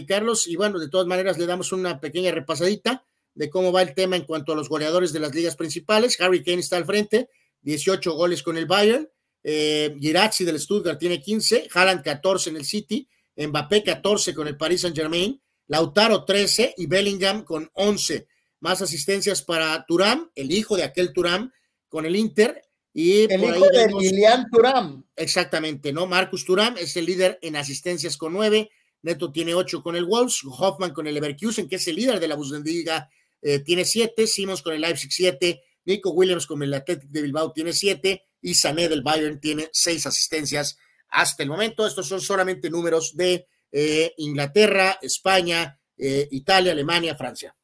Carlos, 0.09 0.47
y 0.47 0.57
bueno, 0.57 0.78
de 0.78 0.89
todas 0.89 1.07
maneras 1.07 1.39
le 1.39 1.47
damos 1.47 1.70
una 1.73 2.01
pequeña 2.01 2.33
repasadita 2.33 3.05
de 3.34 3.51
cómo 3.51 3.73
va 3.73 3.83
el 3.83 3.94
tema 3.94 4.17
en 4.17 4.25
cuanto 4.25 4.52
a 4.52 4.57
los 4.57 4.68
goleadores 4.68 5.12
de 5.12 5.20
las 5.20 5.34
ligas 5.34 5.57
principales. 5.57 6.20
Harry 6.20 6.43
Kane 6.43 6.60
está 6.60 6.76
al 6.76 6.84
frente, 6.84 7.28
18 7.62 8.12
goles 8.12 8.43
con 8.43 8.57
el 8.57 8.67
Bayern. 8.67 9.09
Eh, 9.43 9.94
Girazzi 10.01 10.44
del 10.44 10.59
Stuttgart 10.59 10.99
tiene 10.99 11.20
15, 11.20 11.68
Haaland 11.75 12.02
14 12.02 12.51
en 12.51 12.57
el 12.57 12.65
City, 12.65 13.07
Mbappé 13.36 13.83
14 13.83 14.34
con 14.34 14.49
el 14.49 14.57
Paris 14.57 14.83
Saint 14.83 14.97
Germain, 14.97 15.41
Lautaro 15.67 16.25
13 16.25 16.75
y 16.76 16.86
Bellingham 16.86 17.44
con 17.44 17.70
11. 17.75 18.26
Más 18.60 18.83
asistencias 18.83 19.43
para 19.43 19.84
Turam, 19.86 20.31
el 20.34 20.51
hijo 20.52 20.76
de 20.76 20.84
aquel 20.84 21.12
Turam 21.12 21.52
con 21.89 22.07
el 22.07 22.17
Inter. 22.17 22.62
Y 22.93 23.23
el 23.33 23.43
hijo 23.43 23.67
de 23.68 23.89
Lilian 23.99 24.47
Turam. 24.51 25.05
Exactamente, 25.17 25.93
¿no? 25.93 26.07
Marcus 26.07 26.44
Turam 26.44 26.76
es 26.78 26.97
el 26.97 27.07
líder 27.07 27.39
en 27.43 27.57
asistencias 27.57 28.17
con 28.17 28.33
9. 28.33 28.70
Neto 29.02 29.33
tiene 29.33 29.55
8 29.55 29.83
con 29.83 29.97
el 29.97 30.05
Wolves, 30.05 30.41
Hoffman 30.44 30.93
con 30.93 31.07
el 31.07 31.15
Leverkusen, 31.15 31.68
que 31.68 31.76
es 31.76 31.89
el 31.89 31.97
líder 31.97 32.20
de 32.20 32.28
la 32.28 32.36
Bundesliga 32.36 33.10
eh, 33.47 33.59
tiene 33.59 33.84
siete, 33.84 34.26
Simons 34.26 34.62
con 34.62 34.73
el 34.73 34.81
Leipzig 34.81 35.12
siete, 35.12 35.62
Nico 35.84 36.10
Williams 36.12 36.47
con 36.47 36.62
el 36.62 36.73
Athletic 36.73 37.10
de 37.10 37.20
Bilbao 37.20 37.52
tiene 37.52 37.75
siete 37.75 38.25
y 38.41 38.55
Sané 38.55 38.89
del 38.89 39.02
Bayern 39.02 39.39
tiene 39.39 39.68
seis 39.70 40.07
asistencias 40.07 40.78
hasta 41.10 41.43
el 41.43 41.51
momento. 41.51 41.86
Estos 41.86 42.09
son 42.09 42.23
solamente 42.23 42.70
números 42.70 43.15
de 43.15 43.47
eh, 43.77 44.15
Inglaterra, 44.19 45.01
España, 45.03 45.77
eh, 45.99 46.28
Italia, 46.31 46.70
Alemania, 46.70 47.17
Francia. 47.17 47.57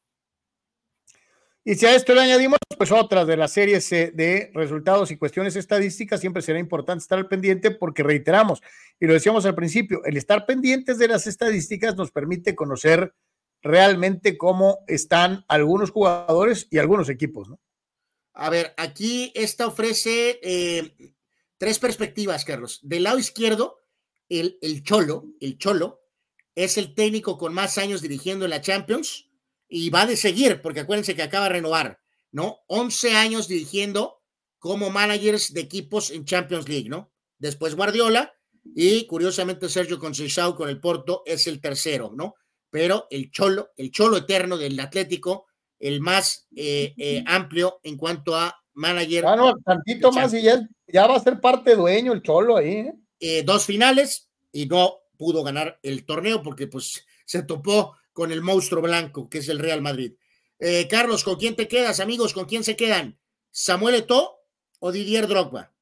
Y 1.63 1.75
si 1.75 1.85
a 1.85 1.95
esto 1.95 2.13
le 2.13 2.19
añadimos, 2.19 2.59
pues 2.77 2.91
otras 2.91 3.25
de 3.27 3.37
las 3.37 3.53
series 3.53 3.89
de 3.89 4.51
resultados 4.53 5.09
y 5.11 5.17
cuestiones 5.17 5.55
estadísticas, 5.55 6.19
siempre 6.19 6.41
será 6.41 6.59
importante 6.59 7.03
estar 7.03 7.17
al 7.17 7.29
pendiente 7.29 7.71
porque 7.71 8.03
reiteramos, 8.03 8.61
y 8.99 9.05
lo 9.05 9.13
decíamos 9.13 9.45
al 9.45 9.55
principio, 9.55 10.03
el 10.03 10.17
estar 10.17 10.45
pendientes 10.45 10.97
de 10.97 11.07
las 11.07 11.27
estadísticas 11.27 11.95
nos 11.95 12.11
permite 12.11 12.55
conocer 12.55 13.13
realmente 13.61 14.37
cómo 14.37 14.79
están 14.87 15.45
algunos 15.47 15.91
jugadores 15.91 16.67
y 16.71 16.77
algunos 16.79 17.07
equipos, 17.07 17.47
¿no? 17.47 17.59
A 18.33 18.49
ver, 18.49 18.73
aquí 18.75 19.31
esta 19.33 19.65
ofrece 19.65 20.39
eh, 20.43 21.13
tres 21.57 21.79
perspectivas, 21.79 22.43
Carlos. 22.43 22.79
Del 22.81 23.03
lado 23.03 23.17
izquierdo, 23.17 23.77
el, 24.27 24.57
el 24.61 24.83
Cholo, 24.83 25.25
el 25.39 25.57
Cholo, 25.57 26.00
es 26.55 26.77
el 26.77 26.93
técnico 26.93 27.37
con 27.37 27.53
más 27.53 27.77
años 27.77 28.01
dirigiendo 28.01 28.45
en 28.45 28.51
la 28.51 28.61
Champions 28.61 29.29
y 29.67 29.89
va 29.89 30.05
de 30.05 30.17
seguir, 30.17 30.61
porque 30.61 30.81
acuérdense 30.81 31.15
que 31.15 31.23
acaba 31.23 31.45
de 31.45 31.53
renovar, 31.53 31.99
¿no? 32.31 32.59
11 32.67 33.15
años 33.15 33.47
dirigiendo 33.47 34.17
como 34.59 34.89
managers 34.89 35.53
de 35.53 35.61
equipos 35.61 36.11
en 36.11 36.25
Champions 36.25 36.67
League, 36.67 36.89
¿no? 36.89 37.11
Después 37.39 37.75
Guardiola 37.75 38.33
y 38.75 39.07
curiosamente 39.07 39.69
Sergio 39.69 39.97
Conceição 39.97 40.53
con 40.53 40.69
el 40.69 40.79
Porto 40.79 41.23
es 41.25 41.47
el 41.47 41.61
tercero, 41.61 42.11
¿no? 42.13 42.35
Pero 42.69 43.07
el 43.09 43.31
Cholo, 43.31 43.71
el 43.77 43.91
Cholo 43.91 44.17
eterno 44.17 44.57
del 44.57 44.79
Atlético, 44.79 45.47
el 45.79 45.99
más 45.99 46.47
eh, 46.55 46.93
eh, 46.97 47.23
amplio 47.25 47.79
en 47.83 47.97
cuanto 47.97 48.35
a 48.35 48.55
manager. 48.73 49.25
Ah, 49.25 49.35
no, 49.35 49.53
tantito 49.65 50.11
más 50.11 50.33
y 50.33 50.43
ya, 50.43 50.67
ya, 50.87 51.07
va 51.07 51.15
a 51.15 51.19
ser 51.19 51.39
parte 51.39 51.75
dueño 51.75 52.13
el 52.13 52.21
Cholo 52.21 52.57
ahí. 52.57 52.71
¿eh? 52.71 52.93
¿eh? 53.19 53.43
dos 53.43 53.65
finales 53.65 54.29
y 54.51 54.65
no 54.65 55.00
pudo 55.21 55.43
ganar 55.43 55.77
el 55.83 56.03
torneo 56.03 56.41
porque 56.41 56.65
pues 56.65 57.05
se 57.25 57.43
topó 57.43 57.95
con 58.11 58.31
el 58.31 58.41
monstruo 58.41 58.81
blanco 58.81 59.29
que 59.29 59.37
es 59.37 59.49
el 59.49 59.59
Real 59.59 59.79
Madrid. 59.79 60.13
Eh, 60.57 60.87
Carlos, 60.89 61.23
¿con 61.23 61.35
quién 61.35 61.55
te 61.55 61.67
quedas, 61.67 61.99
amigos? 61.99 62.33
¿Con 62.33 62.45
quién 62.45 62.63
se 62.63 62.75
quedan? 62.75 63.19
¿Samuel 63.51 63.93
Eto'o 63.93 64.39
o 64.79 64.91
Didier 64.91 65.27
Drogba? 65.27 65.73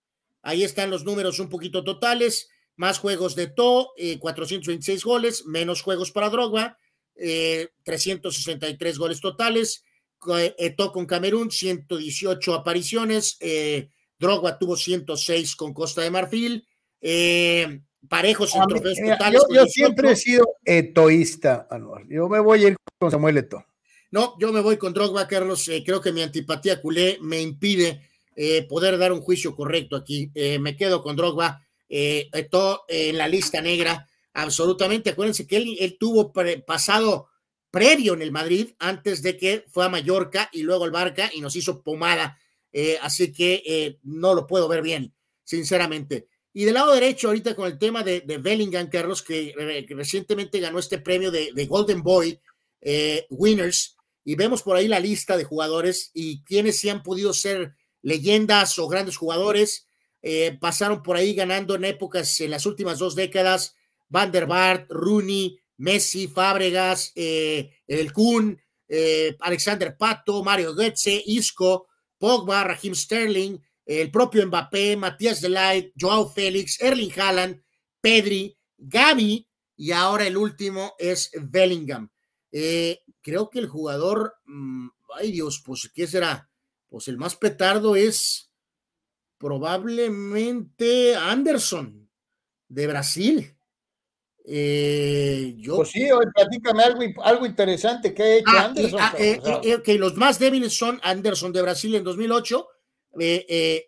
Ahí 0.42 0.66
están 0.66 0.90
los 0.90 1.06
números 1.06 1.40
un 1.40 1.48
poquito 1.48 1.86
totales. 1.86 2.50
Más 2.76 3.00
juegos 3.00 3.34
de 3.38 3.48
To, 3.48 3.94
426 4.20 5.06
goles, 5.06 5.46
menos 5.46 5.84
juegos 5.84 6.12
para 6.12 6.30
Drogba, 6.30 6.78
363 7.16 8.98
goles 8.98 9.22
totales. 9.22 9.86
Eto 10.58 10.92
con 10.92 11.06
Camerún, 11.06 11.50
118 11.50 12.54
apariciones. 12.56 13.38
Eh, 13.40 13.90
Drogba 14.20 14.60
tuvo 14.60 14.76
106 14.76 15.56
con 15.56 15.74
Costa 15.74 16.02
de 16.02 16.12
Marfil. 16.12 16.68
Eh, 17.00 17.82
parejos 18.08 18.56
en 18.56 18.68
trofeos 18.68 18.98
totales. 18.98 19.42
Yo, 19.54 19.66
siempre 19.66 20.12
he 20.12 20.16
sido 20.16 20.46
etoísta, 20.64 21.68
Anuar. 21.70 22.08
Yo 22.08 22.30
me 22.30 22.40
voy 22.40 22.66
a 22.66 22.68
ir 22.70 22.76
con 22.98 23.12
Samuel 23.12 23.38
Eto. 23.38 23.66
No, 24.12 24.36
yo 24.40 24.52
me 24.52 24.62
voy 24.62 24.78
con 24.78 24.94
Drogba, 24.94 25.28
Carlos. 25.28 25.68
Eh, 25.68 25.84
creo 25.86 26.02
que 26.02 26.12
mi 26.12 26.22
antipatía 26.22 26.82
culé 26.82 27.18
me 27.22 27.42
impide 27.42 28.02
poder 28.70 28.98
dar 28.98 29.12
un 29.12 29.20
juicio 29.20 29.54
correcto 29.54 29.98
aquí. 29.98 30.32
me 30.60 30.78
quedo 30.78 31.04
con 31.04 31.18
Drogba. 31.18 31.62
Eto 31.90 32.86
en 32.88 33.18
la 33.18 33.28
lista 33.28 33.62
negra, 33.62 34.08
absolutamente. 34.34 35.10
Acuérdense 35.10 35.46
que 35.46 35.58
él, 35.58 35.76
él 35.80 35.98
tuvo 36.00 36.32
pasado 36.66 37.28
previo 37.72 38.14
en 38.14 38.22
el 38.22 38.32
Madrid, 38.32 38.72
antes 38.80 39.22
de 39.22 39.38
que 39.38 39.66
fue 39.70 39.86
a 39.86 39.90
Mallorca 39.90 40.50
y 40.52 40.64
luego 40.64 40.86
al 40.86 40.92
Barca 40.92 41.30
y 41.34 41.42
nos 41.42 41.56
hizo 41.56 41.82
pomada. 41.84 42.40
Eh, 42.72 42.98
así 43.02 43.32
que 43.32 43.64
eh, 43.66 44.00
no 44.04 44.34
lo 44.34 44.48
puedo 44.48 44.68
ver 44.68 44.82
bien, 44.82 45.14
sinceramente. 45.44 46.28
Y 46.54 46.66
del 46.66 46.74
lado 46.74 46.94
derecho, 46.94 47.28
ahorita 47.28 47.56
con 47.56 47.68
el 47.68 47.78
tema 47.78 48.04
de, 48.04 48.22
Bellingham, 48.22 48.90
Carlos, 48.90 49.22
que, 49.22 49.54
recientemente 49.90 50.60
ganó 50.60 50.80
este 50.80 51.00
premio 51.00 51.32
de, 51.32 51.66
Golden 51.68 52.02
Boy 52.02 52.40
eh, 52.82 53.26
Winners, 53.30 53.96
y 54.26 54.36
vemos 54.36 54.62
por 54.62 54.76
ahí 54.76 54.88
la 54.88 55.00
lista 55.00 55.38
de 55.38 55.44
jugadores 55.44 56.12
y 56.14 56.44
quienes 56.44 56.78
sí 56.78 56.90
han 56.90 57.04
podido 57.04 57.34
ser 57.34 57.74
leyendas 58.02 58.78
o 58.78 58.88
grandes 58.88 59.18
jugadores. 59.18 59.88
pasaron 60.60 61.02
por 61.02 61.16
ahí 61.16 61.34
ganando 61.34 61.76
en 61.76 61.86
épocas, 61.86 62.40
en 62.42 62.52
las 62.52 62.66
últimas 62.66 63.00
dos 63.00 63.16
décadas, 63.16 63.76
Van 64.10 64.32
der 64.32 64.48
Vaart, 64.48 64.92
Rooney, 64.92 65.60
Messi, 65.78 66.28
Fábregas, 66.28 67.12
eh, 67.16 67.72
El 67.88 68.12
Kun, 68.12 68.60
eh, 68.88 69.36
Alexander 69.40 69.96
Pato, 69.96 70.44
Mario 70.44 70.76
Goetze, 70.76 71.24
Isco, 71.26 71.88
Pogba, 72.18 72.64
Raheem 72.64 72.96
Sterling, 72.96 73.58
el 73.90 74.12
propio 74.12 74.46
Mbappé, 74.46 74.96
Matías 74.98 75.42
Delight, 75.42 75.94
Joao 76.00 76.30
Félix, 76.30 76.80
Erling 76.80 77.12
Haaland, 77.20 77.60
Pedri, 78.00 78.56
Gaby 78.78 79.48
y 79.76 79.92
ahora 79.92 80.28
el 80.28 80.38
último 80.38 80.94
es 81.00 81.32
Bellingham. 81.34 82.08
Eh, 82.52 83.02
creo 83.20 83.50
que 83.50 83.58
el 83.58 83.68
jugador, 83.68 84.36
mm, 84.46 84.90
ay 85.16 85.32
Dios, 85.32 85.64
pues 85.66 85.90
¿qué 85.92 86.06
será? 86.06 86.52
Pues 86.88 87.08
el 87.08 87.18
más 87.18 87.36
petardo 87.36 87.96
es 87.96 88.52
probablemente 89.40 91.16
Anderson 91.16 92.08
de 92.68 92.88
Brasil. 92.88 93.56
Eh, 94.46 95.56
yo, 95.58 95.78
pues 95.78 95.90
sí, 95.90 96.12
hoy 96.12 96.26
platícame 96.34 96.84
algo, 96.84 97.24
algo 97.24 97.46
interesante 97.48 98.14
que 98.14 98.22
ha 98.22 98.36
hecho 98.36 98.52
ah, 98.56 98.66
Anderson. 98.66 99.00
Ah, 99.02 99.16
eh, 99.18 99.82
que 99.84 99.98
los 99.98 100.16
más 100.16 100.38
débiles 100.38 100.78
son 100.78 101.00
Anderson 101.02 101.52
de 101.52 101.64
Brasil 101.64 101.96
en 101.96 102.04
2008, 102.04 102.68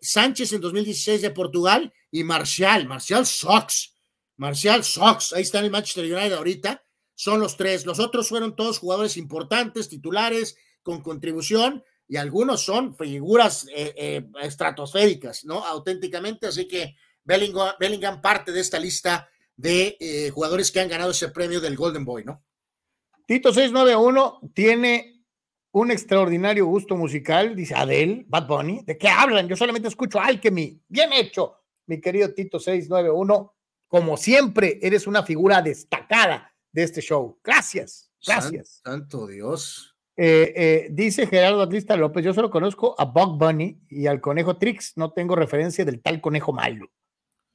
Sánchez 0.00 0.52
en 0.52 0.60
2016 0.60 1.22
de 1.22 1.30
Portugal 1.30 1.92
y 2.10 2.24
Marcial. 2.24 2.86
Marcial 2.86 3.26
Sox. 3.26 3.94
Marcial 4.36 4.84
Sox. 4.84 5.32
Ahí 5.32 5.42
está 5.42 5.58
en 5.58 5.66
el 5.66 5.70
Manchester 5.70 6.04
United 6.04 6.34
ahorita. 6.34 6.84
Son 7.14 7.40
los 7.40 7.56
tres. 7.56 7.86
Los 7.86 7.98
otros 7.98 8.28
fueron 8.28 8.56
todos 8.56 8.78
jugadores 8.78 9.16
importantes, 9.16 9.88
titulares, 9.88 10.56
con 10.82 11.02
contribución, 11.02 11.84
y 12.08 12.16
algunos 12.16 12.62
son 12.62 12.96
figuras 12.96 13.66
estratosféricas, 14.42 15.44
¿no? 15.44 15.64
Auténticamente. 15.64 16.46
Así 16.46 16.66
que 16.68 16.96
Bellingham, 17.24 17.74
Bellingham 17.78 18.20
parte 18.20 18.52
de 18.52 18.60
esta 18.60 18.78
lista 18.78 19.30
de 19.56 19.96
eh, 20.00 20.30
jugadores 20.30 20.70
que 20.70 20.80
han 20.80 20.88
ganado 20.88 21.12
ese 21.12 21.28
premio 21.28 21.60
del 21.60 21.76
Golden 21.76 22.04
Boy, 22.04 22.24
¿no? 22.24 22.44
Tito 23.26 23.52
691 23.52 24.40
tiene 24.52 25.11
un 25.72 25.90
extraordinario 25.90 26.66
gusto 26.66 26.96
musical, 26.96 27.56
dice 27.56 27.74
Adele, 27.74 28.24
Bad 28.28 28.46
Bunny. 28.46 28.82
¿De 28.84 28.98
qué 28.98 29.08
hablan? 29.08 29.48
Yo 29.48 29.56
solamente 29.56 29.88
escucho 29.88 30.20
Alchemy. 30.20 30.80
Bien 30.86 31.12
hecho, 31.12 31.56
mi 31.86 32.00
querido 32.00 32.32
Tito 32.34 32.58
691. 32.58 33.54
Como 33.88 34.16
siempre, 34.16 34.78
eres 34.82 35.06
una 35.06 35.22
figura 35.22 35.60
destacada 35.62 36.54
de 36.70 36.82
este 36.82 37.00
show. 37.00 37.38
Gracias, 37.42 38.10
gracias. 38.24 38.80
Santo 38.84 39.26
Dios. 39.26 39.96
Eh, 40.14 40.52
eh, 40.54 40.88
dice 40.90 41.26
Gerardo 41.26 41.62
Atlista 41.62 41.96
López, 41.96 42.22
yo 42.22 42.34
solo 42.34 42.50
conozco 42.50 42.94
a 42.98 43.06
Bug 43.06 43.38
Bunny 43.38 43.80
y 43.88 44.06
al 44.06 44.20
conejo 44.20 44.58
Trix, 44.58 44.92
no 44.96 45.12
tengo 45.12 45.34
referencia 45.36 45.86
del 45.86 46.02
tal 46.02 46.20
conejo 46.20 46.52
malo. 46.52 46.90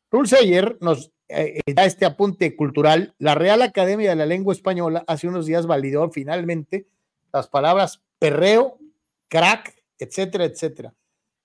Rulseyer 0.09 0.77
nos 0.81 1.11
eh, 1.27 1.59
da 1.71 1.85
este 1.85 2.05
apunte 2.05 2.55
cultural. 2.55 3.13
La 3.19 3.35
Real 3.35 3.61
Academia 3.61 4.09
de 4.09 4.15
la 4.15 4.25
Lengua 4.25 4.53
Española 4.53 5.03
hace 5.05 5.27
unos 5.27 5.45
días 5.45 5.67
validó 5.67 6.09
finalmente 6.09 6.87
las 7.31 7.47
palabras 7.47 8.01
perreo, 8.19 8.79
crack, 9.27 9.75
etcétera, 9.99 10.45
etcétera. 10.45 10.93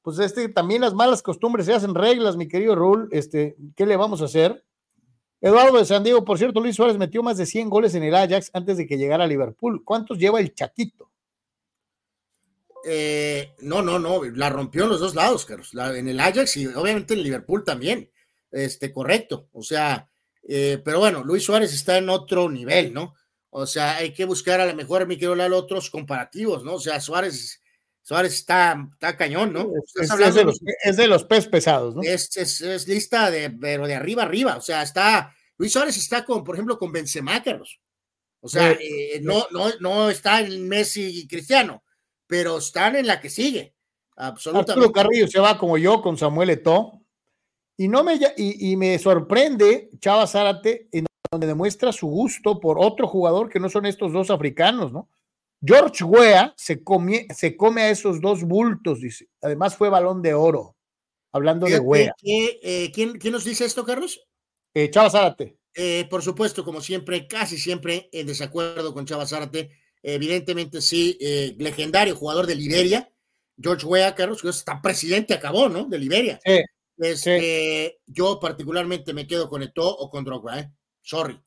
Pues 0.03 0.19
este, 0.19 0.49
también 0.49 0.81
las 0.81 0.95
malas 0.95 1.23
costumbres 1.23 1.67
se 1.67 1.75
hacen 1.75 1.95
reglas, 1.95 2.37
mi 2.37 2.49
querido 2.49 2.75
Rul. 2.75 3.09
Este, 3.13 3.57
¿qué 3.77 3.87
le 3.87 3.97
vamos 3.97 4.21
a 4.21 4.25
hacer? 4.25 4.65
Eduardo 5.41 5.79
de 5.79 5.85
San 5.85 6.05
Diego, 6.05 6.25
por 6.25 6.39
cierto, 6.39 6.61
Luis 6.61 6.77
Suárez 6.77 6.99
metió 6.99 7.23
más 7.23 7.37
de 7.37 7.47
100 7.47 7.69
goles 7.69 7.95
en 7.95 8.05
el 8.05 8.15
Ajax 8.15 8.51
antes 8.53 8.77
de 8.77 8.87
que 8.87 8.97
llegara 8.97 9.25
a 9.25 9.27
Liverpool. 9.27 9.83
¿Cuántos 9.85 10.19
lleva 10.19 10.41
el 10.41 10.55
Chaquito? 10.55 11.11
Eh, 12.85 13.55
no, 13.61 13.83
no, 13.83 13.99
no, 13.99 14.25
la 14.25 14.51
rompió 14.51 14.85
en 14.85 14.91
los 14.91 15.01
dos 15.01 15.15
lados, 15.15 15.45
Carlos. 15.45 15.73
en 15.75 16.09
el 16.09 16.19
Ajax 16.19 16.57
y 16.57 16.67
obviamente 16.67 17.15
en 17.15 17.23
Liverpool 17.23 17.65
también 17.65 18.11
este, 18.51 18.93
correcto. 18.93 19.49
O 19.53 19.63
sea, 19.63 20.09
eh, 20.47 20.81
pero 20.85 20.99
bueno, 20.99 21.25
Luis 21.25 21.45
Suárez 21.45 21.73
está 21.73 21.99
en 21.99 22.09
otro 22.09 22.49
nivel, 22.49 22.93
¿no? 22.93 23.15
O 23.55 23.67
sea, 23.67 23.97
hay 23.97 24.15
que 24.15 24.25
buscar 24.25 24.61
a 24.61 24.67
lo 24.67 24.75
mejor, 24.75 25.07
mi 25.07 25.17
querido 25.17 25.35
Lalo, 25.35 25.59
otros 25.59 25.91
comparativos, 25.91 26.65
¿no? 26.65 26.75
O 26.75 26.81
sea, 26.81 27.03
Suárez, 27.03 27.61
Suárez 28.01 28.33
está, 28.33 28.89
está 28.95 29.15
cañón, 29.15 29.53
¿no? 29.53 29.71
Es, 30.01 30.09
de 30.09 30.45
los, 30.45 30.59
es, 30.83 30.97
de 30.97 31.07
los, 31.07 31.25
pez 31.25 31.49
pesados, 31.49 31.95
¿no? 31.95 32.01
Es, 32.03 32.35
es, 32.39 32.89
lista 32.89 33.31
de, 33.31 33.51
pero 33.51 33.87
de 33.87 33.95
arriba 33.95 34.23
arriba. 34.23 34.57
O 34.57 34.63
sea, 34.63 34.83
está, 34.83 35.35
Luis 35.59 35.71
Suárez 35.71 35.99
está 35.99 36.25
con, 36.25 36.43
por 36.43 36.55
ejemplo, 36.55 36.79
con 36.79 36.93
Benzema, 36.93 37.43
Carlos. 37.43 37.79
O 38.41 38.49
sea, 38.49 38.73
eh, 38.73 39.21
no, 39.23 39.47
no, 39.51 39.69
no 39.81 40.09
está 40.09 40.41
en 40.41 40.67
Messi 40.67 41.21
y 41.21 41.29
Cristiano, 41.29 41.85
pero 42.27 42.57
están 42.57 42.97
en 42.97 43.07
la 43.07 43.21
que 43.21 43.29
sigue. 43.29 43.75
Absolutamente. 44.17 44.73
Arturo 44.73 44.93
Carrillo 44.93 45.29
se 45.29 45.41
va 45.41 45.59
como 45.59 45.77
yo 45.77 46.01
con 46.01 46.17
Samuel 46.17 46.51
Eto'o. 46.51 47.03
Y, 47.77 47.89
no 47.89 48.03
me, 48.03 48.19
y, 48.37 48.77
me 48.77 48.99
sorprende 48.99 49.91
Chava 49.99 50.27
Zárate, 50.27 50.89
en 50.93 51.07
donde 51.31 51.47
demuestra 51.47 51.93
su 51.93 52.07
gusto 52.07 52.61
por 52.61 52.79
otro 52.79 53.07
jugador 53.07 53.49
que 53.49 53.61
no 53.61 53.69
son 53.69 53.87
estos 53.87 54.13
dos 54.13 54.31
africanos, 54.31 54.93
¿no? 54.93 55.09
George 55.65 56.03
Weah 56.03 56.53
se 56.57 56.83
come, 56.83 57.27
se 57.35 57.57
come 57.57 57.83
a 57.83 57.91
esos 57.91 58.21
dos 58.21 58.43
bultos, 58.43 59.01
dice. 59.01 59.29
Además 59.41 59.77
fue 59.77 59.89
balón 59.89 60.21
de 60.21 60.35
oro, 60.35 60.77
hablando 61.31 61.67
de 61.67 61.79
Weah. 61.79 62.13
Eh, 62.23 62.91
¿quién, 62.93 63.19
nos 63.31 63.45
dice 63.45 63.65
esto, 63.65 63.85
Carlos? 63.85 64.21
Eh, 64.75 64.91
Chava 64.91 65.11
Zárate. 65.11 65.57
Eh, 65.75 66.07
por 66.11 66.23
supuesto, 66.23 66.65
como 66.65 66.81
siempre, 66.81 67.29
casi 67.29 67.57
siempre 67.57 68.09
en 68.13 68.27
desacuerdo 68.27 68.93
con 68.93 69.07
Chava 69.07 69.27
Zárate. 69.27 69.71
Evidentemente, 70.03 70.81
sí, 70.81 71.17
legendario 71.59 72.17
jugador 72.17 72.47
de 72.47 72.57
Liberia. 72.57 73.09
George 73.57 73.87
Weah, 73.87 74.17
Carlos, 74.17 74.43
que 74.43 74.49
está 74.49 74.83
presidente, 74.83 75.33
acabó, 75.33 75.69
¿no? 75.69 75.85
De 75.85 75.97
Liberia. 75.97 76.41
Sí. 76.45 76.61
Este, 76.99 78.01
Yo 78.07 78.41
particularmente 78.41 79.15
me 79.15 79.29
quedo 79.29 79.49
con 79.49 79.63
Eto 79.63 79.89
o 79.89 80.11
con 80.11 80.25
Drogba, 80.25 80.59
¿eh? 80.59 80.73
Sorry. 81.03 81.41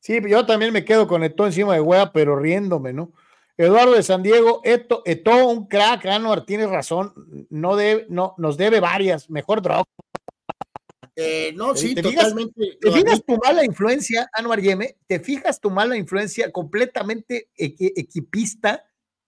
Sí, 0.00 0.20
yo 0.28 0.44
también 0.44 0.72
me 0.72 0.84
quedo 0.84 1.08
con 1.08 1.24
Eto 1.24 1.46
encima 1.46 1.74
de 1.74 1.80
Wea, 1.80 2.12
pero 2.12 2.36
riéndome, 2.36 2.92
¿no? 2.92 3.12
Eduardo 3.56 3.94
de 3.94 4.02
San 4.02 4.22
Diego, 4.22 4.60
Eto, 4.64 5.02
Eto 5.06 5.46
un 5.48 5.66
crack, 5.66 6.04
Anuar, 6.06 6.44
tienes 6.44 6.68
razón, 6.68 7.14
no, 7.50 7.76
debe, 7.76 8.06
no 8.10 8.34
nos 8.36 8.56
debe 8.56 8.80
varias, 8.80 9.30
mejor 9.30 9.62
Drogba. 9.62 9.84
Eh, 11.16 11.52
no, 11.54 11.76
sí, 11.76 11.94
¿Te 11.94 12.02
totalmente. 12.02 12.52
Fijas, 12.60 12.78
¿Te 12.80 12.92
fijas 12.92 13.24
tu 13.24 13.36
mala 13.36 13.64
influencia, 13.64 14.28
Anuar 14.32 14.60
Yeme? 14.60 14.96
¿Te 15.06 15.20
fijas 15.20 15.60
tu 15.60 15.70
mala 15.70 15.96
influencia 15.96 16.50
completamente 16.50 17.48
equipista? 17.56 18.84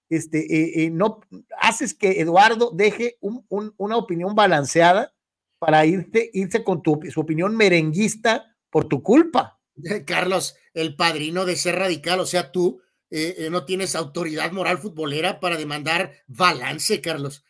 Este, 0.08 0.38
eh, 0.40 0.84
eh, 0.84 0.90
no 0.90 1.20
haces 1.58 1.94
que 1.94 2.20
Eduardo 2.20 2.70
deje 2.72 3.16
un, 3.20 3.44
un, 3.48 3.72
una 3.76 3.96
opinión 3.96 4.34
balanceada 4.34 5.14
para 5.58 5.86
irte, 5.86 6.30
irse 6.32 6.62
con 6.64 6.82
tu, 6.82 7.00
su 7.10 7.20
opinión 7.20 7.56
merenguista 7.56 8.55
por 8.70 8.86
tu 8.86 9.02
culpa. 9.02 9.60
Carlos, 10.06 10.56
el 10.74 10.96
padrino 10.96 11.44
de 11.44 11.56
ser 11.56 11.76
radical, 11.76 12.20
o 12.20 12.26
sea, 12.26 12.52
tú 12.52 12.80
no 13.50 13.64
tienes 13.64 13.94
autoridad 13.94 14.50
moral 14.50 14.78
futbolera 14.78 15.38
para 15.38 15.56
demandar 15.56 16.12
balance, 16.26 17.00
Carlos. 17.00 17.44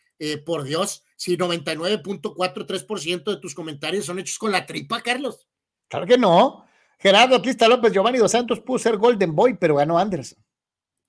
por 0.45 0.63
Dios, 0.63 1.03
si 1.17 1.35
99.43% 1.35 3.23
de 3.23 3.37
tus 3.37 3.55
comentarios 3.55 4.05
son 4.05 4.19
hechos 4.19 4.37
con 4.37 4.51
la 4.51 4.67
tripa, 4.67 5.01
Carlos. 5.01 5.47
Claro 5.89 6.05
que 6.05 6.17
no. 6.17 6.67
Gerardo 6.99 7.35
Atlista 7.35 7.67
López, 7.67 7.91
Giovanni 7.93 8.17
Dos 8.17 8.31
Santos 8.31 8.59
pudo 8.59 8.79
ser 8.79 8.97
Golden 8.97 9.35
Boy, 9.35 9.55
pero 9.55 9.75
ganó 9.75 9.97
Anderson. 9.97 10.39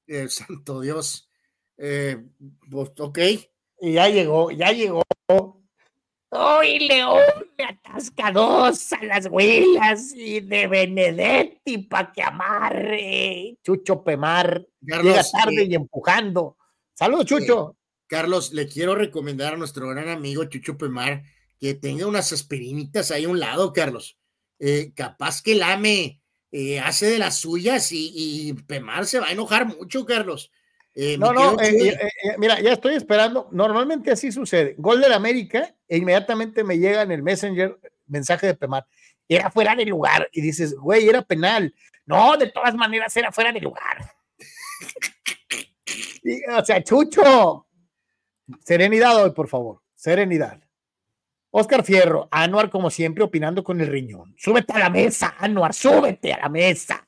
Eh, 0.07 0.29
santo 0.29 0.81
Dios. 0.81 1.31
Eh, 1.77 2.25
pues, 2.71 2.91
ok. 2.99 3.19
Y 3.81 3.93
ya 3.93 4.09
llegó, 4.09 4.51
ya 4.51 4.73
llegó. 4.73 5.03
Hoy 6.31 6.81
León 6.81 7.23
le 7.57 7.65
atasca 7.65 8.31
dos 8.31 8.93
a 8.93 9.03
las 9.03 9.29
huelas 9.31 10.13
y 10.15 10.41
de 10.41 10.67
Benedetti 10.67 11.79
para 11.79 12.13
que 12.13 12.23
amarre. 12.23 13.59
Chucho 13.65 14.05
Pemar 14.05 14.67
llega 14.81 15.23
tarde 15.33 15.65
y 15.65 15.75
empujando. 15.75 16.59
Saludos, 16.93 17.25
Chucho. 17.25 17.77
Carlos, 18.07 18.53
le 18.53 18.67
quiero 18.67 18.95
recomendar 18.95 19.55
a 19.55 19.57
nuestro 19.57 19.89
gran 19.89 20.09
amigo 20.11 20.45
Chucho 20.45 20.77
Pemar 20.77 21.23
que 21.59 21.75
tenga 21.75 22.07
unas 22.07 22.33
aspirinitas 22.33 23.11
ahí 23.11 23.25
a 23.25 23.29
un 23.29 23.41
lado, 23.41 23.73
Carlos. 23.73 24.19
Eh, 24.59 24.93
capaz 24.95 25.41
que 25.41 25.55
lame, 25.55 26.21
eh, 26.53 26.79
hace 26.79 27.07
de 27.07 27.19
las 27.19 27.39
suyas 27.39 27.89
y, 27.91 28.55
Pemar 28.67 29.07
se 29.07 29.19
va 29.19 29.29
a 29.29 29.33
enojar 29.33 29.67
mucho, 29.67 30.05
Carlos. 30.05 30.51
Eh, 30.95 31.17
no, 31.17 31.33
no, 31.33 31.57
mira, 32.37 32.61
ya 32.61 32.73
estoy 32.75 32.97
esperando. 32.97 33.49
Normalmente 33.51 34.11
así 34.11 34.31
sucede. 34.31 34.75
Gol 34.79 35.01
del 35.01 35.13
América 35.15 35.75
e 35.89 35.97
inmediatamente 35.97 36.63
me 36.63 36.79
llega 36.79 37.03
en 37.03 37.13
el 37.13 37.23
Messenger 37.23 37.79
mensaje 38.07 38.47
de 38.47 38.55
Pemar. 38.55 38.87
Era 39.29 39.51
fuera 39.51 39.75
de 39.75 39.85
lugar. 39.85 40.29
Y 40.33 40.41
dices, 40.41 40.75
güey, 40.75 41.09
era 41.09 41.23
penal. 41.23 41.75
No, 42.07 42.37
de 42.37 42.51
todas 42.51 42.75
maneras 42.75 43.17
era 43.17 43.33
fuera 43.33 43.53
de 43.53 43.61
lugar. 43.61 44.13
o 46.59 46.65
sea, 46.65 46.83
Chucho, 46.83 47.67
Serenidad 48.65 49.23
hoy, 49.23 49.31
por 49.31 49.49
favor. 49.49 49.83
Serenidad. 49.95 50.61
Oscar 51.51 51.85
Fierro, 51.85 52.29
Anuar, 52.31 52.71
como 52.71 52.91
siempre, 52.91 53.25
opinando 53.25 53.65
con 53.65 53.81
el 53.81 53.89
riñón. 53.89 54.35
Súbete 54.39 54.75
a 54.75 54.79
la 54.79 54.91
mesa, 54.91 55.35
Anuar, 55.39 55.75
súbete 55.75 56.33
a 56.33 56.39
la 56.39 56.49
mesa. 56.49 57.07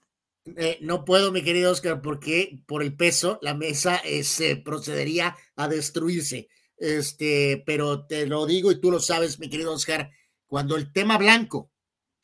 Eh, 0.57 0.78
no 0.81 1.05
puedo, 1.05 1.31
mi 1.31 1.42
querido 1.42 1.70
Oscar, 1.70 2.00
porque 2.00 2.59
por 2.67 2.83
el 2.83 2.94
peso 2.97 3.39
la 3.42 3.55
mesa 3.55 4.00
se 4.23 4.57
procedería 4.57 5.36
a 5.57 5.68
destruirse. 5.68 6.49
Este, 6.81 7.62
pero 7.67 8.07
te 8.07 8.26
lo 8.26 8.47
digo 8.47 8.73
y 8.73 8.81
tú 8.81 8.91
lo 8.91 9.00
sabes, 9.00 9.39
mi 9.39 9.50
querido 9.50 9.73
Oscar, 9.73 10.10
cuando 10.47 10.76
el 10.76 10.91
tema 10.92 11.18
blanco 11.18 11.70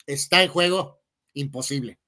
está 0.06 0.42
en 0.42 0.48
juego, 0.48 1.02
imposible. 1.34 1.98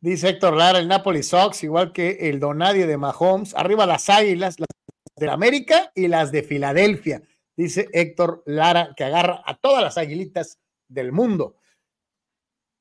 Dice 0.00 0.30
Héctor 0.30 0.56
Lara, 0.56 0.78
el 0.78 0.88
Napoli 0.88 1.22
Sox, 1.22 1.62
igual 1.62 1.92
que 1.92 2.30
el 2.30 2.40
Donadie 2.40 2.86
de 2.86 2.96
Mahomes, 2.96 3.54
arriba 3.54 3.84
las 3.84 4.08
águilas, 4.08 4.58
las 4.58 4.68
de 5.14 5.28
América 5.28 5.92
y 5.94 6.08
las 6.08 6.32
de 6.32 6.42
Filadelfia, 6.42 7.22
dice 7.54 7.90
Héctor 7.92 8.42
Lara, 8.46 8.94
que 8.96 9.04
agarra 9.04 9.42
a 9.44 9.58
todas 9.58 9.82
las 9.82 9.98
aguilitas 9.98 10.58
del 10.88 11.12
mundo. 11.12 11.56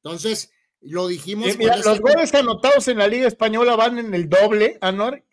Entonces, 0.02 0.52
lo 0.80 1.08
dijimos. 1.08 1.48
Eh, 1.48 1.58
los 1.84 2.00
goles 2.00 2.34
anotados 2.34 2.88
en 2.88 2.98
la 2.98 3.08
liga 3.08 3.28
española 3.28 3.76
van 3.76 3.98
en 3.98 4.14
el 4.14 4.28
doble, 4.28 4.78
Anor, 4.80 5.24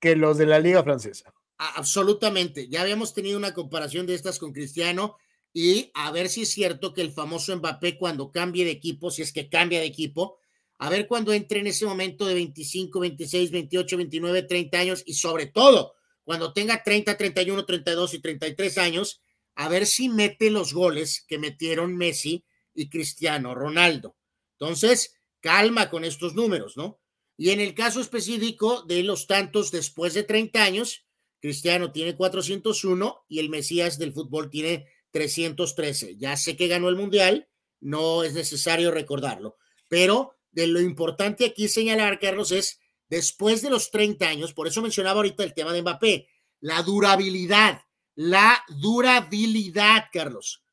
que 0.00 0.16
los 0.16 0.38
de 0.38 0.46
la 0.46 0.60
liga 0.60 0.82
francesa. 0.82 1.32
Absolutamente. 1.56 2.68
Ya 2.68 2.82
habíamos 2.82 3.14
tenido 3.14 3.38
una 3.38 3.54
comparación 3.54 4.06
de 4.06 4.14
estas 4.14 4.38
con 4.38 4.52
Cristiano 4.52 5.16
y 5.52 5.90
a 5.94 6.10
ver 6.10 6.28
si 6.28 6.42
es 6.42 6.50
cierto 6.50 6.92
que 6.92 7.00
el 7.00 7.12
famoso 7.12 7.56
Mbappé 7.56 7.96
cuando 7.96 8.30
cambie 8.30 8.64
de 8.64 8.72
equipo, 8.72 9.10
si 9.10 9.22
es 9.22 9.32
que 9.32 9.48
cambia 9.48 9.80
de 9.80 9.86
equipo, 9.86 10.38
a 10.78 10.90
ver 10.90 11.06
cuando 11.06 11.32
entre 11.32 11.60
en 11.60 11.68
ese 11.68 11.86
momento 11.86 12.26
de 12.26 12.34
25, 12.34 12.98
26, 12.98 13.50
28, 13.52 13.96
29, 13.96 14.42
30 14.42 14.78
años 14.78 15.02
y 15.06 15.14
sobre 15.14 15.46
todo 15.46 15.94
cuando 16.24 16.52
tenga 16.52 16.82
30, 16.82 17.16
31, 17.16 17.64
32 17.64 18.14
y 18.14 18.20
33 18.20 18.78
años, 18.78 19.20
a 19.54 19.68
ver 19.68 19.86
si 19.86 20.08
mete 20.08 20.50
los 20.50 20.72
goles 20.72 21.24
que 21.28 21.38
metieron 21.38 21.96
Messi 21.96 22.44
y 22.74 22.88
Cristiano 22.88 23.54
Ronaldo. 23.54 24.16
Entonces, 24.58 25.14
calma 25.40 25.90
con 25.90 26.04
estos 26.04 26.34
números, 26.34 26.76
¿no? 26.76 27.00
Y 27.36 27.50
en 27.50 27.60
el 27.60 27.74
caso 27.74 28.00
específico 28.00 28.82
de 28.82 29.02
los 29.02 29.26
tantos 29.26 29.70
después 29.70 30.14
de 30.14 30.22
30 30.22 30.62
años, 30.62 31.04
Cristiano 31.40 31.92
tiene 31.92 32.14
401 32.14 33.24
y 33.28 33.38
el 33.38 33.50
Mesías 33.50 33.98
del 33.98 34.12
fútbol 34.12 34.50
tiene 34.50 34.86
313. 35.10 36.16
Ya 36.16 36.36
sé 36.36 36.56
que 36.56 36.68
ganó 36.68 36.88
el 36.88 36.96
Mundial, 36.96 37.48
no 37.80 38.24
es 38.24 38.34
necesario 38.34 38.90
recordarlo, 38.90 39.58
pero 39.88 40.36
de 40.52 40.68
lo 40.68 40.80
importante 40.80 41.44
aquí 41.44 41.68
señalar, 41.68 42.18
Carlos, 42.18 42.50
es 42.52 42.80
después 43.08 43.62
de 43.62 43.70
los 43.70 43.90
30 43.90 44.26
años, 44.26 44.52
por 44.52 44.66
eso 44.66 44.82
mencionaba 44.82 45.16
ahorita 45.16 45.44
el 45.44 45.54
tema 45.54 45.72
de 45.72 45.82
Mbappé, 45.82 46.28
la 46.60 46.82
durabilidad, 46.82 47.82
la 48.14 48.62
durabilidad, 48.68 50.06
Carlos, 50.12 50.64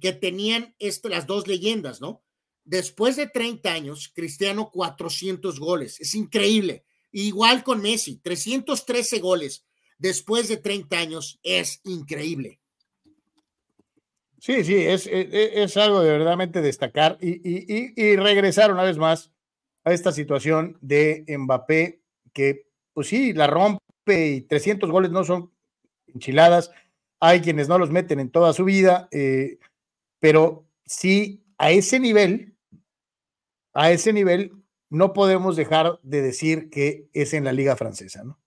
que 0.00 0.12
tenían 0.12 0.74
este, 0.78 1.08
las 1.08 1.26
dos 1.26 1.46
leyendas, 1.46 2.00
¿no? 2.00 2.24
Después 2.64 3.16
de 3.16 3.26
30 3.26 3.72
años, 3.72 4.12
Cristiano 4.14 4.70
400 4.70 5.58
goles, 5.58 6.00
es 6.00 6.14
increíble. 6.14 6.84
Igual 7.12 7.64
con 7.64 7.80
Messi, 7.80 8.20
313 8.20 9.20
goles 9.20 9.64
después 9.96 10.48
de 10.48 10.58
30 10.58 10.98
años 10.98 11.40
es 11.42 11.80
increíble. 11.84 12.60
Sí, 14.40 14.62
sí, 14.64 14.76
es, 14.76 15.08
es, 15.10 15.76
algo 15.76 16.00
de 16.00 16.10
verdaderamente 16.10 16.62
destacar 16.62 17.18
y, 17.20 17.30
y, 17.30 17.92
y, 17.96 18.16
regresar 18.16 18.70
una 18.70 18.84
vez 18.84 18.96
más 18.96 19.32
esta 19.92 20.12
situación 20.12 20.78
de 20.80 21.24
Mbappé, 21.28 22.02
que 22.32 22.68
pues 22.92 23.08
sí, 23.08 23.32
la 23.32 23.46
rompe 23.46 23.80
y 24.08 24.40
300 24.42 24.90
goles 24.90 25.10
no 25.10 25.24
son 25.24 25.52
enchiladas. 26.06 26.70
Hay 27.20 27.40
quienes 27.40 27.68
no 27.68 27.78
los 27.78 27.90
meten 27.90 28.20
en 28.20 28.30
toda 28.30 28.52
su 28.52 28.64
vida, 28.64 29.08
eh, 29.12 29.58
pero 30.18 30.66
sí 30.84 31.44
a 31.58 31.70
ese 31.70 32.00
nivel, 32.00 32.56
a 33.72 33.90
ese 33.90 34.12
nivel, 34.12 34.52
no 34.90 35.12
podemos 35.12 35.56
dejar 35.56 36.00
de 36.02 36.22
decir 36.22 36.70
que 36.70 37.08
es 37.12 37.34
en 37.34 37.44
la 37.44 37.52
liga 37.52 37.76
francesa, 37.76 38.24
¿no? 38.24 38.38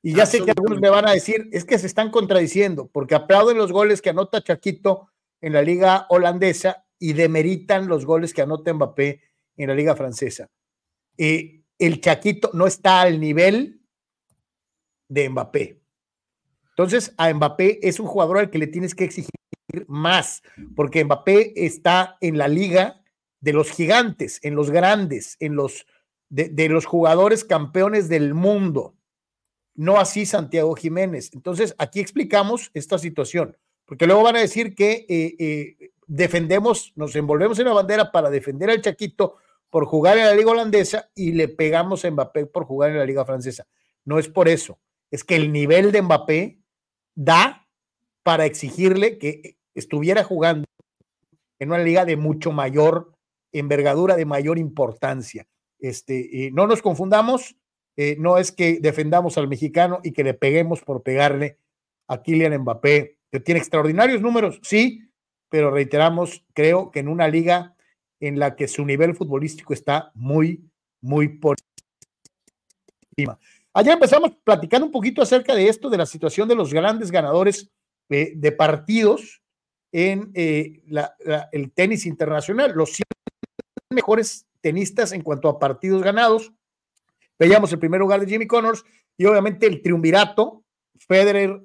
Y 0.00 0.14
ya 0.14 0.26
sé 0.26 0.44
que 0.44 0.52
algunos 0.52 0.80
me 0.80 0.90
van 0.90 1.08
a 1.08 1.12
decir, 1.12 1.48
es 1.52 1.64
que 1.64 1.78
se 1.78 1.88
están 1.88 2.10
contradiciendo, 2.10 2.88
porque 2.88 3.16
aplauden 3.16 3.58
los 3.58 3.72
goles 3.72 4.00
que 4.00 4.10
anota 4.10 4.42
Chaquito 4.42 5.08
en 5.40 5.52
la 5.52 5.62
liga 5.62 6.06
holandesa 6.08 6.86
y 6.98 7.14
demeritan 7.14 7.88
los 7.88 8.06
goles 8.06 8.32
que 8.32 8.42
anota 8.42 8.72
Mbappé 8.72 9.20
en 9.56 9.68
la 9.68 9.74
liga 9.74 9.96
francesa. 9.96 10.48
El 11.18 12.00
Chaquito 12.00 12.50
no 12.54 12.66
está 12.66 13.02
al 13.02 13.20
nivel 13.20 13.80
de 15.08 15.28
Mbappé. 15.28 15.80
Entonces, 16.70 17.12
a 17.16 17.32
Mbappé 17.32 17.80
es 17.86 17.98
un 17.98 18.06
jugador 18.06 18.38
al 18.38 18.50
que 18.50 18.58
le 18.58 18.68
tienes 18.68 18.94
que 18.94 19.04
exigir 19.04 19.34
más, 19.88 20.42
porque 20.76 21.04
Mbappé 21.04 21.52
está 21.56 22.16
en 22.20 22.38
la 22.38 22.48
liga 22.48 23.02
de 23.40 23.52
los 23.52 23.70
gigantes, 23.70 24.40
en 24.42 24.54
los 24.54 24.70
grandes, 24.70 25.36
en 25.40 25.56
los 25.56 25.86
de, 26.28 26.68
los 26.68 26.84
jugadores 26.84 27.44
campeones 27.44 28.08
del 28.08 28.34
mundo. 28.34 28.94
No 29.74 29.98
así 29.98 30.26
Santiago 30.26 30.74
Jiménez. 30.74 31.30
Entonces, 31.32 31.74
aquí 31.78 32.00
explicamos 32.00 32.70
esta 32.74 32.98
situación, 32.98 33.56
porque 33.84 34.06
luego 34.06 34.22
van 34.22 34.36
a 34.36 34.40
decir 34.40 34.74
que 34.74 35.06
eh, 35.08 35.36
eh, 35.38 35.90
defendemos, 36.06 36.92
nos 36.96 37.14
envolvemos 37.16 37.58
en 37.58 37.66
la 37.66 37.72
bandera 37.72 38.12
para 38.12 38.30
defender 38.30 38.70
al 38.70 38.82
Chaquito 38.82 39.36
por 39.70 39.86
jugar 39.86 40.18
en 40.18 40.24
la 40.24 40.34
liga 40.34 40.50
holandesa 40.50 41.10
y 41.14 41.32
le 41.32 41.48
pegamos 41.48 42.04
a 42.04 42.10
Mbappé 42.10 42.46
por 42.46 42.64
jugar 42.64 42.90
en 42.90 42.98
la 42.98 43.04
liga 43.04 43.24
francesa. 43.24 43.66
No 44.04 44.18
es 44.18 44.28
por 44.28 44.48
eso, 44.48 44.78
es 45.10 45.24
que 45.24 45.36
el 45.36 45.52
nivel 45.52 45.92
de 45.92 46.02
Mbappé 46.02 46.60
da 47.14 47.66
para 48.22 48.46
exigirle 48.46 49.18
que 49.18 49.58
estuviera 49.74 50.24
jugando 50.24 50.66
en 51.58 51.70
una 51.70 51.82
liga 51.82 52.04
de 52.04 52.16
mucho 52.16 52.52
mayor 52.52 53.12
envergadura, 53.52 54.16
de 54.16 54.24
mayor 54.24 54.58
importancia. 54.58 55.46
Este, 55.78 56.50
no 56.52 56.66
nos 56.66 56.82
confundamos, 56.82 57.56
eh, 57.96 58.16
no 58.18 58.38
es 58.38 58.52
que 58.52 58.78
defendamos 58.80 59.38
al 59.38 59.48
mexicano 59.48 60.00
y 60.02 60.12
que 60.12 60.24
le 60.24 60.34
peguemos 60.34 60.82
por 60.82 61.02
pegarle 61.02 61.58
a 62.06 62.22
Kylian 62.22 62.58
Mbappé, 62.58 63.18
que 63.30 63.40
tiene 63.40 63.60
extraordinarios 63.60 64.22
números, 64.22 64.60
sí, 64.62 65.02
pero 65.48 65.70
reiteramos, 65.70 66.44
creo 66.54 66.90
que 66.90 67.00
en 67.00 67.08
una 67.08 67.28
liga 67.28 67.74
en 68.20 68.38
la 68.38 68.56
que 68.56 68.68
su 68.68 68.84
nivel 68.84 69.14
futbolístico 69.14 69.72
está 69.72 70.10
muy, 70.14 70.64
muy 71.00 71.28
por 71.28 71.56
encima. 73.16 73.38
Ayer 73.72 73.92
empezamos 73.92 74.32
platicando 74.42 74.86
un 74.86 74.92
poquito 74.92 75.22
acerca 75.22 75.54
de 75.54 75.68
esto, 75.68 75.88
de 75.88 75.98
la 75.98 76.06
situación 76.06 76.48
de 76.48 76.54
los 76.54 76.72
grandes 76.72 77.10
ganadores 77.10 77.70
eh, 78.08 78.32
de 78.34 78.52
partidos 78.52 79.42
en 79.92 80.30
eh, 80.34 80.82
el 81.52 81.70
tenis 81.72 82.06
internacional, 82.06 82.72
los 82.74 82.98
mejores 83.90 84.46
tenistas 84.60 85.12
en 85.12 85.22
cuanto 85.22 85.48
a 85.48 85.58
partidos 85.58 86.02
ganados. 86.02 86.52
Veíamos 87.38 87.72
el 87.72 87.78
primer 87.78 88.00
lugar 88.00 88.20
de 88.20 88.26
Jimmy 88.26 88.46
Connors 88.46 88.84
y 89.16 89.24
obviamente 89.26 89.66
el 89.66 89.82
triunvirato, 89.82 90.64
Federer, 90.98 91.62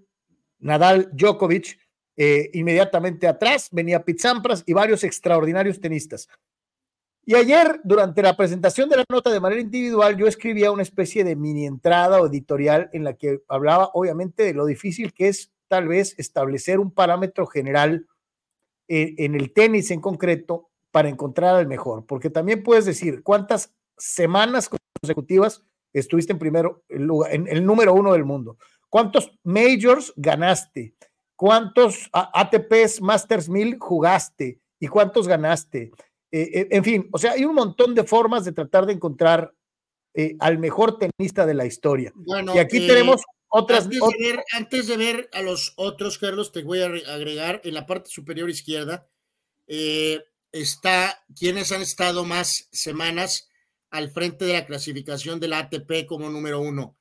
Nadal, 0.59 1.09
Djokovic, 1.13 1.79
eh, 2.15 2.49
inmediatamente 2.53 3.27
atrás 3.27 3.69
venía 3.71 4.03
Pete 4.03 4.21
Sampras 4.21 4.63
y 4.65 4.73
varios 4.73 5.03
extraordinarios 5.03 5.79
tenistas. 5.79 6.27
Y 7.25 7.35
ayer, 7.35 7.79
durante 7.83 8.21
la 8.21 8.35
presentación 8.35 8.89
de 8.89 8.97
la 8.97 9.05
nota 9.09 9.31
de 9.31 9.39
manera 9.39 9.61
individual, 9.61 10.17
yo 10.17 10.27
escribía 10.27 10.71
una 10.71 10.83
especie 10.83 11.23
de 11.23 11.35
mini 11.37 11.65
entrada 11.65 12.21
o 12.21 12.27
editorial 12.27 12.89
en 12.91 13.05
la 13.05 13.13
que 13.13 13.39
hablaba, 13.47 13.91
obviamente, 13.93 14.43
de 14.43 14.53
lo 14.53 14.65
difícil 14.65 15.13
que 15.13 15.29
es 15.29 15.51
tal 15.69 15.87
vez 15.87 16.15
establecer 16.19 16.79
un 16.79 16.91
parámetro 16.91 17.47
general 17.47 18.07
en, 18.89 19.15
en 19.17 19.35
el 19.35 19.53
tenis 19.53 19.89
en 19.91 20.01
concreto 20.01 20.69
para 20.91 21.09
encontrar 21.09 21.55
al 21.55 21.67
mejor, 21.67 22.05
porque 22.05 22.29
también 22.29 22.61
puedes 22.61 22.85
decir 22.85 23.23
cuántas 23.23 23.73
semanas 23.97 24.69
consecutivas 25.01 25.63
estuviste 25.91 26.33
en 26.33 26.39
primero 26.39 26.83
lugar, 26.89 27.33
en 27.33 27.47
el 27.47 27.65
número 27.65 27.93
uno 27.93 28.13
del 28.13 28.25
mundo, 28.25 28.57
cuántos 28.89 29.31
majors 29.43 30.13
ganaste, 30.15 30.93
cuántos 31.43 32.09
ATPs 32.13 33.01
Masters 33.01 33.49
1000 33.49 33.77
jugaste 33.77 34.61
y 34.79 34.87
cuántos 34.87 35.27
ganaste. 35.27 35.91
Eh, 36.31 36.49
eh, 36.53 36.67
en 36.71 36.85
fin, 36.85 37.09
o 37.11 37.17
sea, 37.17 37.33
hay 37.33 37.43
un 37.43 37.53
montón 37.53 37.93
de 37.93 38.05
formas 38.05 38.45
de 38.45 38.53
tratar 38.53 38.85
de 38.85 38.93
encontrar 38.93 39.53
eh, 40.13 40.37
al 40.39 40.57
mejor 40.57 40.97
tenista 40.97 41.45
de 41.45 41.53
la 41.53 41.65
historia. 41.65 42.13
y 42.55 42.57
aquí 42.59 42.87
tenemos 42.87 43.23
otras. 43.49 43.83
Antes 43.83 43.99
de, 43.99 44.25
ver, 44.25 44.43
antes 44.53 44.87
de, 44.87 44.95
ver, 44.95 45.29
a 45.33 45.41
los 45.41 45.73
otros, 45.75 46.17
Carlos, 46.17 46.53
te 46.53 46.63
voy 46.63 46.81
a 46.81 46.85
agregar 46.85 47.59
en 47.65 47.73
la 47.73 47.85
parte 47.85 48.09
superior 48.09 48.49
izquierda. 48.49 49.05
Está 49.67 51.25
quienes 51.37 51.73
han 51.73 51.81
estado 51.81 52.23
más 52.23 52.69
semanas 52.71 53.49
al 53.91 54.11
frente 54.11 54.45
de 54.45 54.53
la 54.53 54.65
clasificación 54.65 55.41
del 55.41 55.51
ATP 55.51 56.05
como 56.07 56.29
número 56.29 56.61
uno. 56.61 56.95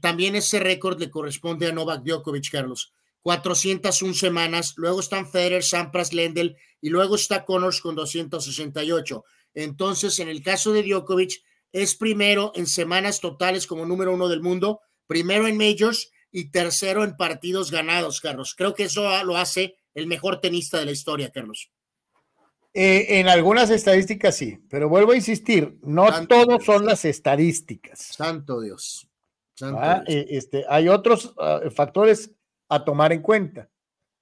También 0.00 0.34
ese 0.34 0.60
récord 0.60 0.98
le 0.98 1.10
corresponde 1.10 1.66
a 1.66 1.72
Novak 1.72 2.04
Djokovic, 2.04 2.50
Carlos. 2.50 2.94
401 3.26 4.14
semanas, 4.14 4.74
luego 4.76 5.00
están 5.00 5.28
Federer, 5.28 5.64
Sampras, 5.64 6.12
Lendl 6.12 6.54
y 6.80 6.90
luego 6.90 7.16
está 7.16 7.44
Connors 7.44 7.80
con 7.80 7.96
268. 7.96 9.24
Entonces, 9.52 10.20
en 10.20 10.28
el 10.28 10.44
caso 10.44 10.72
de 10.72 10.84
Djokovic, 10.84 11.42
es 11.72 11.96
primero 11.96 12.52
en 12.54 12.68
semanas 12.68 13.18
totales 13.18 13.66
como 13.66 13.84
número 13.84 14.14
uno 14.14 14.28
del 14.28 14.42
mundo, 14.42 14.80
primero 15.08 15.48
en 15.48 15.56
majors 15.56 16.12
y 16.30 16.52
tercero 16.52 17.02
en 17.02 17.16
partidos 17.16 17.72
ganados, 17.72 18.20
Carlos. 18.20 18.54
Creo 18.56 18.74
que 18.74 18.84
eso 18.84 19.02
lo 19.24 19.36
hace 19.36 19.74
el 19.94 20.06
mejor 20.06 20.40
tenista 20.40 20.78
de 20.78 20.84
la 20.84 20.92
historia, 20.92 21.32
Carlos. 21.32 21.72
Eh, 22.74 23.18
en 23.18 23.26
algunas 23.26 23.70
estadísticas 23.70 24.36
sí, 24.36 24.60
pero 24.70 24.88
vuelvo 24.88 25.10
a 25.10 25.16
insistir, 25.16 25.76
no 25.82 26.28
todos 26.28 26.64
son 26.64 26.86
las 26.86 27.04
estadísticas. 27.04 27.98
Santo 27.98 28.60
Dios. 28.60 29.08
Ah, 29.62 30.04
eh, 30.06 30.26
este, 30.30 30.64
hay 30.68 30.88
otros 30.88 31.34
ah, 31.38 31.62
factores 31.74 32.35
a 32.68 32.84
tomar 32.84 33.12
en 33.12 33.22
cuenta. 33.22 33.70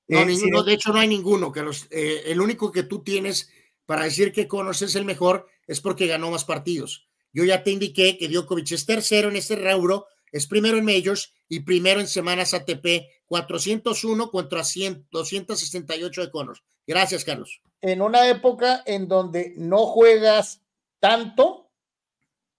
No, 0.08 0.20
eh, 0.20 0.26
ninguno, 0.26 0.62
de 0.62 0.74
hecho 0.74 0.92
no 0.92 0.98
hay 0.98 1.08
ninguno, 1.08 1.50
que 1.50 1.64
el 1.90 2.40
único 2.40 2.70
que 2.70 2.82
tú 2.82 3.02
tienes 3.02 3.50
para 3.86 4.05
decir 4.05 4.32
que 4.32 4.48
conoces 4.48 4.94
el 4.97 5.05
mejor 5.05 5.48
es 5.66 5.81
porque 5.81 6.06
ganó 6.06 6.31
más 6.31 6.44
partidos. 6.44 7.08
Yo 7.32 7.44
ya 7.44 7.62
te 7.62 7.70
indiqué 7.70 8.18
que 8.18 8.28
Djokovic 8.28 8.73
es 8.73 8.86
tercero 8.86 9.28
en 9.28 9.36
este 9.36 9.56
rubro, 9.56 10.06
es 10.31 10.47
primero 10.47 10.76
en 10.76 10.84
majors 10.84 11.32
y 11.48 11.60
primero 11.60 12.00
en 12.00 12.06
semanas 12.06 12.55
ATP, 12.55 13.06
401 13.26 14.31
contra 14.31 14.62
100, 14.62 15.08
268 15.10 16.20
de 16.20 16.31
Connors. 16.31 16.62
Gracias, 16.86 17.24
Carlos 17.24 17.60
en 17.84 18.00
una 18.00 18.31
época 18.31 18.82
en 18.86 19.08
donde 19.08 19.52
no 19.58 19.84
juegas 19.84 20.62
tanto, 21.00 21.70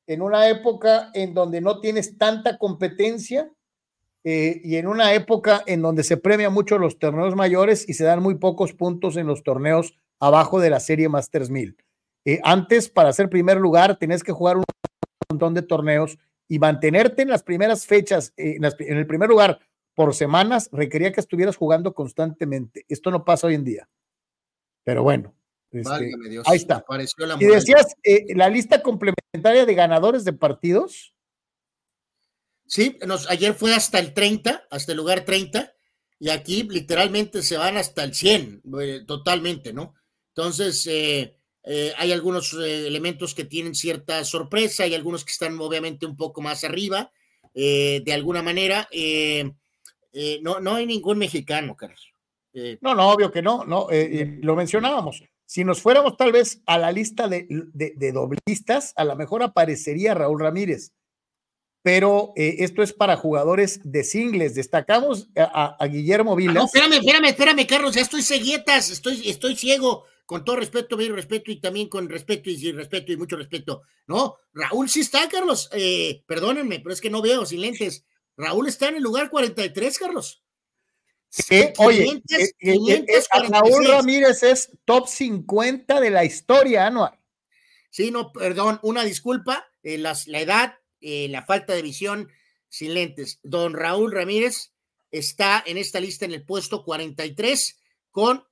en 0.05 0.21
una 0.21 0.47
época 0.49 1.09
en 1.15 1.33
donde 1.33 1.61
no 1.61 1.79
tienes 1.79 2.19
tanta 2.19 2.59
competencia 2.59 3.51
eh, 4.25 4.59
y 4.63 4.75
en 4.75 4.87
una 4.87 5.13
época 5.13 5.63
en 5.65 5.81
donde 5.81 6.03
se 6.03 6.17
premia 6.17 6.49
mucho 6.49 6.77
los 6.77 6.99
torneos 6.99 7.35
mayores 7.35 7.87
y 7.87 7.93
se 7.93 8.03
dan 8.03 8.21
muy 8.21 8.35
pocos 8.35 8.73
puntos 8.73 9.15
en 9.15 9.27
los 9.27 9.43
torneos 9.43 9.97
abajo 10.19 10.59
de 10.59 10.69
la 10.69 10.81
serie 10.81 11.07
Masters 11.07 11.49
1000. 11.49 11.77
Eh, 12.25 12.41
antes, 12.43 12.89
para 12.89 13.13
ser 13.13 13.29
primer 13.29 13.57
lugar, 13.57 13.97
tenías 13.97 14.23
que 14.23 14.31
jugar 14.31 14.57
un 14.57 14.63
montón 15.29 15.53
de 15.53 15.61
torneos 15.61 16.17
y 16.47 16.59
mantenerte 16.59 17.21
en 17.21 17.29
las 17.29 17.43
primeras 17.43 17.85
fechas, 17.85 18.33
eh, 18.35 18.57
en 18.57 18.97
el 18.97 19.07
primer 19.07 19.29
lugar 19.29 19.59
por 19.93 20.13
semanas, 20.13 20.69
requería 20.71 21.13
que 21.13 21.21
estuvieras 21.21 21.55
jugando 21.55 21.93
constantemente. 21.93 22.85
Esto 22.89 23.11
no 23.11 23.23
pasa 23.23 23.47
hoy 23.47 23.55
en 23.55 23.63
día. 23.63 23.89
Pero 24.83 25.03
bueno, 25.03 25.33
este, 25.71 26.11
ahí 26.45 26.57
está. 26.57 26.85
y 27.39 27.45
decías, 27.45 27.95
eh, 28.03 28.35
la 28.35 28.49
lista 28.49 28.81
complementaria 28.81 29.65
de 29.65 29.73
ganadores 29.73 30.25
de 30.25 30.33
partidos. 30.33 31.14
Sí, 32.67 32.97
nos, 33.05 33.29
ayer 33.29 33.53
fue 33.53 33.73
hasta 33.73 33.99
el 33.99 34.13
30, 34.13 34.67
hasta 34.69 34.91
el 34.91 34.97
lugar 34.97 35.25
30, 35.25 35.73
y 36.19 36.29
aquí 36.29 36.63
literalmente 36.63 37.43
se 37.43 37.57
van 37.57 37.77
hasta 37.77 38.03
el 38.03 38.13
100, 38.13 38.63
eh, 38.81 39.01
totalmente, 39.05 39.73
¿no? 39.73 39.93
Entonces, 40.29 40.87
eh, 40.87 41.37
hay 41.97 42.11
algunos 42.11 42.53
elementos 42.53 43.33
que 43.33 43.45
tienen 43.45 43.75
cierta 43.75 44.23
sorpresa, 44.23 44.83
hay 44.83 44.95
algunos 44.95 45.23
que 45.25 45.31
están 45.31 45.59
obviamente 45.59 46.05
un 46.05 46.15
poco 46.15 46.41
más 46.41 46.63
arriba, 46.63 47.11
de 47.53 48.13
alguna 48.13 48.41
manera. 48.43 48.87
no, 50.41 50.59
no 50.59 50.75
hay 50.75 50.85
ningún 50.85 51.17
mexicano, 51.17 51.75
Carlos. 51.75 52.15
Eh, 52.57 52.77
no, 52.79 52.95
no, 52.95 53.09
obvio 53.09 53.31
que 53.31 53.41
no, 53.41 53.65
no, 53.65 53.87
eh, 53.91 54.39
lo 54.41 54.55
mencionábamos. 54.55 55.21
Si 55.45 55.65
nos 55.65 55.81
fuéramos 55.81 56.15
tal 56.15 56.31
vez 56.31 56.61
a 56.65 56.77
la 56.77 56.89
lista 56.89 57.27
de, 57.27 57.45
de, 57.49 58.11
doblistas, 58.13 58.93
a 58.95 59.03
lo 59.03 59.15
mejor 59.17 59.43
aparecería 59.43 60.13
Raúl 60.13 60.39
Ramírez, 60.39 60.93
pero 61.85 62.33
eh, 62.35 62.55
esto 62.61 62.81
es 62.81 62.93
para 62.93 63.15
jugadores 63.15 63.79
de 63.83 64.03
singles. 64.03 64.55
Destacamos 64.55 65.29
a, 65.37 65.77
Guillermo 65.85 66.33
ah, 66.33 66.35
Vilas. 66.35 66.55
no, 66.55 66.65
espérame, 66.65 66.93
espérame, 66.93 67.25
espérame, 67.25 67.67
Carlos, 67.67 67.93
ya 67.93 68.01
estoy 68.01 68.23
ceguetas, 68.23 68.89
estoy, 68.89 69.29
estoy 69.29 69.55
ciego. 69.55 70.05
con 70.25 70.43
todo 70.43 70.55
respeto, 70.55 70.99
y 70.99 71.09
respeto 71.09 71.51
y 71.51 71.61
también 71.61 71.87
con 71.87 72.09
respeto 72.09 72.49
y 72.49 72.57
sin 72.57 72.75
respeto 72.75 73.11
y 73.11 73.17
mucho 73.17 73.37
respeto. 73.37 73.83
No, 74.07 74.37
Raúl 74.51 74.89
sí 74.89 75.01
está, 75.01 75.29
Carlos. 75.29 75.69
Eh, 75.73 76.23
perdónenme, 76.25 76.79
pero 76.79 76.91
es 76.91 76.99
que 76.99 77.11
no 77.11 77.21
veo 77.21 77.45
sin 77.45 77.61
lentes. 77.61 78.03
Raúl 78.35 78.67
está 78.67 78.89
en 78.89 78.95
el 78.95 79.03
lugar 79.03 79.29
43, 79.29 79.99
Carlos. 79.99 80.43
Sí, 81.29 81.65
oye, 81.77 82.19
eh, 82.29 82.51
eh, 82.61 83.03
Raúl 83.47 83.85
Ramírez 83.85 84.41
es 84.41 84.71
top 84.85 85.07
50 85.07 85.99
de 85.99 86.09
la 86.09 86.25
historia, 86.25 86.87
Anuar. 86.87 87.21
Sí, 87.91 88.09
no, 88.09 88.31
perdón, 88.31 88.79
una 88.81 89.03
disculpa, 89.03 89.67
la 89.83 90.15
edad, 90.39 90.79
la 91.29 91.45
falta 91.45 91.73
de 91.73 91.81
visión 91.81 92.29
sin 92.69 92.93
lentes. 92.93 93.39
Don 93.43 93.73
Raúl 93.73 94.11
Ramírez 94.11 94.73
está 95.11 95.63
en 95.65 95.77
esta 95.77 95.99
lista 95.99 96.25
en 96.25 96.33
el 96.33 96.43
puesto 96.43 96.83
43 96.83 97.79
con 98.11 98.43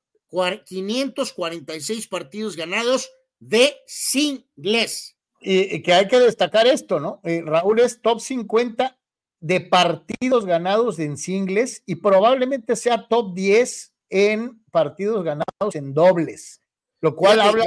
546 0.66 2.08
partidos 2.08 2.56
ganados 2.56 3.12
de 3.40 3.76
singles. 3.86 5.16
Y, 5.40 5.82
que 5.82 5.94
hay 5.94 6.08
que 6.08 6.20
destacar 6.20 6.68
esto, 6.68 7.00
¿no? 7.00 7.20
Eh, 7.24 7.42
Raúl 7.46 7.80
es 7.80 8.02
top 8.02 8.22
50 8.22 8.98
de 9.42 9.60
partidos 9.60 10.46
ganados 10.46 11.00
en 11.00 11.18
singles 11.18 11.84
y 11.86 11.96
probablemente 11.96 12.78
sea 12.78 13.08
top 13.10 13.34
10 13.36 13.94
en 14.10 14.64
partidos 14.72 15.24
ganados 15.24 15.76
en 15.76 15.94
dobles, 15.94 16.62
lo 17.04 17.18
cual 17.18 17.42
habla 17.42 17.66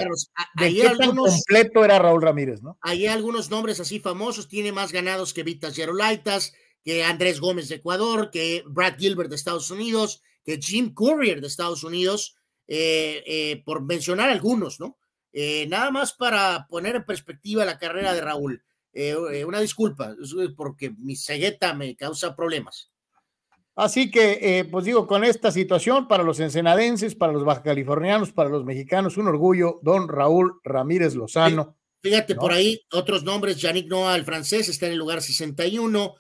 de 0.55 0.75
qué 0.75 0.91
tan 0.99 1.15
completo 1.15 1.85
era 1.85 1.99
Raúl 1.99 2.23
Ramírez, 2.23 2.63
¿no? 2.63 2.79
Hay 2.81 3.07
algunos 3.07 3.51
nombres 3.51 3.79
así 3.81 4.01
famosos, 4.01 4.49
tiene 4.49 4.73
más 4.73 4.93
ganados 4.93 5.35
que 5.35 5.43
Vitas 5.43 5.77
Gerolaitas, 5.77 6.55
que 6.83 7.05
Andrés 7.05 7.39
Gómez 7.39 7.69
de 7.69 7.75
Ecuador, 7.75 8.31
que 8.31 8.65
Brad 8.67 8.97
Gilbert 8.97 9.29
de 9.29 9.37
Estados 9.37 9.71
Unidos, 9.71 10.23
que 10.43 10.59
Jim 10.59 10.95
Courier 10.95 11.43
de 11.43 11.49
Estados 11.49 11.85
Unidos, 11.85 12.39
eh, 12.67 13.23
eh, 13.27 13.63
por 13.67 13.83
mencionar 13.83 14.31
algunos, 14.31 14.81
¿no? 14.81 14.97
Eh, 15.35 15.67
nada 15.69 15.91
más 15.91 16.15
para 16.15 16.67
poner 16.67 16.97
en 16.97 17.05
perspectiva 17.05 17.67
la 17.67 17.77
carrera 17.77 18.15
de 18.15 18.23
Raúl. 18.23 18.65
una 19.47 19.61
disculpa, 19.61 20.17
porque 20.57 20.93
mi 20.97 21.15
cegueta 21.15 21.75
me 21.75 21.95
causa 21.95 22.35
problemas. 22.35 22.89
Así 23.77 24.11
que, 24.11 24.67
pues 24.71 24.87
digo, 24.87 25.07
con 25.07 25.23
esta 25.23 25.53
situación, 25.53 26.09
para 26.09 26.25
los 26.25 26.41
ensenadenses, 26.41 27.15
para 27.15 27.33
los 27.33 27.45
bajacalifornianos, 27.45 28.33
para 28.33 28.49
los 28.49 28.65
mexicanos, 28.65 29.19
un 29.19 29.29
orgullo, 29.29 29.81
don 29.83 30.09
Raúl 30.09 30.59
Ramírez 30.65 31.15
Lozano. 31.15 31.77
Fíjate 32.01 32.35
por 32.35 32.53
ahí, 32.53 32.81
otros 32.91 33.23
nombres, 33.23 33.61
Yannick 33.61 33.87
Noah, 33.89 34.17
el 34.17 34.25
francés, 34.25 34.69
está 34.71 34.87
en 34.87 34.93
el 34.93 34.99
lugar 34.99 35.21
61. 35.21 36.15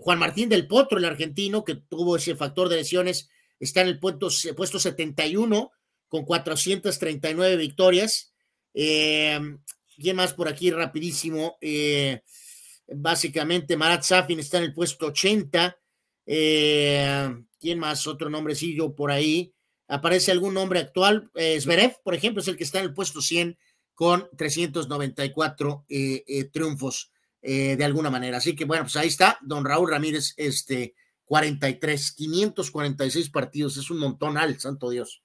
Juan 0.00 0.18
Martín 0.18 0.50
del 0.50 0.66
Potro, 0.66 0.98
el 0.98 1.06
argentino, 1.06 1.64
que 1.64 1.76
tuvo 1.76 2.16
ese 2.16 2.36
factor 2.36 2.68
de 2.68 2.76
lesiones, 2.76 3.30
está 3.58 3.80
en 3.80 3.88
el 3.88 3.98
puesto, 3.98 4.28
puesto 4.54 4.78
71 4.78 5.70
con 6.08 6.24
439 6.24 7.56
victorias. 7.56 8.32
Eh, 8.74 9.38
¿Quién 9.96 10.16
más 10.16 10.34
por 10.34 10.48
aquí 10.48 10.70
rapidísimo? 10.70 11.58
Eh, 11.60 12.22
básicamente 12.88 13.76
Marat 13.76 14.02
Safin 14.02 14.40
está 14.40 14.58
en 14.58 14.64
el 14.64 14.74
puesto 14.74 15.06
80. 15.06 15.76
Eh, 16.30 17.34
¿Quién 17.58 17.78
más? 17.78 18.06
Otro 18.06 18.30
nombrecillo 18.30 18.94
por 18.94 19.10
ahí. 19.10 19.52
¿Aparece 19.88 20.30
algún 20.30 20.54
nombre 20.54 20.80
actual? 20.80 21.30
Eh, 21.34 21.58
por 22.04 22.14
ejemplo, 22.14 22.42
es 22.42 22.48
el 22.48 22.56
que 22.56 22.64
está 22.64 22.78
en 22.78 22.84
el 22.84 22.94
puesto 22.94 23.22
100 23.22 23.58
con 23.94 24.28
394 24.36 25.86
triunfos 26.52 27.10
de 27.40 27.84
alguna 27.84 28.10
manera. 28.10 28.36
Así 28.36 28.54
que 28.54 28.64
bueno, 28.64 28.84
pues 28.84 28.96
ahí 28.96 29.08
está, 29.08 29.38
don 29.40 29.64
Raúl 29.64 29.90
Ramírez, 29.90 30.34
este, 30.36 30.94
43, 31.28 32.12
546 32.12 33.30
partidos, 33.30 33.76
es 33.76 33.90
un 33.90 33.98
montón 33.98 34.38
al, 34.38 34.58
santo 34.58 34.90
Dios. 34.90 35.22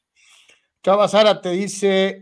Chava 0.84 1.08
Sara 1.08 1.42
te 1.42 1.52
dice, 1.52 2.22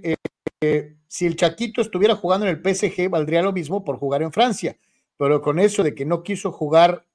eh, 0.62 0.96
si 1.08 1.26
el 1.26 1.36
Chaquito 1.36 1.82
estuviera 1.82 2.16
jugando 2.16 2.46
en 2.46 2.56
el 2.56 2.62
PSG, 2.62 3.10
valdría 3.10 3.42
lo 3.42 3.52
mismo 3.52 3.84
por 3.84 3.98
jugar 3.98 4.22
en 4.22 4.32
Francia, 4.32 4.78
pero 5.18 5.42
con 5.42 5.60
eso 5.60 5.84
de 5.84 5.96
que 5.96 6.06
no 6.06 6.22
quiso 6.22 6.52
jugar, 6.52 7.08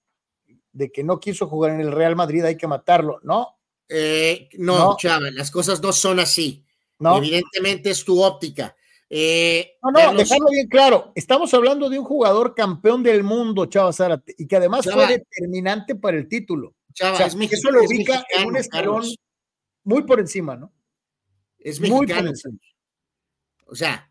de 0.76 0.92
que 0.92 1.02
no 1.02 1.18
quiso 1.18 1.46
jugar 1.46 1.72
en 1.72 1.80
el 1.80 1.90
Real 1.90 2.16
Madrid, 2.16 2.44
hay 2.44 2.56
que 2.56 2.66
matarlo, 2.66 3.18
¿no? 3.22 3.58
Eh, 3.88 4.50
no, 4.58 4.96
Chava, 4.98 5.30
las 5.30 5.50
cosas 5.50 5.82
no 5.82 5.92
son 5.92 6.20
así. 6.20 6.64
No. 6.98 7.16
Evidentemente 7.16 7.90
es 7.90 8.04
tu 8.04 8.22
óptica. 8.22 8.76
Eh, 9.08 9.78
no, 9.82 9.90
no, 9.90 10.14
dejarlo 10.14 10.48
bien 10.50 10.68
claro. 10.68 11.12
Estamos 11.14 11.54
hablando 11.54 11.88
de 11.88 11.98
un 11.98 12.04
jugador 12.04 12.54
campeón 12.54 13.02
del 13.02 13.22
mundo, 13.22 13.66
Chava 13.66 13.92
Zárate, 13.92 14.34
y 14.36 14.46
que 14.46 14.56
además 14.56 14.84
fue 14.84 15.06
determinante 15.06 15.94
para 15.94 16.18
el 16.18 16.28
título. 16.28 16.74
Chava, 16.92 17.18
es 17.18 17.34
eso 17.34 17.70
lo 17.70 17.82
ubica 17.82 18.24
en 18.36 18.46
un 18.46 18.56
escalón 18.56 19.04
muy 19.84 20.02
por 20.02 20.20
encima, 20.20 20.56
¿no? 20.56 20.72
Es 21.58 21.80
mexicano. 21.80 22.32
O 23.66 23.74
sea, 23.74 24.10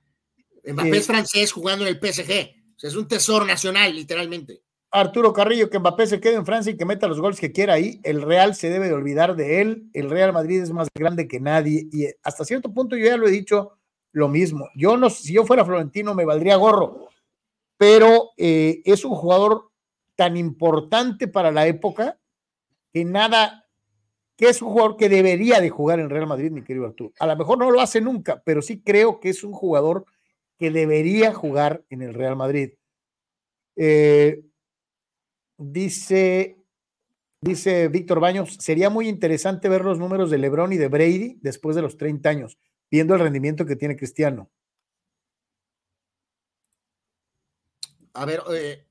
Mbappé 0.63 0.97
es 0.97 1.07
francés 1.07 1.51
jugando 1.51 1.85
en 1.85 1.95
el 1.95 1.99
PSG. 1.99 2.55
O 2.75 2.79
sea, 2.79 2.89
es 2.89 2.95
un 2.95 3.07
tesoro 3.07 3.45
nacional, 3.45 3.93
literalmente. 3.95 4.64
Arturo 4.95 5.33
Carrillo, 5.33 5.69
que 5.69 5.77
Mbappé 5.77 6.07
se 6.07 6.21
quede 6.21 6.35
en 6.35 6.45
Francia 6.45 6.71
y 6.71 6.77
que 6.77 6.85
meta 6.85 7.07
los 7.07 7.19
goles 7.19 7.39
que 7.39 7.51
quiera 7.51 7.73
ahí. 7.73 7.99
El 8.03 8.21
Real 8.21 8.55
se 8.55 8.69
debe 8.69 8.87
de 8.87 8.93
olvidar 8.93 9.35
de 9.35 9.59
él. 9.59 9.89
El 9.93 10.09
Real 10.09 10.31
Madrid 10.31 10.61
es 10.61 10.71
más 10.71 10.87
grande 10.95 11.27
que 11.27 11.41
nadie. 11.41 11.89
Y 11.91 12.07
hasta 12.23 12.45
cierto 12.45 12.73
punto, 12.73 12.95
yo 12.95 13.05
ya 13.05 13.17
lo 13.17 13.27
he 13.27 13.31
dicho, 13.31 13.73
lo 14.13 14.29
mismo. 14.29 14.69
Yo 14.73 14.95
no, 14.95 15.09
si 15.09 15.33
yo 15.33 15.45
fuera 15.45 15.65
Florentino 15.65 16.15
me 16.15 16.23
valdría 16.23 16.55
gorro, 16.55 17.09
pero 17.77 18.29
eh, 18.37 18.81
es 18.85 19.03
un 19.03 19.15
jugador 19.15 19.69
tan 20.15 20.37
importante 20.37 21.27
para 21.27 21.51
la 21.51 21.67
época 21.67 22.17
que 22.93 23.03
nada, 23.03 23.65
que 24.37 24.47
es 24.47 24.61
un 24.61 24.69
jugador 24.69 24.95
que 24.95 25.09
debería 25.09 25.59
de 25.59 25.69
jugar 25.69 25.99
en 25.99 26.09
Real 26.09 26.27
Madrid, 26.27 26.51
mi 26.51 26.63
querido 26.63 26.85
Arturo. 26.85 27.11
A 27.19 27.27
lo 27.27 27.35
mejor 27.35 27.57
no 27.57 27.69
lo 27.69 27.81
hace 27.81 27.99
nunca, 27.99 28.41
pero 28.45 28.61
sí 28.61 28.81
creo 28.81 29.19
que 29.19 29.27
es 29.27 29.43
un 29.43 29.51
jugador 29.51 30.05
que 30.57 30.71
debería 30.71 31.33
jugar 31.33 31.83
en 31.89 32.01
el 32.01 32.13
Real 32.13 32.37
Madrid. 32.37 32.71
Eh, 33.75 34.41
dice, 35.57 36.57
dice 37.41 37.87
Víctor 37.87 38.19
Baños, 38.19 38.57
sería 38.59 38.89
muy 38.89 39.07
interesante 39.07 39.69
ver 39.69 39.83
los 39.83 39.99
números 39.99 40.29
de 40.29 40.37
Lebron 40.37 40.73
y 40.73 40.77
de 40.77 40.87
Brady 40.87 41.39
después 41.41 41.75
de 41.75 41.81
los 41.81 41.97
30 41.97 42.29
años 42.29 42.57
viendo 42.89 43.13
el 43.13 43.21
rendimiento 43.21 43.65
que 43.65 43.75
tiene 43.75 43.97
Cristiano. 43.97 44.49
A 48.13 48.25
ver, 48.25 48.41
eh, 48.53 48.85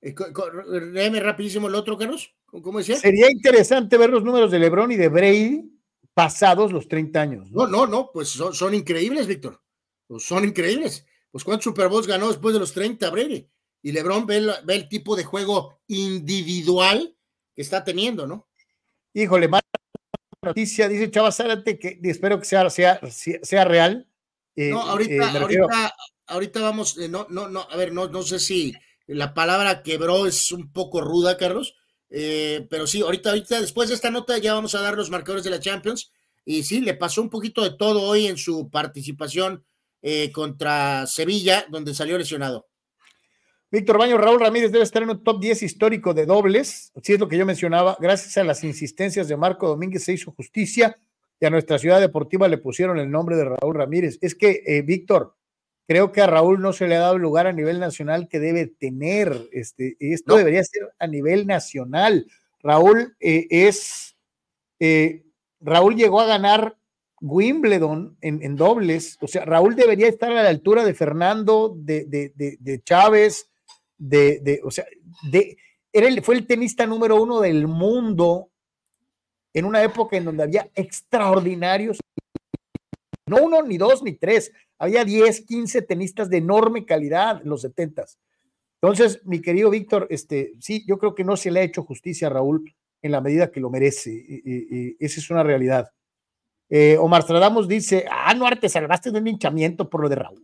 eh 0.00 1.20
rapidísimo 1.20 1.66
el 1.66 1.74
otro, 1.74 1.98
Carlos. 1.98 2.32
¿Cómo 2.46 2.78
decía? 2.78 2.96
Sería 2.96 3.28
interesante 3.30 3.98
ver 3.98 4.10
los 4.10 4.22
números 4.22 4.52
de 4.52 4.60
LeBron 4.60 4.92
y 4.92 4.96
de 4.96 5.08
Brady 5.08 5.70
pasados 6.12 6.72
los 6.72 6.86
30 6.86 7.20
años. 7.20 7.50
No, 7.50 7.66
no, 7.66 7.88
no, 7.88 8.10
pues 8.12 8.28
son, 8.28 8.74
increíbles, 8.74 9.26
Víctor. 9.26 9.60
Pues 10.06 10.24
son 10.24 10.44
increíbles. 10.44 11.04
Pues 11.32 11.42
cuántos 11.42 11.64
Super 11.64 11.88
Bowls 11.88 12.06
ganó 12.06 12.28
después 12.28 12.54
de 12.54 12.60
los 12.60 12.72
30 12.72 13.10
Brady. 13.10 13.50
Y 13.84 13.92
LeBron 13.92 14.24
ve 14.26 14.50
el, 14.66 14.88
tipo 14.88 15.14
de 15.14 15.24
juego 15.24 15.78
individual 15.88 17.14
que 17.54 17.60
está 17.60 17.84
teniendo, 17.84 18.26
¿no? 18.26 18.48
Híjole, 19.12 19.46
noticia, 20.40 20.88
dice 20.88 21.10
Chava 21.10 21.30
Zárate, 21.30 21.78
que 21.78 22.00
espero 22.04 22.38
que 22.38 22.46
sea, 22.46 22.70
sea, 22.70 22.98
sea 23.10 23.64
real. 23.66 24.08
Eh, 24.56 24.70
no, 24.70 24.80
ahorita, 24.80 25.12
eh, 25.12 25.38
ahorita, 25.38 25.96
ahorita 26.28 26.60
vamos, 26.62 26.96
eh, 26.96 27.10
no, 27.10 27.26
no, 27.28 27.50
no, 27.50 27.68
a 27.70 27.76
ver, 27.76 27.92
no, 27.92 28.08
no 28.08 28.22
sé 28.22 28.38
si 28.38 28.72
la 29.06 29.34
palabra 29.34 29.82
quebró 29.82 30.26
es 30.26 30.50
un 30.50 30.72
poco 30.72 31.02
ruda, 31.02 31.36
Carlos, 31.36 31.74
pero 32.08 32.86
sí, 32.86 33.02
ahorita, 33.02 33.28
ahorita, 33.28 33.60
después 33.60 33.90
de 33.90 33.96
esta 33.96 34.10
nota 34.10 34.38
ya 34.38 34.54
vamos 34.54 34.74
a 34.74 34.80
dar 34.80 34.96
los 34.96 35.10
marcadores 35.10 35.44
de 35.44 35.50
la 35.50 35.60
Champions, 35.60 36.10
y 36.46 36.62
sí, 36.62 36.80
le 36.80 36.94
pasó 36.94 37.20
un 37.20 37.28
poquito 37.28 37.62
de 37.62 37.76
todo 37.76 38.00
hoy 38.00 38.28
en 38.28 38.38
su 38.38 38.70
participación 38.70 39.62
contra 40.32 41.06
Sevilla, 41.06 41.66
donde 41.68 41.94
salió 41.94 42.16
lesionado. 42.16 42.66
Víctor 43.74 43.98
Baño, 43.98 44.18
Raúl 44.18 44.38
Ramírez 44.38 44.70
debe 44.70 44.84
estar 44.84 45.02
en 45.02 45.10
un 45.10 45.24
top 45.24 45.40
10 45.40 45.64
histórico 45.64 46.14
de 46.14 46.26
dobles, 46.26 46.92
si 47.02 47.14
es 47.14 47.18
lo 47.18 47.26
que 47.26 47.36
yo 47.36 47.44
mencionaba. 47.44 47.96
Gracias 47.98 48.36
a 48.36 48.44
las 48.44 48.62
insistencias 48.62 49.26
de 49.26 49.36
Marco 49.36 49.66
Domínguez 49.66 50.04
se 50.04 50.12
hizo 50.12 50.30
justicia 50.30 50.96
y 51.40 51.46
a 51.46 51.50
nuestra 51.50 51.80
ciudad 51.80 51.98
deportiva 51.98 52.46
le 52.46 52.58
pusieron 52.58 53.00
el 53.00 53.10
nombre 53.10 53.34
de 53.34 53.46
Raúl 53.46 53.74
Ramírez. 53.74 54.18
Es 54.20 54.36
que, 54.36 54.62
eh, 54.64 54.82
Víctor, 54.82 55.34
creo 55.88 56.12
que 56.12 56.20
a 56.20 56.28
Raúl 56.28 56.60
no 56.60 56.72
se 56.72 56.86
le 56.86 56.94
ha 56.94 57.00
dado 57.00 57.16
el 57.16 57.22
lugar 57.22 57.48
a 57.48 57.52
nivel 57.52 57.80
nacional 57.80 58.28
que 58.28 58.38
debe 58.38 58.68
tener. 58.68 59.48
Este, 59.50 59.96
esto 59.98 60.36
debería 60.36 60.62
ser 60.62 60.92
a 61.00 61.08
nivel 61.08 61.44
nacional. 61.44 62.28
Raúl 62.62 63.16
eh, 63.18 63.48
es, 63.50 64.16
eh, 64.78 65.24
Raúl 65.58 65.96
llegó 65.96 66.20
a 66.20 66.26
ganar 66.26 66.78
Wimbledon 67.20 68.18
en, 68.20 68.54
dobles. 68.54 69.18
O 69.20 69.26
sea, 69.26 69.44
Raúl 69.44 69.74
debería 69.74 70.06
estar 70.06 70.30
a 70.30 70.44
la 70.44 70.48
altura 70.48 70.84
de 70.84 70.94
Fernando, 70.94 71.74
de, 71.76 72.04
de, 72.04 72.56
de 72.60 72.82
Chávez, 72.84 73.50
de, 74.08 74.60
o 74.64 74.70
sea, 74.70 74.84
de, 75.30 75.56
era 75.92 76.08
el, 76.08 76.22
fue 76.22 76.34
el 76.34 76.46
tenista 76.46 76.86
número 76.86 77.20
uno 77.20 77.40
del 77.40 77.66
mundo 77.66 78.50
en 79.52 79.64
una 79.64 79.82
época 79.82 80.16
en 80.16 80.24
donde 80.24 80.42
había 80.42 80.68
extraordinarios, 80.74 81.98
no 83.26 83.38
uno, 83.42 83.62
ni 83.62 83.78
dos, 83.78 84.02
ni 84.02 84.12
tres, 84.12 84.52
había 84.78 85.04
10, 85.04 85.42
15 85.42 85.82
tenistas 85.82 86.28
de 86.28 86.38
enorme 86.38 86.84
calidad 86.84 87.40
en 87.40 87.48
los 87.48 87.62
setentas. 87.62 88.18
Entonces, 88.82 89.24
mi 89.24 89.40
querido 89.40 89.70
Víctor, 89.70 90.06
este, 90.10 90.52
sí, 90.60 90.84
yo 90.86 90.98
creo 90.98 91.14
que 91.14 91.24
no 91.24 91.36
se 91.36 91.50
le 91.50 91.60
ha 91.60 91.62
hecho 91.62 91.84
justicia 91.84 92.26
a 92.26 92.30
Raúl 92.30 92.74
en 93.00 93.12
la 93.12 93.20
medida 93.20 93.50
que 93.50 93.60
lo 93.60 93.70
merece. 93.70 94.42
esa 94.98 95.20
es 95.20 95.30
una 95.30 95.42
realidad. 95.42 95.90
Eh, 96.68 96.96
Omar 96.98 97.22
Stradamos 97.22 97.68
dice, 97.68 98.04
ah, 98.10 98.34
no, 98.34 98.46
te 98.58 98.68
salvaste 98.68 99.10
de 99.10 99.18
un 99.20 99.28
hinchamiento 99.28 99.88
por 99.88 100.02
lo 100.02 100.08
de 100.08 100.16
Raúl. 100.16 100.42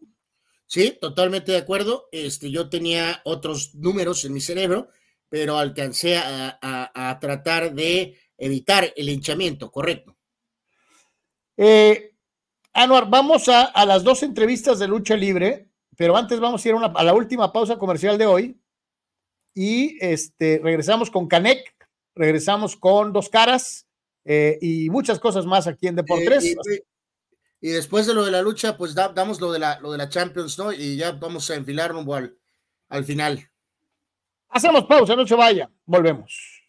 Sí, 0.70 0.97
totalmente 1.00 1.50
de 1.50 1.58
acuerdo. 1.58 2.08
Este, 2.12 2.49
yo 2.49 2.70
tenía 2.70 3.23
otros 3.24 3.74
números 3.74 4.24
en 4.24 4.32
mi 4.32 4.40
cerebro, 4.40 4.89
pero 5.28 5.58
alcancé 5.58 6.16
a, 6.16 7.18
tratar 7.20 7.74
de 7.74 8.16
evitar 8.39 8.92
el 8.94 9.08
hinchamiento, 9.08 9.73
correcto. 9.73 10.16
Eh, 11.57 12.12
Anuar, 12.73 13.10
vamos 13.10 13.49
a, 13.49 13.84
las 13.84 14.05
dos 14.05 14.23
entrevistas 14.23 14.78
de 14.78 14.86
lucha 14.86 15.16
libre, 15.16 15.73
pero 15.97 16.16
antes 16.16 16.39
vamos 16.39 16.65
a 16.65 16.68
ir 16.68 16.76
a, 16.76 17.02
la 17.02 17.15
última 17.15 17.52
pausa 17.52 17.76
comercial 17.76 18.16
de 18.16 18.26
hoy 18.26 18.60
y 19.52 19.99
este, 20.00 20.60
regresamos 20.62 21.10
con 21.10 21.26
Canek, 21.26 21.74
regresamos 22.15 22.76
con 22.76 23.12
Dos 23.12 23.28
Caras 23.28 23.89
eh, 24.24 24.57
y 24.62 24.89
muchas 24.89 25.18
cosas 25.18 25.47
más 25.47 25.66
aquí 25.66 25.89
en 25.89 25.97
Deportes. 25.97 26.44
Eh, 26.44 26.84
y, 27.60 27.70
después 27.70 28.06
de 28.06 28.14
lo 28.14 28.24
de 28.24 28.30
la 28.30 28.42
lucha, 28.42 28.76
pues 28.76 28.94
damos 28.94 29.40
lo 29.40 29.52
de 29.52 29.58
la, 29.58 29.78
lo 29.80 29.92
de 29.92 29.98
la 29.98 30.08
Champions, 30.08 30.58
¿no? 30.58 30.72
Y 30.72 30.97
ya 30.97 31.12
vamos 31.12 31.50
a 31.50 31.55
enfilar 31.55 31.92
rumbo 31.92 32.14
al, 32.14 32.36
al 32.89 33.05
final. 33.05 33.48
Hacemos 34.48 34.84
pausa, 34.84 35.14
no 35.14 35.26
se 35.26 35.34
vaya, 35.34 35.70
volvemos. 35.84 36.60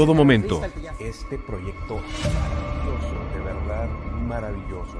Todo 0.00 0.14
momento. 0.14 0.62
Este 0.98 1.36
proyecto 1.36 2.00
maravilloso, 2.00 3.34
de 3.34 3.40
verdad 3.42 3.88
maravilloso. 4.26 4.96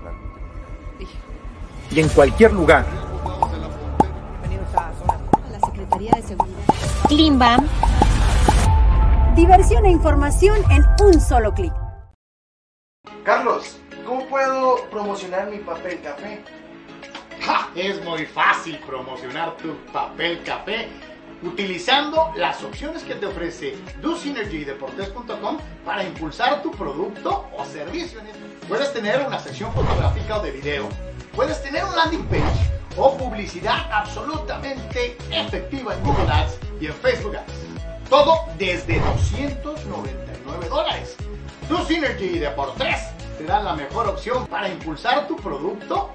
Y 1.91 2.01
en 2.01 2.09
cualquier 2.11 2.53
lugar. 2.53 2.85
La 5.51 5.61
Secretaría 5.61 6.13
de 6.17 6.23
Seguridad. 6.23 6.59
Klimbam. 7.09 7.67
Diversión 9.35 9.87
e 9.87 9.91
información 9.91 10.59
en 10.71 10.85
un 11.03 11.19
solo 11.19 11.55
clic. 11.55 11.73
Carlos, 13.25 13.79
¿cómo 14.07 14.27
puedo 14.27 14.85
promocionar 14.91 15.51
mi 15.51 15.61
papel 15.61 15.99
café? 16.03 16.45
Es 17.75 18.05
muy 18.05 18.27
fácil 18.27 18.79
promocionar 18.87 19.57
tu 19.57 19.75
papel 19.95 20.43
café 20.45 20.91
utilizando 21.43 22.33
las 22.37 22.63
opciones 22.63 23.03
que 23.03 23.15
te 23.15 23.27
ofrece 23.27 23.77
DoSynergyDeportes.com 24.03 25.59
para 25.85 26.05
impulsar 26.05 26.63
tu 26.63 26.71
producto 26.71 27.49
o 27.57 27.65
servicio. 27.65 28.21
Puedes 28.69 28.93
tener 28.93 29.27
una 29.27 29.39
sección 29.39 29.73
fotográfica 29.73 30.39
o 30.39 30.43
de 30.43 30.51
video, 30.51 30.89
puedes 31.35 31.63
tener 31.63 31.85
un 31.85 31.95
landing 31.97 32.27
page 32.27 32.71
o 32.97 33.17
publicidad 33.17 33.91
absolutamente 33.91 35.17
efectiva 35.31 35.95
en 35.95 36.05
Google 36.05 36.31
Ads 36.31 36.59
y 36.81 36.87
en 36.87 36.95
Facebook 36.95 37.37
Ads. 37.37 37.53
Todo 38.09 38.47
desde 38.59 38.99
299 39.01 40.69
dólares. 40.69 41.17
DoSynergy 41.69 42.41
te 43.39 43.45
da 43.45 43.61
la 43.61 43.75
mejor 43.75 44.09
opción 44.09 44.47
para 44.49 44.69
impulsar 44.69 45.29
tu 45.29 45.37
producto 45.37 46.15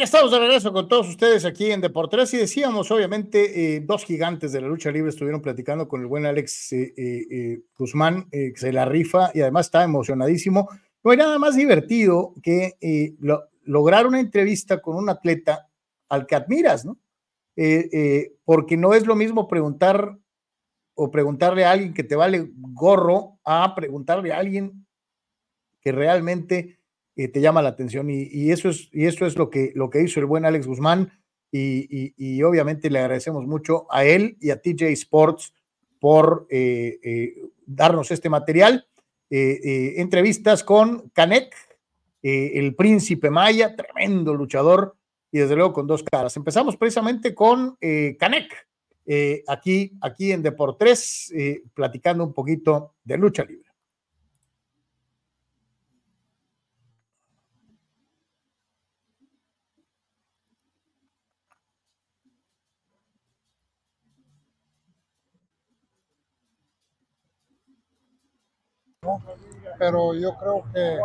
Ya 0.00 0.04
estamos 0.04 0.30
de 0.30 0.38
regreso 0.38 0.72
con 0.72 0.88
todos 0.88 1.10
ustedes 1.10 1.44
aquí 1.44 1.70
en 1.70 1.82
Deportes 1.82 2.32
y 2.32 2.38
decíamos, 2.38 2.90
obviamente, 2.90 3.76
eh, 3.76 3.80
dos 3.80 4.06
gigantes 4.06 4.50
de 4.50 4.62
la 4.62 4.66
lucha 4.66 4.90
libre 4.90 5.10
estuvieron 5.10 5.42
platicando 5.42 5.88
con 5.88 6.00
el 6.00 6.06
buen 6.06 6.24
Alex 6.24 6.72
eh, 6.72 6.94
eh, 6.96 7.60
Guzmán, 7.76 8.30
que 8.30 8.54
se 8.56 8.72
la 8.72 8.86
rifa 8.86 9.30
y 9.34 9.42
además 9.42 9.66
está 9.66 9.84
emocionadísimo. 9.84 10.70
No 11.04 11.10
hay 11.10 11.18
nada 11.18 11.38
más 11.38 11.54
divertido 11.54 12.32
que 12.42 12.78
lograr 13.64 14.06
una 14.06 14.20
entrevista 14.20 14.80
con 14.80 14.96
un 14.96 15.10
atleta 15.10 15.68
al 16.08 16.26
que 16.26 16.34
admiras, 16.34 16.86
¿no? 16.86 16.96
porque 18.46 18.78
no 18.78 18.94
es 18.94 19.06
lo 19.06 19.16
mismo 19.16 19.48
preguntar 19.48 20.16
o 20.94 21.10
preguntarle 21.10 21.66
a 21.66 21.72
alguien 21.72 21.92
que 21.92 22.04
te 22.04 22.16
vale 22.16 22.50
gorro 22.56 23.38
a 23.44 23.74
preguntarle 23.74 24.32
a 24.32 24.38
alguien 24.38 24.86
que 25.82 25.92
realmente 25.92 26.79
te 27.28 27.40
llama 27.40 27.62
la 27.62 27.70
atención 27.70 28.08
y, 28.10 28.50
eso 28.50 28.68
es, 28.68 28.88
y 28.92 29.06
eso 29.06 29.26
es 29.26 29.36
lo, 29.36 29.50
que, 29.50 29.72
lo 29.74 29.90
que 29.90 30.02
hizo 30.02 30.20
el 30.20 30.26
buen 30.26 30.44
Alex 30.44 30.66
Guzmán 30.66 31.12
y, 31.52 32.42
obviamente 32.42 32.90
le 32.90 33.00
agradecemos 33.00 33.46
mucho 33.46 33.86
a 33.90 34.04
él 34.04 34.36
y 34.40 34.50
a 34.50 34.60
TJ 34.60 34.92
Sports 34.92 35.52
por 35.98 36.46
eh, 36.50 36.98
eh, 37.02 37.34
darnos 37.66 38.10
este 38.10 38.28
material. 38.28 38.86
Eh, 39.30 39.94
entrevistas 39.96 40.64
con 40.64 41.10
Canek, 41.10 41.54
el 42.22 42.74
príncipe 42.74 43.30
Maya, 43.30 43.74
tremendo 43.74 44.34
luchador 44.34 44.96
y 45.32 45.38
desde 45.38 45.56
luego 45.56 45.72
con 45.72 45.86
dos 45.86 46.02
caras. 46.02 46.36
Empezamos 46.36 46.76
precisamente 46.76 47.34
con 47.34 47.78
Canek, 48.18 48.68
aquí, 49.46 49.92
aquí 50.00 50.32
en 50.32 50.42
Deportes, 50.42 51.32
platicando 51.72 52.24
un 52.24 52.34
poquito 52.34 52.94
de 53.04 53.16
lucha 53.16 53.44
libre. 53.44 53.69
Pero 69.78 70.14
yo 70.14 70.36
creo 70.36 70.64
que 70.74 70.98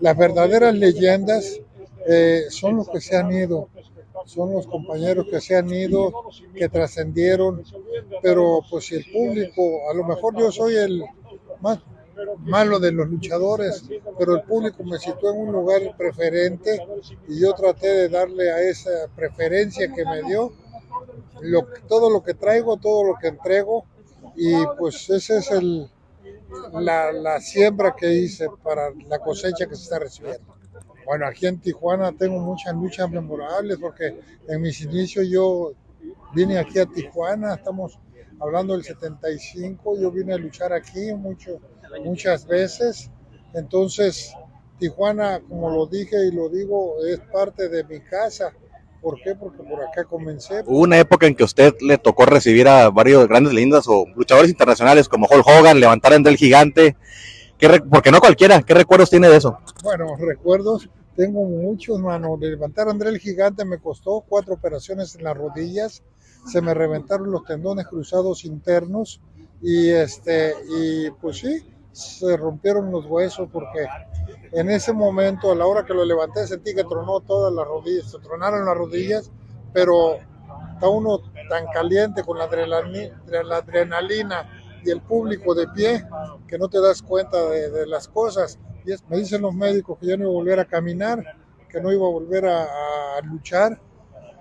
las 0.00 0.16
verdaderas 0.16 0.74
leyendas 0.74 1.60
eh, 2.04 2.46
son 2.50 2.76
los 2.76 2.88
que 2.88 3.00
se 3.00 3.16
han 3.16 3.32
ido, 3.32 3.68
son 4.24 4.52
los 4.52 4.66
compañeros 4.66 5.26
que 5.30 5.40
se 5.40 5.54
han 5.54 5.72
ido, 5.72 6.12
que 6.52 6.68
trascendieron, 6.68 7.62
pero 8.20 8.62
pues 8.68 8.90
el 8.90 9.04
público, 9.12 9.88
a 9.88 9.94
lo 9.94 10.04
mejor 10.04 10.36
yo 10.36 10.50
soy 10.50 10.74
el 10.74 11.04
más, 11.60 11.78
malo 12.38 12.80
de 12.80 12.90
los 12.90 13.08
luchadores, 13.08 13.84
pero 14.18 14.34
el 14.34 14.42
público 14.42 14.82
me 14.82 14.98
situó 14.98 15.32
en 15.32 15.40
un 15.42 15.52
lugar 15.52 15.96
preferente 15.96 16.84
y 17.28 17.40
yo 17.40 17.52
traté 17.52 17.88
de 17.88 18.08
darle 18.08 18.50
a 18.50 18.60
esa 18.60 18.90
preferencia 19.14 19.92
que 19.92 20.04
me 20.04 20.22
dio 20.24 20.52
todo 21.88 22.10
lo 22.10 22.24
que 22.24 22.34
traigo, 22.34 22.76
todo 22.78 23.04
lo 23.04 23.14
que 23.20 23.28
entrego 23.28 23.84
y 24.34 24.52
pues 24.78 25.08
ese 25.10 25.38
es 25.38 25.50
el, 25.52 25.88
la, 26.80 27.12
la 27.12 27.40
siembra 27.40 27.94
que 27.96 28.12
hice 28.12 28.46
para 28.62 28.90
la 29.08 29.18
cosecha 29.18 29.66
que 29.66 29.76
se 29.76 29.82
está 29.82 29.98
recibiendo. 29.98 30.56
Bueno, 31.04 31.26
aquí 31.26 31.46
en 31.46 31.60
Tijuana 31.60 32.12
tengo 32.12 32.40
muchas 32.40 32.74
luchas 32.74 33.08
memorables 33.08 33.78
porque 33.78 34.20
en 34.48 34.60
mis 34.60 34.80
inicios 34.80 35.28
yo 35.28 35.72
vine 36.34 36.58
aquí 36.58 36.78
a 36.78 36.86
Tijuana, 36.86 37.54
estamos 37.54 37.98
hablando 38.40 38.74
del 38.74 38.82
75, 38.82 39.98
yo 39.98 40.10
vine 40.10 40.34
a 40.34 40.36
luchar 40.36 40.72
aquí 40.72 41.14
mucho, 41.14 41.60
muchas 42.04 42.46
veces, 42.46 43.10
entonces 43.54 44.34
Tijuana, 44.78 45.40
como 45.48 45.70
lo 45.70 45.86
dije 45.86 46.26
y 46.26 46.32
lo 46.32 46.48
digo, 46.48 46.96
es 47.06 47.20
parte 47.20 47.68
de 47.68 47.84
mi 47.84 48.00
casa. 48.00 48.52
¿Por 49.06 49.22
qué? 49.22 49.36
Porque 49.36 49.62
por 49.62 49.80
acá 49.84 50.02
comencé. 50.02 50.64
Hubo 50.66 50.80
una 50.80 50.98
época 50.98 51.28
en 51.28 51.36
que 51.36 51.44
usted 51.44 51.72
le 51.80 51.96
tocó 51.96 52.26
recibir 52.26 52.66
a 52.66 52.90
varios 52.90 53.28
grandes 53.28 53.54
lindas 53.54 53.84
o 53.86 54.04
luchadores 54.16 54.50
internacionales 54.50 55.08
como 55.08 55.28
Hulk 55.30 55.46
Hogan, 55.46 55.78
levantar 55.78 56.12
a 56.12 56.18
del 56.18 56.36
Gigante. 56.36 56.96
¿Qué 57.56 57.68
porque 57.88 58.10
no 58.10 58.18
cualquiera, 58.18 58.60
¿qué 58.62 58.74
recuerdos 58.74 59.08
tiene 59.08 59.28
de 59.28 59.36
eso? 59.36 59.60
Bueno, 59.84 60.16
recuerdos 60.18 60.88
tengo 61.14 61.44
muchos, 61.44 62.00
mano. 62.00 62.36
Levantar 62.36 62.88
a 62.88 62.90
André 62.90 63.10
el 63.10 63.20
Gigante 63.20 63.64
me 63.64 63.78
costó 63.78 64.24
cuatro 64.28 64.54
operaciones 64.54 65.14
en 65.14 65.22
las 65.22 65.36
rodillas. 65.36 66.02
Se 66.44 66.60
me 66.60 66.74
reventaron 66.74 67.30
los 67.30 67.44
tendones 67.44 67.86
cruzados 67.86 68.44
internos 68.44 69.20
y 69.62 69.88
este 69.90 70.52
y 70.68 71.10
pues 71.12 71.38
sí, 71.38 71.64
se 71.96 72.36
rompieron 72.36 72.92
los 72.92 73.06
huesos 73.06 73.48
porque 73.50 73.88
en 74.52 74.70
ese 74.70 74.92
momento, 74.92 75.50
a 75.50 75.54
la 75.54 75.66
hora 75.66 75.86
que 75.86 75.94
lo 75.94 76.04
levanté, 76.04 76.46
sentí 76.46 76.74
que 76.74 76.84
tronó 76.84 77.20
todas 77.20 77.50
las 77.54 77.66
rodillas, 77.66 78.10
se 78.10 78.18
tronaron 78.18 78.66
las 78.66 78.76
rodillas, 78.76 79.30
pero 79.72 80.18
está 80.74 80.90
uno 80.90 81.22
tan 81.48 81.66
caliente 81.68 82.22
con 82.22 82.36
la 82.36 82.44
adrenalina, 82.44 84.50
y 84.84 84.90
el 84.90 85.00
público 85.00 85.54
de 85.54 85.68
pie 85.68 86.04
que 86.46 86.58
no 86.58 86.68
te 86.68 86.80
das 86.80 87.00
cuenta 87.00 87.42
de, 87.48 87.86
las 87.86 88.08
cosas. 88.08 88.58
Me 89.08 89.16
dicen 89.16 89.40
los 89.40 89.54
médicos 89.54 89.98
que 89.98 90.06
ya 90.06 90.18
no 90.18 90.24
iba 90.24 90.32
a 90.32 90.34
volver 90.34 90.60
a 90.60 90.66
caminar, 90.66 91.24
que 91.68 91.80
no 91.80 91.90
iba 91.90 92.06
a 92.06 92.10
volver 92.10 92.44
a, 92.46 93.16
a 93.16 93.20
luchar. 93.22 93.80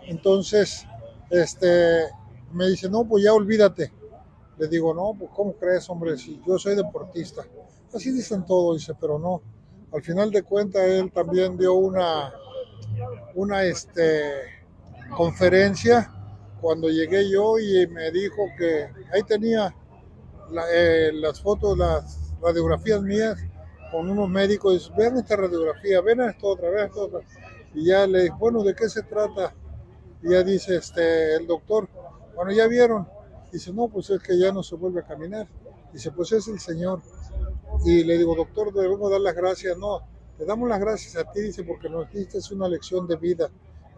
Entonces, 0.04 0.86
este, 1.30 2.04
me 2.52 2.68
dice, 2.68 2.90
no, 2.90 3.08
pues 3.08 3.24
ya 3.24 3.34
olvídate. 3.34 3.94
Le 4.58 4.68
digo, 4.68 4.94
no, 4.94 5.14
pues 5.18 5.32
¿cómo 5.36 5.54
crees, 5.54 5.90
hombre? 5.90 6.18
Si 6.18 6.42
yo 6.48 6.58
soy 6.58 6.76
deportista. 6.76 7.44
Así 7.94 8.12
dicen 8.12 8.46
todo, 8.46 8.74
dice, 8.74 8.94
pero 9.00 9.20
no. 9.20 9.42
Al 9.94 10.02
final 10.02 10.32
de 10.32 10.44
cuentas, 10.44 10.84
él 10.84 11.12
también 11.12 11.58
dio 11.58 11.74
una, 11.74 12.34
una 13.36 13.64
este, 13.64 14.32
conferencia 15.16 16.12
cuando 16.62 16.90
llegué 16.90 17.30
yo 17.30 17.60
y 17.60 17.88
me 17.88 18.12
dijo 18.12 18.44
que 18.58 18.90
ahí 19.14 19.24
tenía 19.24 19.74
eh, 20.74 21.12
las 21.14 21.42
fotos, 21.42 21.78
las 21.78 22.34
radiografías 22.42 23.02
mías 23.02 23.38
con 23.92 24.10
unos 24.10 24.30
médicos. 24.30 24.92
Ven 24.98 25.18
esta 25.18 25.36
radiografía, 25.36 26.02
ven 26.02 26.22
esto 26.22 26.48
otra 26.48 26.86
esto 26.86 27.06
otra. 27.06 27.20
Y 27.74 27.86
ya 27.86 28.08
le 28.08 28.24
dije, 28.24 28.36
bueno, 28.40 28.64
¿de 28.64 28.74
qué 28.76 28.90
se 28.90 29.04
trata? 29.04 29.54
Y 30.24 30.32
ya 30.32 30.44
dice 30.44 30.78
este, 30.78 31.36
el 31.36 31.46
doctor, 31.48 31.88
bueno, 32.36 32.52
ya 32.52 32.68
vieron. 32.68 33.08
Dice, 33.52 33.72
no, 33.72 33.88
pues 33.88 34.10
es 34.10 34.22
que 34.22 34.38
ya 34.38 34.52
no 34.52 34.64
se 34.64 34.76
vuelve 34.76 35.02
a 35.02 35.04
caminar. 35.04 35.48
Dice, 35.94 36.12
pues 36.12 36.32
es 36.32 36.48
el 36.48 36.60
Señor. 36.60 37.02
Y 37.86 38.04
le 38.04 38.18
digo, 38.18 38.36
doctor, 38.36 38.74
debemos 38.74 39.10
dar 39.10 39.22
las 39.22 39.36
gracias. 39.36 39.78
No, 39.78 40.02
le 40.38 40.46
damos 40.46 40.68
las 40.68 40.80
gracias 40.80 41.16
a 41.16 41.32
ti, 41.32 41.42
dice, 41.42 41.64
porque 41.64 41.90
nos 41.90 42.12
diste 42.12 42.38
una 42.54 42.68
lección 42.68 43.08
de 43.08 43.16
vida. 43.16 43.50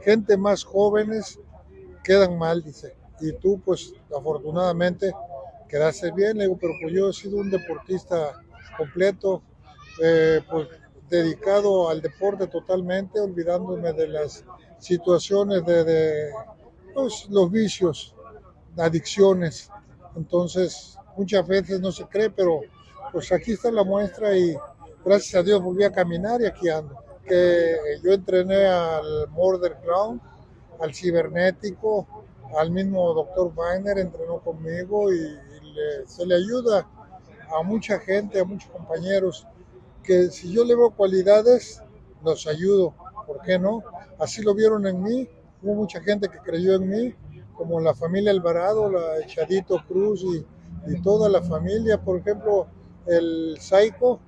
Gente 0.01 0.37
más 0.37 0.63
jóvenes 0.63 1.39
quedan 2.03 2.37
mal, 2.37 2.63
dice. 2.63 2.95
Y 3.19 3.33
tú, 3.33 3.59
pues, 3.63 3.93
afortunadamente, 4.15 5.11
quedaste 5.67 6.11
bien. 6.11 6.37
Le 6.37 6.43
digo, 6.43 6.57
pero 6.59 6.73
pues 6.81 6.93
yo 6.93 7.09
he 7.09 7.13
sido 7.13 7.37
un 7.37 7.49
deportista 7.49 8.43
completo, 8.77 9.41
eh, 10.03 10.41
pues 10.49 10.67
dedicado 11.09 11.89
al 11.89 12.01
deporte 12.01 12.47
totalmente, 12.47 13.19
olvidándome 13.19 13.93
de 13.93 14.07
las 14.07 14.43
situaciones 14.79 15.65
de, 15.65 15.83
de 15.83 16.31
pues, 16.93 17.27
los 17.29 17.51
vicios, 17.51 18.13
adicciones. 18.77 19.69
Entonces, 20.15 20.97
muchas 21.15 21.47
veces 21.47 21.79
no 21.79 21.91
se 21.91 22.05
cree, 22.05 22.29
pero 22.29 22.61
pues 23.11 23.31
aquí 23.31 23.53
está 23.53 23.71
la 23.71 23.83
muestra 23.83 24.37
y 24.37 24.55
gracias 25.03 25.35
a 25.35 25.43
Dios 25.43 25.61
volví 25.61 25.83
a 25.83 25.91
caminar 25.91 26.41
y 26.41 26.45
aquí 26.45 26.69
ando. 26.69 26.95
Que 27.25 27.75
yo 28.03 28.13
entrené 28.13 28.65
al 28.65 29.27
Murder 29.29 29.77
Ground, 29.83 30.21
al 30.79 30.93
cibernético, 30.93 32.07
al 32.57 32.71
mismo 32.71 33.13
doctor 33.13 33.51
Weiner 33.55 33.97
entrenó 33.97 34.39
conmigo 34.39 35.11
y, 35.11 35.37
se 36.07 36.25
le 36.25 36.33
ayuda 36.33 36.87
a 37.55 37.61
mucha 37.61 37.99
gente, 37.99 38.39
a 38.39 38.43
muchos 38.43 38.71
compañeros, 38.71 39.45
que 40.01 40.31
si 40.31 40.51
yo 40.51 40.65
le 40.65 40.73
veo 40.73 40.89
cualidades, 40.89 41.83
los 42.23 42.47
ayudo, 42.47 42.95
¿por 43.27 43.41
qué 43.43 43.59
no? 43.59 43.83
Así 44.17 44.41
lo 44.41 44.55
vieron 44.55 44.87
en 44.87 45.03
mí, 45.03 45.29
hubo 45.61 45.75
mucha 45.75 46.01
gente 46.01 46.29
que 46.29 46.39
creyó 46.39 46.73
en 46.73 46.89
mí, 46.89 47.15
como 47.57 47.79
la 47.79 47.93
familia 47.93 48.31
Alvarado, 48.31 48.89
la 48.89 49.25
Chadito 49.25 49.83
Cruz 49.87 50.23
y, 50.23 50.45
y 50.91 51.01
toda 51.01 51.27
la 51.27 51.41
familia, 51.41 51.99
por 51.99 52.19
ejemplo, 52.19 52.67
el 53.05 53.57
Saico 53.59 54.19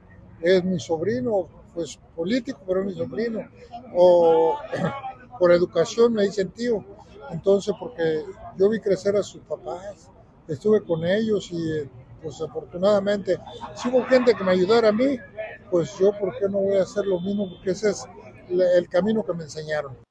es 0.42 0.64
mi 0.64 0.80
sobrino, 0.80 1.48
pues 1.74 2.00
político, 2.16 2.60
pero 2.66 2.82
es 2.82 2.88
mi 2.88 2.94
sobrino, 2.96 3.48
o 3.96 4.58
por 5.40 5.52
educación 5.52 6.14
me 6.14 6.24
dicen 6.24 6.50
tío, 6.50 6.84
entonces 7.32 7.74
porque 7.80 8.24
yo 8.58 8.70
vi 8.70 8.80
crecer 8.80 9.16
a 9.16 9.24
sus 9.24 9.42
papás, 9.42 10.10
estuve 10.48 10.84
con 10.84 11.06
ellos 11.06 11.50
y 11.52 11.88
pues 12.22 12.42
afortunadamente 12.42 13.38
si 13.76 13.88
hubo 13.90 14.04
gente 14.06 14.34
que 14.34 14.44
me 14.44 14.52
ayudara 14.52 14.90
a 14.90 14.94
mí, 14.94 15.18
pues 15.70 15.98
yo 15.98 16.12
por 16.18 16.38
qué 16.38 16.50
no 16.50 16.60
voy 16.60 16.78
a 16.78 16.84
hacer 16.84 17.06
lo 17.06 17.20
mismo, 17.20 17.50
porque 17.50 17.72
ese 17.72 17.92
es 17.92 18.06
el 18.50 18.90
camino 18.90 19.24
que 19.24 19.34
me 19.34 19.44
enseñaron. 19.44 20.09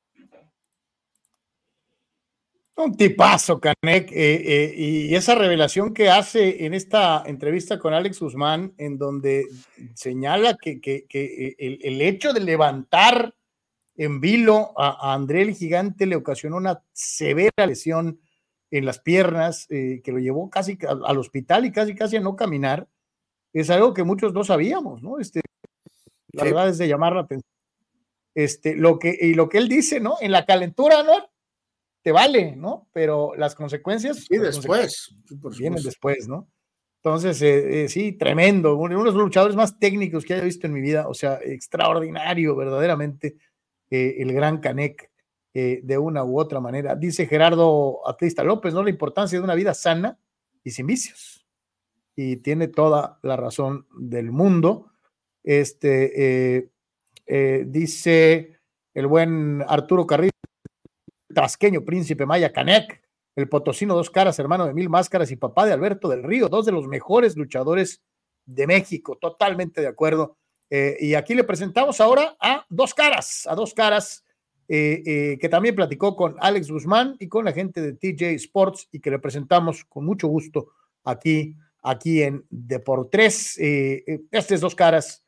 Un 2.78 2.96
tipazo, 2.96 3.60
Canek, 3.60 4.12
eh, 4.12 4.36
eh, 4.36 4.74
y 4.76 5.14
esa 5.16 5.34
revelación 5.34 5.92
que 5.92 6.10
hace 6.10 6.64
en 6.64 6.74
esta 6.74 7.24
entrevista 7.26 7.76
con 7.76 7.92
Alex 7.92 8.20
Guzmán, 8.20 8.72
en 8.78 8.98
donde 8.98 9.48
señala 9.94 10.56
que, 10.56 10.78
eh, 10.84 11.56
el, 11.58 12.00
hecho 12.00 12.32
de 12.32 12.38
levantar 12.38 13.34
en 13.96 14.20
vilo 14.20 14.74
a, 14.76 15.12
André 15.12 15.42
el 15.42 15.56
Gigante 15.56 16.06
le 16.06 16.14
ocasionó 16.14 16.56
una 16.56 16.80
severa 16.92 17.66
lesión 17.66 18.20
en 18.70 18.84
las 18.84 19.00
piernas, 19.00 19.66
que 19.66 20.12
lo 20.12 20.20
llevó 20.20 20.48
casi 20.48 20.78
al 20.86 21.18
hospital 21.18 21.64
y 21.64 21.72
casi 21.72 21.96
casi 21.96 22.16
a 22.18 22.20
no 22.20 22.36
caminar, 22.36 22.86
es 23.52 23.70
algo 23.70 23.92
que 23.92 24.04
muchos 24.04 24.32
no 24.32 24.44
sabíamos, 24.44 25.02
¿no? 25.02 25.18
Este, 25.18 25.40
la 26.32 26.44
verdad 26.44 26.68
es 26.68 26.78
de 26.78 26.86
llamar 26.86 27.14
la 27.14 27.22
atención. 27.22 27.50
Este, 28.36 28.76
lo 28.76 29.00
que, 29.00 29.18
y 29.20 29.34
lo 29.34 29.48
que 29.48 29.58
él 29.58 29.68
dice, 29.68 29.98
¿no? 29.98 30.14
En 30.20 30.30
la 30.30 30.46
calentura, 30.46 31.02
¿no? 31.02 31.28
Te 32.02 32.12
vale, 32.12 32.56
¿no? 32.56 32.88
Pero 32.92 33.34
las 33.36 33.54
consecuencias. 33.54 34.24
Sí, 34.28 34.38
después. 34.38 35.14
vienen 35.58 35.82
después, 35.82 36.28
¿no? 36.28 36.48
Entonces, 37.02 37.40
eh, 37.42 37.84
eh, 37.84 37.88
sí, 37.88 38.12
tremendo. 38.12 38.76
Uno 38.76 38.98
de 38.98 39.04
los 39.04 39.14
luchadores 39.14 39.56
más 39.56 39.78
técnicos 39.78 40.24
que 40.24 40.34
haya 40.34 40.44
visto 40.44 40.66
en 40.66 40.72
mi 40.72 40.80
vida. 40.80 41.08
O 41.08 41.14
sea, 41.14 41.38
extraordinario, 41.42 42.56
verdaderamente, 42.56 43.36
eh, 43.90 44.16
el 44.18 44.32
gran 44.32 44.58
Canek, 44.58 45.10
de 45.54 45.98
una 45.98 46.22
u 46.22 46.38
otra 46.38 46.60
manera. 46.60 46.94
Dice 46.94 47.26
Gerardo 47.26 48.08
Atlista 48.08 48.44
López, 48.44 48.72
¿no? 48.72 48.84
La 48.84 48.90
importancia 48.90 49.36
de 49.36 49.42
una 49.42 49.56
vida 49.56 49.74
sana 49.74 50.16
y 50.62 50.70
sin 50.70 50.86
vicios. 50.86 51.44
Y 52.14 52.36
tiene 52.36 52.68
toda 52.68 53.18
la 53.24 53.34
razón 53.34 53.88
del 53.98 54.30
mundo. 54.30 54.92
Este, 55.42 56.70
dice 57.66 58.60
el 58.94 59.06
buen 59.08 59.64
Arturo 59.66 60.06
Carrillo 60.06 60.37
Trasqueño, 61.38 61.84
Príncipe 61.84 62.26
Maya 62.26 62.52
Canek, 62.52 63.00
el 63.36 63.48
potosino 63.48 63.94
Dos 63.94 64.10
Caras, 64.10 64.40
hermano 64.40 64.66
de 64.66 64.74
Mil 64.74 64.88
Máscaras 64.88 65.30
y 65.30 65.36
papá 65.36 65.66
de 65.66 65.72
Alberto 65.72 66.08
del 66.08 66.24
Río, 66.24 66.48
dos 66.48 66.66
de 66.66 66.72
los 66.72 66.88
mejores 66.88 67.36
luchadores 67.36 68.02
de 68.44 68.66
México, 68.66 69.16
totalmente 69.20 69.80
de 69.80 69.86
acuerdo. 69.86 70.36
Eh, 70.68 70.96
y 70.98 71.14
aquí 71.14 71.36
le 71.36 71.44
presentamos 71.44 72.00
ahora 72.00 72.36
a 72.40 72.66
Dos 72.68 72.92
Caras, 72.92 73.46
a 73.48 73.54
Dos 73.54 73.72
Caras, 73.72 74.24
eh, 74.66 75.00
eh, 75.06 75.38
que 75.40 75.48
también 75.48 75.76
platicó 75.76 76.16
con 76.16 76.34
Alex 76.40 76.72
Guzmán 76.72 77.14
y 77.20 77.28
con 77.28 77.44
la 77.44 77.52
gente 77.52 77.80
de 77.82 77.92
TJ 77.92 78.34
Sports 78.34 78.88
y 78.90 78.98
que 78.98 79.12
le 79.12 79.20
presentamos 79.20 79.84
con 79.84 80.04
mucho 80.04 80.26
gusto 80.26 80.72
aquí, 81.04 81.54
aquí 81.84 82.20
en 82.20 82.44
Deportes. 82.50 83.56
este 83.58 84.54
es 84.56 84.60
Dos 84.60 84.74
Caras 84.74 85.24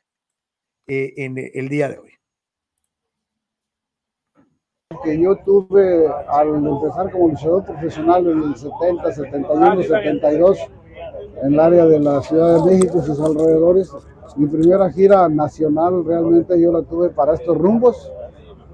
en 0.87 1.37
el 1.37 1.69
día 1.69 1.87
de 1.87 1.99
hoy 1.99 2.20
que 5.03 5.19
yo 5.19 5.35
tuve 5.37 6.07
al 6.27 6.47
empezar 6.47 7.11
como 7.11 7.29
luchador 7.29 7.63
profesional 7.63 8.27
en 8.27 8.43
el 8.43 8.55
70, 8.55 9.11
71, 9.11 9.83
72, 9.83 10.57
en 11.43 11.53
el 11.53 11.59
área 11.59 11.85
de 11.85 11.99
la 11.99 12.21
Ciudad 12.21 12.55
de 12.55 12.71
México 12.71 12.99
y 12.99 13.01
sus 13.01 13.19
alrededores. 13.19 13.91
Mi 14.35 14.47
primera 14.47 14.89
gira 14.91 15.27
nacional 15.27 16.05
realmente 16.05 16.59
yo 16.59 16.71
la 16.71 16.83
tuve 16.83 17.09
para 17.09 17.33
estos 17.33 17.57
rumbos. 17.57 18.11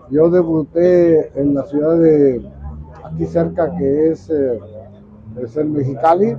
Yo 0.10 0.30
debuté 0.30 1.32
en 1.40 1.56
la 1.56 1.64
ciudad 1.64 1.98
de 1.98 2.42
aquí 3.04 3.26
cerca 3.26 3.76
que 3.76 4.12
es, 4.12 4.30
eh, 4.30 4.60
es 5.42 5.58
el 5.58 5.70
Mexicali, 5.70 6.36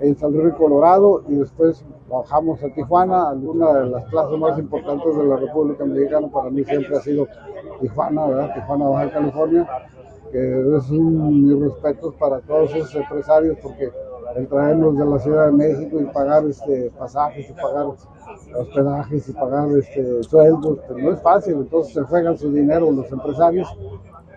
en 0.00 0.16
San 0.16 0.32
Luis 0.32 0.54
Colorado, 0.54 1.22
y 1.28 1.34
después 1.34 1.84
bajamos 2.08 2.62
a 2.62 2.68
Tijuana, 2.70 3.30
una 3.32 3.72
de 3.74 3.90
las 3.90 4.04
plazas 4.04 4.38
más 4.38 4.58
importantes 4.58 5.16
de 5.16 5.24
la 5.24 5.36
República 5.36 5.84
Mexicana 5.84 6.28
para 6.28 6.50
mí 6.50 6.64
siempre 6.64 6.96
ha 6.96 7.00
sido 7.00 7.26
Tijuana, 7.80 8.26
¿verdad? 8.26 8.54
Tijuana, 8.54 8.88
Baja 8.88 9.10
California, 9.10 9.68
que 10.32 10.76
es 10.76 10.90
un, 10.90 11.46
mis 11.46 11.60
respetos 11.60 12.14
para 12.14 12.40
todos 12.40 12.74
esos 12.74 12.94
empresarios 12.94 13.58
porque 13.62 13.90
el 14.36 14.46
traerlos 14.48 14.96
de 14.96 15.04
la 15.04 15.18
Ciudad 15.18 15.46
de 15.46 15.52
México 15.52 16.00
y 16.00 16.04
pagar 16.06 16.44
este, 16.46 16.90
pasajes 16.96 17.50
y 17.50 17.52
pagar 17.52 17.86
hospedajes 18.56 19.28
y 19.28 19.32
pagar 19.32 19.68
este, 19.76 20.22
sueldos, 20.22 20.78
pues 20.86 21.02
no 21.02 21.12
es 21.12 21.20
fácil, 21.20 21.54
entonces 21.54 21.94
se 21.94 22.02
juegan 22.02 22.38
su 22.38 22.52
dinero 22.52 22.90
los 22.90 23.10
empresarios. 23.10 23.68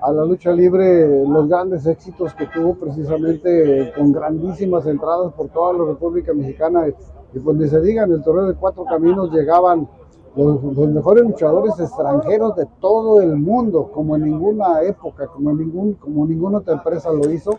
A 0.03 0.11
la 0.11 0.25
lucha 0.25 0.51
libre, 0.51 1.25
los 1.25 1.47
grandes 1.47 1.85
éxitos 1.85 2.33
que 2.33 2.45
tuvo 2.47 2.75
precisamente 2.75 3.93
con 3.95 4.11
grandísimas 4.11 4.85
entradas 4.85 5.31
por 5.31 5.47
toda 5.47 5.71
la 5.71 5.85
República 5.85 6.33
Mexicana, 6.33 6.89
y 7.33 7.39
pues 7.39 7.55
ni 7.55 7.69
se 7.69 7.79
digan, 7.79 8.11
el 8.11 8.21
torneo 8.21 8.47
de 8.47 8.55
cuatro 8.55 8.83
caminos 8.83 9.31
llegaban 9.31 9.87
los, 10.35 10.61
mejores 10.89 11.23
luchadores 11.23 11.79
extranjeros 11.79 12.53
de 12.57 12.67
todo 12.81 13.21
el 13.21 13.37
mundo, 13.37 13.91
como 13.93 14.17
en 14.17 14.23
ninguna 14.23 14.81
época, 14.81 15.27
como 15.27 15.51
en 15.51 15.59
ningún, 15.59 15.93
como 15.93 16.25
ninguna 16.25 16.57
otra 16.57 16.73
empresa 16.73 17.09
lo 17.09 17.31
hizo. 17.31 17.57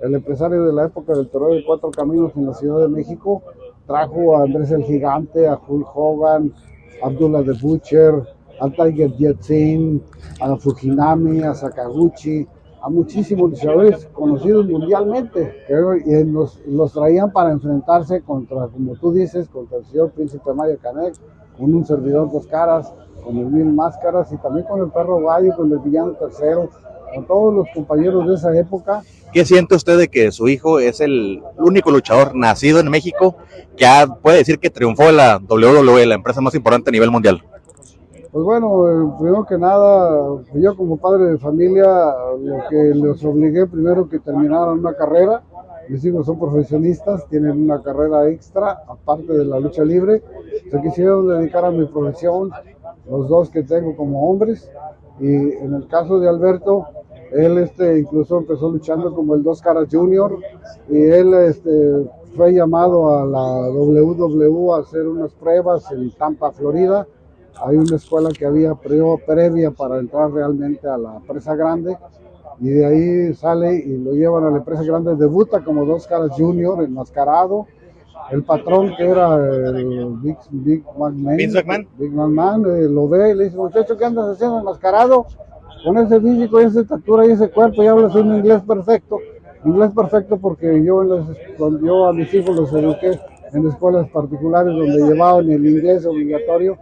El 0.00 0.16
empresario 0.16 0.64
de 0.64 0.72
la 0.72 0.86
época 0.86 1.12
del 1.12 1.28
torneo 1.28 1.54
de 1.54 1.64
cuatro 1.64 1.92
caminos 1.92 2.32
en 2.34 2.46
la 2.46 2.54
Ciudad 2.54 2.80
de 2.80 2.88
México 2.88 3.40
trajo 3.86 4.36
a 4.36 4.42
Andrés 4.42 4.72
el 4.72 4.82
Gigante, 4.82 5.46
a 5.46 5.56
Hulk 5.56 5.86
Hogan, 5.94 6.52
Abdullah 7.04 7.44
the 7.44 7.52
Butcher, 7.62 8.37
a 8.60 8.68
Tiger 8.70 9.12
Jetsin, 9.16 10.02
a 10.40 10.56
Fujinami, 10.56 11.42
a 11.42 11.54
Sakaguchi, 11.54 12.46
a 12.80 12.88
muchísimos 12.88 13.50
luchadores 13.50 14.06
conocidos 14.12 14.68
mundialmente, 14.68 15.64
que 15.66 16.24
los, 16.24 16.60
los, 16.66 16.92
traían 16.92 17.32
para 17.32 17.50
enfrentarse 17.50 18.22
contra, 18.22 18.68
como 18.68 18.94
tú 18.96 19.12
dices, 19.12 19.48
contra 19.48 19.78
el 19.78 19.84
señor 19.86 20.12
Príncipe 20.12 20.52
Mario 20.54 20.78
Canek, 20.80 21.14
con 21.56 21.74
un 21.74 21.84
servidor 21.84 22.30
dos 22.30 22.46
caras, 22.46 22.92
con 23.24 23.36
el 23.36 23.46
Mil 23.46 23.72
Máscaras 23.72 24.32
y 24.32 24.36
también 24.36 24.66
con 24.66 24.80
el 24.80 24.90
Perro 24.90 25.20
Gallo, 25.20 25.56
con 25.56 25.70
el 25.72 25.78
Villano 25.80 26.12
Tercero, 26.12 26.70
con 27.14 27.26
todos 27.26 27.54
los 27.54 27.66
compañeros 27.74 28.28
de 28.28 28.34
esa 28.34 28.56
época. 28.56 29.02
¿Qué 29.32 29.44
siente 29.44 29.74
usted 29.74 29.98
de 29.98 30.08
que 30.08 30.30
su 30.30 30.48
hijo 30.48 30.78
es 30.78 31.00
el 31.00 31.42
único 31.58 31.90
luchador 31.90 32.34
nacido 32.34 32.80
en 32.80 32.88
México 32.88 33.36
que 33.76 33.86
ha, 33.86 34.06
puede 34.06 34.38
decir 34.38 34.58
que 34.58 34.70
triunfó 34.70 35.10
en 35.10 35.16
la 35.16 35.38
WWE, 35.38 36.06
la 36.06 36.14
empresa 36.14 36.40
más 36.40 36.54
importante 36.54 36.90
a 36.90 36.92
nivel 36.92 37.10
mundial? 37.10 37.42
Pues 38.30 38.44
bueno, 38.44 38.90
eh, 38.90 39.12
primero 39.18 39.46
que 39.46 39.56
nada, 39.56 40.42
yo 40.52 40.76
como 40.76 40.98
padre 40.98 41.30
de 41.30 41.38
familia, 41.38 41.86
lo 42.38 42.58
que 42.68 42.76
les 42.76 43.24
obligué 43.24 43.66
primero 43.66 44.06
que 44.06 44.18
terminaran 44.18 44.80
una 44.80 44.92
carrera. 44.92 45.42
Mis 45.88 46.04
hijos 46.04 46.26
son 46.26 46.38
profesionistas, 46.38 47.26
tienen 47.28 47.52
una 47.52 47.82
carrera 47.82 48.28
extra, 48.28 48.82
aparte 48.86 49.32
de 49.32 49.46
la 49.46 49.58
lucha 49.58 49.82
libre. 49.82 50.22
Se 50.70 50.78
quisieron 50.82 51.26
dedicar 51.26 51.64
a 51.64 51.70
mi 51.70 51.86
profesión, 51.86 52.50
los 53.08 53.28
dos 53.30 53.48
que 53.48 53.62
tengo 53.62 53.96
como 53.96 54.28
hombres. 54.28 54.70
Y 55.18 55.34
en 55.34 55.72
el 55.72 55.88
caso 55.88 56.20
de 56.20 56.28
Alberto, 56.28 56.86
él 57.32 57.56
este, 57.56 58.00
incluso 58.00 58.36
empezó 58.36 58.70
luchando 58.70 59.14
como 59.14 59.36
el 59.36 59.42
Dos 59.42 59.62
Caras 59.62 59.88
Junior 59.90 60.38
y 60.90 61.00
él 61.00 61.32
este, 61.32 62.06
fue 62.36 62.52
llamado 62.52 63.18
a 63.18 63.24
la 63.24 63.70
WWE 63.70 64.74
a 64.74 64.80
hacer 64.80 65.06
unas 65.08 65.32
pruebas 65.32 65.90
en 65.92 66.10
Tampa, 66.10 66.52
Florida 66.52 67.06
hay 67.64 67.76
una 67.76 67.96
escuela 67.96 68.30
que 68.30 68.46
había 68.46 68.74
previa 68.74 69.70
para 69.70 69.98
entrar 69.98 70.30
realmente 70.30 70.86
a 70.88 70.96
la 70.96 71.16
empresa 71.16 71.54
grande 71.54 71.96
y 72.60 72.68
de 72.68 72.86
ahí 72.86 73.34
sale 73.34 73.76
y 73.76 73.98
lo 73.98 74.12
llevan 74.12 74.44
a 74.44 74.50
la 74.50 74.58
empresa 74.58 74.82
grande, 74.82 75.14
debuta 75.16 75.62
como 75.62 75.84
dos 75.84 76.06
caras 76.06 76.30
junior, 76.36 76.82
enmascarado. 76.82 77.66
El 78.30 78.42
patrón 78.42 78.92
que 78.96 79.08
era 79.08 79.36
el 79.36 80.16
Big, 80.20 80.36
Big 80.50 80.84
McMahon, 80.98 81.36
Big 81.96 82.12
McMahon 82.12 82.66
eh, 82.66 82.88
lo 82.88 83.08
ve 83.08 83.30
y 83.30 83.34
le 83.34 83.44
dice, 83.44 83.56
muchacho, 83.56 83.96
¿qué 83.96 84.04
andas 84.04 84.30
haciendo 84.30 84.58
enmascarado? 84.58 85.26
Con 85.84 85.96
ese 85.98 86.20
físico 86.20 86.60
y 86.60 86.64
esa 86.64 86.80
estatura 86.80 87.26
y 87.26 87.30
ese 87.30 87.48
cuerpo 87.48 87.82
y 87.82 87.86
hablas 87.86 88.14
un 88.16 88.34
inglés 88.34 88.60
perfecto. 88.62 89.18
Inglés 89.64 89.92
perfecto 89.94 90.36
porque 90.36 90.82
yo, 90.84 91.02
en 91.02 91.08
los, 91.08 91.26
yo 91.80 92.06
a 92.06 92.12
mis 92.12 92.32
hijos 92.34 92.54
los 92.54 92.72
eduqué 92.72 93.18
en 93.52 93.66
escuelas 93.66 94.08
particulares 94.10 94.74
donde 94.74 95.14
llevaban 95.14 95.48
el 95.50 95.64
inglés 95.64 96.04
obligatorio 96.04 96.76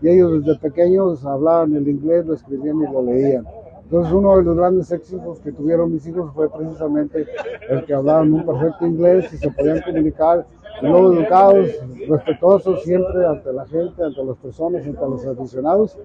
y 0.00 0.08
ellos 0.08 0.44
desde 0.44 0.58
pequeños 0.58 1.24
hablaban 1.24 1.74
el 1.74 1.88
inglés, 1.88 2.26
lo 2.26 2.34
escribían 2.34 2.80
y 2.82 2.92
lo 2.92 3.02
leían. 3.02 3.46
Entonces 3.84 4.12
uno 4.12 4.36
de 4.36 4.42
los 4.42 4.56
grandes 4.56 4.92
éxitos 4.92 5.40
que 5.40 5.50
tuvieron 5.50 5.92
mis 5.92 6.06
hijos 6.06 6.30
fue 6.34 6.50
precisamente 6.50 7.26
el 7.70 7.84
que 7.86 7.94
hablaban 7.94 8.32
un 8.34 8.44
perfecto 8.44 8.86
inglés 8.86 9.32
y 9.32 9.38
se 9.38 9.50
podían 9.50 9.80
comunicar, 9.80 10.46
y 10.82 10.86
luego 10.86 11.14
educados, 11.14 11.68
respetuosos 12.08 12.82
siempre 12.82 13.26
ante 13.26 13.52
la 13.52 13.66
gente, 13.66 14.02
ante 14.02 14.24
las 14.24 14.36
personas, 14.36 14.86
ante 14.86 15.00
los 15.00 15.26
aficionados. 15.26 15.98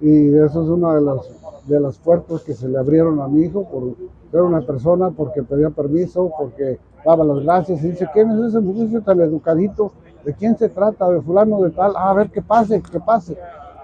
Y 0.00 0.28
eso 0.36 0.62
es 0.62 0.68
una 0.68 0.94
de 0.94 1.00
las, 1.00 1.66
de 1.66 1.80
las 1.80 1.98
puertas 1.98 2.44
que 2.44 2.54
se 2.54 2.68
le 2.68 2.78
abrieron 2.78 3.20
a 3.20 3.26
mi 3.26 3.42
hijo 3.42 3.64
por 3.68 3.94
ser 4.30 4.42
una 4.42 4.60
persona, 4.60 5.10
porque 5.10 5.42
pedía 5.42 5.70
permiso, 5.70 6.30
porque 6.38 6.78
daba 7.04 7.24
las 7.24 7.42
gracias 7.42 7.82
y 7.82 7.88
dice, 7.90 8.06
¿quién 8.12 8.30
es 8.30 8.50
ese 8.50 8.60
muchacho 8.60 9.00
tan 9.02 9.20
educadito? 9.20 9.92
¿De 10.28 10.34
quién 10.34 10.58
se 10.58 10.68
trata? 10.68 11.08
¿De 11.08 11.22
fulano 11.22 11.62
de 11.62 11.70
tal? 11.70 11.94
Ah, 11.96 12.10
a 12.10 12.12
ver, 12.12 12.30
qué 12.30 12.42
pase, 12.42 12.82
qué 12.92 13.00
pase. 13.00 13.34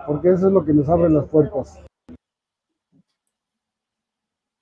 Porque 0.07 0.29
eso 0.29 0.49
es 0.49 0.53
lo 0.53 0.63
que 0.63 0.75
nos 0.75 0.87
abre 0.91 1.09
las 1.09 1.27
puertas. 1.27 1.81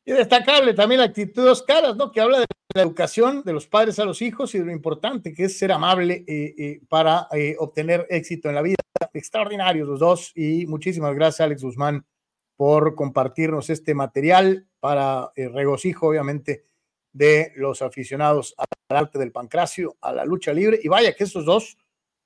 Y 0.04 0.12
destacable 0.12 0.74
también 0.74 1.00
la 1.00 1.06
actitud 1.06 1.42
de 1.42 1.48
dos 1.48 1.64
caras, 1.64 1.96
¿no? 1.96 2.12
Que 2.12 2.20
habla 2.20 2.38
de 2.38 2.46
la 2.72 2.82
educación 2.82 3.42
de 3.42 3.52
los 3.52 3.66
padres 3.66 3.98
a 3.98 4.04
los 4.04 4.22
hijos 4.22 4.54
y 4.54 4.60
de 4.60 4.66
lo 4.66 4.70
importante 4.70 5.34
que 5.34 5.46
es 5.46 5.58
ser 5.58 5.72
amable 5.72 6.24
eh, 6.28 6.54
eh, 6.56 6.80
para 6.88 7.26
eh, 7.32 7.56
obtener 7.58 8.06
éxito 8.10 8.48
en 8.48 8.54
la 8.54 8.62
vida. 8.62 8.76
Extraordinarios 9.12 9.88
los 9.88 9.98
dos 9.98 10.30
y 10.36 10.66
muchísimas 10.66 11.16
gracias, 11.16 11.40
Alex 11.40 11.64
Guzmán, 11.64 12.06
por 12.54 12.94
compartirnos 12.94 13.70
este 13.70 13.92
material 13.96 14.68
para 14.78 15.32
regocijo, 15.34 16.06
obviamente, 16.06 16.64
de 17.12 17.52
los 17.56 17.82
aficionados 17.82 18.54
al 18.56 18.96
arte 18.96 19.18
del 19.18 19.32
pancracio, 19.32 19.96
a 20.00 20.12
la 20.12 20.24
lucha 20.24 20.52
libre. 20.52 20.80
Y 20.82 20.88
vaya 20.88 21.14
que 21.14 21.24
estos 21.24 21.44
dos 21.44 21.76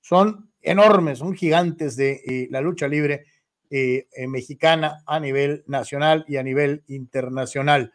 son 0.01 0.53
enormes, 0.63 1.19
son 1.19 1.35
gigantes 1.35 1.97
de 1.97 2.23
eh, 2.27 2.49
la 2.51 2.61
lucha 2.61 2.87
libre 2.89 3.25
eh, 3.71 4.07
eh, 4.13 4.27
mexicana 4.27 5.03
a 5.07 5.19
nivel 5.19 5.65
nacional 5.67 6.25
y 6.29 6.37
a 6.37 6.43
nivel 6.43 6.85
internacional. 6.89 7.93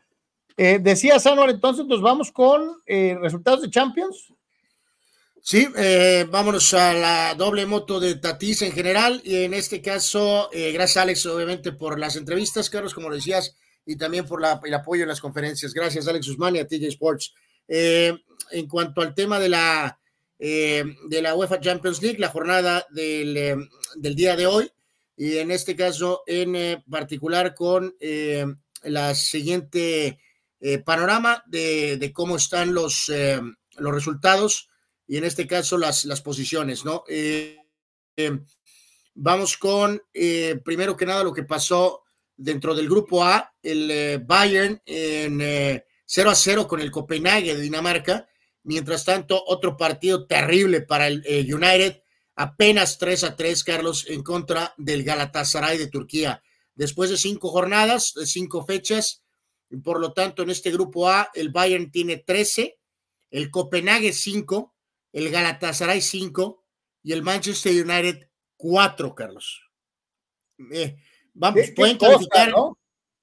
decía 0.58 1.20
Sanuar, 1.20 1.50
entonces 1.50 1.86
nos 1.86 2.02
vamos 2.02 2.32
con 2.32 2.82
resultados 2.86 3.62
de 3.62 3.70
Champions. 3.70 4.34
Sí, 5.44 5.68
vámonos 6.30 6.72
a 6.76 6.94
la 6.94 7.34
doble 7.36 7.66
moto 7.66 8.00
de 8.00 8.16
Tatis 8.16 8.62
en 8.62 8.74
general 8.74 9.22
y 9.24 9.44
en 9.44 9.54
este 9.56 9.82
caso, 9.82 10.50
gracias 10.52 10.98
Alex, 10.98 11.26
obviamente 11.26 11.72
por 11.72 11.98
las 11.98 12.16
entrevistas, 12.16 12.70
Carlos, 12.70 12.94
como 12.94 13.10
decías, 13.10 13.56
y 13.86 13.96
también 13.96 14.26
por 14.26 14.42
la, 14.42 14.60
el 14.64 14.74
apoyo 14.74 15.04
en 15.04 15.10
las 15.10 15.22
conferencias. 15.22 15.74
Gracias, 15.74 16.08
Alex 16.08 16.28
Guzmán 16.28 16.56
y 16.56 16.60
a 16.60 16.68
TJ 16.68 16.88
Sports. 16.88 17.34
Eh, 17.74 18.14
en 18.52 18.68
cuanto 18.68 19.02
al 19.02 19.16
tema 19.16 19.40
de 19.40 19.48
la, 19.48 19.98
eh, 20.40 20.84
de 21.08 21.22
la 21.22 21.36
UEFA 21.36 21.62
Champions 21.62 22.02
League, 22.02 22.20
la 22.20 22.28
jornada 22.28 22.86
del, 22.90 23.38
eh, 23.38 23.56
del, 23.96 24.14
día 24.14 24.36
de 24.36 24.46
hoy, 24.46 24.70
y 25.16 25.38
en 25.38 25.52
este 25.52 25.76
caso 25.76 26.24
en 26.28 26.84
particular 26.90 27.56
con 27.56 27.96
la 28.84 29.16
siguiente 29.16 30.20
panorama 30.84 31.44
de, 31.46 31.98
de, 31.98 32.12
cómo 32.12 32.36
están 32.36 32.74
los, 32.74 33.10
los 33.78 33.94
resultados 33.94 34.70
y 35.08 35.18
en 35.18 35.24
este 35.24 35.48
caso 35.48 35.78
las, 35.78 36.06
las 36.06 36.22
posiciones, 36.22 36.84
¿no? 36.84 37.04
vamos 39.14 39.58
con, 39.58 40.02
primero 40.64 40.98
que 40.98 41.06
nada, 41.06 41.24
lo 41.24 41.34
que 41.34 41.44
pasó 41.44 42.04
dentro 42.42 42.74
del 42.74 42.90
grupo 42.90 43.24
A, 43.24 43.54
el 43.62 43.92
eh, 43.92 44.18
Bayern 44.18 44.82
en 44.86 45.40
0 45.40 46.30
eh, 46.30 46.32
a 46.32 46.36
0 46.36 46.68
con 46.68 46.82
el 46.82 46.92
Copenhague 46.92 47.56
de 47.56 47.62
Dinamarca. 47.62 48.28
Mientras 48.64 49.06
tanto, 49.06 49.44
otro 49.46 49.78
partido 49.78 50.26
terrible 50.28 50.82
para 50.82 51.08
el 51.08 51.24
eh, 51.26 51.46
United, 51.54 52.02
apenas 52.36 52.98
3 52.98 53.24
a 53.24 53.36
3, 53.36 53.64
Carlos, 53.64 54.06
en 54.08 54.24
contra 54.24 54.74
del 54.78 55.04
Galatasaray 55.04 55.78
de 55.78 55.88
Turquía. 55.88 56.44
Después 56.76 57.10
de 57.10 57.18
cinco 57.18 57.50
jornadas, 57.50 58.14
de 58.16 58.26
cinco 58.26 58.66
fechas, 58.66 59.24
por 59.84 60.00
lo 60.00 60.14
tanto, 60.14 60.44
en 60.44 60.50
este 60.50 60.72
grupo 60.72 61.10
A, 61.10 61.30
el 61.34 61.50
Bayern 61.50 61.92
tiene 61.92 62.18
13, 62.18 62.78
el 63.30 63.50
Copenhague 63.50 64.14
5, 64.14 64.76
el 65.14 65.30
Galatasaray 65.30 66.02
5 66.02 66.64
y 67.04 67.14
el 67.14 67.24
Manchester 67.24 67.72
United 67.72 68.30
4, 68.58 69.16
Carlos. 69.16 69.62
Vamos, 71.34 71.62
pueden 71.76 71.98
calificar, 71.98 72.54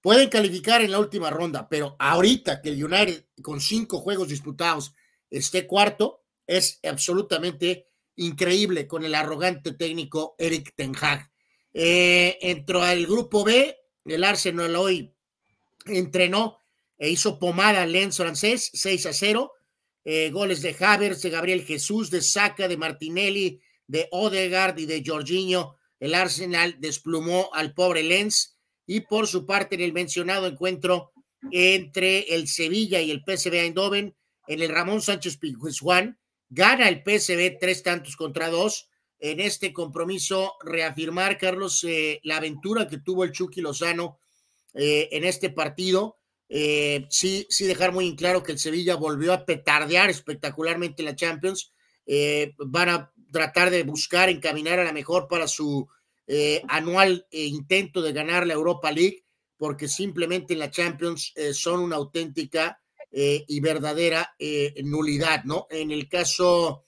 pueden 0.01 0.29
calificar 0.29 0.81
en 0.83 0.91
la 0.91 0.99
última 0.99 1.31
ronda, 1.31 1.69
pero 1.69 1.97
ahorita 1.99 2.63
que 2.63 2.71
el 2.71 2.85
United 2.85 3.27
con 3.43 3.61
cinco 3.61 4.01
juegos 4.01 4.29
disputados 4.29 4.95
esté 5.31 5.67
cuarto, 5.67 6.25
es 6.47 6.81
absolutamente 6.83 7.89
increíble 8.17 8.87
con 8.87 9.05
el 9.05 9.15
arrogante 9.15 9.73
técnico 9.73 10.35
Eric 10.39 10.75
Ten 10.75 10.95
Hag. 11.01 11.31
Eh, 11.73 12.39
entró 12.41 12.83
al 12.83 13.07
grupo 13.07 13.45
B, 13.45 13.77
el 14.05 14.25
Arsenal 14.25 14.75
hoy 14.75 15.15
entrenó 15.87 16.59
e 16.97 17.11
hizo 17.11 17.39
pomada 17.39 17.83
al 17.83 17.93
Lens 17.93 18.17
francés, 18.17 18.71
6 18.73 19.07
a 19.07 19.13
0. 19.13 19.53
Eh, 20.05 20.31
goles 20.31 20.63
de 20.63 20.75
Havers, 20.79 21.23
de 21.23 21.31
Gabriel 21.31 21.65
Jesús, 21.65 22.11
de 22.11 22.23
Saca, 22.23 22.67
de 22.67 22.77
Martinelli, 22.77 23.61
de 23.87 24.09
Odegaard 24.11 24.79
y 24.79 24.87
de 24.87 25.03
Jorginho. 25.05 25.77
El 26.01 26.15
Arsenal 26.15 26.77
desplumó 26.79 27.51
al 27.53 27.75
pobre 27.75 28.03
Lens 28.03 28.59
y 28.87 29.01
por 29.01 29.27
su 29.27 29.47
parte 29.47 29.75
en 29.75 29.83
el 29.83 29.93
mencionado 29.93 30.47
encuentro 30.47 31.13
entre 31.51 32.35
el 32.35 32.49
Sevilla 32.49 33.01
y 33.01 33.11
el 33.11 33.23
PSV 33.25 33.55
Eindhoven, 33.55 34.17
en 34.47 34.63
el 34.63 34.71
Ramón 34.71 35.03
Sánchez 35.03 35.37
Pizjuán, 35.37 36.19
gana 36.49 36.89
el 36.89 37.03
PSV 37.05 37.59
tres 37.61 37.83
tantos 37.83 38.17
contra 38.17 38.49
dos. 38.49 38.89
En 39.21 39.41
este 39.41 39.73
compromiso, 39.73 40.55
reafirmar, 40.65 41.39
Carlos, 41.39 41.85
eh, 41.85 42.21
la 42.23 42.37
aventura 42.37 42.89
que 42.89 42.99
tuvo 42.99 43.25
el 43.25 43.33
Chucky 43.33 43.61
Lozano 43.61 44.21
eh, 44.75 45.09
en 45.13 45.25
este 45.25 45.51
partido. 45.51 46.17
Eh, 46.49 47.07
sí, 47.11 47.47
sí, 47.51 47.67
dejar 47.67 47.93
muy 47.93 48.09
en 48.09 48.17
claro 48.17 48.43
que 48.43 48.53
el 48.53 48.59
Sevilla 48.59 48.95
volvió 48.95 49.33
a 49.33 49.45
petardear 49.45 50.09
espectacularmente 50.09 51.03
la 51.03 51.17
Champions. 51.17 51.73
van 52.59 52.89
a 52.89 53.13
tratar 53.33 53.71
de 53.71 53.83
buscar 53.83 54.29
encaminar 54.29 54.79
a 54.79 54.85
la 54.85 54.93
mejor 54.93 55.29
para 55.29 55.49
su 55.49 55.89
anual 56.69 57.27
intento 57.31 58.03
de 58.03 58.13
ganar 58.13 58.47
la 58.47 58.53
Europa 58.53 58.93
League, 58.93 59.25
porque 59.57 59.89
simplemente 59.89 60.53
en 60.53 60.59
la 60.59 60.71
Champions 60.71 61.33
son 61.53 61.81
una 61.81 61.97
auténtica 61.97 62.83
y 63.11 63.61
verdadera 63.61 64.35
nulidad, 64.85 65.45
¿no? 65.45 65.67
En 65.71 65.91
el 65.91 66.07
caso 66.07 66.85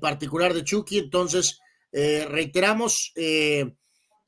particular 0.00 0.54
de 0.54 0.64
Chucky, 0.64 0.98
entonces 0.98 1.60
reiteramos, 1.92 3.12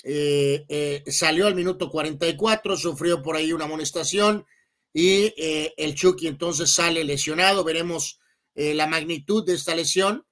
eh, 0.03 0.65
eh, 0.69 1.05
salió 1.09 1.47
al 1.47 1.55
minuto 1.55 1.91
44, 1.91 2.77
sufrió 2.77 3.23
por 3.23 3.37
ahí 3.37 3.53
una 3.53 3.67
amonestación 3.67 4.47
y 4.95 5.33
eh, 5.37 5.75
el 5.77 5.95
Chucky 5.95 6.27
entonces 6.27 6.73
sale 6.73 7.05
lesionado. 7.05 7.65
Veremos 7.65 8.19
la 8.55 8.87
magnitud 8.87 9.47
de 9.47 9.55
esta 9.55 9.75
lesión 9.75 10.27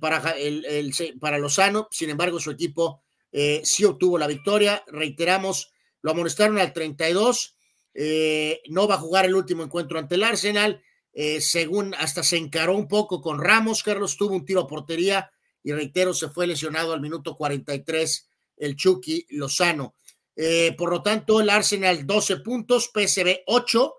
para, 0.00 0.30
el, 0.32 0.94
para 1.20 1.38
Lozano. 1.38 1.88
Sin 1.90 2.10
embargo, 2.10 2.40
su 2.40 2.50
equipo 2.50 3.02
sí 3.30 3.84
obtuvo 3.84 4.18
la 4.18 4.26
victoria. 4.26 4.82
Reiteramos, 4.86 5.72
lo 6.02 6.12
amonestaron 6.12 6.58
al 6.58 6.72
32. 6.72 7.56
no 8.68 8.88
va 8.88 8.94
a 8.94 8.98
jugar 8.98 9.26
el 9.26 9.34
último 9.34 9.62
encuentro 9.62 9.98
ante 9.98 10.14
el 10.14 10.24
Arsenal. 10.24 10.82
según 11.40 11.94
hasta 11.94 12.22
se 12.22 12.38
encaró 12.38 12.76
un 12.76 12.88
poco 12.88 13.20
con 13.20 13.38
Ramos, 13.38 13.82
Carlos 13.82 14.16
tuvo 14.16 14.34
un 14.34 14.44
tiro 14.44 14.62
a 14.62 14.66
portería 14.66 15.30
y 15.62 15.72
reitero, 15.72 16.14
se 16.14 16.28
fue 16.28 16.46
lesionado 16.46 16.92
al 16.92 17.00
minuto 17.00 17.36
43 17.36 18.28
el 18.56 18.76
Chucky 18.76 19.26
Lozano. 19.30 19.96
Eh, 20.36 20.74
por 20.76 20.90
lo 20.90 21.02
tanto, 21.02 21.40
el 21.40 21.50
Arsenal 21.50 22.06
12 22.06 22.38
puntos, 22.38 22.90
PSV 22.94 23.40
8, 23.46 23.94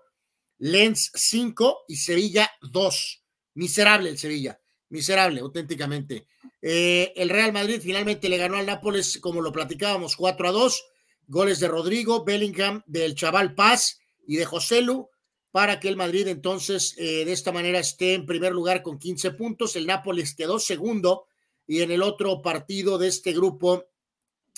Lens 0.58 1.10
5 1.14 1.84
y 1.88 1.96
Sevilla 1.96 2.50
2. 2.62 3.22
Miserable 3.54 4.08
el 4.08 4.18
Sevilla, 4.18 4.60
miserable, 4.92 5.40
auténticamente. 5.40 6.26
Eh, 6.60 7.12
el 7.16 7.30
Real 7.30 7.52
Madrid 7.52 7.80
finalmente 7.82 8.28
le 8.28 8.36
ganó 8.36 8.56
al 8.56 8.66
Nápoles, 8.66 9.18
como 9.18 9.40
lo 9.40 9.50
platicábamos, 9.50 10.14
4 10.16 10.48
a 10.48 10.52
2. 10.52 10.84
Goles 11.26 11.60
de 11.60 11.68
Rodrigo, 11.68 12.24
Bellingham, 12.24 12.82
del 12.86 13.14
Chaval 13.14 13.54
Paz 13.54 14.00
y 14.26 14.36
de 14.36 14.44
José 14.44 14.82
Lu, 14.82 15.08
para 15.50 15.80
que 15.80 15.88
el 15.88 15.96
Madrid 15.96 16.28
entonces 16.28 16.94
eh, 16.98 17.24
de 17.24 17.32
esta 17.32 17.52
manera 17.52 17.78
esté 17.78 18.14
en 18.14 18.26
primer 18.26 18.52
lugar 18.52 18.82
con 18.82 18.98
15 18.98 19.32
puntos. 19.32 19.74
El 19.76 19.86
Nápoles 19.86 20.34
quedó 20.34 20.58
segundo 20.58 21.26
y 21.66 21.80
en 21.80 21.90
el 21.90 22.02
otro 22.02 22.42
partido 22.42 22.98
de 22.98 23.08
este 23.08 23.32
grupo 23.32 23.86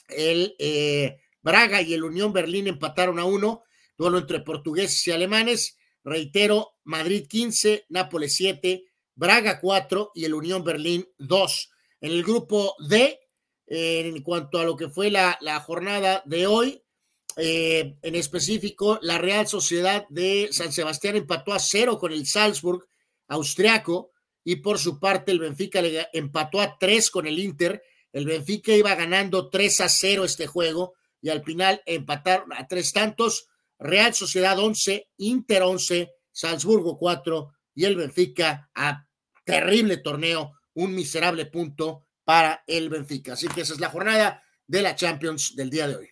el 0.09 0.57
eh, 0.59 1.19
Braga 1.43 1.81
y 1.81 1.95
el 1.95 2.03
Unión 2.03 2.33
Berlín 2.33 2.67
empataron 2.67 3.19
a 3.19 3.25
uno, 3.25 3.63
duelo 3.97 4.19
entre 4.19 4.41
portugueses 4.41 5.07
y 5.07 5.13
alemanes. 5.13 5.77
Reitero, 6.03 6.75
Madrid 6.83 7.27
15, 7.29 7.87
Nápoles 7.89 8.35
7, 8.35 8.85
Braga 9.15 9.61
4 9.61 10.13
y 10.15 10.25
el 10.25 10.35
Unión 10.35 10.65
Berlín 10.65 11.09
2. 11.19 11.71
En 12.01 12.13
el 12.13 12.23
grupo 12.23 12.75
D, 12.89 13.21
en 13.67 14.23
cuanto 14.23 14.59
a 14.59 14.65
lo 14.65 14.77
que 14.77 14.89
fue 14.89 15.11
la, 15.11 15.39
jornada 15.65 16.23
de 16.27 16.47
hoy, 16.47 16.83
eh, 17.37 17.97
en 18.03 18.15
específico, 18.15 18.99
la 19.03 19.19
Real 19.19 19.47
Sociedad 19.47 20.07
de 20.09 20.49
San 20.53 20.73
Sebastián 20.73 21.17
empató 21.17 21.53
a 21.53 21.59
cero 21.59 21.99
con 21.99 22.13
el 22.13 22.27
Salzburg 22.27 22.87
austriaco 23.29 24.13
y 24.45 24.57
por 24.57 24.79
su 24.79 25.01
parte 25.01 25.33
el 25.33 25.41
Benfica 25.41 25.81
le 25.81 26.09
empató 26.13 26.61
a 26.61 26.77
tres 26.79 27.11
con 27.11 27.27
el 27.27 27.39
Inter 27.39 27.83
el 28.15 28.27
Benfica 28.27 28.73
iba 28.73 28.95
ganando 28.95 29.51
3 29.51 29.81
a 29.81 29.89
0 29.89 30.25
este 30.25 30.47
juego 30.47 30.95
y 31.21 31.31
al 31.31 31.43
final 31.43 31.83
empataron 31.85 32.53
a 32.53 32.69
tres 32.69 32.93
tantos. 32.93 33.49
Real 33.77 34.15
Sociedad 34.15 34.57
11, 34.57 35.09
Inter 35.19 35.63
11, 35.63 36.13
Salzburgo 36.31 36.97
4 36.97 37.53
y 37.75 37.85
el 37.85 37.97
Benfica 37.97 38.71
a 38.75 39.07
terrible 39.45 39.99
torneo, 39.99 40.53
un 40.75 40.95
miserable 40.95 41.47
punto 41.47 42.07
para 42.25 42.65
el 42.67 42.89
Benfica. 42.89 43.35
Así 43.35 43.49
que 43.49 43.63
esa 43.63 43.75
es 43.75 43.81
la 43.81 43.91
jornada 43.91 44.43
de 44.67 44.83
la 44.83 44.95
Champions 44.95 45.55
del 45.57 45.71
día 45.71 45.89
de 45.89 45.97
hoy. 45.97 46.09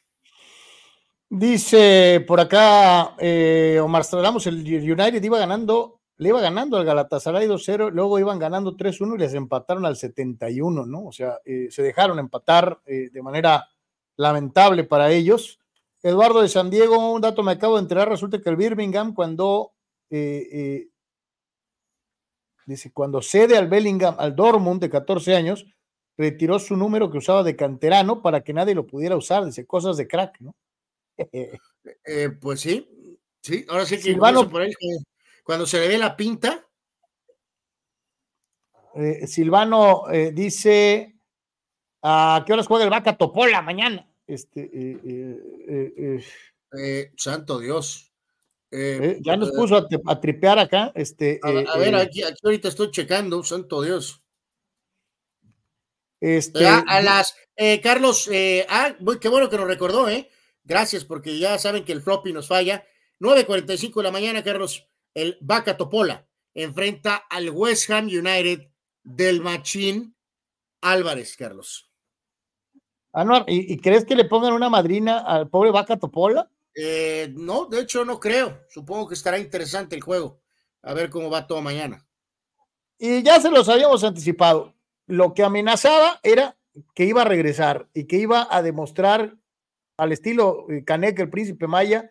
Dice 1.29 2.23
por 2.27 2.41
acá 2.41 3.15
eh, 3.19 3.81
Omar 3.83 4.05
Stradamos, 4.05 4.47
el 4.47 4.61
United 4.67 5.23
iba 5.23 5.39
ganando 5.39 6.03
le 6.23 6.29
iba 6.29 6.41
ganando 6.41 6.77
al 6.77 6.85
Galatasaray 6.85 7.49
2-0, 7.49 7.91
luego 7.91 8.19
iban 8.19 8.39
ganando 8.39 8.77
3-1 8.77 9.17
y 9.17 9.19
les 9.19 9.35
empataron 9.35 9.85
al 9.85 9.97
71, 9.97 10.87
¿no? 10.87 11.07
O 11.07 11.13
sea, 11.13 11.39
eh, 11.45 11.67
se 11.71 11.83
dejaron 11.83 12.19
empatar 12.21 12.81
eh, 12.87 13.11
de 13.13 13.23
manera 13.23 13.69
lamentable 14.17 14.85
para 14.85 15.11
ellos. 15.11 15.59
Eduardo 16.01 16.43
de 16.43 16.49
San 16.49 16.71
Diego, 16.71 17.13
un 17.13 17.21
dato 17.21 17.43
me 17.43 17.53
acabo 17.53 17.75
de 17.75 17.83
enterar, 17.83 18.09
resulta 18.09 18.41
que 18.41 18.51
el 18.51 18.57
Birmingham 18.57 19.15
cuando 19.15 19.73
eh, 20.11 20.89
dice, 22.67 22.93
cuando 22.93 23.23
cede 23.23 23.57
al 23.57 23.69
Bellingham, 23.69 24.17
al 24.19 24.35
Dortmund 24.35 24.81
de 24.81 24.91
14 24.91 25.35
años, 25.35 25.67
retiró 26.17 26.59
su 26.59 26.77
número 26.77 27.11
que 27.11 27.19
usaba 27.19 27.43
de 27.43 27.57
canterano 27.57 28.23
para 28.23 28.43
que 28.43 28.53
nadie 28.53 28.75
lo 28.75 28.87
pudiera 28.87 29.17
usar, 29.17 29.45
dice, 29.45 29.67
cosas 29.67 29.97
de 29.97 30.07
crack, 30.07 30.41
¿no? 30.41 30.55
pues 32.41 32.61
sí, 32.61 32.89
sí, 33.41 33.65
ahora 33.69 33.87
sí 33.87 33.97
que 33.97 34.03
Silvano, 34.03 34.49
por 34.49 34.63
ahí 34.63 34.73
cuando 35.43 35.67
se 35.67 35.81
le 35.81 35.89
ve 35.89 35.99
la 35.99 36.17
pinta. 36.17 36.67
Eh, 38.95 39.27
Silvano 39.27 40.11
eh, 40.11 40.33
dice: 40.33 41.17
¿A 42.03 42.43
qué 42.47 42.53
horas 42.53 42.67
juega 42.67 42.85
el 42.85 42.91
Vaca 42.91 43.17
Topola 43.17 43.63
mañana? 43.63 44.09
Este, 44.27 44.71
eh, 46.79 47.13
santo 47.17 47.59
Dios. 47.59 48.12
Ya 49.21 49.37
nos 49.37 49.51
puso 49.51 49.77
a, 49.77 50.21
tripear 50.21 50.59
acá. 50.59 50.93
Este, 50.95 51.39
a, 51.43 51.77
ver, 51.79 51.95
aquí, 51.95 52.23
ahorita 52.43 52.69
estoy 52.69 52.91
checando, 52.91 53.43
santo 53.43 53.83
Dios. 53.83 54.21
Este, 56.21 56.67
a, 56.67 57.01
las, 57.03 57.35
Carlos, 57.83 58.31
ah, 58.69 58.97
qué 59.21 59.29
bueno 59.29 59.51
que 59.51 59.57
nos 59.57 59.67
recordó, 59.67 60.09
¿eh? 60.09 60.29
Gracias, 60.65 61.05
porque 61.05 61.39
ya 61.39 61.59
saben 61.59 61.85
que 61.85 61.93
el 61.93 62.03
floppy 62.03 62.33
nos 62.33 62.49
falla. 62.49 62.85
9.45 63.21 63.95
de 63.97 64.03
la 64.03 64.11
mañana, 64.11 64.43
Carlos 64.43 64.89
el 65.15 65.39
Vaca 65.41 65.77
Topola 65.77 66.27
enfrenta 66.55 67.17
al 67.31 67.51
West 67.51 67.91
Ham 67.91 68.07
United 68.07 68.69
del 69.03 69.41
Machín 69.41 70.15
Álvarez, 70.81 71.37
Carlos. 71.37 71.91
Anuar, 73.13 73.45
¿y, 73.47 73.77
crees 73.79 74.05
que 74.05 74.17
le 74.17 74.25
pongan 74.25 74.55
una 74.55 74.71
madrina 74.71 75.19
al 75.19 75.49
pobre 75.49 75.71
Vaca 75.71 75.99
Topola? 75.99 76.51
Eh, 76.75 77.33
no, 77.35 77.67
de 77.67 77.81
hecho 77.81 78.05
no 78.05 78.19
creo. 78.19 78.61
Supongo 78.69 79.09
que 79.09 79.15
estará 79.15 79.39
interesante 79.39 79.95
el 79.95 80.03
juego. 80.03 80.41
A 80.83 80.95
ver 80.95 81.11
cómo 81.11 81.31
va 81.31 81.47
todo 81.47 81.63
mañana. 81.63 82.07
Y 82.99 83.23
ya 83.23 83.41
se 83.41 83.51
los 83.51 83.69
habíamos 83.69 84.05
anticipado. 84.05 84.75
Lo 85.07 85.35
que 85.35 85.43
amenazaba 85.43 86.21
era 86.23 86.57
que 86.95 87.05
iba 87.05 87.23
a 87.23 87.27
regresar 87.27 87.89
y 87.93 88.05
que 88.05 88.17
iba 88.17 88.47
a 88.51 88.63
demostrar 88.63 89.37
al 89.97 90.13
estilo 90.13 90.67
eh, 90.71 90.85
Canek, 90.85 91.19
el 91.21 91.31
príncipe 91.31 91.67
Maya, 91.67 92.11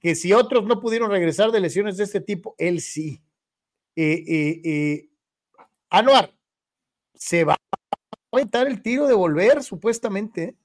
que 0.00 0.14
si 0.14 0.32
otros 0.32 0.64
no 0.64 0.80
pudieron 0.80 1.10
regresar 1.10 1.52
de 1.52 1.60
lesiones 1.60 1.96
de 1.96 2.04
este 2.04 2.20
tipo, 2.20 2.54
él 2.58 2.80
sí. 2.80 3.22
Eh, 3.94 4.24
eh, 4.64 5.08
Anuar, 5.90 6.34
se 7.14 7.44
va 7.44 7.54
a 7.54 7.76
aventar 8.32 8.66
el 8.66 8.82
tiro 8.82 9.06
de 9.06 9.14
volver, 9.14 9.62
supuestamente. 9.62 10.56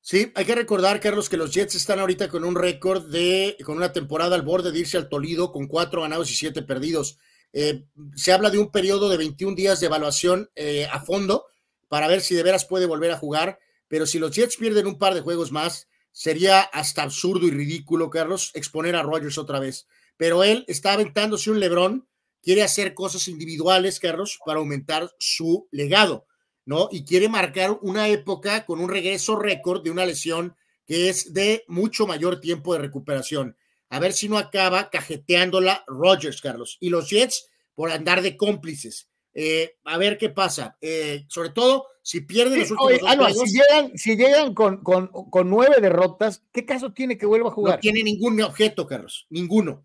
Sí, 0.00 0.32
hay 0.34 0.44
que 0.44 0.54
recordar, 0.54 0.98
Carlos, 1.00 1.28
que 1.28 1.36
los 1.36 1.52
Jets 1.52 1.74
están 1.74 1.98
ahorita 1.98 2.28
con 2.28 2.44
un 2.44 2.54
récord 2.54 3.10
de, 3.10 3.56
con 3.64 3.76
una 3.76 3.92
temporada 3.92 4.34
al 4.34 4.42
borde 4.42 4.72
de 4.72 4.78
irse 4.78 4.96
al 4.96 5.08
Tolido 5.08 5.52
con 5.52 5.66
cuatro 5.66 6.02
ganados 6.02 6.30
y 6.30 6.34
siete 6.34 6.62
perdidos. 6.62 7.18
se 7.52 8.32
habla 8.32 8.50
de 8.50 8.58
un 8.58 8.70
periodo 8.70 9.08
de 9.08 9.18
21 9.18 9.54
días 9.54 9.80
de 9.80 9.86
evaluación 9.86 10.50
a 10.90 11.00
fondo 11.00 11.44
para 11.88 12.08
ver 12.08 12.22
si 12.22 12.34
de 12.34 12.42
veras 12.42 12.64
puede 12.64 12.86
volver 12.86 13.10
a 13.10 13.18
jugar, 13.18 13.58
pero 13.88 14.06
si 14.06 14.18
los 14.18 14.30
Jets 14.30 14.56
pierden 14.56 14.86
un 14.86 14.98
par 14.98 15.14
de 15.14 15.20
juegos 15.20 15.52
más, 15.52 15.88
sería 16.12 16.60
hasta 16.60 17.02
absurdo 17.02 17.46
y 17.46 17.50
ridículo, 17.50 18.08
Carlos, 18.10 18.52
exponer 18.54 18.96
a 18.96 19.02
Rogers 19.02 19.38
otra 19.38 19.60
vez. 19.60 19.86
Pero 20.16 20.44
él 20.44 20.64
está 20.68 20.92
aventándose 20.92 21.50
un 21.50 21.60
Lebrón 21.60 22.06
quiere 22.42 22.62
hacer 22.62 22.94
cosas 22.94 23.28
individuales, 23.28 24.00
Carlos, 24.00 24.38
para 24.44 24.58
aumentar 24.60 25.10
su 25.18 25.68
legado, 25.70 26.26
¿no? 26.70 26.88
Y 26.92 27.02
quiere 27.04 27.28
marcar 27.28 27.76
una 27.82 28.06
época 28.06 28.64
con 28.64 28.78
un 28.78 28.88
regreso 28.88 29.34
récord 29.34 29.82
de 29.82 29.90
una 29.90 30.06
lesión 30.06 30.54
que 30.86 31.08
es 31.08 31.34
de 31.34 31.64
mucho 31.66 32.06
mayor 32.06 32.38
tiempo 32.38 32.72
de 32.72 32.78
recuperación. 32.78 33.56
A 33.88 33.98
ver 33.98 34.12
si 34.12 34.28
no 34.28 34.38
acaba 34.38 34.88
cajeteándola 34.88 35.82
Rogers, 35.88 36.40
Carlos. 36.40 36.78
Y 36.78 36.90
los 36.90 37.10
Jets 37.10 37.50
por 37.74 37.90
andar 37.90 38.22
de 38.22 38.36
cómplices. 38.36 39.08
Eh, 39.34 39.78
a 39.84 39.98
ver 39.98 40.16
qué 40.16 40.30
pasa. 40.30 40.78
Eh, 40.80 41.24
sobre 41.26 41.48
todo, 41.48 41.86
si 42.02 42.20
pierden 42.20 42.60
los 42.60 42.70
últimos 42.70 42.92
Oye, 42.92 43.00
ah, 43.04 43.16
no, 43.16 43.28
si 43.30 43.52
llegan, 43.52 43.98
si 43.98 44.14
llegan 44.14 44.54
con, 44.54 44.84
con, 44.84 45.08
con, 45.08 45.50
nueve 45.50 45.78
derrotas, 45.80 46.44
¿qué 46.52 46.64
caso 46.64 46.92
tiene 46.92 47.18
que 47.18 47.26
vuelva 47.26 47.48
a 47.48 47.52
jugar? 47.52 47.74
No 47.74 47.80
tiene 47.80 48.04
ningún 48.04 48.40
objeto, 48.42 48.86
Carlos, 48.86 49.26
ninguno. 49.28 49.82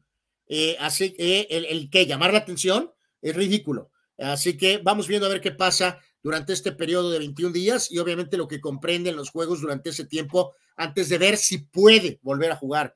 Eh, 0.47 0.77
así 0.79 1.15
que 1.15 1.47
el, 1.49 1.65
el, 1.65 1.89
que 1.89 2.05
llamar 2.05 2.31
la 2.31 2.39
atención 2.39 2.93
es 3.23 3.35
ridículo. 3.35 3.89
Así 4.19 4.55
que 4.55 4.77
vamos 4.77 5.07
viendo 5.07 5.25
a 5.25 5.29
ver 5.31 5.41
qué 5.41 5.51
pasa 5.51 5.99
durante 6.25 6.53
este 6.53 6.71
periodo 6.71 7.11
de 7.11 7.19
21 7.19 7.53
días 7.53 7.91
y 7.91 7.99
obviamente 7.99 8.35
lo 8.35 8.47
que 8.47 8.59
comprenden 8.59 9.15
los 9.15 9.29
juegos 9.29 9.61
durante 9.61 9.91
ese 9.91 10.05
tiempo 10.05 10.55
antes 10.75 11.07
de 11.07 11.19
ver 11.19 11.37
si 11.37 11.59
puede 11.59 12.19
volver 12.23 12.51
a 12.51 12.55
jugar. 12.55 12.95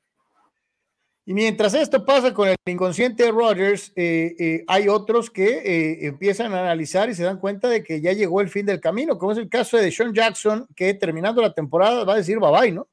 Y 1.27 1.35
mientras 1.35 1.75
esto 1.75 2.03
pasa 2.03 2.33
con 2.33 2.47
el 2.49 2.55
inconsciente 2.65 3.25
de 3.25 3.31
Rodgers, 3.31 3.93
eh, 3.95 4.35
eh, 4.39 4.63
hay 4.67 4.87
otros 4.87 5.29
que 5.29 5.45
eh, 5.45 6.07
empiezan 6.07 6.55
a 6.55 6.61
analizar 6.61 7.07
y 7.07 7.13
se 7.13 7.21
dan 7.21 7.37
cuenta 7.37 7.69
de 7.69 7.83
que 7.83 8.01
ya 8.01 8.13
llegó 8.13 8.41
el 8.41 8.49
fin 8.49 8.65
del 8.65 8.79
camino, 8.79 9.19
como 9.19 9.33
es 9.33 9.37
el 9.37 9.47
caso 9.47 9.77
de 9.77 9.91
Sean 9.91 10.11
Jackson, 10.11 10.65
que 10.75 10.95
terminando 10.95 11.39
la 11.39 11.53
temporada 11.53 12.03
va 12.05 12.13
a 12.13 12.17
decir 12.17 12.39
bye 12.39 12.49
bye, 12.49 12.71
¿no? 12.71 12.89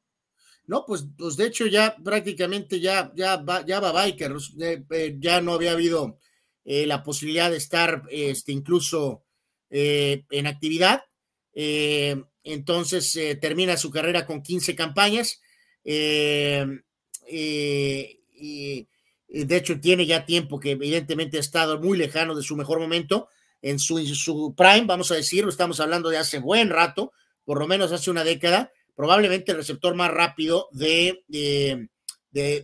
No, 0.66 0.84
pues, 0.84 1.06
pues 1.16 1.38
de 1.38 1.46
hecho 1.46 1.66
ya 1.66 1.96
prácticamente 2.04 2.78
ya, 2.78 3.10
ya, 3.16 3.38
va, 3.38 3.64
ya 3.64 3.80
va 3.80 3.90
bye, 3.90 4.14
que 4.14 5.16
ya 5.18 5.40
no 5.40 5.54
había 5.54 5.72
habido 5.72 6.18
la 6.62 7.02
posibilidad 7.02 7.50
de 7.50 7.56
estar 7.56 8.02
este, 8.10 8.52
incluso 8.52 9.22
en 9.70 10.46
actividad. 10.46 11.02
entonces 11.54 13.18
termina 13.40 13.76
su 13.76 13.90
carrera 13.90 14.26
con 14.26 14.42
15 14.42 14.74
campañas. 14.74 15.40
Eh, 15.84 16.66
y, 18.38 18.88
de 19.28 19.56
hecho 19.56 19.80
tiene 19.80 20.06
ya 20.06 20.24
tiempo 20.24 20.60
que 20.60 20.72
evidentemente 20.72 21.36
ha 21.36 21.40
estado 21.40 21.80
muy 21.80 21.98
lejano 21.98 22.34
de 22.34 22.42
su 22.42 22.56
mejor 22.56 22.78
momento, 22.78 23.28
en 23.60 23.78
su, 23.78 23.98
su 24.14 24.54
prime, 24.56 24.84
vamos 24.86 25.10
a 25.10 25.16
decirlo, 25.16 25.50
estamos 25.50 25.80
hablando 25.80 26.10
de 26.10 26.18
hace 26.18 26.38
buen 26.38 26.70
rato, 26.70 27.12
por 27.44 27.58
lo 27.58 27.66
menos 27.66 27.92
hace 27.92 28.10
una 28.10 28.22
década, 28.22 28.72
probablemente 28.94 29.52
el 29.52 29.58
receptor 29.58 29.94
más 29.94 30.10
rápido 30.10 30.68
de, 30.72 31.24
de, 31.28 31.88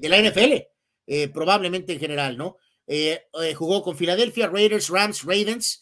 la 0.08 0.18
NFL, 0.18 0.66
eh, 1.06 1.28
probablemente 1.28 1.92
en 1.92 2.00
general, 2.00 2.36
¿no? 2.36 2.56
Eh, 2.86 3.22
eh, 3.42 3.54
jugó 3.54 3.82
con 3.82 3.96
Philadelphia, 3.96 4.48
Raiders, 4.48 4.88
Rams, 4.88 5.22
Ravens, 5.24 5.81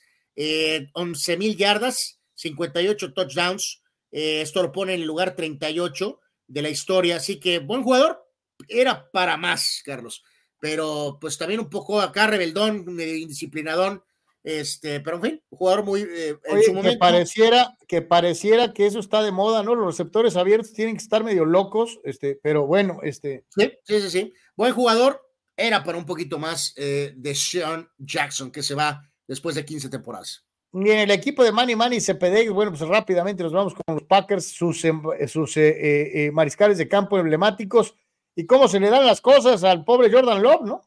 11 0.94 1.36
mil 1.36 1.57
yardas, 1.57 2.20
58 2.35 3.12
touchdowns, 3.12 3.83
esto 4.10 4.62
lo 4.62 4.73
pone 4.73 4.94
en 4.94 5.02
el 5.02 5.07
lugar 5.07 5.36
38 5.36 6.20
de 6.47 6.62
la 6.62 6.70
historia, 6.70 7.17
así 7.17 7.39
que 7.39 7.59
buen 7.59 7.83
jugador, 7.83 8.25
era 8.69 9.10
para 9.10 9.36
más, 9.36 9.83
Carlos. 9.85 10.23
Pero 10.60 11.19
pues 11.20 11.39
también 11.39 11.60
un 11.60 11.70
poco 11.70 12.01
acá 12.01 12.27
rebeldón, 12.27 12.85
indisciplinadón, 13.01 14.02
este, 14.43 15.01
pero 15.01 15.17
en 15.17 15.23
fin, 15.23 15.43
un 15.51 15.59
jugador 15.59 15.85
muy 15.85 16.02
eh, 16.02 16.36
en 16.44 16.62
su 16.62 16.73
momento. 16.73 16.93
Que 16.93 16.99
pareciera, 16.99 17.77
que 17.86 18.02
pareciera 18.02 18.73
que 18.73 18.86
eso 18.86 18.99
está 18.99 19.23
de 19.23 19.33
moda, 19.33 19.62
¿no? 19.62 19.75
Los 19.75 19.86
receptores 19.86 20.36
abiertos 20.36 20.73
tienen 20.73 20.97
que 20.97 21.02
estar 21.02 21.23
medio 21.25 21.44
locos, 21.44 22.01
este, 22.05 22.39
pero 22.43 22.67
bueno, 22.67 23.01
este. 23.02 23.44
Sí, 23.55 23.73
sí, 23.85 24.01
sí, 24.01 24.10
sí. 24.10 24.33
Buen 24.57 24.73
jugador, 24.73 25.20
era 25.57 25.85
para 25.85 25.99
un 25.99 26.07
poquito 26.07 26.39
más 26.39 26.73
eh, 26.77 27.12
de 27.17 27.35
Sean 27.35 27.89
Jackson, 27.99 28.51
que 28.51 28.62
se 28.62 28.75
va 28.75 29.10
después 29.31 29.55
de 29.55 29.65
15 29.65 29.89
temporadas. 29.89 30.44
Y 30.73 30.91
en 30.91 30.99
el 30.99 31.10
equipo 31.10 31.42
de 31.42 31.52
Manny 31.52 31.75
Manny 31.75 32.00
CPD, 32.00 32.50
bueno, 32.50 32.73
pues 32.73 32.83
rápidamente 32.83 33.42
nos 33.42 33.52
vamos 33.52 33.75
con 33.75 33.94
los 33.94 34.05
Packers, 34.05 34.47
sus, 34.47 34.84
em, 34.84 35.02
sus 35.26 35.57
eh, 35.57 36.31
mariscales 36.33 36.78
de 36.78 36.89
campo 36.89 37.18
emblemáticos 37.18 37.94
y 38.34 38.47
cómo 38.47 38.68
se 38.68 38.81
le 38.81 38.91
dan 38.91 39.07
las 39.07 39.20
cosas 39.20 39.65
al 39.65 39.84
pobre 39.84 40.10
Jordan 40.10 40.42
Love, 40.42 40.62
¿no? 40.62 40.83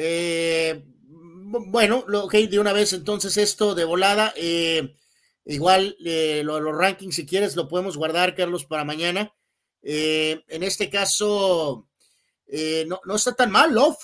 Eh, 0.00 0.84
bueno, 0.84 2.04
lo, 2.06 2.28
de 2.28 2.58
una 2.60 2.72
vez 2.72 2.92
entonces 2.92 3.36
esto 3.36 3.74
de 3.74 3.84
volada, 3.84 4.32
eh, 4.36 4.96
igual 5.44 5.96
eh, 6.04 6.42
los 6.44 6.62
rankings 6.76 7.16
si 7.16 7.26
quieres 7.26 7.56
lo 7.56 7.68
podemos 7.68 7.96
guardar, 7.96 8.34
Carlos, 8.34 8.64
para 8.64 8.84
mañana. 8.84 9.34
en 9.82 10.62
este 10.62 10.90
caso, 10.90 11.88
no, 12.86 13.00
no, 13.04 13.16
está 13.16 13.34
tan 13.34 13.50
mal, 13.50 13.74
Love. 13.74 13.98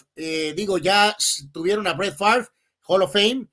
digo, 0.57 0.79
ya 0.79 1.17
tuvieron 1.53 1.87
a 1.87 1.93
Brett 1.93 2.17
Favre, 2.17 2.49
Hall 2.87 3.03
of 3.03 3.13
Fame, 3.13 3.49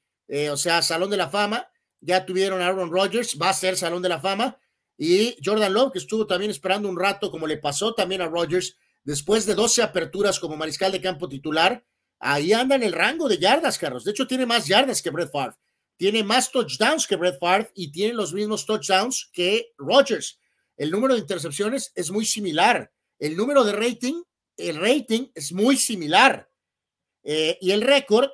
o 0.52 0.58
sea, 0.58 0.82
Salón 0.82 1.10
de 1.10 1.18
la 1.18 1.30
Fama. 1.30 1.68
Ya 2.00 2.26
tuvieron 2.26 2.62
a 2.62 2.68
Aaron 2.68 2.92
Rodgers, 2.92 3.38
va 3.40 3.50
a 3.50 3.54
ser 3.54 3.78
Salón 3.78 4.02
de 4.02 4.10
la 4.10 4.20
Fama. 4.20 4.58
Y 4.98 5.36
Jordan 5.44 5.74
Love, 5.74 5.94
que 5.94 6.00
estuvo 6.00 6.28
también 6.28 6.52
esperando 6.52 6.88
un 6.88 7.00
rato, 7.00 7.32
como 7.32 7.48
le 7.48 7.58
pasó 7.58 7.94
también 7.96 8.22
a 8.22 8.28
Rodgers, 8.28 8.78
después 9.04 9.46
de 9.46 9.56
12 9.56 9.82
aperturas 9.82 10.40
como 10.40 10.56
mariscal 10.56 10.92
de 10.92 11.02
campo 11.02 11.28
titular, 11.28 11.84
ahí 12.20 12.54
anda 12.54 12.76
en 12.76 12.84
el 12.84 12.94
rango 12.94 13.28
de 13.28 13.40
yardas, 13.40 13.78
Carlos. 13.78 14.04
De 14.04 14.12
hecho, 14.12 14.28
tiene 14.28 14.46
más 14.46 14.68
yardas 14.68 15.02
que 15.02 15.10
Brett 15.10 15.32
Favre. 15.32 15.56
Tiene 15.98 16.24
más 16.24 16.52
touchdowns 16.52 17.08
que 17.08 17.16
Brett 17.16 17.40
Favre 17.40 17.72
y 17.76 17.92
tiene 17.92 18.14
los 18.14 18.34
mismos 18.34 18.66
touchdowns 18.66 19.30
que 19.34 19.74
Rodgers. 19.78 20.40
El 20.78 20.92
número 20.92 21.14
de 21.14 21.22
intercepciones 21.22 21.92
es 21.96 22.12
muy 22.12 22.26
similar. 22.26 22.92
El 23.20 23.36
número 23.36 23.64
de 23.64 23.74
rating, 23.74 24.22
el 24.58 24.78
rating 24.78 25.30
es 25.34 25.52
muy 25.52 25.78
similar. 25.78 26.50
Eh, 27.24 27.58
y 27.62 27.72
el 27.72 27.82
récord 27.82 28.30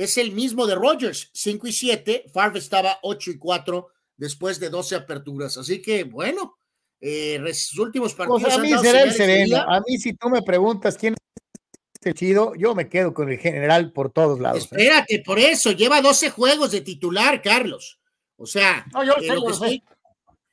es 0.00 0.16
el 0.16 0.32
mismo 0.32 0.66
de 0.66 0.74
Rodgers, 0.74 1.28
5 1.34 1.66
y 1.66 1.72
7. 1.72 2.24
Favre 2.32 2.58
estaba 2.58 2.98
8 3.02 3.32
y 3.32 3.38
4 3.38 3.88
después 4.16 4.58
de 4.58 4.70
12 4.70 4.96
aperturas. 4.96 5.58
Así 5.58 5.82
que, 5.82 6.04
bueno, 6.04 6.56
eh, 7.02 7.38
los 7.38 7.76
últimos 7.78 8.14
partidos. 8.14 8.42
Pues 8.42 8.54
a 8.54 8.58
mí 8.58 8.72
será 8.78 9.02
el 9.02 9.12
sereno. 9.12 9.58
A 9.58 9.82
mí, 9.86 9.98
si 9.98 10.14
tú 10.14 10.30
me 10.30 10.40
preguntas 10.40 10.96
quién 10.96 11.12
es 11.12 12.06
el 12.06 12.14
chido, 12.14 12.54
yo 12.54 12.74
me 12.74 12.88
quedo 12.88 13.12
con 13.12 13.30
el 13.30 13.38
general 13.38 13.92
por 13.92 14.10
todos 14.10 14.40
lados. 14.40 14.62
¿eh? 14.62 14.68
Espérate, 14.70 15.22
por 15.22 15.38
eso, 15.38 15.72
lleva 15.72 16.00
12 16.00 16.30
juegos 16.30 16.70
de 16.70 16.80
titular, 16.80 17.42
Carlos. 17.42 18.00
O 18.36 18.46
sea, 18.46 18.86
eh, 18.88 19.04
lo, 19.04 19.16
que 19.44 19.52
estoy, 19.52 19.84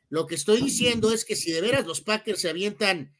lo, 0.09 0.27
que 0.27 0.35
estoy, 0.35 0.61
diciendo 0.61 1.13
es 1.13 1.23
que 1.23 1.37
si 1.37 1.53
de 1.53 1.61
veras 1.61 1.85
los 1.85 2.01
Packers 2.01 2.41
se 2.41 2.49
avientan 2.49 3.13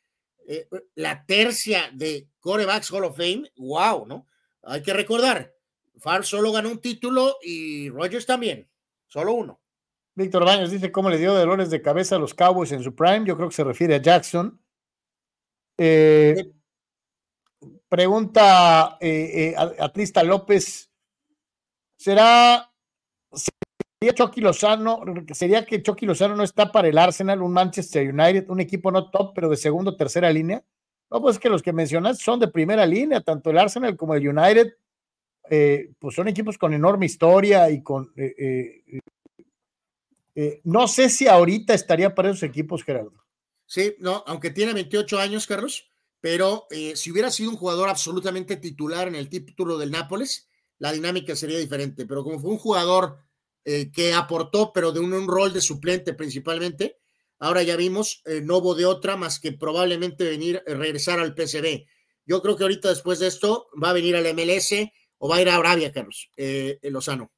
la 0.96 1.26
tercia 1.26 1.90
de 1.94 2.28
corebacks 2.42 2.92
Hall 2.92 3.06
of 3.06 3.16
Fame, 3.16 3.50
wow, 3.56 4.06
¿no? 4.06 4.28
Hay 4.64 4.82
que 4.82 4.94
recordar, 4.94 5.57
Far 6.00 6.26
solo 6.26 6.52
ganó 6.52 6.70
un 6.70 6.80
título 6.80 7.38
y 7.42 7.90
Rogers 7.90 8.26
también, 8.26 8.70
solo 9.08 9.34
uno. 9.34 9.60
Víctor 10.16 10.46
Baños 10.46 10.72
dice 10.72 10.92
cómo 10.92 11.10
le 11.10 11.20
dio 11.20 11.34
dolores 11.34 11.70
de 11.70 11.82
cabeza 11.82 12.16
a 12.16 12.20
los 12.20 12.34
Cowboys 12.34 12.72
en 12.72 12.84
su 12.84 12.96
prime. 12.96 13.26
Yo 13.26 13.36
creo 13.36 13.50
que 13.50 13.56
se 13.56 13.64
refiere 13.64 13.96
a 13.96 14.02
Jackson. 14.02 14.60
Eh, 15.78 16.52
pregunta 17.88 18.98
eh, 19.00 19.54
eh, 19.56 19.56
Atlista 19.80 20.24
López: 20.24 20.92
¿será, 22.00 22.74
sería 23.32 24.16
Chucky 24.16 24.42
Lozano? 24.42 25.04
¿Sería 25.34 25.66
que 25.66 25.84
Chucky 25.84 26.08
Lozano 26.08 26.36
no 26.36 26.44
está 26.44 26.72
para 26.72 26.88
el 26.88 26.98
Arsenal, 26.98 27.44
un 27.44 27.54
Manchester 27.54 28.12
United, 28.12 28.50
un 28.50 28.60
equipo 28.60 28.92
no 28.92 29.12
top, 29.12 29.34
pero 29.36 29.50
de 29.50 29.58
segundo 29.58 29.92
o 29.92 29.96
tercera 29.96 30.32
línea? 30.32 30.64
No, 31.12 31.22
pues 31.22 31.38
que 31.38 31.50
los 31.50 31.62
que 31.62 31.74
mencionas 31.74 32.18
son 32.18 32.40
de 32.40 32.48
primera 32.48 32.88
línea, 32.88 33.22
tanto 33.22 33.52
el 33.52 33.60
Arsenal 33.60 33.96
como 33.96 34.16
el 34.16 34.28
United. 34.28 34.74
Pues 36.00 36.16
son 36.16 36.28
equipos 36.28 36.58
con 36.58 36.74
enorme 36.74 37.06
historia 37.06 37.70
y 37.70 37.82
con 37.82 38.12
eh, 40.40 40.62
no 40.66 40.88
sé 40.88 41.10
si 41.10 41.28
ahorita 41.28 41.74
estaría 41.74 42.14
para 42.14 42.30
esos 42.30 42.44
equipos, 42.44 42.84
Gerardo. 42.84 43.26
Sí, 43.66 43.96
no, 43.98 44.24
aunque 44.28 44.52
tiene 44.52 44.72
28 44.72 45.18
años, 45.18 45.48
Carlos, 45.48 45.90
pero 46.22 46.68
eh, 46.70 46.96
si 46.96 47.10
hubiera 47.10 47.32
sido 47.32 47.50
un 47.50 47.58
jugador 47.58 47.90
absolutamente 47.90 48.56
titular 48.58 49.08
en 49.08 49.16
el 49.16 49.30
título 49.30 49.80
del 49.80 49.90
Nápoles, 49.90 50.48
la 50.78 50.92
dinámica 50.92 51.36
sería 51.36 51.58
diferente. 51.58 52.06
Pero 52.06 52.24
como 52.24 52.40
fue 52.40 52.52
un 52.52 52.60
jugador 52.60 53.18
eh, 53.66 53.92
que 53.92 54.14
aportó, 54.14 54.72
pero 54.72 54.92
de 54.92 55.00
un, 55.00 55.28
rol 55.28 55.54
de 55.54 55.62
suplente 55.62 56.14
principalmente, 56.14 57.00
ahora 57.40 57.64
ya 57.64 57.76
vimos, 57.76 58.22
no 58.44 58.58
hubo 58.58 58.76
de 58.76 58.86
otra 58.86 59.16
más 59.18 59.40
que 59.40 59.54
probablemente 59.54 60.24
venir, 60.24 60.62
regresar 60.68 61.20
al 61.20 61.34
PCB. 61.34 61.88
Yo 62.28 62.44
creo 62.44 62.56
que 62.56 62.64
ahorita 62.64 62.90
después 62.90 63.18
de 63.18 63.26
esto 63.26 63.70
va 63.82 63.90
a 63.90 63.94
venir 63.94 64.16
al 64.16 64.32
MLS 64.36 64.72
o 65.18 65.30
va 65.30 65.38
a 65.38 65.42
ir 65.42 65.50
a 65.50 65.56
Arabia, 65.56 65.92
Carlos, 65.92 66.30
Lozano. 66.84 67.32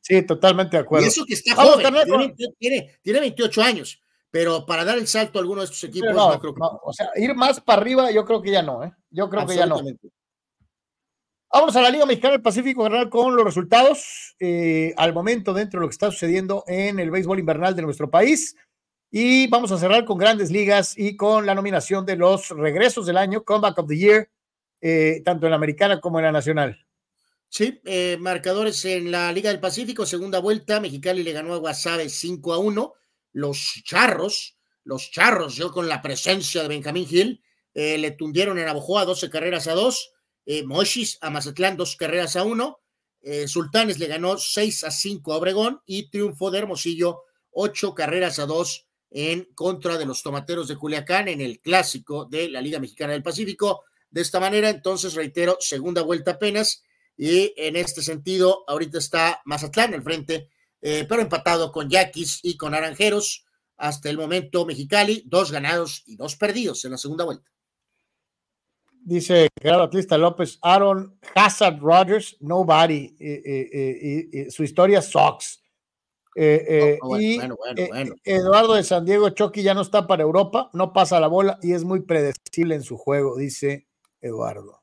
Sí, 0.00 0.22
totalmente 0.22 0.76
de 0.76 0.82
acuerdo. 0.82 1.06
Y 1.06 1.08
eso 1.08 1.24
que 1.24 1.34
está 1.34 1.54
joven, 1.54 2.34
tiene, 2.58 2.98
tiene, 3.02 3.20
28 3.20 3.62
años, 3.62 4.00
pero 4.30 4.66
para 4.66 4.84
dar 4.84 4.98
el 4.98 5.06
salto 5.06 5.38
a 5.38 5.42
alguno 5.42 5.60
de 5.60 5.66
estos 5.66 5.84
equipos, 5.84 6.12
no, 6.12 6.38
creo 6.40 6.54
que... 6.54 6.60
o 6.62 6.92
sea, 6.92 7.10
ir 7.16 7.34
más 7.34 7.60
para 7.60 7.80
arriba, 7.80 8.10
yo 8.10 8.24
creo 8.24 8.42
que 8.42 8.50
ya 8.50 8.62
no, 8.62 8.84
¿eh? 8.84 8.92
Yo 9.10 9.28
creo 9.28 9.46
que 9.46 9.56
ya 9.56 9.66
no. 9.66 9.80
Vamos 11.52 11.74
a 11.74 11.82
la 11.82 11.90
Liga 11.90 12.06
Mexicana 12.06 12.32
del 12.32 12.42
Pacífico 12.42 12.84
General 12.84 13.10
con 13.10 13.34
los 13.34 13.44
resultados 13.44 14.36
eh, 14.38 14.94
al 14.96 15.12
momento 15.12 15.52
dentro 15.52 15.80
de 15.80 15.82
lo 15.82 15.88
que 15.88 15.94
está 15.94 16.08
sucediendo 16.12 16.62
en 16.68 17.00
el 17.00 17.10
béisbol 17.10 17.40
invernal 17.40 17.74
de 17.74 17.82
nuestro 17.82 18.08
país. 18.08 18.54
Y 19.10 19.48
vamos 19.48 19.72
a 19.72 19.78
cerrar 19.78 20.04
con 20.04 20.16
grandes 20.16 20.52
ligas 20.52 20.96
y 20.96 21.16
con 21.16 21.46
la 21.46 21.56
nominación 21.56 22.06
de 22.06 22.14
los 22.14 22.50
regresos 22.50 23.04
del 23.04 23.16
año, 23.16 23.42
Comeback 23.42 23.78
of 23.78 23.88
the 23.88 23.96
Year, 23.96 24.30
eh, 24.80 25.22
tanto 25.24 25.46
en 25.46 25.50
la 25.50 25.56
americana 25.56 26.00
como 26.00 26.18
en 26.18 26.26
la 26.26 26.32
nacional. 26.32 26.86
Sí, 27.48 27.80
eh, 27.84 28.16
marcadores 28.20 28.84
en 28.84 29.10
la 29.10 29.32
Liga 29.32 29.50
del 29.50 29.58
Pacífico, 29.58 30.06
segunda 30.06 30.38
vuelta, 30.38 30.80
Mexicali 30.80 31.22
le 31.22 31.32
ganó 31.32 31.54
a 31.54 31.58
Guasave 31.58 32.08
5 32.08 32.52
a 32.52 32.58
1. 32.58 32.94
Los 33.32 33.82
charros, 33.84 34.56
los 34.84 35.10
charros, 35.10 35.56
yo 35.56 35.72
con 35.72 35.88
la 35.88 36.00
presencia 36.00 36.62
de 36.62 36.68
Benjamín 36.68 37.06
Gil, 37.06 37.42
eh, 37.74 37.98
le 37.98 38.12
tundieron 38.12 38.58
en 38.58 38.68
Abojoa 38.68 39.04
12 39.04 39.30
carreras 39.30 39.66
a 39.66 39.74
2. 39.74 40.12
Eh, 40.46 40.64
Mochis 40.64 41.18
a 41.20 41.30
Mazatlán, 41.30 41.76
dos 41.76 41.96
carreras 41.96 42.36
a 42.36 42.44
1. 42.44 42.80
Eh, 43.22 43.48
Sultanes 43.48 43.98
le 43.98 44.06
ganó 44.06 44.38
6 44.38 44.84
a 44.84 44.90
5 44.90 45.32
a 45.32 45.36
Obregón 45.36 45.80
y 45.86 46.08
triunfo 46.08 46.50
de 46.50 46.58
Hermosillo, 46.58 47.22
8 47.50 47.94
carreras 47.94 48.38
a 48.38 48.46
2 48.46 48.86
en 49.10 49.44
contra 49.54 49.98
de 49.98 50.06
los 50.06 50.22
tomateros 50.22 50.68
de 50.68 50.76
Culiacán 50.76 51.28
en 51.28 51.40
el 51.40 51.60
clásico 51.60 52.24
de 52.24 52.48
la 52.48 52.60
Liga 52.60 52.78
Mexicana 52.78 53.12
del 53.12 53.22
Pacífico. 53.22 53.84
De 54.10 54.20
esta 54.20 54.40
manera, 54.40 54.68
entonces, 54.68 55.14
reitero, 55.14 55.56
segunda 55.60 56.02
vuelta 56.02 56.32
apenas 56.32 56.82
y 57.22 57.52
en 57.58 57.76
este 57.76 58.00
sentido, 58.00 58.64
ahorita 58.66 58.96
está 58.96 59.42
Mazatlán 59.44 59.92
al 59.92 60.02
frente, 60.02 60.48
eh, 60.80 61.04
pero 61.06 61.20
empatado 61.20 61.70
con 61.70 61.90
Yaquis 61.90 62.40
y 62.42 62.56
con 62.56 62.72
Naranjeros. 62.72 63.44
Hasta 63.76 64.08
el 64.08 64.16
momento, 64.16 64.64
Mexicali, 64.64 65.22
dos 65.26 65.52
ganados 65.52 66.02
y 66.06 66.16
dos 66.16 66.36
perdidos 66.36 66.82
en 66.86 66.92
la 66.92 66.96
segunda 66.96 67.26
vuelta. 67.26 67.50
Dice 69.02 69.48
Gerardo 69.60 69.84
Atlista 69.84 70.16
López, 70.16 70.58
Aaron 70.62 71.18
Hazard 71.34 71.78
Rogers, 71.80 72.38
nobody. 72.40 73.14
Eh, 73.20 74.30
eh, 74.32 74.50
su 74.50 74.64
historia 74.64 75.02
sucks. 75.02 75.62
Bueno, 76.34 77.20
y 77.20 77.36
bueno, 77.36 77.56
bueno, 77.56 77.88
bueno. 77.88 78.14
Eduardo 78.24 78.74
de 78.74 78.82
San 78.82 79.04
Diego, 79.04 79.28
Chucky 79.28 79.62
ya 79.62 79.74
no 79.74 79.82
está 79.82 80.06
para 80.06 80.22
Europa, 80.22 80.70
no 80.72 80.94
pasa 80.94 81.20
la 81.20 81.26
bola 81.26 81.58
y 81.60 81.74
es 81.74 81.84
muy 81.84 82.00
predecible 82.00 82.76
en 82.76 82.82
su 82.82 82.96
juego, 82.96 83.36
dice 83.36 83.89
Eduardo. 84.20 84.82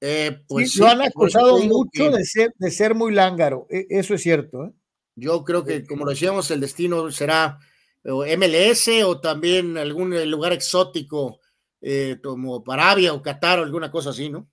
Eh, 0.00 0.42
pues 0.48 0.72
Sí, 0.72 0.80
lo 0.80 0.88
han 0.88 1.02
acusado 1.02 1.58
mucho 1.58 2.10
que 2.10 2.10
de 2.10 2.24
ser, 2.24 2.52
de 2.58 2.70
ser 2.70 2.94
muy 2.94 3.12
lángaro, 3.12 3.66
e- 3.70 3.86
eso 3.90 4.14
es 4.14 4.22
cierto. 4.22 4.64
¿eh? 4.64 4.72
Yo 5.14 5.44
creo 5.44 5.64
que, 5.64 5.84
como 5.86 6.04
lo 6.04 6.10
decíamos, 6.10 6.50
el 6.50 6.60
destino 6.60 7.10
será 7.10 7.58
o 8.04 8.24
MLS 8.24 8.88
o 9.04 9.20
también 9.20 9.78
algún 9.78 10.12
eh, 10.12 10.26
lugar 10.26 10.52
exótico 10.52 11.38
eh, 11.80 12.16
como 12.22 12.64
Arabia 12.66 13.12
o 13.12 13.22
Qatar 13.22 13.60
o 13.60 13.62
alguna 13.62 13.90
cosa 13.90 14.10
así, 14.10 14.28
¿no? 14.28 14.48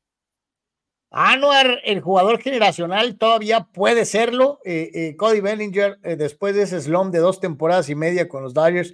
Anuar, 1.12 1.82
el 1.86 2.02
jugador 2.02 2.40
generacional, 2.40 3.18
todavía 3.18 3.62
puede 3.74 4.06
serlo. 4.06 4.60
Eh, 4.64 4.92
eh, 4.94 5.16
Cody 5.18 5.40
Bellinger, 5.42 5.98
eh, 6.04 6.16
después 6.16 6.56
de 6.56 6.64
ese 6.64 6.80
slump 6.82 7.12
de 7.12 7.20
dos 7.20 7.40
temporadas 7.40 7.90
y 7.90 7.96
media 7.96 8.30
con 8.30 8.44
los 8.44 8.54
Dodgers, 8.54 8.94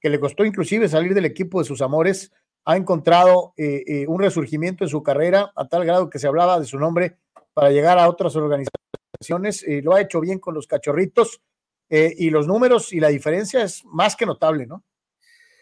que 0.00 0.08
le 0.08 0.18
costó 0.18 0.44
inclusive 0.44 0.88
salir 0.88 1.12
del 1.12 1.26
equipo 1.26 1.58
de 1.58 1.66
sus 1.66 1.82
amores, 1.82 2.32
ha 2.64 2.76
encontrado 2.76 3.54
eh, 3.56 3.82
eh, 3.86 4.06
un 4.06 4.20
resurgimiento 4.20 4.84
en 4.84 4.90
su 4.90 5.02
carrera 5.02 5.52
a 5.56 5.68
tal 5.68 5.84
grado 5.84 6.08
que 6.08 6.18
se 6.18 6.28
hablaba 6.28 6.60
de 6.60 6.66
su 6.66 6.78
nombre 6.78 7.18
para 7.54 7.70
llegar 7.70 7.98
a 7.98 8.08
otras 8.08 8.36
organizaciones. 8.36 9.62
Eh, 9.66 9.82
lo 9.82 9.94
ha 9.94 10.00
hecho 10.00 10.20
bien 10.20 10.38
con 10.38 10.54
los 10.54 10.66
cachorritos 10.66 11.40
eh, 11.88 12.14
y 12.16 12.30
los 12.30 12.46
números 12.46 12.92
y 12.92 13.00
la 13.00 13.08
diferencia 13.08 13.62
es 13.62 13.84
más 13.84 14.16
que 14.16 14.26
notable, 14.26 14.66
¿no? 14.66 14.84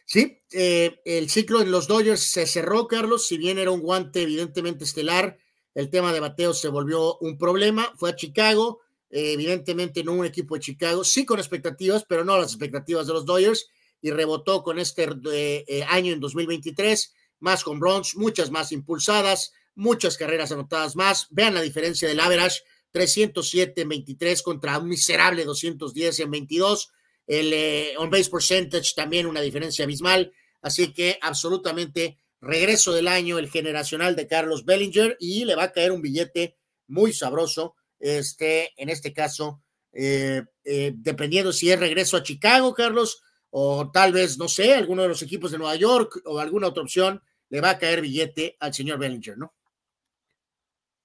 Sí, 0.05 0.43
el 0.51 1.31
ciclo 1.31 1.63
en 1.63 1.71
los 1.71 1.87
Dodgers 1.87 2.33
se 2.33 2.45
cerró, 2.45 2.89
Carlos, 2.89 3.29
si 3.29 3.39
bien 3.39 3.59
era 3.59 3.71
un 3.71 3.81
guante 3.81 4.23
evidentemente 4.23 4.83
estelar, 4.83 5.39
el 5.73 5.89
tema 5.89 6.13
de 6.13 6.19
bateo 6.19 6.53
se 6.53 6.67
volvió 6.67 7.17
un 7.19 7.39
problema, 7.39 7.93
fue 7.97 8.11
a 8.11 8.17
Chicago, 8.17 8.81
evidentemente 9.09 10.03
no 10.03 10.15
un 10.15 10.27
equipo 10.27 10.57
de 10.57 10.63
Chicago, 10.63 11.05
sí 11.05 11.25
con 11.25 11.39
expectativas, 11.39 12.05
pero 12.09 12.25
no 12.25 12.37
las 12.37 12.51
expectativas 12.51 13.07
de 13.07 13.13
los 13.13 13.25
Dodgers, 13.25 13.71
y 14.03 14.11
rebotó 14.11 14.63
con 14.63 14.79
este 14.79 15.05
eh, 15.33 15.65
eh, 15.67 15.85
año 15.89 16.13
en 16.13 16.21
2023, 16.21 17.15
más 17.41 17.65
con 17.65 17.79
bronze, 17.79 18.19
muchas 18.19 18.51
más 18.51 18.73
impulsadas, 18.73 19.53
muchas 19.75 20.17
carreras 20.17 20.53
anotadas 20.53 20.97
más, 20.97 21.27
vean 21.31 21.55
la 21.55 21.63
diferencia 21.63 22.09
del 22.09 22.21
average, 22.21 22.63
307 22.93 23.83
en 23.83 23.89
23 23.89 24.43
contra 24.43 24.79
un 24.79 24.89
miserable 24.89 25.45
210 25.45 26.21
en 26.21 26.31
22, 26.31 26.91
el 27.27 27.53
eh, 27.53 27.95
on 27.99 28.11
base 28.11 28.31
percentage 28.31 28.95
también 28.95 29.27
una 29.27 29.41
diferencia 29.41 29.85
abismal, 29.85 30.33
así 30.63 30.93
que 30.93 31.19
absolutamente 31.23 32.19
regreso 32.41 32.93
del 32.93 33.07
año 33.07 33.39
el 33.39 33.51
generacional 33.51 34.17
de 34.17 34.27
Carlos 34.27 34.65
Bellinger 34.65 35.17
y 35.21 35.45
le 35.45 35.55
va 35.55 35.65
a 35.65 35.73
caer 35.73 35.93
un 35.93 36.03
billete 36.03 36.57
muy 36.89 37.13
sabroso, 37.13 37.77
este, 38.01 38.73
en 38.83 38.89
este 38.89 39.13
caso, 39.13 39.63
dependiendo 39.93 41.53
si 41.53 41.71
es 41.71 41.79
regreso 41.79 42.17
a 42.17 42.23
Chicago, 42.23 42.75
Carlos, 42.75 43.23
o 43.51 43.91
tal 43.91 44.13
vez, 44.13 44.39
no 44.39 44.49
sé, 44.49 44.75
alguno 44.75 45.03
de 45.03 45.09
los 45.09 45.23
equipos 45.23 45.51
de 45.51 45.59
Nueva 45.59 45.77
York 45.77 46.23
o 46.25 46.39
alguna 46.39 46.69
otra 46.69 46.83
opción, 46.83 47.23
le 47.49 47.61
va 47.61 47.71
a 47.71 47.79
caer 47.79 48.01
billete 48.01 48.57
al 48.61 48.73
señor 48.73 48.99
Bellinger, 48.99 49.37
¿no? 49.37 49.55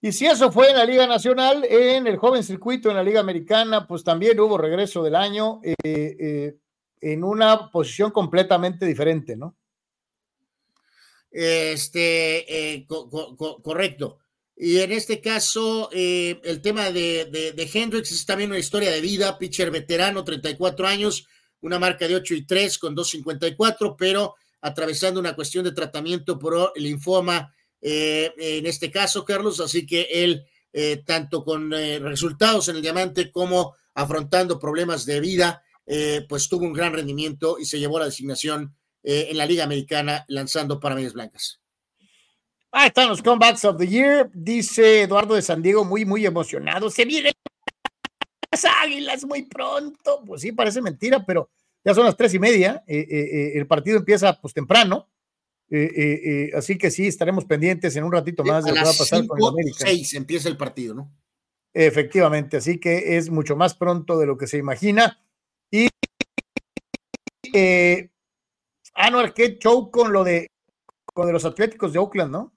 Y 0.01 0.11
si 0.11 0.27
eso 0.27 0.51
fue 0.51 0.69
en 0.69 0.75
la 0.77 0.85
Liga 0.85 1.07
Nacional, 1.07 1.65
en 1.67 2.05
el 2.05 2.17
joven 2.17 2.43
circuito, 2.43 2.89
en 2.89 2.95
la 2.97 3.03
Liga 3.03 3.19
Americana, 3.19 3.87
pues 3.87 4.03
también 4.03 4.39
hubo 4.39 4.57
regreso 4.57 5.01
del 5.01 5.15
año 5.15 5.61
eh, 5.63 5.75
eh, 5.83 6.55
en 7.01 7.23
una 7.23 7.71
posición 7.71 8.11
completamente 8.11 8.85
diferente, 8.85 9.35
¿no? 9.35 9.55
Este, 11.31 12.73
eh, 12.75 12.85
co- 12.85 13.09
co- 13.09 13.35
co- 13.35 13.61
correcto. 13.61 14.19
Y 14.55 14.79
en 14.79 14.91
este 14.93 15.19
caso, 15.19 15.89
eh, 15.91 16.39
el 16.43 16.61
tema 16.61 16.91
de, 16.91 17.25
de, 17.25 17.51
de 17.51 17.69
Hendricks 17.73 18.11
es 18.11 18.25
también 18.25 18.51
una 18.51 18.59
historia 18.59 18.91
de 18.91 19.01
vida, 19.01 19.37
pitcher 19.37 19.69
veterano, 19.69 20.23
34 20.23 20.87
años, 20.87 21.27
una 21.65 21.79
marca 21.79 22.07
de 22.07 22.15
8 22.15 22.35
y 22.35 22.45
3 22.45 22.77
con 22.77 22.95
2.54, 22.95 23.95
pero 23.97 24.35
atravesando 24.61 25.19
una 25.19 25.35
cuestión 25.35 25.65
de 25.65 25.71
tratamiento 25.71 26.37
por 26.37 26.71
linfoma, 26.75 27.53
eh, 27.81 28.33
en 28.37 28.65
este 28.67 28.91
caso, 28.91 29.25
Carlos, 29.25 29.59
así 29.59 29.85
que 29.85 30.07
él, 30.11 30.45
eh, 30.71 31.03
tanto 31.05 31.43
con 31.43 31.73
eh, 31.73 31.99
resultados 31.99 32.69
en 32.69 32.75
el 32.75 32.81
diamante 32.83 33.31
como 33.31 33.75
afrontando 33.95 34.59
problemas 34.59 35.05
de 35.05 35.19
vida, 35.19 35.63
eh, 35.87 36.25
pues 36.29 36.47
tuvo 36.47 36.65
un 36.65 36.73
gran 36.73 36.93
rendimiento 36.93 37.57
y 37.59 37.65
se 37.65 37.79
llevó 37.79 37.99
la 37.99 38.05
designación 38.05 38.75
en 39.07 39.37
la 39.37 39.45
Liga 39.45 39.63
Americana 39.63 40.25
lanzando 40.29 40.79
para 40.79 40.95
medias 40.95 41.13
blancas. 41.13 41.59
Ahí 42.71 42.87
están 42.87 43.07
los 43.07 43.21
comebacks 43.21 43.63
of 43.63 43.77
the 43.77 43.87
year, 43.87 44.31
dice 44.33 45.03
Eduardo 45.03 45.35
de 45.35 45.43
San 45.43 45.61
Diego, 45.61 45.85
muy, 45.85 46.05
muy 46.05 46.25
emocionado. 46.25 46.89
Se 46.89 47.05
vienen 47.05 47.33
las 48.63 48.65
águilas 48.83 49.25
muy 49.25 49.43
pronto. 49.43 50.23
Pues 50.25 50.41
sí, 50.41 50.51
parece 50.51 50.81
mentira, 50.81 51.25
pero 51.25 51.49
ya 51.83 51.93
son 51.93 52.05
las 52.05 52.15
tres 52.15 52.33
y 52.33 52.39
media. 52.39 52.83
eh, 52.87 52.99
eh, 52.99 53.05
eh, 53.09 53.51
el 53.55 53.67
partido 53.67 53.97
empieza 53.97 54.39
pues 54.39 54.53
temprano. 54.53 55.09
eh, 55.69 56.51
así 56.55 56.77
que 56.77 56.91
sí, 56.91 57.07
estaremos 57.07 57.45
pendientes 57.45 57.95
en 57.95 58.03
un 58.03 58.11
ratito 58.11 58.43
más 58.43 58.63
de 58.63 58.71
a 58.71 58.73
lo 58.73 58.79
que 58.79 58.85
va 58.85 58.91
a 58.91 58.97
pasar 58.97 59.25
con 59.27 59.37
el 59.37 59.43
5, 59.43 59.49
América. 59.49 59.77
6 59.79 60.13
empieza 60.13 60.49
el 60.49 60.57
partido, 60.57 60.93
¿no? 60.93 61.11
Efectivamente, 61.73 62.57
así 62.57 62.79
que 62.79 63.17
es 63.17 63.29
mucho 63.29 63.57
más 63.57 63.75
pronto 63.75 64.17
de 64.17 64.25
lo 64.25 64.37
que 64.37 64.47
se 64.47 64.57
imagina. 64.57 65.21
Y 65.69 65.89
Anuar, 68.93 69.33
qué 69.33 69.57
show 69.57 69.91
con 69.91 70.13
lo 70.13 70.23
de, 70.23 70.47
con 71.13 71.27
de 71.27 71.33
los 71.33 71.43
Atléticos 71.43 71.91
de 71.91 71.99
Oakland, 71.99 72.31
¿no? 72.31 72.54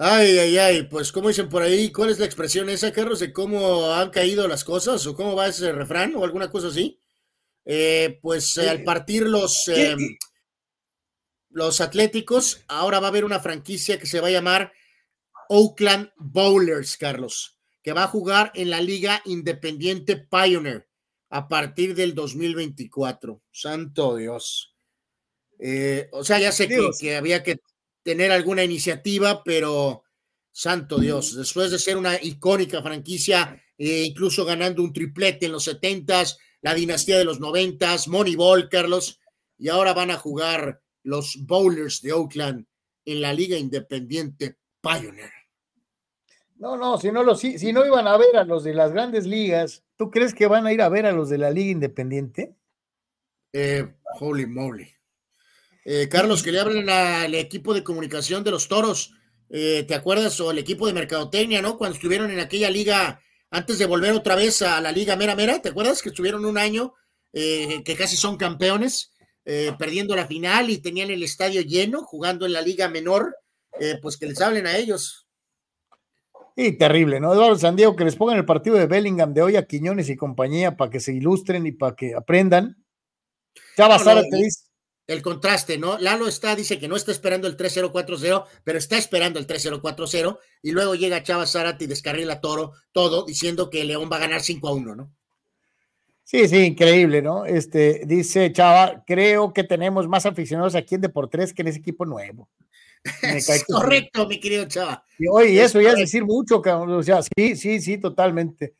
Ay, 0.00 0.38
ay, 0.38 0.58
ay, 0.58 0.82
pues 0.84 1.10
como 1.10 1.26
dicen 1.26 1.48
por 1.48 1.60
ahí, 1.60 1.90
¿cuál 1.90 2.10
es 2.10 2.20
la 2.20 2.24
expresión 2.24 2.70
esa, 2.70 2.92
Carlos, 2.92 3.18
de 3.18 3.32
cómo 3.32 3.92
han 3.92 4.10
caído 4.10 4.46
las 4.46 4.62
cosas 4.62 5.04
o 5.08 5.14
cómo 5.16 5.34
va 5.34 5.48
ese 5.48 5.72
refrán 5.72 6.14
o 6.14 6.22
alguna 6.22 6.48
cosa 6.50 6.68
así? 6.68 7.00
Eh, 7.64 8.20
pues 8.22 8.56
eh, 8.58 8.70
al 8.70 8.84
partir 8.84 9.24
los, 9.24 9.66
eh, 9.66 9.96
los 11.50 11.80
Atléticos, 11.80 12.64
ahora 12.68 13.00
va 13.00 13.08
a 13.08 13.10
haber 13.10 13.24
una 13.24 13.40
franquicia 13.40 13.98
que 13.98 14.06
se 14.06 14.20
va 14.20 14.28
a 14.28 14.30
llamar 14.30 14.72
Oakland 15.48 16.12
Bowlers, 16.16 16.96
Carlos, 16.96 17.58
que 17.82 17.92
va 17.92 18.04
a 18.04 18.08
jugar 18.08 18.52
en 18.54 18.70
la 18.70 18.80
Liga 18.80 19.20
Independiente 19.24 20.16
Pioneer 20.16 20.88
a 21.28 21.48
partir 21.48 21.96
del 21.96 22.14
2024. 22.14 23.42
Santo 23.50 24.14
Dios. 24.14 24.76
Eh, 25.58 26.08
o 26.12 26.22
sea, 26.22 26.38
ya 26.38 26.52
sé 26.52 26.68
que 27.00 27.16
había 27.16 27.42
que 27.42 27.58
tener 28.08 28.32
alguna 28.32 28.64
iniciativa, 28.64 29.44
pero 29.44 30.02
santo 30.50 30.96
Dios, 30.96 31.36
después 31.36 31.70
de 31.70 31.78
ser 31.78 31.98
una 31.98 32.14
icónica 32.22 32.82
franquicia, 32.82 33.62
eh, 33.76 34.04
incluso 34.06 34.46
ganando 34.46 34.82
un 34.82 34.94
triplete 34.94 35.44
en 35.44 35.52
los 35.52 35.64
setentas, 35.64 36.38
la 36.62 36.72
dinastía 36.72 37.18
de 37.18 37.26
los 37.26 37.38
noventas, 37.38 38.08
Moneyball, 38.08 38.70
Carlos, 38.70 39.20
y 39.58 39.68
ahora 39.68 39.92
van 39.92 40.10
a 40.10 40.16
jugar 40.16 40.80
los 41.02 41.36
Bowlers 41.42 42.00
de 42.00 42.14
Oakland 42.14 42.64
en 43.04 43.20
la 43.20 43.34
Liga 43.34 43.58
Independiente 43.58 44.56
Pioneer. 44.80 45.30
No, 46.56 46.78
no, 46.78 46.96
si 46.96 47.12
no, 47.12 47.22
los, 47.22 47.38
si, 47.38 47.58
si 47.58 47.74
no 47.74 47.84
iban 47.84 48.06
a 48.08 48.16
ver 48.16 48.38
a 48.38 48.44
los 48.44 48.64
de 48.64 48.72
las 48.72 48.90
grandes 48.90 49.26
ligas, 49.26 49.84
¿tú 49.98 50.10
crees 50.10 50.32
que 50.32 50.46
van 50.46 50.66
a 50.66 50.72
ir 50.72 50.80
a 50.80 50.88
ver 50.88 51.04
a 51.04 51.12
los 51.12 51.28
de 51.28 51.36
la 51.36 51.50
Liga 51.50 51.72
Independiente? 51.72 52.56
Eh, 53.52 53.86
holy 54.18 54.46
moly. 54.46 54.97
Eh, 55.90 56.06
Carlos, 56.06 56.42
que 56.42 56.52
le 56.52 56.60
hablen 56.60 56.90
al 56.90 57.34
equipo 57.34 57.72
de 57.72 57.82
comunicación 57.82 58.44
de 58.44 58.50
los 58.50 58.68
toros. 58.68 59.14
Eh, 59.48 59.86
¿Te 59.88 59.94
acuerdas? 59.94 60.38
O 60.38 60.50
el 60.50 60.58
equipo 60.58 60.86
de 60.86 60.92
mercadotecnia, 60.92 61.62
¿no? 61.62 61.78
Cuando 61.78 61.94
estuvieron 61.94 62.30
en 62.30 62.40
aquella 62.40 62.68
liga, 62.68 63.22
antes 63.50 63.78
de 63.78 63.86
volver 63.86 64.12
otra 64.12 64.36
vez 64.36 64.60
a 64.60 64.82
la 64.82 64.92
liga 64.92 65.16
mera 65.16 65.34
mera, 65.34 65.62
¿te 65.62 65.70
acuerdas? 65.70 66.02
Que 66.02 66.10
estuvieron 66.10 66.44
un 66.44 66.58
año, 66.58 66.92
eh, 67.32 67.82
que 67.86 67.96
casi 67.96 68.16
son 68.16 68.36
campeones, 68.36 69.12
eh, 69.46 69.72
perdiendo 69.78 70.14
la 70.14 70.26
final 70.26 70.68
y 70.68 70.76
tenían 70.76 71.08
el 71.08 71.22
estadio 71.22 71.62
lleno, 71.62 72.02
jugando 72.02 72.44
en 72.44 72.52
la 72.52 72.60
liga 72.60 72.90
menor, 72.90 73.34
pues 74.02 74.18
que 74.18 74.26
les 74.26 74.42
hablen 74.42 74.66
a 74.66 74.76
ellos. 74.76 75.26
Y 76.54 76.72
terrible, 76.72 77.18
¿no? 77.18 77.32
Eduardo 77.32 77.56
Sandiego, 77.56 77.96
que 77.96 78.04
les 78.04 78.16
pongan 78.16 78.36
el 78.36 78.44
partido 78.44 78.76
de 78.76 78.86
Bellingham 78.86 79.32
de 79.32 79.40
hoy 79.40 79.56
a 79.56 79.64
Quiñones 79.64 80.10
y 80.10 80.16
compañía 80.16 80.76
para 80.76 80.90
que 80.90 81.00
se 81.00 81.14
ilustren 81.14 81.66
y 81.66 81.72
para 81.72 81.96
que 81.96 82.14
aprendan. 82.14 82.76
Chava 83.74 83.96
No, 83.96 84.04
Sara 84.04 84.22
no, 84.22 84.28
te 84.28 84.36
dice, 84.36 84.67
El 85.08 85.22
contraste, 85.22 85.78
¿no? 85.78 85.98
Lalo 85.98 86.28
está, 86.28 86.54
dice 86.54 86.78
que 86.78 86.86
no 86.86 86.94
está 86.94 87.12
esperando 87.12 87.48
el 87.48 87.56
3-0-4-0, 87.56 88.44
pero 88.62 88.78
está 88.78 88.98
esperando 88.98 89.38
el 89.38 89.46
3-0-4-0, 89.46 90.38
y 90.62 90.70
luego 90.70 90.94
llega 90.94 91.22
Chava 91.22 91.46
Zárate 91.46 91.84
y 91.84 91.88
descarrila 91.88 92.42
Toro, 92.42 92.74
todo, 92.92 93.24
diciendo 93.24 93.70
que 93.70 93.84
León 93.84 94.10
va 94.12 94.16
a 94.16 94.20
ganar 94.20 94.42
5-1, 94.42 94.96
¿no? 94.96 95.10
Sí, 96.24 96.46
sí, 96.46 96.58
increíble, 96.58 97.22
¿no? 97.22 97.46
Este, 97.46 98.02
dice 98.04 98.52
Chava, 98.52 99.02
creo 99.06 99.54
que 99.54 99.64
tenemos 99.64 100.06
más 100.06 100.26
aficionados 100.26 100.74
aquí 100.74 100.96
en 100.96 101.00
Deportes 101.00 101.54
que 101.54 101.62
en 101.62 101.68
ese 101.68 101.78
equipo 101.78 102.04
nuevo. 102.04 102.50
Es 103.22 103.64
correcto, 103.66 104.26
mi 104.26 104.38
querido 104.38 104.66
Chava. 104.66 105.02
Y, 105.18 105.26
oye, 105.26 105.58
Es 105.58 105.70
eso 105.70 105.80
ya 105.80 105.88
es 105.88 105.94
correcto. 105.94 106.00
decir 106.00 106.24
mucho, 106.26 106.60
cabrón. 106.60 106.98
O 106.98 107.02
sea, 107.02 107.22
sí, 107.22 107.56
sí, 107.56 107.80
sí, 107.80 107.96
totalmente. 107.96 108.74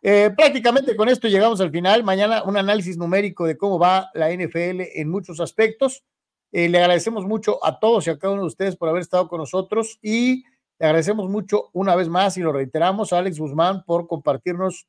Eh, 0.00 0.30
prácticamente 0.36 0.94
con 0.94 1.08
esto 1.08 1.28
llegamos 1.28 1.60
al 1.60 1.70
final. 1.70 2.04
Mañana 2.04 2.42
un 2.44 2.56
análisis 2.56 2.96
numérico 2.96 3.46
de 3.46 3.56
cómo 3.56 3.78
va 3.78 4.10
la 4.14 4.30
NFL 4.30 4.82
en 4.94 5.08
muchos 5.08 5.40
aspectos. 5.40 6.04
Eh, 6.52 6.68
le 6.68 6.78
agradecemos 6.78 7.26
mucho 7.26 7.64
a 7.64 7.78
todos 7.78 8.06
y 8.06 8.10
a 8.10 8.18
cada 8.18 8.32
uno 8.32 8.42
de 8.42 8.48
ustedes 8.48 8.76
por 8.76 8.88
haber 8.88 9.02
estado 9.02 9.28
con 9.28 9.38
nosotros 9.38 9.98
y 10.00 10.44
le 10.78 10.86
agradecemos 10.86 11.28
mucho 11.28 11.70
una 11.72 11.96
vez 11.96 12.08
más 12.08 12.36
y 12.36 12.40
lo 12.40 12.52
reiteramos 12.52 13.12
a 13.12 13.18
Alex 13.18 13.38
Guzmán 13.38 13.84
por 13.84 14.06
compartirnos 14.06 14.86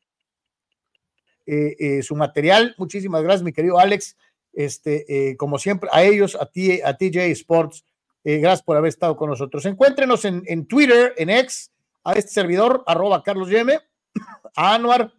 eh, 1.46 2.02
su 2.04 2.16
material. 2.16 2.76
Muchísimas 2.78 3.24
gracias, 3.24 3.44
mi 3.44 3.52
querido 3.52 3.80
Alex. 3.80 4.16
Este, 4.54 5.36
como 5.38 5.58
siempre, 5.58 5.90
a 5.92 6.04
ellos, 6.04 6.38
a 6.40 6.46
ti, 6.46 6.82
a 6.82 6.96
TJ 6.96 7.32
Sports, 7.32 7.86
gracias 8.24 8.62
por 8.62 8.78
haber 8.78 8.90
estado 8.90 9.16
con 9.16 9.30
nosotros. 9.30 9.66
Encuéntrenos 9.66 10.26
en, 10.26 10.44
en 10.46 10.68
Twitter, 10.68 11.14
en 11.18 11.30
X, 11.30 11.72
a 12.04 12.14
este 12.14 12.32
servidor, 12.32 12.84
arroba 12.86 13.24
Carlos 13.24 13.50
Yeme, 13.50 13.80
a 14.56 14.76
Anuar, 14.76 15.14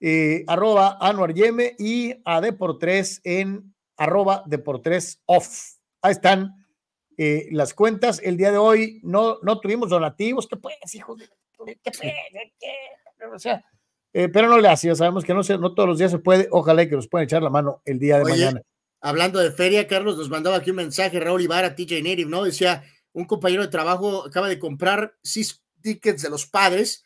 eh, 0.00 0.44
arroba 0.46 0.98
Anuar 1.00 1.34
Yeme 1.34 1.74
y 1.78 2.14
a 2.24 2.40
Deportres 2.40 3.20
en 3.24 3.74
arroba 3.96 4.42
Deportres 4.46 5.22
Off. 5.26 5.76
Ahí 6.00 6.12
están 6.12 6.66
eh, 7.16 7.48
las 7.52 7.74
cuentas. 7.74 8.20
El 8.22 8.36
día 8.36 8.50
de 8.50 8.58
hoy 8.58 9.00
no, 9.02 9.38
no 9.42 9.60
tuvimos 9.60 9.90
donativos. 9.90 10.46
¿Qué 10.48 10.56
pues, 10.56 10.76
hijos 10.94 11.18
de... 11.18 11.26
¿Qué 11.26 11.90
pues? 11.90 12.00
¿Qué? 12.00 13.26
O 13.32 13.38
sea, 13.38 13.64
eh, 14.12 14.28
pero 14.28 14.48
no 14.48 14.58
le 14.58 14.68
hacía, 14.68 14.94
sabemos 14.94 15.24
que 15.24 15.32
no, 15.32 15.42
se, 15.42 15.56
no 15.56 15.74
todos 15.74 15.88
los 15.88 15.98
días 15.98 16.10
se 16.10 16.18
puede. 16.18 16.48
Ojalá 16.50 16.82
y 16.82 16.88
que 16.88 16.96
nos 16.96 17.08
puedan 17.08 17.24
echar 17.24 17.42
la 17.42 17.50
mano 17.50 17.80
el 17.84 17.98
día 17.98 18.18
de 18.18 18.24
Oye, 18.24 18.32
mañana. 18.32 18.62
Hablando 19.00 19.38
de 19.40 19.50
feria, 19.50 19.88
Carlos 19.88 20.16
nos 20.16 20.28
mandaba 20.28 20.56
aquí 20.56 20.70
un 20.70 20.76
mensaje, 20.76 21.18
Raúl 21.18 21.42
Ibarra, 21.42 21.74
TJ 21.74 22.02
Native, 22.02 22.30
¿no? 22.30 22.44
Decía, 22.44 22.84
un 23.12 23.24
compañero 23.24 23.62
de 23.62 23.68
trabajo 23.68 24.26
acaba 24.26 24.48
de 24.48 24.58
comprar 24.58 25.14
seis 25.22 25.62
tickets 25.80 26.22
de 26.22 26.30
los 26.30 26.46
padres, 26.46 27.04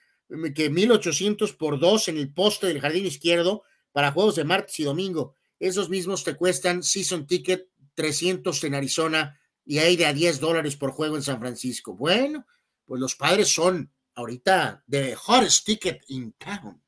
que 0.55 0.71
1800 0.71 1.53
por 1.55 1.79
dos 1.79 2.09
en 2.09 2.17
el 2.17 2.33
poste 2.33 2.67
del 2.67 2.81
jardín 2.81 3.07
izquierdo 3.07 3.63
para 3.93 4.13
juegos 4.13 4.37
de 4.37 4.45
martes 4.45 4.79
y 4.81 4.85
domingo. 4.85 5.35
Esos 5.59 5.89
mismos 5.89 6.25
te 6.25 6.35
cuestan 6.35 6.83
season 6.83 7.27
ticket 7.27 7.69
300 7.95 8.63
en 8.65 8.75
Arizona 8.75 9.41
y 9.65 9.79
hay 9.79 9.97
de 9.97 10.07
a 10.07 10.13
10 10.13 10.41
dólares 10.41 10.77
por 10.77 10.91
juego 10.91 11.17
en 11.17 11.23
San 11.23 11.41
Francisco. 11.41 11.95
Bueno, 11.95 12.47
pues 12.85 13.01
los 13.01 13.15
padres 13.15 13.49
son 13.49 13.91
ahorita 14.15 14.83
the 14.89 15.17
hottest 15.27 15.67
ticket 15.67 16.03
in 16.09 16.33
town. 16.33 16.81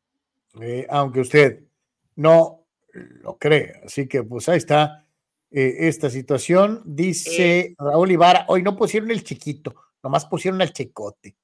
eh, 0.61 0.87
aunque 0.91 1.21
usted 1.21 1.65
no 2.17 2.67
lo 2.93 3.39
cree. 3.39 3.81
Así 3.85 4.07
que 4.07 4.23
pues 4.23 4.49
ahí 4.49 4.59
está 4.59 5.05
eh, 5.51 5.77
esta 5.89 6.11
situación. 6.11 6.83
Dice 6.85 7.75
Raúl 7.79 8.11
Ibarra, 8.11 8.45
hoy 8.49 8.63
no 8.63 8.77
pusieron 8.77 9.11
el 9.11 9.25
chiquito, 9.25 9.75
nomás 10.03 10.27
pusieron 10.27 10.61
al 10.61 10.73
checote. 10.73 11.37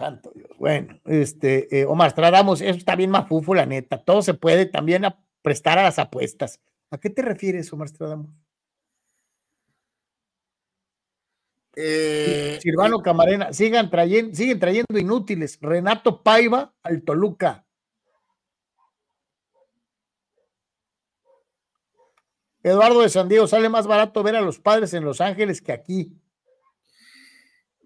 Santo 0.00 0.32
Dios. 0.34 0.48
Bueno, 0.58 0.98
este, 1.04 1.78
eh, 1.78 1.84
Omar 1.84 2.10
Stradamos, 2.10 2.62
eso 2.62 2.78
está 2.78 2.96
bien 2.96 3.10
mafufo, 3.10 3.54
la 3.54 3.66
neta. 3.66 4.02
Todo 4.02 4.22
se 4.22 4.32
puede 4.32 4.64
también 4.64 5.04
a 5.04 5.22
prestar 5.42 5.78
a 5.78 5.82
las 5.82 5.98
apuestas. 5.98 6.58
¿A 6.90 6.96
qué 6.96 7.10
te 7.10 7.20
refieres, 7.20 7.70
Omar 7.70 7.88
Stradamos? 7.88 8.30
Eh, 11.76 12.58
Silvano 12.62 13.00
Camarena, 13.02 13.52
sigan 13.52 13.90
trayendo, 13.90 14.34
siguen 14.34 14.58
trayendo 14.58 14.98
inútiles. 14.98 15.58
Renato 15.60 16.22
Paiva 16.22 16.72
al 16.82 17.02
Toluca. 17.02 17.66
Eduardo 22.62 23.02
de 23.02 23.10
San 23.10 23.28
Diego, 23.28 23.46
sale 23.46 23.68
más 23.68 23.86
barato 23.86 24.22
ver 24.22 24.36
a 24.36 24.40
los 24.40 24.58
padres 24.58 24.94
en 24.94 25.04
Los 25.04 25.20
Ángeles 25.20 25.60
que 25.60 25.72
aquí. 25.72 26.19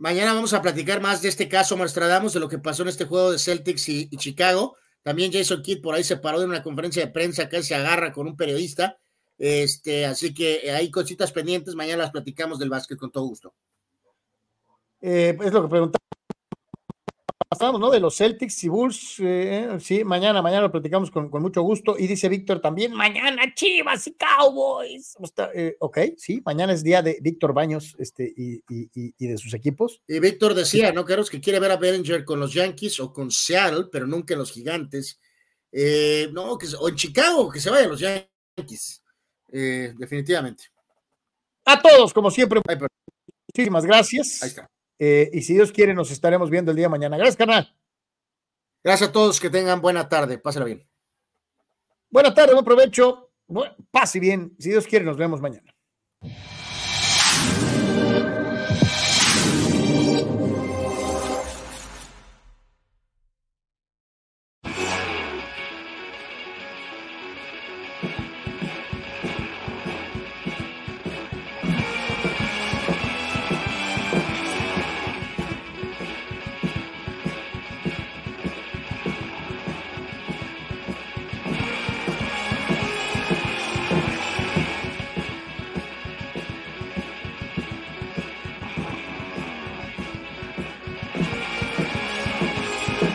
Mañana 0.05 0.35
vamos 0.35 0.53
a 0.53 0.61
platicar 0.61 1.01
más 1.01 1.23
de 1.23 1.31
este 1.31 1.49
caso, 1.49 1.79
Mastradamus, 1.79 2.35
de 2.35 2.41
lo 2.41 2.47
que 2.47 2.59
pasó 2.59 2.83
en 2.83 2.91
este 2.91 3.07
juego 3.07 3.33
de 3.33 3.39
Celtics 3.39 3.89
y, 3.89 4.07
y 4.11 4.19
Chicago. 4.19 4.77
También 5.03 5.33
Jason 5.33 5.63
Kidd 5.63 5.81
por 5.81 5.95
ahí 5.95 6.05
se 6.05 6.19
paró 6.19 6.41
de 6.41 6.45
una 6.45 6.63
conferencia 6.63 7.07
de 7.07 7.11
prensa, 7.11 7.49
que 7.49 7.63
se 7.63 7.75
agarra 7.75 8.13
con 8.13 8.27
un 8.27 8.37
periodista. 8.37 8.99
Este, 9.39 10.05
así 10.05 10.35
que 10.35 10.71
hay 10.71 10.91
cositas 10.91 11.33
pendientes. 11.33 11.75
Mañana 11.75 12.03
las 12.03 12.11
platicamos 12.11 12.59
del 12.59 12.69
básquet 12.69 12.99
con 12.99 13.11
todo 13.11 13.25
gusto. 13.25 13.55
Eh, 15.01 15.39
es 15.43 15.53
lo 15.55 15.63
que 15.63 15.99
preguntamos, 17.59 17.81
¿no? 17.81 17.91
De 17.91 18.01
los 18.01 18.17
Celtics 18.17 18.65
y 18.65 18.69
Bulls. 18.69 19.17
eh, 19.21 19.77
sí, 19.81 20.05
mañana, 20.05 20.43
mañana 20.43 20.63
lo 20.63 20.73
platicamos 20.73 21.11
con, 21.11 21.31
con 21.31 21.43
mucho 21.43 21.63
gusto. 21.63 21.97
Y 21.99 22.07
dice 22.07 22.29
Víctor 22.29 22.61
también, 22.61 22.93
mañana 22.93 23.43
Chivas 23.55 24.07
y 24.07 24.15
Cowboys. 24.15 25.15
Eh, 25.55 25.77
ok, 25.81 25.99
sí, 26.17 26.43
mañana 26.45 26.73
es 26.73 26.83
día 26.83 27.03
de 27.03 27.19
Víctor 27.21 27.53
Baños 27.53 27.95
este, 27.99 28.25
y, 28.37 28.55
y- 28.69 28.91
y- 29.19 29.27
de 29.27 29.39
sus 29.39 29.55
equipos. 29.55 30.01
Y 30.07 30.19
Víctor 30.21 30.55
decía, 30.55 30.93
¿no, 30.93 31.05
Carlos? 31.05 31.31
Que 31.31 31.41
quiere 31.41 31.61
ver 31.61 31.71
a 31.71 31.77
Bellinger 31.77 32.25
con 32.25 32.41
los 32.41 32.53
Yankees 32.53 33.01
o 33.01 33.13
con 33.13 33.31
Seattle, 33.31 33.87
pero 33.91 34.07
nunca 34.07 34.35
en 34.35 34.41
los 34.41 34.53
Gigantes. 34.53 35.21
Eh, 35.73 36.29
no, 36.33 36.57
que, 36.59 36.67
o 36.79 36.89
en 36.89 36.95
Chicago, 36.95 37.51
que 37.51 37.61
se 37.61 37.71
vayan 37.71 37.91
los 37.91 38.01
Yankees. 38.01 39.03
Eh, 39.53 39.93
definitivamente. 39.97 40.65
A 41.65 41.81
todos, 41.81 42.13
como 42.13 42.31
siempre, 42.31 42.61
muchísimas 43.49 43.85
gracias. 43.87 44.43
Ahí 44.43 44.49
está. 44.51 44.69
Eh, 44.99 45.31
y 45.33 45.43
si 45.43 45.55
Dios 45.55 45.73
quiere, 45.73 45.95
nos 45.95 46.11
estaremos 46.11 46.51
viendo 46.51 46.71
el 46.71 46.77
día 46.77 46.87
de 46.87 46.91
mañana. 46.91 47.17
Gracias, 47.17 47.37
carnal. 47.37 47.75
Gracias 48.83 49.09
a 49.11 49.13
todos, 49.13 49.41
que 49.41 49.51
tengan 49.51 49.81
buena 49.81 50.09
tarde. 50.09 50.39
Pásala 50.39 50.67
bien. 50.67 50.83
Buena 52.11 52.33
tarde, 52.35 52.53
buen 52.53 52.65
provecho. 52.65 53.33
Buen- 53.47 53.73
pase 53.91 54.21
bien. 54.21 54.55
Si 54.59 54.71
Dios 54.71 54.87
quiere, 54.87 55.05
nos 55.05 55.17
vemos 55.17 55.41
mañana. 55.41 55.75